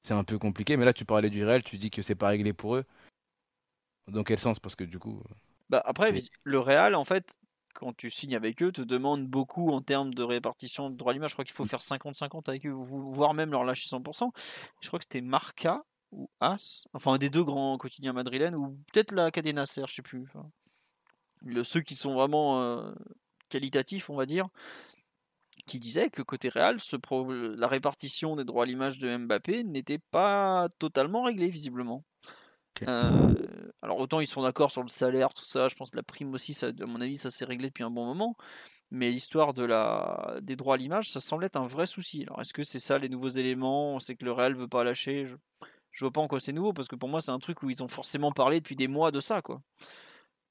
c'est 0.05 0.15
un 0.15 0.25
peu 0.25 0.39
compliqué. 0.39 0.77
Mais 0.77 0.85
là, 0.87 0.93
tu 0.95 1.05
parlais 1.07 1.31
du 1.31 1.45
réel, 1.45 1.63
tu 1.65 1.79
dis 1.79 1.91
que 1.91 2.03
c'est 2.03 2.17
pas 2.17 2.29
réglé 2.29 2.53
pour 2.55 2.77
eux. 2.77 2.85
Dans 4.09 4.25
quel 4.25 4.39
sens? 4.39 4.61
Parce 4.61 4.75
que 4.75 4.85
du 4.85 4.99
coup, 4.99 5.23
Bah, 5.69 5.83
après, 5.85 6.13
le 6.45 6.59
Real, 6.59 6.95
en 6.95 7.05
fait, 7.05 7.39
quand 7.75 7.97
tu 7.97 8.11
signes 8.11 8.35
avec 8.35 8.63
eux, 8.63 8.73
te 8.73 8.81
demande 8.83 9.27
beaucoup 9.27 9.71
en 9.71 9.81
termes 9.81 10.13
de 10.15 10.23
répartition 10.23 10.91
de 10.91 10.97
droits 10.97 11.13
à 11.13 11.15
l'image. 11.15 11.31
Je 11.31 11.35
crois 11.35 11.45
qu'il 11.45 11.55
faut 11.55 11.65
faire 11.65 11.83
50-50 11.83 12.49
avec 12.49 12.67
eux, 12.67 12.71
vo- 12.71 13.13
voire 13.13 13.35
même 13.35 13.51
leur 13.53 13.65
lâcher 13.65 13.89
100%. 13.89 14.33
Je 14.81 14.89
crois 14.89 14.99
que 14.99 15.05
c'était 15.05 15.21
Marca 15.21 15.83
ou 16.13 16.29
As, 16.41 16.89
enfin 16.93 17.13
un 17.13 17.19
des 17.19 17.31
deux 17.31 17.45
grands 17.45 17.79
quotidiens 17.79 18.13
madrilènes, 18.13 18.57
ou 18.57 18.77
peut-être 18.93 19.13
la 19.13 19.31
Cadena 19.31 19.65
Ser, 19.65 19.87
je 19.87 19.95
sais 19.95 20.03
plus. 20.03 20.23
Enfin, 20.23 20.51
le- 21.43 21.65
ceux 21.65 21.81
qui 21.81 21.95
sont 21.95 22.15
vraiment 22.15 22.63
euh, 22.63 22.93
qualitatifs, 23.49 24.11
on 24.11 24.17
va 24.17 24.27
dire, 24.27 24.49
qui 25.71 25.79
disaient 25.79 26.11
que 26.11 26.23
côté 26.23 26.49
Real, 26.49 26.81
ce 26.81 26.97
pro- 26.97 27.31
la 27.33 27.69
répartition 27.69 28.35
des 28.35 28.45
droits 28.45 28.65
à 28.65 28.67
l'image 28.67 28.99
de 28.99 29.17
Mbappé 29.17 29.63
n'était 29.63 30.01
pas 30.11 30.69
totalement 30.81 31.23
réglée, 31.23 31.49
visiblement. 31.49 32.05
Euh, 32.89 33.35
alors 33.83 33.99
autant 33.99 34.21
ils 34.21 34.27
sont 34.27 34.43
d'accord 34.43 34.71
sur 34.71 34.83
le 34.83 34.89
salaire, 34.89 35.35
tout 35.35 35.45
ça, 35.45 35.69
je 35.69 35.75
pense 35.75 35.91
que 35.91 35.97
la 35.97 36.03
prime 36.03 36.33
aussi, 36.35 36.55
ça, 36.55 36.69
à 36.69 36.87
mon 36.87 37.01
avis, 37.01 37.17
ça 37.17 37.31
s'est 37.31 37.45
réglé 37.45 37.69
depuis 37.69 37.85
un 37.85 37.91
bon 37.91 38.05
moment. 38.05 38.37
Mais 38.91 39.13
l'histoire 39.13 39.55
de 39.55 39.65
la, 39.65 40.39
des 40.43 40.57
droits 40.57 40.75
à 40.75 40.79
l'image, 40.79 41.11
ça 41.11 41.21
semble 41.21 41.45
être 41.45 41.57
un 41.57 41.67
vrai 41.67 41.87
souci. 41.87 42.25
Alors 42.27 42.41
est-ce 42.41 42.53
que 42.53 42.65
c'est 42.65 42.81
ça 42.81 42.99
les 42.99 43.09
nouveaux 43.09 43.29
éléments? 43.29 44.01
C'est 44.01 44.17
que 44.17 44.25
le 44.25 44.33
Real 44.33 44.55
veut 44.55 44.67
pas 44.67 44.83
lâcher 44.83 45.27
je, 45.27 45.37
je 45.93 46.05
vois 46.05 46.13
pas 46.13 46.21
en 46.21 46.27
quoi 46.27 46.41
c'est 46.41 46.53
nouveau, 46.53 46.73
parce 46.73 46.89
que 46.89 46.97
pour 46.97 47.09
moi 47.09 47.21
c'est 47.21 47.31
un 47.31 47.39
truc 47.39 47.63
où 47.63 47.71
ils 47.71 47.83
ont 47.85 47.89
forcément 47.89 48.33
parlé 48.33 48.59
depuis 48.59 48.77
des 48.77 48.89
mois 48.89 49.13
de 49.13 49.21
ça, 49.21 49.41
quoi. 49.41 49.63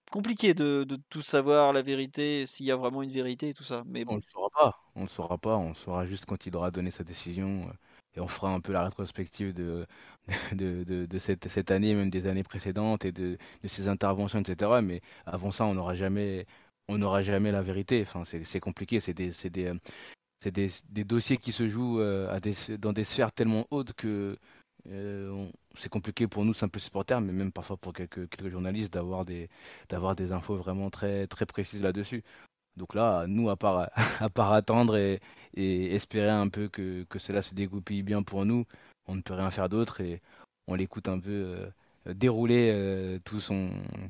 Compliqué 0.09 0.53
de, 0.53 0.83
de 0.85 0.97
tout 1.09 1.21
savoir, 1.21 1.71
la 1.73 1.81
vérité, 1.81 2.45
s'il 2.47 2.65
y 2.65 2.71
a 2.71 2.75
vraiment 2.75 3.03
une 3.03 3.11
vérité 3.11 3.49
et 3.49 3.53
tout 3.53 3.63
ça. 3.63 3.83
Mais 3.85 4.05
On 4.07 4.15
bon, 4.15 4.17
le 4.17 4.21
saura 4.33 4.49
pas. 4.49 4.79
On 4.95 5.01
le 5.03 5.07
saura 5.07 5.37
pas. 5.37 5.55
On 5.57 5.69
le 5.69 5.75
saura 5.75 6.05
juste 6.05 6.25
quand 6.25 6.45
il 6.45 6.55
aura 6.55 6.71
donné 6.71 6.91
sa 6.91 7.03
décision. 7.03 7.67
euh, 7.69 7.73
Et 8.15 8.19
on 8.19 8.27
fera 8.27 8.51
un 8.53 8.59
peu 8.59 8.73
la 8.73 8.83
rétrospective 8.83 9.53
de, 9.53 9.85
de, 10.53 10.83
de, 10.83 11.05
de 11.05 11.19
cette, 11.19 11.47
cette 11.47 11.71
année, 11.71 11.93
même 11.95 12.09
des 12.09 12.27
années 12.27 12.43
précédentes 12.43 13.05
et 13.05 13.11
de, 13.11 13.37
ses 13.65 13.87
interventions, 13.87 14.39
etc. 14.41 14.81
Mais 14.81 15.01
avant 15.25 15.51
ça, 15.51 15.65
on 15.65 15.75
n'aura 15.75 15.95
jamais, 15.95 16.45
on 16.87 17.21
jamais 17.21 17.51
la 17.51 17.61
vérité. 17.61 18.01
Enfin, 18.01 18.23
c'est 18.25 18.59
compliqué. 18.59 18.99
C'est 18.99 19.13
des, 19.13 19.31
c'est 19.33 19.49
des, 19.51 19.65
euh, 19.67 19.75
des, 20.51 20.69
des 20.89 21.03
dossiers 21.03 21.37
qui 21.37 21.51
se 21.51 21.67
jouent 21.69 21.99
euh, 22.01 22.29
à 22.35 22.39
dans 22.77 22.93
des 22.93 23.03
sphères 23.03 23.31
tellement 23.31 23.67
hautes 23.71 23.93
que 23.93 24.37
on- 24.91 25.51
c'est 25.77 25.89
compliqué 25.89 26.27
pour 26.27 26.45
nous, 26.45 26.53
simples 26.53 26.79
supporters, 26.79 27.21
mais 27.21 27.31
même 27.33 27.51
parfois 27.51 27.77
pour 27.77 27.93
quelques, 27.93 28.29
quelques 28.29 28.49
journalistes, 28.51 28.91
d'avoir 28.93 29.25
des, 29.25 29.49
d'avoir 29.89 30.15
des 30.15 30.31
infos 30.31 30.55
vraiment 30.57 30.89
très, 30.89 31.27
très 31.27 31.45
précises 31.45 31.81
là-dessus. 31.81 32.23
Donc 32.77 32.95
là, 32.95 33.25
nous, 33.27 33.49
à 33.49 33.57
part, 33.57 33.89
à 34.21 34.29
part 34.29 34.53
attendre 34.53 34.97
et, 34.97 35.21
espérer 35.55 36.29
un 36.29 36.49
peu 36.49 36.69
que, 36.69 37.03
que 37.09 37.19
cela 37.19 37.41
se 37.41 37.53
dégoupille 37.55 38.03
bien 38.03 38.23
pour 38.23 38.45
nous, 38.45 38.65
on 39.07 39.15
ne 39.15 39.21
peut 39.21 39.33
rien 39.33 39.51
faire 39.51 39.69
d'autre 39.69 40.01
et 40.01 40.21
on 40.67 40.75
l'écoute 40.75 41.07
un 41.09 41.19
peu 41.19 41.29
euh, 41.31 42.13
dérouler 42.13 42.71
euh, 42.73 43.19
tout 43.25 43.39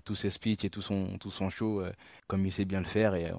tous 0.05 0.15
ses 0.15 0.29
speeches 0.29 0.65
et 0.65 0.69
tout 0.69 0.81
son, 0.81 1.17
tout 1.17 1.31
son 1.31 1.49
show 1.49 1.81
euh, 1.81 1.91
comme 2.27 2.45
il 2.45 2.51
sait 2.51 2.65
bien 2.65 2.79
le 2.79 2.85
faire. 2.85 3.13
Euh, 3.13 3.31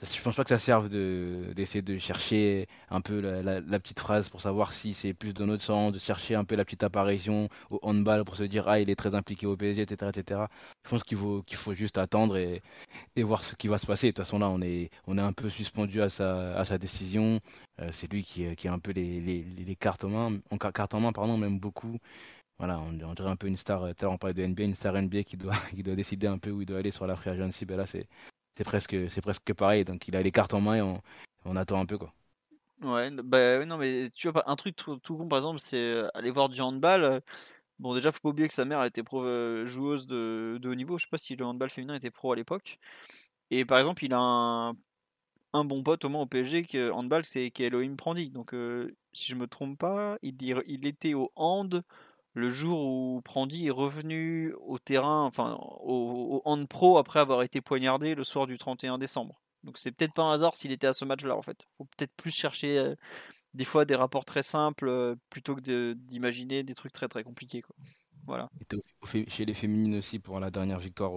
je 0.00 0.22
pense 0.22 0.36
pas 0.36 0.44
que 0.44 0.50
ça 0.50 0.60
serve 0.60 0.88
de, 0.88 1.52
d'essayer 1.56 1.82
de 1.82 1.98
chercher 1.98 2.68
un 2.88 3.00
peu 3.00 3.20
la, 3.20 3.80
petite 3.80 3.98
phrase 3.98 4.28
pour 4.28 4.40
savoir 4.40 4.72
si 4.72 4.94
c'est 4.94 5.12
plus 5.12 5.34
dans 5.34 5.46
notre 5.46 5.64
sens, 5.64 5.92
de 5.92 5.98
chercher 5.98 6.36
un 6.36 6.44
peu 6.44 6.54
la 6.54 6.64
petite 6.64 6.84
apparition 6.84 7.48
au 7.70 7.80
handball 7.82 8.24
pour 8.24 8.36
se 8.36 8.44
dire 8.44 8.68
ah 8.68 8.78
il 8.78 8.90
est 8.90 8.96
très 8.96 9.14
impliqué 9.16 9.46
au 9.46 9.56
PSG, 9.56 9.82
etc. 9.82 10.10
etc. 10.14 10.42
Je 10.84 10.90
pense 10.90 11.02
qu'il 11.02 11.18
faut, 11.18 11.42
qu'il 11.42 11.56
faut 11.56 11.74
juste 11.74 11.98
attendre 11.98 12.36
et, 12.36 12.62
voir 13.16 13.44
ce 13.44 13.56
qui 13.56 13.66
va 13.68 13.78
se 13.78 13.86
passer. 13.86 14.08
De 14.08 14.12
toute 14.12 14.24
façon, 14.24 14.38
là, 14.38 14.48
on 14.48 14.62
est, 14.62 14.90
on 15.06 15.18
est 15.18 15.20
un 15.22 15.32
peu 15.32 15.50
suspendu 15.50 16.00
à 16.00 16.08
sa, 16.08 16.56
à 16.56 16.64
sa 16.64 16.78
décision. 16.78 17.40
Euh, 17.80 17.90
c'est 17.92 18.10
lui 18.12 18.22
qui, 18.24 18.54
qui 18.56 18.68
a 18.68 18.72
un 18.72 18.78
peu 18.78 18.92
les, 18.92 19.20
les, 19.20 19.76
cartes 19.76 20.04
en 20.04 20.10
main, 20.10 20.38
en 20.50 20.58
car- 20.58 20.72
cartes 20.72 20.94
en 20.94 21.00
main, 21.00 21.12
pardon, 21.12 21.36
même 21.36 21.58
beaucoup. 21.58 21.98
Voilà, 22.58 22.80
on, 22.80 22.92
dirait 23.14 23.30
un 23.30 23.36
peu 23.36 23.48
une 23.48 23.56
star. 23.56 23.84
euh, 23.84 23.92
on 24.02 24.18
parlait 24.18 24.34
de 24.34 24.42
NBA, 24.44 24.64
une 24.64 24.74
star 24.74 24.94
NBA 25.00 25.24
qui 25.24 25.36
doit, 25.36 25.54
qui 25.74 25.82
doit 25.82 25.96
décider 25.96 26.26
un 26.28 26.38
peu 26.38 26.50
où 26.50 26.62
il 26.62 26.66
doit 26.66 26.78
aller 26.78 26.90
sur 26.92 27.06
la 27.06 27.16
free 27.16 27.30
agency. 27.30 27.64
Ben 27.66 27.76
là, 27.76 27.86
c'est 28.58 28.64
presque, 28.64 28.96
c'est 29.08 29.20
presque 29.20 29.54
pareil. 29.54 29.84
Donc, 29.84 30.08
il 30.08 30.16
a 30.16 30.22
les 30.22 30.32
cartes 30.32 30.52
en 30.52 30.60
main 30.60 30.74
et 30.74 31.00
on, 31.44 31.56
attend 31.56 31.80
un 31.80 31.86
peu, 31.86 31.96
quoi. 31.96 32.12
ouais, 32.82 33.10
bah 33.22 33.64
non, 33.64 33.78
mais 33.78 34.10
tu 34.10 34.28
vois, 34.28 34.50
un 34.50 34.56
truc 34.56 34.74
tout, 34.74 34.96
tout 34.98 35.16
con, 35.16 35.28
par 35.28 35.38
exemple, 35.38 35.60
c'est 35.60 35.76
euh, 35.76 36.08
aller 36.12 36.32
voir 36.32 36.48
du 36.48 36.60
handball. 36.60 37.04
euh, 37.04 37.20
Bon, 37.78 37.94
déjà, 37.94 38.10
faut 38.10 38.18
pas 38.20 38.30
oublier 38.30 38.48
que 38.48 38.54
sa 38.54 38.64
mère 38.64 38.82
était 38.84 39.04
pro 39.04 39.22
euh, 39.22 39.64
joueuse 39.66 40.08
de, 40.08 40.58
de 40.60 40.68
haut 40.68 40.74
niveau. 40.74 40.98
Je 40.98 41.04
sais 41.04 41.10
pas 41.10 41.18
si 41.18 41.36
le 41.36 41.44
handball 41.46 41.70
féminin 41.70 41.94
était 41.94 42.10
pro 42.10 42.32
à 42.32 42.36
l'époque. 42.36 42.80
Et 43.50 43.64
par 43.64 43.78
exemple, 43.78 44.04
il 44.04 44.12
a 44.14 44.18
un, 44.18 45.64
bon 45.64 45.82
pote 45.84 46.04
au 46.04 46.08
moins 46.08 46.22
au 46.22 46.26
PSG 46.26 46.64
qui 46.64 46.78
est 46.78 46.90
handball, 46.90 47.24
c'est 47.24 47.50
qui 47.52 47.62
est 47.64 47.68
Elohim 47.68 47.96
Prandi. 47.96 48.30
Donc, 48.30 48.54
si 49.12 49.32
je 49.32 49.36
me 49.36 49.46
trompe 49.46 49.78
pas, 49.78 50.18
il, 50.22 50.36
il 50.42 50.62
il 50.66 50.86
était 50.86 51.14
au 51.14 51.32
hand 51.36 51.84
le 52.34 52.50
jour 52.50 52.86
où 52.86 53.20
Prandi 53.22 53.66
est 53.66 53.70
revenu 53.70 54.54
au 54.66 54.78
terrain, 54.78 55.24
enfin 55.24 55.58
au, 55.60 56.42
hand 56.44 56.68
pro 56.68 56.98
après 56.98 57.20
avoir 57.20 57.42
été 57.42 57.60
poignardé 57.60 58.14
le 58.14 58.24
soir 58.24 58.46
du 58.46 58.58
31 58.58 58.98
décembre. 58.98 59.40
Donc, 59.64 59.76
c'est 59.76 59.90
peut-être 59.90 60.14
pas 60.14 60.22
un 60.22 60.32
hasard 60.32 60.54
s'il 60.54 60.70
était 60.70 60.86
à 60.86 60.92
ce 60.92 61.04
match-là 61.04 61.36
en 61.36 61.42
fait. 61.42 61.66
Faut 61.76 61.86
peut-être 61.96 62.14
plus 62.16 62.30
chercher 62.30 62.78
euh, 62.78 62.94
des 63.54 63.64
fois 63.64 63.84
des 63.84 63.96
rapports 63.96 64.24
très 64.24 64.42
simples 64.42 64.88
euh, 64.88 65.16
plutôt 65.30 65.56
que 65.56 65.94
d'imaginer 65.94 66.62
des 66.62 66.74
trucs 66.74 66.92
très 66.92 67.08
très 67.08 67.24
compliqués. 67.24 67.62
Quoi. 67.62 67.74
Voilà. 68.26 68.48
Fé- 69.04 69.26
chez 69.28 69.44
les 69.44 69.54
féminines 69.54 69.96
aussi 69.96 70.18
pour 70.18 70.38
la 70.38 70.50
dernière 70.50 70.78
victoire, 70.78 71.12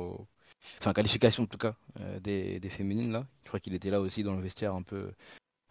enfin 0.79 0.93
qualification 0.93 1.43
en 1.43 1.47
tout 1.47 1.57
cas, 1.57 1.75
euh, 1.99 2.19
des, 2.19 2.59
des 2.59 2.69
féminines 2.69 3.11
là. 3.11 3.27
Je 3.43 3.49
crois 3.49 3.59
qu'il 3.59 3.75
était 3.75 3.91
là 3.91 4.01
aussi 4.01 4.23
dans 4.23 4.33
le 4.33 4.41
vestiaire 4.41 4.73
un 4.73 4.81
peu 4.83 5.11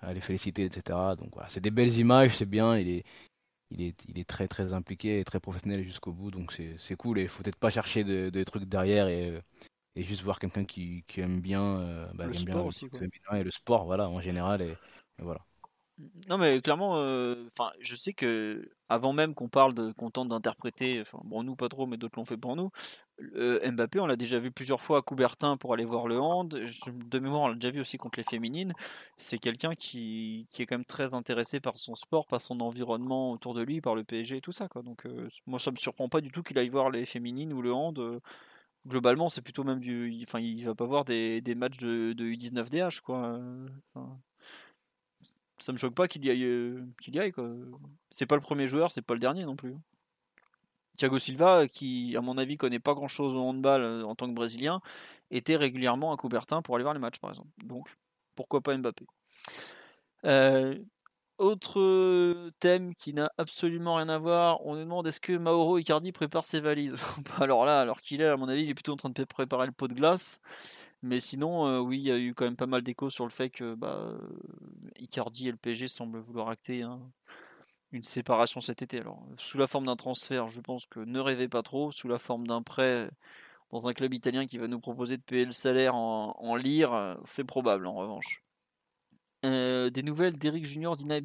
à 0.01 0.13
les 0.13 0.21
féliciter, 0.21 0.65
etc. 0.65 1.17
Donc 1.19 1.31
voilà, 1.33 1.49
c'est 1.49 1.61
des 1.61 1.71
belles 1.71 1.97
images, 1.99 2.37
c'est 2.37 2.49
bien. 2.49 2.77
Il 2.77 2.89
est, 2.89 3.05
il 3.71 3.83
est, 3.83 3.97
il 4.09 4.19
est 4.19 4.29
très 4.29 4.49
très 4.49 4.73
impliqué 4.73 5.21
et 5.21 5.25
très 5.25 5.41
professionnel 5.41 5.83
jusqu'au 5.85 6.13
bout, 6.13 6.31
donc 6.31 6.53
c'est 6.53 6.77
c'est 6.79 6.97
cool. 6.97 7.19
Et 7.19 7.23
il 7.23 7.29
faut 7.29 7.43
peut-être 7.43 7.57
pas 7.57 7.71
chercher 7.71 8.05
de, 8.05 8.31
de 8.31 8.45
trucs 8.45 8.65
derrière 8.65 9.09
et, 9.09 9.31
euh, 9.31 9.41
et 9.97 10.05
juste 10.05 10.23
voir 10.23 10.39
quelqu'un 10.41 10.65
qui, 10.65 11.05
qui 11.09 11.21
aime 11.21 11.41
bien, 11.41 11.81
euh, 11.81 12.07
bah, 12.15 12.27
Le 12.27 12.35
aime 12.35 12.35
sport 12.35 12.67
aussi, 12.67 12.89
quoi. 12.89 13.01
et 13.35 13.45
le 13.45 13.51
sport, 13.51 13.85
voilà, 13.87 14.09
en 14.09 14.21
général. 14.21 14.63
Et, 14.63 14.71
et 15.19 15.23
voilà. 15.23 15.45
Non, 16.29 16.39
mais 16.39 16.61
clairement, 16.61 16.97
euh, 16.99 17.49
je 17.81 17.97
sais 17.97 18.13
que 18.13 18.71
avant 18.89 19.13
même 19.13 19.35
qu'on 19.35 19.49
parle 19.49 19.75
de, 19.75 19.93
qu'on 19.93 20.11
tente 20.11 20.29
d'interpréter, 20.29 21.01
enfin, 21.01 21.21
bon, 21.25 21.43
nous 21.43 21.57
pas 21.57 21.69
trop, 21.69 21.87
mais 21.87 21.97
d'autres 21.97 22.19
l'ont 22.19 22.25
fait 22.25 22.37
pour 22.37 22.57
nous. 22.57 22.71
Mbappé, 23.19 24.01
on 24.01 24.07
l'a 24.07 24.17
déjà 24.17 24.39
vu 24.39 24.51
plusieurs 24.51 24.81
fois 24.81 24.99
à 24.99 25.03
Coubertin 25.03 25.57
pour 25.57 25.75
aller 25.75 25.85
voir 25.85 26.09
le 26.09 26.19
hand. 26.21 26.49
De 26.51 27.19
mémoire, 27.19 27.43
on 27.43 27.49
l'a 27.49 27.55
déjà 27.55 27.71
vu 27.71 27.81
aussi 27.81 27.99
contre 27.99 28.19
les 28.19 28.25
féminines. 28.25 28.73
C'est 29.17 29.39
quelqu'un 29.39 29.75
qui, 29.75 30.47
qui, 30.51 30.63
est 30.63 30.67
quand 30.67 30.77
même 30.77 30.85
très 30.85 31.15
intéressé 31.15 31.61
par 31.61 31.77
son 31.77 31.95
sport, 31.95 32.27
par 32.27 32.41
son 32.41 32.61
environnement 32.61 33.33
autour 33.33 33.55
de 33.55 33.63
lui, 33.63 33.81
par 33.81 33.95
le 33.95 34.05
PSG 34.05 34.39
et 34.39 34.41
tout 34.41 34.53
ça. 34.53 34.69
Donc, 34.85 35.07
euh, 35.07 35.29
moi, 35.47 35.59
ça 35.59 35.71
me 35.71 35.77
surprend 35.77 36.09
pas 36.09 36.21
du 36.21 36.31
tout 36.31 36.43
qu'il 36.43 36.59
aille 36.59 36.69
voir 36.69 36.91
les 36.91 37.05
féminines 37.05 37.53
ou 37.53 37.63
le 37.63 37.73
hand. 37.73 37.99
Euh, 37.99 38.21
globalement, 38.87 39.29
c'est 39.29 39.43
plutôt 39.43 39.65
même 39.65 39.81
du. 39.81 40.21
Enfin, 40.27 40.41
il 40.41 40.65
va 40.65 40.75
pas 40.75 40.87
voir 40.87 41.05
des, 41.05 41.41
des 41.43 41.55
matchs 41.55 41.79
de, 41.79 42.13
de 42.15 42.25
U19 42.25 42.71
DH, 42.71 43.01
quoi. 43.03 43.39
Enfin, 43.95 44.19
ça 45.61 45.73
me 45.73 45.79
choque 45.79 45.95
pas 45.95 46.09
qu'il 46.09 46.25
y 46.25 46.31
aille, 46.31 46.45
euh, 46.45 46.85
qu'il 47.03 47.17
y. 47.17 47.33
C'est 48.11 48.27
pas 48.27 48.37
le 48.37 48.41
premier 48.41 48.67
joueur, 48.67 48.91
c'est 48.91 49.03
pas 49.03 49.15
le 49.15 49.21
dernier 49.21 49.45
non 49.45 49.57
plus. 49.57 49.77
Thiago 50.97 51.19
Silva, 51.19 51.69
qui 51.69 52.15
à 52.17 52.21
mon 52.21 52.37
avis 52.39 52.57
connaît 52.57 52.79
pas 52.79 52.95
grand 52.95 53.09
chose 53.09 53.35
au 53.35 53.41
handball 53.41 53.83
euh, 53.83 54.05
en 54.05 54.15
tant 54.15 54.29
que 54.29 54.35
brésilien, 54.35 54.81
était 55.31 55.57
régulièrement 55.57 56.13
à 56.13 56.17
Coubertin 56.17 56.63
pour 56.63 56.75
aller 56.75 56.83
voir 56.83 56.95
les 56.95 57.01
matchs 57.01 57.19
par 57.19 57.31
exemple. 57.31 57.49
Donc 57.65 57.89
pourquoi 58.35 58.61
pas 58.61 58.77
Mbappé. 58.77 59.07
Euh, 60.27 60.79
autre 61.39 62.51
thème 62.61 62.95
qui 62.95 63.15
n'a 63.15 63.33
absolument 63.39 63.95
rien 63.95 64.11
à 64.11 64.19
voir, 64.19 64.65
on 64.67 64.75
nous 64.75 64.81
demande 64.83 65.07
est-ce 65.07 65.21
que 65.21 65.33
Mauro 65.33 65.79
Icardi 65.79 66.13
prépare 66.13 66.45
ses 66.45 66.61
valises? 66.61 66.97
Alors 67.39 67.65
là, 67.65 67.81
alors 67.81 68.03
qu'il 68.03 68.21
est, 68.21 68.27
à 68.27 68.37
mon 68.37 68.49
avis, 68.49 68.63
il 68.65 68.71
est 68.71 68.75
plutôt 68.75 68.93
en 68.93 68.97
train 68.97 69.09
de 69.09 69.25
préparer 69.25 69.65
le 69.65 69.73
pot 69.73 69.89
de 69.89 69.95
glace. 69.95 70.41
Mais 71.03 71.21
sinon, 71.21 71.67
euh, 71.67 71.79
oui, 71.79 71.99
il 71.99 72.05
y 72.05 72.11
a 72.11 72.19
eu 72.19 72.35
quand 72.35 72.45
même 72.45 72.57
pas 72.57 72.67
mal 72.67 72.83
d'échos 72.83 73.11
sur 73.11 73.25
le 73.25 73.31
fait 73.31 73.51
que 73.51 73.75
bah, 73.75 74.13
Icardi 74.99 75.49
et 75.49 75.51
le 75.51 75.57
PSG 75.57 75.89
semblent 75.89 76.21
vouloir 76.21 76.49
acter 76.49 76.85
une 77.93 78.03
séparation 78.03 78.61
cet 78.61 78.83
été. 78.83 79.01
Alors, 79.01 79.25
sous 79.37 79.59
la 79.59 79.67
forme 79.67 79.87
d'un 79.87 79.97
transfert, 79.97 80.49
je 80.49 80.61
pense 80.61 80.87
que 80.87 81.01
ne 81.01 81.21
rêvez 81.21 81.49
pas 81.49 81.63
trop. 81.63 81.91
Sous 81.91 82.09
la 82.09 82.19
forme 82.19 82.47
d'un 82.47 82.63
prêt 82.63 83.11
dans 83.71 83.89
un 83.89 83.95
club 83.95 84.13
italien 84.13 84.47
qui 84.47 84.59
va 84.59 84.69
nous 84.69 84.81
proposer 84.81 85.17
de 85.17 85.23
payer 85.23 85.45
le 85.45 85.53
salaire 85.53 85.95
en, 85.95 86.35
en 86.39 86.57
lire, 86.57 87.19
c'est 87.23 87.45
probable 87.45 87.87
en 87.87 87.95
revanche. 87.95 88.43
Euh, 89.45 89.89
des 89.89 90.03
nouvelles 90.03 90.37
d'Eric 90.37 90.67
Junior 90.67 90.97
d'Ina. 90.97 91.19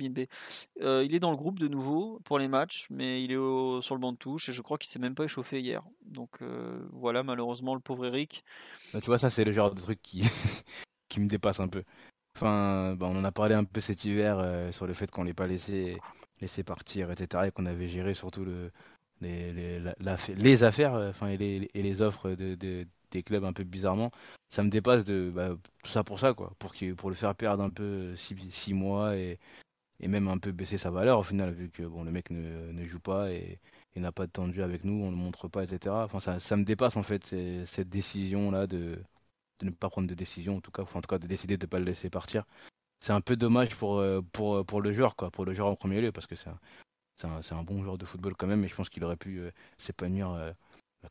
Euh, 0.82 1.04
il 1.06 1.14
est 1.14 1.20
dans 1.20 1.32
le 1.32 1.38
groupe 1.38 1.60
de 1.60 1.68
nouveau 1.68 2.22
pour 2.24 2.40
les 2.40 2.48
matchs, 2.48 2.88
mais 2.90 3.22
il 3.22 3.32
est 3.32 3.82
sur 3.82 3.96
le 3.96 4.00
banc 4.00 4.14
de 4.14 4.18
touche 4.18 4.48
et 4.48 4.54
je 4.54 4.62
crois 4.62 4.78
qu'il 4.78 4.90
s'est 4.90 5.00
même 5.00 5.16
pas 5.16 5.26
échauffé 5.26 5.60
hier. 5.60 5.84
Donc 6.06 6.42
euh, 6.42 6.80
voilà, 6.94 7.24
malheureusement, 7.24 7.74
le 7.76 7.82
pauvre 7.82 8.06
Eric. 8.06 8.46
Bah, 8.94 9.02
tu 9.02 9.08
vois, 9.08 9.18
ça 9.18 9.30
c'est 9.30 9.44
le 9.44 9.52
genre 9.52 9.74
de 9.74 9.82
truc 9.82 10.02
qui, 10.02 10.22
qui 11.10 11.20
me 11.20 11.28
dépasse 11.28 11.60
un 11.60 11.68
peu. 11.68 11.84
Enfin, 12.38 12.96
bah, 12.96 13.08
on 13.10 13.18
en 13.18 13.24
a 13.26 13.32
parlé 13.32 13.54
un 13.54 13.66
peu 13.66 13.82
cet 13.82 14.06
hiver 14.06 14.72
sur 14.72 14.88
le 14.88 14.94
fait 14.94 15.12
qu'on 15.12 15.24
l'ait 15.24 15.34
pas 15.34 15.48
laissé, 15.48 15.98
laissé 16.40 16.64
partir, 16.64 17.12
etc. 17.12 17.44
et 17.48 17.52
qu'on 17.52 17.66
avait 17.66 17.88
géré 17.88 18.14
surtout 18.14 18.46
le, 18.46 18.72
les, 19.22 20.64
affaires 20.64 20.94
enfin, 20.94 21.28
et, 21.28 21.38
les, 21.74 22.02
offres 22.02 22.32
de, 22.32 22.86
des 23.16 23.24
clubs 23.24 23.44
un 23.46 23.54
peu 23.54 23.64
bizarrement, 23.64 24.12
ça 24.50 24.64
me 24.64 24.70
dépasse 24.70 25.04
de 25.04 25.32
bah, 25.34 25.50
tout 25.84 25.92
ça 25.92 26.04
pour 26.04 26.20
ça, 26.20 26.34
quoi, 26.34 26.54
pour, 26.60 26.74
pour 26.98 27.10
le 27.10 27.16
faire 27.16 27.36
perdre 27.36 27.64
un 27.64 27.70
peu 27.70 28.16
6 28.16 28.74
mois 28.74 29.16
et, 29.18 29.40
et 30.00 30.08
même 30.08 30.28
un 30.28 30.38
peu 30.38 30.52
baisser 30.52 30.78
sa 30.78 30.92
valeur 30.92 31.20
au 31.20 31.24
final, 31.24 31.54
vu 31.54 31.70
que 31.70 31.84
bon, 31.84 32.04
le 32.04 32.12
mec 32.12 32.30
ne, 32.30 32.72
ne 32.72 32.86
joue 32.86 33.00
pas 33.00 33.32
et, 33.32 33.60
n'a 33.96 34.12
pas 34.12 34.28
de 34.28 34.32
temps 34.32 34.48
de 34.48 34.54
jeu 34.54 34.64
avec 34.64 34.84
nous, 34.84 35.06
on 35.06 35.12
ne 35.12 35.16
montre 35.16 35.48
pas, 35.48 35.64
etc. 35.64 35.96
Enfin, 36.04 36.20
ça, 36.20 36.40
ça 36.40 36.58
me 36.58 36.66
dépasse 36.66 36.98
en 36.98 37.04
fait 37.04 37.34
cette 37.66 37.90
décision-là 37.90 38.68
de, 38.68 39.00
de 39.60 39.66
ne 39.66 39.72
pas 39.72 39.90
prendre 39.90 40.08
de 40.08 40.14
décision, 40.14 40.58
en 40.58 40.62
tout 40.62 40.72
cas, 40.72 40.84
en 40.84 41.02
tout 41.02 41.08
cas 41.08 41.18
de 41.18 41.28
décider 41.28 41.58
de 41.58 41.66
ne 41.66 41.70
pas 41.70 41.80
le 41.80 41.86
laisser 41.86 42.10
partir. 42.10 42.44
C'est 43.00 43.14
un 43.14 43.22
peu 43.22 43.36
dommage 43.38 43.76
pour, 43.76 44.00
euh, 44.00 44.22
pour, 44.34 44.66
pour 44.66 44.82
le 44.82 44.92
joueur, 44.92 45.16
quoi, 45.16 45.32
pour 45.32 45.46
le 45.46 45.54
joueur 45.54 45.70
en 45.70 45.76
premier 45.76 46.02
lieu, 46.02 46.12
parce 46.12 46.28
que 46.28 46.36
c'est 46.36 46.50
un, 46.50 46.60
un, 47.24 47.42
un, 47.58 47.64
bon 47.64 47.84
joueur 47.84 47.98
de 47.98 48.06
football 48.06 48.36
quand 48.36 48.48
même, 48.48 48.64
et 48.64 48.68
je 48.68 48.76
pense 48.76 48.90
qu'il 48.90 49.04
aurait 49.04 49.18
pu 49.18 49.40
euh, 49.40 49.52
s'épanouir 49.78 50.32
euh, 50.32 50.52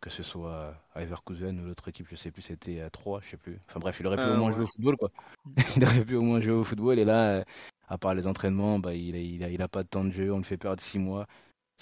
que 0.00 0.10
ce 0.10 0.22
soit 0.22 0.74
à 0.94 1.02
Everkusen 1.02 1.60
ou 1.60 1.66
l'autre 1.66 1.88
équipe, 1.88 2.06
je 2.10 2.16
sais 2.16 2.30
plus, 2.30 2.42
c'était 2.42 2.80
à 2.80 2.90
3, 2.90 3.20
je 3.20 3.30
sais 3.30 3.36
plus. 3.36 3.60
Enfin 3.68 3.80
bref, 3.80 3.98
il 4.00 4.06
aurait 4.06 4.16
pu 4.16 4.30
au 4.30 4.36
moins 4.36 4.50
jouer 4.50 4.64
au 4.64 4.66
football, 4.66 4.96
quoi. 4.96 5.10
il 5.76 5.84
aurait 5.84 6.04
pu 6.04 6.16
au 6.16 6.22
moins 6.22 6.40
jouer 6.40 6.52
au 6.52 6.64
football, 6.64 6.98
et 6.98 7.04
là, 7.04 7.38
euh, 7.38 7.44
à 7.88 7.98
part 7.98 8.14
les 8.14 8.26
entraînements, 8.26 8.78
bah, 8.78 8.94
il, 8.94 9.14
a, 9.14 9.18
il, 9.18 9.44
a, 9.44 9.48
il 9.48 9.62
a 9.62 9.68
pas 9.68 9.82
de 9.82 9.88
temps 9.88 10.04
de 10.04 10.10
jeu, 10.10 10.32
on 10.32 10.38
le 10.38 10.42
fait 10.44 10.56
perdre 10.56 10.82
6 10.82 10.98
mois. 10.98 11.26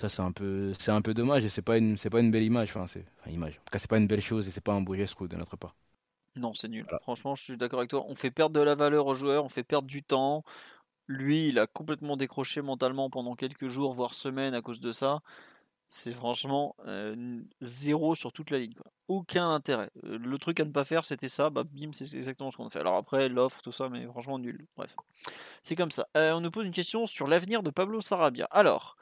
Ça, 0.01 0.09
c'est 0.09 0.22
un 0.22 0.32
peu, 0.32 0.72
c'est 0.78 0.90
un 0.90 1.02
peu 1.02 1.14
dommage, 1.14 1.44
et 1.44 1.48
c'est 1.48 1.62
pas 1.62 1.76
une, 1.76 1.97
c'est 1.97 2.10
pas 2.10 2.20
une 2.20 2.30
belle 2.30 2.43
image, 2.43 2.70
enfin, 2.70 2.86
c'est, 2.86 3.05
enfin, 3.20 3.30
image. 3.30 3.55
En 3.55 3.64
tout 3.64 3.70
cas, 3.72 3.78
c'est 3.78 3.90
pas 3.90 3.98
une 3.98 4.06
belle 4.06 4.22
chose, 4.22 4.48
et 4.48 4.51
c'est 4.51 4.62
pas 4.62 4.72
un 4.72 4.80
beau 4.80 4.94
geste 4.94 5.22
de 5.22 5.36
notre 5.36 5.56
part. 5.56 5.74
Non, 6.34 6.55
c'est 6.55 6.68
nul. 6.68 6.86
Franchement, 7.02 7.34
je 7.34 7.43
suis 7.43 7.56
d'accord 7.56 7.80
avec 7.80 7.90
toi. 7.90 8.05
On 8.09 8.14
fait 8.14 8.30
perdre 8.30 8.55
de 8.55 8.60
la 8.60 8.74
valeur 8.74 9.06
aux 9.06 9.14
joueurs, 9.14 9.44
on 9.44 9.51
fait 9.51 9.62
perdre 9.62 9.86
du 9.86 10.02
temps. 10.02 10.44
Lui, 11.06 11.48
il 11.48 11.59
a 11.59 11.66
complètement 11.66 12.16
décroché 12.16 12.62
mentalement 12.62 13.10
pendant 13.10 13.34
quelques 13.34 13.66
jours, 13.66 13.93
voire 13.93 14.14
semaines 14.14 14.55
à 14.55 14.62
cause 14.62 14.80
de 14.80 14.93
ça 14.93 15.20
c'est 15.94 16.14
franchement 16.14 16.74
zéro 17.60 18.14
sur 18.14 18.32
toute 18.32 18.51
la 18.51 18.59
ligne. 18.59 18.73
Aucun 19.09 19.51
intérêt. 19.51 19.90
Le 20.02 20.39
truc 20.39 20.59
à 20.60 20.64
ne 20.64 20.70
pas 20.70 20.85
faire, 20.85 21.05
c'était 21.05 21.28
ça. 21.28 21.51
Bah, 21.51 21.64
bim, 21.70 21.90
c'est 21.93 22.14
exactement 22.14 22.51
ce 22.51 22.56
qu'on 22.56 22.70
fait. 22.70 22.78
Alors 22.78 22.97
après, 22.97 23.28
l'offre, 23.28 23.60
tout 23.60 23.73
ça, 23.73 23.90
mais 23.90 24.06
franchement 24.06 24.39
nul. 24.39 24.66
Bref, 24.74 24.97
c'est 25.62 25.77
comme 25.77 25.90
ça. 25.90 26.09
on 26.14 26.40
nous 26.40 26.51
pose 26.51 26.64
une 26.64 26.73
question 26.73 27.05
sur 27.05 27.27
l'avenir 27.27 27.62
de 27.62 27.69
Pablo 27.69 28.01
Sarabia. 28.01 28.47
Alors, 28.51 28.97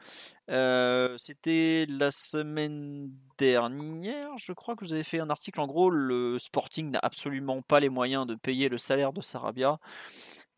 c'était 0.49 1.87
la 1.89 2.11
semaine 2.11 3.13
dernière, 3.39 4.37
je 4.37 4.53
crois 4.53 4.75
que 4.75 4.85
vous 4.85 4.93
avez 4.93 5.05
fait 5.05 5.21
un 5.21 5.31
article. 5.31 5.61
En 5.61 5.69
gros, 5.69 5.91
le 5.91 6.41
Sporting 6.41 6.91
n'a 6.91 6.99
absolument 7.03 7.63
pas 7.63 7.79
les 7.79 7.89
moyens 7.89 8.27
de 8.27 8.35
payer 8.35 8.69
le 8.69 8.79
salaire 8.79 9.13
de 9.13 9.21
Sarabia. 9.21 9.79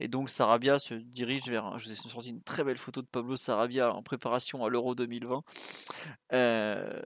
Et 0.01 0.09
donc 0.09 0.31
Sarabia 0.31 0.79
se 0.79 0.95
dirige 0.95 1.49
vers. 1.49 1.79
je 1.79 1.87
vous 1.87 1.93
ai 1.93 1.95
sorti 1.95 2.31
une 2.31 2.43
très 2.43 2.65
belle 2.65 2.79
photo 2.79 3.03
de 3.03 3.07
Pablo 3.07 3.37
Sarabia 3.37 3.93
en 3.93 4.03
préparation 4.03 4.65
à 4.65 4.69
l'Euro 4.69 4.95
2020. 4.95 5.43
Euh, 6.33 7.01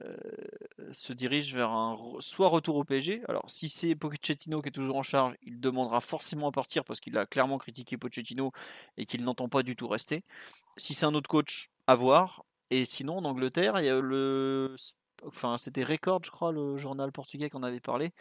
se 0.91 1.13
dirige 1.13 1.53
vers 1.53 1.69
un 1.71 1.97
soit 2.19 2.47
retour 2.47 2.75
au 2.75 2.83
PSG. 2.83 3.21
Alors 3.27 3.49
si 3.49 3.69
c'est 3.69 3.95
Pochettino 3.95 4.61
qui 4.61 4.69
est 4.69 4.71
toujours 4.71 4.97
en 4.97 5.03
charge, 5.03 5.35
il 5.43 5.59
demandera 5.59 6.01
forcément 6.01 6.47
à 6.47 6.51
partir 6.51 6.83
parce 6.85 6.99
qu'il 6.99 7.17
a 7.17 7.25
clairement 7.25 7.57
critiqué 7.57 7.97
Pochettino 7.97 8.51
et 8.97 9.05
qu'il 9.05 9.23
n'entend 9.23 9.49
pas 9.49 9.63
du 9.63 9.75
tout 9.75 9.87
rester. 9.87 10.23
Si 10.77 10.93
c'est 10.93 11.05
un 11.05 11.13
autre 11.13 11.29
coach, 11.29 11.69
à 11.87 11.95
voir. 11.95 12.45
Et 12.69 12.85
sinon 12.85 13.17
en 13.17 13.25
Angleterre, 13.25 13.79
il 13.79 13.85
y 13.85 13.89
a 13.89 13.99
le. 13.99 14.75
Enfin, 15.25 15.57
c'était 15.57 15.83
Record, 15.83 16.21
je 16.23 16.31
crois, 16.31 16.51
le 16.51 16.77
journal 16.77 17.11
portugais 17.11 17.49
qu'on 17.49 17.63
avait 17.63 17.79
parlé 17.79 18.11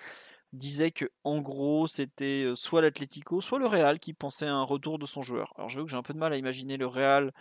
disait 0.53 0.91
que 0.91 1.07
en 1.25 1.41
gros 1.41 1.87
c'était 1.87 2.53
soit 2.55 2.83
l'Atlético, 2.83 3.41
soit 3.41 3.59
le 3.59 3.67
Real 3.67 3.99
qui 3.99 4.13
pensait 4.13 4.47
à 4.47 4.55
un 4.55 4.63
retour 4.63 4.99
de 4.99 5.07
son 5.07 5.23
joueur. 5.23 5.53
Alors 5.57 5.69
je 5.69 5.79
veux 5.79 5.85
que 5.85 5.91
j'ai 5.91 5.97
un 5.97 6.03
peu 6.03 6.15
de 6.15 6.19
mal 6.19 6.33
à 6.33 6.37
imaginer 6.37 6.77
le 6.77 6.87
Real 6.87 7.33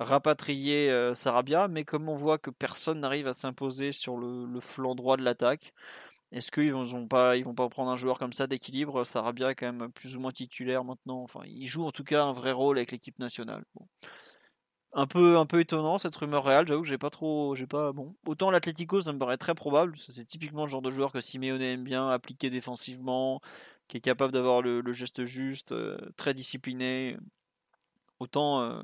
rapatrier 0.00 1.12
Sarabia, 1.14 1.68
mais 1.68 1.84
comme 1.84 2.08
on 2.08 2.14
voit 2.14 2.38
que 2.38 2.50
personne 2.50 3.00
n'arrive 3.00 3.26
à 3.28 3.32
s'imposer 3.32 3.92
sur 3.92 4.16
le, 4.16 4.60
flanc 4.60 4.94
droit 4.94 5.16
de 5.16 5.24
l'attaque, 5.24 5.72
est-ce 6.32 6.50
qu'ils 6.50 6.72
vont, 6.72 6.84
vont 6.84 7.08
pas, 7.08 7.36
ils 7.36 7.44
vont 7.44 7.54
pas 7.54 7.68
prendre 7.68 7.90
un 7.90 7.96
joueur 7.96 8.18
comme 8.18 8.32
ça 8.32 8.46
d'équilibre? 8.46 9.04
Sarabia 9.04 9.50
est 9.50 9.54
quand 9.54 9.72
même 9.72 9.90
plus 9.92 10.16
ou 10.16 10.20
moins 10.20 10.32
titulaire 10.32 10.84
maintenant. 10.84 11.22
Enfin, 11.22 11.40
il 11.46 11.66
joue 11.68 11.84
en 11.84 11.92
tout 11.92 12.04
cas 12.04 12.24
un 12.24 12.32
vrai 12.32 12.52
rôle 12.52 12.78
avec 12.78 12.92
l'équipe 12.92 13.18
nationale. 13.18 13.64
Un 14.94 15.06
peu, 15.06 15.36
un 15.36 15.44
peu 15.44 15.60
étonnant 15.60 15.98
cette 15.98 16.16
rumeur 16.16 16.44
réelle, 16.44 16.66
j'avoue 16.66 16.82
que 16.82 16.88
j'ai 16.88 16.98
pas 16.98 17.10
trop. 17.10 17.54
Pas. 17.68 17.92
Bon. 17.92 18.14
Autant 18.26 18.50
l'Atlético, 18.50 19.00
ça 19.02 19.12
me 19.12 19.18
paraît 19.18 19.36
très 19.36 19.54
probable. 19.54 19.96
C'est 19.98 20.24
typiquement 20.24 20.64
le 20.64 20.70
genre 20.70 20.82
de 20.82 20.90
joueur 20.90 21.12
que 21.12 21.20
Simeone 21.20 21.60
aime 21.60 21.84
bien, 21.84 22.08
appliquer 22.08 22.48
défensivement, 22.48 23.40
qui 23.86 23.98
est 23.98 24.00
capable 24.00 24.32
d'avoir 24.32 24.62
le, 24.62 24.92
geste 24.92 25.24
juste, 25.24 25.72
euh, 25.72 25.98
très 26.16 26.34
discipliné. 26.34 27.16
Autant. 28.18 28.62
Euh, 28.62 28.82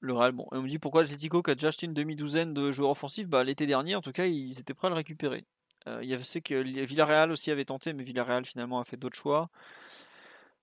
le 0.00 0.14
Real, 0.14 0.32
bon. 0.32 0.46
on 0.50 0.62
me 0.62 0.68
dit 0.68 0.78
pourquoi 0.78 1.02
l'Atlético, 1.02 1.42
a 1.46 1.54
déjà 1.54 1.68
acheté 1.68 1.86
une 1.86 1.94
demi-douzaine 1.94 2.54
de 2.54 2.72
joueurs 2.72 2.90
offensifs, 2.90 3.28
bah, 3.28 3.44
l'été 3.44 3.66
dernier, 3.66 3.94
en 3.94 4.00
tout 4.00 4.12
cas, 4.12 4.26
ils 4.26 4.58
étaient 4.58 4.74
prêts 4.74 4.86
à 4.86 4.90
le 4.90 4.96
récupérer. 4.96 5.44
Euh, 5.86 6.00
il 6.02 6.08
y 6.08 6.14
avait, 6.14 6.40
que 6.40 6.84
Villarreal 6.84 7.30
aussi 7.30 7.50
avait 7.50 7.64
tenté, 7.64 7.92
mais 7.92 8.02
Villarreal 8.02 8.44
finalement 8.44 8.80
a 8.80 8.84
fait 8.84 8.96
d'autres 8.96 9.16
choix. 9.16 9.50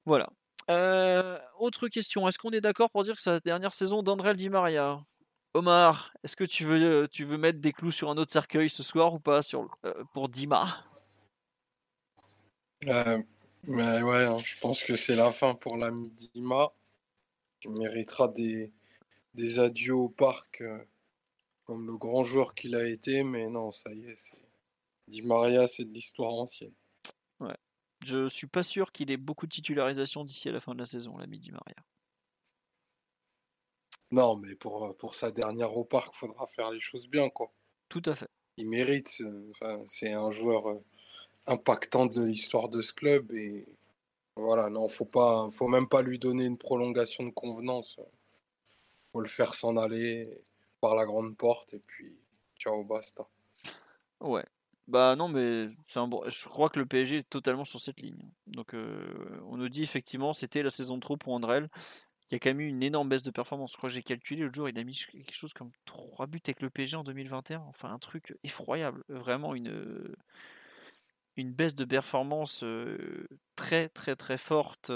Voilà. 0.05 0.29
Euh, 0.69 1.39
autre 1.59 1.87
question, 1.87 2.27
est-ce 2.27 2.37
qu'on 2.37 2.51
est, 2.51 2.61
d'accord 2.61 2.89
pour 2.89 3.03
dire 3.03 3.15
que 3.15 3.21
c'est 3.21 3.29
la 3.29 3.39
dernière 3.39 3.73
saison 3.73 4.03
d'André 4.03 4.35
Di 4.35 4.49
Maria 4.49 5.03
Omar, 5.53 6.13
est-ce 6.23 6.35
que 6.35 6.43
tu 6.43 6.65
veux, 6.65 6.83
euh, 6.83 7.07
tu 7.07 7.23
veux 7.23 7.37
mettre 7.37 7.59
des 7.59 7.71
clous 7.71 7.91
sur 7.91 8.09
un 8.09 8.17
autre 8.17 8.31
cercueil 8.31 8.69
ce 8.69 8.83
soir 8.83 9.13
ou 9.13 9.19
pas 9.19 9.39
euh, 9.53 10.03
pour 10.13 10.29
Dima? 10.29 10.83
Mais 12.83 14.01
ouais, 14.01 14.25
hein, 14.25 14.37
je 14.37 14.59
pense 14.59 14.83
que 14.83 14.95
c'est 14.95 15.15
la 15.15 15.31
fin 15.31 15.55
pour 15.55 15.77
l'ami 15.77 16.11
Dima, 16.11 16.71
qui 17.59 17.69
méritera 17.69 18.27
des, 18.27 18.71
des 19.33 19.59
adieux 19.59 19.95
au 19.95 20.09
parc 20.09 20.61
comme 21.67 21.85
le 21.85 21.97
grand 21.97 22.23
joueur 22.23 22.55
qu'il 22.55 22.75
a 22.75 22.87
été, 22.87 23.23
mais 23.23 23.49
non, 23.49 23.71
ça 23.71 23.91
y 23.93 24.05
est, 24.05 24.15
c'est... 24.15 24.37
Di 25.07 25.21
Maria, 25.21 25.67
c'est 25.67 25.85
de 25.85 25.93
l'histoire 25.93 26.33
ancienne. 26.33 26.73
Je 28.05 28.27
suis 28.27 28.47
pas 28.47 28.63
sûr 28.63 28.91
qu'il 28.91 29.11
ait 29.11 29.17
beaucoup 29.17 29.47
de 29.47 29.51
titularisation 29.51 30.23
d'ici 30.23 30.49
à 30.49 30.51
la 30.51 30.59
fin 30.59 30.73
de 30.73 30.79
la 30.79 30.85
saison, 30.85 31.17
la 31.17 31.27
Midi 31.27 31.51
Maria. 31.51 31.75
Non, 34.11 34.37
mais 34.37 34.55
pour, 34.55 34.85
euh, 34.85 34.93
pour 34.93 35.15
sa 35.15 35.31
dernière 35.31 35.75
au 35.75 35.83
parc, 35.83 36.13
il 36.15 36.17
faudra 36.17 36.47
faire 36.47 36.71
les 36.71 36.79
choses 36.79 37.09
bien, 37.09 37.29
quoi. 37.29 37.51
Tout 37.89 38.03
à 38.05 38.15
fait. 38.15 38.29
Il 38.57 38.69
mérite. 38.69 39.21
Euh, 39.21 39.83
c'est 39.85 40.13
un 40.13 40.31
joueur 40.31 40.69
euh, 40.69 40.83
impactant 41.45 42.05
de 42.05 42.23
l'histoire 42.23 42.69
de 42.69 42.81
ce 42.81 42.93
club 42.93 43.31
et 43.33 43.65
Voilà, 44.35 44.69
non, 44.69 44.87
faut 44.87 45.05
pas, 45.05 45.49
faut 45.51 45.67
même 45.67 45.87
pas 45.89 46.01
lui 46.03 46.19
donner 46.19 46.45
une 46.45 46.57
prolongation 46.57 47.25
de 47.25 47.31
convenance. 47.31 47.99
Faut 49.11 49.19
le 49.21 49.27
faire 49.27 49.53
s'en 49.55 49.75
aller 49.77 50.29
par 50.79 50.95
la 50.95 51.05
grande 51.05 51.35
porte 51.35 51.73
et 51.73 51.79
puis 51.79 52.15
ciao, 52.55 52.83
basta. 52.83 53.27
Ouais. 54.21 54.45
Bah 54.87 55.15
non, 55.17 55.27
mais 55.27 55.67
c'est 55.89 55.99
un 55.99 56.09
je 56.27 56.47
crois 56.47 56.69
que 56.69 56.79
le 56.79 56.85
PSG 56.85 57.17
est 57.17 57.29
totalement 57.29 57.65
sur 57.65 57.79
cette 57.79 58.01
ligne. 58.01 58.31
Donc 58.47 58.73
on 58.73 59.57
nous 59.57 59.69
dit 59.69 59.83
effectivement 59.83 60.31
c'était 60.33 60.63
la 60.63 60.69
saison 60.69 60.95
de 60.95 61.01
trop 61.01 61.17
pour 61.17 61.33
Andrel. 61.33 61.69
Il 62.29 62.33
y 62.33 62.37
a 62.37 62.39
quand 62.39 62.49
même 62.49 62.61
eu 62.61 62.67
une 62.67 62.83
énorme 62.83 63.09
baisse 63.09 63.23
de 63.23 63.31
performance. 63.31 63.71
Je 63.71 63.77
crois 63.77 63.89
que 63.89 63.95
j'ai 63.95 64.03
calculé 64.03 64.43
l'autre 64.43 64.55
jour, 64.55 64.69
il 64.69 64.77
a 64.79 64.83
mis 64.83 64.95
quelque 65.11 65.33
chose 65.33 65.53
comme 65.53 65.71
3 65.85 66.27
buts 66.27 66.41
avec 66.45 66.61
le 66.61 66.69
PSG 66.69 66.97
en 66.97 67.03
2021. 67.03 67.59
Enfin 67.67 67.91
un 67.91 67.99
truc 67.99 68.35
effroyable. 68.43 69.03
Vraiment 69.09 69.55
une, 69.55 70.15
baisse 71.37 71.75
de 71.75 71.85
performance 71.85 72.63
très 73.55 73.89
très 73.89 74.15
très 74.15 74.37
forte 74.37 74.91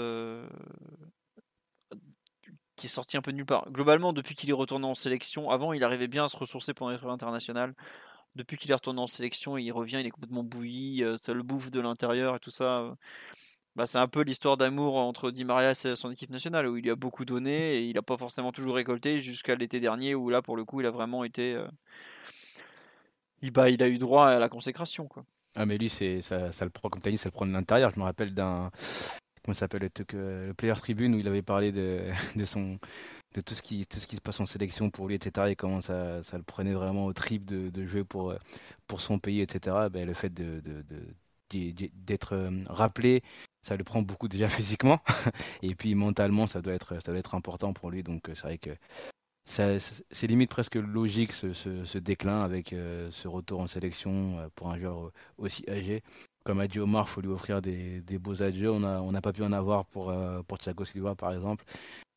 qui 2.76 2.86
est 2.86 2.90
sortie 2.90 3.16
un 3.16 3.22
peu 3.22 3.32
de 3.32 3.36
nulle 3.36 3.46
part. 3.46 3.70
Globalement, 3.70 4.12
depuis 4.12 4.34
qu'il 4.34 4.48
est 4.50 4.54
retourné 4.54 4.86
en 4.86 4.94
sélection, 4.94 5.50
avant 5.50 5.72
il 5.72 5.84
arrivait 5.84 6.08
bien 6.08 6.24
à 6.24 6.28
se 6.28 6.36
ressourcer 6.36 6.72
pendant 6.74 6.90
les 6.90 6.96
trêves 6.96 7.10
internationales 7.10 7.74
depuis 8.34 8.56
qu'il 8.56 8.70
est 8.70 8.74
retourné 8.74 9.00
en 9.00 9.06
sélection, 9.06 9.58
il 9.58 9.70
revient, 9.72 9.98
il 10.00 10.06
est 10.06 10.10
complètement 10.10 10.44
bouilli, 10.44 11.02
euh, 11.04 11.16
ça 11.16 11.32
le 11.32 11.42
bouffe 11.42 11.70
de 11.70 11.80
l'intérieur 11.80 12.36
et 12.36 12.38
tout 12.40 12.50
ça. 12.50 12.80
Euh. 12.80 12.94
Bah, 13.74 13.86
c'est 13.86 13.98
un 13.98 14.08
peu 14.08 14.22
l'histoire 14.22 14.56
d'amour 14.56 14.96
entre 14.96 15.30
Di 15.30 15.44
Maria 15.44 15.70
et 15.70 15.96
son 15.96 16.10
équipe 16.10 16.30
nationale, 16.30 16.66
où 16.66 16.76
il 16.76 16.90
a 16.90 16.96
beaucoup 16.96 17.24
donné 17.24 17.76
et 17.76 17.84
il 17.86 17.94
n'a 17.94 18.02
pas 18.02 18.18
forcément 18.18 18.52
toujours 18.52 18.74
récolté 18.74 19.20
jusqu'à 19.20 19.54
l'été 19.54 19.80
dernier, 19.80 20.14
où 20.14 20.28
là, 20.28 20.42
pour 20.42 20.56
le 20.56 20.64
coup, 20.64 20.80
il 20.80 20.86
a 20.86 20.90
vraiment 20.90 21.24
été. 21.24 21.54
Euh, 21.54 21.66
il, 23.40 23.50
bah, 23.50 23.70
il 23.70 23.82
a 23.82 23.88
eu 23.88 23.98
droit 23.98 24.28
à 24.28 24.38
la 24.38 24.48
consécration. 24.48 25.08
Quoi. 25.08 25.24
Ah, 25.54 25.64
mais 25.64 25.78
lui, 25.78 25.88
ça, 25.88 26.10
le 26.60 26.70
prend, 26.70 26.90
comme 26.90 27.00
tu 27.00 27.08
as 27.08 27.12
dit, 27.12 27.18
ça 27.18 27.28
le 27.28 27.32
prend 27.32 27.46
de 27.46 27.52
l'intérieur. 27.52 27.90
Je 27.94 28.00
me 28.00 28.04
rappelle 28.04 28.34
d'un. 28.34 28.70
Comment 29.42 29.54
s'appelle 29.54 29.90
le, 30.12 30.46
le 30.46 30.54
Player 30.54 30.74
Tribune, 30.74 31.14
où 31.14 31.18
il 31.18 31.26
avait 31.26 31.42
parlé 31.42 31.72
de, 31.72 32.10
de 32.36 32.44
son 32.44 32.78
de 33.34 33.40
tout 33.40 33.54
ce 33.54 33.62
qui 33.62 33.86
tout 33.86 33.98
ce 33.98 34.06
qui 34.06 34.16
se 34.16 34.20
passe 34.20 34.40
en 34.40 34.46
sélection 34.46 34.90
pour 34.90 35.08
lui 35.08 35.14
etc 35.14 35.48
et 35.50 35.56
comment 35.56 35.80
ça, 35.80 36.20
le 36.32 36.42
prenait 36.42 36.74
vraiment 36.74 37.06
au 37.06 37.12
trip 37.12 37.44
de, 37.44 37.86
jouer 37.86 38.04
pour 38.04 38.30
euh, 38.30 38.38
pour 38.86 39.00
son 39.00 39.18
pays 39.18 39.40
etc 39.40 39.88
ben, 39.90 40.06
le 40.06 40.14
fait 40.14 40.32
d'être 41.50 42.34
euh, 42.34 42.64
rappelé 42.66 43.22
ça 43.66 43.76
le 43.76 43.84
prend 43.84 44.02
beaucoup 44.02 44.28
déjà 44.28 44.48
physiquement 44.50 45.00
et 45.62 45.74
puis 45.74 45.94
mentalement 45.94 46.46
ça 46.46 46.62
doit 46.62 46.74
être 46.74 46.94
ça 46.94 47.12
doit 47.12 47.18
être 47.18 47.34
important 47.34 47.72
pour 47.72 47.90
lui 47.90 48.02
donc 48.02 48.28
euh, 48.28 48.34
c'est 48.34 48.42
vrai 48.42 48.58
que 48.58 48.70
c'est 49.44 50.26
limite 50.28 50.50
presque 50.50 50.76
logique 50.76 51.32
ce, 51.32 51.98
déclin 51.98 52.42
avec 52.42 52.68
ce 52.70 53.26
retour 53.26 53.60
en 53.60 53.66
sélection 53.66 54.48
pour 54.54 54.70
un 54.70 54.78
joueur 54.78 55.10
aussi 55.36 55.64
âgé 55.68 56.04
comme 56.44 56.60
a 56.60 56.68
dit 56.68 56.78
Omar, 56.78 57.06
il 57.08 57.10
faut 57.10 57.20
lui 57.20 57.28
offrir 57.28 57.60
des, 57.60 58.02
beaux 58.20 58.40
adieux. 58.42 58.70
On 58.70 59.12
n'a 59.12 59.20
pas 59.20 59.32
pu 59.32 59.42
en 59.42 59.52
avoir 59.52 59.84
pour, 59.86 60.12
pour 60.46 60.58
Thiago 60.58 60.84
Silva, 60.84 61.14
par 61.14 61.32
exemple. 61.32 61.64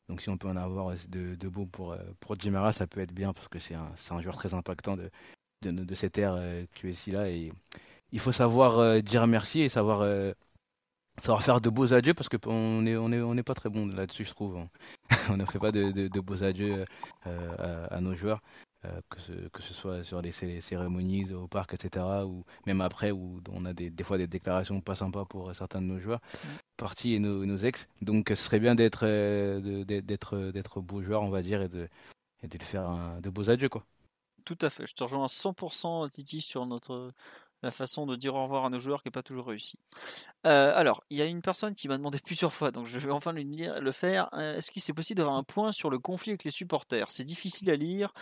Donc 0.07 0.22
si 0.22 0.30
on 0.30 0.38
peut 0.38 0.48
en 0.48 0.56
avoir 0.56 0.94
de, 1.07 1.36
de 1.36 1.48
beau 1.48 1.65
pour, 1.65 1.94
euh, 1.94 1.98
pour 2.19 2.40
Jimara, 2.40 2.72
ça 2.72 2.86
peut 2.86 3.02
être 3.02 3.14
bien 3.14 3.34
parce 3.34 3.48
que 3.48 3.60
c'est 3.60 3.73
un, 3.76 4.22
joueur 4.22 4.36
très 4.36 4.53
impactant 4.53 4.98
de, 4.98 5.10
de, 5.64 5.95
cette 5.95 6.18
ère 6.18 6.36
euh, 6.38 6.65
QSI-là. 6.76 7.30
Et 7.30 7.52
il 8.11 8.19
faut 8.19 8.32
savoir 8.32 8.77
euh, 8.80 9.02
dire 9.02 9.26
merci 9.26 9.61
et 9.61 9.69
savoir, 9.69 10.07
savoir 11.22 11.41
faire 11.41 11.60
de 11.60 11.69
beaux 11.69 11.94
adieux 11.94 12.14
parce 12.14 12.30
qu'on 12.30 12.82
n'est 12.84 12.95
on 12.95 13.11
est, 13.11 13.22
on 13.22 13.36
pas 13.44 13.56
très 13.56 13.69
bon 13.69 13.88
là-dessus, 13.88 14.26
je 14.26 14.32
trouve. 14.32 14.60
on 15.30 15.38
ne 15.38 15.45
fait 15.45 15.60
pas 15.60 15.72
de, 15.72 15.91
de 15.91 16.19
beaux 16.19 16.44
adieux 16.44 16.86
à, 17.23 17.99
nos 17.99 18.14
joueurs. 18.14 18.41
Euh, 18.86 19.02
que, 19.10 19.20
ce, 19.22 19.32
que 19.49 19.62
ce 19.62 19.74
soit 19.74 20.03
sur 20.03 20.22
les, 20.22 20.32
cérémonies 20.32 21.32
au 21.34 21.48
parc, 21.48 21.74
etc., 21.74 22.06
ou 22.26 22.44
même 22.66 22.82
après, 22.82 23.12
où 23.12 23.41
on 23.52 23.66
a 23.66 23.74
des, 23.74 23.90
des 23.90 24.03
fois 24.03 24.18
des 24.18 24.28
déclarations 24.28 24.82
pas 24.82 24.95
sympas 24.95 25.26
pour 25.26 25.53
certains 25.56 25.82
de 25.82 25.88
nos 25.88 25.99
joueurs, 25.99 26.22
partis 26.78 27.14
et 27.14 27.20
nos, 27.20 27.45
nos, 27.45 27.57
ex. 27.57 27.88
Donc 28.02 28.30
ce 28.30 28.36
serait 28.36 28.60
bien 28.60 28.76
d'être 28.76 29.06
euh, 29.06 29.84
d'être 29.86 30.52
d'être 30.52 30.82
beau 30.82 31.02
joueur, 31.02 31.24
on 31.24 31.30
va 31.30 31.41
dire, 31.41 31.62
et 31.62 31.70
de, 31.70 31.88
et 32.44 32.48
de 32.48 32.64
faire 32.64 33.20
de 33.22 33.30
beaux 33.30 33.49
adieux, 33.49 33.70
quoi. 33.70 33.86
Tout 34.44 34.57
à 34.62 34.70
fait, 34.70 34.86
je 34.86 34.94
te 34.94 35.03
rejoins 35.03 35.24
à 35.24 35.28
100% 35.28 36.10
Titi 36.10 36.41
sur 36.41 36.66
notre 36.68 37.12
la 37.66 37.72
façon 37.72 38.06
de 38.06 38.16
dire 38.16 38.36
au 38.36 38.44
revoir 38.44 38.66
à 38.66 38.70
nos 38.70 38.80
joueurs 38.80 39.02
qui 39.02 39.10
n'est 39.10 39.12
pas 39.12 39.24
toujours 39.24 39.48
réussi. 39.48 39.78
Euh, 40.46 40.72
alors, 40.76 41.04
il 41.10 41.18
y 41.18 41.22
a 41.22 41.26
une 41.26 41.42
personne 41.42 41.76
qui 41.76 41.88
m'a 41.88 41.98
demandé 41.98 42.20
plusieurs 42.24 42.54
fois, 42.54 42.72
donc 42.72 42.86
je 42.86 42.98
vais 42.98 43.12
enfin 43.12 43.34
le 43.34 43.92
faire. 43.92 44.30
Euh, 44.34 44.58
est-ce 44.58 44.72
qu'il 44.72 44.82
c'est 44.82 44.94
possible 44.94 45.18
d'avoir 45.18 45.36
un 45.36 45.44
point 45.44 45.72
sur 45.72 45.90
le 45.90 46.00
conflit 46.00 46.32
avec 46.32 46.44
les 46.44 46.52
supporters? 46.52 47.12
C'est 47.12 47.24
difficile 47.24 47.70
à 47.70 47.76
lire. 47.76 48.14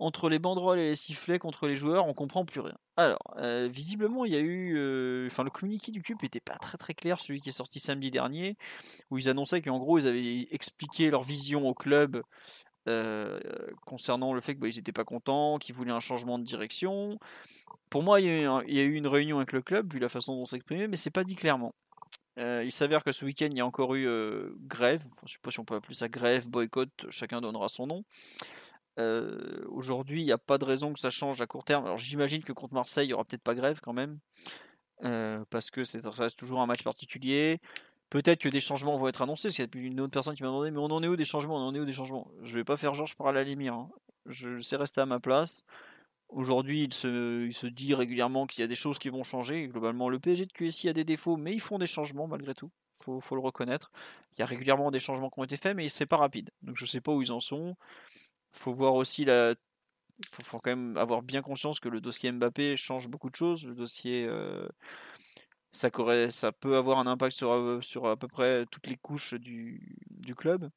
Entre 0.00 0.28
les 0.28 0.38
banderoles 0.38 0.78
et 0.78 0.90
les 0.90 0.94
sifflets 0.94 1.40
contre 1.40 1.66
les 1.66 1.74
joueurs, 1.74 2.06
on 2.06 2.14
comprend 2.14 2.44
plus 2.44 2.60
rien. 2.60 2.76
Alors, 2.96 3.34
euh, 3.38 3.68
visiblement, 3.70 4.24
il 4.24 4.32
y 4.32 4.36
a 4.36 4.40
eu. 4.40 5.26
Enfin, 5.26 5.42
le 5.42 5.50
communiqué 5.50 5.90
du 5.90 6.02
CUP 6.02 6.22
n'était 6.22 6.40
pas 6.40 6.56
très 6.56 6.78
très 6.78 6.94
clair, 6.94 7.18
celui 7.18 7.40
qui 7.40 7.48
est 7.48 7.52
sorti 7.52 7.80
samedi 7.80 8.10
dernier, 8.10 8.56
où 9.10 9.18
ils 9.18 9.28
annonçaient 9.28 9.60
qu'en 9.60 9.78
gros, 9.78 9.98
ils 9.98 10.06
avaient 10.06 10.46
expliqué 10.52 11.10
leur 11.10 11.22
vision 11.24 11.68
au 11.68 11.74
club 11.74 12.22
concernant 13.84 14.32
le 14.32 14.40
fait 14.40 14.54
qu'ils 14.54 14.60
bah, 14.60 14.68
n'étaient 14.68 14.92
pas 14.92 15.04
contents, 15.04 15.58
qu'ils 15.58 15.74
voulaient 15.74 15.92
un 15.92 16.00
changement 16.00 16.38
de 16.38 16.44
direction 16.44 17.18
pour 17.90 18.02
moi, 18.02 18.20
il 18.20 18.26
y, 18.26 18.30
a 18.30 18.82
eu, 18.82 18.94
une 18.94 19.06
réunion 19.06 19.38
avec 19.38 19.52
le 19.52 19.62
club, 19.62 19.92
vu 19.92 19.98
la 19.98 20.08
façon 20.08 20.36
dont 20.36 20.44
s'exprimer, 20.44 20.88
mais 20.88 20.96
c'est 20.96 21.10
pas 21.10 21.24
dit 21.24 21.36
clairement. 21.36 21.74
Euh, 22.38 22.62
il 22.64 22.70
s'avère 22.70 23.02
que 23.02 23.12
ce 23.12 23.24
week-end, 23.24 23.48
il 23.50 23.56
y 23.56 23.60
a 23.60 23.66
encore 23.66 23.94
eu 23.94 24.06
euh, 24.06 24.54
grève. 24.60 25.02
Je 25.20 25.24
ne 25.24 25.28
sais 25.28 25.38
pas 25.42 25.50
si 25.50 25.58
on 25.58 25.64
peut 25.64 25.74
appeler 25.74 25.94
ça 25.94 26.08
grève, 26.08 26.48
boycott, 26.48 26.90
chacun 27.10 27.40
donnera 27.40 27.68
son 27.68 27.86
nom. 27.86 28.04
Euh, 28.98 29.64
aujourd'hui, 29.68 30.22
il 30.22 30.26
n'y 30.26 30.32
a 30.32 30.38
pas 30.38 30.58
de 30.58 30.64
raison 30.64 30.92
que 30.92 31.00
ça 31.00 31.10
change 31.10 31.40
à 31.40 31.46
court 31.46 31.64
terme. 31.64 31.84
Alors 31.84 31.98
j'imagine 31.98 32.44
que 32.44 32.52
contre 32.52 32.74
Marseille, 32.74 33.06
il 33.06 33.08
n'y 33.08 33.14
aura 33.14 33.24
peut-être 33.24 33.42
pas 33.42 33.54
grève 33.54 33.80
quand 33.80 33.92
même, 33.92 34.18
parce 35.50 35.70
que 35.70 35.84
ça 35.84 35.98
reste 36.10 36.38
toujours 36.38 36.60
un 36.60 36.66
match 36.66 36.82
particulier. 36.82 37.60
Peut-être 38.10 38.40
que 38.40 38.48
des 38.48 38.60
changements 38.60 38.96
vont 38.96 39.08
être 39.08 39.22
annoncés, 39.22 39.48
parce 39.48 39.56
qu'il 39.56 39.82
y 39.82 39.84
a 39.84 39.86
une 39.86 40.00
autre 40.00 40.12
personne 40.12 40.34
qui 40.34 40.42
m'a 40.42 40.48
demandé, 40.48 40.70
mais 40.70 40.78
on 40.78 40.84
en 40.84 41.02
est 41.02 41.08
où 41.08 41.16
des 41.16 41.24
changements 41.24 41.56
On 41.56 41.68
en 41.68 41.74
est 41.74 41.80
où 41.80 41.84
des 41.84 41.92
changements? 41.92 42.30
Je 42.42 42.54
vais 42.54 42.64
pas 42.64 42.76
faire 42.76 42.94
genre 42.94 43.06
je 43.06 43.14
à 43.22 43.32
la 43.32 43.44
lumière. 43.44 43.74
Hein. 43.74 43.90
Je 44.26 44.58
sais 44.60 44.76
rester 44.76 45.00
à 45.00 45.06
ma 45.06 45.20
place. 45.20 45.62
Aujourd'hui, 46.30 46.82
il 46.84 46.94
se, 46.94 47.46
il 47.46 47.54
se, 47.54 47.66
dit 47.66 47.94
régulièrement 47.94 48.46
qu'il 48.46 48.60
y 48.60 48.64
a 48.64 48.66
des 48.66 48.74
choses 48.74 48.98
qui 48.98 49.08
vont 49.08 49.24
changer. 49.24 49.66
Globalement, 49.68 50.08
le 50.08 50.18
PSG 50.18 50.44
de 50.46 50.52
QSI 50.52 50.88
a 50.88 50.92
des 50.92 51.04
défauts, 51.04 51.36
mais 51.36 51.54
ils 51.54 51.60
font 51.60 51.78
des 51.78 51.86
changements 51.86 52.26
malgré 52.26 52.54
tout. 52.54 52.70
Il 53.00 53.20
faut, 53.22 53.34
le 53.34 53.40
reconnaître. 53.40 53.90
Il 54.32 54.40
y 54.40 54.42
a 54.42 54.46
régulièrement 54.46 54.90
des 54.90 55.00
changements 55.00 55.30
qui 55.30 55.38
ont 55.40 55.44
été 55.44 55.56
faits, 55.56 55.76
mais 55.76 55.88
c'est 55.88 56.06
pas 56.06 56.16
rapide. 56.16 56.50
Donc 56.62 56.76
je 56.76 56.84
ne 56.84 56.88
sais 56.88 57.00
pas 57.00 57.12
où 57.12 57.22
ils 57.22 57.32
en 57.32 57.40
sont. 57.40 57.76
Il 58.54 58.58
faut 58.58 58.72
voir 58.72 58.94
aussi 58.94 59.24
la. 59.24 59.54
Il 60.18 60.44
faut, 60.44 60.58
quand 60.58 60.70
même 60.70 60.96
avoir 60.96 61.22
bien 61.22 61.42
conscience 61.42 61.78
que 61.80 61.88
le 61.88 62.00
dossier 62.00 62.32
Mbappé 62.32 62.76
change 62.76 63.08
beaucoup 63.08 63.30
de 63.30 63.36
choses. 63.36 63.64
Le 63.66 63.74
dossier. 63.74 64.26
Euh, 64.26 64.68
ça, 65.78 66.52
peut 66.52 66.76
avoir 66.76 66.98
un 66.98 67.06
impact 67.06 67.36
sur, 67.36 67.52
euh, 67.52 67.80
sur 67.80 68.06
à 68.08 68.16
peu 68.16 68.28
près 68.28 68.66
toutes 68.66 68.86
les 68.86 68.96
couches 68.96 69.34
du, 69.34 69.96
du 70.10 70.34
club. 70.34 70.70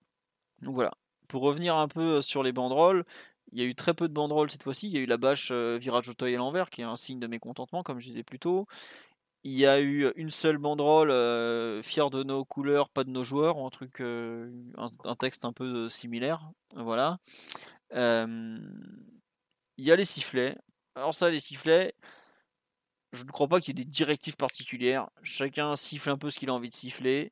Donc 0.62 0.76
voilà. 0.76 0.92
Pour 1.28 1.44
revenir 1.44 1.78
un 1.78 1.88
peu 1.88 2.22
sur 2.22 2.44
les 2.44 2.52
banderoles, 2.52 3.06
il 3.52 3.60
y 3.60 3.64
a 3.64 3.66
eu 3.66 3.76
très 3.76 3.94
peu 3.94 4.08
de 4.08 4.14
banderoles 4.14 4.50
cette 4.50 4.64
fois-ci. 4.64 4.88
Il 4.88 4.94
y 4.94 4.98
a 4.98 5.02
eu 5.02 5.06
la 5.06 5.18
bâche 5.18 5.50
euh, 5.52 5.78
virage 5.80 6.10
au 6.10 6.24
à 6.24 6.30
l'envers, 6.32 6.70
qui 6.70 6.82
est 6.82 6.86
un 6.86 6.96
signe 6.96 7.20
de 7.20 7.28
mécontentement, 7.28 7.84
comme 7.84 8.00
je 8.00 8.08
disais 8.08 8.24
plus 8.24 8.40
tôt. 8.40 8.68
Il 9.44 9.58
y 9.58 9.66
a 9.66 9.82
eu 9.82 10.12
une 10.16 10.30
seule 10.30 10.58
banderole, 10.58 11.12
euh, 11.12 11.82
fier 11.82 12.10
de 12.12 12.24
nos 12.24 12.46
couleurs, 12.46 12.90
pas 12.90 13.04
de 13.04 13.10
nos 13.10 13.24
joueurs, 13.24 13.58
un 13.58 13.70
truc, 13.70 14.00
euh, 14.00 14.52
un, 14.78 15.16
texte 15.16 15.46
un 15.46 15.54
peu 15.54 15.90
similaire. 15.90 16.52
Voilà. 16.76 17.18
il 17.92 18.60
y 19.78 19.92
a 19.92 19.96
les 19.96 20.04
sifflets. 20.04 20.58
Alors 20.96 21.14
ça, 21.14 21.30
les 21.30 21.40
sifflets, 21.40 21.96
je 23.12 23.24
ne 23.24 23.30
crois 23.32 23.48
pas 23.48 23.60
qu'il 23.60 23.78
y 23.78 23.82
ait 23.82 23.86
des 23.86 23.90
directives 23.90 24.36
particulières. 24.36 25.10
Chacun 25.24 25.76
siffle 25.76 26.10
un 26.10 26.18
peu 26.18 26.30
ce 26.30 26.40
qu'il 26.40 26.50
a 26.50 26.54
envie 26.54 26.70
de 26.70 26.74
siffler. 26.74 27.32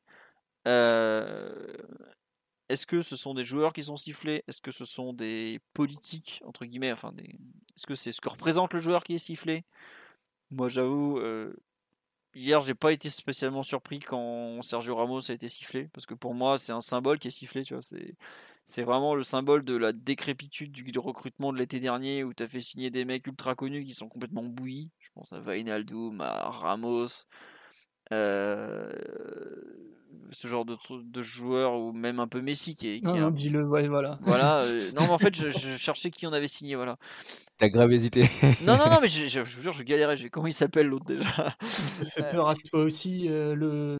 Est-ce 2.69 2.85
que 2.85 3.01
ce 3.01 3.15
sont 3.15 3.34
des 3.34 3.43
joueurs 3.43 3.73
qui 3.73 3.84
sont 3.84 3.97
sifflés? 3.97 4.43
Est-ce 4.47 4.61
que 4.61 4.72
ce 4.72 4.85
sont 4.85 5.11
des 5.14 5.60
politiques, 5.73 6.41
entre 6.45 6.65
guillemets 6.65 6.91
enfin, 6.91 7.11
des... 7.14 7.35
Est-ce 7.76 7.88
que 7.88 7.95
c'est 7.95 8.11
ce 8.11 8.22
que 8.22 8.30
représente 8.30 8.73
le 8.73 8.80
joueur 8.80 9.03
qui 9.03 9.15
est 9.15 9.18
sifflé? 9.18 9.64
Moi, 10.51 10.69
j'avoue, 10.69 11.18
euh... 11.19 11.56
hier, 12.35 12.61
j'ai 12.61 12.76
pas 12.76 12.91
été 12.91 13.10
spécialement 13.10 13.64
surpris 13.64 13.99
quand 13.99 14.61
Sergio 14.61 14.95
Ramos 14.95 15.31
a 15.31 15.34
été 15.34 15.47
sifflé, 15.47 15.88
parce 15.93 16.06
que 16.06 16.14
pour 16.14 16.35
moi, 16.35 16.57
c'est 16.60 16.72
un 16.72 16.81
symbole 16.81 17.18
qui 17.19 17.30
est 17.30 17.31
sifflé, 17.31 17.64
tu 17.64 17.73
vois. 17.73 17.81
C'est, 17.81 18.15
c'est 18.69 18.83
vraiment 18.83 19.15
le 19.15 19.23
symbole 19.23 19.63
de 19.63 19.75
la 19.75 19.93
décrépitude 19.93 20.71
du 20.71 20.99
recrutement 20.99 21.51
de 21.51 21.57
l'été 21.57 21.79
dernier, 21.79 22.23
où 22.23 22.35
tu 22.35 22.43
as 22.43 22.47
fait 22.47 22.61
signer 22.61 22.91
des 22.91 23.03
mecs 23.03 23.25
ultra 23.25 23.55
connus 23.55 23.83
qui 23.83 23.93
sont 23.93 24.07
complètement 24.07 24.43
bouillis. 24.43 24.91
Je 24.99 25.09
pense 25.15 25.33
à 25.33 25.39
Vainaldoum, 25.39 26.21
à 26.21 26.49
Ramos. 26.51 27.25
Euh 28.11 28.91
ce 30.31 30.47
genre 30.47 30.65
de, 30.65 30.75
de 30.89 31.21
joueur 31.21 31.73
ou 31.73 31.91
même 31.91 32.19
un 32.19 32.27
peu 32.27 32.41
Messi 32.41 32.75
qui 32.75 32.87
est. 32.87 32.99
Qui 32.99 33.05
non, 33.05 33.31
dis-le, 33.31 33.65
ouais, 33.65 33.87
voilà. 33.87 34.19
Voilà. 34.21 34.61
Euh, 34.61 34.91
non, 34.95 35.03
mais 35.03 35.11
en 35.13 35.17
fait, 35.17 35.35
je, 35.35 35.49
cherchais 35.49 36.11
qui 36.11 36.27
on 36.27 36.33
avait 36.33 36.47
signé, 36.47 36.75
voilà. 36.75 36.97
T'as 37.57 37.69
grave 37.69 37.91
hésité. 37.91 38.23
non, 38.65 38.77
non, 38.77 38.89
non, 38.89 38.99
mais 39.01 39.07
je, 39.07 39.25
je, 39.25 39.39
vous 39.39 39.61
jure, 39.61 39.73
je 39.73 39.83
galérais. 39.83 40.17
Je, 40.17 40.27
comment 40.27 40.47
il 40.47 40.53
s'appelle 40.53 40.87
l'autre 40.87 41.05
déjà? 41.05 41.55
Ça 41.63 42.05
fait 42.05 42.31
peur 42.31 42.49
à 42.49 42.55
toi 42.55 42.83
aussi, 42.83 43.27
euh, 43.29 43.55
le. 43.55 43.97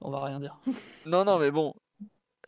On 0.00 0.10
va 0.10 0.24
rien 0.24 0.40
dire. 0.40 0.58
non, 1.04 1.24
non, 1.24 1.38
mais 1.38 1.50
bon. 1.50 1.74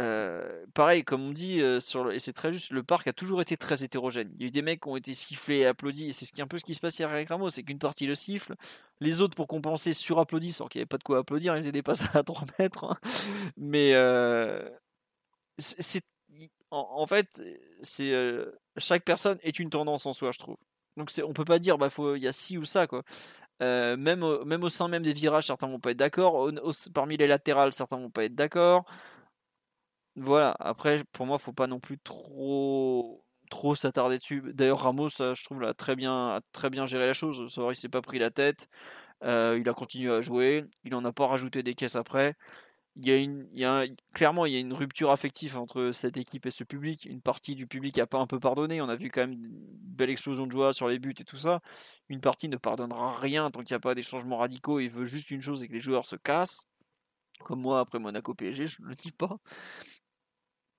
Euh, 0.00 0.64
pareil, 0.74 1.02
comme 1.04 1.22
on 1.22 1.32
dit, 1.32 1.60
euh, 1.60 1.80
sur 1.80 2.12
et 2.12 2.20
c'est 2.20 2.32
très 2.32 2.52
juste, 2.52 2.70
le 2.70 2.84
parc 2.84 3.08
a 3.08 3.12
toujours 3.12 3.40
été 3.42 3.56
très 3.56 3.82
hétérogène. 3.82 4.30
Il 4.36 4.42
y 4.42 4.44
a 4.44 4.48
eu 4.48 4.50
des 4.52 4.62
mecs 4.62 4.82
qui 4.82 4.88
ont 4.88 4.96
été 4.96 5.12
sifflés 5.12 5.58
et 5.58 5.66
applaudis, 5.66 6.08
et 6.08 6.12
c'est 6.12 6.24
ce 6.24 6.32
qui, 6.32 6.40
un 6.40 6.46
peu 6.46 6.56
ce 6.58 6.64
qui 6.64 6.74
se 6.74 6.80
passe 6.80 6.98
hier 6.98 7.10
avec 7.10 7.28
Ramos, 7.28 7.50
c'est 7.50 7.64
qu'une 7.64 7.80
partie 7.80 8.06
le 8.06 8.14
siffle, 8.14 8.54
les 9.00 9.20
autres, 9.20 9.34
pour 9.34 9.48
compenser, 9.48 9.92
surapplaudissent, 9.92 10.60
alors 10.60 10.68
qu'il 10.70 10.78
n'y 10.78 10.82
avait 10.82 10.86
pas 10.86 10.98
de 10.98 11.02
quoi 11.02 11.18
applaudir, 11.18 11.56
ils 11.56 11.62
faisaient 11.62 11.72
des 11.72 11.82
passes 11.82 12.02
à 12.14 12.22
3 12.22 12.44
mètres. 12.58 12.84
hein. 12.84 12.96
Mais 13.56 13.94
euh, 13.94 14.68
c'est, 15.58 16.02
en, 16.70 17.06
fait, 17.06 17.42
chaque 18.76 19.04
personne 19.04 19.38
est 19.42 19.58
une 19.58 19.70
tendance 19.70 20.06
en 20.06 20.12
soi, 20.12 20.30
je 20.32 20.38
trouve. 20.38 20.56
Donc 20.96 21.10
c'est, 21.10 21.22
on 21.22 21.32
peut 21.32 21.44
pas 21.44 21.58
dire, 21.58 21.78
bah, 21.78 21.88
il 22.16 22.22
y 22.22 22.28
a 22.28 22.32
ci 22.32 22.58
ou 22.58 22.64
ça, 22.64 22.86
quoi. 22.86 23.02
Même, 23.60 24.22
au- 24.22 24.68
sein 24.70 24.88
même 24.88 25.02
des 25.02 25.12
virages, 25.12 25.46
certains 25.46 25.68
vont 25.68 25.80
pas 25.80 25.92
être 25.92 25.96
d'accord. 25.98 26.50
Parmi 26.94 27.16
les 27.16 27.26
latérales, 27.26 27.72
certains 27.72 27.98
vont 27.98 28.10
pas 28.10 28.24
être 28.24 28.34
d'accord. 28.34 28.84
Voilà, 30.20 30.56
après, 30.58 31.04
pour 31.12 31.26
moi, 31.26 31.38
faut 31.38 31.52
pas 31.52 31.66
non 31.66 31.80
plus 31.80 31.98
trop 31.98 33.24
trop 33.50 33.74
s'attarder 33.74 34.18
dessus. 34.18 34.42
D'ailleurs, 34.52 34.80
Ramos, 34.80 35.08
euh, 35.20 35.34
je 35.34 35.44
trouve, 35.44 35.62
a 35.64 35.74
très 35.74 35.96
bien, 35.96 36.28
a 36.36 36.40
très 36.52 36.70
bien 36.70 36.86
géré 36.86 37.06
la 37.06 37.14
chose. 37.14 37.56
Vrai, 37.56 37.72
il 37.72 37.76
s'est 37.76 37.88
pas 37.88 38.02
pris 38.02 38.18
la 38.18 38.30
tête. 38.30 38.68
Euh, 39.24 39.58
il 39.60 39.68
a 39.68 39.74
continué 39.74 40.12
à 40.12 40.20
jouer. 40.20 40.64
Il 40.84 40.94
en 40.94 41.04
a 41.04 41.12
pas 41.12 41.26
rajouté 41.26 41.62
des 41.62 41.74
caisses 41.74 41.96
après. 41.96 42.34
Il 42.96 43.08
y 43.08 43.12
a 43.12 43.16
une, 43.16 43.48
il 43.52 43.60
y 43.60 43.64
a 43.64 43.84
clairement, 44.12 44.44
il 44.46 44.52
y 44.54 44.56
a 44.56 44.60
une 44.60 44.72
rupture 44.74 45.10
affective 45.10 45.56
entre 45.56 45.92
cette 45.92 46.16
équipe 46.16 46.46
et 46.46 46.50
ce 46.50 46.64
public. 46.64 47.06
Une 47.06 47.22
partie 47.22 47.54
du 47.54 47.66
public 47.66 47.98
a 47.98 48.06
pas 48.06 48.18
un 48.18 48.26
peu 48.26 48.40
pardonné. 48.40 48.82
On 48.82 48.88
a 48.88 48.96
vu 48.96 49.10
quand 49.10 49.22
même 49.22 49.32
une 49.32 49.50
belle 49.52 50.10
explosion 50.10 50.46
de 50.46 50.52
joie 50.52 50.72
sur 50.72 50.88
les 50.88 50.98
buts 50.98 51.14
et 51.18 51.24
tout 51.24 51.36
ça. 51.36 51.60
Une 52.08 52.20
partie 52.20 52.48
ne 52.48 52.56
pardonnera 52.56 53.18
rien 53.18 53.50
tant 53.50 53.62
qu'il 53.62 53.74
n'y 53.74 53.78
a 53.78 53.80
pas 53.80 53.94
des 53.94 54.02
changements 54.02 54.38
radicaux. 54.38 54.80
Il 54.80 54.90
veut 54.90 55.04
juste 55.04 55.30
une 55.30 55.42
chose 55.42 55.62
et 55.62 55.68
que 55.68 55.74
les 55.74 55.80
joueurs 55.80 56.06
se 56.06 56.16
cassent. 56.16 56.66
Comme 57.44 57.60
moi 57.60 57.80
après 57.80 58.00
Monaco 58.00 58.34
PSG, 58.34 58.66
je 58.66 58.82
ne 58.82 58.88
le 58.88 58.94
dis 58.96 59.12
pas. 59.12 59.38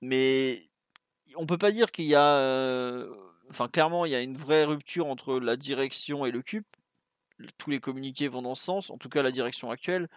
Mais 0.01 0.69
on 1.35 1.45
peut 1.45 1.57
pas 1.57 1.71
dire 1.71 1.91
qu'il 1.91 2.05
y 2.05 2.15
a. 2.15 3.05
Enfin, 3.49 3.67
clairement, 3.67 4.05
il 4.05 4.11
y 4.11 4.15
a 4.15 4.21
une 4.21 4.37
vraie 4.37 4.65
rupture 4.65 5.07
entre 5.07 5.39
la 5.39 5.57
direction 5.57 6.25
et 6.25 6.31
le 6.31 6.41
CUP. 6.41 6.65
Tous 7.57 7.69
les 7.69 7.79
communiqués 7.79 8.27
vont 8.27 8.41
dans 8.41 8.55
ce 8.55 8.63
sens, 8.63 8.89
en 8.89 8.97
tout 8.97 9.09
cas 9.09 9.21
la 9.23 9.31
direction 9.31 9.71
actuelle. 9.71 10.09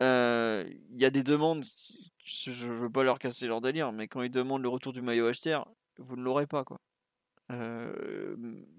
Il 0.00 0.96
y 0.96 1.04
a 1.04 1.10
des 1.10 1.22
demandes, 1.22 1.64
je 2.24 2.50
ne 2.50 2.72
veux 2.72 2.90
pas 2.90 3.02
leur 3.02 3.18
casser 3.18 3.46
leur 3.46 3.60
délire, 3.60 3.90
mais 3.92 4.06
quand 4.06 4.22
ils 4.22 4.30
demandent 4.30 4.62
le 4.62 4.68
retour 4.68 4.92
du 4.92 5.00
maillot 5.00 5.30
HTR, 5.32 5.64
vous 5.98 6.16
ne 6.16 6.22
l'aurez 6.22 6.46
pas. 6.46 6.64
quoi. 6.64 6.78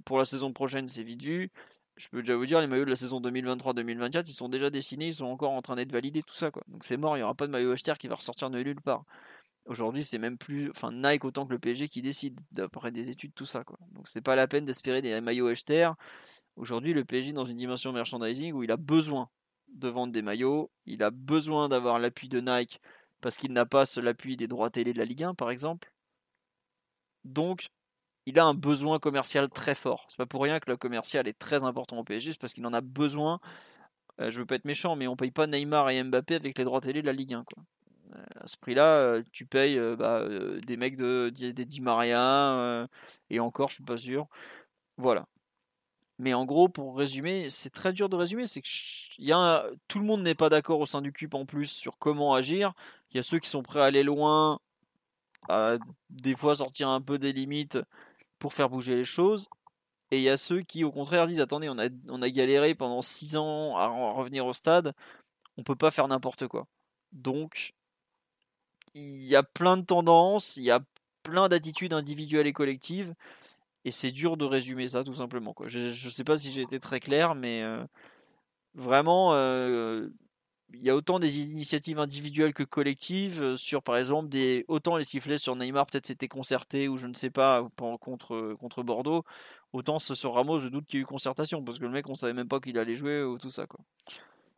Pour 0.05 0.19
la 0.19 0.25
saison 0.25 0.53
prochaine, 0.53 0.87
c'est 0.87 1.03
vite 1.03 1.23
vu. 1.23 1.51
Je 1.97 2.09
peux 2.09 2.19
déjà 2.21 2.35
vous 2.35 2.45
dire, 2.45 2.61
les 2.61 2.67
maillots 2.67 2.85
de 2.85 2.89
la 2.89 2.95
saison 2.95 3.21
2023-2024, 3.21 4.25
ils 4.27 4.33
sont 4.33 4.49
déjà 4.49 4.69
dessinés, 4.69 5.07
ils 5.07 5.13
sont 5.13 5.25
encore 5.25 5.51
en 5.51 5.61
train 5.61 5.75
d'être 5.75 5.91
validés, 5.91 6.21
tout 6.21 6.35
ça. 6.35 6.51
quoi. 6.51 6.61
Donc 6.67 6.83
c'est 6.83 6.97
mort, 6.97 7.15
il 7.15 7.21
n'y 7.21 7.23
aura 7.23 7.35
pas 7.35 7.47
de 7.47 7.51
maillot 7.51 7.73
HTR 7.73 7.97
qui 7.97 8.07
va 8.07 8.15
ressortir 8.15 8.49
de 8.49 8.61
nulle 8.61 8.81
part. 8.81 9.03
Aujourd'hui, 9.65 10.03
c'est 10.03 10.19
même 10.19 10.37
plus, 10.37 10.69
enfin 10.69 10.91
Nike 10.91 11.25
autant 11.25 11.45
que 11.47 11.51
le 11.51 11.59
PSG 11.59 11.89
qui 11.89 12.01
décide 12.01 12.39
d'après 12.51 12.91
des 12.91 13.09
études 13.09 13.33
tout 13.33 13.45
ça 13.45 13.63
quoi. 13.63 13.77
Donc 13.93 14.07
c'est 14.07 14.21
pas 14.21 14.35
la 14.35 14.47
peine 14.47 14.65
d'espérer 14.65 15.01
des 15.01 15.19
maillots 15.21 15.51
HTR. 15.51 15.95
Aujourd'hui, 16.55 16.93
le 16.93 17.03
PSG 17.03 17.33
dans 17.33 17.45
une 17.45 17.57
dimension 17.57 17.91
merchandising 17.91 18.53
où 18.53 18.63
il 18.63 18.71
a 18.71 18.77
besoin 18.77 19.29
de 19.69 19.89
vendre 19.89 20.13
des 20.13 20.21
maillots, 20.21 20.71
il 20.85 21.03
a 21.03 21.09
besoin 21.09 21.67
d'avoir 21.67 21.99
l'appui 21.99 22.29
de 22.29 22.39
Nike 22.39 22.79
parce 23.21 23.37
qu'il 23.37 23.51
n'a 23.53 23.65
pas 23.65 23.85
l'appui 23.97 24.37
des 24.37 24.47
droits 24.47 24.69
télé 24.69 24.93
de 24.93 24.99
la 24.99 25.05
Ligue 25.05 25.23
1 25.23 25.33
par 25.33 25.49
exemple. 25.49 25.91
Donc 27.23 27.67
il 28.27 28.39
a 28.39 28.45
un 28.45 28.53
besoin 28.53 28.99
commercial 28.99 29.49
très 29.49 29.75
fort. 29.75 30.05
C'est 30.09 30.17
pas 30.17 30.25
pour 30.27 30.43
rien 30.43 30.59
que 30.59 30.69
le 30.69 30.77
commercial 30.77 31.27
est 31.27 31.37
très 31.37 31.63
important 31.63 31.97
au 31.97 32.03
PSG, 32.03 32.33
c'est 32.33 32.39
parce 32.39 32.53
qu'il 32.53 32.65
en 32.65 32.73
a 32.73 32.81
besoin. 32.81 33.39
Euh, 34.21 34.29
je 34.29 34.39
veux 34.39 34.45
pas 34.45 34.55
être 34.55 34.65
méchant, 34.65 34.95
mais 34.95 35.07
on 35.07 35.15
paye 35.15 35.31
pas 35.31 35.47
Neymar 35.47 35.89
et 35.89 36.03
Mbappé 36.03 36.35
avec 36.35 36.57
les 36.57 36.63
droits 36.63 36.81
télé 36.81 37.01
de 37.01 37.07
la 37.07 37.13
Ligue 37.13 37.33
1 37.33 37.43
quoi 37.43 37.63
à 38.39 38.47
ce 38.47 38.57
prix-là, 38.57 38.97
euh, 38.99 39.23
tu 39.31 39.45
payes 39.45 39.77
euh, 39.77 39.95
bah, 39.95 40.19
euh, 40.19 40.59
des 40.61 40.77
mecs 40.77 40.97
de, 40.97 41.29
des 41.29 41.65
Di 41.65 41.81
Maria, 41.81 42.53
euh, 42.53 42.87
et 43.29 43.39
encore, 43.39 43.69
je 43.69 43.75
suis 43.75 43.83
pas 43.83 43.97
sûr. 43.97 44.27
Voilà. 44.97 45.25
Mais 46.17 46.33
en 46.33 46.45
gros, 46.45 46.69
pour 46.69 46.97
résumer, 46.97 47.49
c'est 47.49 47.69
très 47.69 47.91
dur 47.93 48.07
de 48.09 48.15
résumer. 48.15 48.47
C'est 48.47 48.61
y 49.19 49.33
a 49.33 49.65
tout 49.87 49.99
le 49.99 50.05
monde 50.05 50.21
n'est 50.23 50.35
pas 50.35 50.49
d'accord 50.49 50.79
au 50.79 50.85
sein 50.85 51.01
du 51.01 51.11
CUP 51.11 51.33
en 51.33 51.45
plus 51.45 51.65
sur 51.67 51.97
comment 51.97 52.33
agir. 52.33 52.73
Il 53.11 53.17
y 53.17 53.19
a 53.19 53.23
ceux 53.23 53.39
qui 53.39 53.49
sont 53.49 53.63
prêts 53.63 53.81
à 53.81 53.85
aller 53.85 54.03
loin, 54.03 54.59
à 55.49 55.77
des 56.09 56.35
fois 56.35 56.55
sortir 56.55 56.89
un 56.89 57.01
peu 57.01 57.17
des 57.19 57.33
limites 57.33 57.79
pour 58.39 58.53
faire 58.53 58.69
bouger 58.69 58.95
les 58.95 59.03
choses. 59.03 59.49
Et 60.11 60.17
il 60.17 60.23
y 60.23 60.29
a 60.29 60.37
ceux 60.37 60.61
qui, 60.61 60.83
au 60.83 60.91
contraire, 60.91 61.27
disent 61.27 61.41
attendez, 61.41 61.69
on 61.69 61.79
a, 61.79 61.89
on 62.09 62.21
a 62.21 62.29
galéré 62.29 62.75
pendant 62.75 63.01
6 63.01 63.35
ans 63.37 63.75
à 63.77 63.87
re- 63.87 64.13
revenir 64.15 64.45
au 64.45 64.53
stade, 64.53 64.93
on 65.57 65.63
peut 65.63 65.75
pas 65.75 65.91
faire 65.91 66.07
n'importe 66.07 66.47
quoi. 66.47 66.67
Donc, 67.11 67.73
il 68.95 69.25
y 69.27 69.35
a 69.35 69.43
plein 69.43 69.77
de 69.77 69.83
tendances, 69.83 70.57
il 70.57 70.63
y 70.63 70.71
a 70.71 70.81
plein 71.23 71.49
d'attitudes 71.49 71.93
individuelles 71.93 72.47
et 72.47 72.53
collectives, 72.53 73.13
et 73.85 73.91
c'est 73.91 74.11
dur 74.11 74.37
de 74.37 74.45
résumer 74.45 74.87
ça 74.87 75.03
tout 75.03 75.13
simplement. 75.13 75.55
Je 75.65 75.79
ne 75.79 76.11
sais 76.11 76.23
pas 76.23 76.37
si 76.37 76.51
j'ai 76.51 76.61
été 76.61 76.79
très 76.79 76.99
clair, 76.99 77.35
mais 77.35 77.61
euh, 77.63 77.83
vraiment, 78.73 79.33
euh, 79.33 80.09
il 80.73 80.81
y 80.83 80.89
a 80.89 80.95
autant 80.95 81.19
des 81.19 81.39
initiatives 81.39 81.99
individuelles 81.99 82.53
que 82.53 82.63
collectives 82.63 83.41
euh, 83.43 83.57
sur, 83.57 83.83
par 83.83 83.97
exemple, 83.97 84.29
des 84.29 84.65
autant 84.67 84.97
les 84.97 85.03
sifflets 85.03 85.37
sur 85.37 85.55
Neymar, 85.55 85.85
peut-être 85.87 86.07
c'était 86.07 86.27
concerté 86.27 86.87
ou 86.87 86.97
je 86.97 87.07
ne 87.07 87.13
sais 87.13 87.29
pas 87.29 87.67
contre 87.77 88.83
Bordeaux, 88.83 89.23
autant 89.73 89.99
ce 89.99 90.15
sur 90.15 90.33
Ramos, 90.33 90.59
je 90.59 90.69
doute 90.69 90.85
qu'il 90.87 90.99
y 90.99 91.01
ait 91.01 91.03
eu 91.03 91.05
concertation 91.05 91.63
parce 91.63 91.79
que 91.79 91.85
le 91.85 91.91
mec 91.91 92.09
on 92.09 92.15
savait 92.15 92.33
même 92.33 92.47
pas 92.47 92.59
qu'il 92.59 92.77
allait 92.79 92.95
jouer 92.95 93.23
ou 93.23 93.37
tout 93.37 93.51
ça 93.51 93.67
quoi. 93.67 93.79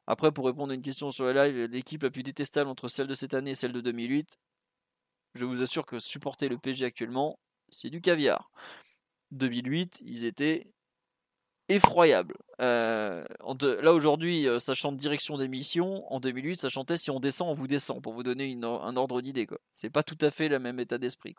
Après, 0.07 0.31
pour 0.31 0.45
répondre 0.45 0.71
à 0.71 0.75
une 0.75 0.81
question 0.81 1.11
sur 1.11 1.25
le 1.25 1.33
live, 1.33 1.65
l'équipe 1.65 2.01
la 2.01 2.09
plus 2.09 2.23
détestable 2.23 2.69
entre 2.69 2.87
celle 2.87 3.07
de 3.07 3.13
cette 3.13 3.33
année 3.33 3.51
et 3.51 3.55
celle 3.55 3.73
de 3.73 3.81
2008, 3.81 4.39
je 5.35 5.45
vous 5.45 5.61
assure 5.61 5.85
que 5.85 5.99
supporter 5.99 6.47
le 6.47 6.57
PSG 6.57 6.85
actuellement, 6.85 7.39
c'est 7.69 7.89
du 7.89 7.99
caviar. 7.99 8.49
2008, 9.31 10.01
ils 10.05 10.23
étaient 10.23 10.67
effroyables. 11.67 12.37
Euh, 12.61 13.25
là 13.81 13.93
aujourd'hui, 13.93 14.47
euh, 14.47 14.59
ça 14.59 14.73
chante 14.73 14.95
direction 14.95 15.37
d'émission. 15.37 16.11
En 16.11 16.21
2008, 16.21 16.55
ça 16.55 16.69
chantait 16.69 16.95
si 16.95 17.11
on 17.11 17.19
descend, 17.19 17.49
on 17.49 17.53
vous 17.53 17.67
descend, 17.67 18.01
pour 18.01 18.13
vous 18.13 18.23
donner 18.23 18.57
un 18.63 18.95
ordre 18.95 19.21
d'idée. 19.21 19.45
C'est 19.73 19.89
pas 19.89 20.03
tout 20.03 20.17
à 20.21 20.31
fait 20.31 20.47
le 20.47 20.59
même 20.59 20.79
état 20.79 20.97
d'esprit. 20.97 21.35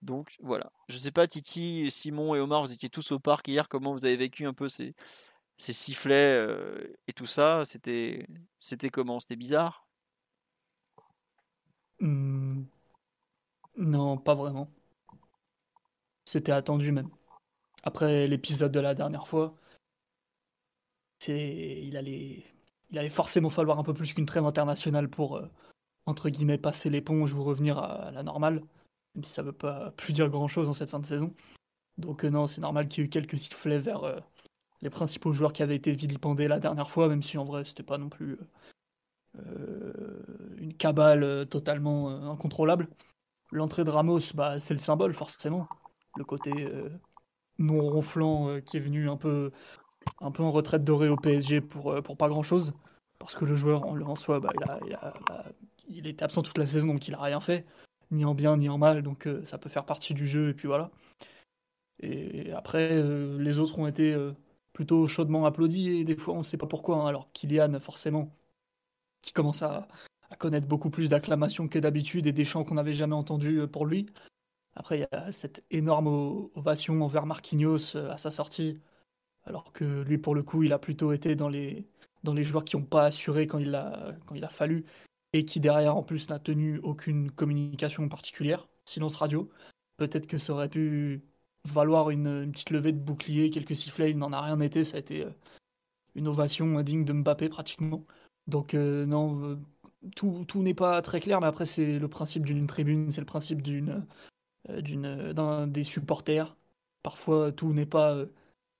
Donc 0.00 0.36
voilà. 0.40 0.72
Je 0.88 0.96
sais 0.98 1.10
pas, 1.10 1.26
Titi, 1.26 1.90
Simon 1.90 2.36
et 2.36 2.40
Omar, 2.40 2.62
vous 2.62 2.72
étiez 2.72 2.88
tous 2.88 3.10
au 3.10 3.18
parc 3.18 3.48
hier. 3.48 3.68
Comment 3.68 3.92
vous 3.92 4.04
avez 4.04 4.16
vécu 4.16 4.46
un 4.46 4.54
peu 4.54 4.68
ces, 4.68 4.94
ces 5.62 5.72
sifflets 5.72 6.36
euh, 6.38 6.96
et 7.08 7.12
tout 7.12 7.26
ça 7.26 7.64
C'était 7.64 8.26
c'était 8.60 8.90
comment? 8.90 9.20
C'était 9.20 9.36
bizarre? 9.36 9.86
Hmm, 12.00 12.64
Non, 13.76 14.16
pas 14.18 14.34
vraiment. 14.34 14.68
C'était 16.24 16.52
attendu 16.52 16.92
même. 16.92 17.08
Après 17.84 18.26
l'épisode 18.28 18.72
de 18.72 18.80
la 18.80 18.94
dernière 18.94 19.26
fois, 19.28 19.56
c'est 21.18 21.80
il 21.82 21.96
allait 21.96 22.44
il 22.90 22.98
allait 22.98 23.08
forcément 23.08 23.48
falloir 23.50 23.78
un 23.78 23.84
peu 23.84 23.94
plus 23.94 24.12
qu'une 24.14 24.26
trêve 24.26 24.44
internationale 24.46 25.08
pour 25.08 25.36
euh, 25.36 25.48
entre 26.06 26.28
guillemets 26.30 26.58
passer 26.58 26.90
l'éponge 26.90 27.32
ou 27.34 27.42
revenir 27.44 27.78
à 27.78 28.10
la 28.10 28.22
normale, 28.22 28.62
même 29.14 29.24
si 29.24 29.32
ça 29.32 29.42
veut 29.42 29.52
pas 29.52 29.92
plus 29.92 30.12
dire 30.12 30.28
grand-chose 30.28 30.68
en 30.68 30.72
cette 30.72 30.90
fin 30.90 31.00
de 31.00 31.06
saison. 31.06 31.34
Donc 31.98 32.24
euh, 32.24 32.30
non, 32.30 32.46
c'est 32.46 32.60
normal 32.60 32.88
qu'il 32.88 33.02
y 33.02 33.04
ait 33.04 33.08
eu 33.08 33.10
quelques 33.10 33.38
sifflets 33.38 33.78
vers 33.78 34.22
les 34.82 34.90
principaux 34.90 35.32
joueurs 35.32 35.52
qui 35.52 35.62
avaient 35.62 35.76
été 35.76 35.92
vilipendés 35.92 36.48
la 36.48 36.58
dernière 36.58 36.90
fois, 36.90 37.08
même 37.08 37.22
si 37.22 37.38
en 37.38 37.44
vrai 37.44 37.64
c'était 37.64 37.84
pas 37.84 37.98
non 37.98 38.08
plus 38.08 38.32
euh, 38.32 38.38
euh, 39.38 40.56
une 40.58 40.74
cabale 40.74 41.22
euh, 41.22 41.44
totalement 41.44 42.10
incontrôlable. 42.30 42.88
L'entrée 43.52 43.84
de 43.84 43.90
Ramos, 43.90 44.34
bah, 44.34 44.58
c'est 44.58 44.74
le 44.74 44.80
symbole 44.80 45.14
forcément. 45.14 45.68
Le 46.16 46.24
côté 46.24 46.52
non 47.58 47.80
ronflant 47.80 48.60
qui 48.60 48.76
est 48.76 48.80
venu 48.80 49.08
un 49.08 49.16
peu, 49.16 49.50
un 50.20 50.30
peu 50.30 50.42
en 50.42 50.50
retraite 50.50 50.84
dorée 50.84 51.08
au 51.08 51.16
PSG 51.16 51.60
pour, 51.60 52.02
pour 52.02 52.16
pas 52.16 52.28
grand 52.28 52.42
chose. 52.42 52.72
Parce 53.18 53.34
que 53.34 53.44
le 53.44 53.54
joueur 53.54 53.86
en, 53.86 54.16
soi, 54.16 54.40
bah, 54.40 54.52
il, 54.86 54.94
a, 54.94 55.12
il, 55.88 56.06
était 56.06 56.24
absent 56.24 56.42
toute 56.42 56.58
la 56.58 56.66
saison 56.66 56.88
donc 56.88 57.08
il 57.08 57.14
a 57.14 57.20
rien 57.20 57.40
fait, 57.40 57.64
ni 58.10 58.24
en 58.24 58.34
bien 58.34 58.56
ni 58.56 58.68
en 58.68 58.78
mal, 58.78 59.02
donc 59.02 59.28
ça 59.44 59.58
peut 59.58 59.68
faire 59.68 59.84
partie 59.84 60.12
du 60.12 60.26
jeu 60.26 60.50
et 60.50 60.54
puis 60.54 60.66
voilà. 60.66 60.90
Et 62.00 62.52
après, 62.52 63.02
les 63.38 63.58
autres 63.58 63.78
ont 63.78 63.86
été 63.86 64.14
plutôt 64.72 65.06
chaudement 65.06 65.46
applaudis 65.46 66.00
et 66.00 66.04
des 66.04 66.16
fois 66.16 66.34
on 66.34 66.42
sait 66.42 66.56
pas 66.56 66.66
pourquoi. 66.66 66.98
hein. 66.98 67.06
Alors 67.06 67.30
Kylian, 67.32 67.78
forcément, 67.80 68.34
qui 69.22 69.32
commence 69.32 69.62
à, 69.62 69.88
connaître 70.38 70.66
beaucoup 70.66 70.90
plus 70.90 71.08
d'acclamations 71.08 71.68
que 71.68 71.78
d'habitude 71.78 72.26
et 72.26 72.32
des 72.32 72.44
chants 72.44 72.64
qu'on 72.64 72.74
n'avait 72.74 72.94
jamais 72.94 73.14
entendus 73.14 73.60
euh, 73.60 73.66
pour 73.66 73.86
lui. 73.86 74.06
Après, 74.74 74.98
il 74.98 75.00
y 75.02 75.14
a 75.14 75.32
cette 75.32 75.64
énorme 75.70 76.06
ovation 76.54 77.00
envers 77.02 77.26
Marquinhos 77.26 77.96
euh, 77.96 78.10
à 78.10 78.18
sa 78.18 78.30
sortie, 78.30 78.80
alors 79.44 79.72
que 79.72 80.02
lui, 80.02 80.18
pour 80.18 80.34
le 80.34 80.42
coup, 80.42 80.62
il 80.62 80.72
a 80.72 80.78
plutôt 80.78 81.12
été 81.12 81.34
dans 81.34 81.48
les, 81.48 81.86
dans 82.24 82.32
les 82.34 82.44
joueurs 82.44 82.64
qui 82.64 82.76
n'ont 82.76 82.84
pas 82.84 83.04
assuré 83.04 83.46
quand 83.46 83.58
il, 83.58 83.74
a, 83.74 84.14
quand 84.26 84.34
il 84.34 84.44
a 84.44 84.48
fallu, 84.48 84.86
et 85.32 85.44
qui 85.44 85.60
derrière, 85.60 85.96
en 85.96 86.02
plus, 86.02 86.28
n'a 86.28 86.38
tenu 86.38 86.78
aucune 86.82 87.30
communication 87.30 88.08
particulière, 88.08 88.68
silence 88.84 89.16
radio. 89.16 89.50
Peut-être 89.98 90.26
que 90.26 90.38
ça 90.38 90.54
aurait 90.54 90.68
pu 90.68 91.22
valoir 91.64 92.10
une, 92.10 92.50
petite 92.52 92.70
levée 92.70 92.92
de 92.92 92.98
bouclier, 92.98 93.50
quelques 93.50 93.76
sifflets, 93.76 94.10
il 94.10 94.18
n'en 94.18 94.32
a 94.32 94.40
rien 94.40 94.60
été, 94.60 94.84
ça 94.84 94.96
a 94.96 95.00
été 95.00 95.24
euh, 95.24 95.30
une 96.14 96.28
ovation 96.28 96.82
digne 96.82 97.04
de 97.04 97.12
Mbappé 97.12 97.48
pratiquement. 97.48 98.04
Donc 98.46 98.74
euh, 98.74 99.06
non, 99.06 99.42
euh, 99.44 99.58
tout, 100.16 100.44
tout 100.46 100.62
n'est 100.62 100.74
pas 100.74 101.02
très 101.02 101.20
clair, 101.20 101.40
mais 101.40 101.46
après, 101.46 101.66
c'est 101.66 101.98
le 101.98 102.08
principe 102.08 102.44
d'une 102.46 102.66
tribune, 102.66 103.10
c'est 103.10 103.20
le 103.20 103.26
principe 103.26 103.62
d'une, 103.62 104.04
d'une, 104.68 105.32
d'un, 105.32 105.66
des 105.66 105.84
supporters. 105.84 106.56
Parfois, 107.02 107.52
tout 107.52 107.72
n'est 107.72 107.86
pas 107.86 108.16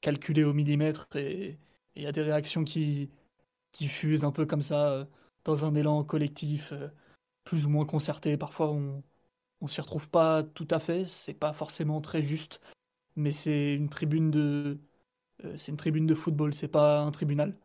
calculé 0.01 0.45
au 0.45 0.53
millimètre 0.53 1.09
et 1.17 1.59
il 1.97 2.03
y 2.03 2.07
a 2.07 2.13
des 2.13 2.23
réactions 2.23 2.65
qui, 2.65 3.11
qui 3.73 3.89
fusent 3.89 4.25
un 4.25 4.33
peu 4.33 4.47
comme 4.47 4.63
ça, 4.63 5.09
dans 5.45 5.65
un 5.65 5.75
élan 5.75 6.05
collectif, 6.05 6.73
plus 7.45 7.67
ou 7.67 7.71
moins 7.71 7.87
concerté. 7.87 8.37
Parfois, 8.37 8.71
on 8.73 9.03
on 9.63 9.69
s'y 9.69 9.81
retrouve 9.81 10.11
pas 10.11 10.43
tout 10.43 10.69
à 10.71 10.79
fait, 10.79 11.07
c'est 11.07 11.35
pas 11.35 11.53
forcément 11.53 12.01
très 12.01 12.21
juste, 12.21 12.61
mais 13.17 13.33
c'est 13.33 13.75
une 13.75 13.89
tribune 13.89 14.31
de, 14.31 14.79
c'est 15.57 15.71
une 15.73 15.79
tribune 15.79 16.07
de 16.07 16.15
football, 16.15 16.53
c'est 16.53 16.69
pas 16.69 17.01
un 17.01 17.11
tribunal. 17.11 17.57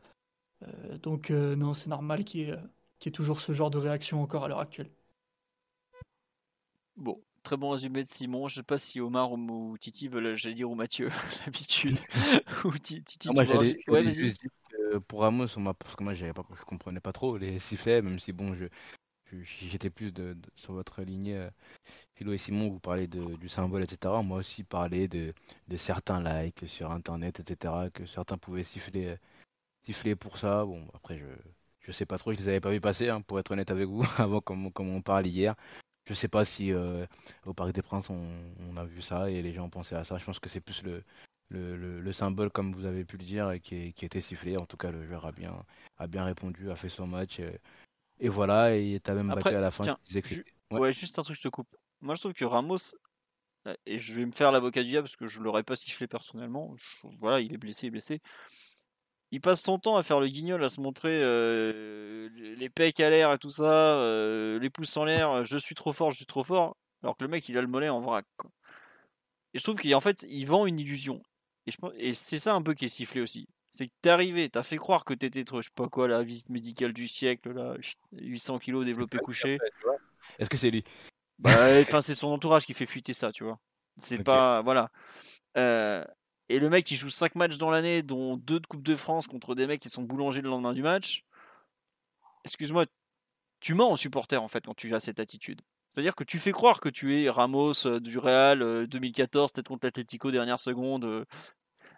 donc 1.04 1.32
non, 1.32 1.74
c'est 1.74 1.90
normal 1.90 2.24
qu'il 2.24 2.42
y, 2.42 2.44
ait, 2.52 2.58
qu'il 3.00 3.10
y 3.10 3.14
ait 3.14 3.16
toujours 3.16 3.42
ce 3.42 3.54
genre 3.54 3.72
de 3.72 3.78
réaction 3.78 4.22
encore 4.22 4.46
à 4.46 4.48
l'heure 4.48 4.60
actuelle. 4.60 4.92
Bon, 6.96 7.22
très 7.44 7.58
bon 7.58 7.72
résumé 7.72 8.04
de 8.04 8.08
Simon. 8.08 8.48
Je 8.48 8.56
sais 8.56 8.64
pas 8.64 8.78
si 8.78 9.00
Omar 9.00 9.32
ou 9.32 9.78
Titi 9.80 10.08
veulent, 10.08 10.36
j'allais 10.36 10.56
dire, 10.56 10.70
ou 10.70 10.76
Mathieu, 10.76 11.10
l'habitude. 11.46 11.98
ou 12.66 12.78
Titi, 12.78 13.30
ah, 13.30 13.34
moi, 13.34 13.44
j'allais 13.44 13.78
ouais, 13.88 14.12
juste 14.12 14.42
dire 14.42 14.52
pour 15.08 15.22
Ramos, 15.22 15.48
parce 15.80 15.96
que 15.96 16.04
moi, 16.04 16.14
pas, 16.14 16.44
je 16.58 16.66
comprenais 16.66 17.00
pas 17.00 17.12
trop 17.12 17.38
les 17.38 17.60
sifflets, 17.60 18.02
même 18.02 18.20
si 18.20 18.32
bon, 18.32 18.56
je, 18.56 18.66
j'étais 19.44 19.90
plus 19.90 20.14
sur 20.56 20.74
votre 20.74 21.02
lignée. 21.02 21.38
Euh, 21.38 21.50
Philo 22.16 22.34
et 22.34 22.38
Simon, 22.38 22.70
vous 22.70 22.80
parlez 22.80 23.08
de, 23.08 23.36
du 23.36 23.50
symbole, 23.50 23.84
etc. 23.84 24.14
Moi 24.24 24.40
aussi, 24.40 24.64
parler 24.64 25.08
de, 25.08 25.34
certains 25.78 26.22
likes 26.22 26.68
sur 26.68 26.92
Internet, 26.92 27.40
etc. 27.40 27.74
Que 27.94 28.06
certains 28.06 28.38
pouvaient 28.38 28.64
siffler, 28.64 29.08
euh, 29.08 29.18
siffler 29.86 30.16
pour 30.16 30.38
ça. 30.38 30.66
Bon, 30.66 30.88
après, 30.94 31.18
je 31.18 31.26
je 31.88 31.94
sais 31.94 32.06
pas 32.06 32.18
trop, 32.18 32.34
je 32.34 32.38
les 32.40 32.50
avais 32.50 32.60
pas 32.60 32.72
vu 32.72 32.82
passer, 32.82 33.08
hein, 33.10 33.22
pour 33.22 33.40
être 33.40 33.52
honnête 33.52 33.72
avec 33.72 33.88
vous, 33.88 34.04
avant 34.18 34.42
comme, 34.42 34.72
comme 34.74 34.90
on 34.90 35.02
parle 35.02 35.26
hier. 35.26 35.56
Je 36.06 36.14
sais 36.14 36.28
pas 36.28 36.46
si 36.46 36.72
euh, 36.74 37.06
au 37.46 37.54
Parc 37.54 37.72
des 37.74 37.82
Princes 37.82 38.10
on, 38.10 38.78
a 38.78 38.86
vu 38.86 39.02
ça 39.02 39.30
et 39.30 39.42
les 39.42 39.54
gens 39.54 39.70
pensaient 39.70 39.96
à 39.96 40.04
ça. 40.04 40.18
Je 40.18 40.26
pense 40.26 40.40
que 40.40 40.50
c'est 40.50 40.62
plus 40.62 40.84
le, 40.84 41.04
le, 41.50 42.02
le, 42.02 42.14
symbole, 42.14 42.50
comme 42.52 42.74
vous 42.74 42.86
avez 42.86 43.06
pu 43.06 43.18
le 43.18 43.26
dire, 43.26 43.54
qui, 43.62 43.94
qui 43.94 44.06
était 44.06 44.22
sifflé. 44.22 44.58
En 44.58 44.66
tout 44.66 44.78
cas, 44.78 44.92
le 44.92 45.06
joueur 45.06 45.26
a 45.26 45.32
bien, 45.32 45.54
a 45.98 46.08
bien 46.08 46.24
répondu, 46.26 46.72
a 46.72 46.76
fait 46.76 46.90
son 46.90 47.08
match. 47.08 47.42
Voilà, 48.24 48.76
et 48.76 49.00
t'as 49.04 49.14
même 49.14 49.30
battu 49.30 49.50
à 49.50 49.62
la 49.62 49.72
fin. 49.72 49.98
ouais. 50.72 50.94
juste 50.94 51.20
un 51.20 51.24
truc, 51.24 51.38
je 51.38 51.42
te 51.42 51.48
coupe. 51.48 51.76
Moi, 52.02 52.16
je 52.16 52.22
trouve 52.22 52.34
que 52.34 52.46
Ramos, 52.46 52.96
euh, 53.68 53.76
et 53.86 54.00
je 54.00 54.14
vais 54.14 54.26
me 54.26 54.32
faire 54.32 54.52
l'avocat 54.52 54.84
du 54.84 54.90
diable 54.90 55.08
parce 55.08 55.16
que 55.16 55.28
je 55.28 55.42
l'aurais 55.42 55.64
pas 55.64 55.76
sifflé 55.76 56.08
personnellement. 56.08 56.76
voilà, 57.20 57.40
il 57.40 57.54
est 57.54 57.58
blessé, 57.58 57.86
il 57.86 57.88
est 57.88 57.92
blessé. 57.92 58.22
Il 59.32 59.42
passe 59.42 59.62
son 59.62 59.78
temps 59.78 59.98
à 59.98 60.04
faire 60.04 60.20
le 60.22 60.28
guignol, 60.30 60.64
à 60.64 60.70
se 60.70 60.80
montrer 60.80 61.22
euh, 61.22 62.30
les 62.58 62.70
pecs 62.70 63.00
à 63.02 63.10
l'air 63.10 63.34
et 63.34 63.38
tout 63.38 63.50
ça, 63.50 63.98
euh, 63.98 64.58
les 64.60 64.70
pouces 64.70 64.96
en 64.96 65.04
l'air, 65.04 65.44
je 65.44 65.58
suis 65.58 65.76
trop 65.76 65.92
fort, 65.92 66.12
je 66.12 66.18
suis 66.18 66.26
trop 66.26 66.46
fort, 66.46 66.78
alors 67.04 67.18
que 67.18 67.26
le 67.26 67.30
mec 67.30 67.48
il 67.50 67.58
a 67.58 67.62
le 67.62 67.68
mollet 67.68 67.90
en 67.90 68.00
vrac. 68.00 68.26
Et 69.54 69.60
je 69.60 69.64
trouve 69.64 69.76
qu'en 69.76 70.00
fait 70.00 70.26
il 70.30 70.46
vend 70.46 70.66
une 70.66 70.80
illusion. 70.80 71.22
Et, 71.66 71.72
et 71.98 72.14
c'est 72.14 72.40
ça 72.40 72.54
un 72.54 72.62
peu 72.62 72.74
qui 72.74 72.86
est 72.86 72.90
sifflé 72.90 73.20
aussi. 73.20 73.50
C'est 73.78 73.90
que 73.90 73.94
t'es 74.02 74.10
arrivé, 74.10 74.50
t'as 74.50 74.64
fait 74.64 74.78
croire 74.78 75.06
que 75.06 75.14
t'étais 75.14 75.44
trop, 75.44 75.62
je 75.62 75.68
sais 75.68 75.74
pas 75.76 75.88
quoi, 75.88 76.08
la 76.08 76.24
visite 76.24 76.50
médicale 76.50 76.94
du 76.94 77.08
siècle, 77.08 77.52
là, 77.52 77.76
800 78.12 78.58
kilos 78.58 78.84
développé 78.84 79.20
couché. 79.20 79.60
Est-ce 80.40 80.50
que 80.50 80.58
c'est 80.58 80.72
lui? 80.72 80.84
Bah, 81.38 81.52
Enfin, 81.82 82.02
c'est 82.02 82.16
son 82.16 82.30
entourage 82.30 82.66
qui 82.66 82.74
fait 82.74 82.88
fuiter 82.88 83.14
ça, 83.14 83.32
tu 83.32 83.44
vois. 83.44 83.60
C'est 83.98 84.24
pas. 84.24 84.64
Voilà. 84.64 84.90
Euh, 85.58 86.04
et 86.50 86.58
le 86.58 86.72
mec, 86.72 86.90
il 86.90 86.96
joue 86.96 87.12
5 87.12 87.36
matchs 87.36 87.60
dans 87.60 87.70
l'année, 87.70 88.02
dont 88.02 88.36
2 88.38 88.62
de 88.62 88.66
Coupe 88.66 88.82
de 88.82 88.96
France 88.96 89.28
contre 89.28 89.54
des 89.54 89.68
mecs 89.68 89.80
qui 89.80 89.90
sont 89.90 90.02
boulangers 90.02 90.42
le 90.42 90.50
lendemain 90.50 90.74
du 90.74 90.82
match. 90.82 91.24
Excuse-moi, 92.46 92.88
tu 93.60 93.76
mens 93.76 93.92
aux 93.92 93.98
supporters, 93.98 94.42
en 94.42 94.48
fait, 94.48 94.66
quand 94.66 94.76
tu 94.76 94.96
as 94.96 95.00
cette 95.00 95.20
attitude. 95.20 95.62
C'est-à-dire 95.92 96.16
que 96.16 96.24
tu 96.24 96.40
fais 96.40 96.52
croire 96.52 96.80
que 96.80 96.90
tu 96.90 97.22
es 97.22 97.30
Ramos 97.30 97.86
euh, 97.86 98.00
du 98.00 98.18
Real 98.18 98.88
2014, 98.88 99.52
euh, 99.52 99.54
peut-être 99.54 99.68
contre 99.68 99.86
l'Atlético 99.86 100.32
dernière 100.32 100.60
seconde, 100.60 101.28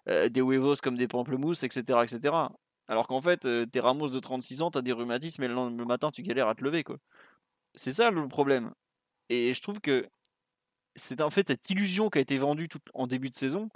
euh, 0.08 0.30
des 0.30 0.42
huevos 0.42 0.76
comme 0.82 0.98
des 0.98 1.08
pamplemousses, 1.08 1.64
etc. 1.64 2.00
etc. 2.04 2.36
Alors 2.88 3.08
qu'en 3.08 3.22
fait, 3.22 3.46
euh, 3.46 3.66
t'es 3.66 3.80
Ramos 3.80 4.10
de 4.10 4.20
36 4.20 4.62
ans, 4.62 4.72
t'as 4.72 4.82
des 4.82 4.94
rhumatismes 4.94 5.44
et 5.44 5.48
le, 5.48 5.54
le, 5.54 5.86
matin 5.86 6.10
tu 6.12 6.24
galères 6.24 6.48
à 6.48 6.56
te 6.56 6.64
lever. 6.64 6.84
quoi. 6.84 6.98
C'est 7.76 7.92
ça 7.92 8.12
le 8.12 8.28
problème. 8.28 8.74
Et 9.30 9.54
je 9.54 9.62
trouve 9.62 9.80
que 9.80 10.08
c'est 10.96 11.22
en 11.22 11.30
fait 11.30 11.48
cette 11.48 11.70
illusion 11.70 12.10
qui 12.10 12.20
a 12.20 12.22
été 12.22 12.38
vendue 12.38 12.68
tout, 12.68 12.80
en 12.94 13.08
début 13.08 13.30
de 13.30 13.36
saison, 13.36 13.70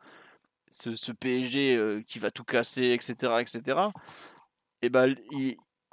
ce, 0.71 1.11
PSG 1.11 1.75
euh, 1.75 2.01
qui 2.07 2.19
va 2.19 2.31
tout 2.31 2.43
casser, 2.43 2.91
etc. 2.91 3.41
etc. 3.41 3.91
Et 4.81 4.89
ben, 4.89 5.15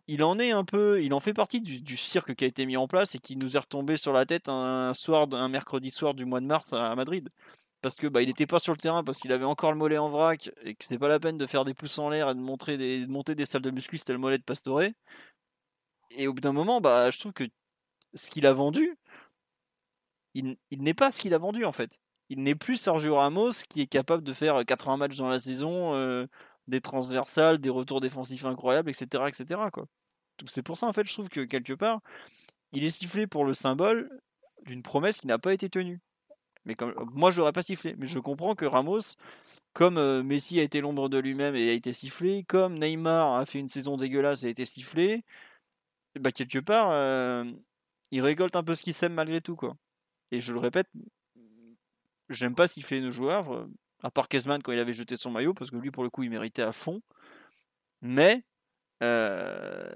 il, 0.08 0.24
en 0.24 0.38
est 0.38 0.50
un 0.50 0.64
peu, 0.64 1.02
il 1.02 1.14
en 1.14 1.20
fait 1.20 1.34
partie 1.34 1.60
du, 1.60 1.96
cirque 1.96 2.34
qui 2.34 2.44
a 2.44 2.48
été 2.48 2.66
mis 2.66 2.76
en 2.76 2.88
place 2.88 3.14
et 3.14 3.18
qui 3.18 3.36
nous 3.36 3.56
est 3.56 3.60
retombé 3.60 3.96
sur 3.96 4.12
la 4.12 4.26
tête 4.26 4.48
un, 4.48 4.92
soir, 4.94 5.28
un 5.32 5.48
mercredi 5.48 5.90
soir 5.90 6.14
du 6.14 6.24
mois 6.24 6.40
de 6.40 6.46
mars 6.46 6.72
à 6.72 6.94
Madrid 6.96 7.28
parce 7.80 7.96
que 7.96 8.06
bah, 8.06 8.22
il 8.22 8.28
n'était 8.28 8.46
pas 8.46 8.60
sur 8.60 8.72
le 8.72 8.78
terrain 8.78 9.04
parce 9.04 9.18
qu'il 9.18 9.32
avait 9.32 9.44
encore 9.44 9.72
le 9.72 9.78
mollet 9.78 9.98
en 9.98 10.08
vrac 10.08 10.50
et 10.62 10.74
que 10.74 10.84
c'est 10.84 10.98
pas 10.98 11.08
la 11.08 11.20
peine 11.20 11.36
de 11.38 11.46
faire 11.46 11.64
des 11.64 11.74
pouces 11.74 11.98
en 11.98 12.10
l'air 12.10 12.30
et 12.30 12.34
de, 12.34 12.40
montrer 12.40 12.76
des, 12.76 13.06
monter 13.06 13.34
des 13.34 13.46
salles 13.46 13.62
de 13.62 13.70
muscu, 13.70 13.96
c'était 13.96 14.12
le 14.12 14.18
mollet 14.18 14.38
de 14.38 14.42
Pastore. 14.42 14.82
Et 16.10 16.26
au 16.26 16.34
bout 16.34 16.40
d'un 16.40 16.52
moment, 16.52 16.80
bah, 16.80 17.10
je 17.10 17.18
trouve 17.18 17.32
que 17.32 17.44
ce 18.14 18.30
qu'il 18.30 18.46
a 18.46 18.52
vendu, 18.52 18.96
il, 20.34 20.56
n'est 20.70 20.94
pas 20.94 21.10
ce 21.10 21.20
qu'il 21.20 21.34
a 21.34 21.38
vendu 21.38 21.64
en 21.64 21.72
fait. 21.72 21.98
Il 22.28 22.42
n'est 22.42 22.54
plus 22.54 22.76
Sergio 22.76 23.16
Ramos 23.16 23.50
qui 23.68 23.80
est 23.82 23.86
capable 23.86 24.22
de 24.22 24.32
faire 24.32 24.64
80 24.64 24.96
matchs 24.96 25.16
dans 25.16 25.28
la 25.28 25.38
saison, 25.38 25.94
euh, 25.94 26.26
des 26.68 26.80
transversales, 26.80 27.58
des 27.58 27.70
retours 27.70 28.00
défensifs 28.00 28.44
incroyables, 28.44 28.90
etc. 28.90 29.24
etc. 29.28 29.60
Quoi. 29.72 29.86
C'est 30.46 30.62
pour 30.62 30.76
ça 30.76 30.86
en 30.86 30.92
fait, 30.92 31.06
je 31.06 31.12
trouve 31.12 31.28
que 31.28 31.40
quelque 31.40 31.72
part, 31.72 32.00
il 32.72 32.84
est 32.84 32.90
sifflé 32.90 33.26
pour 33.26 33.44
le 33.44 33.54
symbole 33.54 34.10
d'une 34.64 34.82
promesse 34.82 35.18
qui 35.18 35.26
n'a 35.26 35.38
pas 35.38 35.52
été 35.52 35.68
tenue. 35.68 36.00
Mais 36.64 36.74
comme, 36.74 36.94
moi, 37.14 37.30
je 37.30 37.38
l'aurais 37.38 37.52
pas 37.52 37.62
sifflé. 37.62 37.94
Mais 37.98 38.06
je 38.06 38.18
comprends 38.18 38.54
que 38.54 38.64
Ramos, 38.64 39.16
comme 39.72 39.98
euh, 39.98 40.22
Messi 40.22 40.60
a 40.60 40.62
été 40.62 40.80
l'ombre 40.80 41.08
de 41.08 41.18
lui-même 41.18 41.54
et 41.56 41.70
a 41.70 41.72
été 41.72 41.92
sifflé, 41.92 42.44
comme 42.44 42.78
Neymar 42.78 43.36
a 43.36 43.46
fait 43.46 43.58
une 43.58 43.68
saison 43.68 43.96
dégueulasse 43.96 44.44
et 44.44 44.48
a 44.48 44.50
été 44.50 44.64
sifflé, 44.64 45.24
bah, 46.18 46.32
quelque 46.32 46.58
part, 46.58 46.90
euh, 46.90 47.44
il 48.10 48.22
récolte 48.22 48.56
un 48.56 48.62
peu 48.64 48.74
ce 48.74 48.82
qu'il 48.82 48.94
sème 48.94 49.14
malgré 49.14 49.40
tout. 49.40 49.56
quoi. 49.56 49.76
Et 50.32 50.40
je 50.40 50.52
le 50.52 50.58
répète, 50.60 50.88
j'aime 52.28 52.54
pas 52.54 52.68
siffler 52.68 53.00
nos 53.00 53.10
joueurs, 53.10 53.52
euh, 53.54 53.66
à 54.02 54.10
part 54.10 54.28
Kezman 54.28 54.62
quand 54.62 54.72
il 54.72 54.78
avait 54.78 54.92
jeté 54.92 55.16
son 55.16 55.30
maillot, 55.30 55.54
parce 55.54 55.70
que 55.70 55.76
lui, 55.76 55.90
pour 55.90 56.04
le 56.04 56.10
coup, 56.10 56.22
il 56.22 56.30
méritait 56.30 56.62
à 56.62 56.72
fond. 56.72 57.02
Mais 58.02 58.44
euh, 59.02 59.88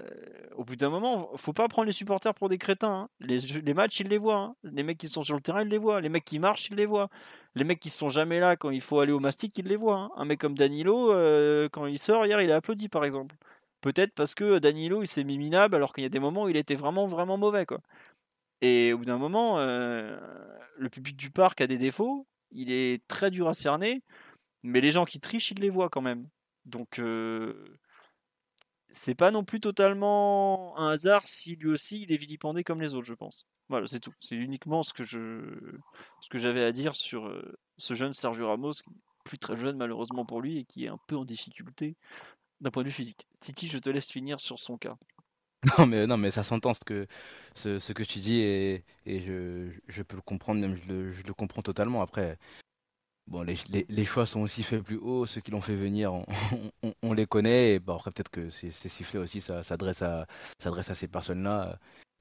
au 0.55 0.63
bout 0.63 0.75
d'un 0.75 0.89
moment, 0.89 1.29
faut 1.37 1.53
pas 1.53 1.67
prendre 1.67 1.85
les 1.85 1.91
supporters 1.91 2.33
pour 2.33 2.49
des 2.49 2.57
crétins. 2.57 3.07
Hein. 3.07 3.09
Les, 3.19 3.73
matchs, 3.73 3.99
ils 3.99 4.07
les 4.07 4.17
voient. 4.17 4.37
Hein. 4.37 4.55
Les 4.63 4.83
mecs 4.83 4.97
qui 4.97 5.07
sont 5.07 5.23
sur 5.23 5.35
le 5.35 5.41
terrain, 5.41 5.61
ils 5.61 5.69
les 5.69 5.77
voient. 5.77 6.01
Les 6.01 6.09
mecs 6.09 6.25
qui 6.25 6.39
marchent, 6.39 6.69
ils 6.69 6.75
les 6.75 6.85
voient. 6.85 7.09
Les 7.55 7.63
mecs 7.63 7.79
qui 7.79 7.89
sont 7.89 8.09
jamais 8.09 8.39
là 8.39 8.55
quand 8.55 8.71
il 8.71 8.81
faut 8.81 8.99
aller 8.99 9.11
au 9.11 9.19
mastic, 9.19 9.57
ils 9.57 9.67
les 9.67 9.75
voient. 9.75 9.97
Hein. 9.97 10.11
Un 10.17 10.25
mec 10.25 10.39
comme 10.39 10.55
Danilo, 10.55 11.11
euh, 11.13 11.69
quand 11.71 11.85
il 11.85 11.99
sort 11.99 12.25
hier, 12.25 12.41
il 12.41 12.51
a 12.51 12.57
applaudi 12.57 12.89
par 12.89 13.05
exemple. 13.05 13.35
Peut-être 13.81 14.13
parce 14.13 14.33
que 14.33 14.57
Danilo, 14.59 15.03
il 15.03 15.07
s'est 15.07 15.23
mis 15.23 15.37
minable 15.37 15.75
alors 15.75 15.93
qu'il 15.93 16.03
y 16.03 16.07
a 16.07 16.09
des 16.09 16.19
moments 16.19 16.43
où 16.45 16.49
il 16.49 16.57
était 16.57 16.75
vraiment, 16.75 17.05
vraiment 17.05 17.37
mauvais. 17.37 17.65
Quoi. 17.65 17.79
Et 18.61 18.93
au 18.93 18.97
bout 18.99 19.05
d'un 19.05 19.17
moment, 19.17 19.59
euh, 19.59 20.17
le 20.77 20.89
public 20.89 21.15
du 21.17 21.29
parc 21.29 21.61
a 21.61 21.67
des 21.67 21.77
défauts. 21.77 22.25
Il 22.51 22.71
est 22.71 23.05
très 23.07 23.29
dur 23.29 23.47
à 23.47 23.53
cerner. 23.53 24.01
Mais 24.63 24.81
les 24.81 24.91
gens 24.91 25.05
qui 25.05 25.19
trichent, 25.19 25.51
ils 25.51 25.59
les 25.59 25.69
voient 25.69 25.89
quand 25.89 26.01
même. 26.01 26.27
Donc 26.65 26.99
c'est 28.95 29.15
pas 29.15 29.31
non 29.31 29.43
plus 29.43 29.59
totalement 29.59 30.77
un 30.77 30.89
hasard 30.89 31.27
si 31.27 31.55
lui 31.55 31.69
aussi 31.69 32.01
il 32.03 32.11
est 32.11 32.17
vilipendé 32.17 32.63
comme 32.63 32.81
les 32.81 32.93
autres, 32.93 33.05
je 33.05 33.13
pense. 33.13 33.45
Voilà, 33.69 33.87
c'est 33.87 33.99
tout. 33.99 34.13
C'est 34.19 34.35
uniquement 34.35 34.83
ce 34.83 34.93
que 34.93 35.03
je, 35.03 35.41
ce 36.21 36.29
que 36.29 36.37
j'avais 36.37 36.63
à 36.63 36.71
dire 36.71 36.95
sur 36.95 37.27
euh, 37.27 37.57
ce 37.77 37.93
jeune 37.93 38.13
Sergio 38.13 38.47
Ramos, 38.47 38.73
plus 39.23 39.37
très 39.37 39.55
jeune 39.55 39.77
malheureusement 39.77 40.25
pour 40.25 40.41
lui 40.41 40.59
et 40.59 40.65
qui 40.65 40.85
est 40.85 40.89
un 40.89 40.99
peu 41.07 41.15
en 41.15 41.25
difficulté 41.25 41.95
d'un 42.61 42.71
point 42.71 42.83
de 42.83 42.87
vue 42.87 42.93
physique. 42.93 43.27
Titi, 43.39 43.67
je 43.67 43.77
te 43.79 43.89
laisse 43.89 44.09
finir 44.09 44.39
sur 44.39 44.59
son 44.59 44.77
cas. 44.77 44.97
Non 45.79 45.87
mais 45.87 46.05
non 46.05 46.17
mais 46.17 46.29
ça 46.29 46.43
s'entend 46.43 46.75
ce 46.75 46.81
que 46.85 47.07
ce, 47.55 47.91
que 47.91 48.03
tu 48.03 48.19
dis 48.19 48.39
et, 48.39 48.83
je, 49.07 49.71
je, 49.87 50.03
peux 50.03 50.15
le 50.15 50.21
comprendre 50.21 50.61
même 50.61 50.77
je 50.77 51.23
le 51.23 51.33
comprends 51.33 51.63
totalement 51.63 52.03
après 52.03 52.37
Bon, 53.27 53.41
les, 53.41 53.55
les, 53.89 54.05
choix 54.05 54.27
sont 54.27 54.41
aussi 54.41 54.61
faits 54.61 54.83
plus 54.83 54.97
haut, 54.97 55.25
ceux 55.25 55.41
qui 55.41 55.49
l'ont 55.49 55.61
fait 55.61 55.75
venir, 55.75 56.13
on, 57.01 57.13
les 57.13 57.25
connaît. 57.25 57.73
Et 57.73 57.79
bon, 57.79 57.95
après, 57.95 58.11
peut-être 58.11 58.29
que 58.29 58.51
ces, 58.51 58.69
sifflets 58.71 59.19
aussi, 59.19 59.41
ça 59.41 59.63
s'adresse 59.63 60.03
à, 60.03 60.27
à 60.63 60.95
ces 60.95 61.07
personnes-là 61.07 61.79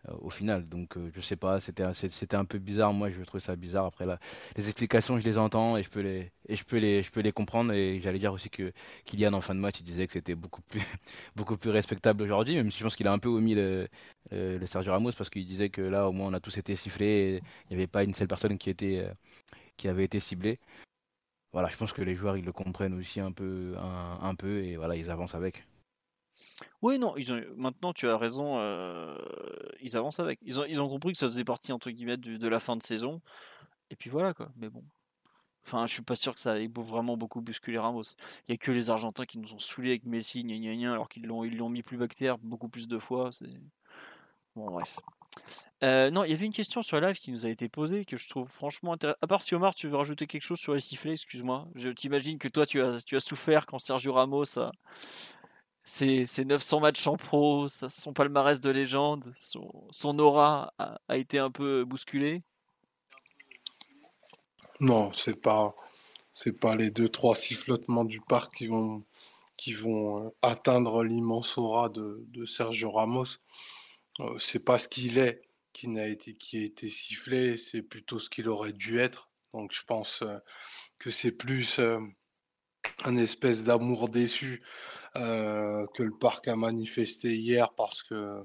euh, 0.09 0.15
au 0.21 0.31
final. 0.31 0.69
Donc, 0.69 0.97
euh, 0.97 1.11
je 1.15 1.21
sais 1.21 1.37
pas, 1.37 1.61
c'était 1.61 1.85
c'était 1.95 2.37
un 2.37 2.45
peu 2.47 2.59
bizarre. 2.59 2.93
Moi, 2.95 3.11
je 3.11 3.23
trouve 3.23 3.41
ça 3.41 3.55
bizarre. 3.57 3.87
Après, 3.87 4.07
là, 4.07 4.19
les 4.57 4.65
explications, 4.67 5.19
je 5.19 5.25
les 5.25 5.39
entends 5.39 5.77
et 5.77 5.83
je 5.83 5.91
peux 5.91 6.01
les, 6.01 6.33
et 6.49 6.57
je 6.57 6.65
peux 6.65 6.79
les, 6.79 7.03
je 7.03 7.11
peux 7.11 7.21
les 7.21 7.33
comprendre. 7.33 7.73
Et 7.73 8.01
j'allais 8.01 8.19
dire 8.19 8.33
aussi 8.33 8.51
que 8.51 8.73
Kylian, 9.05 9.33
en 9.35 9.41
fin 9.43 9.55
de 9.55 9.61
match, 9.61 9.81
il 9.81 9.85
disait 9.85 10.07
que 10.07 10.13
c'était 10.15 10.35
beaucoup 10.35 10.63
plus, 10.63 10.81
beaucoup 11.37 11.57
plus 11.57 11.71
respectable 11.71 12.23
aujourd'hui, 12.23 12.57
même 12.57 12.71
si 12.71 12.79
je 12.79 12.85
pense 12.85 12.97
qu'il 12.97 13.07
a 13.09 13.13
un 13.13 13.19
peu 13.19 13.29
omis 13.29 13.55
le, 13.55 13.89
le 14.31 14.67
Sergio 14.67 14.93
Ramos 14.93 15.13
parce 15.13 15.31
qu'il 15.31 15.47
disait 15.47 15.69
que 15.71 15.83
là, 15.83 16.09
au 16.09 16.13
moins, 16.13 16.29
on 16.29 16.35
a 16.35 16.41
tous 16.41 16.57
été 16.59 16.77
sifflés. 16.77 17.43
il 17.71 17.77
n'y 17.77 17.83
avait 17.83 17.87
pas 17.87 18.05
une 18.05 18.15
seule 18.15 18.29
personne 18.29 18.59
qui 18.59 18.71
était, 18.71 19.05
euh, 19.07 19.13
qui 19.77 19.89
avait 19.89 20.05
été 20.05 20.21
ciblée 20.21 20.59
voilà, 21.55 21.69
je 21.69 21.77
pense 21.77 21.93
que 21.93 22.03
les 22.03 22.17
joueurs 22.17 22.37
ils 22.37 22.45
le 22.45 22.51
comprennent 22.51 22.95
aussi 22.95 23.21
un 23.21 23.31
peu, 23.31 23.77
un, 23.79 24.35
peu 24.35 24.65
et 24.65 24.77
voilà, 24.77 24.97
ils 24.97 25.09
avancent 25.09 25.37
avec. 25.37 25.65
Oui, 26.83 26.99
non, 26.99 27.17
ils 27.17 27.33
ont, 27.33 27.41
maintenant 27.57 27.93
tu 27.93 28.09
as 28.09 28.19
raison, 28.19 28.59
euh, 28.59 29.17
ils 29.81 29.97
avancent 29.97 30.19
avec. 30.19 30.41
Ils 30.43 30.61
ont, 30.61 30.65
ils 30.65 30.81
ont 30.81 30.89
compris 30.89 31.13
que 31.13 31.19
ça 31.19 31.27
faisait 31.27 31.45
partie 31.45 31.73
entre 31.73 31.93
guillemets 31.93 32.17
de, 32.17 32.49
la 32.49 32.59
fin 32.59 32.75
de 32.75 32.83
saison. 32.83 33.23
Et 33.91 33.95
puis 33.95 34.11
voilà 34.11 34.35
quoi. 34.35 34.51
Mais 34.57 34.69
bon. 34.69 34.83
Enfin, 35.65 35.87
je 35.87 35.93
suis 35.93 36.03
pas 36.03 36.17
sûr 36.17 36.35
que 36.35 36.41
ça 36.41 36.61
ait 36.61 36.69
vraiment 36.75 37.17
beaucoup 37.17 37.41
bousculé 37.41 37.79
Ramos. 37.79 38.03
Il 38.49 38.51
y 38.51 38.55
a 38.55 38.57
que 38.57 38.73
les 38.73 38.91
Argentins 38.91 39.25
qui 39.25 39.39
nous 39.39 39.55
ont 39.55 39.61
saoulés 39.61 39.91
avec 39.91 40.07
Messi, 40.07 40.43
gna 40.43 40.59
gna 40.59 40.75
gna, 40.75 40.93
alors 40.93 41.09
qu'ils 41.09 41.25
l'ont, 41.25 41.69
mis 41.69 41.83
plus 41.83 41.99
bactère 41.99 42.37
beaucoup 42.39 42.69
plus 42.69 42.89
de 42.89 42.99
fois. 42.99 43.31
Bon, 44.57 44.73
bref. 44.73 44.99
Non, 45.83 46.25
il 46.25 46.31
y 46.31 46.33
avait 46.33 46.47
une 46.47 46.53
question 46.53 46.83
sur 46.83 46.99
live 47.01 47.19
qui 47.19 47.31
nous 47.31 47.45
a 47.45 47.51
été 47.51 47.69
posée 47.69 48.05
que 48.05 48.17
je 48.17 48.27
trouve 48.29 48.49
franchement 48.49 48.95
intéressante. 48.95 49.19
À 49.21 49.27
part 49.27 49.43
si 49.43 49.55
Omar, 49.55 49.75
tu 49.75 49.89
veux 49.89 49.97
rajouter 49.97 50.27
quelque 50.27 50.43
chose 50.43 50.59
sur 50.59 50.73
les 50.73 50.81
sifflets, 50.81 51.13
excuse-moi. 51.13 51.69
Je 51.75 51.91
t'imagine 51.91 52.39
que 52.39 52.49
toi, 52.49 52.65
tu 52.65 52.81
as, 52.81 53.21
souffert 53.21 53.67
quand 53.67 53.79
Sergio 53.79 54.15
Ramos 54.15 54.59
a 54.59 54.73
ses, 55.83 56.25
ses 56.25 56.47
900 56.47 56.81
matchs 56.81 57.07
en 57.07 57.17
pro, 57.17 57.69
son 57.69 58.13
palmarès 58.15 58.61
de 58.61 58.71
légende, 58.71 59.35
son, 59.41 60.19
aura 60.19 60.73
a, 60.79 61.17
été 61.19 61.39
un 61.39 61.51
peu 61.51 61.85
bousculé. 61.85 62.43
Non, 64.81 65.13
c'est 65.13 65.41
pas, 65.41 65.75
pas 66.61 66.77
les 66.77 66.91
deux 66.91 67.09
trois 67.09 67.37
sifflotements 67.37 68.05
du 68.05 68.23
parc 68.23 68.65
qui 69.57 69.73
vont, 69.75 70.35
atteindre 70.41 71.05
l'immense 71.05 71.59
aura 71.59 71.91
de 71.91 72.45
Sergio 72.47 72.91
Ramos. 72.91 73.39
Euh, 74.21 74.39
c'est 74.39 74.65
pas 74.65 74.79
ce 74.79 74.89
qu'il 74.89 75.19
est 75.19 75.43
qui 75.73 75.89
n'a 75.89 76.07
été, 76.07 76.37
qui 76.37 76.59
a 76.59 76.63
été 76.63 76.89
sifflé, 76.89 77.57
c'est 77.57 77.83
plutôt 77.83 78.21
ce 78.21 78.31
qu'il 78.31 78.49
aurait 78.49 78.73
dû 78.73 79.01
être. 79.01 79.31
Donc 79.53 79.73
je 79.73 79.83
pense 79.85 80.23
euh, 80.23 80.39
que 80.99 81.11
c'est 81.11 81.33
plus 81.33 81.81
euh, 81.81 81.99
un 83.05 83.17
espèce 83.17 83.65
d'amour 83.65 84.09
déçu 84.09 84.63
que 85.15 86.03
le 86.03 86.19
parc 86.19 86.49
a 86.49 86.57
manifesté 86.57 87.37
hier 87.37 87.73
parce 87.75 88.03
que 88.03 88.43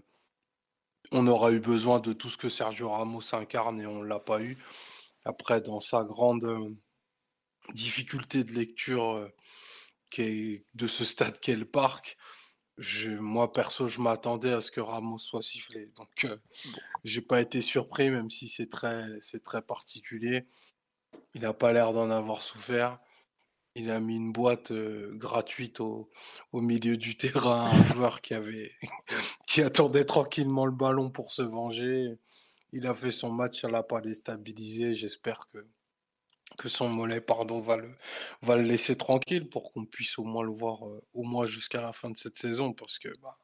on 1.12 1.26
aura 1.26 1.52
eu 1.52 1.60
besoin 1.60 2.00
de 2.00 2.14
tout 2.14 2.30
ce 2.30 2.38
que 2.38 2.48
Sergio 2.48 2.92
Ramos 2.92 3.34
incarne 3.34 3.82
et 3.82 3.88
on 3.88 4.04
l'a 4.04 4.20
pas 4.20 4.40
eu. 4.40 4.56
Après, 5.26 5.62
dans 5.62 5.80
sa 5.80 6.04
grande 6.04 6.78
difficulté 7.74 8.44
de 8.44 8.52
lecture 8.52 9.28
de 10.18 10.88
ce 10.88 11.06
stade 11.06 11.40
qu'est 11.40 11.56
le 11.56 11.66
parc, 11.66 12.18
je, 12.80 13.12
moi 13.12 13.52
perso, 13.52 13.90
je 13.90 14.00
m'attendais 14.00 14.54
à 14.54 14.62
ce 14.62 14.72
que 14.72 14.80
Ramos 14.80 15.20
soit 15.20 15.44
sifflé. 15.44 15.92
Donc, 15.98 16.24
euh, 16.24 16.38
j'ai 17.04 17.22
pas 17.22 17.42
été 17.42 17.60
surpris, 17.60 18.10
même 18.10 18.30
si 18.30 18.48
c'est 18.48 18.70
très, 18.70 19.04
c'est 19.20 19.44
très 19.44 19.62
particulier. 19.62 20.48
Il 21.36 21.42
n'a 21.42 21.54
pas 21.54 21.74
l'air 21.74 21.92
d'en 21.92 22.10
avoir 22.10 22.42
souffert. 22.42 23.00
Il 23.76 23.92
a 23.92 24.00
mis 24.00 24.16
une 24.16 24.32
boîte 24.32 24.72
euh, 24.72 25.12
gratuite 25.18 25.82
au, 25.82 26.10
au 26.54 26.62
milieu 26.62 26.96
du 26.96 27.16
terrain 27.18 27.66
à 27.66 27.76
un 27.76 27.84
joueur 27.84 28.22
qui 28.22 28.34
avait, 28.34 28.72
qui 29.46 29.62
attendait 29.62 30.06
tranquillement 30.06 30.66
le 30.66 30.72
ballon 30.72 31.12
pour 31.12 31.32
se 31.32 31.42
venger. 31.42 32.18
Il 32.72 32.88
a 32.88 32.94
fait 32.94 33.12
son 33.12 33.30
match, 33.30 33.62
ça 33.62 33.70
l'a 33.70 33.84
pas 33.84 34.00
déstabilisé. 34.00 34.96
J'espère 34.96 35.50
que, 35.52 35.68
que 36.58 36.70
son 36.70 36.90
mollet, 36.90 37.22
pardon, 37.22 37.60
va 37.60 37.78
le, 37.78 37.90
va 38.42 38.56
le 38.56 38.64
laisser 38.64 38.96
tranquille 38.96 39.50
pour 39.50 39.72
qu'on 39.72 39.86
puisse 39.86 40.18
au 40.20 40.24
moins 40.24 40.44
le 40.44 40.52
voir 40.52 40.88
euh, 40.88 41.02
au 41.14 41.24
moins 41.24 41.46
jusqu'à 41.46 41.82
la 41.82 41.94
fin 41.94 42.10
de 42.10 42.18
cette 42.18 42.38
saison 42.38 42.74
parce 42.74 43.00
que 43.00 43.10
bah, 43.22 43.36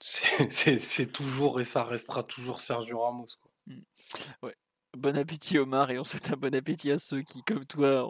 c'est 0.00 1.06
toujours 1.12 1.60
et 1.60 1.64
ça 1.64 1.84
restera 1.84 2.22
toujours 2.22 2.60
Sergio 2.60 3.00
Ramos. 3.00 3.26
Quoi. 3.40 3.50
Mm. 3.66 3.82
Ouais. 4.42 4.54
Bon 4.96 5.16
appétit 5.16 5.58
Omar 5.58 5.90
et 5.90 5.98
on 5.98 6.04
souhaite 6.04 6.30
un 6.30 6.36
bon 6.36 6.54
appétit 6.54 6.90
à 6.90 6.98
ceux 6.98 7.20
qui, 7.22 7.42
comme 7.42 7.66
toi, 7.66 8.08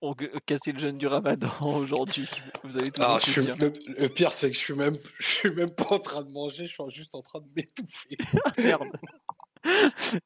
ont, 0.00 0.14
cassé 0.46 0.72
le 0.72 0.78
jeûne 0.78 0.96
du 0.96 1.06
ramadan 1.06 1.50
aujourd'hui. 1.60 2.28
Vous 2.62 2.78
avez 2.78 2.90
tout 2.90 3.00
Ah, 3.04 3.18
je 3.24 3.40
le, 3.40 3.72
le 3.98 4.08
pire, 4.08 4.30
c'est 4.30 4.50
que 4.50 4.56
je 4.56 4.60
suis 4.60 4.74
même, 4.74 4.94
je 5.18 5.26
suis 5.26 5.50
même 5.50 5.70
pas 5.70 5.94
en 5.94 5.98
train 5.98 6.22
de 6.22 6.30
manger, 6.30 6.66
je 6.66 6.72
suis 6.72 6.82
juste 6.90 7.14
en 7.14 7.22
train 7.22 7.40
de 7.40 7.48
m'étouffer. 7.56 8.16
Merde. 8.58 8.88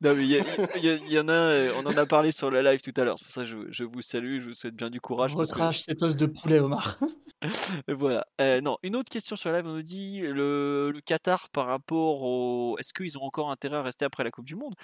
Non 0.01 0.15
mais 0.15 0.25
il 0.27 1.11
y, 1.13 1.19
en 1.19 1.29
a, 1.29 1.33
euh, 1.33 1.73
on 1.83 1.87
en 1.87 1.97
a 1.97 2.07
parlé 2.07 2.33
sur 2.33 2.51
la 2.51 2.63
live 2.63 2.81
tout 2.81 2.93
à 3.01 3.05
l'heure. 3.05 3.17
C'est 3.19 3.25
pour 3.25 3.33
ça 3.33 3.41
que 3.43 3.47
je, 3.49 3.57
je 3.71 3.85
vous 3.85 4.03
salue, 4.03 4.41
je 4.43 4.49
vous 4.49 4.55
souhaite 4.55 4.75
bien 4.75 4.91
du 4.91 5.01
courage. 5.01 5.35
parce 5.35 5.49
que- 5.49 5.55
Recrache 5.55 5.81
cette 5.81 6.03
os 6.03 6.17
de 6.17 6.27
poulet, 6.27 6.59
Omar. 6.61 6.99
Voilà. 7.89 8.25
Euh, 8.41 8.61
non, 8.61 8.79
une 8.85 8.95
autre 8.95 9.11
question 9.11 9.35
sur 9.35 9.51
la 9.51 9.59
live, 9.61 9.69
on 9.69 9.75
nous 9.75 9.83
dit 9.83 10.21
le, 10.21 10.93
le 10.93 11.01
Qatar 11.01 11.49
par 11.51 11.67
rapport 11.67 12.23
au. 12.23 12.77
Est-ce 12.79 12.93
qu'ils 12.93 13.19
ont 13.19 13.23
encore 13.23 13.51
intérêt 13.51 13.79
à 13.79 13.83
rester 13.83 14.05
après 14.05 14.23
la 14.23 14.31
Coupe 14.31 14.45
du 14.47 14.55
Monde? 14.55 14.75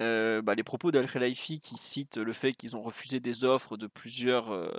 Euh, 0.00 0.40
bah, 0.40 0.54
Les 0.54 0.62
propos 0.62 0.90
d'Al 0.90 1.10
Khelaifi 1.10 1.60
qui 1.60 1.76
cite 1.76 2.16
le 2.16 2.32
fait 2.32 2.54
qu'ils 2.54 2.74
ont 2.74 2.80
refusé 2.82 3.20
des 3.20 3.44
offres 3.44 3.76
de 3.76 3.86
plusieurs 3.86 4.50
euh, 4.50 4.70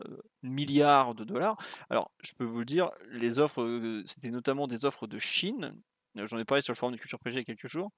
milliards 0.41 1.13
de 1.13 1.23
dollars. 1.23 1.57
Alors, 1.91 2.09
je 2.23 2.31
peux 2.33 2.43
vous 2.43 2.59
le 2.59 2.65
dire, 2.65 2.89
les 3.11 3.37
offres, 3.37 4.01
c'était 4.07 4.31
notamment 4.31 4.65
des 4.65 4.85
offres 4.85 5.05
de 5.05 5.19
Chine. 5.19 5.75
J'en 6.15 6.39
ai 6.39 6.45
parlé 6.45 6.63
sur 6.63 6.73
le 6.73 6.77
forum 6.77 6.95
de 6.95 6.99
Culture 6.99 7.19
Prégée 7.19 7.37
il 7.37 7.41
y 7.41 7.51
a 7.51 7.55
quelques 7.55 7.71
jours 7.71 7.91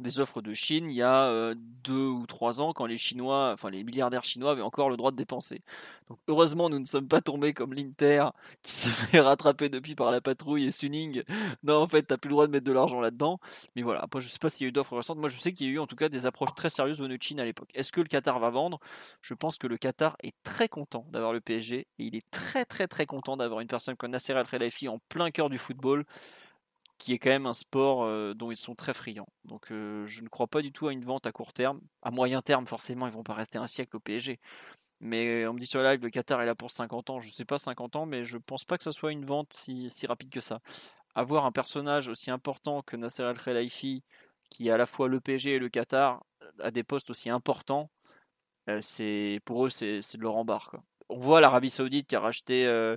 des 0.00 0.20
offres 0.20 0.40
de 0.42 0.54
Chine 0.54 0.90
il 0.90 0.96
y 0.96 1.02
a 1.02 1.26
euh, 1.28 1.54
deux 1.84 2.06
ou 2.06 2.26
trois 2.26 2.60
ans 2.60 2.72
quand 2.72 2.86
les 2.86 2.96
Chinois, 2.96 3.50
enfin 3.52 3.70
les 3.70 3.84
milliardaires 3.84 4.24
chinois 4.24 4.52
avaient 4.52 4.62
encore 4.62 4.90
le 4.90 4.96
droit 4.96 5.10
de 5.10 5.16
dépenser. 5.16 5.62
Donc 6.08 6.18
heureusement 6.28 6.70
nous 6.70 6.78
ne 6.78 6.84
sommes 6.84 7.08
pas 7.08 7.20
tombés 7.20 7.52
comme 7.52 7.74
l'Inter 7.74 8.28
qui 8.62 8.72
se 8.72 8.88
fait 8.88 9.20
rattraper 9.20 9.68
depuis 9.68 9.94
par 9.94 10.10
la 10.10 10.20
patrouille 10.20 10.66
et 10.66 10.72
Suning. 10.72 11.22
Non 11.62 11.82
en 11.82 11.86
fait 11.86 12.02
t'as 12.02 12.16
plus 12.16 12.28
le 12.28 12.34
droit 12.34 12.46
de 12.46 12.52
mettre 12.52 12.66
de 12.66 12.72
l'argent 12.72 13.00
là-dedans. 13.00 13.40
Mais 13.76 13.82
voilà, 13.82 14.00
après 14.02 14.20
je 14.20 14.28
sais 14.28 14.38
pas 14.38 14.50
s'il 14.50 14.64
y 14.64 14.66
a 14.66 14.68
eu 14.68 14.72
d'offres 14.72 14.96
récentes. 14.96 15.18
Moi 15.18 15.28
je 15.28 15.38
sais 15.38 15.52
qu'il 15.52 15.66
y 15.66 15.70
a 15.70 15.72
eu 15.72 15.78
en 15.78 15.86
tout 15.86 15.96
cas 15.96 16.08
des 16.08 16.26
approches 16.26 16.54
très 16.54 16.70
sérieuses 16.70 17.00
venues 17.00 17.18
de 17.18 17.22
Chine 17.22 17.40
à 17.40 17.44
l'époque. 17.44 17.70
Est-ce 17.74 17.92
que 17.92 18.00
le 18.00 18.08
Qatar 18.08 18.38
va 18.38 18.50
vendre? 18.50 18.80
Je 19.22 19.34
pense 19.34 19.58
que 19.58 19.66
le 19.66 19.76
Qatar 19.76 20.16
est 20.22 20.34
très 20.44 20.68
content 20.68 21.06
d'avoir 21.10 21.32
le 21.32 21.40
PSG 21.40 21.80
et 21.80 21.86
il 21.98 22.16
est 22.16 22.30
très 22.30 22.64
très 22.64 22.86
très 22.86 23.06
content 23.06 23.36
d'avoir 23.36 23.60
une 23.60 23.68
personne 23.68 23.96
comme 23.96 24.10
Nasser 24.10 24.32
Al 24.32 24.46
Khelaifi 24.46 24.88
en 24.88 24.98
plein 25.08 25.30
cœur 25.30 25.50
du 25.50 25.58
football 25.58 26.04
qui 26.98 27.12
est 27.12 27.18
quand 27.18 27.30
même 27.30 27.46
un 27.46 27.54
sport 27.54 28.02
euh, 28.02 28.34
dont 28.34 28.50
ils 28.50 28.56
sont 28.56 28.74
très 28.74 28.92
friands. 28.92 29.28
Donc 29.44 29.70
euh, 29.70 30.04
je 30.06 30.22
ne 30.22 30.28
crois 30.28 30.48
pas 30.48 30.62
du 30.62 30.72
tout 30.72 30.88
à 30.88 30.92
une 30.92 31.04
vente 31.04 31.26
à 31.26 31.32
court 31.32 31.52
terme. 31.52 31.80
À 32.02 32.10
moyen 32.10 32.42
terme, 32.42 32.66
forcément, 32.66 33.06
ils 33.06 33.12
vont 33.12 33.22
pas 33.22 33.34
rester 33.34 33.58
un 33.58 33.66
siècle 33.66 33.96
au 33.96 34.00
PSG. 34.00 34.40
Mais 35.00 35.46
on 35.46 35.54
me 35.54 35.60
dit 35.60 35.66
sur 35.66 35.80
la 35.80 35.92
live, 35.92 36.02
le 36.02 36.10
Qatar 36.10 36.42
est 36.42 36.46
là 36.46 36.54
pour 36.56 36.70
50 36.70 37.10
ans. 37.10 37.20
Je 37.20 37.30
sais 37.30 37.44
pas 37.44 37.58
50 37.58 37.96
ans, 37.96 38.06
mais 38.06 38.24
je 38.24 38.36
pense 38.36 38.64
pas 38.64 38.76
que 38.76 38.84
ce 38.84 38.90
soit 38.90 39.12
une 39.12 39.24
vente 39.24 39.52
si, 39.52 39.88
rapide 40.06 40.30
que 40.30 40.40
ça. 40.40 40.60
Avoir 41.14 41.46
un 41.46 41.52
personnage 41.52 42.08
aussi 42.08 42.30
important 42.30 42.82
que 42.82 42.96
Nasser 42.96 43.22
Al 43.22 43.38
Khelaifi, 43.40 44.02
qui 44.50 44.68
est 44.68 44.70
à 44.72 44.76
la 44.76 44.86
fois 44.86 45.08
le 45.08 45.20
PSG 45.20 45.52
et 45.52 45.58
le 45.58 45.68
Qatar, 45.68 46.24
à 46.60 46.70
des 46.70 46.82
postes 46.82 47.10
aussi 47.10 47.30
importants, 47.30 47.90
euh, 48.68 48.80
c'est 48.82 49.40
pour 49.44 49.66
eux, 49.66 49.70
c'est 49.70 50.00
de 50.16 50.22
leur 50.22 50.36
embarque. 50.36 50.76
On 51.08 51.18
voit 51.18 51.40
l'Arabie 51.40 51.70
Saoudite 51.70 52.08
qui 52.08 52.16
a 52.16 52.20
racheté 52.20 52.66
euh, 52.66 52.96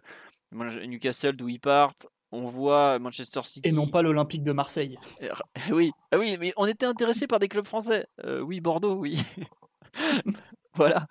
Newcastle 0.51 1.35
d'où 1.35 1.49
ils 1.49 1.59
partent. 1.59 2.07
On 2.31 2.45
voit 2.45 2.97
Manchester 2.99 3.41
City. 3.43 3.67
Et 3.67 3.71
non 3.71 3.87
pas 3.87 4.01
l'Olympique 4.01 4.43
de 4.43 4.53
Marseille. 4.53 4.97
Oui, 5.71 5.91
ah 6.11 6.17
oui, 6.17 6.37
mais 6.39 6.53
on 6.55 6.65
était 6.65 6.85
intéressé 6.85 7.27
par 7.27 7.39
des 7.39 7.47
clubs 7.47 7.67
français. 7.67 8.07
Euh, 8.23 8.39
oui, 8.39 8.61
Bordeaux, 8.61 8.95
oui. 8.95 9.21
voilà. 10.75 11.07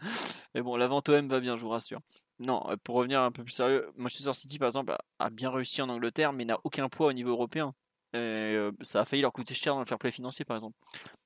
Mais 0.55 0.63
bon, 0.63 0.77
la 0.77 0.87
vente 0.87 1.09
OM 1.09 1.29
va 1.29 1.41
bien, 1.41 1.57
je 1.57 1.63
vous 1.63 1.69
rassure. 1.69 2.01
Non, 2.39 2.65
euh, 2.71 2.77
pour 2.83 2.97
revenir 2.97 3.23
un 3.23 3.31
peu 3.31 3.45
plus 3.45 3.53
sérieux, 3.53 3.91
Manchester 3.97 4.33
City, 4.33 4.59
par 4.59 4.67
exemple, 4.67 4.97
a, 5.19 5.31
bien 5.31 5.51
réussi 5.51 5.83
en 5.83 5.91
Angleterre, 5.91 6.33
mais 6.33 6.47
n'a 6.47 6.59
aucun 6.65 6.89
poids 6.89 7.09
au 7.09 7.13
niveau 7.13 7.31
européen. 7.31 7.75
Et, 8.15 8.17
euh, 8.17 8.73
ça 8.81 9.01
a 9.01 9.05
failli 9.05 9.23
leur 9.23 9.33
coûter 9.33 9.55
cher 9.55 9.75
dans 9.75 9.81
le 9.81 9.87
fair 9.87 9.99
play 9.99 10.11
financier, 10.11 10.47
par 10.47 10.57
exemple. 10.57 10.77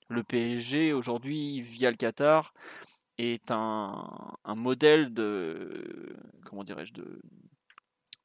Le 0.08 0.24
PSG, 0.24 0.92
aujourd'hui, 0.92 1.60
via 1.60 1.90
le 1.90 1.96
Qatar, 1.96 2.52
est 3.18 3.50
un, 3.52 4.08
un 4.44 4.54
modèle 4.56 5.14
de. 5.14 6.16
Comment 6.44 6.64
dirais-je 6.64 6.92
de 6.92 7.20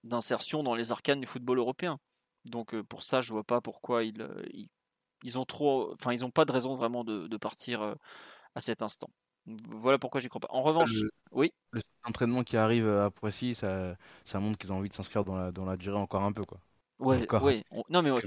d'insertion 0.03 0.63
dans 0.63 0.75
les 0.75 0.91
arcanes 0.91 1.21
du 1.21 1.27
football 1.27 1.59
européen. 1.59 1.99
Donc 2.45 2.73
euh, 2.73 2.83
pour 2.83 3.03
ça, 3.03 3.21
je 3.21 3.33
vois 3.33 3.43
pas 3.43 3.61
pourquoi 3.61 4.03
ils, 4.03 4.21
euh, 4.21 4.43
ils, 4.53 4.69
ils 5.23 5.37
ont 5.39 5.45
trop, 5.45 5.93
enfin 5.93 6.13
ils 6.13 6.25
ont 6.25 6.31
pas 6.31 6.45
de 6.45 6.51
raison 6.53 6.75
vraiment 6.75 7.03
de, 7.03 7.27
de 7.27 7.37
partir 7.37 7.81
euh, 7.81 7.95
à 8.55 8.61
cet 8.61 8.81
instant. 8.83 9.09
Voilà 9.47 9.99
pourquoi 9.99 10.21
j'y 10.21 10.29
crois 10.29 10.41
pas. 10.41 10.49
En 10.51 10.63
revanche, 10.63 11.01
Le, 11.01 11.09
oui, 11.31 11.53
le 11.71 11.81
entraînement 12.05 12.43
qui 12.43 12.57
arrive 12.57 12.87
à 12.87 13.11
Poissy, 13.11 13.55
ça, 13.55 13.97
ça 14.25 14.39
montre 14.39 14.57
qu'ils 14.57 14.71
ont 14.73 14.77
envie 14.77 14.89
de 14.89 14.95
s'inscrire 14.95 15.25
dans 15.25 15.35
la, 15.37 15.51
dans 15.51 15.65
la 15.65 15.77
durée 15.77 15.97
encore 15.99 16.23
un 16.23 16.31
peu. 16.33 16.45
Quoi. 16.45 16.61
ouais, 16.99 17.27
Encore 17.27 17.43
ouais, 17.43 17.63
on- 17.71 17.83
non 17.89 18.01
mais 18.01 18.11
ouais, 18.11 18.21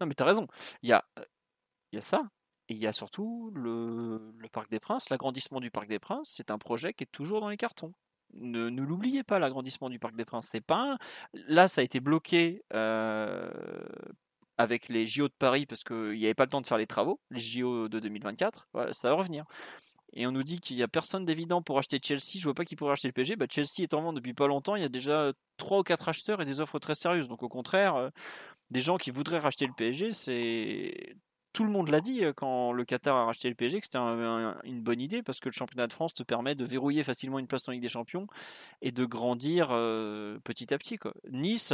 non 0.00 0.06
mais 0.06 0.14
t'as 0.14 0.24
raison. 0.24 0.46
Il 0.82 0.90
y 0.90 0.92
a, 0.92 1.04
il 1.92 1.96
y 1.96 1.98
a 1.98 2.02
ça. 2.02 2.28
Et 2.68 2.74
il 2.74 2.80
y 2.80 2.86
a 2.86 2.92
surtout 2.92 3.50
le, 3.54 4.32
le 4.38 4.48
Parc 4.48 4.70
des 4.70 4.80
Princes, 4.80 5.10
l'agrandissement 5.10 5.60
du 5.60 5.70
Parc 5.70 5.88
des 5.88 5.98
Princes, 6.00 6.32
c'est 6.36 6.50
un 6.50 6.58
projet 6.58 6.94
qui 6.94 7.04
est 7.04 7.08
toujours 7.12 7.40
dans 7.40 7.48
les 7.50 7.56
cartons. 7.58 7.92
Ne, 8.36 8.68
ne 8.68 8.82
l'oubliez 8.82 9.22
pas, 9.22 9.38
l'agrandissement 9.38 9.88
du 9.90 9.98
Parc 9.98 10.16
des 10.16 10.24
Princes. 10.24 10.48
C'est 10.50 10.60
pas 10.60 10.92
un- 10.94 10.98
Là, 11.48 11.68
ça 11.68 11.80
a 11.80 11.84
été 11.84 12.00
bloqué 12.00 12.62
euh, 12.72 13.50
avec 14.58 14.88
les 14.88 15.06
JO 15.06 15.28
de 15.28 15.34
Paris 15.38 15.66
parce 15.66 15.82
qu'il 15.84 16.12
n'y 16.12 16.24
avait 16.24 16.34
pas 16.34 16.44
le 16.44 16.50
temps 16.50 16.60
de 16.60 16.66
faire 16.66 16.78
les 16.78 16.86
travaux, 16.86 17.20
les 17.30 17.40
JO 17.40 17.88
de 17.88 18.00
2024. 18.00 18.66
Voilà, 18.72 18.92
ça 18.92 19.08
va 19.10 19.16
revenir. 19.16 19.44
Et 20.14 20.26
on 20.26 20.32
nous 20.32 20.44
dit 20.44 20.60
qu'il 20.60 20.76
n'y 20.76 20.82
a 20.82 20.88
personne 20.88 21.24
d'évident 21.24 21.62
pour 21.62 21.78
acheter 21.78 21.98
Chelsea. 22.02 22.38
Je 22.38 22.44
vois 22.44 22.54
pas 22.54 22.64
qui 22.64 22.76
pourrait 22.76 22.92
acheter 22.92 23.08
le 23.08 23.12
PSG. 23.12 23.36
Bah, 23.36 23.46
Chelsea 23.50 23.80
est 23.82 23.94
en 23.94 24.02
vente 24.02 24.16
depuis 24.16 24.34
pas 24.34 24.46
longtemps. 24.46 24.76
Il 24.76 24.82
y 24.82 24.84
a 24.84 24.88
déjà 24.88 25.32
trois 25.56 25.80
ou 25.80 25.82
quatre 25.82 26.08
acheteurs 26.08 26.40
et 26.40 26.44
des 26.44 26.60
offres 26.60 26.78
très 26.78 26.94
sérieuses. 26.94 27.28
Donc 27.28 27.42
au 27.42 27.48
contraire, 27.48 27.96
euh, 27.96 28.10
des 28.70 28.80
gens 28.80 28.96
qui 28.96 29.10
voudraient 29.10 29.38
racheter 29.40 29.66
le 29.66 29.72
PSG, 29.74 30.12
c'est 30.12 31.16
tout 31.54 31.64
le 31.64 31.70
monde 31.70 31.88
l'a 31.88 32.00
dit 32.00 32.22
quand 32.36 32.72
le 32.72 32.84
Qatar 32.84 33.16
a 33.16 33.24
racheté 33.24 33.48
le 33.48 33.54
PSG 33.54 33.80
que 33.80 33.86
c'était 33.86 33.98
une 33.98 34.82
bonne 34.82 35.00
idée 35.00 35.22
parce 35.22 35.38
que 35.38 35.48
le 35.48 35.54
championnat 35.54 35.86
de 35.86 35.92
France 35.92 36.12
te 36.12 36.24
permet 36.24 36.54
de 36.54 36.64
verrouiller 36.64 37.04
facilement 37.04 37.38
une 37.38 37.46
place 37.46 37.68
en 37.68 37.72
Ligue 37.72 37.80
des 37.80 37.88
Champions 37.88 38.26
et 38.82 38.90
de 38.90 39.04
grandir 39.04 39.68
petit 39.68 40.74
à 40.74 40.78
petit. 40.78 40.98
Nice, 41.30 41.72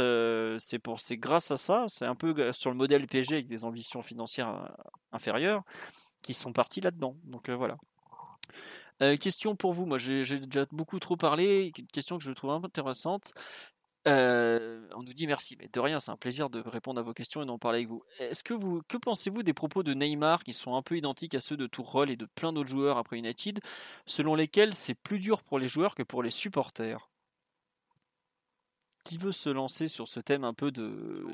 c'est 0.59 0.79
pour, 0.79 0.99
c'est 0.99 1.17
grâce 1.17 1.49
à 1.49 1.57
ça, 1.57 1.85
c'est 1.87 2.05
un 2.05 2.15
peu 2.15 2.51
sur 2.53 2.69
le 2.69 2.77
modèle 2.77 3.07
PSG 3.07 3.33
avec 3.33 3.47
des 3.47 3.63
ambitions 3.63 4.03
financières 4.03 4.71
inférieures 5.11 5.63
qui 6.21 6.35
sont 6.35 6.53
partis 6.53 6.79
là-dedans. 6.79 7.15
Donc 7.23 7.49
voilà. 7.49 7.75
question 9.17 9.55
pour 9.55 9.73
vous, 9.73 9.87
moi 9.87 9.97
j'ai 9.97 10.21
déjà 10.39 10.67
beaucoup 10.71 10.99
trop 10.99 11.17
parlé, 11.17 11.71
une 11.75 11.87
question 11.87 12.19
que 12.19 12.23
je 12.23 12.31
trouve 12.31 12.51
intéressante. 12.51 13.33
Euh, 14.07 14.87
on 14.95 15.03
nous 15.03 15.13
dit 15.13 15.27
merci, 15.27 15.55
mais 15.59 15.67
de 15.67 15.79
rien, 15.79 15.99
c'est 15.99 16.11
un 16.11 16.17
plaisir 16.17 16.49
de 16.49 16.59
répondre 16.59 16.99
à 16.99 17.03
vos 17.03 17.13
questions 17.13 17.43
et 17.43 17.45
d'en 17.45 17.59
parler 17.59 17.79
avec 17.79 17.89
vous. 17.89 18.03
Est-ce 18.17 18.43
que 18.43 18.53
vous, 18.53 18.81
que 18.87 18.97
pensez-vous 18.97 19.43
des 19.43 19.53
propos 19.53 19.83
de 19.83 19.93
Neymar 19.93 20.43
qui 20.43 20.53
sont 20.53 20.75
un 20.75 20.81
peu 20.81 20.97
identiques 20.97 21.35
à 21.35 21.39
ceux 21.39 21.55
de 21.55 21.67
Tourelle 21.67 22.09
et 22.09 22.17
de 22.17 22.25
plein 22.25 22.51
d'autres 22.51 22.69
joueurs 22.69 22.97
après 22.97 23.17
United, 23.17 23.59
selon 24.07 24.33
lesquels 24.33 24.73
c'est 24.73 24.95
plus 24.95 25.19
dur 25.19 25.43
pour 25.43 25.59
les 25.59 25.67
joueurs 25.67 25.93
que 25.93 26.03
pour 26.03 26.23
les 26.23 26.31
supporters? 26.31 27.09
Qui 29.03 29.17
veut 29.17 29.31
se 29.31 29.49
lancer 29.49 29.87
sur 29.87 30.07
ce 30.07 30.19
thème 30.19 30.43
un 30.43 30.53
peu 30.53 30.71
de 30.71 31.25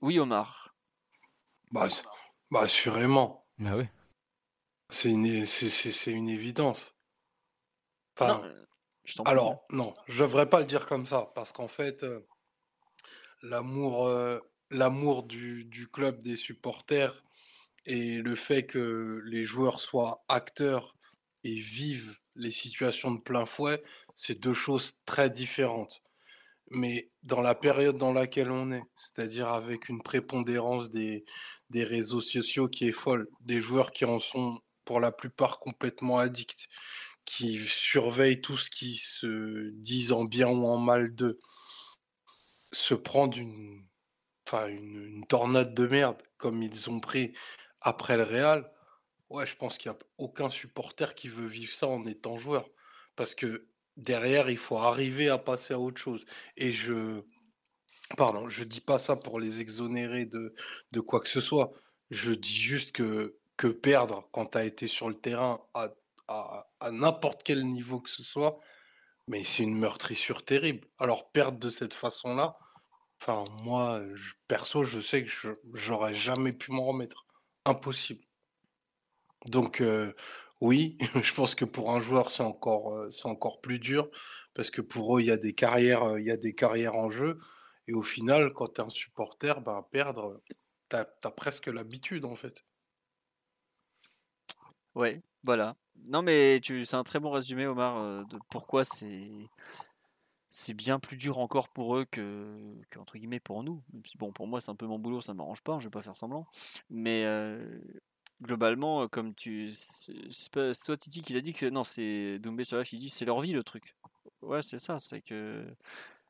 Oui, 0.00 0.18
Omar. 0.18 0.74
Bah, 1.72 1.88
bah 2.50 2.62
assurément. 2.62 3.46
Bah 3.58 3.76
oui. 3.76 3.84
C'est 4.88 5.10
une, 5.10 5.46
c'est, 5.46 6.10
une 6.10 6.28
évidence. 6.28 6.96
Enfin, 8.16 8.42
euh, 8.44 8.66
alors, 9.24 9.64
non, 9.70 9.94
je 10.08 10.22
ne 10.22 10.28
devrais 10.28 10.48
pas 10.48 10.60
le 10.60 10.66
dire 10.66 10.86
comme 10.86 11.06
ça, 11.06 11.30
parce 11.34 11.52
qu'en 11.52 11.68
fait, 11.68 12.02
euh, 12.02 12.26
l'amour, 13.42 14.06
euh, 14.06 14.40
du, 15.26 15.88
club 15.92 16.22
des 16.22 16.36
supporters 16.36 17.24
et 17.86 18.18
le 18.18 18.34
fait 18.34 18.66
que 18.66 19.20
les 19.24 19.44
joueurs 19.44 19.80
soient 19.80 20.24
acteurs 20.28 20.94
et 21.44 21.54
vivent 21.54 22.16
les 22.36 22.50
situations 22.50 23.12
de 23.12 23.20
plein 23.20 23.46
fouet, 23.46 23.82
c'est 24.14 24.38
deux 24.38 24.54
choses 24.54 24.98
très 25.06 25.30
différentes. 25.30 26.02
Mais 26.70 27.10
dans 27.24 27.40
la 27.40 27.54
période 27.54 27.96
dans 27.96 28.12
laquelle 28.12 28.50
on 28.50 28.70
est, 28.70 28.82
c'est-à-dire 28.94 29.48
avec 29.48 29.88
une 29.88 30.02
prépondérance 30.02 30.90
des, 30.90 31.24
des 31.70 31.84
réseaux 31.84 32.20
sociaux 32.20 32.68
qui 32.68 32.86
est 32.86 32.92
folle, 32.92 33.28
des 33.40 33.60
joueurs 33.60 33.90
qui 33.90 34.04
en 34.04 34.20
sont 34.20 34.60
pour 34.84 35.00
la 35.00 35.12
plupart 35.12 35.58
complètement 35.58 36.18
addicts, 36.18 36.68
qui 37.30 37.64
surveillent 37.64 38.40
tout 38.40 38.56
ce 38.56 38.68
qui 38.70 38.96
se 38.96 39.70
disent 39.70 40.10
en 40.10 40.24
bien 40.24 40.48
ou 40.48 40.66
en 40.66 40.78
mal 40.78 41.14
d'eux, 41.14 41.38
se 42.72 42.94
prendre 42.94 43.38
une, 43.38 43.86
enfin 44.46 44.66
une, 44.66 45.24
tornade 45.28 45.72
de 45.72 45.86
merde 45.86 46.20
comme 46.38 46.60
ils 46.60 46.90
ont 46.90 46.98
pris 46.98 47.32
après 47.80 48.16
le 48.16 48.24
Real, 48.24 48.72
ouais, 49.28 49.46
je 49.46 49.54
pense 49.56 49.78
qu'il 49.78 49.92
n'y 49.92 49.96
a 49.96 50.00
aucun 50.18 50.50
supporter 50.50 51.14
qui 51.14 51.28
veut 51.28 51.46
vivre 51.46 51.72
ça 51.72 51.86
en 51.86 52.04
étant 52.06 52.36
joueur. 52.36 52.68
Parce 53.14 53.36
que 53.36 53.68
derrière, 53.96 54.50
il 54.50 54.58
faut 54.58 54.78
arriver 54.78 55.28
à 55.28 55.38
passer 55.38 55.74
à 55.74 55.78
autre 55.78 56.00
chose. 56.00 56.24
Et 56.56 56.72
je. 56.72 57.22
Pardon, 58.16 58.48
je 58.48 58.64
dis 58.64 58.80
pas 58.80 58.98
ça 58.98 59.14
pour 59.14 59.38
les 59.38 59.60
exonérer 59.60 60.24
de, 60.24 60.54
de 60.92 61.00
quoi 61.00 61.20
que 61.20 61.28
ce 61.28 61.40
soit. 61.40 61.70
Je 62.10 62.32
dis 62.32 62.60
juste 62.60 62.92
que, 62.92 63.38
que 63.56 63.68
perdre 63.68 64.28
quand 64.32 64.46
tu 64.46 64.58
as 64.58 64.64
été 64.64 64.88
sur 64.88 65.08
le 65.08 65.14
terrain 65.14 65.60
à 65.74 65.94
à, 66.30 66.90
n'importe 66.92 67.42
quel 67.42 67.66
niveau 67.66 68.00
que 68.00 68.10
ce 68.10 68.22
soit, 68.22 68.60
mais 69.28 69.44
c'est 69.44 69.62
une 69.62 69.78
meurtrissure 69.78 70.44
terrible. 70.44 70.88
Alors 70.98 71.30
perdre 71.32 71.58
de 71.58 71.70
cette 71.70 71.94
façon-là, 71.94 72.56
enfin 73.20 73.44
moi, 73.62 74.00
perso, 74.48 74.84
je 74.84 75.00
sais 75.00 75.24
que 75.24 75.30
j'aurais 75.74 76.14
jamais 76.14 76.52
pu 76.52 76.72
m'en 76.72 76.86
remettre. 76.86 77.26
Impossible. 77.66 78.24
Donc 79.46 79.80
euh, 79.80 80.14
oui, 80.60 80.98
je 81.22 81.34
pense 81.34 81.54
que 81.54 81.64
pour 81.64 81.90
un 81.92 82.00
joueur, 82.00 82.30
c'est 82.30 82.42
encore, 82.42 82.94
euh, 82.94 83.10
c'est 83.10 83.28
encore 83.28 83.60
plus 83.60 83.78
dur, 83.78 84.10
parce 84.54 84.70
que 84.70 84.82
pour 84.82 85.16
eux, 85.16 85.20
il 85.22 85.26
y 85.26 85.30
a 85.30 85.36
des 85.36 85.54
carrières, 85.54 86.04
euh, 86.04 86.20
il 86.20 86.26
y 86.26 86.30
a 86.30 86.36
des 86.36 86.54
carrières 86.54 86.96
en 86.96 87.10
jeu. 87.10 87.38
Et 87.86 87.94
au 87.94 88.02
final, 88.02 88.52
quand 88.52 88.74
tu 88.74 88.80
es 88.80 88.84
un 88.84 88.90
supporter, 88.90 89.60
ben, 89.62 89.84
perdre, 89.90 90.40
tu 90.90 90.96
as, 90.96 91.04
presque 91.30 91.66
l'habitude 91.66 92.24
en 92.24 92.36
fait. 92.36 92.64
Ouais, 94.94 95.22
voilà. 95.42 95.76
Non, 96.06 96.22
mais 96.22 96.60
tu, 96.62 96.84
c'est 96.84 96.96
un 96.96 97.04
très 97.04 97.20
bon 97.20 97.30
résumé, 97.30 97.66
Omar, 97.66 97.98
euh, 97.98 98.24
de 98.24 98.38
pourquoi 98.50 98.84
c'est 98.84 99.30
c'est 100.50 100.74
bien 100.74 100.98
plus 100.98 101.16
dur 101.16 101.38
encore 101.38 101.68
pour 101.68 101.96
eux 101.96 102.04
que, 102.10 102.74
entre 102.98 103.16
guillemets 103.18 103.40
pour 103.40 103.62
nous. 103.62 103.82
bon, 104.18 104.32
pour 104.32 104.48
moi, 104.48 104.60
c'est 104.60 104.70
un 104.70 104.74
peu 104.74 104.86
mon 104.86 104.98
boulot, 104.98 105.20
ça 105.20 105.32
m'arrange 105.32 105.62
pas, 105.62 105.78
je 105.78 105.84
vais 105.84 105.90
pas 105.90 106.02
faire 106.02 106.16
semblant. 106.16 106.46
Mais 106.90 107.24
euh, 107.24 107.64
globalement, 108.42 109.02
euh, 109.02 109.06
comme 109.06 109.34
tu, 109.34 109.72
c'est 109.72 110.50
toi 110.84 110.96
Titi 110.96 111.22
qui 111.22 111.34
l'a 111.34 111.40
dit 111.40 111.54
que 111.54 111.66
non, 111.66 111.84
c'est 111.84 112.38
Doumbé 112.40 112.64
sur 112.64 112.82
qui 112.82 112.98
dit 112.98 113.10
c'est 113.10 113.24
leur 113.24 113.40
vie 113.40 113.52
le 113.52 113.62
truc. 113.62 113.94
Ouais, 114.42 114.62
c'est 114.62 114.78
ça, 114.78 114.98
c'est 114.98 115.20
que 115.20 115.64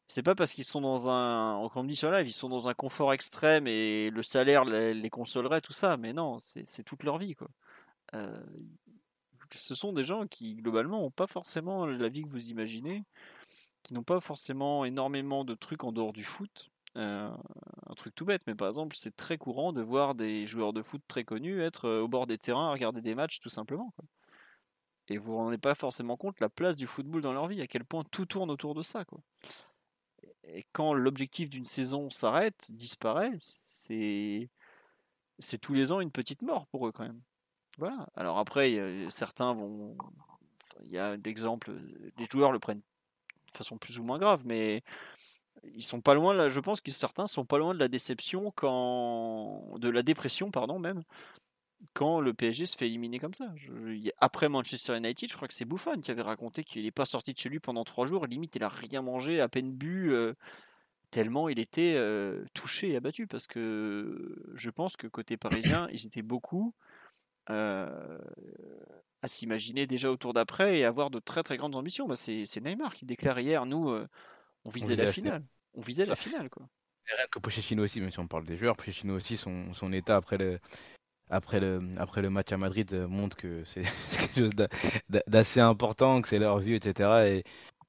c'est 0.07 0.23
pas 0.23 0.35
parce 0.35 0.53
qu'ils 0.53 0.65
sont 0.65 0.81
dans 0.81 1.09
un, 1.09 1.67
comme 1.73 1.87
dit 1.87 1.97
sur 1.97 2.19
ils 2.21 2.33
sont 2.33 2.49
dans 2.49 2.69
un 2.69 2.75
confort 2.75 3.15
extrême 3.15 3.67
et 3.67 4.11
le 4.11 4.23
salaire 4.23 4.65
les 4.65 5.11
consolerait 5.11 5.61
tout 5.61 5.73
ça, 5.73 5.97
mais 5.97 6.13
non, 6.13 6.39
c'est 6.41 6.83
toute 6.85 7.05
leur 7.05 7.17
vie 7.17 7.35
quoi 7.35 7.49
ce 9.59 9.75
sont 9.75 9.93
des 9.93 10.05
gens 10.05 10.27
qui, 10.27 10.55
globalement, 10.57 11.01
n'ont 11.01 11.11
pas 11.11 11.27
forcément 11.27 11.87
la 11.87 12.09
vie 12.09 12.23
que 12.23 12.29
vous 12.29 12.51
imaginez, 12.51 13.05
qui 13.83 13.95
n'ont 13.95 14.03
pas 14.03 14.21
forcément 14.21 14.85
énormément 14.85 15.45
de 15.45 15.55
trucs 15.55 15.85
en 15.85 15.93
dehors 15.93 16.13
du 16.13 16.25
foot. 16.25 16.71
Euh, 16.97 17.31
un 17.87 17.95
truc 17.95 18.15
tout 18.15 18.25
bête, 18.25 18.43
mais 18.47 18.55
par 18.55 18.69
exemple, 18.69 18.97
c'est 18.99 19.15
très 19.15 19.39
courant 19.39 19.73
de 19.73 19.81
voir 19.81 20.15
des 20.15 20.47
joueurs 20.47 20.73
de 20.73 20.83
foot 20.83 21.03
très 21.07 21.25
connus 21.25 21.63
être 21.63 21.85
euh, 21.87 22.03
au 22.03 22.09
bord 22.09 22.27
des 22.27 22.39
terrains 22.39 22.69
à 22.69 22.73
regarder 22.73 23.01
des 23.01 23.15
matchs 23.15 23.39
tout 23.41 23.49
simplement. 23.49 23.95
Et 25.09 25.17
vous 25.17 25.25
ne 25.25 25.27
vous 25.31 25.37
rendez 25.37 25.59
pas 25.59 25.75
forcément 25.75 26.17
compte 26.17 26.41
la 26.41 26.49
place 26.49 26.77
du 26.77 26.87
football 26.87 27.23
dans 27.23 27.33
leur 27.33 27.47
vie, 27.49 27.61
à 27.61 27.67
quel 27.67 27.85
point 27.85 28.05
tout 28.11 28.27
tourne 28.27 28.51
autour 28.51 28.75
de 28.75 28.83
ça. 28.83 29.05
Et 30.45 30.65
quand 30.73 30.95
l'objectif 30.95 31.49
d'une 31.49 31.65
saison 31.65 32.11
s'arrête, 32.11 32.71
disparaît, 32.73 33.33
c'est 33.41 34.49
tous 35.61 35.75
les 35.75 35.93
ans 35.93 36.01
une 36.01 36.13
petite 36.13 36.43
mort 36.43 36.67
pour 36.69 36.87
eux 36.87 36.93
quand 36.93 37.05
même. 37.05 37.21
Alors 38.17 38.39
après, 38.39 38.79
certains 39.09 39.55
vont. 39.55 39.97
Il 40.85 40.91
y 40.91 40.99
a 40.99 41.17
l'exemple, 41.17 41.73
les 42.19 42.27
joueurs 42.27 42.53
le 42.53 42.59
prennent 42.59 42.81
de 42.81 43.57
façon 43.57 43.77
plus 43.77 43.99
ou 43.99 44.05
moins 44.05 44.19
grave, 44.19 44.43
mais 44.47 44.83
ils 45.75 45.85
sont 45.85 46.01
pas 46.01 46.15
loin. 46.15 46.33
Là, 46.33 46.49
je 46.49 46.61
pense 46.61 46.81
que 46.81 46.91
certains 46.91 47.27
sont 47.27 47.45
pas 47.45 47.59
loin 47.59 47.75
de 47.75 47.79
la 47.79 47.89
déception 47.89 48.51
quand, 48.55 49.79
de 49.79 49.89
la 49.89 50.03
dépression, 50.03 50.51
pardon 50.51 50.79
même, 50.79 51.03
quand 51.93 52.21
le 52.21 52.33
PSG 52.33 52.67
se 52.67 52.77
fait 52.77 52.87
éliminer 52.87 53.19
comme 53.19 53.35
ça. 53.35 53.53
après 54.19 54.49
Manchester 54.49 54.97
United, 54.97 55.31
je 55.31 55.37
crois 55.37 55.49
que 55.49 55.55
c'est 55.55 55.65
Buffon 55.65 56.01
qui 56.01 56.11
avait 56.11 56.23
raconté 56.23 56.65
qu'il 56.65 56.85
n'est 56.85 56.91
pas 56.91 57.05
sorti 57.05 57.35
de 57.35 57.39
chez 57.39 57.49
lui 57.49 57.61
pendant 57.61 57.85
trois 57.85 58.07
jours. 58.07 58.27
Limite, 58.27 58.57
il 58.57 58.65
a 58.65 58.69
rien 58.69 59.03
mangé, 59.03 59.41
à 59.41 59.49
peine 59.49 59.73
bu. 59.73 60.15
tellement 61.11 61.49
il 61.49 61.59
était 61.59 61.99
touché 62.55 62.91
et 62.91 62.97
abattu 62.97 63.27
parce 63.27 63.47
que 63.47 64.37
je 64.55 64.71
pense 64.71 64.97
que 64.97 65.07
côté 65.09 65.37
parisien 65.37 65.89
ils 65.93 66.07
étaient 66.07 66.23
beaucoup 66.23 66.73
euh, 66.79 66.90
à 69.23 69.29
s'imaginer 69.29 69.87
déjà 69.87 70.11
autour 70.11 70.33
d'après 70.33 70.79
et 70.79 70.85
avoir 70.85 71.11
de 71.11 71.19
très 71.19 71.43
très 71.43 71.57
grandes 71.57 71.77
ambitions. 71.77 72.07
Bah, 72.07 72.17
c'est 72.17 72.61
Neymar 72.61 72.95
qui 72.95 73.05
déclare 73.05 73.39
hier, 73.41 73.67
nous, 73.67 73.91
euh, 73.91 74.09
on 74.65 74.71
visait 74.71 74.97
la, 74.97 75.13
finale. 75.13 75.45
On 75.75 75.81
visait 75.81 76.07
la 76.07 76.17
finale, 76.17 76.49
quoi. 76.49 76.67
rien 77.07 77.25
que 77.31 77.39
Pochettino 77.39 77.83
aussi, 77.85 78.01
même 78.01 78.11
si 78.11 78.19
on 78.19 78.29
parle 78.29 78.45
des 78.45 78.57
joueurs, 78.57 78.77
Pochettino 78.77 79.17
aussi, 79.17 79.37
son, 79.37 79.75
son 79.75 79.93
état 79.93 80.17
après 80.17 80.39
le, 80.39 80.59
après 81.29 81.61
le, 81.61 81.81
après 81.99 82.23
le 82.23 82.31
match 82.31 82.53
à 82.53 82.57
Madrid 82.57 82.93
euh, 82.95 83.07
montre 83.07 83.37
que 83.37 83.65
c'est 83.65 83.83
quelque 84.19 84.35
chose 84.35 84.69
d'assez 85.27 85.61
important, 85.61 86.23
que 86.23 86.29
c'est 86.29 86.39
leur 86.39 86.59
vie, 86.59 86.75
etc. 86.75 87.11
Et 87.27 87.45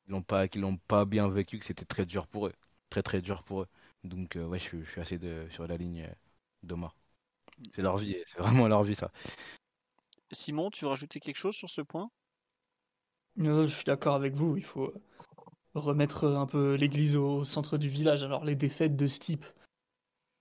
ils 0.08 0.12
n'ont 0.12 0.24
pas, 0.24 0.48
qu'ils 0.48 0.62
l'ont 0.62 0.78
pas 0.78 1.06
bien 1.06 1.30
vécu, 1.30 1.60
que 1.60 1.66
c'était 1.66 1.86
très 1.86 2.06
dur 2.06 2.28
pour 2.28 2.48
eux. 2.48 2.54
Très 2.90 3.04
très 3.04 3.22
dur 3.22 3.44
pour 3.44 3.62
eux. 3.62 3.68
Donc, 4.04 4.36
ouais, 4.36 4.60
je, 4.60 4.82
je, 4.84 4.90
suis 4.90 5.00
assez 5.00 5.18
de, 5.18 5.48
sur 5.50 5.66
la 5.66 5.78
ligne 5.78 6.10
d'Omar. 6.64 6.96
C'est 7.76 7.82
leur 7.82 7.98
vie, 7.98 8.16
c'est 8.26 8.40
vraiment 8.40 8.68
leur 8.68 8.84
vie 8.84 8.96
ça. 8.96 9.12
Simon, 10.32 10.70
tu 10.70 10.86
veux 10.86 10.90
rajouter 10.90 11.20
quelque 11.20 11.38
chose 11.38 11.56
sur 11.56 11.70
ce 11.70 11.82
point? 11.82 12.10
Je 13.38 13.66
suis 13.66 13.86
d'accord 13.86 14.16
avec 14.16 14.34
vous, 14.34 14.58
il 14.58 14.64
faut 14.64 14.94
remettre 15.74 16.28
un 16.28 16.46
peu 16.48 16.76
l'église 16.76 17.16
au 17.16 17.44
centre 17.44 17.78
du 17.78 17.88
village. 17.88 18.24
Alors 18.24 18.44
les 18.44 18.56
défaites 18.56 18.96
de 18.96 19.08
ce 19.08 19.20
type 19.20 19.46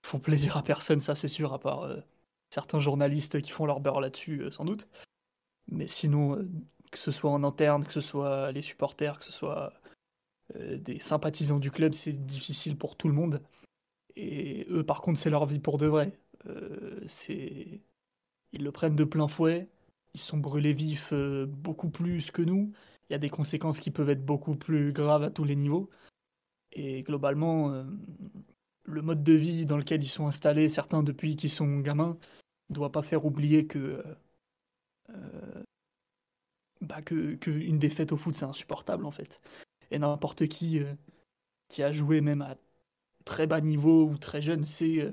font 0.05 0.19
plaisir 0.19 0.57
à 0.57 0.63
personne, 0.63 0.99
ça 0.99 1.15
c'est 1.15 1.27
sûr, 1.27 1.53
à 1.53 1.59
part 1.59 1.83
euh, 1.83 2.01
certains 2.49 2.79
journalistes 2.79 3.41
qui 3.41 3.51
font 3.51 3.65
leur 3.65 3.79
beurre 3.79 4.01
là-dessus, 4.01 4.41
euh, 4.41 4.51
sans 4.51 4.65
doute. 4.65 4.87
Mais 5.67 5.87
sinon, 5.87 6.37
euh, 6.37 6.49
que 6.91 6.97
ce 6.97 7.11
soit 7.11 7.31
en 7.31 7.43
interne, 7.43 7.85
que 7.85 7.93
ce 7.93 8.01
soit 8.01 8.51
les 8.51 8.61
supporters, 8.61 9.19
que 9.19 9.25
ce 9.25 9.31
soit 9.31 9.73
des 10.53 10.99
sympathisants 10.99 11.59
du 11.59 11.71
club, 11.71 11.93
c'est 11.93 12.11
difficile 12.11 12.77
pour 12.77 12.97
tout 12.97 13.07
le 13.07 13.13
monde. 13.13 13.41
Et 14.17 14.67
eux, 14.69 14.85
par 14.85 15.01
contre, 15.01 15.17
c'est 15.17 15.29
leur 15.29 15.45
vie 15.45 15.59
pour 15.59 15.77
de 15.77 15.87
vrai. 15.87 16.19
C'est 17.07 17.81
ils 18.53 18.63
le 18.63 18.71
prennent 18.71 18.95
de 18.95 19.03
plein 19.03 19.27
fouet 19.27 19.69
ils 20.13 20.19
sont 20.19 20.37
brûlés 20.37 20.73
vifs 20.73 21.13
euh, 21.13 21.45
beaucoup 21.45 21.89
plus 21.89 22.31
que 22.31 22.41
nous. 22.41 22.73
Il 23.09 23.13
y 23.13 23.15
a 23.15 23.19
des 23.19 23.29
conséquences 23.29 23.79
qui 23.79 23.91
peuvent 23.91 24.09
être 24.09 24.25
beaucoup 24.25 24.55
plus 24.55 24.93
graves 24.93 25.23
à 25.23 25.31
tous 25.31 25.43
les 25.43 25.55
niveaux. 25.55 25.89
Et 26.73 27.03
globalement, 27.03 27.71
euh, 27.71 27.83
le 28.85 29.01
mode 29.01 29.23
de 29.23 29.33
vie 29.33 29.65
dans 29.65 29.77
lequel 29.77 30.03
ils 30.03 30.09
sont 30.09 30.27
installés, 30.27 30.69
certains 30.69 31.03
depuis 31.03 31.35
qu'ils 31.35 31.49
sont 31.51 31.79
gamins, 31.79 32.17
doit 32.69 32.91
pas 32.91 33.01
faire 33.03 33.25
oublier 33.25 33.67
que, 33.67 34.03
euh, 35.09 35.63
bah 36.81 37.01
que, 37.01 37.37
une 37.49 37.79
défaite 37.79 38.11
au 38.11 38.17
foot 38.17 38.33
c'est 38.33 38.45
insupportable 38.45 39.05
en 39.05 39.11
fait. 39.11 39.41
Et 39.91 39.99
n'importe 39.99 40.47
qui 40.47 40.79
euh, 40.79 40.93
qui 41.69 41.83
a 41.83 41.91
joué 41.91 42.21
même 42.21 42.41
à 42.41 42.57
très 43.25 43.47
bas 43.47 43.61
niveau 43.61 44.05
ou 44.05 44.17
très 44.17 44.41
jeune 44.41 44.65
sait 44.65 44.99
euh, 45.01 45.11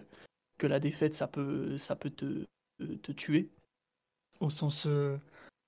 que 0.59 0.67
la 0.67 0.81
défaite 0.81 1.15
ça 1.15 1.27
peut 1.29 1.79
ça 1.79 1.97
peut 1.97 2.11
te, 2.11 3.13
tuer. 3.13 3.51
Au 4.41 4.51
sens 4.51 4.87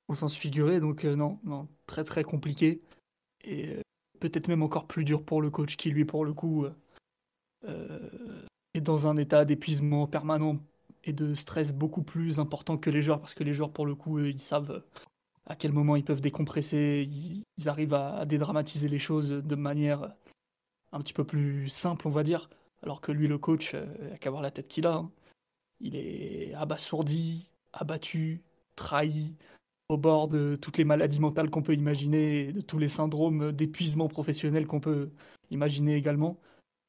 au 0.08 0.14
sens 0.14 0.36
figuré 0.36 0.80
donc 0.80 1.04
non 1.04 1.38
non 1.44 1.68
très 1.86 2.04
très 2.04 2.24
compliqué. 2.24 2.82
Et 3.42 3.78
peut-être 4.20 4.48
même 4.48 4.62
encore 4.62 4.86
plus 4.86 5.04
dur 5.04 5.24
pour 5.24 5.40
le 5.40 5.50
coach 5.50 5.76
qui 5.76 5.90
lui 5.90 6.04
pour 6.04 6.24
le 6.24 6.34
coup 6.34 6.66
est 8.74 8.80
dans 8.80 9.06
un 9.06 9.16
état 9.16 9.44
d'épuisement 9.44 10.06
permanent 10.06 10.58
et 11.04 11.12
de 11.12 11.34
stress 11.34 11.72
beaucoup 11.72 12.02
plus 12.02 12.38
important 12.38 12.76
que 12.76 12.90
les 12.90 13.00
joueurs, 13.00 13.20
parce 13.20 13.34
que 13.34 13.44
les 13.44 13.52
joueurs, 13.52 13.72
pour 13.72 13.86
le 13.86 13.94
coup, 13.94 14.18
ils 14.20 14.40
savent 14.40 14.82
à 15.46 15.56
quel 15.56 15.72
moment 15.72 15.96
ils 15.96 16.04
peuvent 16.04 16.20
décompresser, 16.20 17.08
ils, 17.10 17.68
arrivent 17.68 17.94
à, 17.94 18.24
dédramatiser 18.26 18.88
les 18.88 18.98
choses 18.98 19.30
de 19.30 19.54
manière 19.54 20.14
un 20.92 21.00
petit 21.00 21.12
peu 21.12 21.24
plus 21.24 21.68
simple, 21.68 22.06
on 22.06 22.10
va 22.10 22.22
dire, 22.22 22.50
alors 22.82 23.00
que 23.00 23.12
lui, 23.12 23.28
le 23.28 23.38
coach, 23.38 23.74
euh, 23.74 24.14
a 24.14 24.18
qu'à 24.18 24.30
voir 24.30 24.42
la 24.42 24.50
tête 24.50 24.68
qu'il 24.68 24.86
a. 24.86 24.94
Hein. 24.94 25.10
Il 25.80 25.96
est 25.96 26.54
abasourdi, 26.54 27.48
abattu, 27.72 28.42
trahi, 28.76 29.34
au 29.88 29.96
bord 29.96 30.28
de 30.28 30.56
toutes 30.60 30.78
les 30.78 30.84
maladies 30.84 31.20
mentales 31.20 31.50
qu'on 31.50 31.62
peut 31.62 31.74
imaginer, 31.74 32.52
de 32.52 32.60
tous 32.60 32.78
les 32.78 32.88
syndromes 32.88 33.52
d'épuisement 33.52 34.08
professionnel 34.08 34.66
qu'on 34.66 34.80
peut 34.80 35.10
imaginer 35.50 35.96
également. 35.96 36.38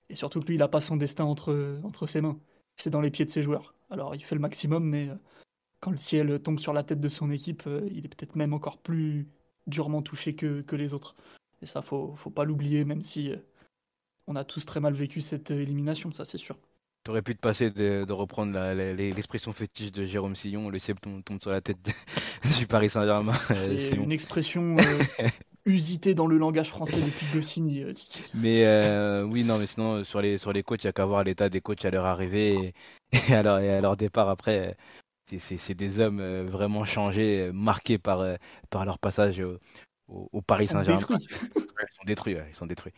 Et 0.09 0.15
surtout 0.15 0.41
que 0.41 0.47
lui, 0.47 0.55
il 0.55 0.59
n'a 0.59 0.67
pas 0.67 0.81
son 0.81 0.97
destin 0.97 1.23
entre, 1.25 1.79
entre 1.83 2.05
ses 2.05 2.21
mains. 2.21 2.39
C'est 2.77 2.89
dans 2.89 3.01
les 3.01 3.11
pieds 3.11 3.25
de 3.25 3.31
ses 3.31 3.43
joueurs. 3.43 3.73
Alors 3.89 4.15
il 4.15 4.23
fait 4.23 4.35
le 4.35 4.41
maximum, 4.41 4.83
mais 4.83 5.09
euh, 5.09 5.15
quand 5.79 5.91
le 5.91 5.97
ciel 5.97 6.39
tombe 6.41 6.59
sur 6.59 6.73
la 6.73 6.83
tête 6.83 6.99
de 6.99 7.09
son 7.09 7.31
équipe, 7.31 7.63
euh, 7.67 7.87
il 7.91 8.05
est 8.05 8.09
peut-être 8.09 8.35
même 8.35 8.53
encore 8.53 8.77
plus 8.77 9.27
durement 9.67 10.01
touché 10.01 10.35
que, 10.35 10.61
que 10.61 10.75
les 10.75 10.93
autres. 10.93 11.15
Et 11.61 11.65
ça, 11.65 11.81
faut, 11.81 12.15
faut 12.15 12.29
pas 12.29 12.45
l'oublier, 12.45 12.85
même 12.85 13.01
si 13.01 13.31
euh, 13.31 13.37
on 14.27 14.35
a 14.35 14.43
tous 14.43 14.65
très 14.65 14.79
mal 14.79 14.93
vécu 14.93 15.21
cette 15.21 15.51
élimination, 15.51 16.11
ça 16.11 16.25
c'est 16.25 16.37
sûr. 16.37 16.57
T'aurais 17.03 17.23
pu 17.23 17.35
te 17.35 17.39
passer 17.39 17.71
de, 17.71 18.05
reprendre 18.11 18.59
l'expression 18.93 19.53
fétiche 19.53 19.91
de 19.91 20.05
Jérôme 20.05 20.35
Sillon, 20.35 20.69
le 20.69 20.77
ciel 20.77 20.97
tombe, 20.99 21.41
sur 21.41 21.51
la 21.51 21.61
tête 21.61 21.77
du 22.59 22.67
Paris 22.67 22.89
Saint-Germain. 22.89 23.33
C'est 23.33 23.95
une 23.95 24.11
expression 24.11 24.77
usitée 25.65 26.13
dans 26.13 26.27
le 26.27 26.37
langage 26.37 26.69
français 26.69 27.01
depuis 27.01 27.25
Goscinny. 27.33 27.83
mais 28.35 29.21
oui, 29.23 29.43
non, 29.43 29.57
mais 29.57 29.65
sinon, 29.65 30.03
sur 30.03 30.21
les, 30.21 30.37
sur 30.37 30.53
les 30.53 30.61
coachs, 30.61 30.83
il 30.83 30.87
n'y 30.87 30.89
a 30.89 30.93
qu'à 30.93 31.05
voir 31.05 31.23
l'état 31.23 31.49
des 31.49 31.59
coachs 31.59 31.83
à 31.85 31.89
leur 31.89 32.05
arrivée 32.05 32.73
et 33.11 33.33
à 33.33 33.41
leur, 33.81 33.97
départ 33.97 34.29
après, 34.29 34.77
c'est 35.37 35.73
des 35.73 35.99
hommes 35.99 36.19
euh, 36.19 36.45
vraiment 36.45 36.85
changés, 36.85 37.47
euh, 37.47 37.51
marqués 37.51 37.97
par, 37.97 38.21
euh, 38.21 38.35
par 38.69 38.85
leur 38.85 38.99
passage 38.99 39.41
au, 40.07 40.41
Paris 40.41 40.65
Saint-Germain. 40.65 40.99
Ils 40.99 41.95
sont 41.95 42.03
détruits, 42.05 42.37
ils 42.49 42.55
sont 42.55 42.65
détruits. 42.65 42.93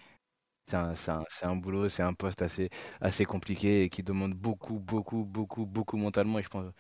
C'est 0.68 0.76
un, 0.76 0.94
un, 1.08 1.24
un, 1.42 1.56
boulot, 1.56 1.90
c'est 1.90 2.04
un 2.04 2.14
poste 2.14 2.42
assez, 2.42 2.70
assez 3.02 3.26
compliqué 3.26 3.84
et 3.84 3.90
qui 3.90 4.02
demande 4.04 4.34
beaucoup, 4.34 4.80
beaucoup, 4.80 5.26
beaucoup, 5.26 5.66
beaucoup 5.66 5.98
mentalement. 5.98 6.40
Et 6.40 6.44
je 6.44 6.50
pense, 6.50 6.66
je 6.66 6.72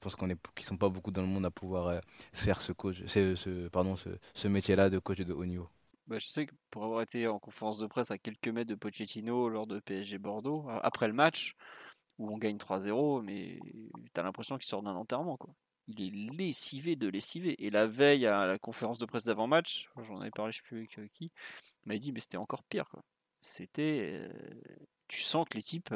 pense 0.00 0.16
qu'on 0.16 0.30
est, 0.30 0.38
qu'ils 0.54 0.66
sont 0.66 0.76
pas 0.76 0.88
beaucoup 0.88 1.10
dans 1.10 1.22
le 1.22 1.28
monde 1.28 1.46
à 1.46 1.50
pouvoir 1.50 2.00
faire 2.32 2.60
ce 2.60 2.72
coach, 2.72 3.02
ce, 3.06 3.34
ce 3.34 3.68
pardon, 3.68 3.96
ce, 3.96 4.10
ce 4.34 4.48
métier-là 4.48 4.90
de 4.90 4.98
coach 4.98 5.18
de 5.18 5.32
haut 5.32 5.46
niveau. 5.46 5.68
Bah, 6.06 6.18
je 6.18 6.26
sais 6.26 6.46
que 6.46 6.54
pour 6.70 6.84
avoir 6.84 7.00
été 7.00 7.26
en 7.26 7.38
conférence 7.38 7.78
de 7.78 7.86
presse 7.86 8.10
à 8.10 8.18
quelques 8.18 8.48
mètres 8.48 8.68
de 8.68 8.74
Pochettino 8.74 9.48
lors 9.48 9.66
de 9.66 9.80
PSG 9.80 10.18
Bordeaux, 10.18 10.66
après 10.82 11.06
le 11.08 11.14
match, 11.14 11.56
où 12.18 12.30
on 12.30 12.36
gagne 12.38 12.58
3-0, 12.58 13.22
mais 13.22 13.58
tu 14.14 14.20
as 14.20 14.22
l'impression 14.22 14.58
qu'il 14.58 14.66
sort 14.66 14.82
d'un 14.82 14.94
enterrement. 14.94 15.36
Quoi. 15.38 15.54
Il 15.88 16.02
est 16.02 16.34
lessivé 16.36 16.96
de 16.96 17.08
lessivé. 17.08 17.54
Et 17.64 17.70
la 17.70 17.86
veille 17.86 18.26
à 18.26 18.46
la 18.46 18.58
conférence 18.58 18.98
de 18.98 19.06
presse 19.06 19.24
d'avant-match, 19.24 19.88
j'en 20.02 20.20
avais 20.20 20.30
parlé, 20.30 20.52
je 20.52 20.58
sais 20.58 20.62
plus 20.62 20.78
avec 20.78 20.98
euh, 20.98 21.08
qui, 21.14 21.32
il 21.84 21.88
m'a 21.88 21.98
dit, 21.98 22.12
mais 22.12 22.20
c'était 22.20 22.36
encore 22.36 22.64
pire. 22.64 22.90
C'était. 23.44 24.28
Tu 25.08 25.20
sens 25.20 25.46
que 25.48 25.56
les 25.56 25.62
types. 25.62 25.94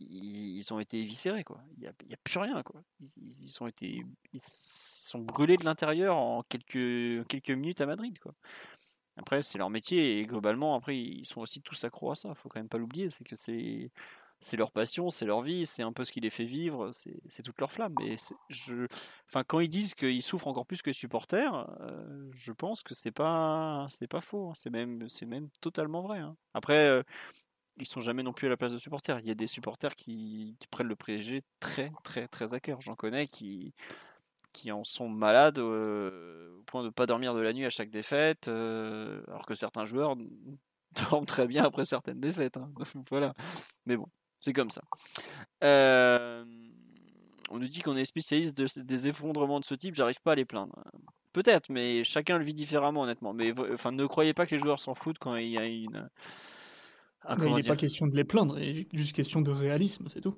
Ils 0.00 0.72
ont 0.72 0.80
été 0.80 0.98
éviscérés 0.98 1.44
quoi. 1.44 1.60
Il 1.76 1.80
n'y 1.80 1.86
a, 1.86 1.90
a, 1.90 2.16
plus 2.24 2.38
rien 2.38 2.62
quoi. 2.62 2.82
Ils, 3.00 3.56
ont 3.60 3.66
été 3.66 4.02
ils 4.32 4.40
sont 4.40 5.18
brûlés 5.18 5.58
de 5.58 5.64
l'intérieur 5.64 6.16
en 6.16 6.42
quelques 6.42 7.26
quelques 7.28 7.50
minutes 7.50 7.82
à 7.82 7.86
Madrid 7.86 8.18
quoi. 8.18 8.34
Après 9.16 9.42
c'est 9.42 9.58
leur 9.58 9.68
métier 9.68 10.18
et 10.18 10.26
globalement 10.26 10.74
après 10.74 10.96
ils 10.98 11.26
sont 11.26 11.42
aussi 11.42 11.60
tous 11.60 11.84
accros 11.84 12.12
à 12.12 12.14
ça. 12.14 12.34
Faut 12.34 12.48
quand 12.48 12.60
même 12.60 12.68
pas 12.70 12.78
l'oublier, 12.78 13.10
c'est 13.10 13.24
que 13.24 13.36
c'est 13.36 13.90
c'est 14.40 14.56
leur 14.56 14.72
passion, 14.72 15.10
c'est 15.10 15.26
leur 15.26 15.42
vie, 15.42 15.66
c'est 15.66 15.82
un 15.82 15.92
peu 15.92 16.04
ce 16.04 16.12
qui 16.12 16.20
les 16.20 16.30
fait 16.30 16.44
vivre, 16.44 16.90
c'est 16.92 17.42
toute 17.42 17.60
leur 17.60 17.72
flamme. 17.72 17.94
Et 18.02 18.16
je, 18.48 18.86
enfin, 19.28 19.44
quand 19.44 19.60
ils 19.60 19.68
disent 19.68 19.94
qu'ils 19.94 20.22
souffrent 20.22 20.46
encore 20.46 20.66
plus 20.66 20.80
que 20.80 20.90
les 20.90 20.94
supporters, 20.94 21.68
euh, 21.80 22.28
je 22.32 22.52
pense 22.52 22.82
que 22.82 22.94
c'est 22.94 23.10
pas, 23.10 23.86
c'est 23.90 24.08
pas 24.08 24.22
faux. 24.22 24.50
Hein. 24.50 24.54
C'est 24.54 24.70
même, 24.70 25.08
c'est 25.08 25.26
même 25.26 25.50
totalement 25.60 26.00
vrai. 26.00 26.20
Hein. 26.20 26.36
Après, 26.54 26.88
euh, 26.88 27.02
ils 27.78 27.86
sont 27.86 28.00
jamais 28.00 28.22
non 28.22 28.32
plus 28.32 28.46
à 28.46 28.50
la 28.50 28.56
place 28.56 28.72
de 28.72 28.78
supporters. 28.78 29.20
Il 29.20 29.26
y 29.26 29.30
a 29.30 29.34
des 29.34 29.46
supporters 29.46 29.94
qui, 29.94 30.56
prennent 30.70 30.88
le 30.88 30.96
PSG 30.96 31.42
très, 31.60 31.92
très, 32.02 32.26
très 32.26 32.54
à 32.54 32.60
cœur. 32.60 32.80
J'en 32.80 32.94
connais 32.94 33.26
qui, 33.26 33.74
qui 34.52 34.72
en 34.72 34.84
sont 34.84 35.08
malades 35.08 35.58
euh, 35.58 36.56
au 36.58 36.62
point 36.62 36.82
de 36.82 36.88
pas 36.90 37.06
dormir 37.06 37.34
de 37.34 37.40
la 37.40 37.52
nuit 37.52 37.66
à 37.66 37.70
chaque 37.70 37.90
défaite, 37.90 38.48
alors 38.48 39.44
que 39.46 39.54
certains 39.54 39.84
joueurs 39.84 40.16
dorment 41.10 41.26
très 41.26 41.46
bien 41.46 41.64
après 41.64 41.84
certaines 41.84 42.20
défaites. 42.20 42.56
Hein. 42.56 42.72
voilà. 43.10 43.34
Mais 43.86 43.96
bon, 43.96 44.06
c'est 44.40 44.52
comme 44.52 44.70
ça. 44.70 44.82
Euh, 45.62 46.44
on 47.50 47.58
nous 47.58 47.68
dit 47.68 47.80
qu'on 47.80 47.96
est 47.96 48.04
spécialiste 48.04 48.60
des 48.78 49.08
effondrements 49.08 49.60
de 49.60 49.64
ce 49.64 49.74
type, 49.74 49.94
j'arrive 49.94 50.20
pas 50.22 50.32
à 50.32 50.34
les 50.34 50.44
plaindre. 50.44 50.82
Peut-être, 51.32 51.68
mais 51.70 52.02
chacun 52.04 52.38
le 52.38 52.44
vit 52.44 52.54
différemment, 52.54 53.02
honnêtement. 53.02 53.32
Mais 53.32 53.52
enfin, 53.72 53.92
ne 53.92 54.06
croyez 54.06 54.34
pas 54.34 54.46
que 54.46 54.54
les 54.54 54.60
joueurs 54.60 54.80
s'en 54.80 54.94
foutent 54.94 55.18
quand 55.18 55.36
il 55.36 55.48
y 55.48 55.58
a 55.58 55.66
une. 55.66 56.08
il 57.38 57.54
n'est 57.54 57.62
pas 57.62 57.76
question 57.76 58.06
de 58.06 58.16
les 58.16 58.24
plaindre, 58.24 58.58
il 58.58 58.86
juste 58.92 59.14
question 59.14 59.40
de 59.40 59.50
réalisme, 59.50 60.06
c'est 60.12 60.20
tout. 60.20 60.36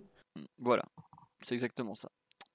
Voilà, 0.58 0.84
c'est 1.40 1.54
exactement 1.54 1.94
ça. 1.94 2.10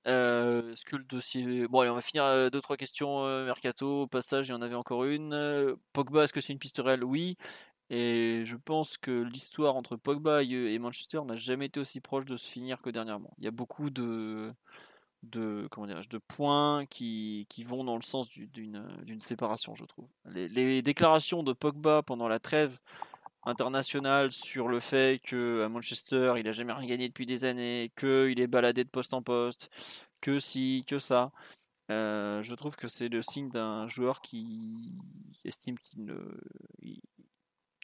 Euh, 0.08 0.72
est-ce 0.72 0.85
que 0.85 0.95
le 0.95 1.03
dossier. 1.03 1.67
Bon, 1.67 1.82
allez, 1.82 1.90
on 1.90 1.95
va 1.95 2.01
finir 2.01 2.24
euh, 2.24 2.50
deux, 2.50 2.61
trois 2.61 2.77
questions. 2.77 3.26
Mercato, 3.45 4.03
au 4.03 4.08
passage, 4.08 4.48
il 4.48 4.51
y 4.51 4.53
en 4.53 4.61
avait 4.61 4.76
encore 4.76 5.03
une. 5.03 5.76
Pogba, 5.93 6.24
est-ce 6.24 6.34
que 6.34 6.42
c'est 6.42 6.53
une 6.53 6.59
piste 6.59 6.80
réelle? 6.80 7.03
Oui. 7.03 7.38
Et 7.90 8.43
je 8.45 8.57
pense 8.57 8.98
que 8.98 9.11
l'histoire 9.11 9.75
entre 9.75 9.95
Pogba 9.95 10.43
et 10.43 10.80
Manchester 10.80 11.22
n'a 11.25 11.35
jamais 11.35 11.67
été 11.67 11.80
aussi 11.80 12.01
proche 12.01 12.25
de 12.25 12.35
se 12.35 12.49
finir 12.49 12.82
que 12.82 12.90
dernièrement. 12.90 13.33
Il 13.38 13.45
y 13.45 13.48
a 13.48 13.51
beaucoup 13.51 13.90
de, 13.90 14.53
de, 15.24 15.67
comment 15.72 15.88
de 15.88 16.17
points 16.17 16.85
qui, 16.88 17.45
qui 17.49 17.64
vont 17.64 17.83
dans 17.83 17.95
le 17.95 18.01
sens 18.01 18.27
d'une 18.30 19.22
séparation, 19.22 19.74
je 19.75 19.85
trouve. 19.85 20.09
Les, 20.25 20.82
déclarations 20.82 21.43
de 21.43 21.53
Pogba 21.53 22.03
pendant 22.03 22.27
la 22.27 22.40
trêve 22.40 22.77
internationale 23.43 24.33
sur 24.33 24.67
le 24.67 24.82
fait 24.82 25.22
qu'à 25.24 25.69
Manchester, 25.69 26.33
il 26.38 26.43
n'a 26.43 26.51
jamais 26.51 26.74
rien 26.74 26.88
gagné 26.88 27.07
depuis 27.07 27.25
des 27.25 27.45
années, 27.45 27.91
qu'il 27.98 28.40
est 28.40 28.48
baladé 28.48 28.83
de 28.83 28.90
poste 28.90 29.14
en 29.14 29.22
poste, 29.22 29.69
que 30.19 30.40
si, 30.40 30.83
que 30.88 30.99
ça. 30.99 31.32
Euh, 31.90 32.43
je 32.43 32.53
trouve 32.53 32.75
que 32.75 32.90
c'est 32.90 33.07
le 33.07 33.22
signe 33.22 33.49
d'un 33.49 33.88
joueur 33.88 34.19
qui 34.19 34.91
estime 35.45 35.80
qu'il 35.80 36.03
ne, 36.03 36.17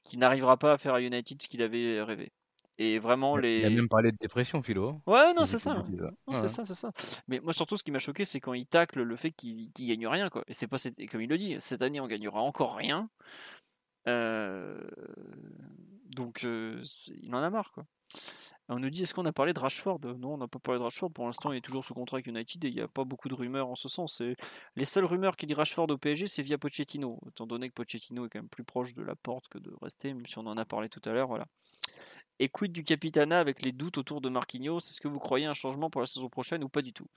qui 0.04 0.18
n'arrivera 0.18 0.58
pas 0.58 0.74
à 0.74 0.78
faire 0.78 0.94
à 0.94 1.02
United 1.02 1.42
ce 1.42 1.48
qu'il 1.48 1.62
avait 1.62 2.02
rêvé. 2.02 2.32
Et 2.80 2.98
vraiment, 2.98 3.38
les. 3.38 3.60
Il 3.60 3.66
a 3.66 3.70
même 3.70 3.88
parlé 3.88 4.12
de 4.12 4.18
dépression, 4.18 4.62
Philo. 4.62 5.00
Ouais, 5.06 5.34
non, 5.34 5.46
c'est 5.46 5.60
ça. 5.60 5.86
c'est 6.34 6.48
ça, 6.48 6.64
c'est 6.64 6.74
ça. 6.74 6.92
Mais 7.28 7.40
moi, 7.40 7.54
surtout, 7.54 7.78
ce 7.78 7.84
qui 7.84 7.92
m'a 7.92 8.00
choqué, 8.00 8.26
c'est 8.26 8.40
quand 8.40 8.54
il 8.54 8.66
tacle 8.66 9.02
le 9.02 9.16
fait 9.16 9.32
qu'il 9.32 9.70
ne 9.78 9.88
gagne 9.88 10.08
rien. 10.08 10.30
Quoi. 10.30 10.44
Et 10.48 10.54
c'est 10.54 10.68
pas 10.68 10.78
comme 11.12 11.22
il 11.22 11.30
le 11.30 11.38
dit, 11.38 11.56
cette 11.60 11.84
année, 11.84 12.00
on 12.00 12.08
gagnera 12.08 12.42
encore 12.42 12.76
rien. 12.76 13.10
Euh, 14.08 14.82
donc, 16.10 16.44
euh, 16.44 16.84
il 17.22 17.34
en 17.36 17.44
a 17.44 17.50
marre. 17.50 17.72
Quoi. 17.74 17.86
On 18.70 18.80
nous 18.80 18.90
dit 18.90 19.04
est-ce 19.04 19.14
qu'on 19.14 19.26
a 19.26 19.34
parlé 19.34 19.54
de 19.54 19.60
Rashford? 19.60 20.00
Non, 20.18 20.36
on 20.36 20.38
n'a 20.38 20.48
pas 20.48 20.60
parlé 20.60 20.80
de 20.80 20.84
Rashford. 20.84 21.12
Pour 21.12 21.26
l'instant, 21.26 21.52
il 21.52 21.58
est 21.58 21.62
toujours 21.62 21.84
sous 21.84 21.94
contrat 21.94 22.18
avec 22.18 22.28
United 22.28 22.64
et 22.64 22.70
il 22.70 22.76
n'y 22.76 22.82
a 22.82 22.88
pas 22.88 23.04
beaucoup 23.04 23.28
de 23.28 23.34
rumeurs 23.34 23.68
en 23.68 23.76
ce 23.76 23.90
sens. 23.90 24.22
Les 24.76 24.86
seules 24.86 25.06
rumeurs 25.06 25.36
qui 25.36 25.46
dit 25.46 25.54
Rashford 25.54 25.90
au 25.90 25.98
PSG, 25.98 26.28
c'est 26.28 26.42
via 26.42 26.58
Pochettino. 26.58 27.20
Étant 27.28 27.46
donné 27.46 27.68
que 27.68 27.74
Pochettino 27.74 28.26
est 28.26 28.30
quand 28.30 28.40
même 28.40 28.50
plus 28.50 28.64
proche 28.64 28.94
de 28.94 29.04
la 29.04 29.16
porte 29.16 29.50
que 29.50 29.58
de 29.58 29.72
rester, 29.82 30.14
même 30.14 30.26
si 30.26 30.38
on 30.38 30.48
en 30.48 30.58
a 30.58 30.66
parlé 30.66 30.88
tout 30.88 31.02
à 31.06 31.12
l'heure. 31.12 31.28
Voilà. 31.28 31.46
Et 32.40 32.50
quid 32.50 32.72
du 32.72 32.84
Capitana 32.84 33.40
avec 33.40 33.62
les 33.64 33.74
doutes 33.74 33.98
autour 33.98 34.22
de 34.22 34.30
Marquinhos 34.30 34.78
Est-ce 34.78 35.02
que 35.02 35.08
vous 35.08 35.20
croyez 35.20 35.46
un 35.46 35.54
changement 35.54 35.90
pour 35.90 36.02
la 36.02 36.08
saison 36.08 36.30
prochaine 36.30 36.64
ou 36.64 36.70
pas 36.70 36.82
du 36.82 36.94
tout? 36.94 37.08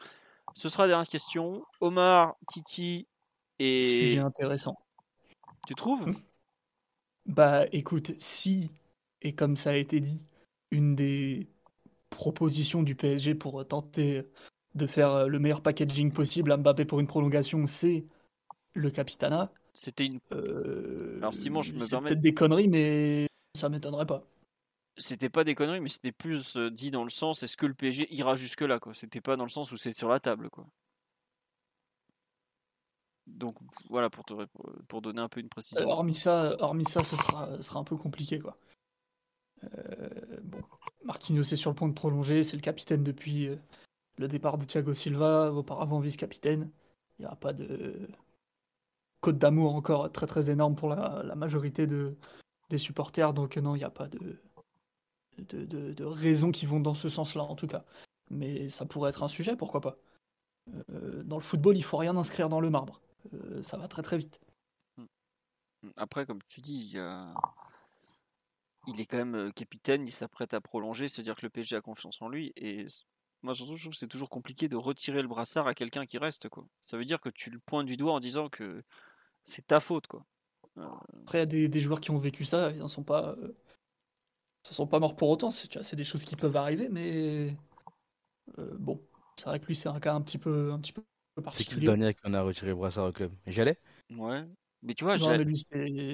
Ce 0.54 0.68
sera 0.68 0.84
la 0.84 0.88
dernière 0.88 1.08
question. 1.08 1.64
Omar, 1.80 2.36
Titi 2.48 3.06
et. 3.58 4.06
Sujet 4.06 4.18
intéressant. 4.18 4.76
Tu 5.66 5.74
trouves? 5.74 6.12
Bah 7.26 7.66
écoute, 7.72 8.12
si, 8.20 8.70
et 9.20 9.34
comme 9.34 9.56
ça 9.56 9.70
a 9.70 9.76
été 9.76 9.98
dit, 9.98 10.20
une 10.70 10.94
des 10.94 11.48
propositions 12.10 12.82
du 12.82 12.94
PSG 12.94 13.34
pour 13.34 13.66
tenter 13.66 14.24
de 14.74 14.86
faire 14.86 15.28
le 15.28 15.38
meilleur 15.38 15.62
packaging 15.62 16.12
possible 16.12 16.52
à 16.52 16.56
Mbappé 16.56 16.84
pour 16.84 17.00
une 17.00 17.06
prolongation, 17.06 17.66
c'est 17.66 18.06
le 18.74 18.90
Capitana. 18.90 19.52
C'était 19.72 20.06
une. 20.06 20.20
Euh, 20.32 21.16
Alors 21.18 21.34
Simon, 21.34 21.62
je 21.62 21.74
me 21.74 21.86
permets. 21.88 22.10
peut-être 22.10 22.20
des 22.20 22.34
conneries, 22.34 22.68
mais 22.68 23.26
ça 23.54 23.68
m'étonnerait 23.68 24.06
pas. 24.06 24.24
c'était 24.96 25.28
pas 25.28 25.44
des 25.44 25.54
conneries, 25.54 25.80
mais 25.80 25.88
c'était 25.88 26.12
plus 26.12 26.56
dit 26.56 26.90
dans 26.90 27.04
le 27.04 27.10
sens 27.10 27.42
est-ce 27.42 27.56
que 27.56 27.66
le 27.66 27.74
PSG 27.74 28.12
ira 28.14 28.34
jusque 28.34 28.62
là 28.62 28.78
quoi? 28.78 28.94
C'était 28.94 29.20
pas 29.20 29.36
dans 29.36 29.44
le 29.44 29.50
sens 29.50 29.72
où 29.72 29.76
c'est 29.76 29.92
sur 29.92 30.08
la 30.08 30.20
table 30.20 30.50
quoi. 30.50 30.66
Donc 33.26 33.56
voilà 33.90 34.08
pour 34.08 34.24
te 34.24 34.34
pour 34.88 35.02
donner 35.02 35.20
un 35.20 35.28
peu 35.28 35.40
une 35.40 35.48
précision. 35.48 35.86
hormis 35.88 36.14
ça, 36.14 36.54
hormis 36.60 36.86
ça, 36.86 37.02
ce 37.02 37.16
sera, 37.16 37.60
sera 37.60 37.80
un 37.80 37.84
peu 37.84 37.96
compliqué 37.96 38.38
quoi. 38.38 38.56
Bon, 39.62 40.60
Marquinhos 41.04 41.42
est 41.42 41.56
sur 41.56 41.70
le 41.70 41.76
point 41.76 41.88
de 41.88 41.94
prolonger, 41.94 42.42
c'est 42.42 42.56
le 42.56 42.62
capitaine 42.62 43.02
depuis 43.02 43.48
le 44.18 44.28
départ 44.28 44.58
de 44.58 44.64
Thiago 44.64 44.94
Silva, 44.94 45.52
auparavant 45.52 45.98
vice-capitaine. 45.98 46.70
Il 47.18 47.22
n'y 47.22 47.26
aura 47.26 47.36
pas 47.36 47.52
de 47.52 48.08
code 49.20 49.38
d'amour 49.38 49.74
encore 49.74 50.12
très 50.12 50.26
très 50.26 50.50
énorme 50.50 50.76
pour 50.76 50.88
la, 50.88 51.34
majorité 51.34 51.86
de, 51.86 52.16
des 52.70 52.78
supporters, 52.78 53.32
donc 53.32 53.56
non, 53.56 53.74
il 53.74 53.78
n'y 53.78 53.84
a 53.84 53.90
pas 53.90 54.08
de, 54.08 54.38
de, 55.38 56.04
raisons 56.04 56.52
qui 56.52 56.66
vont 56.66 56.80
dans 56.80 56.94
ce 56.94 57.08
sens-là 57.08 57.42
en 57.42 57.56
tout 57.56 57.66
cas. 57.66 57.84
Mais 58.30 58.68
ça 58.68 58.86
pourrait 58.86 59.10
être 59.10 59.22
un 59.22 59.28
sujet, 59.28 59.56
pourquoi 59.56 59.80
pas. 59.80 59.96
Euh, 60.90 61.22
dans 61.22 61.36
le 61.36 61.42
football, 61.42 61.76
il 61.76 61.84
faut 61.84 61.96
rien 61.96 62.16
inscrire 62.16 62.48
dans 62.48 62.60
le 62.60 62.70
marbre. 62.70 63.00
Euh, 63.34 63.62
ça 63.62 63.76
va 63.76 63.88
très 63.88 64.02
très 64.02 64.18
vite. 64.18 64.40
Après, 65.96 66.26
comme 66.26 66.42
tu 66.48 66.60
dis, 66.60 66.74
il 66.74 66.98
est 69.00 69.06
quand 69.06 69.18
même 69.18 69.34
euh, 69.34 69.50
capitaine, 69.50 70.06
il 70.06 70.12
s'apprête 70.12 70.54
à 70.54 70.60
prolonger, 70.60 71.08
se 71.08 71.20
dire 71.20 71.34
que 71.34 71.44
le 71.44 71.50
PSG 71.50 71.76
a 71.76 71.80
confiance 71.80 72.20
en 72.22 72.28
lui. 72.28 72.52
Et 72.56 72.86
moi, 73.42 73.54
surtout, 73.54 73.74
je 73.74 73.82
trouve 73.82 73.92
que 73.92 73.98
c'est 73.98 74.06
toujours 74.06 74.30
compliqué 74.30 74.68
de 74.68 74.76
retirer 74.76 75.22
le 75.22 75.28
brassard 75.28 75.66
à 75.66 75.74
quelqu'un 75.74 76.06
qui 76.06 76.18
reste. 76.18 76.48
Quoi. 76.48 76.66
Ça 76.82 76.96
veut 76.96 77.04
dire 77.04 77.20
que 77.20 77.28
tu 77.28 77.50
le 77.50 77.58
pointes 77.58 77.86
du 77.86 77.96
doigt 77.96 78.12
en 78.12 78.20
disant 78.20 78.48
que 78.48 78.82
c'est 79.44 79.66
ta 79.66 79.80
faute. 79.80 80.06
Quoi. 80.06 80.24
Après, 81.22 81.38
il 81.38 81.40
y 81.40 81.42
a 81.42 81.46
des, 81.46 81.68
des, 81.68 81.80
joueurs 81.80 82.00
qui 82.00 82.10
ont 82.10 82.18
vécu 82.18 82.44
ça, 82.44 82.70
ils 82.70 82.78
n'en 82.78 82.88
sont 82.88 83.04
pas 83.04 83.36
ne 84.70 84.74
sont 84.74 84.86
pas 84.86 84.98
morts 84.98 85.16
pour 85.16 85.30
autant. 85.30 85.50
C'est 85.50 85.94
des 85.94 86.04
choses 86.04 86.24
qui 86.24 86.36
peuvent 86.36 86.56
arriver, 86.56 86.88
mais 86.90 87.56
euh, 88.58 88.76
bon, 88.78 89.00
c'est 89.36 89.46
vrai 89.46 89.60
que 89.60 89.66
lui, 89.66 89.74
c'est 89.74 89.88
un 89.88 90.00
cas 90.00 90.14
un 90.14 90.20
petit 90.20 90.38
peu, 90.38 90.72
un 90.72 90.78
petit 90.80 90.92
peu 90.92 91.02
particulier. 91.42 91.68
C'est 91.68 91.74
qui 91.74 91.80
le 91.80 91.86
dernier 91.86 92.14
qu'on 92.14 92.34
a 92.34 92.42
retiré 92.42 92.68
le 92.68 92.76
brassard 92.76 93.06
au 93.06 93.12
club? 93.12 93.32
J'allais 93.46 93.78
Ouais. 94.10 94.44
Mais 94.82 94.94
tu 94.94 95.04
vois, 95.04 95.16
non, 95.16 95.30
mais 95.30 95.44
lui, 95.44 95.56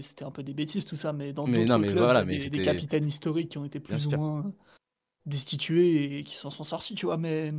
c'était 0.02 0.24
un 0.24 0.30
peu 0.30 0.42
des 0.42 0.54
bêtises, 0.54 0.84
tout 0.84 0.96
ça. 0.96 1.12
Mais 1.12 1.32
dans 1.32 1.46
d'autres 1.46 1.78
clubs, 1.78 1.98
voilà, 1.98 2.24
mais 2.24 2.48
des, 2.48 2.62
capitaines 2.62 3.06
historiques 3.06 3.50
qui 3.50 3.58
ont 3.58 3.64
été 3.64 3.80
plus 3.80 4.06
ou 4.06 4.10
moins 4.10 4.52
destitués 5.26 6.18
et 6.18 6.24
qui 6.24 6.34
s'en 6.34 6.50
sont 6.50 6.64
sortis, 6.64 6.94
tu 6.94 7.06
vois. 7.06 7.18
Mais 7.18 7.52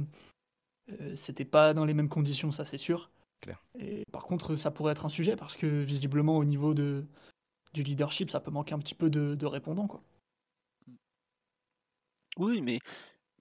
euh, 0.92 1.16
c'était 1.16 1.46
pas 1.46 1.74
dans 1.74 1.86
les 1.86 1.94
mêmes 1.94 2.10
conditions, 2.10 2.52
ça, 2.52 2.66
c'est 2.66 2.78
sûr. 2.78 3.12
Claire. 3.42 3.64
Et 3.78 4.04
par 4.12 4.24
contre, 4.24 4.56
ça 4.56 4.72
pourrait 4.72 4.94
être 4.94 5.06
un 5.06 5.10
sujet 5.10 5.36
parce 5.36 5.56
que 5.56 5.68
visiblement, 5.68 6.38
au 6.38 6.46
niveau 6.46 6.74
de, 6.74 7.06
du 7.74 7.84
leadership, 7.84 8.30
ça 8.30 8.40
peut 8.40 8.52
manquer 8.52 8.74
un 8.74 8.80
petit 8.80 8.96
peu 8.96 9.10
de, 9.10 9.36
de 9.36 9.46
répondants, 9.46 9.88
quoi. 9.88 10.02
Oui, 12.38 12.62
mais 12.62 12.80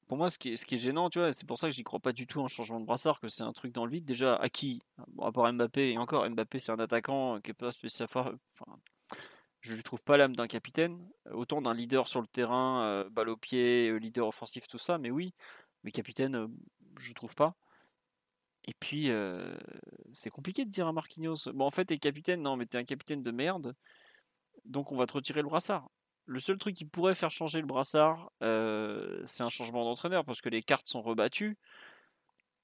pour 0.09 0.17
moi, 0.19 0.29
ce 0.31 0.39
qui 0.39 0.53
est, 0.53 0.77
gênant, 0.77 1.11
tu 1.11 1.19
vois, 1.19 1.33
c'est 1.33 1.47
pour 1.47 1.59
ça 1.59 1.69
que 1.69 1.75
j'y 1.75 1.85
crois 1.85 2.01
pas 2.01 2.13
du 2.13 2.27
tout 2.27 2.41
en 2.41 2.49
changement 2.49 2.81
de 2.81 2.85
brassard, 2.85 3.21
que 3.21 3.29
c'est 3.29 3.43
un 3.43 3.53
truc 3.53 3.73
dans 3.73 3.87
le 3.87 3.93
vide. 3.93 4.05
Déjà, 4.05 4.37
à 4.37 4.49
qui 4.49 4.83
bon, 5.09 5.25
À 5.25 5.33
part 5.33 5.53
Mbappé, 5.53 5.93
et 5.93 5.99
encore, 5.99 6.29
Mbappé, 6.29 6.59
c'est 6.59 6.73
un 6.73 6.79
attaquant 6.79 7.41
qui 7.41 7.51
est 7.53 7.55
pas 7.55 7.73
spécial. 7.73 8.09
Enfin, 8.11 8.37
je 9.63 9.75
lui 9.75 9.83
trouve 9.83 10.03
pas 10.03 10.17
l'âme 10.17 10.37
d'un 10.37 10.49
capitaine, 10.49 11.09
autant 11.31 11.63
d'un 11.63 11.75
leader 11.75 12.09
sur 12.09 12.21
le 12.21 12.27
terrain, 12.27 12.85
euh, 12.85 13.09
balle 13.11 13.29
au 13.29 13.37
pied, 13.37 13.89
euh, 13.89 13.97
leader 13.97 14.27
offensif, 14.27 14.67
tout 14.67 14.79
ça, 14.79 14.99
mais 14.99 15.11
oui, 15.11 15.35
mais 15.85 15.93
capitaine, 15.93 16.35
euh, 16.35 16.49
je 16.99 17.13
trouve 17.15 17.35
pas. 17.35 17.55
Et 18.65 18.75
puis, 18.79 19.11
c'est 20.13 20.31
compliqué 20.31 20.65
de 20.65 20.71
dire 20.71 20.87
à 20.87 20.93
Marquinhos, 20.93 21.51
bon, 21.53 21.67
en 21.67 21.71
fait, 21.71 21.87
t'es 21.87 21.99
capitaine, 21.99 22.43
non, 22.43 22.57
mais 22.57 22.67
t'es 22.67 22.79
un 22.79 22.85
capitaine 22.85 23.23
de 23.23 23.31
merde, 23.33 23.75
donc 24.65 24.93
on 24.93 24.97
va 24.97 25.07
te 25.07 25.15
retirer 25.15 25.43
le 25.43 25.49
brassard. 25.49 25.89
Le 26.33 26.41
seul 26.41 26.57
truc 26.57 26.75
qui 26.75 26.87
pourrait 26.87 27.15
faire 27.15 27.31
changer 27.31 27.61
le 27.61 27.67
brassard, 27.67 28.33
euh, 28.43 29.21
c'est 29.27 29.43
un 29.43 29.51
changement 29.51 29.85
d'entraîneur 29.85 30.25
parce 30.25 30.41
que 30.41 30.49
les 30.49 30.63
cartes 30.63 30.89
sont 30.89 31.03
rebattues. 31.03 31.59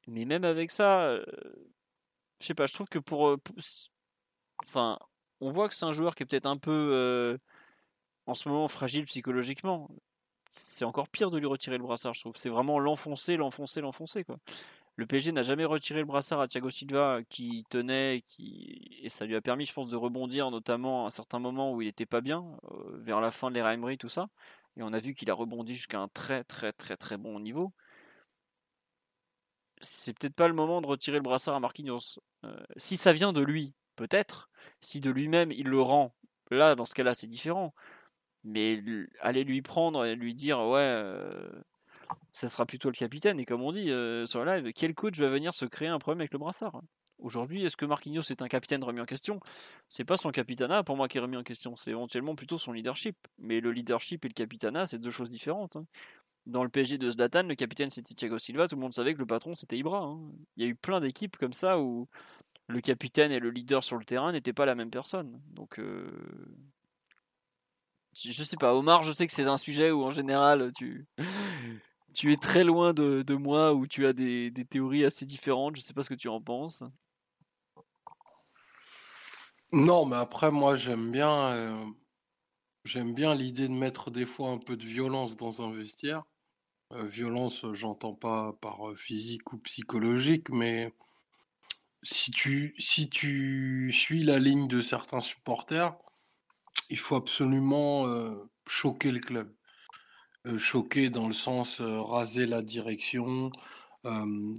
Mais 0.06 0.24
même 0.24 0.44
avec 0.44 0.70
ça, 0.70 1.02
euh, 1.02 1.22
je 2.40 2.46
sais 2.46 2.54
pas, 2.54 2.64
je 2.64 2.72
trouve 2.72 2.88
que 2.88 2.98
pour, 2.98 3.28
euh, 3.28 3.36
enfin, 4.64 4.98
on 5.42 5.50
voit 5.50 5.68
que 5.68 5.74
c'est 5.74 5.84
un 5.84 5.92
joueur 5.92 6.14
qui 6.14 6.22
est 6.22 6.26
peut-être 6.26 6.46
un 6.46 6.56
peu 6.56 7.38
en 8.24 8.34
ce 8.34 8.48
moment 8.48 8.68
fragile 8.68 9.04
psychologiquement. 9.04 9.90
C'est 10.50 10.86
encore 10.86 11.10
pire 11.10 11.30
de 11.30 11.36
lui 11.36 11.46
retirer 11.46 11.76
le 11.76 11.82
brassard, 11.84 12.14
je 12.14 12.20
trouve. 12.20 12.38
C'est 12.38 12.48
vraiment 12.48 12.78
l'enfoncer, 12.78 13.36
l'enfoncer, 13.36 13.82
l'enfoncer 13.82 14.24
quoi. 14.24 14.38
Le 14.98 15.06
PSG 15.06 15.30
n'a 15.30 15.42
jamais 15.42 15.64
retiré 15.64 16.00
le 16.00 16.06
brassard 16.06 16.40
à 16.40 16.48
Thiago 16.48 16.70
Silva 16.70 17.20
qui 17.28 17.64
tenait 17.70 18.24
qui... 18.26 18.98
et 19.00 19.08
ça 19.08 19.26
lui 19.26 19.36
a 19.36 19.40
permis, 19.40 19.64
je 19.64 19.72
pense, 19.72 19.88
de 19.88 19.94
rebondir, 19.96 20.50
notamment 20.50 21.04
à 21.04 21.06
un 21.06 21.10
certain 21.10 21.38
moment 21.38 21.72
où 21.72 21.80
il 21.80 21.86
n'était 21.86 22.04
pas 22.04 22.20
bien, 22.20 22.44
euh, 22.72 22.98
vers 22.98 23.20
la 23.20 23.30
fin 23.30 23.48
de 23.48 23.54
l'ère 23.54 23.68
Emery, 23.68 23.96
tout 23.96 24.08
ça. 24.08 24.28
Et 24.76 24.82
on 24.82 24.92
a 24.92 24.98
vu 24.98 25.14
qu'il 25.14 25.30
a 25.30 25.34
rebondi 25.34 25.74
jusqu'à 25.74 26.00
un 26.00 26.08
très 26.08 26.42
très 26.44 26.72
très 26.72 26.96
très 26.96 27.16
bon 27.16 27.38
niveau. 27.38 27.72
C'est 29.80 30.12
peut-être 30.18 30.34
pas 30.34 30.48
le 30.48 30.54
moment 30.54 30.80
de 30.80 30.86
retirer 30.88 31.18
le 31.18 31.22
brassard 31.22 31.54
à 31.54 31.60
Marquinhos. 31.60 32.18
Euh, 32.44 32.56
si 32.76 32.96
ça 32.96 33.12
vient 33.12 33.32
de 33.32 33.40
lui, 33.40 33.74
peut-être. 33.96 34.50
Si 34.80 35.00
de 35.00 35.10
lui-même 35.10 35.52
il 35.52 35.68
le 35.68 35.80
rend, 35.80 36.14
là, 36.50 36.74
dans 36.74 36.84
ce 36.84 36.94
cas-là, 36.94 37.14
c'est 37.14 37.28
différent. 37.28 37.72
Mais 38.44 38.82
aller 39.20 39.44
lui 39.44 39.62
prendre 39.62 40.04
et 40.04 40.16
lui 40.16 40.34
dire, 40.34 40.60
ouais. 40.60 40.80
Euh, 40.80 41.50
ça 42.32 42.48
sera 42.48 42.66
plutôt 42.66 42.88
le 42.88 42.94
capitaine. 42.94 43.40
Et 43.40 43.44
comme 43.44 43.62
on 43.62 43.72
dit 43.72 43.90
euh, 43.90 44.26
sur 44.26 44.44
le 44.44 44.56
live, 44.56 44.72
quel 44.72 44.94
coach 44.94 45.18
va 45.18 45.28
venir 45.28 45.54
se 45.54 45.64
créer 45.64 45.88
un 45.88 45.98
problème 45.98 46.20
avec 46.20 46.32
le 46.32 46.38
brassard 46.38 46.80
Aujourd'hui, 47.18 47.64
est-ce 47.64 47.76
que 47.76 47.84
Marquinhos 47.84 48.30
est 48.30 48.42
un 48.42 48.48
capitaine 48.48 48.84
remis 48.84 49.00
en 49.00 49.04
question? 49.04 49.40
C'est 49.88 50.04
pas 50.04 50.16
son 50.16 50.30
capitana 50.30 50.84
pour 50.84 50.96
moi 50.96 51.08
qui 51.08 51.18
est 51.18 51.20
remis 51.20 51.36
en 51.36 51.42
question, 51.42 51.74
c'est 51.74 51.90
éventuellement 51.90 52.36
plutôt 52.36 52.58
son 52.58 52.72
leadership. 52.72 53.16
Mais 53.38 53.60
le 53.60 53.72
leadership 53.72 54.24
et 54.24 54.28
le 54.28 54.34
capitana, 54.34 54.86
c'est 54.86 54.98
deux 54.98 55.10
choses 55.10 55.30
différentes. 55.30 55.74
Hein. 55.76 55.86
Dans 56.46 56.62
le 56.62 56.70
PSG 56.70 56.96
de 56.96 57.10
Zlatan, 57.10 57.42
le 57.42 57.56
capitaine 57.56 57.90
c'était 57.90 58.14
Thiago 58.14 58.38
Silva, 58.38 58.68
tout 58.68 58.76
le 58.76 58.80
monde 58.80 58.94
savait 58.94 59.14
que 59.14 59.18
le 59.18 59.26
patron 59.26 59.54
c'était 59.54 59.76
Ibra. 59.76 59.98
Hein. 59.98 60.20
Il 60.56 60.62
y 60.62 60.66
a 60.66 60.68
eu 60.68 60.76
plein 60.76 61.00
d'équipes 61.00 61.36
comme 61.36 61.52
ça 61.52 61.80
où 61.80 62.08
le 62.68 62.80
capitaine 62.80 63.32
et 63.32 63.40
le 63.40 63.50
leader 63.50 63.82
sur 63.82 63.96
le 63.96 64.04
terrain 64.04 64.30
n'étaient 64.30 64.52
pas 64.52 64.64
la 64.64 64.76
même 64.76 64.90
personne. 64.90 65.40
Donc 65.50 65.78
euh, 65.80 66.08
je 68.14 68.44
sais 68.44 68.56
pas, 68.56 68.74
Omar, 68.74 69.02
je 69.02 69.12
sais 69.12 69.26
que 69.26 69.32
c'est 69.32 69.46
un 69.46 69.56
sujet 69.56 69.90
où 69.90 70.04
en 70.04 70.10
général 70.10 70.70
tu 70.76 71.06
tu 72.14 72.32
es 72.32 72.36
très 72.36 72.64
loin 72.64 72.92
de, 72.92 73.34
moi, 73.34 73.74
où 73.74 73.86
tu 73.86 74.06
as 74.06 74.12
des, 74.12 74.52
théories 74.68 75.04
assez 75.04 75.26
différentes. 75.26 75.76
Je 75.76 75.80
sais 75.80 75.94
pas 75.94 76.02
ce 76.02 76.08
que 76.08 76.14
tu 76.14 76.28
en 76.28 76.40
penses. 76.40 76.82
Non, 79.72 80.06
mais 80.06 80.16
après, 80.16 80.50
moi, 80.50 80.76
j'aime 80.76 81.10
bien, 81.12 81.50
euh, 81.50 81.84
bien 83.04 83.34
l'idée 83.34 83.68
de 83.68 83.72
mettre 83.72 84.10
des 84.10 84.24
fois 84.24 84.50
un 84.50 84.58
peu 84.58 84.76
de 84.76 84.84
violence 84.84 85.36
dans 85.36 85.60
un 85.62 85.70
vestiaire. 85.72 86.24
Euh, 86.92 87.04
violence, 87.04 87.66
j'entends 87.74 88.14
pas 88.14 88.54
par 88.54 88.88
euh, 88.88 88.96
physique 88.96 89.52
ou 89.52 89.58
psychologique, 89.58 90.48
mais 90.48 90.94
si 92.02 92.30
tu, 92.30 92.74
si 92.78 93.10
tu 93.10 93.92
suis 93.92 94.22
la 94.22 94.38
ligne 94.38 94.68
de 94.68 94.80
certains 94.80 95.20
supporters, 95.20 95.94
il 96.88 96.96
faut 96.98 97.16
absolument 97.16 98.06
choquer 98.66 99.10
le 99.10 99.20
club 99.20 99.52
choqué 100.56 101.10
dans 101.10 101.28
le 101.28 101.34
sens, 101.34 101.80
raser 101.80 102.46
la 102.46 102.62
direction, 102.62 103.50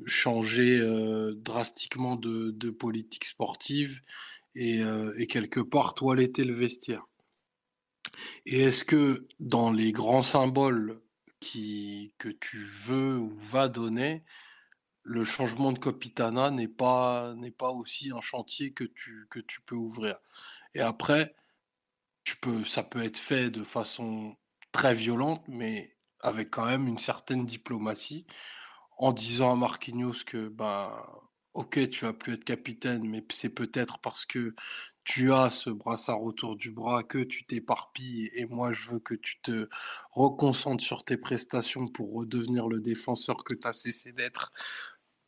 changer, 0.06 0.82
drastiquement 1.38 2.16
de 2.16 2.69
politique 2.69 3.25
sportive 3.25 4.01
et 4.56 5.27
quelque 5.27 5.59
part 5.59 5.93
toiletter 5.93 6.43
le 6.43 6.53
vestiaire. 6.53 7.06
Et 8.45 8.61
est-ce 8.61 8.83
que 8.83 9.27
dans 9.40 9.72
les 9.72 9.91
grands 9.91 10.24
symboles 10.24 11.01
qui 11.40 12.14
que 12.17 12.30
tu 12.30 12.58
veux 12.58 13.17
ou 13.17 13.33
vas 13.38 13.67
donner, 13.69 14.24
le 15.03 15.24
changement 15.24 15.72
de 15.72 15.80
capitana 15.80 16.51
n'est 16.51 16.67
pas 16.67 17.33
n'est 17.35 17.51
pas 17.51 17.72
aussi 17.72 18.11
un 18.11 18.22
chantier 18.22 18.74
que 18.74 18.83
tu 18.83 19.27
que 19.30 19.40
tu 19.40 19.61
peux 19.61 19.75
ouvrir? 19.75 20.17
Et 20.74 20.82
après, 20.82 21.33
tu 22.24 22.38
peux 22.38 22.66
ça 22.66 22.83
peut 22.83 23.03
être 23.03 23.17
fait 23.17 23.49
de 23.49 23.64
façon 23.64 24.35
très 24.72 24.93
violente, 24.95 25.43
mais 25.48 25.98
avec 26.22 26.49
quand 26.51 26.65
même 26.65 26.88
une 26.88 26.98
certaine 26.99 27.45
diplomatie, 27.45 28.25
en 28.98 29.14
disant 29.14 29.51
à 29.53 29.56
Marquinhos 29.56 30.23
que, 30.25 30.49
ben, 30.49 30.91
ok, 31.53 31.89
tu 31.89 32.06
vas 32.06 32.14
plus 32.14 32.33
être 32.33 32.43
capitaine, 32.43 33.07
mais 33.07 33.25
c'est 33.31 33.49
peut-être 33.49 33.99
parce 33.99 34.25
que 34.25 34.56
tu 35.03 35.33
as 35.33 35.49
ce 35.49 35.69
brassard 35.69 36.22
autour 36.22 36.56
du 36.56 36.72
bras 36.72 37.03
que 37.03 37.17
tu 37.19 37.45
t'éparpilles 37.45 38.30
et 38.33 38.45
moi 38.45 38.73
je 38.73 38.91
veux 38.91 38.99
que 38.99 39.15
tu 39.15 39.41
te 39.41 39.67
reconcentres 40.11 40.83
sur 40.83 41.03
tes 41.03 41.17
prestations 41.17 41.88
pour 41.88 42.14
redevenir 42.14 42.67
le 42.67 42.80
défenseur 42.80 43.43
que 43.43 43.56
tu 43.56 43.67
as 43.67 43.73
cessé 43.73 44.11
d'être 44.14 44.51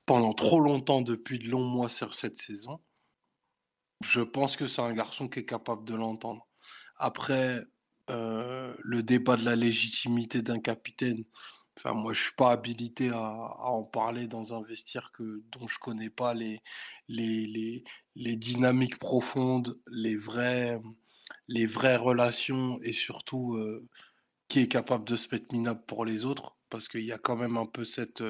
pendant 0.05 0.33
trop 0.33 0.59
longtemps 0.59 1.01
depuis 1.01 1.39
de 1.39 1.49
longs 1.49 1.65
mois 1.65 1.89
sur 1.89 2.13
cette 2.13 2.37
saison. 2.37 2.79
Je 4.03 4.21
pense 4.21 4.55
que 4.57 4.67
c'est 4.67 4.81
un 4.81 4.93
garçon 4.93 5.27
qui 5.27 5.39
est 5.39 5.45
capable 5.45 5.83
de 5.85 5.95
l'entendre. 5.95 6.47
Après, 6.97 7.63
euh, 8.09 8.75
le 8.79 9.03
débat 9.03 9.37
de 9.37 9.45
la 9.45 9.55
légitimité 9.55 10.41
d'un 10.41 10.59
capitaine. 10.59 11.23
Enfin, 11.77 11.93
moi, 11.93 12.13
je 12.13 12.21
suis 12.23 12.35
pas 12.35 12.51
habilité 12.51 13.09
à, 13.09 13.21
en 13.21 13.83
parler 13.83 14.27
dans 14.27 14.53
un 14.53 14.61
vestiaire 14.61 15.11
que, 15.13 15.43
dont 15.51 15.67
je 15.67 15.79
connais 15.79 16.09
pas 16.09 16.33
les, 16.33 16.61
les, 17.07 17.83
les, 18.15 18.35
dynamiques 18.35 18.99
profondes, 18.99 19.79
les 19.87 20.17
vraies, 20.17 20.81
les 21.47 21.65
vraies 21.65 21.95
relations 21.95 22.75
et 22.83 22.93
surtout 22.93 23.55
euh, 23.55 23.87
qui 24.47 24.59
est 24.59 24.67
capable 24.67 25.05
de 25.05 25.15
se 25.15 25.27
mettre 25.31 25.53
minable 25.53 25.81
pour 25.87 26.05
les 26.05 26.25
autres, 26.25 26.57
parce 26.69 26.87
qu'il 26.87 27.05
y 27.05 27.13
a 27.13 27.17
quand 27.17 27.37
même 27.37 27.57
un 27.57 27.65
peu 27.65 27.85
cette, 27.85 28.23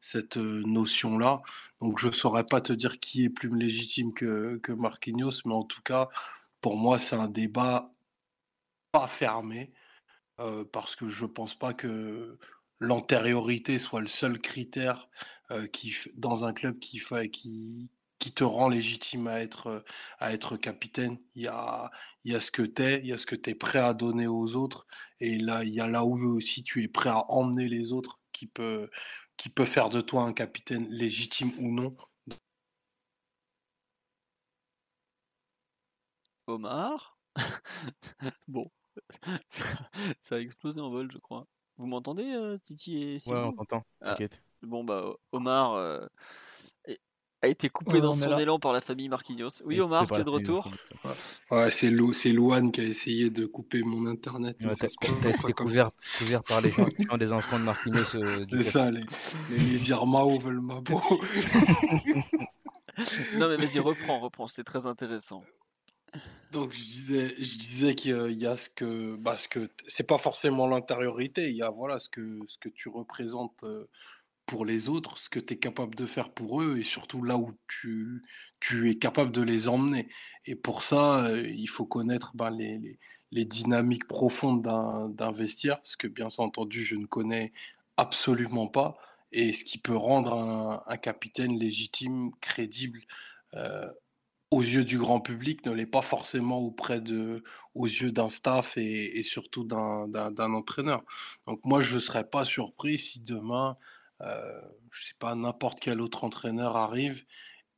cette 0.00 0.36
notion-là. 0.36 1.42
Donc 1.80 1.98
je 1.98 2.08
ne 2.08 2.12
saurais 2.12 2.44
pas 2.44 2.60
te 2.60 2.72
dire 2.72 3.00
qui 3.00 3.24
est 3.24 3.30
plus 3.30 3.54
légitime 3.56 4.12
que, 4.14 4.58
que 4.58 4.72
Marquinhos, 4.72 5.42
mais 5.46 5.54
en 5.54 5.64
tout 5.64 5.82
cas, 5.82 6.08
pour 6.60 6.76
moi, 6.76 6.98
c'est 6.98 7.16
un 7.16 7.28
débat 7.28 7.91
pas 8.92 9.08
fermé, 9.08 9.72
parce 10.72 10.96
que 10.96 11.08
je 11.08 11.26
pense 11.26 11.54
pas 11.54 11.74
que 11.74 12.38
l'antériorité 12.80 13.78
soit 13.78 14.00
le 14.00 14.06
seul 14.06 14.40
critère 14.40 15.08
qui, 15.72 15.96
dans 16.14 16.44
un 16.44 16.52
club 16.52 16.78
qui, 16.78 17.00
qui, 17.32 17.90
qui 18.22 18.32
te 18.32 18.44
rend 18.44 18.68
légitime 18.68 19.26
à 19.26 19.40
être, 19.40 19.84
à 20.20 20.32
être 20.32 20.56
capitaine. 20.56 21.18
Il 21.34 21.42
y 21.42 21.48
a, 21.48 21.90
il 22.24 22.32
y 22.32 22.36
a 22.36 22.40
ce 22.40 22.52
que 22.52 22.62
tu 22.62 22.82
es, 22.82 23.00
il 23.00 23.06
y 23.06 23.12
a 23.12 23.18
ce 23.18 23.26
que 23.26 23.34
tu 23.36 23.50
es 23.50 23.54
prêt 23.56 23.80
à 23.80 23.94
donner 23.94 24.28
aux 24.28 24.54
autres. 24.54 24.86
Et 25.20 25.38
là, 25.38 25.64
il 25.64 25.70
y 25.74 25.80
a 25.80 25.88
là 25.88 26.04
où 26.04 26.16
aussi 26.36 26.62
tu 26.62 26.84
es 26.84 26.88
prêt 26.88 27.10
à 27.10 27.24
emmener 27.30 27.68
les 27.68 27.92
autres 27.92 28.20
qui 28.32 28.46
peut, 28.46 28.90
qui 29.36 29.48
peut 29.48 29.64
faire 29.64 29.88
de 29.88 30.00
toi 30.00 30.22
un 30.22 30.32
capitaine 30.32 30.86
légitime 30.88 31.52
ou 31.58 31.72
non. 31.72 31.90
Omar? 36.46 37.18
Bon, 38.48 38.70
ça, 40.20 40.36
a 40.36 40.38
explosé 40.38 40.80
en 40.80 40.90
vol, 40.90 41.10
je 41.12 41.18
crois. 41.18 41.46
Vous 41.78 41.86
m'entendez, 41.86 42.56
Titi 42.62 43.02
et 43.02 43.18
Simon 43.18 43.36
Ouais, 43.36 43.48
on 43.48 43.52
t'entend, 43.52 43.84
ah, 44.00 44.10
t'inquiète. 44.10 44.42
bon, 44.62 44.84
bah, 44.84 45.14
Omar, 45.32 46.08
a 47.42 47.48
été 47.48 47.68
coupé 47.68 48.00
dans 48.00 48.14
son 48.14 48.38
élan 48.38 48.60
par 48.60 48.72
la 48.72 48.80
famille 48.80 49.08
Marquinhos. 49.08 49.62
Oui, 49.64 49.80
Omar, 49.80 50.06
tu 50.06 50.20
es 50.20 50.24
de 50.24 50.30
retour? 50.30 50.70
Ouais, 51.50 51.70
c'est 51.70 51.90
Lou, 51.90 52.12
c'est 52.12 52.30
Louane 52.30 52.70
qui 52.70 52.80
a 52.80 52.84
essayé 52.84 53.30
de 53.30 53.46
couper 53.46 53.82
mon 53.82 54.06
internet. 54.06 54.56
Ouais, 54.62 54.74
ça 54.74 54.86
été 54.86 55.52
couvert, 55.52 55.88
couvert, 56.18 56.42
par 56.44 56.60
les 56.60 56.70
gens 56.70 57.18
des 57.18 57.32
enfants 57.32 57.58
de 57.58 57.64
Marquinhos. 57.64 58.14
Euh, 58.14 58.46
c'est 58.50 58.62
ça, 58.62 58.90
les, 58.90 59.02
les 59.50 59.90
Irmao 59.90 60.38
veulent 60.38 60.60
ma 60.60 60.80
peau. 60.80 61.00
non, 63.38 63.48
mais 63.48 63.56
vas-y, 63.56 63.80
reprends, 63.80 64.20
reprends, 64.20 64.46
c'est 64.46 64.64
très 64.64 64.86
intéressant. 64.86 65.42
Donc 66.52 66.74
je 66.74 66.84
disais, 66.84 67.34
je 67.38 67.58
disais 67.58 67.94
qu'il 67.94 68.38
y 68.38 68.46
a 68.46 68.56
ce 68.58 68.68
que, 68.68 69.16
bah, 69.16 69.38
ce 69.38 69.48
que 69.48 69.70
c'est 69.88 70.06
pas 70.06 70.18
forcément 70.18 70.66
l'intériorité, 70.68 71.48
il 71.48 71.56
y 71.56 71.62
a 71.62 71.70
voilà 71.70 71.98
ce 71.98 72.10
que 72.10 72.40
ce 72.46 72.58
que 72.58 72.68
tu 72.68 72.90
représentes 72.90 73.64
euh, 73.64 73.88
pour 74.46 74.66
les 74.66 74.88
autres, 74.90 75.16
ce 75.18 75.30
que 75.30 75.40
tu 75.40 75.54
es 75.54 75.58
capable 75.58 75.94
de 75.94 76.04
faire 76.06 76.30
pour 76.30 76.60
eux 76.62 76.78
et 76.78 76.84
surtout 76.84 77.22
là 77.22 77.38
où 77.38 77.52
tu, 77.68 78.22
tu 78.60 78.90
es 78.90 78.96
capable 78.98 79.32
de 79.32 79.40
les 79.42 79.68
emmener. 79.68 80.08
Et 80.46 80.54
pour 80.54 80.82
ça, 80.82 81.26
euh, 81.26 81.48
il 81.48 81.68
faut 81.68 81.86
connaître 81.86 82.36
ben, 82.36 82.50
les, 82.50 82.98
les, 83.30 83.44
dynamiques 83.46 84.06
profondes 84.06 84.62
d'un 84.62 85.32
vestiaire, 85.32 85.80
ce 85.84 85.96
que 85.96 86.08
bien 86.08 86.28
entendu 86.38 86.84
je 86.84 86.96
ne 86.96 87.06
connais 87.06 87.52
absolument 87.96 88.68
pas, 88.68 88.98
et 89.32 89.52
ce 89.54 89.64
qui 89.64 89.78
peut 89.78 89.96
rendre 89.96 90.82
un, 90.86 90.96
capitaine 90.98 91.58
légitime, 91.58 92.32
crédible. 92.40 93.00
Euh, 93.54 93.90
aux 94.52 94.60
yeux 94.60 94.84
du 94.84 94.98
grand 94.98 95.18
public 95.18 95.64
ne 95.64 95.72
l'est 95.72 95.86
pas 95.86 96.02
forcément 96.02 96.58
auprès 96.58 97.00
de, 97.00 97.42
aux 97.74 97.86
yeux 97.86 98.12
d'un 98.12 98.28
staff 98.28 98.76
et, 98.76 99.22
surtout 99.22 99.64
d'un 99.64 100.54
entraîneur. 100.54 101.02
Donc 101.46 101.60
moi, 101.64 101.80
je 101.80 101.94
ne 101.94 102.00
serais 102.00 102.28
pas 102.28 102.44
surpris 102.44 102.98
si 102.98 103.20
demain, 103.20 103.78
euh, 104.20 104.60
je 104.90 105.06
sais 105.06 105.14
pas, 105.18 105.34
n'importe 105.34 105.80
quel 105.80 106.02
autre 106.02 106.24
entraîneur 106.24 106.76
arrive 106.76 107.24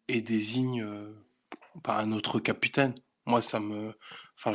et 0.09 0.21
désigne 0.21 0.83
euh, 0.83 1.15
bah, 1.85 1.99
un 1.99 2.11
autre 2.11 2.41
capitaine. 2.41 2.95
Moi, 3.25 3.41
ça 3.41 3.61
me, 3.61 3.97
enfin, 4.37 4.55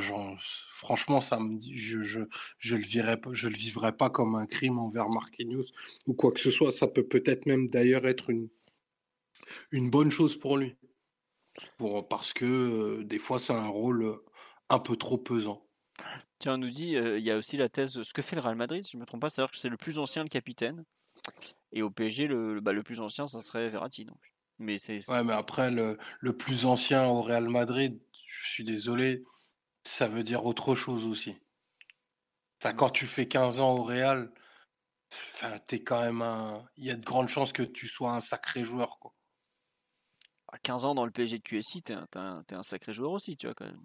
franchement, 0.68 1.22
ça 1.22 1.40
me, 1.40 1.58
je, 1.72 2.04
je, 2.04 2.22
je 2.58 2.76
le 2.76 2.84
vivrais, 2.84 3.20
je 3.32 3.48
le 3.48 3.56
vivrais 3.56 3.94
pas 3.96 4.10
comme 4.10 4.36
un 4.36 4.46
crime 4.46 4.78
envers 4.78 5.08
Marquinhos 5.08 5.72
ou 6.06 6.14
quoi 6.14 6.34
que 6.34 6.42
ce 6.42 6.52
soit. 6.52 6.74
Ça 6.74 6.88
peut 6.88 7.08
peut-être 7.08 7.46
même 7.46 7.68
d'ailleurs 7.68 8.06
être 8.06 8.30
une, 8.30 8.50
une 9.72 9.90
bonne 9.90 10.12
chose 10.12 10.38
pour 10.38 10.58
lui, 10.58 10.76
pour 11.78 12.08
parce 12.08 12.34
que 12.34 12.46
euh, 12.46 13.04
des 13.04 13.20
fois, 13.20 13.40
c'est 13.40 13.54
un 13.54 13.68
rôle 13.68 14.20
un 14.70 14.80
peu 14.80 14.96
trop 14.96 15.18
pesant. 15.18 15.66
Tiens, 16.40 16.56
on 16.56 16.58
nous 16.58 16.70
dit, 16.70 16.92
il 16.94 17.24
y 17.24 17.32
a 17.32 17.38
aussi 17.38 17.58
la 17.58 17.68
thèse, 17.68 18.02
ce 18.02 18.14
que 18.14 18.22
fait 18.22 18.36
le 18.36 18.42
Real 18.42 18.56
Madrid, 18.56 18.84
si 18.86 18.92
je 18.94 18.98
ne 18.98 19.02
me 19.02 19.06
trompe 19.06 19.22
pas, 19.22 19.30
c'est-à-dire 19.30 19.52
que 19.52 19.58
c'est 19.58 19.68
le 19.68 19.76
plus 19.76 20.00
ancien 20.00 20.24
le 20.24 20.30
capitaine. 20.30 20.86
Et 21.72 21.82
au 21.82 21.90
PSG, 21.90 22.28
le, 22.28 22.62
bah, 22.62 22.74
le 22.74 22.84
plus 22.84 23.00
ancien, 23.00 23.28
ça 23.28 23.42
serait 23.42 23.70
Verratti. 23.70 24.06
Donc. 24.06 24.18
Mais 24.58 24.78
c'est, 24.78 25.08
Ouais, 25.10 25.24
mais 25.24 25.34
après, 25.34 25.72
le, 25.72 25.98
le, 26.20 26.36
plus 26.36 26.66
ancien 26.66 27.06
au 27.06 27.22
Real 27.22 27.48
Madrid, 27.48 28.00
je 28.28 28.48
suis 28.48 28.64
désolé, 28.64 29.24
ça 29.84 30.08
veut 30.08 30.24
dire 30.24 30.46
autre 30.46 30.76
chose 30.76 31.06
aussi. 31.06 31.36
Enfin, 32.62 32.74
quand 32.74 32.90
tu 32.90 33.06
fais 33.06 33.28
15 33.28 33.60
ans 33.60 33.76
au 33.76 33.84
Real, 33.84 34.32
enfin, 35.14 35.58
t'es 35.68 35.82
quand 35.82 36.02
même 36.02 36.22
un. 36.22 36.66
Il 36.78 36.86
y 36.86 36.92
a 36.92 36.96
de 36.96 37.06
grandes 37.06 37.30
chances 37.30 37.54
que 37.54 37.64
tu 37.64 37.88
sois 37.88 38.12
un 38.12 38.20
sacré 38.20 38.66
joueur. 38.66 39.00
Quoi. 39.00 39.14
À 40.52 40.58
15 40.58 40.86
ans 40.86 40.96
dans 40.96 41.06
le 41.06 41.12
PSG 41.12 41.38
de 41.38 41.44
QSI, 41.44 41.84
t'es 41.84 41.94
un, 41.94 42.08
un, 42.16 42.44
un, 42.52 42.64
sacré 42.64 42.94
joueur 42.94 43.12
aussi, 43.12 43.38
tu 43.38 43.48
vois, 43.48 43.54
quand 43.54 43.66
même. 43.66 43.80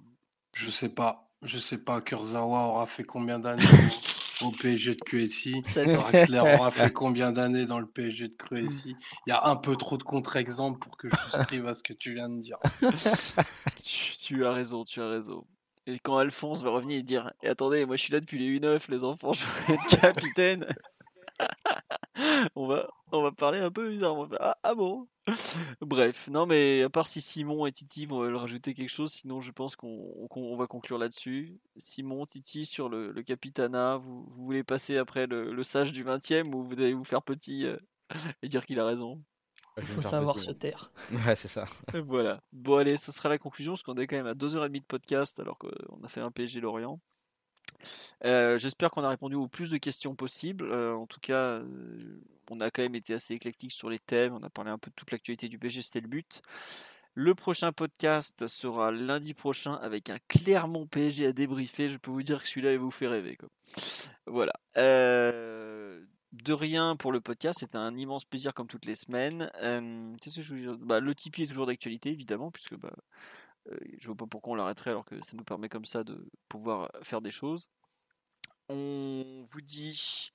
Je 0.55 0.71
sais 0.71 0.89
pas. 0.89 1.31
Je 1.43 1.59
sais 1.59 1.77
pas, 1.77 2.01
Kurzawa 2.01 2.69
aura 2.69 2.87
fait 2.87 3.05
combien 3.05 3.39
d'années 3.39 3.63
au 4.41 4.51
PSG 4.51 4.95
de 4.95 5.01
QSI. 5.01 5.61
Draxler 5.61 6.39
aura 6.39 6.71
fait 6.71 6.91
combien 6.93 7.33
d'années 7.33 7.67
dans 7.67 7.81
le 7.81 7.87
PSG 7.87 8.29
de 8.29 8.35
QSI 8.35 8.97
Il 9.27 9.31
y 9.31 9.33
a 9.33 9.47
un 9.47 9.57
peu 9.57 9.77
trop 9.77 9.99
de 9.99 10.03
contre-exemples 10.03 10.79
pour 10.79 10.97
que 10.97 11.09
je 11.11 11.17
souscrive 11.17 11.67
à 11.67 11.75
ce 11.75 11.83
que 11.83 11.93
tu 11.93 12.15
viens 12.15 12.31
de 12.31 12.41
dire. 12.41 12.59
tu, 13.83 14.47
as 14.47 14.53
raison, 14.53 14.85
tu 14.85 15.03
as 15.03 15.09
raison. 15.09 15.45
Et 15.87 15.99
quand 15.99 16.17
Alphonse 16.17 16.63
va 16.63 16.71
revenir 16.71 16.99
et 16.99 17.03
dire 17.03 17.31
et 17.43 17.49
Attendez, 17.49 17.85
moi 17.85 17.97
je 17.97 18.03
suis 18.03 18.13
là 18.13 18.21
depuis 18.21 18.39
les 18.39 18.59
U9, 18.59 18.91
les 18.91 19.05
enfants, 19.05 19.35
je 19.35 19.45
veux 19.45 19.75
être 19.75 20.01
capitaine. 20.01 20.67
on, 22.55 22.67
va, 22.67 22.89
on 23.13 23.23
va 23.23 23.33
parler 23.33 23.59
un 23.59 23.71
peu 23.71 23.91
bizarrement. 23.91 24.29
Ah, 24.41 24.57
ah, 24.63 24.75
bon? 24.75 25.07
Bref, 25.81 26.29
non 26.29 26.45
mais 26.45 26.83
à 26.83 26.91
part 26.91 27.07
si 27.07 27.21
Simon 27.21 27.67
et 27.67 27.73
Titi 27.73 28.05
vont 28.05 28.23
le 28.23 28.37
rajouter 28.37 28.75
quelque 28.75 28.91
chose, 28.91 29.13
sinon 29.13 29.41
je 29.41 29.51
pense 29.53 29.75
qu'on 29.77 30.57
va 30.57 30.67
conclure 30.67 30.99
là-dessus. 30.99 31.59
Simon, 31.77 32.27
Titi, 32.27 32.67
sur 32.67 32.89
le, 32.89 33.11
le 33.11 33.23
Capitana, 33.23 33.97
vous, 33.97 34.27
voulez 34.37 34.63
passer 34.63 34.99
après 34.99 35.27
le, 35.27 35.63
sage 35.63 35.93
du 35.93 36.05
20ème 36.05 36.55
ou 36.55 36.63
vous 36.63 36.75
allez 36.75 36.93
vous 36.93 37.05
faire 37.05 37.23
petit 37.23 37.65
euh, 37.65 37.77
et 38.43 38.49
dire 38.49 38.67
qu'il 38.67 38.79
a 38.81 38.85
raison? 38.85 39.23
Il 39.79 39.87
faut 39.87 40.03
savoir 40.03 40.39
se 40.39 40.53
taire. 40.53 40.93
Ouais, 41.27 41.35
c'est 41.35 41.49
ça. 41.49 41.65
voilà. 42.05 42.41
Bon, 42.53 42.77
allez, 42.77 42.97
ce 42.97 43.11
sera 43.11 43.29
la 43.29 43.39
conclusion, 43.39 43.73
parce 43.73 43.83
qu'on 43.83 43.97
est 43.97 44.07
quand 44.07 44.17
même 44.17 44.27
à 44.27 44.35
2h30 44.35 44.71
de 44.71 44.85
podcast 44.85 45.41
alors 45.41 45.59
qu'on 45.59 46.03
a 46.03 46.09
fait 46.09 46.21
un 46.21 46.31
PSG 46.31 46.61
Lorient. 46.61 47.01
Euh, 48.25 48.59
j'espère 48.59 48.91
qu'on 48.91 49.05
a 49.05 49.09
répondu 49.09 49.37
aux 49.37 49.49
plus 49.49 49.71
de 49.71 49.79
questions 49.79 50.15
possibles. 50.15 50.71
Euh, 50.71 50.95
en 50.95 51.07
tout 51.07 51.21
cas, 51.21 51.61
euh, 51.61 52.21
on 52.51 52.61
a 52.61 52.71
quand 52.71 52.83
même 52.83 52.95
été 52.95 53.15
assez 53.15 53.35
éclectique 53.35 53.73
sur 53.73 53.91
les 53.91 53.99
thèmes. 53.99 54.35
On 54.35 54.43
a 54.43 54.51
parlé 54.51 54.71
un 54.71 54.79
peu 54.79 54.91
de 54.91 54.95
toute 54.95 55.11
l'actualité 55.11 55.49
du 55.49 55.59
PSG, 55.59 55.83
c'était 55.83 56.01
le 56.01 56.09
but. 56.09 56.43
Le 57.15 57.35
prochain 57.35 57.71
podcast 57.71 58.49
sera 58.49 58.91
lundi 58.91 59.35
prochain 59.35 59.75
avec 59.75 60.11
un 60.11 60.19
Clermont 60.29 60.87
PSG 60.87 61.27
à 61.27 61.33
débriefer. 61.33 61.89
Je 61.89 61.97
peux 61.97 62.11
vous 62.11 62.25
dire 62.25 62.43
que 62.43 62.49
celui-là, 62.49 62.73
il 62.73 62.79
vous 62.79 62.91
fait 62.91 63.07
rêver. 63.07 63.39
Voilà. 64.27 64.53
de 64.75 66.53
rien 66.53 66.97
pour 66.97 67.13
le 67.13 67.21
podcast, 67.21 67.59
c'est 67.61 67.77
un 67.77 67.97
immense 67.97 68.25
plaisir 68.25 68.53
comme 68.53 68.67
toutes 68.67 68.87
les 68.87 68.97
semaines. 68.97 69.49
bah, 70.81 70.99
le 70.99 71.15
Tipeee 71.15 71.45
est 71.45 71.47
toujours 71.47 71.67
d'actualité, 71.67 72.11
évidemment, 72.11 72.51
puisque 72.51 72.75
bah, 72.75 72.93
je 73.99 74.07
vois 74.07 74.17
pas 74.17 74.27
pourquoi 74.27 74.53
on 74.53 74.57
l'arrêterait 74.57 74.91
alors 74.91 75.05
que 75.05 75.21
ça 75.25 75.37
nous 75.37 75.45
permet 75.45 75.69
comme 75.69 75.85
ça 75.85 76.05
de 76.05 76.29
pouvoir 76.49 76.91
faire 77.03 77.21
des 77.21 77.31
choses. 77.31 77.69
On 78.69 79.45
vous 79.49 79.61
dit 79.61 80.33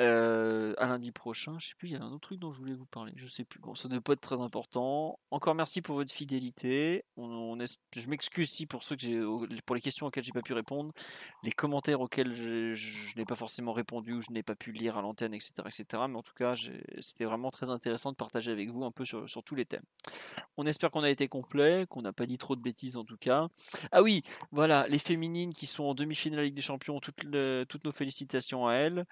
euh, 0.00 0.74
à 0.78 0.86
lundi 0.86 1.12
prochain. 1.12 1.56
Je 1.60 1.68
sais 1.68 1.74
plus, 1.78 1.88
il 1.88 1.92
y 1.92 1.96
a 1.96 2.02
un 2.02 2.10
autre 2.10 2.28
truc 2.28 2.40
dont 2.40 2.50
je 2.50 2.58
voulais 2.58 2.74
vous 2.74 2.86
parler. 2.86 3.12
Je 3.14 3.26
sais 3.26 3.44
plus. 3.44 3.60
Bon, 3.60 3.76
ça 3.76 3.88
ne 3.88 4.00
pas 4.00 4.14
être 4.14 4.20
très 4.20 4.40
important. 4.40 5.20
Encore 5.30 5.54
merci 5.54 5.82
pour 5.82 5.94
votre 5.94 6.12
fidélité. 6.12 7.04
On, 7.16 7.56
je 7.58 8.08
m'excuse 8.08 8.50
si 8.50 8.66
pour 8.66 8.82
ceux 8.82 8.96
que 8.96 9.60
pour 9.62 9.76
les 9.76 9.80
questions 9.80 10.06
auxquelles 10.06 10.24
j'ai 10.24 10.32
pas 10.32 10.42
pu 10.42 10.52
répondre, 10.52 10.92
les 11.44 11.52
commentaires 11.52 12.00
auxquels 12.00 12.34
je, 12.34 13.16
n'ai 13.16 13.24
pas 13.24 13.36
forcément 13.36 13.72
répondu 13.72 14.14
ou 14.14 14.20
je 14.20 14.32
n'ai 14.32 14.42
pas 14.42 14.56
pu 14.56 14.72
lire 14.72 14.98
à 14.98 15.02
l'antenne, 15.02 15.32
etc., 15.32 15.52
etc. 15.66 15.84
Mais 16.08 16.16
en 16.16 16.22
tout 16.22 16.34
cas, 16.34 16.54
c'était 16.98 17.24
vraiment 17.24 17.50
très 17.50 17.70
intéressant 17.70 18.10
de 18.10 18.16
partager 18.16 18.50
avec 18.50 18.70
vous 18.70 18.84
un 18.84 18.90
peu 18.90 19.04
sur, 19.04 19.26
tous 19.44 19.54
les 19.54 19.64
thèmes. 19.64 19.84
On 20.56 20.66
espère 20.66 20.90
qu'on 20.90 21.04
a 21.04 21.10
été 21.10 21.28
complet, 21.28 21.86
qu'on 21.88 22.02
n'a 22.02 22.12
pas 22.12 22.26
dit 22.26 22.38
trop 22.38 22.56
de 22.56 22.62
bêtises 22.62 22.96
en 22.96 23.04
tout 23.04 23.16
cas. 23.16 23.46
Ah 23.92 24.02
oui, 24.02 24.22
voilà, 24.50 24.88
les 24.88 24.98
féminines 24.98 25.54
qui 25.54 25.66
sont 25.66 25.84
en 25.84 25.94
demi-finale 25.94 26.44
Ligue 26.44 26.54
des 26.54 26.62
Champions, 26.62 26.98
toutes 26.98 27.24
nos 27.24 27.92
félicitations 27.92 28.66
à 28.66 28.74
elles. 28.74 29.06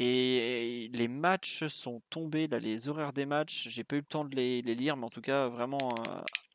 Et 0.00 0.90
les 0.92 1.08
matchs 1.08 1.66
sont 1.66 2.00
tombés, 2.08 2.46
là, 2.46 2.60
les 2.60 2.88
horaires 2.88 3.12
des 3.12 3.26
matchs, 3.26 3.68
j'ai 3.68 3.82
pas 3.82 3.96
eu 3.96 4.00
le 4.00 4.04
temps 4.04 4.24
de 4.24 4.36
les, 4.36 4.62
lire, 4.62 4.96
mais 4.96 5.04
en 5.04 5.10
tout 5.10 5.20
cas, 5.20 5.48
vraiment, 5.48 5.92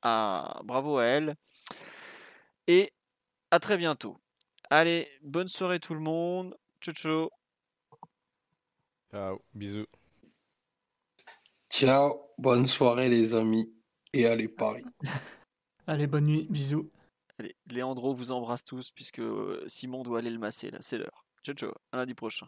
euh, 0.05 0.63
bravo 0.63 0.97
à 0.97 1.03
elle. 1.03 1.35
Et 2.67 2.93
à 3.51 3.59
très 3.59 3.77
bientôt. 3.77 4.17
Allez, 4.69 5.09
bonne 5.21 5.49
soirée 5.49 5.81
tout 5.81 5.93
le 5.93 5.99
monde. 5.99 6.57
Ciao, 6.79 6.93
ciao. 6.93 7.29
Ciao, 9.11 9.39
bisous. 9.53 9.87
Ciao, 11.69 12.29
bonne 12.37 12.65
soirée 12.65 13.09
les 13.09 13.35
amis. 13.35 13.75
Et 14.13 14.25
allez, 14.25 14.47
Paris. 14.47 14.85
allez, 15.87 16.07
bonne 16.07 16.27
nuit, 16.27 16.47
bisous. 16.49 16.89
Allez, 17.37 17.57
Léandro 17.69 18.13
vous 18.13 18.31
embrasse 18.31 18.63
tous 18.63 18.89
puisque 18.91 19.19
euh, 19.19 19.65
Simon 19.67 20.03
doit 20.03 20.19
aller 20.19 20.29
le 20.29 20.39
masser 20.39 20.71
là, 20.71 20.77
c'est 20.79 20.97
l'heure. 20.97 21.25
Ciao, 21.43 21.55
ciao. 21.55 21.73
À 21.91 21.97
lundi 21.97 22.13
prochain. 22.13 22.47